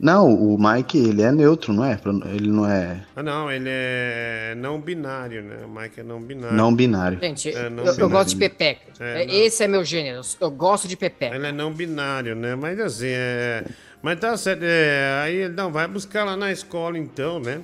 Não, 0.00 0.32
o 0.32 0.56
Mike, 0.56 0.96
ele 0.96 1.22
é 1.22 1.32
neutro, 1.32 1.72
não 1.72 1.84
é? 1.84 1.98
Ele 2.32 2.48
não 2.48 2.64
é 2.64 3.04
Ah, 3.16 3.22
não, 3.22 3.50
ele 3.50 3.68
é 3.68 4.54
não 4.56 4.80
binário, 4.80 5.42
né? 5.42 5.64
O 5.64 5.68
Mike 5.68 5.98
é 6.00 6.02
não 6.04 6.20
binário. 6.22 6.56
não 6.56 6.72
binário. 6.74 7.18
Gente, 7.20 7.48
É, 7.50 7.68
não 7.68 7.82
eu, 7.82 7.86
eu 7.86 7.94
binário. 7.94 8.08
gosto 8.10 8.28
de 8.30 8.36
pepeca. 8.36 8.80
É, 9.00 9.24
É. 9.24 9.34
Esse 9.44 9.64
é 9.64 9.68
meu 9.68 9.84
gênero. 9.84 10.20
Eu 10.40 10.50
gosto 10.52 10.86
de 10.86 10.96
pepeca. 10.96 11.34
Ele 11.34 11.46
é 11.48 11.52
não 11.52 11.72
binário, 11.72 12.36
né? 12.36 12.54
Mas 12.54 12.78
assim, 12.78 13.08
é. 13.08 13.64
Mas 14.00 14.20
tá 14.20 14.36
certo. 14.36 14.62
É... 14.62 15.20
Aí, 15.24 15.48
não, 15.48 15.72
vai 15.72 15.88
buscar 15.88 16.22
lá 16.22 16.36
na 16.36 16.52
escola 16.52 16.96
então, 16.96 17.40
né? 17.40 17.60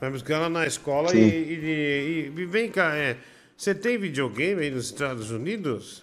Vai 0.00 0.10
buscar 0.10 0.38
lá 0.40 0.48
na 0.48 0.66
escola 0.66 1.14
e, 1.14 1.20
e, 1.20 2.32
e- 2.36 2.40
e 2.40 2.44
vem 2.46 2.68
cá, 2.68 2.96
é. 2.96 3.16
Você 3.56 3.74
tem 3.74 3.96
videogame 3.96 4.62
aí 4.62 4.70
nos 4.70 4.86
Estados 4.86 5.30
Unidos? 5.30 6.02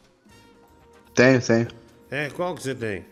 Tenho, 1.14 1.42
tenho. 1.42 1.68
É, 2.10 2.30
qual 2.30 2.56
que 2.56 2.64
você 2.64 2.76
tem? 2.76 3.04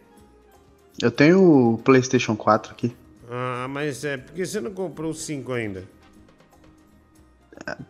Eu 1.01 1.11
tenho 1.11 1.73
o 1.73 1.77
PlayStation 1.79 2.35
4 2.35 2.71
aqui. 2.71 2.95
Ah, 3.29 3.67
mas 3.69 4.03
é 4.05 4.17
porque 4.17 4.45
você 4.45 4.61
não 4.61 4.71
comprou 4.71 5.11
o 5.11 5.13
5 5.13 5.51
ainda. 5.51 5.83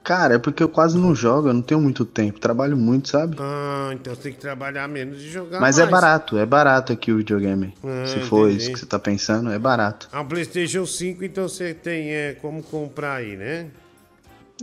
Cara, 0.03 0.35
é 0.35 0.37
porque 0.39 0.63
eu 0.63 0.69
quase 0.69 0.97
não 0.97 1.13
jogo, 1.13 1.49
eu 1.49 1.53
não 1.53 1.61
tenho 1.61 1.81
muito 1.81 2.05
tempo, 2.05 2.39
trabalho 2.39 2.77
muito, 2.77 3.09
sabe? 3.09 3.35
Ah, 3.39 3.89
então 3.93 4.15
você 4.15 4.21
tem 4.21 4.33
que 4.33 4.39
trabalhar 4.39 4.87
menos 4.87 5.17
e 5.21 5.27
jogar 5.27 5.59
Mas 5.59 5.77
mais. 5.77 5.87
é 5.87 5.91
barato, 5.91 6.37
é 6.37 6.45
barato 6.45 6.93
aqui 6.93 7.11
o 7.11 7.17
videogame. 7.17 7.73
Ah, 7.83 8.05
Se 8.07 8.19
for 8.21 8.47
entendi. 8.47 8.63
isso 8.63 8.71
que 8.73 8.79
você 8.79 8.85
tá 8.85 8.97
pensando, 8.99 9.51
é 9.51 9.59
barato. 9.59 10.07
Ah, 10.11 10.21
o 10.21 10.25
PlayStation 10.25 10.85
5, 10.85 11.23
então 11.25 11.49
você 11.49 11.73
tem 11.73 12.11
é, 12.13 12.33
como 12.41 12.63
comprar 12.63 13.15
aí, 13.15 13.35
né? 13.35 13.67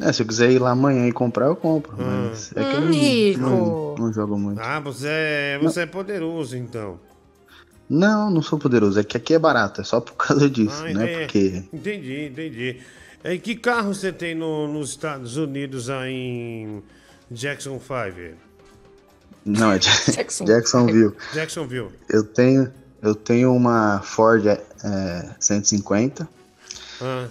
É, 0.01 0.11
se 0.13 0.23
eu 0.23 0.27
quiser 0.27 0.51
ir 0.51 0.59
lá 0.59 0.71
amanhã 0.71 1.07
e 1.07 1.13
comprar, 1.13 1.47
eu 1.47 1.57
compro. 1.57 1.93
Ah. 1.99 2.29
Mas 2.31 2.51
é 2.57 2.65
que 2.65 2.77
eu 2.77 3.39
não- 3.39 3.49
não, 3.51 3.95
não 4.07 4.13
jogo 4.13 4.39
muito. 4.39 4.61
Ah, 4.63 4.81
você 4.81 5.09
é, 5.09 5.59
você 5.61 5.81
é 5.83 5.87
poderoso, 5.87 6.57
então. 6.57 6.99
Não, 7.95 8.31
não 8.31 8.41
sou 8.41 8.59
poderoso. 8.59 8.99
É 8.99 9.05
que 9.05 9.17
aqui 9.17 9.35
é 9.35 9.39
barato, 9.39 9.81
é 9.81 9.85
só 9.85 10.01
por 10.01 10.15
causa 10.15 10.49
disso, 10.51 10.83
Ah, 10.85 10.93
né? 10.95 11.13
é. 11.13 11.19
Porque. 11.21 11.65
Entendi, 11.73 12.27
entendi. 12.27 12.81
E 13.25 13.39
que 13.39 13.55
carro 13.55 13.95
você 13.95 14.11
tem 14.13 14.35
no- 14.35 14.67
nos 14.67 14.91
Estados 14.91 15.37
Unidos 15.37 15.91
aí 15.91 16.13
em 16.13 16.83
Jackson 17.31 17.79
5? 17.79 18.37
Não, 19.45 19.73
é 19.73 19.79
Jackson. 20.11 20.45
Jacksonville. 20.45 21.13
Jacksonville. 21.35 21.91
Eu 22.09 22.25
tenho, 22.25 22.73
eu 23.03 23.15
tenho 23.15 23.55
uma 23.55 24.01
Ford 24.01 24.47
é, 24.47 24.61
150 25.39 26.29
Ah, 27.01 27.27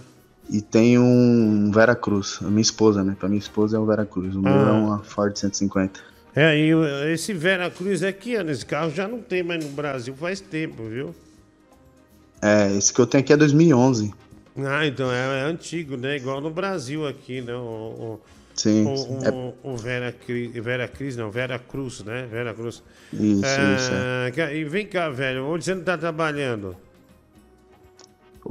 e 0.49 0.61
tenho 0.61 1.01
um 1.01 1.71
Veracruz. 1.73 2.37
A 2.41 2.45
minha 2.49 2.61
esposa, 2.61 3.03
né? 3.03 3.15
Pra 3.19 3.27
minha 3.29 3.39
esposa 3.39 3.77
é 3.77 3.79
um 3.79 3.85
Veracruz. 3.85 4.35
O 4.35 4.41
meu 4.41 4.53
Ah. 4.53 4.69
é 4.69 4.71
uma 4.71 4.99
Ford 4.99 5.35
150. 5.37 5.99
É, 6.35 6.57
e 6.57 6.71
esse 7.13 7.33
Vera 7.33 7.69
Cruz 7.69 8.01
é 8.03 8.11
que 8.11 8.35
ano? 8.35 8.51
Esse 8.51 8.65
carro 8.65 8.91
já 8.91 9.07
não 9.07 9.21
tem 9.21 9.43
mais 9.43 9.63
no 9.63 9.71
Brasil 9.71 10.15
faz 10.15 10.39
tempo, 10.41 10.83
viu? 10.83 11.15
É, 12.41 12.71
esse 12.75 12.93
que 12.93 12.99
eu 12.99 13.07
tenho 13.07 13.23
aqui 13.23 13.33
é 13.33 13.37
2011. 13.37 14.13
Ah, 14.57 14.85
então 14.85 15.11
é, 15.11 15.39
é 15.39 15.43
antigo, 15.43 15.95
né? 15.97 16.17
Igual 16.17 16.41
no 16.41 16.49
Brasil 16.51 17.07
aqui, 17.07 17.41
né? 17.41 17.53
O, 17.55 17.59
o, 17.63 18.21
Sim, 18.55 18.85
o, 18.87 18.93
sim. 18.95 19.17
o, 19.63 19.73
o 19.73 19.77
Vera, 19.77 20.11
Cri- 20.11 20.49
Vera 20.61 20.87
Cris, 20.87 21.15
não, 21.17 21.31
Vera 21.31 21.59
Cruz, 21.59 22.03
né? 22.03 22.27
Vera 22.29 22.53
Cruz. 22.53 22.83
Isso, 23.13 23.45
É, 23.45 23.75
isso, 23.75 23.93
é. 24.41 24.55
E 24.55 24.65
vem 24.65 24.87
cá, 24.87 25.09
velho, 25.09 25.45
onde 25.45 25.65
você 25.65 25.75
não 25.75 25.83
tá 25.83 25.97
trabalhando? 25.97 26.75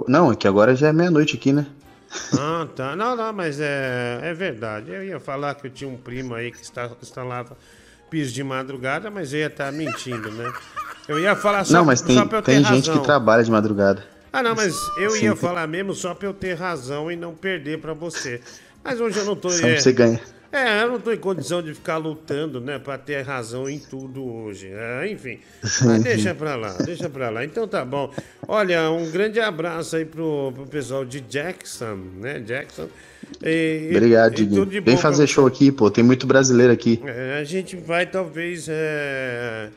Não, 0.09 0.33
é 0.33 0.37
que 0.37 0.47
agora 0.49 0.75
já 0.75 0.89
é 0.89 0.93
meia-noite 0.93 1.37
aqui, 1.37 1.53
né? 1.53 1.67
Ah, 2.39 2.67
tá. 2.75 2.97
Não, 2.97 3.15
não, 3.15 3.33
mas 3.33 3.61
é, 3.61 4.21
é 4.23 4.35
verdade. 4.35 4.91
Eu 4.91 5.05
ia 5.05 5.21
falar 5.21 5.55
que 5.55 5.67
eu 5.67 5.71
tinha 5.71 5.89
um 5.89 5.97
primo 5.97 6.35
aí 6.35 6.51
que 6.51 6.63
está, 6.63 6.91
instalava 7.01 7.57
piso 8.11 8.33
de 8.33 8.43
madrugada, 8.43 9.11
mas 9.11 9.33
eu 9.33 9.39
ia 9.39 9.47
estar 9.47 9.71
mentindo, 9.73 10.31
né? 10.33 10.53
Eu 11.07 11.19
ia 11.19 11.37
falar 11.37 11.65
só, 11.65 11.75
não, 11.75 11.85
mas 11.85 12.03
tem, 12.03 12.17
só 12.17 12.27
pra 12.27 12.39
eu 12.39 12.43
ter 12.43 12.53
tem 12.53 12.65
gente 12.65 12.89
razão. 12.89 12.99
que 12.99 13.07
trabalha 13.07 13.45
de 13.45 13.51
madrugada. 13.51 14.05
Ah, 14.33 14.43
não, 14.43 14.55
mas 14.55 14.77
eu 14.97 15.17
ia 15.17 15.35
falar 15.35 15.67
mesmo 15.67 15.95
só 15.95 16.15
pra 16.15 16.29
eu 16.29 16.35
ter 16.35 16.55
razão 16.55 17.11
e 17.11 17.17
não 17.17 17.35
perder 17.35 17.81
pra 17.81 17.93
você. 17.95 18.41
Mas 18.83 19.01
hoje 19.01 19.19
eu 19.19 19.25
não 19.25 19.37
tô... 19.37 19.51
Só 19.51 19.67
é, 19.67 19.79
você 19.79 19.93
ganhar. 19.93 20.21
É, 20.53 20.83
eu 20.83 20.89
não 20.91 21.01
tô 21.01 21.13
em 21.13 21.17
condição 21.17 21.63
de 21.63 21.73
ficar 21.73 21.97
lutando, 21.97 22.61
né, 22.61 22.77
pra 22.79 22.99
ter 22.99 23.23
razão 23.23 23.69
em 23.71 23.79
tudo 23.79 24.25
hoje. 24.25 24.69
É, 24.73 25.09
enfim, 25.09 25.39
mas 25.63 26.03
deixa 26.03 26.35
pra 26.35 26.57
lá, 26.57 26.73
deixa 26.85 27.09
pra 27.09 27.31
lá. 27.31 27.45
Então 27.45 27.69
tá 27.69 27.85
bom. 27.85 28.13
Olha, 28.49 28.91
um 28.91 29.09
grande 29.13 29.39
abraço 29.39 29.95
aí 29.95 30.05
pro, 30.05 30.51
pro 30.53 30.67
pessoal 30.67 31.05
de 31.05 31.21
Jackson, 31.21 31.97
né, 32.17 32.41
Jackson. 32.41 32.89
E- 33.45 33.93
Obrigado, 33.95 34.35
Diguinho. 34.35 34.67
Vem 34.67 34.83
pra 34.83 34.97
fazer 34.97 35.27
show 35.29 35.47
aqui, 35.47 35.71
pô. 35.71 35.89
Tem 35.89 36.03
muito 36.03 36.27
brasileiro 36.27 36.73
aqui. 36.73 37.01
É, 37.07 37.39
a 37.41 37.45
gente 37.45 37.77
vai 37.77 38.05
talvez 38.07 38.67
é, 38.69 39.69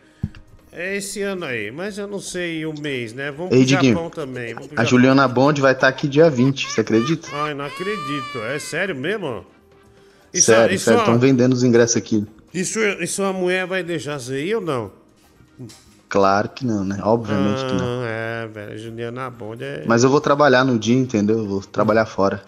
é 0.72 0.98
esse 0.98 1.22
ano 1.22 1.45
aí, 1.45 1.69
mas 1.69 2.00
eu 2.00 2.08
não 2.08 2.19
sei 2.19 2.66
o 2.66 2.74
mês, 2.82 3.14
né? 3.14 3.30
Vamos 3.32 3.52
Ei, 3.52 3.60
pro 3.60 3.68
Diguinho. 3.68 3.93
Japão 3.93 4.10
também. 4.10 4.56
Pro 4.56 4.64
A 4.64 4.68
Japão. 4.69 4.85
Juliana 4.88 5.27
Bond 5.27 5.61
vai 5.61 5.74
estar 5.74 5.88
aqui 5.88 6.08
dia 6.08 6.32
20, 6.32 6.72
você 6.72 6.82
acredita? 6.82 7.27
Ai, 7.32 7.53
não 7.53 7.66
acredito. 7.66 8.40
É 8.52 8.58
sério 8.58 8.95
mesmo? 8.95 9.45
Sua- 10.41 10.55
sério, 10.55 10.75
e 10.75 10.79
sério. 10.79 10.99
sua- 10.99 11.05
Estão 11.07 11.19
vendendo 11.19 11.53
os 11.53 11.63
ingressos 11.63 11.97
aqui. 11.97 12.25
Sua, 12.65 13.03
e 13.03 13.07
sua 13.07 13.33
mulher 13.33 13.65
vai 13.65 13.83
deixar 13.83 14.19
você 14.19 14.43
ir 14.45 14.55
ou 14.55 14.61
não? 14.61 14.91
Claro 16.09 16.49
que 16.49 16.65
não, 16.65 16.83
né? 16.85 16.99
Obviamente 17.01 17.65
que 17.65 17.73
não. 17.73 18.01
Ah, 18.03 18.07
é, 18.07 18.47
velho. 18.47 18.77
Juliana 18.77 19.29
Bond 19.29 19.63
é. 19.63 19.83
Mas 19.87 20.03
eu 20.03 20.09
vou 20.09 20.21
trabalhar 20.21 20.63
no 20.63 20.77
dia, 20.77 20.95
entendeu? 20.95 21.39
Eu 21.39 21.47
vou 21.47 21.61
trabalhar 21.61 22.05
fora. 22.05 22.43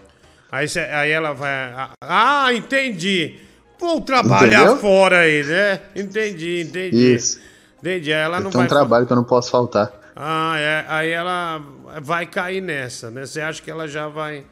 Aí, 0.51 0.67
cê- 0.67 0.81
aí 0.81 1.09
ela 1.11 1.33
vai. 1.33 1.89
Ah, 2.01 2.53
entendi. 2.53 3.39
Vou 3.79 3.99
trabalhar 4.01 4.59
Entendeu? 4.61 4.77
fora 4.77 5.19
aí, 5.19 5.43
né? 5.43 5.81
Entendi, 5.95 6.61
entendi. 6.61 7.15
Isso. 7.15 7.39
Entendi. 7.79 8.13
Aí 8.13 8.19
ela 8.21 8.37
Eu 8.37 8.43
não 8.43 8.51
tenho 8.51 8.59
vai. 8.61 8.65
um 8.67 8.69
trabalho 8.69 9.05
que 9.05 9.11
eu 9.11 9.17
não 9.17 9.23
posso 9.23 9.51
faltar. 9.51 9.91
Ah, 10.15 10.55
é. 10.57 10.85
Aí 10.87 11.09
ela 11.09 11.61
vai 12.01 12.25
cair 12.25 12.61
nessa, 12.61 13.09
né? 13.11 13.25
Você 13.25 13.41
acha 13.41 13.61
que 13.61 13.69
ela 13.69 13.87
já 13.87 14.07
vai. 14.07 14.45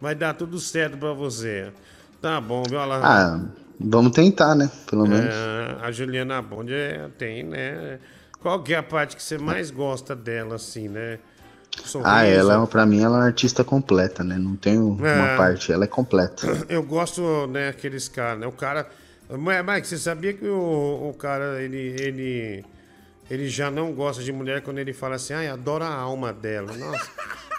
Vai 0.00 0.14
dar 0.14 0.34
tudo 0.34 0.58
certo 0.58 0.96
pra 0.98 1.12
você. 1.12 1.68
Tá 2.24 2.40
bom, 2.40 2.62
viu? 2.66 2.80
Ah, 2.80 3.38
vamos 3.78 4.12
tentar, 4.12 4.54
né? 4.54 4.70
Pelo 4.88 5.06
menos. 5.06 5.26
É, 5.34 5.76
a 5.82 5.92
Juliana 5.92 6.40
Bond 6.40 6.72
é- 6.72 7.10
tem, 7.18 7.42
né? 7.42 7.98
Qual 8.40 8.62
que 8.62 8.72
é 8.72 8.78
a 8.78 8.82
parte 8.82 9.14
que 9.14 9.22
você 9.22 9.36
mais 9.36 9.70
gosta 9.70 10.16
dela, 10.16 10.54
assim, 10.54 10.88
né? 10.88 11.18
Sorriso. 11.84 12.08
Ah, 12.10 12.24
ela, 12.24 12.62
é- 12.62 12.66
pra 12.66 12.86
mim, 12.86 13.02
ela 13.02 13.16
é 13.16 13.20
uma 13.20 13.26
artista 13.26 13.62
completa, 13.62 14.24
né? 14.24 14.38
Não 14.38 14.56
tem 14.56 14.78
uma 14.78 15.06
É. 15.06 15.36
parte, 15.36 15.70
ela 15.70 15.84
é 15.84 15.86
completa. 15.86 16.46
Eu 16.66 16.82
gosto, 16.82 17.46
né, 17.48 17.68
aqueles 17.68 18.08
caras, 18.08 18.40
né? 18.40 18.46
O 18.46 18.52
cara. 18.52 18.88
Mike, 19.28 19.86
você 19.86 19.98
sabia 19.98 20.32
que 20.32 20.46
o, 20.48 21.10
o 21.10 21.14
cara, 21.18 21.60
ele, 21.60 21.94
ele. 22.00 22.64
Ele 23.28 23.48
já 23.50 23.70
não 23.70 23.92
gosta 23.92 24.22
de 24.22 24.32
mulher 24.32 24.62
quando 24.62 24.78
ele 24.78 24.94
fala 24.94 25.16
assim, 25.16 25.34
ai, 25.34 25.48
adoro 25.48 25.84
a 25.84 25.94
alma 25.94 26.32
dela. 26.32 26.72
Nossa, 26.74 27.10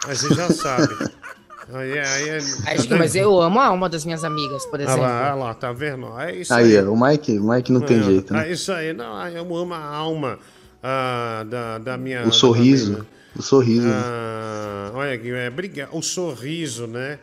mas 0.08 0.22
você 0.22 0.34
já 0.34 0.50
sabe. 0.50 0.96
Aí, 1.74 1.98
aí, 1.98 2.30
é- 2.30 2.40
Ai, 2.68 2.78
Chiquinho, 2.78 3.00
mas 3.00 3.16
eu 3.16 3.42
amo 3.42 3.60
a 3.60 3.66
alma 3.68 3.90
das 3.90 4.06
minhas 4.06 4.24
amigas, 4.24 4.66
por 4.68 4.80
Ah 4.80 4.84
exemplo. 4.84 5.02
lá, 5.02 5.30
ah 5.32 5.36
lá, 5.36 5.54
tá 5.54 5.72
vendo? 5.72 6.20
É 6.20 6.36
isso 6.36 6.54
Aí, 6.54 6.78
aí. 6.78 6.86
o 6.86 6.96
Mike, 6.96 7.40
o 7.40 7.50
Mike 7.50 7.72
não 7.72 7.82
tem 7.82 8.00
É, 8.00 8.04
jeito, 8.04 8.34
É 8.36 8.38
né? 8.38 8.52
isso 8.52 8.72
aí. 8.72 8.94
Não, 8.94 9.28
eu 9.28 9.56
amo 9.56 9.74
a 9.74 9.84
alma 9.84 10.38
ah, 10.84 11.44
da, 11.50 11.78
da 11.80 11.98
minha. 11.98 12.24
O 12.28 12.32
sorriso, 12.32 13.06
o 13.36 13.42
sorriso. 13.42 13.88
Ah, 13.90 14.92
olha 14.94 15.14
aqui, 15.16 15.32
é, 15.32 15.50
briga, 15.50 15.90
o 15.92 16.02
sorriso, 16.04 16.86
né? 16.86 17.18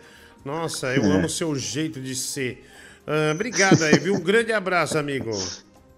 Nossa, 0.45 0.89
eu 0.89 1.05
É. 1.05 1.07
amo 1.17 1.27
o 1.27 1.31
seu 1.31 1.55
jeito 1.55 2.01
de 2.01 2.17
ser. 2.17 2.67
Ah, 3.07 3.31
obrigado 3.33 3.83
aí, 3.85 3.97
viu? 3.99 4.15
Um 4.15 4.21
grande 4.21 4.53
abraço, 4.53 4.99
amigo. 4.99 5.31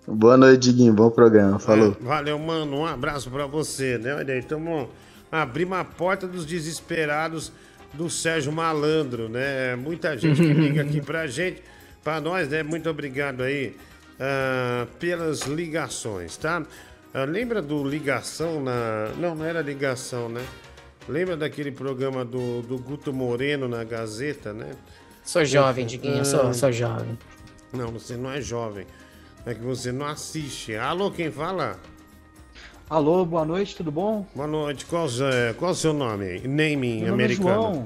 Boa 0.07 0.37
noite, 0.37 0.65
Diguinho. 0.65 0.93
Bom 0.93 1.09
programa. 1.11 1.59
Falou. 1.59 1.97
Valeu, 1.99 2.39
mano. 2.39 2.81
Um 2.81 2.87
abraço 2.87 3.31
pra 3.31 3.47
você, 3.47 3.97
né? 3.97 4.15
Olha 4.15 4.35
aí, 4.35 4.43
tamo 4.43 4.91
abrimos 5.33 5.79
a 5.79 5.85
porta 5.85 6.27
dos 6.29 6.45
desesperados 6.47 7.51
do 7.97 8.11
Sérgio 8.11 8.53
Malandro, 8.53 9.29
né? 9.29 9.75
Muita 9.77 10.17
gente 10.19 10.41
que 10.41 10.53
liga 10.53 10.83
aqui 10.83 11.01
pra 11.01 11.27
gente, 11.29 11.63
pra 12.03 12.21
nós, 12.21 12.49
né? 12.49 12.63
Muito 12.63 12.89
obrigado 12.91 13.43
aí 13.43 13.77
ah, 14.21 14.87
pelas 14.99 15.43
ligações, 15.43 16.37
tá? 16.37 16.63
Ah, 17.13 17.25
lembra 17.25 17.63
do 17.63 17.83
Ligação 17.85 18.63
na. 18.63 19.11
Não, 19.19 19.35
não 19.37 19.45
era 19.45 19.61
Ligação, 19.63 20.29
né? 20.29 20.43
Lembra 21.09 21.37
daquele 21.37 21.71
programa 21.71 22.25
do, 22.25 22.63
do 22.63 22.79
Guto 22.79 23.13
Moreno 23.13 23.69
na 23.69 23.85
Gazeta, 23.85 24.53
né? 24.53 24.71
Sou 25.23 25.45
jovem, 25.45 25.87
Diguinho, 25.87 26.19
eu 26.19 26.25
sou- 26.25 26.49
Ah, 26.49 26.53
sou 26.53 26.73
jovem. 26.73 27.19
Não, 27.73 27.89
você 27.89 28.17
não 28.17 28.31
é 28.33 28.41
jovem. 28.41 28.87
É 29.47 29.53
que 29.55 29.61
você 29.63 29.93
não 29.93 30.07
assiste. 30.07 30.75
Alô, 30.75 31.11
quem 31.11 31.31
fala? 31.31 31.79
Alô, 32.89 33.25
boa 33.25 33.45
noite, 33.45 33.75
tudo 33.77 33.91
bom? 33.91 34.27
Boa 34.35 34.47
noite. 34.47 34.85
Qual, 34.87 35.07
é, 35.33 35.53
qual 35.55 35.73
o 35.73 35.75
seu 35.75 35.93
nome? 35.93 36.41
Meu 36.41 36.51
nome 36.77 37.05
é 37.05 37.09
americano. 37.09 37.53
João. 37.53 37.85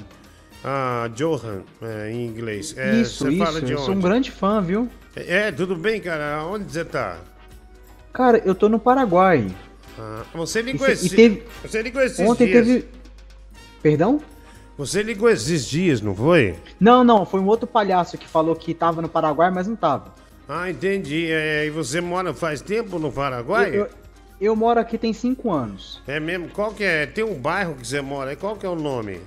Ah, 0.64 1.08
Johan, 1.14 1.62
é, 1.80 2.10
em 2.10 2.26
inglês. 2.26 2.74
É, 2.76 2.96
isso, 2.96 3.28
isso, 3.30 3.58
eu 3.64 3.78
sou 3.78 3.94
um 3.94 4.00
grande 4.00 4.30
fã, 4.30 4.60
viu? 4.60 4.88
É, 5.14 5.52
tudo 5.52 5.76
bem, 5.76 6.00
cara? 6.00 6.44
Onde 6.46 6.70
você 6.70 6.84
tá? 6.84 7.18
Cara, 8.12 8.42
eu 8.44 8.54
tô 8.54 8.68
no 8.68 8.78
Paraguai. 8.78 9.46
Ah, 9.96 10.24
você 10.34 10.60
ligou 10.62 10.88
E 10.88 10.92
esse... 10.92 11.08
se- 11.10 11.16
teve- 11.16 11.44
Você 11.62 11.80
ligou 11.80 12.02
esses 12.02 12.18
Ontem 12.18 12.46
dias. 12.46 12.66
teve. 12.66 12.88
Perdão? 13.80 14.20
Você 14.76 15.02
ligou 15.02 15.28
esses 15.30 15.66
dias, 15.66 16.00
não 16.00 16.14
foi? 16.14 16.56
Não, 16.78 17.02
não, 17.04 17.24
foi 17.24 17.40
um 17.40 17.46
outro 17.46 17.66
palhaço 17.66 18.18
que 18.18 18.26
falou 18.28 18.54
que 18.56 18.74
tava 18.74 19.00
no 19.00 19.08
Paraguai, 19.08 19.50
mas 19.50 19.66
não 19.68 19.76
tava. 19.76 20.12
Ah, 20.48 20.68
entendi. 20.70 21.28
É, 21.30 21.66
e 21.66 21.70
você 21.70 22.00
mora 22.00 22.34
faz 22.34 22.60
tempo 22.60 22.98
no 22.98 23.12
Paraguai? 23.12 23.70
Eu, 23.70 23.74
eu- 23.84 23.88
eu 24.44 24.54
moro 24.54 24.78
aqui 24.78 24.96
tem 24.96 25.12
cinco 25.12 25.50
anos. 25.50 26.02
É 26.06 26.20
mesmo? 26.20 26.48
Qual 26.48 26.72
que 26.72 26.84
é? 26.84 27.06
Tem 27.06 27.24
um 27.24 27.34
bairro 27.34 27.74
que 27.74 27.86
você 27.86 28.00
mora 28.00 28.30
aí? 28.30 28.36
Qual 28.36 28.56
que 28.56 28.64
é 28.64 28.68
o 28.68 28.76
nome? 28.76 29.20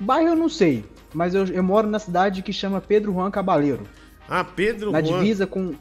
Bairro 0.00 0.28
eu 0.28 0.36
não 0.36 0.48
sei, 0.48 0.84
mas 1.12 1.34
eu, 1.34 1.44
eu 1.46 1.62
moro 1.62 1.88
na 1.88 1.98
cidade 1.98 2.42
que 2.42 2.52
chama 2.52 2.80
Pedro 2.80 3.12
Juan 3.12 3.30
Cabaleiro. 3.30 3.84
Ah, 4.28 4.44
Pedro 4.44 4.90
Na 4.92 5.02
Juan. 5.02 5.20
divisa 5.20 5.46
com. 5.46 5.74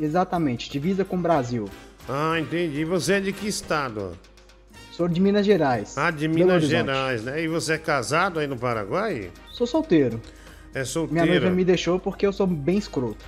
Exatamente, 0.00 0.70
divisa 0.70 1.04
com 1.04 1.16
o 1.16 1.20
Brasil. 1.20 1.68
Ah, 2.08 2.38
entendi. 2.38 2.84
Você 2.84 3.14
é 3.14 3.20
de 3.20 3.32
que 3.32 3.48
estado? 3.48 4.16
Sou 4.92 5.06
de 5.06 5.20
Minas 5.20 5.44
Gerais. 5.44 5.96
Ah, 5.96 6.10
de 6.10 6.26
Minas. 6.26 6.64
Gerais, 6.64 7.22
né? 7.22 7.42
E 7.42 7.48
você 7.48 7.74
é 7.74 7.78
casado 7.78 8.40
aí 8.40 8.46
no 8.46 8.56
Paraguai? 8.56 9.30
Sou 9.52 9.66
solteiro. 9.66 10.20
É 10.74 10.84
solteiro? 10.84 11.12
Minha 11.26 11.40
noiva 11.40 11.54
me 11.54 11.64
deixou 11.64 11.98
porque 12.00 12.26
eu 12.26 12.32
sou 12.32 12.46
bem 12.46 12.78
escroto. 12.78 13.24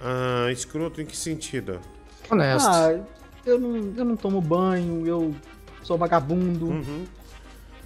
Ah, 0.00 0.48
escroto 0.50 1.00
em 1.00 1.06
que 1.06 1.16
sentido? 1.16 1.80
Ah, 2.30 2.98
eu 3.46 3.58
não, 3.58 3.76
eu 3.96 4.04
não 4.04 4.16
tomo 4.16 4.40
banho, 4.40 5.06
eu 5.06 5.34
sou 5.82 5.96
vagabundo. 5.96 6.82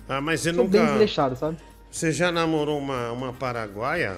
Ah, 0.09 0.21
mas 0.21 0.41
você 0.41 0.53
Sou 0.53 0.65
nunca... 0.65 0.79
bem 0.79 0.87
desleixado, 0.87 1.37
sabe? 1.37 1.57
Você 1.91 2.11
já 2.13 2.33
namorou 2.33 2.79
uma, 2.79 3.13
uma 3.13 3.33
paraguaia? 3.33 4.17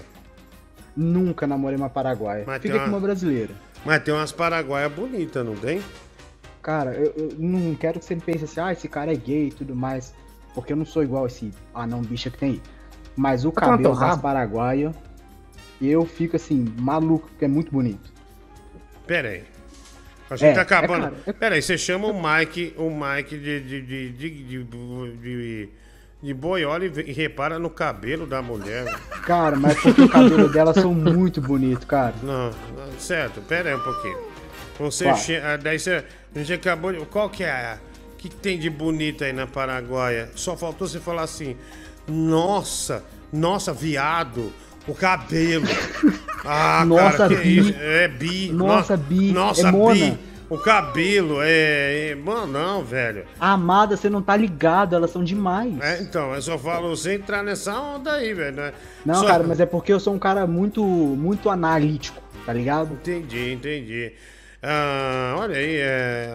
Nunca 0.96 1.46
namorei 1.46 1.76
uma 1.76 1.90
paraguaia. 1.90 2.44
Mas 2.46 2.62
Fica 2.62 2.74
tem 2.74 2.82
com 2.82 2.88
uma- 2.88 2.98
uma 2.98 3.00
brasileira. 3.06 3.54
Mas 3.84 4.02
tem 4.02 4.14
umas 4.14 4.30
paraguaias 4.32 4.92
bonitas, 4.92 5.44
não 5.44 5.54
tem? 5.56 5.82
Cara, 6.62 6.92
eu, 6.94 7.12
eu 7.16 7.32
não 7.38 7.74
quero 7.74 7.98
que 7.98 8.04
você 8.04 8.14
pense 8.14 8.44
assim, 8.44 8.60
ah, 8.60 8.72
esse 8.72 8.88
cara 8.88 9.12
é 9.12 9.16
gay 9.16 9.48
e 9.48 9.52
tudo 9.52 9.74
mais. 9.74 10.14
Porque 10.54 10.72
eu 10.72 10.76
não 10.76 10.84
sou 10.84 11.02
igual 11.02 11.26
esse 11.26 11.50
anão 11.74 12.02
bicha 12.02 12.30
que 12.30 12.38
tem 12.38 12.50
aí. 12.52 12.62
Mas 13.16 13.44
o 13.44 13.50
Vai 13.50 13.64
tomar 13.64 13.70
cabelo 13.78 13.94
das 13.94 14.08
rabo. 14.10 14.22
paraguaias, 14.22 14.94
eu 15.80 16.04
fico 16.06 16.36
assim, 16.36 16.72
maluco, 16.78 17.26
porque 17.28 17.44
é 17.46 17.48
muito 17.48 17.72
bonito. 17.72 18.12
Pera 19.06 19.28
aí. 19.30 19.44
A 20.32 20.36
gente 20.36 20.50
É, 20.50 20.54
tá 20.54 20.62
acabando. 20.62 21.06
é 21.06 21.10
claro, 21.10 21.34
Pera 21.38 21.54
aí, 21.54 21.62
você 21.62 21.76
chama 21.78 22.08
o 22.08 22.14
Mike, 22.14 22.74
o 22.76 22.90
Mike 22.90 23.36
de, 23.36 23.60
de, 23.60 23.82
de, 23.82 24.12
de, 24.12 24.64
de, 24.64 25.68
de, 26.22 26.34
boiola 26.34 26.84
e 26.84 27.12
repara 27.12 27.58
no 27.58 27.70
cabelo 27.70 28.26
da 28.26 28.40
mulher. 28.40 28.84
Cara, 29.24 29.56
mas 29.56 29.78
porque 29.80 30.02
o 30.02 30.08
cabelo 30.08 30.48
dela 30.48 30.72
são 30.74 30.94
muito 30.94 31.40
bonito, 31.40 31.86
cara. 31.86 32.14
Não, 32.22 32.50
certo, 32.98 33.40
pera 33.42 33.70
aí 33.70 33.74
um 33.74 33.80
pouquinho. 33.80 34.18
Você 34.78 35.14
che... 35.14 35.36
ah, 35.36 35.56
daí 35.56 35.78
você. 35.78 36.04
A 36.34 36.38
gente 36.38 36.54
acabou 36.54 36.92
de. 36.92 37.04
Qual 37.06 37.28
que 37.28 37.44
é? 37.44 37.78
O 38.14 38.16
que, 38.16 38.28
que 38.28 38.36
tem 38.36 38.58
de 38.58 38.70
bonito 38.70 39.24
aí 39.24 39.32
na 39.32 39.46
Paraguaia? 39.46 40.30
Só 40.34 40.56
faltou 40.56 40.88
você 40.88 40.98
falar 40.98 41.22
assim. 41.22 41.56
Nossa, 42.08 43.04
nossa, 43.32 43.72
viado, 43.72 44.52
o 44.86 44.94
cabelo. 44.94 45.66
Ah, 46.44 46.84
Nossa, 46.84 47.18
cara, 47.18 47.36
que 47.36 47.40
bi. 47.42 47.58
isso? 47.58 47.72
É 47.78 48.08
bi. 48.08 48.50
Nossa, 48.52 48.96
No- 48.96 49.02
bi. 49.04 49.30
Nossa, 49.32 49.68
É 49.68 49.70
mona. 49.70 49.94
bi. 49.94 50.18
O 50.50 50.58
cabelo 50.58 51.38
é. 51.40 52.08
é... 52.10 52.14
Mano, 52.16 52.48
não, 52.48 52.84
velho. 52.84 53.24
A 53.38 53.52
amada, 53.52 53.96
você 53.96 54.10
não 54.10 54.20
tá 54.20 54.36
ligado, 54.36 54.96
elas 54.96 55.12
são 55.12 55.22
demais. 55.22 55.72
É, 55.80 56.00
então, 56.02 56.34
eu 56.34 56.42
só 56.42 56.58
falo 56.58 56.96
você 56.96 57.14
entrar 57.14 57.44
nessa 57.44 57.78
onda 57.78 58.14
aí, 58.14 58.34
velho. 58.34 58.56
né? 58.56 58.72
Não, 59.06 59.14
Só- 59.20 59.26
cara, 59.28 59.44
mas 59.46 59.60
é 59.60 59.66
porque 59.66 59.92
eu 59.92 60.00
sou 60.00 60.12
um 60.14 60.18
cara 60.18 60.44
muito, 60.44 60.82
muito 60.84 61.48
analítico, 61.48 62.20
tá 62.44 62.52
ligado? 62.52 62.92
Entendi, 62.94 63.52
entendi. 63.52 64.12
Ah, 64.64 65.34
olha 65.40 65.56
aí, 65.56 65.76
é. 65.80 66.30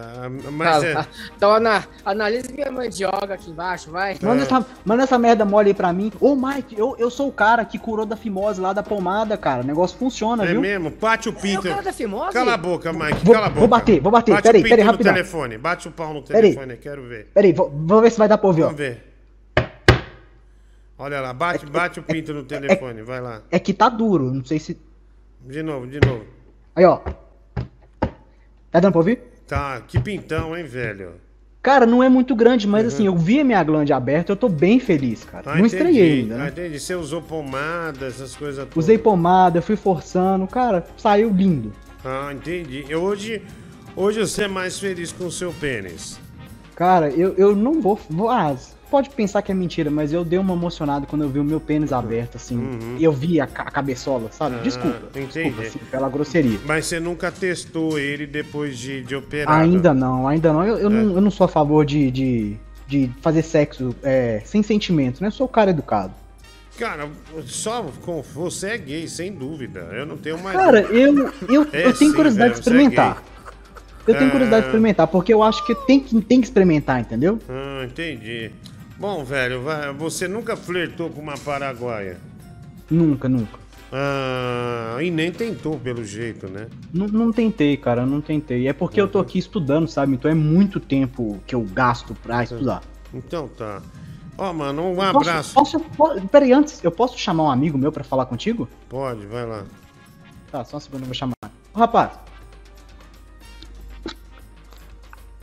Mas 0.52 0.84
é. 0.84 1.06
Então, 1.34 1.50
ana, 1.50 1.82
analise 2.04 2.52
minha 2.52 2.70
mandioca 2.70 3.32
aqui 3.32 3.50
embaixo, 3.50 3.90
vai. 3.90 4.18
Manda, 4.20 4.42
essa, 4.42 4.66
manda 4.84 5.02
essa 5.04 5.18
merda 5.18 5.46
mole 5.46 5.68
aí 5.68 5.74
pra 5.74 5.90
mim. 5.94 6.12
Ô, 6.20 6.36
Mike, 6.36 6.78
eu, 6.78 6.94
eu 6.98 7.10
sou 7.10 7.28
o 7.28 7.32
cara 7.32 7.64
que 7.64 7.78
curou 7.78 8.04
da 8.04 8.16
fimose 8.16 8.60
lá 8.60 8.74
da 8.74 8.82
pomada, 8.82 9.34
cara. 9.38 9.62
O 9.62 9.66
negócio 9.66 9.96
funciona, 9.98 10.44
É 10.44 10.48
viu? 10.48 10.60
mesmo? 10.60 10.90
Bate 10.90 11.30
o 11.30 11.32
pinto. 11.32 11.62
cara 11.62 11.80
da 11.80 11.92
fimose? 11.92 12.34
Cala 12.34 12.52
a 12.52 12.56
boca, 12.58 12.92
Mike. 12.92 13.24
Vou- 13.24 13.34
cala 13.34 13.46
a 13.46 13.48
boca. 13.48 13.60
vou 13.60 13.68
bater, 13.68 14.00
vou 14.00 14.12
bater. 14.12 14.32
Bate 14.32 14.42
Peraí, 14.42 14.60
o 14.60 14.62
pinto 14.64 14.70
peraí, 14.72 14.84
no 14.84 14.90
rapidão. 14.90 15.14
telefone. 15.14 15.56
Bate 15.58 15.88
o 15.88 15.90
pau 15.90 16.12
no 16.12 16.22
Peraí. 16.22 16.42
telefone, 16.52 16.76
quero 16.76 17.02
ver. 17.08 17.28
Peraí, 17.32 17.52
vou- 17.54 17.70
vamos 17.70 18.02
ver 18.02 18.10
se 18.10 18.18
vai 18.18 18.28
dar 18.28 18.36
pra 18.36 18.46
ouvir, 18.48 18.62
ó. 18.62 18.66
Vamos 18.66 18.78
ver. 18.78 19.04
Olha 20.98 21.20
lá, 21.22 21.32
bate, 21.32 21.64
bate 21.64 21.98
o 21.98 22.02
pinto 22.02 22.34
no 22.34 22.42
telefone, 22.42 23.02
vai 23.02 23.20
lá. 23.22 23.40
É 23.50 23.58
que 23.58 23.72
tá 23.72 23.88
duro, 23.88 24.34
não 24.34 24.44
sei 24.44 24.58
se. 24.58 24.78
De 25.46 25.62
novo, 25.62 25.86
de 25.86 25.98
novo. 26.06 26.24
Aí, 26.76 26.84
ó. 26.84 27.00
Tá 28.78 28.82
dando 28.82 28.92
pra 28.92 29.00
ouvir? 29.00 29.18
Tá, 29.46 29.82
que 29.86 29.98
pintão, 29.98 30.56
hein, 30.56 30.64
velho? 30.64 31.14
Cara, 31.60 31.84
não 31.84 32.00
é 32.02 32.08
muito 32.08 32.36
grande, 32.36 32.66
mas 32.68 32.86
assim, 32.86 33.06
eu 33.06 33.16
vi 33.16 33.40
a 33.40 33.44
minha 33.44 33.62
glande 33.64 33.92
aberta, 33.92 34.30
eu 34.30 34.36
tô 34.36 34.48
bem 34.48 34.78
feliz, 34.78 35.24
cara. 35.24 35.42
Ah, 35.46 35.56
não 35.56 35.66
entendi. 35.66 35.74
estranhei 35.74 36.20
ainda, 36.20 36.34
Ah, 36.36 36.38
né? 36.38 36.48
entendi. 36.48 36.78
Você 36.78 36.94
usou 36.94 37.20
pomada, 37.20 38.06
essas 38.06 38.36
coisas 38.36 38.64
todas. 38.68 38.76
Usei 38.76 38.96
pomada, 38.96 39.60
fui 39.60 39.74
forçando, 39.74 40.46
cara, 40.46 40.86
saiu 40.96 41.30
lindo. 41.30 41.72
Ah, 42.04 42.30
entendi. 42.32 42.84
Eu 42.88 43.02
hoje, 43.02 43.42
hoje 43.96 44.20
você 44.20 44.44
é 44.44 44.48
mais 44.48 44.78
feliz 44.78 45.10
com 45.10 45.26
o 45.26 45.32
seu 45.32 45.52
pênis. 45.52 46.20
Cara, 46.76 47.10
eu, 47.10 47.34
eu 47.36 47.56
não 47.56 47.80
vou, 47.82 47.98
vou. 48.08 48.30
Ah, 48.30 48.54
pode 48.90 49.10
pensar 49.10 49.42
que 49.42 49.52
é 49.52 49.54
mentira, 49.54 49.90
mas 49.90 50.12
eu 50.12 50.24
dei 50.24 50.38
uma 50.38 50.54
emocionada 50.54 51.06
quando 51.06 51.22
eu 51.22 51.28
vi 51.28 51.38
o 51.38 51.44
meu 51.44 51.60
pênis 51.60 51.92
aberto, 51.92 52.36
assim. 52.36 52.60
E 52.98 53.04
eu 53.04 53.12
vi 53.12 53.40
a, 53.40 53.46
ca- 53.46 53.62
a 53.64 53.70
cabeçola, 53.70 54.30
sabe? 54.32 54.54
Uhum. 54.54 54.60
Ah, 54.60 54.64
desculpa. 54.64 54.98
entendi. 55.10 55.26
Desculpa, 55.50 55.62
assim, 55.62 55.78
pela 55.90 56.08
grosseria. 56.08 56.58
Mas 56.66 56.86
você 56.86 56.98
nunca 57.00 57.30
testou 57.30 57.98
ele 57.98 58.26
depois 58.26 58.78
de, 58.78 59.02
de 59.02 59.14
operar? 59.14 59.60
Ainda 59.60 59.92
não, 59.94 60.26
ainda 60.26 60.52
não. 60.52 60.64
Eu, 60.64 60.76
É. 60.78 60.82
eu, 60.84 60.90
não. 60.90 61.14
eu 61.16 61.20
não 61.20 61.30
sou 61.30 61.44
a 61.44 61.48
favor 61.48 61.84
de, 61.84 62.10
de, 62.10 62.56
de 62.86 63.10
fazer 63.20 63.42
sexo 63.42 63.94
é, 64.02 64.40
sem 64.44 64.62
sentimento, 64.62 65.20
né? 65.20 65.28
Eu 65.28 65.32
sou 65.32 65.46
o 65.46 65.48
cara 65.50 65.70
educado. 65.70 66.12
Cara, 66.78 67.08
só 67.44 67.82
com 68.02 68.22
você 68.22 68.68
é 68.68 68.78
gay, 68.78 69.08
sem 69.08 69.32
dúvida. 69.32 69.80
Eu 69.92 70.06
não 70.06 70.16
tenho 70.16 70.38
mais. 70.38 70.56
Cara, 70.56 70.82
dúvida. 70.82 70.98
eu, 70.98 71.32
eu, 71.48 71.62
É 71.72 71.86
eu 71.86 71.92
tenho 71.92 72.10
sim, 72.10 72.12
curiosidade 72.12 72.52
de 72.52 72.56
é 72.58 72.60
experimentar. 72.60 73.22
Eu 74.06 74.14
tenho 74.14 74.28
Ah. 74.28 74.30
curiosidade 74.30 74.62
de 74.62 74.68
experimentar, 74.68 75.06
porque 75.08 75.34
eu 75.34 75.42
acho 75.42 75.66
que 75.66 75.74
tem 75.86 76.00
que, 76.00 76.18
tem 76.22 76.40
que 76.40 76.46
experimentar, 76.46 77.00
entendeu? 77.00 77.38
Ah, 77.48 77.84
entendi. 77.84 78.50
Bom, 78.98 79.24
velho, 79.24 79.62
você 79.96 80.26
nunca 80.26 80.56
flertou 80.56 81.08
com 81.10 81.20
uma 81.20 81.36
paraguaia? 81.38 82.18
Nunca, 82.90 83.28
nunca. 83.28 83.58
Ah, 83.92 84.98
e 85.00 85.10
nem 85.10 85.30
tentou, 85.32 85.78
pelo 85.78 86.04
jeito, 86.04 86.48
né? 86.48 86.66
Não, 86.92 87.06
não 87.06 87.32
tentei, 87.32 87.76
cara, 87.76 88.04
não 88.04 88.20
tentei. 88.20 88.66
É 88.68 88.72
porque 88.72 89.00
eu 89.00 89.08
tô 89.08 89.18
aqui 89.18 89.38
estudando, 89.38 89.86
sabe? 89.88 90.14
Então 90.14 90.30
é 90.30 90.34
muito 90.34 90.80
tempo 90.80 91.40
que 91.46 91.54
eu 91.54 91.62
gasto 91.62 92.14
pra 92.14 92.42
estudar. 92.42 92.82
Então 93.14 93.48
tá. 93.48 93.80
Ó, 94.36 94.52
mano, 94.52 94.90
um 94.92 94.94
Posso- 94.96 95.16
abraço. 95.30 95.54
Posso, 95.54 95.80
po- 95.80 96.20
peraí, 96.28 96.52
antes, 96.52 96.82
eu 96.84 96.90
posso 96.90 97.18
chamar 97.18 97.44
um 97.44 97.50
amigo 97.50 97.78
meu 97.78 97.90
pra 97.92 98.04
falar 98.04 98.26
contigo? 98.26 98.68
Pode, 98.88 99.26
vai 99.26 99.46
lá. 99.46 99.64
Tá, 100.50 100.64
só 100.64 100.76
um 100.76 100.80
segundo, 100.80 101.00
eu 101.02 101.06
vou 101.06 101.14
chamar. 101.14 101.32
Ô, 101.74 101.78
rapaz. 101.78 102.12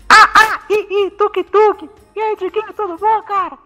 Ah, 0.09 0.59
ih, 0.69 1.07
ih, 1.07 1.11
tuk-tuk. 1.11 1.89
E 2.15 2.19
aí, 2.21 2.35
Diguinho, 2.37 2.73
tudo 2.73 2.97
bom, 2.97 3.21
cara? 3.23 3.57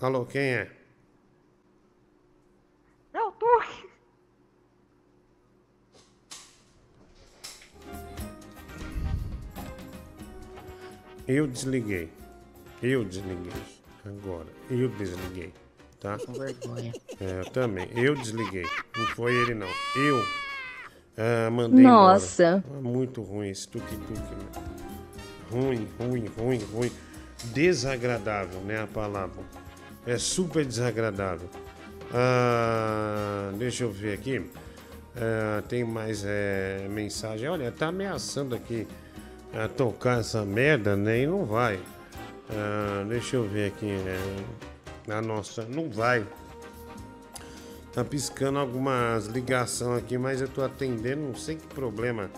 Alô, 0.00 0.24
quem 0.26 0.42
é? 0.42 0.70
É 3.12 3.20
o 3.22 3.32
Tuque. 3.32 3.87
Eu 11.28 11.46
desliguei. 11.46 12.08
Eu 12.82 13.04
desliguei. 13.04 13.52
Agora. 14.02 14.46
Eu 14.70 14.88
desliguei. 14.88 15.52
Tá? 16.00 16.16
Com 16.16 16.32
vergonha. 16.32 16.90
É, 17.20 17.40
eu 17.40 17.50
também. 17.50 17.86
Eu 17.94 18.14
desliguei. 18.14 18.64
Não 18.96 19.06
foi 19.08 19.34
ele, 19.34 19.54
não. 19.54 19.68
Eu. 19.94 20.24
Ah, 21.18 21.50
mandei 21.50 21.84
Nossa. 21.84 22.62
embora. 22.66 22.78
Ah, 22.78 22.80
Muito 22.80 23.20
ruim 23.20 23.50
esse 23.50 23.68
tuk-tuk, 23.68 24.10
né? 24.10 24.62
Ruim, 25.50 25.86
ruim, 26.00 26.26
ruim, 26.38 26.64
ruim. 26.72 26.92
Desagradável, 27.52 28.60
né? 28.60 28.82
A 28.82 28.86
palavra. 28.86 29.42
É 30.06 30.16
super 30.16 30.64
desagradável. 30.64 31.50
Ah, 32.14 33.52
deixa 33.58 33.84
eu 33.84 33.90
ver 33.90 34.14
aqui. 34.14 34.50
Ah, 35.14 35.62
tem 35.68 35.84
mais 35.84 36.24
é, 36.24 36.86
mensagem. 36.88 37.46
Olha, 37.48 37.70
tá 37.70 37.88
ameaçando 37.88 38.54
aqui 38.54 38.86
a 39.54 39.68
tocar 39.68 40.20
essa 40.20 40.44
merda, 40.44 40.96
né? 40.96 41.22
E 41.22 41.26
não 41.26 41.44
vai. 41.44 41.80
Ah, 42.50 43.04
deixa 43.08 43.36
eu 43.36 43.48
ver 43.48 43.68
aqui. 43.68 43.90
É, 43.90 45.12
a 45.12 45.22
nossa, 45.22 45.64
não 45.64 45.90
vai. 45.90 46.24
Tá 47.92 48.04
piscando 48.04 48.58
algumas 48.58 49.26
ligações 49.26 49.98
aqui, 49.98 50.18
mas 50.18 50.40
eu 50.40 50.48
tô 50.48 50.62
atendendo, 50.62 51.22
não 51.22 51.34
sei 51.34 51.56
que 51.56 51.66
problema 51.68 52.30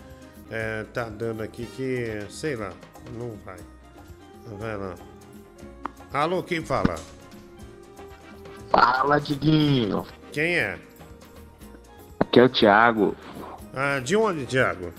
é, 0.50 0.84
tá 0.92 1.04
dando 1.04 1.42
aqui 1.42 1.66
que, 1.76 2.26
sei 2.30 2.56
lá, 2.56 2.72
não 3.18 3.36
vai. 3.44 3.58
Vai 4.58 4.76
lá. 4.76 4.94
Alô, 6.12 6.42
quem 6.42 6.64
fala? 6.64 6.96
Fala, 8.68 9.20
Diguinho. 9.20 10.06
Quem 10.32 10.56
é? 10.58 10.78
Aqui 12.18 12.40
é 12.40 12.44
o 12.44 12.48
Thiago. 12.48 13.16
Ah, 13.74 14.00
de 14.00 14.16
onde, 14.16 14.46
Thiago? 14.46 14.92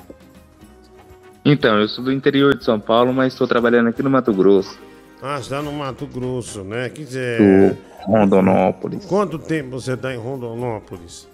Então, 1.43 1.79
eu 1.79 1.87
sou 1.87 2.03
do 2.03 2.11
interior 2.11 2.55
de 2.55 2.63
São 2.63 2.79
Paulo, 2.79 3.11
mas 3.13 3.33
estou 3.33 3.47
trabalhando 3.47 3.89
aqui 3.89 4.03
no 4.03 4.09
Mato 4.09 4.33
Grosso. 4.33 4.77
Ah, 5.21 5.37
você 5.41 5.49
tá 5.49 5.61
no 5.61 5.71
Mato 5.71 6.05
Grosso, 6.05 6.63
né? 6.63 6.89
Quer 6.89 7.03
dizer, 7.03 7.37
Do 7.39 7.77
Rondonópolis. 8.05 9.05
quanto 9.05 9.37
tempo 9.39 9.71
você 9.71 9.95
tá 9.97 10.13
em 10.13 10.17
Rondonópolis? 10.17 11.27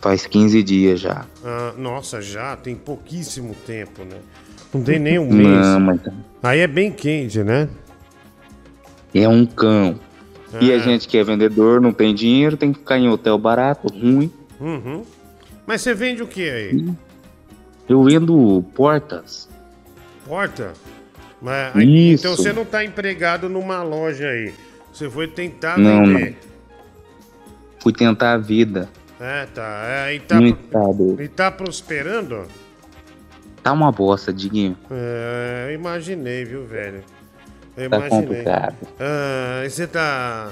Faz 0.00 0.26
15 0.26 0.62
dias 0.62 1.00
já. 1.00 1.24
Ah, 1.44 1.72
nossa, 1.78 2.20
já 2.20 2.56
tem 2.56 2.74
pouquíssimo 2.74 3.54
tempo, 3.66 4.02
né? 4.04 4.16
Não 4.74 4.82
tem 4.82 4.98
nem 4.98 5.18
um 5.18 5.28
mês. 5.32 5.48
Não, 5.66 5.80
mas 5.80 6.00
Aí 6.42 6.60
é 6.60 6.66
bem 6.66 6.90
quente, 6.90 7.42
né? 7.42 7.68
é 9.14 9.28
um 9.28 9.44
cão. 9.44 10.00
E 10.60 10.72
a 10.72 10.76
Ah. 10.76 10.78
gente 10.78 11.06
que 11.06 11.16
é 11.18 11.24
vendedor, 11.24 11.80
não 11.80 11.92
tem 11.92 12.14
dinheiro, 12.14 12.56
tem 12.56 12.72
que 12.72 12.78
ficar 12.78 12.98
em 12.98 13.08
hotel 13.08 13.36
barato, 13.38 13.88
ruim. 13.92 14.30
Uhum. 14.60 15.02
Mas 15.66 15.82
você 15.82 15.92
vende 15.94 16.22
o 16.22 16.26
que 16.26 16.48
aí? 16.48 16.88
Eu 17.92 18.02
vendo 18.02 18.64
portas. 18.74 19.48
Porta? 20.26 20.72
Mas, 21.40 21.76
aí- 21.76 22.12
Isso. 22.14 22.24
Então 22.26 22.36
você 22.36 22.52
não 22.52 22.64
tá 22.64 22.84
empregado 22.84 23.48
numa 23.48 23.82
loja 23.82 24.28
aí. 24.28 24.54
Você 24.92 25.10
foi 25.10 25.26
tentar 25.28 25.78
Não, 25.78 26.04
vender. 26.06 26.38
Fui 27.80 27.92
tentar 27.92 28.32
a 28.34 28.38
vida. 28.38 28.88
É, 29.20 29.46
tá. 29.46 29.84
É, 29.86 30.14
e 30.14 30.20
tá, 30.20 30.36
e 31.20 31.28
tá 31.28 31.50
prosperando? 31.50 32.46
Tá 33.62 33.72
uma 33.72 33.92
bosta, 33.92 34.32
Diguinho. 34.32 34.76
É, 34.90 35.66
eu 35.68 35.74
imaginei, 35.74 36.44
viu, 36.44 36.64
velho? 36.66 37.02
Eu 37.76 37.88
Tá 37.90 37.96
imaginei. 37.98 38.26
complicado. 38.26 38.76
Ah, 39.00 39.62
e 39.64 39.70
você 39.70 39.86
tá. 39.86 40.50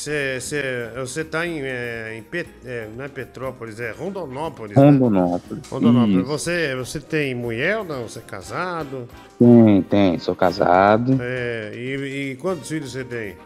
Você, 0.00 0.38
você, 0.40 0.62
você 0.96 1.24
tá 1.24 1.46
em. 1.46 1.60
é, 1.60 2.14
em 2.16 2.22
Pet- 2.22 2.48
é, 2.64 2.88
não 2.96 3.04
é 3.04 3.08
Petrópolis, 3.08 3.78
é 3.80 3.90
Rondonópolis. 3.90 4.74
né? 4.74 4.82
Rondonópolis. 4.82 5.68
Rondonópolis. 5.68 6.16
Isso. 6.16 6.26
Você, 6.26 6.74
você 6.74 7.00
tem 7.00 7.34
mulher 7.34 7.80
ou 7.80 7.84
não? 7.84 8.08
Você 8.08 8.18
é 8.20 8.22
casado? 8.22 9.06
Tem, 9.38 9.82
tem. 9.82 10.18
Sou 10.18 10.34
casado. 10.34 11.18
É, 11.20 11.72
e, 11.74 12.30
e 12.32 12.36
quantos 12.36 12.66
filhos 12.66 12.92
você 12.92 13.04
tem? 13.04 13.36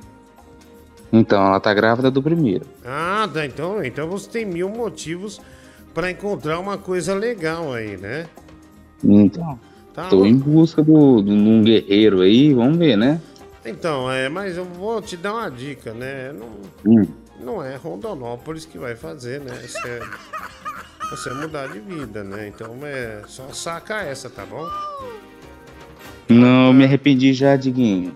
Então, 1.12 1.44
ela 1.44 1.58
tá 1.58 1.74
grávida 1.74 2.08
do 2.08 2.22
primeiro. 2.22 2.64
Ah, 2.84 3.28
tá, 3.34 3.44
então, 3.44 3.82
então 3.84 4.08
você 4.08 4.30
tem 4.30 4.44
mil 4.46 4.68
motivos 4.68 5.40
pra 5.92 6.08
encontrar 6.08 6.60
uma 6.60 6.78
coisa 6.78 7.14
legal 7.14 7.72
aí, 7.72 7.96
né? 7.96 8.26
Então, 9.02 9.58
Tá 9.92 10.08
tô 10.08 10.24
em 10.24 10.36
busca 10.36 10.82
do, 10.84 11.20
de 11.20 11.30
um 11.32 11.62
guerreiro 11.64 12.20
aí, 12.20 12.52
vamos 12.54 12.78
ver, 12.78 12.96
né? 12.96 13.20
Então, 13.64 14.10
é, 14.10 14.28
mas 14.28 14.56
eu 14.56 14.64
vou 14.64 15.00
te 15.00 15.16
dar 15.16 15.32
uma 15.34 15.50
dica, 15.50 15.92
né? 15.94 16.32
Não, 16.32 16.50
Hum. 16.86 17.06
não 17.40 17.62
é 17.64 17.76
Rondonópolis 17.76 18.66
que 18.66 18.76
vai 18.78 18.94
fazer, 18.94 19.40
né? 19.40 19.52
Você, 19.66 20.00
você 21.10 21.30
mudar 21.30 21.68
de 21.68 21.78
vida, 21.80 22.22
né? 22.22 22.48
Então 22.48 22.76
é 22.82 23.22
só 23.26 23.48
saca 23.52 24.02
essa, 24.02 24.28
tá 24.28 24.44
bom? 24.44 24.66
Não, 26.28 26.66
eu 26.68 26.72
me 26.72 26.84
arrependi 26.84 27.32
já, 27.32 27.56
Diguinho. 27.56 28.14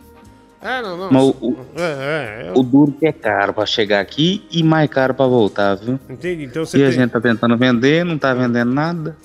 É, 0.61 0.83
não, 0.83 0.99
não. 0.99 1.11
Mas 1.13 1.23
o, 1.23 1.31
o, 1.41 1.67
É, 1.77 2.45
é, 2.47 2.49
eu 2.51 2.61
o 2.61 2.63
duro 2.63 2.93
que 2.93 3.07
é 3.07 3.13
caro 3.13 3.55
pra 3.55 3.65
chegar 3.65 4.01
aqui 4.01 4.45
e 4.51 4.63
mais 4.63 4.91
caro 4.91 5.15
pra 5.15 5.27
voltar, 5.27 5.77
viu? 5.77 5.99
entendi. 6.11 6.45
Então 6.45 6.63
E 6.65 6.67
você 6.67 6.77
a 6.83 6.87
tem. 6.91 6.93
gente 6.93 7.11
tá 7.11 7.21
tentando 7.21 7.57
vender, 7.57 8.05
não 8.05 8.19
tá 8.19 8.35
vendendo 8.35 8.73
nada. 8.73 9.17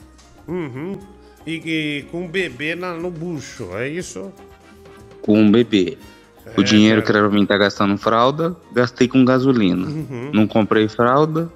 Uhum. 0.48 0.98
E, 1.46 1.54
e 1.56 2.04
com 2.12 2.22
um 2.26 2.28
bebê 2.28 2.76
na, 2.76 2.94
no 2.94 3.10
bucho, 3.10 3.76
é 3.76 3.90
isso? 3.90 4.32
Com 5.22 5.40
um 5.40 5.52
bebê. 5.52 5.98
É, 6.56 6.60
o 6.60 6.64
dinheiro 6.64 7.02
cara. 7.02 7.12
que 7.14 7.18
era 7.18 7.28
pra 7.30 7.38
mim 7.38 7.46
tá 7.46 7.58
gastando 7.58 7.94
em 7.94 7.98
fralda, 7.98 8.56
gastei 8.72 9.08
com 9.08 9.24
gasolina. 9.26 9.88
Uhum. 9.88 10.32
Não 10.34 10.48
comprei 10.48 10.88
fralda 10.88 11.52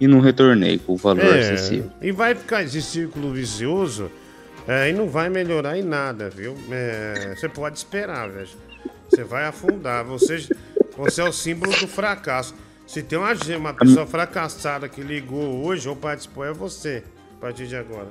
e 0.00 0.06
não 0.06 0.20
retornei 0.20 0.78
com 0.78 0.94
o 0.94 0.96
valor 0.96 1.24
É, 1.24 1.40
excessivo. 1.40 1.90
e 2.00 2.10
vai 2.10 2.34
ficar 2.34 2.62
esse 2.62 2.82
círculo 2.82 3.32
vicioso 3.32 4.10
é, 4.66 4.90
e 4.90 4.92
não 4.92 5.08
vai 5.08 5.28
melhorar 5.28 5.76
em 5.78 5.82
nada, 5.82 6.30
viu? 6.30 6.56
É, 6.70 7.34
você 7.36 7.48
pode 7.48 7.78
esperar, 7.78 8.28
velho. 8.28 8.48
Você 9.08 9.24
vai 9.24 9.44
afundar. 9.44 10.04
Você, 10.04 10.48
você 10.96 11.20
é 11.20 11.24
o 11.28 11.32
símbolo 11.32 11.72
do 11.78 11.86
fracasso. 11.86 12.54
Se 12.86 13.02
tem 13.02 13.18
uma, 13.18 13.32
uma 13.58 13.74
pessoa 13.74 14.06
fracassada 14.06 14.88
que 14.88 15.00
ligou 15.02 15.64
hoje 15.64 15.88
ou 15.88 15.96
participou, 15.96 16.44
é 16.44 16.52
você, 16.52 17.02
a 17.36 17.40
partir 17.40 17.66
de 17.66 17.76
agora. 17.76 18.08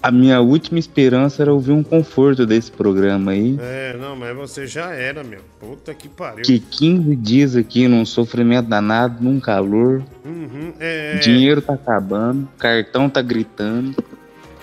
A 0.00 0.12
minha 0.12 0.40
última 0.40 0.78
esperança 0.78 1.42
era 1.42 1.52
ouvir 1.52 1.72
um 1.72 1.82
conforto 1.82 2.46
desse 2.46 2.70
programa 2.70 3.32
aí. 3.32 3.56
É, 3.60 3.96
não, 3.98 4.14
mas 4.14 4.34
você 4.36 4.64
já 4.66 4.92
era, 4.92 5.24
meu. 5.24 5.40
Puta 5.58 5.92
que 5.92 6.08
pariu. 6.08 6.44
Que 6.44 6.60
15 6.60 7.16
dias 7.16 7.56
aqui 7.56 7.88
num 7.88 8.06
sofrimento 8.06 8.68
danado, 8.68 9.22
num 9.22 9.40
calor. 9.40 10.04
Uhum, 10.24 10.72
é, 10.78 11.16
Dinheiro 11.18 11.60
tá 11.60 11.72
acabando, 11.74 12.48
cartão 12.58 13.10
tá 13.10 13.20
gritando. 13.20 13.96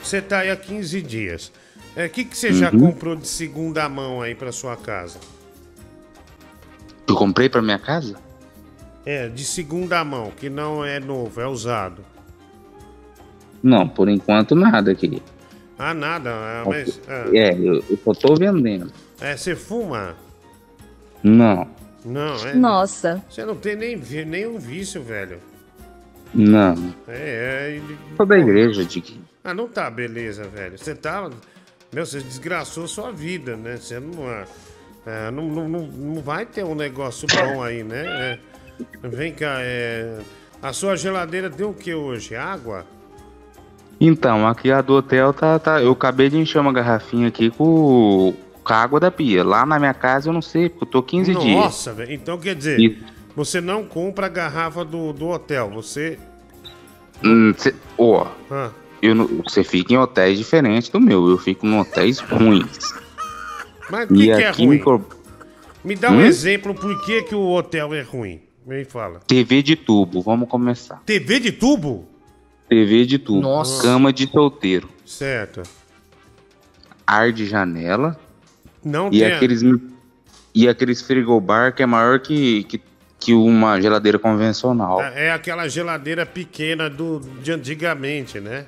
Você 0.02 0.22
tá 0.22 0.40
aí 0.40 0.50
há 0.52 0.56
15 0.56 1.02
dias. 1.02 1.52
O 1.98 2.10
que, 2.10 2.24
que 2.26 2.38
você 2.38 2.54
já 2.54 2.72
Uhum. 2.72 2.80
comprou 2.80 3.16
de 3.16 3.28
segunda 3.28 3.88
mão 3.90 4.22
aí 4.22 4.36
pra 4.36 4.52
sua 4.54 4.78
casa? 4.78 5.18
Eu 7.08 7.16
comprei 7.16 7.50
pra 7.50 7.62
minha 7.62 7.80
casa? 7.80 8.16
É, 9.06 9.28
de 9.30 9.44
segunda 9.46 10.04
mão, 10.04 10.32
que 10.36 10.50
não 10.50 10.84
é 10.84 11.00
novo, 11.00 11.40
é 11.42 11.48
usado. 11.48 12.04
Não, 13.66 13.88
por 13.90 14.08
enquanto 14.08 14.54
nada 14.56 14.92
aqui. 14.92 15.24
Ah, 15.80 15.92
nada, 15.92 16.30
é, 16.30 16.64
mas. 16.70 17.02
ah, 17.08 17.30
É, 17.34 17.52
eu, 17.54 17.84
eu 17.90 17.98
só 18.04 18.14
tô 18.14 18.36
vendendo. 18.36 18.92
É, 19.20 19.36
você 19.36 19.56
fuma? 19.56 20.16
Não, 21.24 21.68
Não, 22.06 22.36
é. 22.48 22.54
Nossa. 22.54 23.24
Você 23.28 23.44
não 23.44 23.56
tem 23.56 23.76
nem, 23.76 23.98
nenhum 24.26 24.60
vício, 24.60 25.02
velho. 25.02 25.40
não. 26.32 26.94
É, 27.08 27.70
é. 27.70 27.72
ele- 27.78 27.98
Sou 28.16 28.26
da 28.28 28.38
igreja, 28.38 28.86
Diguinho. 28.86 29.26
Ah, 29.44 29.54
não 29.54 29.68
tá, 29.68 29.90
beleza, 29.90 30.44
velho. 30.44 30.78
Você 30.78 30.94
tá. 30.94 31.28
Meu, 31.92 32.06
você 32.06 32.20
desgraçou 32.20 32.88
sua 32.88 33.12
vida, 33.12 33.56
né? 33.58 33.78
Você 33.78 34.00
não. 34.00 34.28
ah, 34.28 34.46
é, 35.08 35.32
não, 35.32 35.48
não, 35.48 35.68
não, 35.68 35.88
não 35.88 36.22
vai 36.22 36.46
ter 36.46 36.64
um 36.64 36.76
negócio 36.76 37.28
bom 37.28 37.64
aí, 37.64 37.84
né? 37.84 38.38
É, 39.04 39.08
vem 39.08 39.34
cá, 39.34 39.58
é. 39.62 40.20
A 40.62 40.72
sua 40.72 40.96
geladeira 40.96 41.50
tem 41.50 41.66
o 41.66 41.74
que 41.74 41.94
hoje? 41.96 42.36
Água? 42.36 42.86
Então, 44.00 44.48
aqui 44.48 44.72
a 44.72 44.82
do 44.82 44.94
hotel 44.94 45.34
tá, 45.34 45.58
tá. 45.58 45.82
Eu 45.82 45.92
acabei 45.92 46.30
de 46.30 46.38
encher 46.38 46.60
uma 46.60 46.74
garrafinha 46.74 47.28
aqui 47.28 47.50
com, 47.50 48.34
com 48.64 48.74
a 48.74 48.76
água 48.76 49.00
da 49.00 49.10
pia. 49.10 49.44
Lá 49.44 49.66
na 49.66 49.80
minha 49.80 49.94
casa 49.94 50.30
eu 50.30 50.34
não 50.34 50.42
sei, 50.42 50.70
porque 50.70 50.84
eu 50.84 50.90
tô 50.90 51.02
15 51.04 51.34
dias. 51.36 51.56
Nossa, 51.56 51.94
velho. 51.94 52.12
Então 52.14 52.38
quer 52.38 52.56
dizer, 52.56 52.80
Isso. 52.80 52.98
você 53.36 53.62
não 53.62 53.84
compra 53.86 54.26
a 54.26 54.30
garrafa 54.30 54.84
do, 54.84 55.14
do 55.14 55.28
hotel, 55.30 55.70
você. 55.70 56.20
Hum, 57.24 57.54
cê- 57.58 57.74
Ó, 57.98 58.28
Ah, 58.52 58.70
eu 59.02 59.16
não- 59.16 59.28
você 59.48 59.64
fica 59.64 59.94
em 59.94 59.98
hotéis 59.98 60.38
diferentes 60.38 60.90
do 60.90 61.00
meu. 61.00 61.30
Eu 61.30 61.38
fico 61.38 61.66
em 61.66 61.80
hotéis 61.80 62.20
ruins. 62.20 62.78
mas 63.90 64.10
o 64.10 64.14
que, 64.14 64.26
que 64.26 64.32
é 64.32 64.50
ruim? 64.52 64.78
Cor- 64.80 65.02
Me 65.84 65.96
dá 65.96 66.12
um 66.12 66.18
Hum? 66.18 66.22
exemplo 66.26 66.74
por 66.76 67.06
que, 67.06 67.22
que 67.24 67.36
o 67.36 67.50
hotel 67.54 67.94
é 67.94 68.02
ruim. 68.02 68.42
Me 68.66 68.84
fala. 68.84 69.20
TV 69.28 69.62
de 69.62 69.76
tubo, 69.76 70.22
vamos 70.22 70.50
começar. 70.50 71.02
TV 71.06 71.40
de 71.40 71.52
tubo? 71.52 72.10
TV 72.68 73.06
de 73.06 73.20
tubo. 73.20 73.42
Nossa. 73.42 73.82
Cama 73.82 74.12
de 74.12 74.28
solteiro. 74.28 74.90
Certo. 75.06 75.64
Ar 77.06 77.32
de 77.32 77.46
janela. 77.46 78.20
Não 78.84 79.08
e 79.08 79.20
tem. 79.20 79.32
aqueles. 79.32 79.62
e 80.54 80.68
aqueles 80.68 81.02
frigobar 81.02 81.74
que 81.74 81.84
é 81.84 81.86
maior 81.86 82.20
que, 82.20 82.64
que, 82.66 82.82
que 83.20 83.34
uma 83.34 83.80
geladeira 83.80 84.18
convencional. 84.20 85.02
É 85.02 85.32
aquela 85.32 85.68
geladeira 85.68 86.26
pequena 86.26 86.90
do, 86.90 87.20
de 87.20 87.52
antigamente, 87.52 88.40
né? 88.40 88.66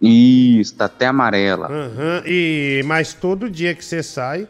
Isso, 0.00 0.74
tá 0.74 0.84
até 0.84 1.06
amarela. 1.06 1.66
Aham, 1.68 2.22
E 2.26 2.82
mas 2.84 3.14
todo 3.14 3.48
dia 3.48 3.74
que 3.74 3.84
você 3.84 4.02
sai, 4.02 4.46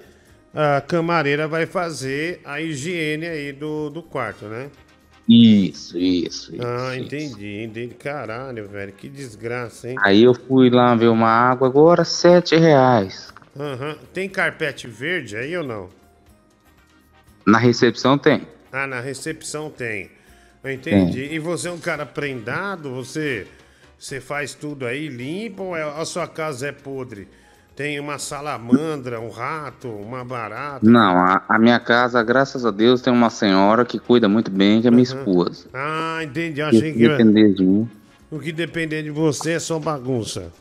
a 0.52 0.80
camareira 0.80 1.46
vai 1.46 1.66
fazer 1.66 2.40
a 2.44 2.60
higiene 2.60 3.26
aí 3.26 3.52
do, 3.52 3.90
do 3.90 4.02
quarto, 4.02 4.46
né? 4.46 4.68
Isso, 5.28 5.96
isso, 5.96 6.54
isso. 6.54 6.62
ah, 6.62 6.96
entendi, 6.96 7.62
entendi. 7.62 7.94
Caralho, 7.94 8.68
velho, 8.68 8.92
que 8.92 9.08
desgraça, 9.08 9.88
hein? 9.88 9.96
Aí 10.02 10.22
eu 10.22 10.34
fui 10.34 10.68
lá 10.68 10.94
ver 10.94 11.08
uma 11.08 11.28
água, 11.28 11.66
agora 11.66 12.04
sete 12.04 12.56
reais. 12.56 13.32
Aham. 13.58 13.96
Tem 14.12 14.28
carpete 14.28 14.86
verde 14.86 15.36
aí 15.36 15.56
ou 15.56 15.64
não? 15.64 15.88
Na 17.46 17.58
recepção 17.58 18.18
tem. 18.18 18.46
Ah, 18.72 18.86
na 18.86 19.00
recepção 19.00 19.70
tem. 19.70 20.10
Eu 20.62 20.70
entendi. 20.72 21.22
E 21.24 21.38
você 21.38 21.68
é 21.68 21.70
um 21.70 21.78
cara 21.78 22.04
prendado? 22.04 22.90
Você, 22.94 23.46
você 23.98 24.20
faz 24.20 24.54
tudo 24.54 24.86
aí, 24.86 25.08
limpa 25.08 25.62
ou 25.62 25.76
é- 25.76 25.82
a 25.82 26.04
sua 26.04 26.26
casa 26.26 26.68
é 26.68 26.72
podre? 26.72 27.28
Tem 27.76 27.98
uma 27.98 28.18
salamandra, 28.20 29.18
um 29.20 29.30
rato, 29.30 29.88
uma 29.88 30.24
barata? 30.24 30.78
Não, 30.82 31.18
a, 31.18 31.42
a 31.48 31.58
minha 31.58 31.80
casa, 31.80 32.22
graças 32.22 32.64
a 32.64 32.70
Deus, 32.70 33.02
tem 33.02 33.12
uma 33.12 33.30
senhora 33.30 33.84
que 33.84 33.98
cuida 33.98 34.28
muito 34.28 34.48
bem, 34.48 34.80
que 34.80 34.86
é 34.86 34.90
minha 34.92 35.02
esposa. 35.02 35.66
Ah, 35.74 36.20
entendi. 36.22 36.60
Eu 36.60 36.68
achei 36.68 36.92
que 36.92 37.08
depender 37.08 37.52
de 37.52 37.64
mim. 37.64 37.90
o 38.30 38.38
que 38.38 38.52
depender 38.52 39.02
de 39.02 39.10
você 39.10 39.52
é 39.52 39.58
só 39.58 39.80
bagunça. 39.80 40.52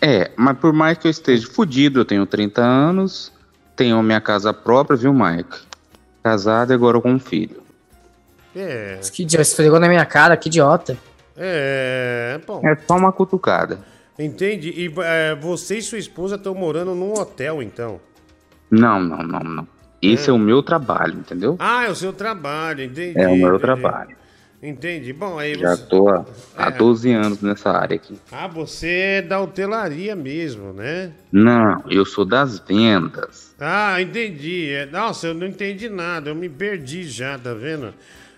É, 0.00 0.30
mas 0.36 0.56
por 0.58 0.72
mais 0.72 0.96
que 0.98 1.08
eu 1.08 1.10
esteja 1.10 1.48
fudido, 1.48 2.00
eu 2.00 2.04
tenho 2.04 2.24
30 2.24 2.62
anos, 2.62 3.32
tenho 3.74 4.00
minha 4.02 4.20
casa 4.20 4.54
própria, 4.54 4.96
viu, 4.96 5.12
Mike? 5.12 5.58
Casado 6.22 6.72
e 6.72 6.74
agora 6.74 7.00
com 7.00 7.10
um 7.10 7.18
filho. 7.18 7.60
É. 8.54 9.00
Que 9.12 9.24
idiota, 9.24 9.42
esfregou 9.42 9.80
na 9.80 9.88
minha 9.88 10.06
cara, 10.06 10.36
que 10.36 10.48
idiota. 10.48 10.96
É, 11.36 12.40
bom. 12.46 12.60
É 12.64 12.76
só 12.86 12.96
uma 12.96 13.12
cutucada. 13.12 13.78
Entendi. 14.18 14.70
E 14.70 14.92
é, 15.02 15.34
você 15.34 15.78
e 15.78 15.82
sua 15.82 15.98
esposa 15.98 16.36
estão 16.36 16.54
morando 16.54 16.94
num 16.94 17.12
hotel, 17.12 17.62
então? 17.62 18.00
Não, 18.70 19.00
não, 19.00 19.18
não, 19.22 19.40
não. 19.40 19.68
Esse 20.00 20.30
é, 20.30 20.32
o 20.32 20.38
meu 20.38 20.62
trabalho, 20.62 21.14
entendeu? 21.14 21.56
Ah, 21.58 21.84
é 21.86 21.90
o 21.90 21.94
seu 21.94 22.12
trabalho, 22.12 22.84
entendi. 22.84 23.18
É 23.18 23.26
o 23.28 23.36
meu 23.36 23.48
entendi. 23.48 23.60
trabalho. 23.62 24.16
Entendi. 24.62 25.12
Bom, 25.12 25.38
aí 25.38 25.54
Já 25.54 25.76
você... 25.76 25.82
tô 25.84 26.08
há, 26.08 26.24
há 26.56 26.68
É. 26.68 26.70
12 26.70 27.12
anos 27.12 27.40
nessa 27.42 27.70
área 27.70 27.96
aqui. 27.96 28.18
Ah, 28.32 28.46
você 28.48 28.88
é 28.88 29.22
da 29.22 29.40
hotelaria 29.40 30.16
mesmo, 30.16 30.72
né? 30.72 31.12
Não, 31.30 31.82
eu 31.90 32.04
sou 32.06 32.24
das 32.24 32.58
vendas. 32.58 33.54
Ah, 33.60 34.00
entendi. 34.00 34.70
É, 34.70 34.86
Nossa, 34.86 35.28
eu 35.28 35.34
não 35.34 35.46
entendi 35.46 35.88
nada. 35.88 36.30
Eu 36.30 36.34
me 36.34 36.48
perdi 36.48 37.04
já, 37.04 37.38
tá 37.38 37.52
vendo? 37.52 37.92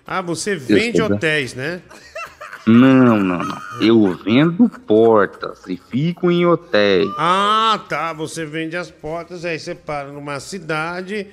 Ah, 0.06 0.20
você 0.20 0.56
vende 0.56 0.98
sou 0.98 1.08
da- 1.08 1.14
hotéis, 1.14 1.54
né? 1.54 1.80
Não, 2.68 3.18
não, 3.18 3.42
não. 3.44 3.58
Eu 3.80 4.14
vendo 4.22 4.68
portas 4.68 5.66
e 5.66 5.76
fico 5.76 6.30
em 6.30 6.44
hotéis. 6.44 7.08
Ah, 7.18 7.80
tá. 7.88 8.12
Você 8.12 8.44
vende 8.44 8.76
as 8.76 8.90
portas, 8.90 9.44
aí 9.44 9.58
você 9.58 9.74
para 9.74 10.12
numa 10.12 10.38
cidade 10.38 11.26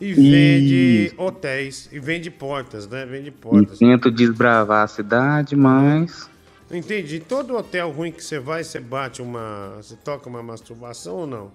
e 0.00 0.12
vende 0.12 1.06
Isso. 1.06 1.14
hotéis. 1.16 1.88
E 1.92 1.98
vende 1.98 2.30
portas, 2.30 2.86
né? 2.86 3.06
Vende 3.06 3.28
E 3.28 3.32
portas. 3.32 3.78
tento 3.78 4.10
desbravar 4.10 4.84
a 4.84 4.88
cidade, 4.88 5.56
mas. 5.56 6.28
Entendi. 6.70 7.20
Todo 7.20 7.56
hotel 7.56 7.90
ruim 7.90 8.12
que 8.12 8.22
você 8.22 8.38
vai, 8.38 8.62
você 8.64 8.78
bate 8.80 9.22
uma. 9.22 9.74
Você 9.76 9.96
toca 9.96 10.28
uma 10.28 10.42
masturbação 10.42 11.14
ou 11.14 11.26
não? 11.26 11.50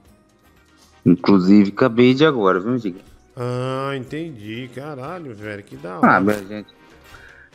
Inclusive, 1.05 1.69
acabei 1.69 2.13
de 2.13 2.25
agora, 2.25 2.59
viu, 2.59 2.75
Diga? 2.77 2.99
Ah, 3.35 3.91
entendi. 3.95 4.69
Caralho, 4.73 5.33
velho. 5.35 5.63
Que 5.63 5.75
da 5.75 5.99
hora. 5.99 6.15
Ah, 6.17 6.19
mas 6.19 6.37
a 6.41 6.43
gente, 6.43 6.67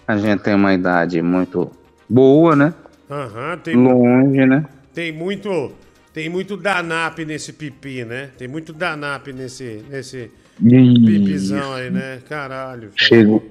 a 0.06 0.16
gente 0.16 0.40
tem 0.42 0.55
uma 0.55 0.74
idade 0.74 1.20
muito 1.22 1.70
boa, 2.08 2.55
né? 2.56 2.74
Aham, 3.10 3.58
tem, 3.58 3.76
Longe, 3.76 4.47
né? 4.47 4.64
tem 4.94 5.12
muito. 5.12 5.72
Tem 6.12 6.28
muito 6.28 6.56
danap 6.58 7.18
nesse 7.24 7.52
pipi, 7.55 8.05
né? 8.05 8.28
Tem 8.36 8.47
muito 8.47 8.72
danap 8.74 9.26
nesse, 9.28 9.82
nesse 9.89 10.31
pipizão 10.60 11.72
aí, 11.72 11.90
né? 11.90 12.18
Caralho. 12.28 12.90
Chego, 12.94 13.42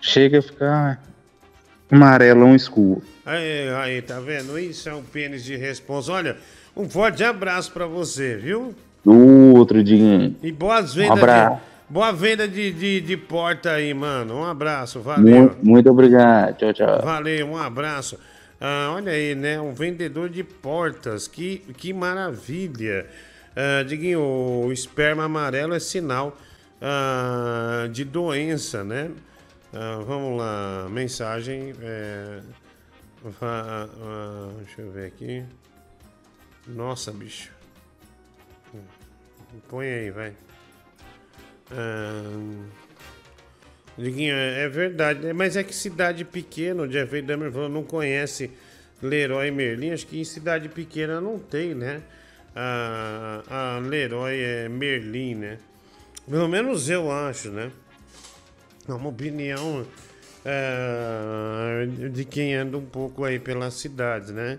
chega 0.00 0.38
a 0.38 0.42
ficar 0.42 1.02
amarelão 1.90 2.54
escuro. 2.54 3.02
Aí, 3.26 3.68
aí, 3.76 4.02
tá 4.02 4.20
vendo? 4.20 4.56
Isso 4.58 4.88
é 4.88 4.94
um 4.94 5.02
pênis 5.02 5.42
de 5.44 5.56
responsa. 5.56 6.12
Olha, 6.12 6.36
um 6.76 6.88
forte 6.88 7.24
abraço 7.24 7.72
pra 7.72 7.86
você, 7.86 8.36
viu? 8.36 8.74
Outro 9.04 9.82
dia. 9.82 10.32
E 10.42 10.52
boas 10.52 10.92
Um 10.92 11.00
vendas. 11.00 11.18
abraço. 11.18 11.56
de, 11.56 11.62
boa 11.92 12.10
venda 12.10 12.48
de, 12.48 12.72
de, 12.72 13.00
de 13.02 13.16
porta 13.18 13.72
aí, 13.72 13.92
mano. 13.92 14.36
Um 14.36 14.44
abraço, 14.44 15.00
valeu. 15.00 15.36
Muito, 15.36 15.56
muito 15.62 15.90
obrigado. 15.90 16.56
Tchau, 16.56 16.72
tchau. 16.72 17.02
Valeu, 17.02 17.46
um 17.46 17.56
abraço. 17.56 18.18
Ah, 18.58 18.92
olha 18.94 19.12
aí, 19.12 19.34
né? 19.34 19.60
Um 19.60 19.74
vendedor 19.74 20.30
de 20.30 20.42
portas. 20.42 21.28
Que, 21.28 21.58
que 21.76 21.92
maravilha. 21.92 23.06
Ah, 23.54 23.82
Diguinho, 23.82 24.20
o 24.20 24.72
esperma 24.72 25.24
amarelo 25.24 25.74
é 25.74 25.78
sinal 25.78 26.38
ah, 26.80 27.86
de 27.92 28.04
doença, 28.04 28.82
né? 28.82 29.10
Ah, 29.74 30.02
vamos 30.06 30.38
lá, 30.38 30.88
mensagem. 30.90 31.74
é, 31.82 32.40
ah, 33.42 34.48
deixa 34.64 34.80
eu 34.80 34.90
ver 34.90 35.08
aqui. 35.08 35.44
Nossa, 36.66 37.12
bicho. 37.12 37.50
Põe 39.68 39.86
aí, 39.86 40.10
vai. 40.10 40.32
Ah, 41.72 42.82
é 43.98 44.64
é 44.64 44.68
verdade, 44.68 45.20
né? 45.20 45.32
mas 45.32 45.56
é 45.56 45.62
que 45.62 45.74
cidade 45.74 46.24
pequena, 46.24 46.82
o 46.82 46.88
Jeff 46.88 47.20
Dahmer 47.22 47.52
falou, 47.52 47.68
não 47.68 47.82
conhece 47.82 48.50
Leroy 49.02 49.50
Merlin, 49.50 49.90
acho 49.90 50.06
que 50.06 50.18
em 50.18 50.24
cidade 50.24 50.68
pequena 50.68 51.20
não 51.20 51.38
tem, 51.38 51.74
né? 51.74 52.02
A, 52.54 53.42
a 53.48 53.78
Leroy 53.78 54.38
é 54.38 54.68
Merlin, 54.68 55.34
né? 55.34 55.58
Pelo 56.28 56.48
menos 56.48 56.88
eu 56.88 57.10
acho, 57.10 57.50
né? 57.50 57.70
É 58.88 58.92
uma 58.92 59.08
opinião 59.08 59.86
é, 60.44 61.86
de 62.10 62.24
quem 62.24 62.54
anda 62.54 62.76
um 62.76 62.84
pouco 62.84 63.24
aí 63.24 63.38
pelas 63.38 63.74
cidades, 63.74 64.30
né? 64.30 64.58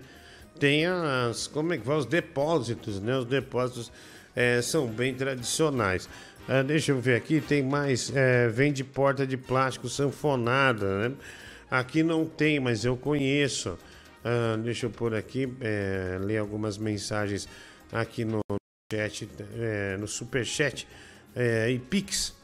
Tem 0.58 0.86
as, 0.86 1.46
como 1.46 1.72
é 1.72 1.78
que 1.78 1.84
fala? 1.84 1.98
Os 1.98 2.06
depósitos, 2.06 3.00
né? 3.00 3.16
Os 3.16 3.24
depósitos 3.24 3.90
é, 4.34 4.60
são 4.62 4.86
bem 4.86 5.14
tradicionais. 5.14 6.08
Ah, 6.46 6.62
deixa 6.62 6.92
eu 6.92 7.00
ver 7.00 7.16
aqui, 7.16 7.40
tem 7.40 7.62
mais, 7.62 8.14
é, 8.14 8.48
vende 8.48 8.84
porta 8.84 9.26
de 9.26 9.34
plástico 9.34 9.88
sanfonada, 9.88 11.08
né? 11.08 11.14
Aqui 11.70 12.02
não 12.02 12.26
tem, 12.26 12.60
mas 12.60 12.84
eu 12.84 12.96
conheço. 12.98 13.78
Ah, 14.22 14.56
deixa 14.62 14.84
eu 14.84 14.90
pôr 14.90 15.14
aqui, 15.14 15.50
é, 15.60 16.18
ler 16.20 16.36
algumas 16.36 16.76
mensagens 16.76 17.48
aqui 17.90 18.26
no 18.26 18.40
chat, 18.92 19.26
é, 19.58 19.96
no 19.96 20.06
superchat 20.06 20.86
é, 21.34 21.70
e 21.70 21.78
Pix. 21.78 22.34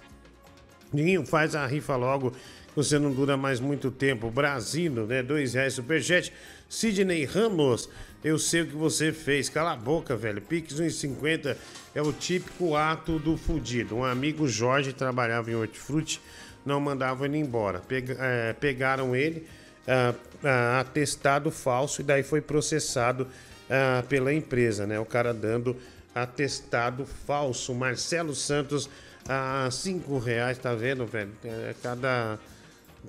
Ninguém 0.91 1.25
faz 1.27 1.55
a 1.55 1.67
rifa 1.67 1.95
logo, 1.95 2.33
você 2.75 2.99
não 2.99 3.13
dura 3.13 3.37
mais 3.37 3.61
muito 3.61 3.91
tempo. 3.91 4.31
Brasino, 4.31 5.07
né? 5.07 5.23
Dois 5.23 5.53
reais 5.53 5.75
superchat. 5.75 6.33
Sidney 6.71 7.25
Ramos, 7.27 7.91
eu 8.23 8.39
sei 8.39 8.63
o 8.63 8.67
que 8.67 8.77
você 8.77 9.13
fez. 9.13 9.49
Cala 9.49 9.73
a 9.73 9.77
boca, 9.77 10.17
velho. 10.17 10.41
Pix 10.41 10.75
1,50 10.75 11.57
é 11.95 12.03
o 12.03 12.13
típico 12.13 12.77
ato 12.77 13.19
do 13.19 13.37
fudido. 13.37 13.97
Um 13.97 14.05
amigo 14.05 14.47
Jorge 14.47 14.93
trabalhava 14.93 15.51
em 15.51 15.55
hortifruti, 15.55 16.21
não 16.65 16.81
mandava 16.81 17.25
ele 17.25 17.39
embora. 17.39 17.81
Pega- 17.81 18.17
eh, 18.19 18.53
pegaram 18.61 19.17
ele, 19.17 19.47
ah, 19.89 20.15
ah, 20.45 20.81
atestado 20.81 21.51
falso, 21.51 22.01
e 22.01 22.05
daí 22.05 22.23
foi 22.23 22.41
processado 22.41 23.27
ah, 23.69 24.03
pela 24.09 24.33
empresa, 24.33 24.87
né? 24.87 24.99
O 25.01 25.07
cara 25.07 25.33
dando 25.33 25.77
atestado 26.15 27.07
falso. 27.27 27.75
Marcelo 27.75 28.35
Santos, 28.35 28.89
a 29.29 29.69
cinco 29.71 30.19
reais, 30.19 30.59
tá 30.59 30.75
vendo, 30.75 31.07
velho? 31.07 31.31
É, 31.45 31.75
cada. 31.83 32.39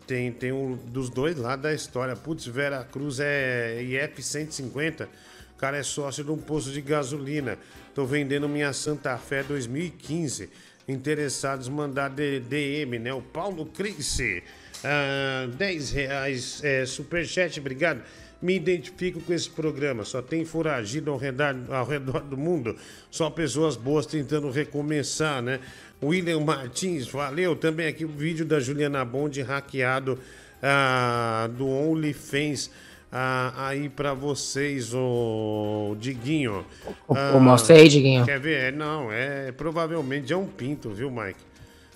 Tem, 0.07 0.31
tem 0.31 0.51
um 0.51 0.75
dos 0.75 1.09
dois 1.09 1.37
lados 1.37 1.63
da 1.63 1.73
história. 1.73 2.15
Putz, 2.15 2.45
Vera 2.45 2.83
Cruz 2.83 3.19
é 3.19 3.81
IF 3.83 4.21
150. 4.21 5.09
O 5.55 5.57
cara 5.57 5.77
é 5.77 5.83
sócio 5.83 6.23
de 6.23 6.31
um 6.31 6.37
posto 6.37 6.71
de 6.71 6.81
gasolina. 6.81 7.57
Tô 7.93 8.05
vendendo 8.05 8.47
minha 8.49 8.73
Santa 8.73 9.17
Fé 9.17 9.43
2015. 9.43 10.49
Interessados 10.87 11.69
mandar 11.69 12.09
DM, 12.09 12.99
né? 12.99 13.13
O 13.13 13.21
Paulo 13.21 13.65
Crice. 13.65 14.43
Ah, 14.83 15.47
10 15.55 15.91
reais 15.91 16.63
é, 16.63 16.85
superchat, 16.85 17.59
obrigado. 17.59 18.01
Me 18.41 18.55
identifico 18.55 19.21
com 19.21 19.31
esse 19.31 19.49
programa. 19.49 20.03
Só 20.03 20.21
tem 20.21 20.43
foragido 20.43 21.11
ao 21.11 21.17
redor, 21.17 21.55
ao 21.69 21.85
redor 21.85 22.21
do 22.21 22.35
mundo. 22.35 22.75
Só 23.11 23.29
pessoas 23.29 23.75
boas 23.75 24.07
tentando 24.07 24.49
recomeçar, 24.49 25.41
né? 25.43 25.59
William 26.03 26.39
Martins, 26.39 27.07
valeu. 27.07 27.55
Também 27.55 27.87
aqui 27.87 28.05
o 28.05 28.09
vídeo 28.09 28.45
da 28.45 28.59
Juliana 28.59 29.05
Bond 29.05 29.41
hackeado 29.41 30.17
ah, 30.61 31.49
do 31.55 31.67
OnlyFans. 31.67 32.71
ah, 33.11 33.53
aí 33.67 33.89
pra 33.89 34.13
vocês, 34.13 34.93
o 34.93 35.95
Diguinho. 35.99 36.65
Ô, 37.07 37.39
mostra 37.39 37.75
aí, 37.75 37.87
Diguinho. 37.87 38.25
Quer 38.25 38.39
ver? 38.39 38.55
É, 38.55 38.71
não, 38.71 39.11
é 39.11 39.51
provavelmente 39.51 40.33
é 40.33 40.37
um 40.37 40.47
pinto, 40.47 40.89
viu, 40.89 41.11
Mike? 41.11 41.39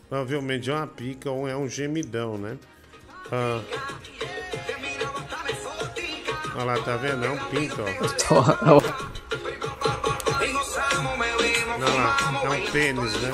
Provavelmente 0.08 0.70
é 0.70 0.74
uma 0.74 0.88
pica 0.88 1.32
ou 1.32 1.48
é 1.48 1.56
um 1.58 1.68
gemidão, 1.68 2.38
né? 2.38 2.58
Ah. 3.32 3.62
Olha 6.56 6.64
lá, 6.64 6.78
tá 6.84 6.96
vendo? 6.96 7.26
É 7.26 7.30
um 7.30 7.38
pinto, 7.50 7.82
ó. 7.82 9.36
Olha 11.76 11.94
lá, 11.94 12.18
é 12.44 12.50
um 12.50 12.72
pênis, 12.72 13.14
né? 13.22 13.32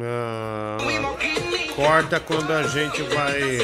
Ah, 0.00 0.76
corta 1.76 2.18
quando 2.20 2.52
a 2.52 2.64
gente 2.64 3.02
vai. 3.02 3.58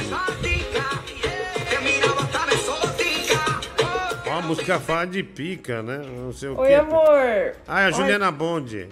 Ó, 4.26 4.38
a 4.38 4.42
música 4.42 4.78
fala 4.78 5.06
de 5.06 5.22
pica, 5.22 5.82
né? 5.82 5.98
Não 5.98 6.32
sei 6.32 6.50
o 6.50 6.58
Oi, 6.58 6.68
quê. 6.68 6.74
amor. 6.74 7.56
Ah, 7.66 7.80
é 7.80 7.84
a 7.84 7.86
Oi. 7.86 7.92
Juliana 7.92 8.30
Bonde. 8.30 8.88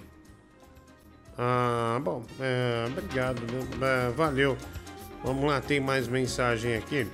Ah, 1.38 1.98
bom, 2.02 2.24
é, 2.40 2.84
obrigado, 2.88 3.40
né? 3.40 4.08
É, 4.08 4.10
valeu. 4.10 4.56
Vamos 5.24 5.44
lá, 5.44 5.60
tem 5.60 5.78
mais 5.80 6.08
mensagem 6.08 6.74
aqui. 6.76 7.06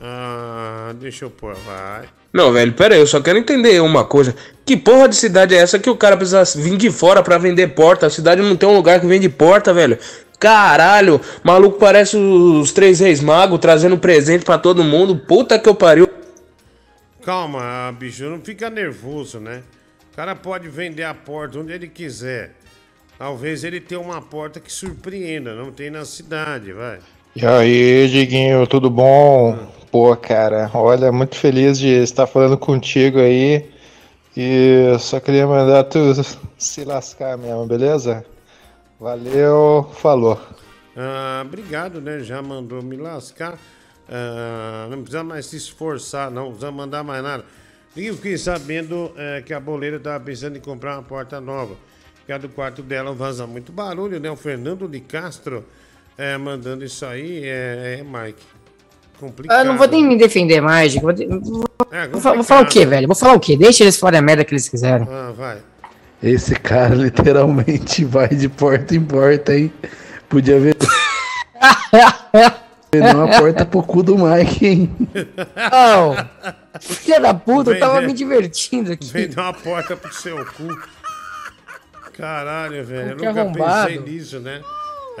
Ah, 0.00 0.94
deixa 0.98 1.26
eu 1.26 1.30
pôr, 1.30 1.54
vai. 1.54 2.08
Não, 2.32 2.52
velho, 2.52 2.72
pera 2.72 2.94
aí, 2.94 3.00
eu 3.00 3.06
só 3.06 3.20
quero 3.20 3.38
entender 3.38 3.80
uma 3.82 4.04
coisa. 4.04 4.34
Que 4.64 4.76
porra 4.76 5.08
de 5.08 5.16
cidade 5.16 5.54
é 5.54 5.58
essa 5.58 5.78
que 5.78 5.90
o 5.90 5.96
cara 5.96 6.16
precisa 6.16 6.42
vir 6.58 6.76
de 6.76 6.90
fora 6.90 7.22
pra 7.22 7.36
vender 7.38 7.68
porta? 7.68 8.06
A 8.06 8.10
cidade 8.10 8.40
não 8.40 8.56
tem 8.56 8.68
um 8.68 8.76
lugar 8.76 9.00
que 9.00 9.06
vende 9.06 9.28
porta, 9.28 9.74
velho. 9.74 9.98
Caralho, 10.38 11.20
maluco 11.44 11.78
parece 11.78 12.16
os 12.16 12.72
três 12.72 13.00
reis 13.00 13.20
magos 13.20 13.58
trazendo 13.58 13.98
presente 13.98 14.44
pra 14.44 14.56
todo 14.56 14.82
mundo. 14.82 15.16
Puta 15.16 15.58
que 15.58 15.68
eu 15.68 15.74
pariu. 15.74 16.08
Calma, 17.22 17.94
bicho, 17.98 18.24
não 18.24 18.40
fica 18.40 18.70
nervoso, 18.70 19.38
né? 19.38 19.62
O 20.10 20.16
cara 20.16 20.34
pode 20.34 20.68
vender 20.68 21.04
a 21.04 21.12
porta 21.12 21.58
onde 21.58 21.72
ele 21.72 21.88
quiser. 21.88 22.52
Talvez 23.18 23.64
ele 23.64 23.80
tenha 23.80 24.00
uma 24.00 24.22
porta 24.22 24.58
que 24.58 24.72
surpreenda, 24.72 25.54
não 25.54 25.70
tem 25.70 25.90
na 25.90 26.06
cidade, 26.06 26.72
vai. 26.72 27.00
E 27.34 27.46
aí, 27.46 28.08
Diguinho, 28.08 28.66
tudo 28.66 28.90
bom? 28.90 29.56
Pô, 29.92 30.16
cara, 30.16 30.68
olha, 30.74 31.12
muito 31.12 31.36
feliz 31.36 31.78
de 31.78 31.86
estar 31.86 32.26
falando 32.26 32.58
contigo 32.58 33.20
aí. 33.20 33.70
E 34.36 34.96
só 34.98 35.20
queria 35.20 35.46
mandar 35.46 35.84
tu 35.84 36.12
se 36.58 36.84
lascar 36.84 37.38
mesmo, 37.38 37.66
beleza? 37.66 38.24
Valeu, 38.98 39.88
falou. 39.94 40.40
Ah, 40.96 41.44
obrigado, 41.46 42.00
né? 42.00 42.18
Já 42.18 42.42
mandou 42.42 42.82
me 42.82 42.96
lascar. 42.96 43.56
Ah, 44.08 44.88
não 44.90 45.02
precisa 45.02 45.22
mais 45.22 45.46
se 45.46 45.56
esforçar, 45.56 46.32
não 46.32 46.46
precisa 46.46 46.72
mandar 46.72 47.04
mais 47.04 47.22
nada. 47.22 47.44
E 47.96 48.06
eu 48.06 48.16
fiquei 48.16 48.36
sabendo 48.36 49.12
eh, 49.16 49.42
que 49.46 49.54
a 49.54 49.60
boleira 49.60 49.98
estava 49.98 50.18
pensando 50.24 50.56
em 50.56 50.60
comprar 50.60 50.96
uma 50.96 51.02
porta 51.04 51.40
nova. 51.40 51.76
Que 52.26 52.32
a 52.32 52.38
do 52.38 52.48
quarto 52.48 52.82
dela 52.82 53.12
vaza 53.12 53.46
muito 53.46 53.70
barulho, 53.70 54.18
né? 54.18 54.28
O 54.30 54.36
Fernando 54.36 54.88
de 54.88 54.98
Castro 54.98 55.64
eh, 56.20 56.38
mandando 56.38 56.84
isso 56.84 57.04
aí. 57.06 57.42
É, 57.44 57.98
é 58.00 58.02
Mike. 58.04 58.42
Complicado. 59.18 59.58
Eu 59.60 59.64
não 59.66 59.76
vou 59.76 59.86
nem 59.88 60.04
me 60.06 60.16
defender 60.16 60.60
mais. 60.60 60.94
Vou, 60.94 61.12
de- 61.12 61.26
vou- 61.26 61.64
É, 61.90 62.06
vou 62.08 62.20
vou 62.20 62.42
falar 62.44 62.62
o 62.62 62.66
quê, 62.66 62.86
velho? 62.86 63.06
Vou 63.06 63.16
falar 63.16 63.34
o 63.34 63.40
quê? 63.40 63.56
Deixa 63.56 63.84
eles 63.84 63.96
falarem 63.98 64.18
a 64.18 64.22
merda 64.22 64.44
que 64.44 64.52
eles 64.54 64.68
quiserem. 64.68 65.06
Ah, 65.10 65.32
vai. 65.36 65.58
Esse 66.22 66.54
cara 66.54 66.94
literalmente 66.94 68.04
vai 68.04 68.28
de 68.28 68.48
porta 68.48 68.94
em 68.94 69.02
porta, 69.02 69.54
hein? 69.56 69.72
Podia 70.28 70.58
ver. 70.60 70.76
Vender 72.92 73.14
uma 73.14 73.28
porta 73.38 73.64
pro 73.64 73.82
cu 73.82 74.02
do 74.02 74.16
Mike, 74.18 74.66
hein? 74.66 74.96
Não. 75.70 76.16
Filha 76.80 77.20
da 77.20 77.32
puta, 77.34 77.70
eu 77.70 77.78
tava 77.78 78.00
me 78.00 78.12
divertindo 78.12 78.90
aqui. 78.92 79.06
Vender 79.12 79.38
uma 79.38 79.52
porta 79.52 79.96
pro 79.96 80.12
seu 80.12 80.44
cu. 80.44 80.76
Caralho, 82.16 82.84
velho. 82.84 83.10
Eu 83.10 83.16
nunca 83.16 83.30
arrombado. 83.40 83.88
pensei 83.88 84.00
nisso, 84.12 84.40
né? 84.40 84.60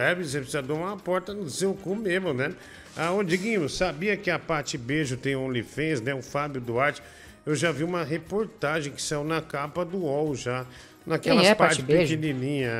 É, 0.00 0.14
você 0.14 0.38
precisa 0.38 0.62
de 0.62 0.72
uma 0.72 0.96
porta 0.96 1.34
no 1.34 1.48
seu 1.50 1.74
cu 1.74 1.94
mesmo, 1.94 2.32
né? 2.32 2.54
Ah, 2.96 3.12
ô 3.12 3.22
Diguinho, 3.22 3.68
sabia 3.68 4.16
que 4.16 4.30
a 4.30 4.38
Pati 4.38 4.76
Beijo 4.78 5.16
tem 5.16 5.36
OnlyFans, 5.36 6.00
né? 6.00 6.14
O 6.14 6.22
Fábio 6.22 6.60
Duarte. 6.60 7.02
Eu 7.44 7.54
já 7.54 7.70
vi 7.70 7.84
uma 7.84 8.02
reportagem 8.02 8.92
que 8.92 9.00
saiu 9.00 9.24
na 9.24 9.40
capa 9.40 9.84
do 9.84 9.98
UOL 9.98 10.34
já. 10.34 10.66
Naquelas 11.06 11.42
Quem 11.42 11.50
é 11.50 11.54
partes 11.54 11.84
pequenininhas. 11.84 12.72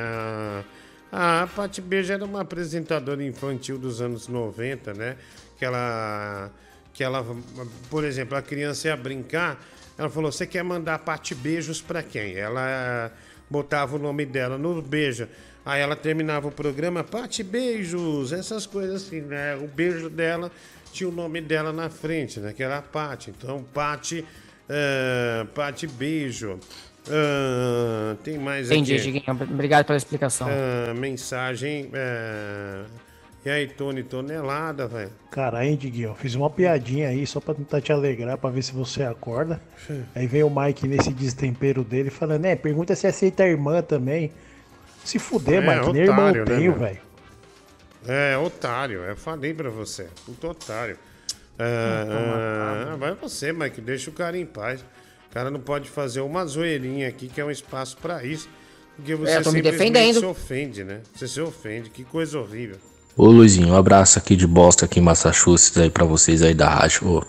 Ah, 1.11 1.43
a 1.43 1.47
Pati 1.47 1.81
Beijo 1.81 2.11
era 2.11 2.23
uma 2.23 2.41
apresentadora 2.41 3.23
infantil 3.23 3.77
dos 3.77 4.01
anos 4.01 4.27
90, 4.27 4.93
né? 4.93 5.15
Que 5.57 5.65
ela, 5.65 6.49
que 6.93 7.03
ela, 7.03 7.25
por 7.89 8.03
exemplo, 8.03 8.37
a 8.37 8.41
criança 8.41 8.87
ia 8.87 8.97
brincar, 8.97 9.63
ela 9.97 10.09
falou: 10.09 10.31
Você 10.31 10.47
quer 10.47 10.63
mandar 10.63 10.99
Pati 10.99 11.35
Beijos 11.35 11.81
pra 11.81 12.01
quem? 12.01 12.35
Ela 12.35 13.11
botava 13.49 13.97
o 13.97 13.99
nome 13.99 14.25
dela 14.25 14.57
no 14.57 14.81
beijo. 14.81 15.27
Aí 15.65 15.81
ela 15.81 15.95
terminava 15.95 16.47
o 16.47 16.51
programa, 16.51 17.03
Pati 17.03 17.43
Beijos, 17.43 18.31
essas 18.33 18.65
coisas 18.65 19.03
assim, 19.03 19.21
né? 19.21 19.55
O 19.55 19.67
beijo 19.67 20.09
dela 20.09 20.51
tinha 20.91 21.07
o 21.07 21.11
nome 21.11 21.39
dela 21.41 21.71
na 21.71 21.89
frente, 21.89 22.39
né? 22.39 22.51
Que 22.53 22.63
era 22.63 22.77
a 22.79 22.81
Pati. 22.81 23.29
Então, 23.29 23.63
Pati, 23.73 24.25
ah, 24.69 25.45
Pati 25.53 25.85
Beijo. 25.87 26.57
Ah, 27.09 28.15
tem 28.23 28.37
mais 28.37 28.69
Entendi, 28.71 28.95
aqui. 28.95 29.03
Diguinho. 29.03 29.23
Obrigado 29.51 29.85
pela 29.85 29.97
explicação. 29.97 30.47
Ah, 30.49 30.93
mensagem. 30.93 31.89
é, 31.93 32.83
E 33.45 33.49
aí, 33.49 33.67
Tony, 33.67 34.03
tonelada, 34.03 34.87
velho. 34.87 35.11
Cara, 35.31 35.65
hein, 35.65 35.75
Diguinho, 35.75 36.13
fiz 36.15 36.35
uma 36.35 36.49
piadinha 36.49 37.09
aí 37.09 37.25
só 37.25 37.39
pra 37.39 37.53
tentar 37.55 37.81
te 37.81 37.91
alegrar, 37.91 38.37
pra 38.37 38.49
ver 38.49 38.61
se 38.63 38.71
você 38.71 39.03
acorda. 39.03 39.59
Aí 40.15 40.27
vem 40.27 40.43
o 40.43 40.49
Mike 40.49 40.87
nesse 40.87 41.11
destempero 41.11 41.83
dele 41.83 42.09
falando, 42.09 42.45
é, 42.45 42.55
pergunta 42.55 42.95
se 42.95 43.07
aceita 43.07 43.43
a 43.43 43.47
irmã 43.47 43.81
também. 43.81 44.31
Se 45.03 45.19
fuder, 45.19 45.61
É, 45.63 45.75
Mike, 45.79 45.93
nem 45.93 46.01
irmão 46.03 46.15
otário, 46.17 46.41
eu 46.41 46.45
né, 46.45 46.55
tenho, 46.55 46.71
meu? 46.71 46.79
velho. 46.79 46.99
É, 48.07 48.37
otário, 48.37 48.99
eu 49.01 49.15
falei 49.15 49.53
pra 49.53 49.69
você. 49.69 50.07
Puto 50.25 50.47
otário. 50.47 50.97
Ah, 51.59 52.93
ah, 52.93 52.95
vai 52.95 53.13
você, 53.13 53.51
Mike, 53.53 53.81
deixa 53.81 54.09
o 54.09 54.13
cara 54.13 54.37
em 54.37 54.45
paz. 54.45 54.81
O 55.29 55.33
cara 55.33 55.51
não 55.51 55.59
pode 55.59 55.89
fazer 55.89 56.21
uma 56.21 56.45
zoeirinha 56.45 57.07
aqui, 57.07 57.27
que 57.27 57.39
é 57.39 57.45
um 57.45 57.51
espaço 57.51 57.97
pra 58.01 58.23
isso. 58.23 58.49
Porque 58.95 59.15
você 59.15 59.33
É, 59.33 59.37
eu 59.37 59.43
tô 59.43 59.51
me 59.51 59.57
simplesmente 59.57 59.91
defendendo. 59.93 60.19
se 60.19 60.25
ofende, 60.25 60.83
né? 60.83 61.01
Você 61.15 61.27
se 61.27 61.39
ofende, 61.41 61.89
que 61.89 62.03
coisa 62.03 62.39
horrível. 62.39 62.77
Ô 63.15 63.25
Luizinho, 63.27 63.69
um 63.69 63.75
abraço 63.75 64.17
aqui 64.17 64.35
de 64.35 64.47
Boston, 64.47 64.85
aqui 64.85 64.99
em 64.99 65.03
Massachusetts, 65.03 65.77
aí 65.77 65.89
pra 65.89 66.05
vocês 66.05 66.41
aí 66.41 66.53
da 66.53 66.69
rádio, 66.69 67.25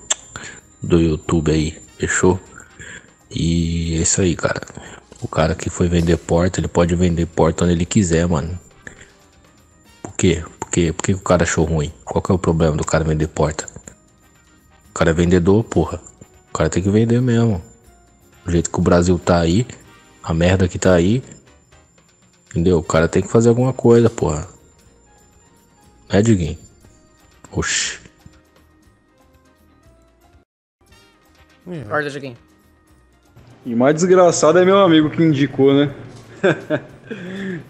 do 0.83 1.01
YouTube 1.01 1.51
aí, 1.53 1.79
fechou? 1.99 2.41
E 3.31 3.97
é 3.99 4.03
isso 4.03 4.21
aí, 4.21 4.35
cara. 4.37 4.61
O 5.23 5.29
cara 5.29 5.55
que 5.55 5.71
foi 5.71 5.89
vender 5.89 6.17
porta, 6.17 6.59
ele 6.59 6.67
pode 6.67 6.97
vender 6.97 7.27
porta 7.27 7.65
onde 7.65 7.75
ele 7.75 7.87
quiser, 7.87 8.27
mano. 8.27 8.59
Por 10.03 10.13
quê? 10.15 10.45
Por 10.59 10.69
quê? 10.69 10.93
Por 10.93 11.05
que 11.05 11.15
o 11.15 11.21
cara 11.21 11.45
achou 11.45 11.65
ruim? 11.65 11.93
Qual 12.05 12.21
que 12.21 12.33
é 12.33 12.35
o 12.35 12.39
problema 12.39 12.77
do 12.77 12.85
cara 12.85 13.05
vender 13.05 13.29
porta? 13.29 13.67
O 14.91 14.93
cara 14.93 15.11
é 15.11 15.15
vendedor, 15.15 15.63
porra. 15.63 16.01
O 16.51 16.53
cara 16.53 16.69
tem 16.69 16.83
que 16.83 16.91
vender 16.91 17.23
mesmo. 17.23 17.63
Do 18.45 18.51
jeito 18.51 18.69
que 18.69 18.79
o 18.81 18.83
Brasil 18.83 19.17
tá 19.17 19.39
aí, 19.39 19.65
a 20.25 20.35
merda 20.35 20.67
que 20.67 20.79
tá 20.79 20.93
aí. 20.93 21.23
Entendeu? 22.51 22.79
O 22.79 22.83
cara 22.83 23.07
tem 23.07 23.23
que 23.23 23.29
fazer 23.29 23.49
alguma 23.49 23.73
coisa, 23.73 24.11
porra. 24.11 24.49
Né, 26.13 26.21
Diguinho? 26.21 26.59
Oxi. 27.53 28.01
Acorda, 31.87 32.11
Diguinho. 32.11 32.37
E 33.65 33.75
mais 33.75 33.95
desgraçado 33.95 34.59
é 34.59 34.65
meu 34.65 34.79
amigo 34.79 35.09
que 35.09 35.23
indicou, 35.23 35.73
né? 35.73 35.95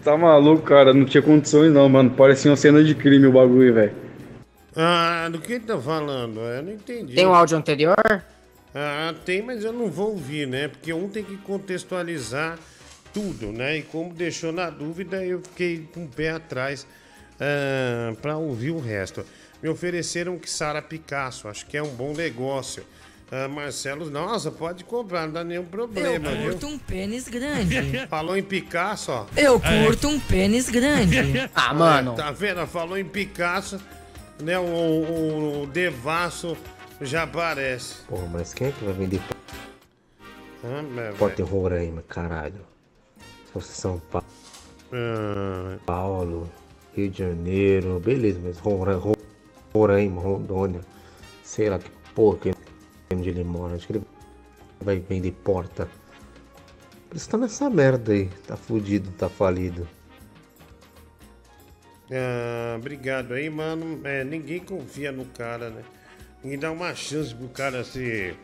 tá 0.03 0.17
maluco, 0.17 0.63
cara. 0.63 0.93
Não 0.93 1.05
tinha 1.05 1.21
condições 1.21 1.71
não, 1.71 1.87
mano. 1.87 2.09
Parecia 2.09 2.49
uma 2.49 2.57
cena 2.57 2.83
de 2.83 2.95
crime 2.95 3.27
o 3.27 3.31
bagulho, 3.31 3.73
velho. 3.73 3.93
Ah, 4.75 5.29
do 5.31 5.39
que 5.39 5.59
tá 5.59 5.77
falando? 5.77 6.39
Eu 6.39 6.63
não 6.63 6.71
entendi. 6.71 7.13
Tem 7.13 7.27
um 7.27 7.33
áudio 7.33 7.57
anterior? 7.57 8.23
Ah, 8.73 9.13
tem, 9.23 9.43
mas 9.43 9.63
eu 9.63 9.71
não 9.71 9.87
vou 9.87 10.11
ouvir, 10.11 10.47
né? 10.47 10.67
Porque 10.67 10.91
um 10.91 11.07
tem 11.07 11.23
que 11.23 11.37
contextualizar 11.37 12.57
tudo, 13.13 13.51
né? 13.51 13.77
E 13.77 13.83
como 13.83 14.11
deixou 14.11 14.51
na 14.51 14.71
dúvida, 14.71 15.23
eu 15.23 15.41
fiquei 15.41 15.87
com 15.93 16.05
o 16.05 16.07
pé 16.07 16.31
atrás 16.31 16.87
ah, 17.39 18.13
para 18.19 18.35
ouvir 18.35 18.71
o 18.71 18.79
resto. 18.79 19.23
Me 19.61 19.69
ofereceram 19.69 20.39
que 20.39 20.49
Sara 20.49 20.81
Picasso, 20.81 21.47
acho 21.47 21.67
que 21.67 21.77
é 21.77 21.83
um 21.83 21.93
bom 21.93 22.13
negócio. 22.13 22.83
Ah, 23.31 23.47
Marcelo, 23.47 24.09
nossa, 24.11 24.51
pode 24.51 24.83
comprar, 24.83 25.25
não 25.25 25.33
dá 25.33 25.43
nenhum 25.43 25.65
problema, 25.65 26.29
Eu 26.29 26.43
curto 26.43 26.67
viu? 26.67 26.75
um 26.75 26.77
pênis 26.79 27.27
grande. 27.27 27.75
Falou 28.07 28.37
em 28.37 28.43
Picasso, 28.43 29.11
ó. 29.11 29.25
Eu 29.35 29.59
curto 29.59 30.07
um 30.07 30.19
pênis 30.19 30.69
grande. 30.69 31.17
Ah, 31.55 31.73
mano. 31.73 32.13
Tá 32.15 32.31
vendo? 32.31 32.65
Falou 32.67 32.97
em 32.97 33.05
Picasso, 33.05 33.79
né? 34.39 34.59
O, 34.59 34.63
o, 34.63 35.63
o 35.63 35.67
Devasso 35.67 36.55
já 37.01 37.23
aparece. 37.23 37.95
Porra, 38.07 38.27
mas 38.31 38.53
quem 38.53 38.67
é 38.67 38.71
que 38.71 38.83
vai 38.85 38.93
vender 38.93 39.19
Ah, 40.63 40.81
em 40.81 40.93
velho. 40.93 41.45
Roraima, 41.45 42.03
caralho? 42.07 42.61
Se 43.45 43.51
fosse 43.51 43.73
São 43.73 43.99
Pa- 44.11 44.23
Ah, 44.91 45.77
Paulo, 45.85 46.49
Rio 46.95 47.09
de 47.09 47.17
Janeiro, 47.17 47.99
beleza, 47.99 48.39
mas 48.43 48.59
Rora- 48.59 48.95
Ro- 48.95 49.17
Roraima, 49.73 50.21
Rondônia, 50.21 50.81
sei 51.43 51.69
lá 51.69 51.79
que 51.79 51.89
porra 52.13 52.37
que 52.37 52.53
onde 53.15 53.29
ele 53.29 53.43
mora. 53.43 53.75
Acho 53.75 53.87
que 53.87 53.93
ele 53.93 54.03
vai 54.81 54.99
vender 54.99 55.31
porta. 55.31 55.87
Por 57.09 57.17
isso 57.17 57.29
tá 57.29 57.37
nessa 57.37 57.69
merda 57.69 58.11
aí. 58.13 58.29
Tá 58.47 58.57
fudido, 58.57 59.11
tá 59.11 59.29
falido. 59.29 59.87
Ah, 62.11 62.75
obrigado 62.77 63.33
aí, 63.33 63.49
mano. 63.49 64.01
É, 64.03 64.23
ninguém 64.23 64.59
confia 64.59 65.11
no 65.11 65.25
cara, 65.25 65.69
né? 65.69 65.83
Ninguém 66.43 66.59
dá 66.59 66.71
uma 66.71 66.93
chance 66.93 67.33
pro 67.33 67.47
cara 67.49 67.83
se, 67.83 68.35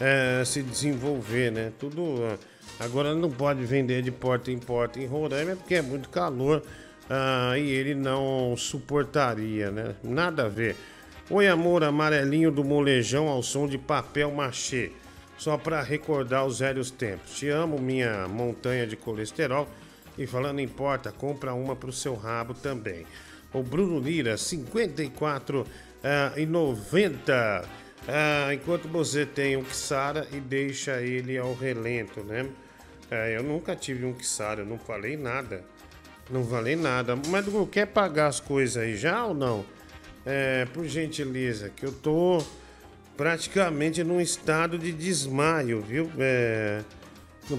é, 0.00 0.42
se 0.44 0.62
desenvolver, 0.62 1.50
né? 1.50 1.72
Tudo. 1.78 2.16
ah, 2.24 2.38
Agora 2.78 3.14
não 3.14 3.30
pode 3.30 3.62
vender 3.64 4.02
de 4.02 4.10
porta 4.10 4.50
em 4.50 4.58
porta 4.58 4.98
em 4.98 5.06
Roraima 5.06 5.54
porque 5.54 5.74
é 5.74 5.82
muito 5.82 6.08
calor 6.08 6.62
ah, 7.10 7.58
e 7.58 7.68
ele 7.68 7.94
não 7.94 8.56
suportaria, 8.56 9.70
né? 9.70 9.94
Nada 10.02 10.46
a 10.46 10.48
ver. 10.48 10.76
Oi, 11.32 11.46
amor, 11.46 11.84
amarelinho 11.84 12.50
do 12.50 12.64
molejão 12.64 13.28
ao 13.28 13.40
som 13.40 13.68
de 13.68 13.78
papel 13.78 14.32
machê. 14.32 14.90
Só 15.38 15.56
para 15.56 15.80
recordar 15.80 16.44
os 16.44 16.58
velhos 16.58 16.90
tempos. 16.90 17.38
Te 17.38 17.48
amo, 17.48 17.78
minha 17.78 18.26
montanha 18.26 18.84
de 18.84 18.96
colesterol. 18.96 19.68
E 20.18 20.26
falando 20.26 20.58
em 20.58 20.66
porta, 20.66 21.12
compra 21.12 21.54
uma 21.54 21.76
pro 21.76 21.92
seu 21.92 22.16
rabo 22.16 22.52
também. 22.52 23.06
O 23.52 23.62
Bruno 23.62 24.00
Lira, 24.00 24.36
54 24.36 25.64
ah, 26.02 26.32
e 26.36 26.44
90. 26.44 27.64
Ah, 28.08 28.52
enquanto 28.52 28.88
você 28.88 29.24
tem 29.24 29.56
um 29.56 29.62
Kissara 29.62 30.26
e 30.32 30.40
deixa 30.40 31.00
ele 31.00 31.38
ao 31.38 31.54
relento, 31.54 32.24
né? 32.24 32.44
É, 33.08 33.36
eu 33.36 33.44
nunca 33.44 33.76
tive 33.76 34.04
um 34.04 34.12
Kissara, 34.12 34.62
eu 34.62 34.66
não 34.66 34.80
falei 34.80 35.16
nada. 35.16 35.62
Não 36.28 36.44
falei 36.44 36.74
nada. 36.74 37.14
Mas 37.28 37.44
Dudu, 37.44 37.68
quer 37.68 37.86
pagar 37.86 38.26
as 38.26 38.40
coisas 38.40 38.82
aí 38.82 38.96
já 38.96 39.24
ou 39.24 39.32
não? 39.32 39.64
É, 40.26 40.66
por 40.74 40.84
gentileza, 40.86 41.70
que 41.70 41.84
eu 41.84 41.92
tô 41.92 42.42
praticamente 43.16 44.04
num 44.04 44.20
estado 44.20 44.78
de 44.78 44.92
desmaio, 44.92 45.80
viu? 45.80 46.10
É, 46.18 46.82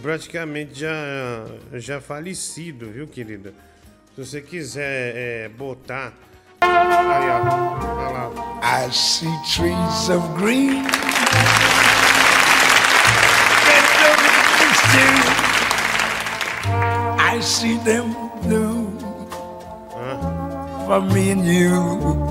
praticamente 0.01 0.79
já, 0.79 1.45
já 1.73 1.99
falecido, 1.99 2.89
viu, 2.89 3.07
querida? 3.07 3.53
Se 4.15 4.25
você 4.25 4.41
quiser 4.41 5.13
é, 5.15 5.49
botar. 5.49 6.13
Aí, 6.61 7.29
ó. 7.29 7.41
Olha 7.97 8.29
lá. 8.29 8.87
I 8.87 8.91
see 8.91 9.27
trees 9.53 10.09
of 10.09 10.27
green. 10.37 10.83
I 17.33 17.39
see 17.41 17.77
them 17.77 18.13
blue 18.43 18.91
for 20.85 21.01
me 21.01 21.31
and 21.31 21.45
you. 21.45 22.30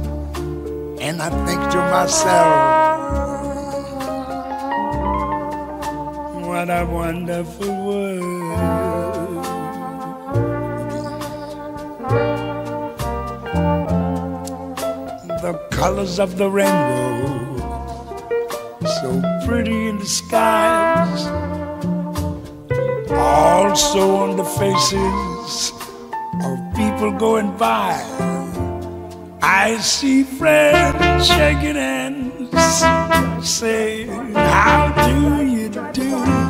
and 1.01 1.19
I 1.19 1.29
think 1.45 1.59
to 1.71 1.79
myself, 1.89 2.53
what 6.45 6.69
a 6.69 6.85
wonderful 6.85 7.75
world. 7.85 9.01
the 15.41 15.53
colors 15.71 16.19
of 16.19 16.37
the 16.37 16.47
rainbow, 16.47 17.57
so 19.01 19.21
pretty 19.47 19.87
in 19.87 19.97
the 19.97 20.05
skies, 20.05 21.25
also 23.09 24.17
on 24.17 24.37
the 24.37 24.45
faces 24.45 25.73
of 26.45 26.59
people 26.75 27.11
going 27.17 27.57
by. 27.57 28.30
I 29.53 29.77
see 29.79 30.23
friends 30.23 31.27
shaking 31.27 31.75
hands, 31.75 33.45
saying, 33.45 34.33
How 34.33 34.93
do 35.09 35.45
you 35.45 35.67
do? 35.91 36.40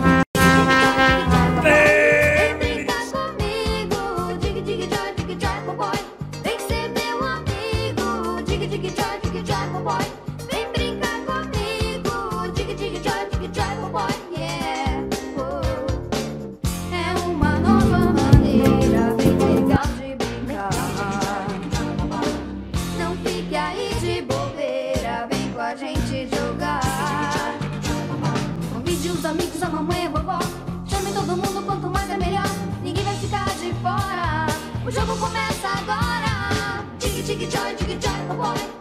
Dig, 37.51 37.59
dig, 37.59 37.80
joy, 37.80 37.88
dig, 37.88 38.01
joy, 38.01 38.30
oh 38.30 38.38
boy. 38.38 38.80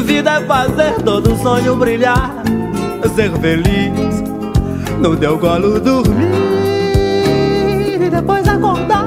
Vida 0.00 0.30
é 0.32 0.40
fazer 0.46 0.94
todo 1.04 1.36
sonho 1.36 1.76
brilhar, 1.76 2.32
ser 3.14 3.30
feliz 3.40 4.22
no 4.98 5.16
teu 5.16 5.38
colo 5.38 5.78
dormir 5.78 6.26
e 8.00 8.10
depois 8.10 8.48
acordar, 8.48 9.04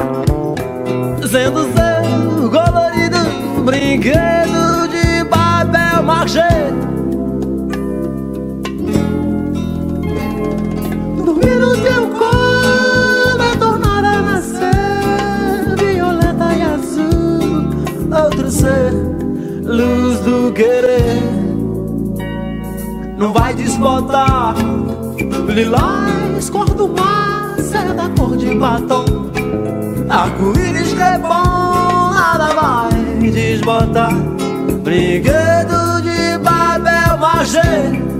sendo 1.29 1.63
seu 1.73 2.49
colorido 2.49 3.17
brinquedo 3.63 4.87
de 4.87 5.25
papel 5.25 6.03
machê. 6.03 6.41
Dormir 11.25 11.55
no 11.59 11.75
teu 11.77 12.05
é 16.51 16.63
azul, 16.63 17.69
outro 18.23 18.51
ser 18.51 19.04
luz 19.75 20.19
do 20.21 20.51
querer. 20.53 21.21
vai 23.33 23.53
desbotar. 23.53 24.55
Lilás, 25.47 26.49
cor 26.49 26.69
do 26.73 26.87
mar, 26.87 27.55
seda 27.59 28.09
cor 28.17 28.37
de 28.37 28.55
batom. 28.55 29.05
Arco-íris 30.09 30.93
que 30.93 31.01
é 31.01 31.17
bom, 31.17 32.13
nada 32.13 32.47
vai 32.53 33.29
desbotar. 33.31 34.13
Brinquedo 34.83 36.01
de 36.01 36.37
Babel 36.39 37.17
Magê. 37.19 38.14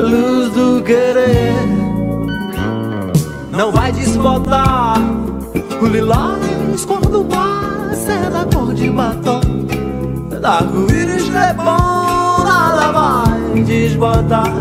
Luz 0.00 0.50
do 0.52 0.82
querer. 0.82 1.54
Não 3.50 3.70
vai 3.70 3.92
desbotar 3.92 4.98
o 5.80 5.86
lilás, 5.86 6.84
cor 6.84 7.00
do 7.00 7.24
mar, 7.24 7.94
seda 7.94 8.46
cor 8.52 8.72
de 8.74 8.90
batom. 8.90 9.40
Arco-íris 10.42 11.28
que 11.28 11.36
é 11.36 11.52
bom, 11.52 12.44
nada 12.44 12.92
vai 12.92 13.62
desbotar. 13.62 14.52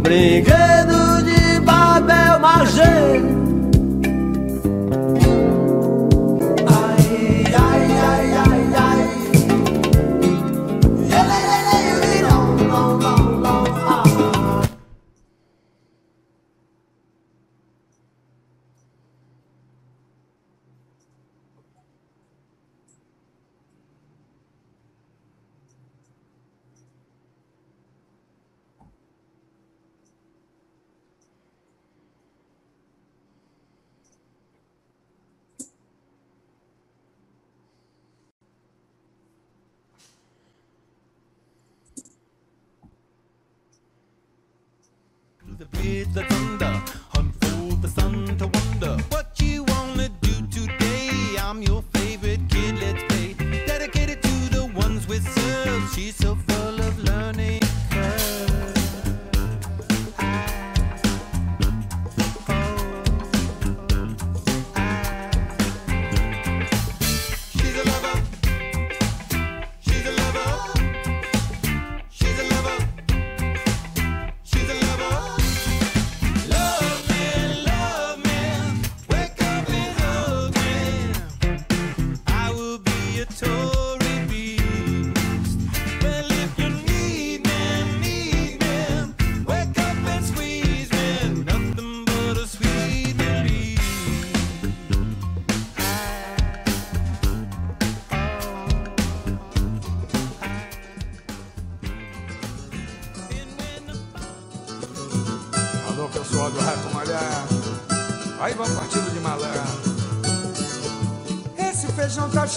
Brinquedo 0.00 1.22
de 1.22 1.60
Babel 1.60 2.40
Magê. 2.40 3.47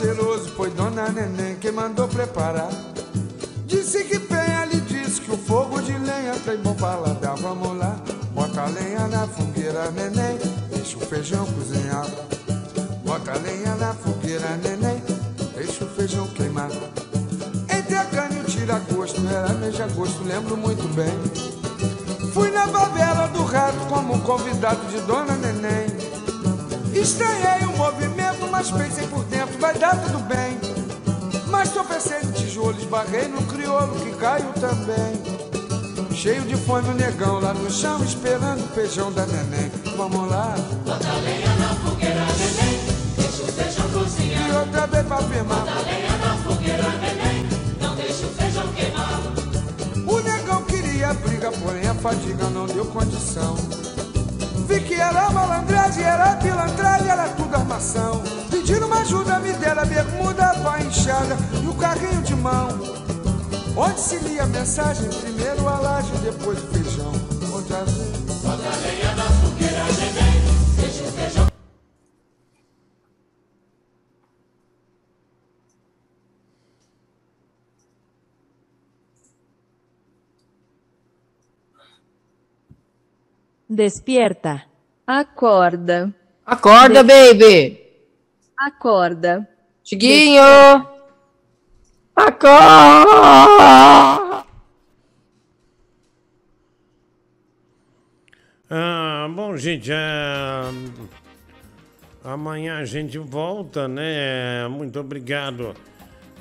Cheiroso, 0.01 0.49
foi 0.51 0.71
Dona 0.71 1.09
Neném 1.09 1.55
que 1.57 1.71
mandou 1.71 2.07
preparar. 2.07 2.69
Disse 3.67 4.03
que 4.03 4.19
Penha 4.19 4.65
lhe 4.65 4.81
disse 4.81 5.21
que 5.21 5.31
o 5.31 5.37
fogo 5.37 5.79
de 5.81 5.93
lenha 5.93 6.33
tem 6.43 6.57
bom 6.57 6.73
paladar. 6.73 7.35
Vamos 7.37 7.77
lá, 7.77 7.95
bota 8.33 8.63
a 8.63 8.65
lenha 8.65 9.07
na 9.07 9.27
fogueira, 9.27 9.91
neném. 9.91 10.39
Deixa 10.73 10.97
o 10.97 11.01
feijão 11.01 11.45
cozinhar. 11.45 11.80
Tijolo, 32.71 32.79
esbarrei 32.79 33.27
no 33.27 33.41
crioulo 33.43 33.95
que 33.95 34.11
caiu 34.15 34.51
também. 34.53 35.21
Cheio 36.13 36.43
de 36.43 36.55
fome 36.55 36.89
o 36.89 36.93
negão 36.93 37.39
lá 37.39 37.53
no 37.53 37.69
chão, 37.69 38.03
esperando 38.03 38.63
o 38.63 38.67
feijão 38.69 39.11
da 39.11 39.25
neném. 39.25 39.71
Vamos 39.97 40.29
lá. 40.29 40.55
Bota 40.85 41.13
lenha 41.23 41.55
na 41.55 41.69
fogueira, 41.75 42.25
neném. 42.37 42.79
Deixa 43.17 43.43
o 43.43 43.47
feijão 43.47 43.89
cozinhar. 43.89 44.49
E 44.49 44.51
outra 44.53 44.87
vez 44.87 45.05
pra 45.07 45.17
afirmar. 45.17 45.59
Bota 45.59 45.81
lenha 45.85 46.17
na 46.17 46.37
fogueira, 46.37 46.89
neném. 46.99 47.49
Não 47.81 47.95
deixa 47.95 48.25
o 48.25 48.29
feijão 48.29 48.67
queimar. 48.73 49.21
O 50.05 50.19
negão 50.19 50.63
queria 50.65 51.13
briga, 51.13 51.51
porém 51.51 51.87
a 51.87 51.95
fadiga 51.95 52.49
não 52.49 52.67
deu 52.67 52.85
condição. 52.85 53.55
Vi 54.67 54.79
que 54.81 54.93
era 54.93 55.29
malandragem, 55.31 56.03
era 56.03 56.35
pilantragem, 56.35 57.09
era 57.09 57.29
tudo 57.29 57.55
armação. 57.55 58.21
Pedindo 58.51 58.85
uma 58.85 58.99
ajuda, 58.99 59.39
me 59.39 59.53
deram 59.53 59.81
a 59.81 59.85
bermuda, 59.85 60.51
a 60.71 60.81
enxada 60.81 61.35
carrinho 61.81 62.21
de 62.21 62.35
mão. 62.35 62.69
Onde 63.75 63.99
se 63.99 64.17
lia 64.19 64.43
a 64.43 64.45
mensagem, 64.45 65.09
primeiro 65.09 65.67
a 65.67 65.79
laje, 65.79 66.11
depois 66.19 66.63
o 66.63 66.67
feijão. 66.67 67.11
Bota 67.49 67.77
a 67.77 68.75
lenha 68.77 69.15
na 69.15 69.23
fogueira, 69.23 69.83
neném. 69.97 70.41
Deixa 70.77 71.03
o 71.03 71.11
feijão. 71.11 71.47
Despierta. 83.67 84.63
Acorda. 85.07 86.13
Acorda, 86.45 87.03
baby. 87.03 87.79
Acorda. 88.57 89.47
Tiguinho. 89.83 90.90
Acorda. 92.15 92.51
Ah, 98.69 99.27
bom, 99.33 99.57
gente, 99.57 99.91
é... 99.91 100.61
amanhã 102.23 102.77
a 102.77 102.85
gente 102.85 103.17
volta, 103.17 103.87
né? 103.87 104.67
Muito 104.69 104.99
obrigado 104.99 105.73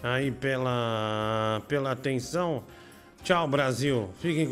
aí 0.02 0.30
pela, 0.30 1.60
pela 1.66 1.92
atenção. 1.92 2.62
Tchau, 3.22 3.48
Brasil. 3.48 4.10
Fiquem 4.20 4.46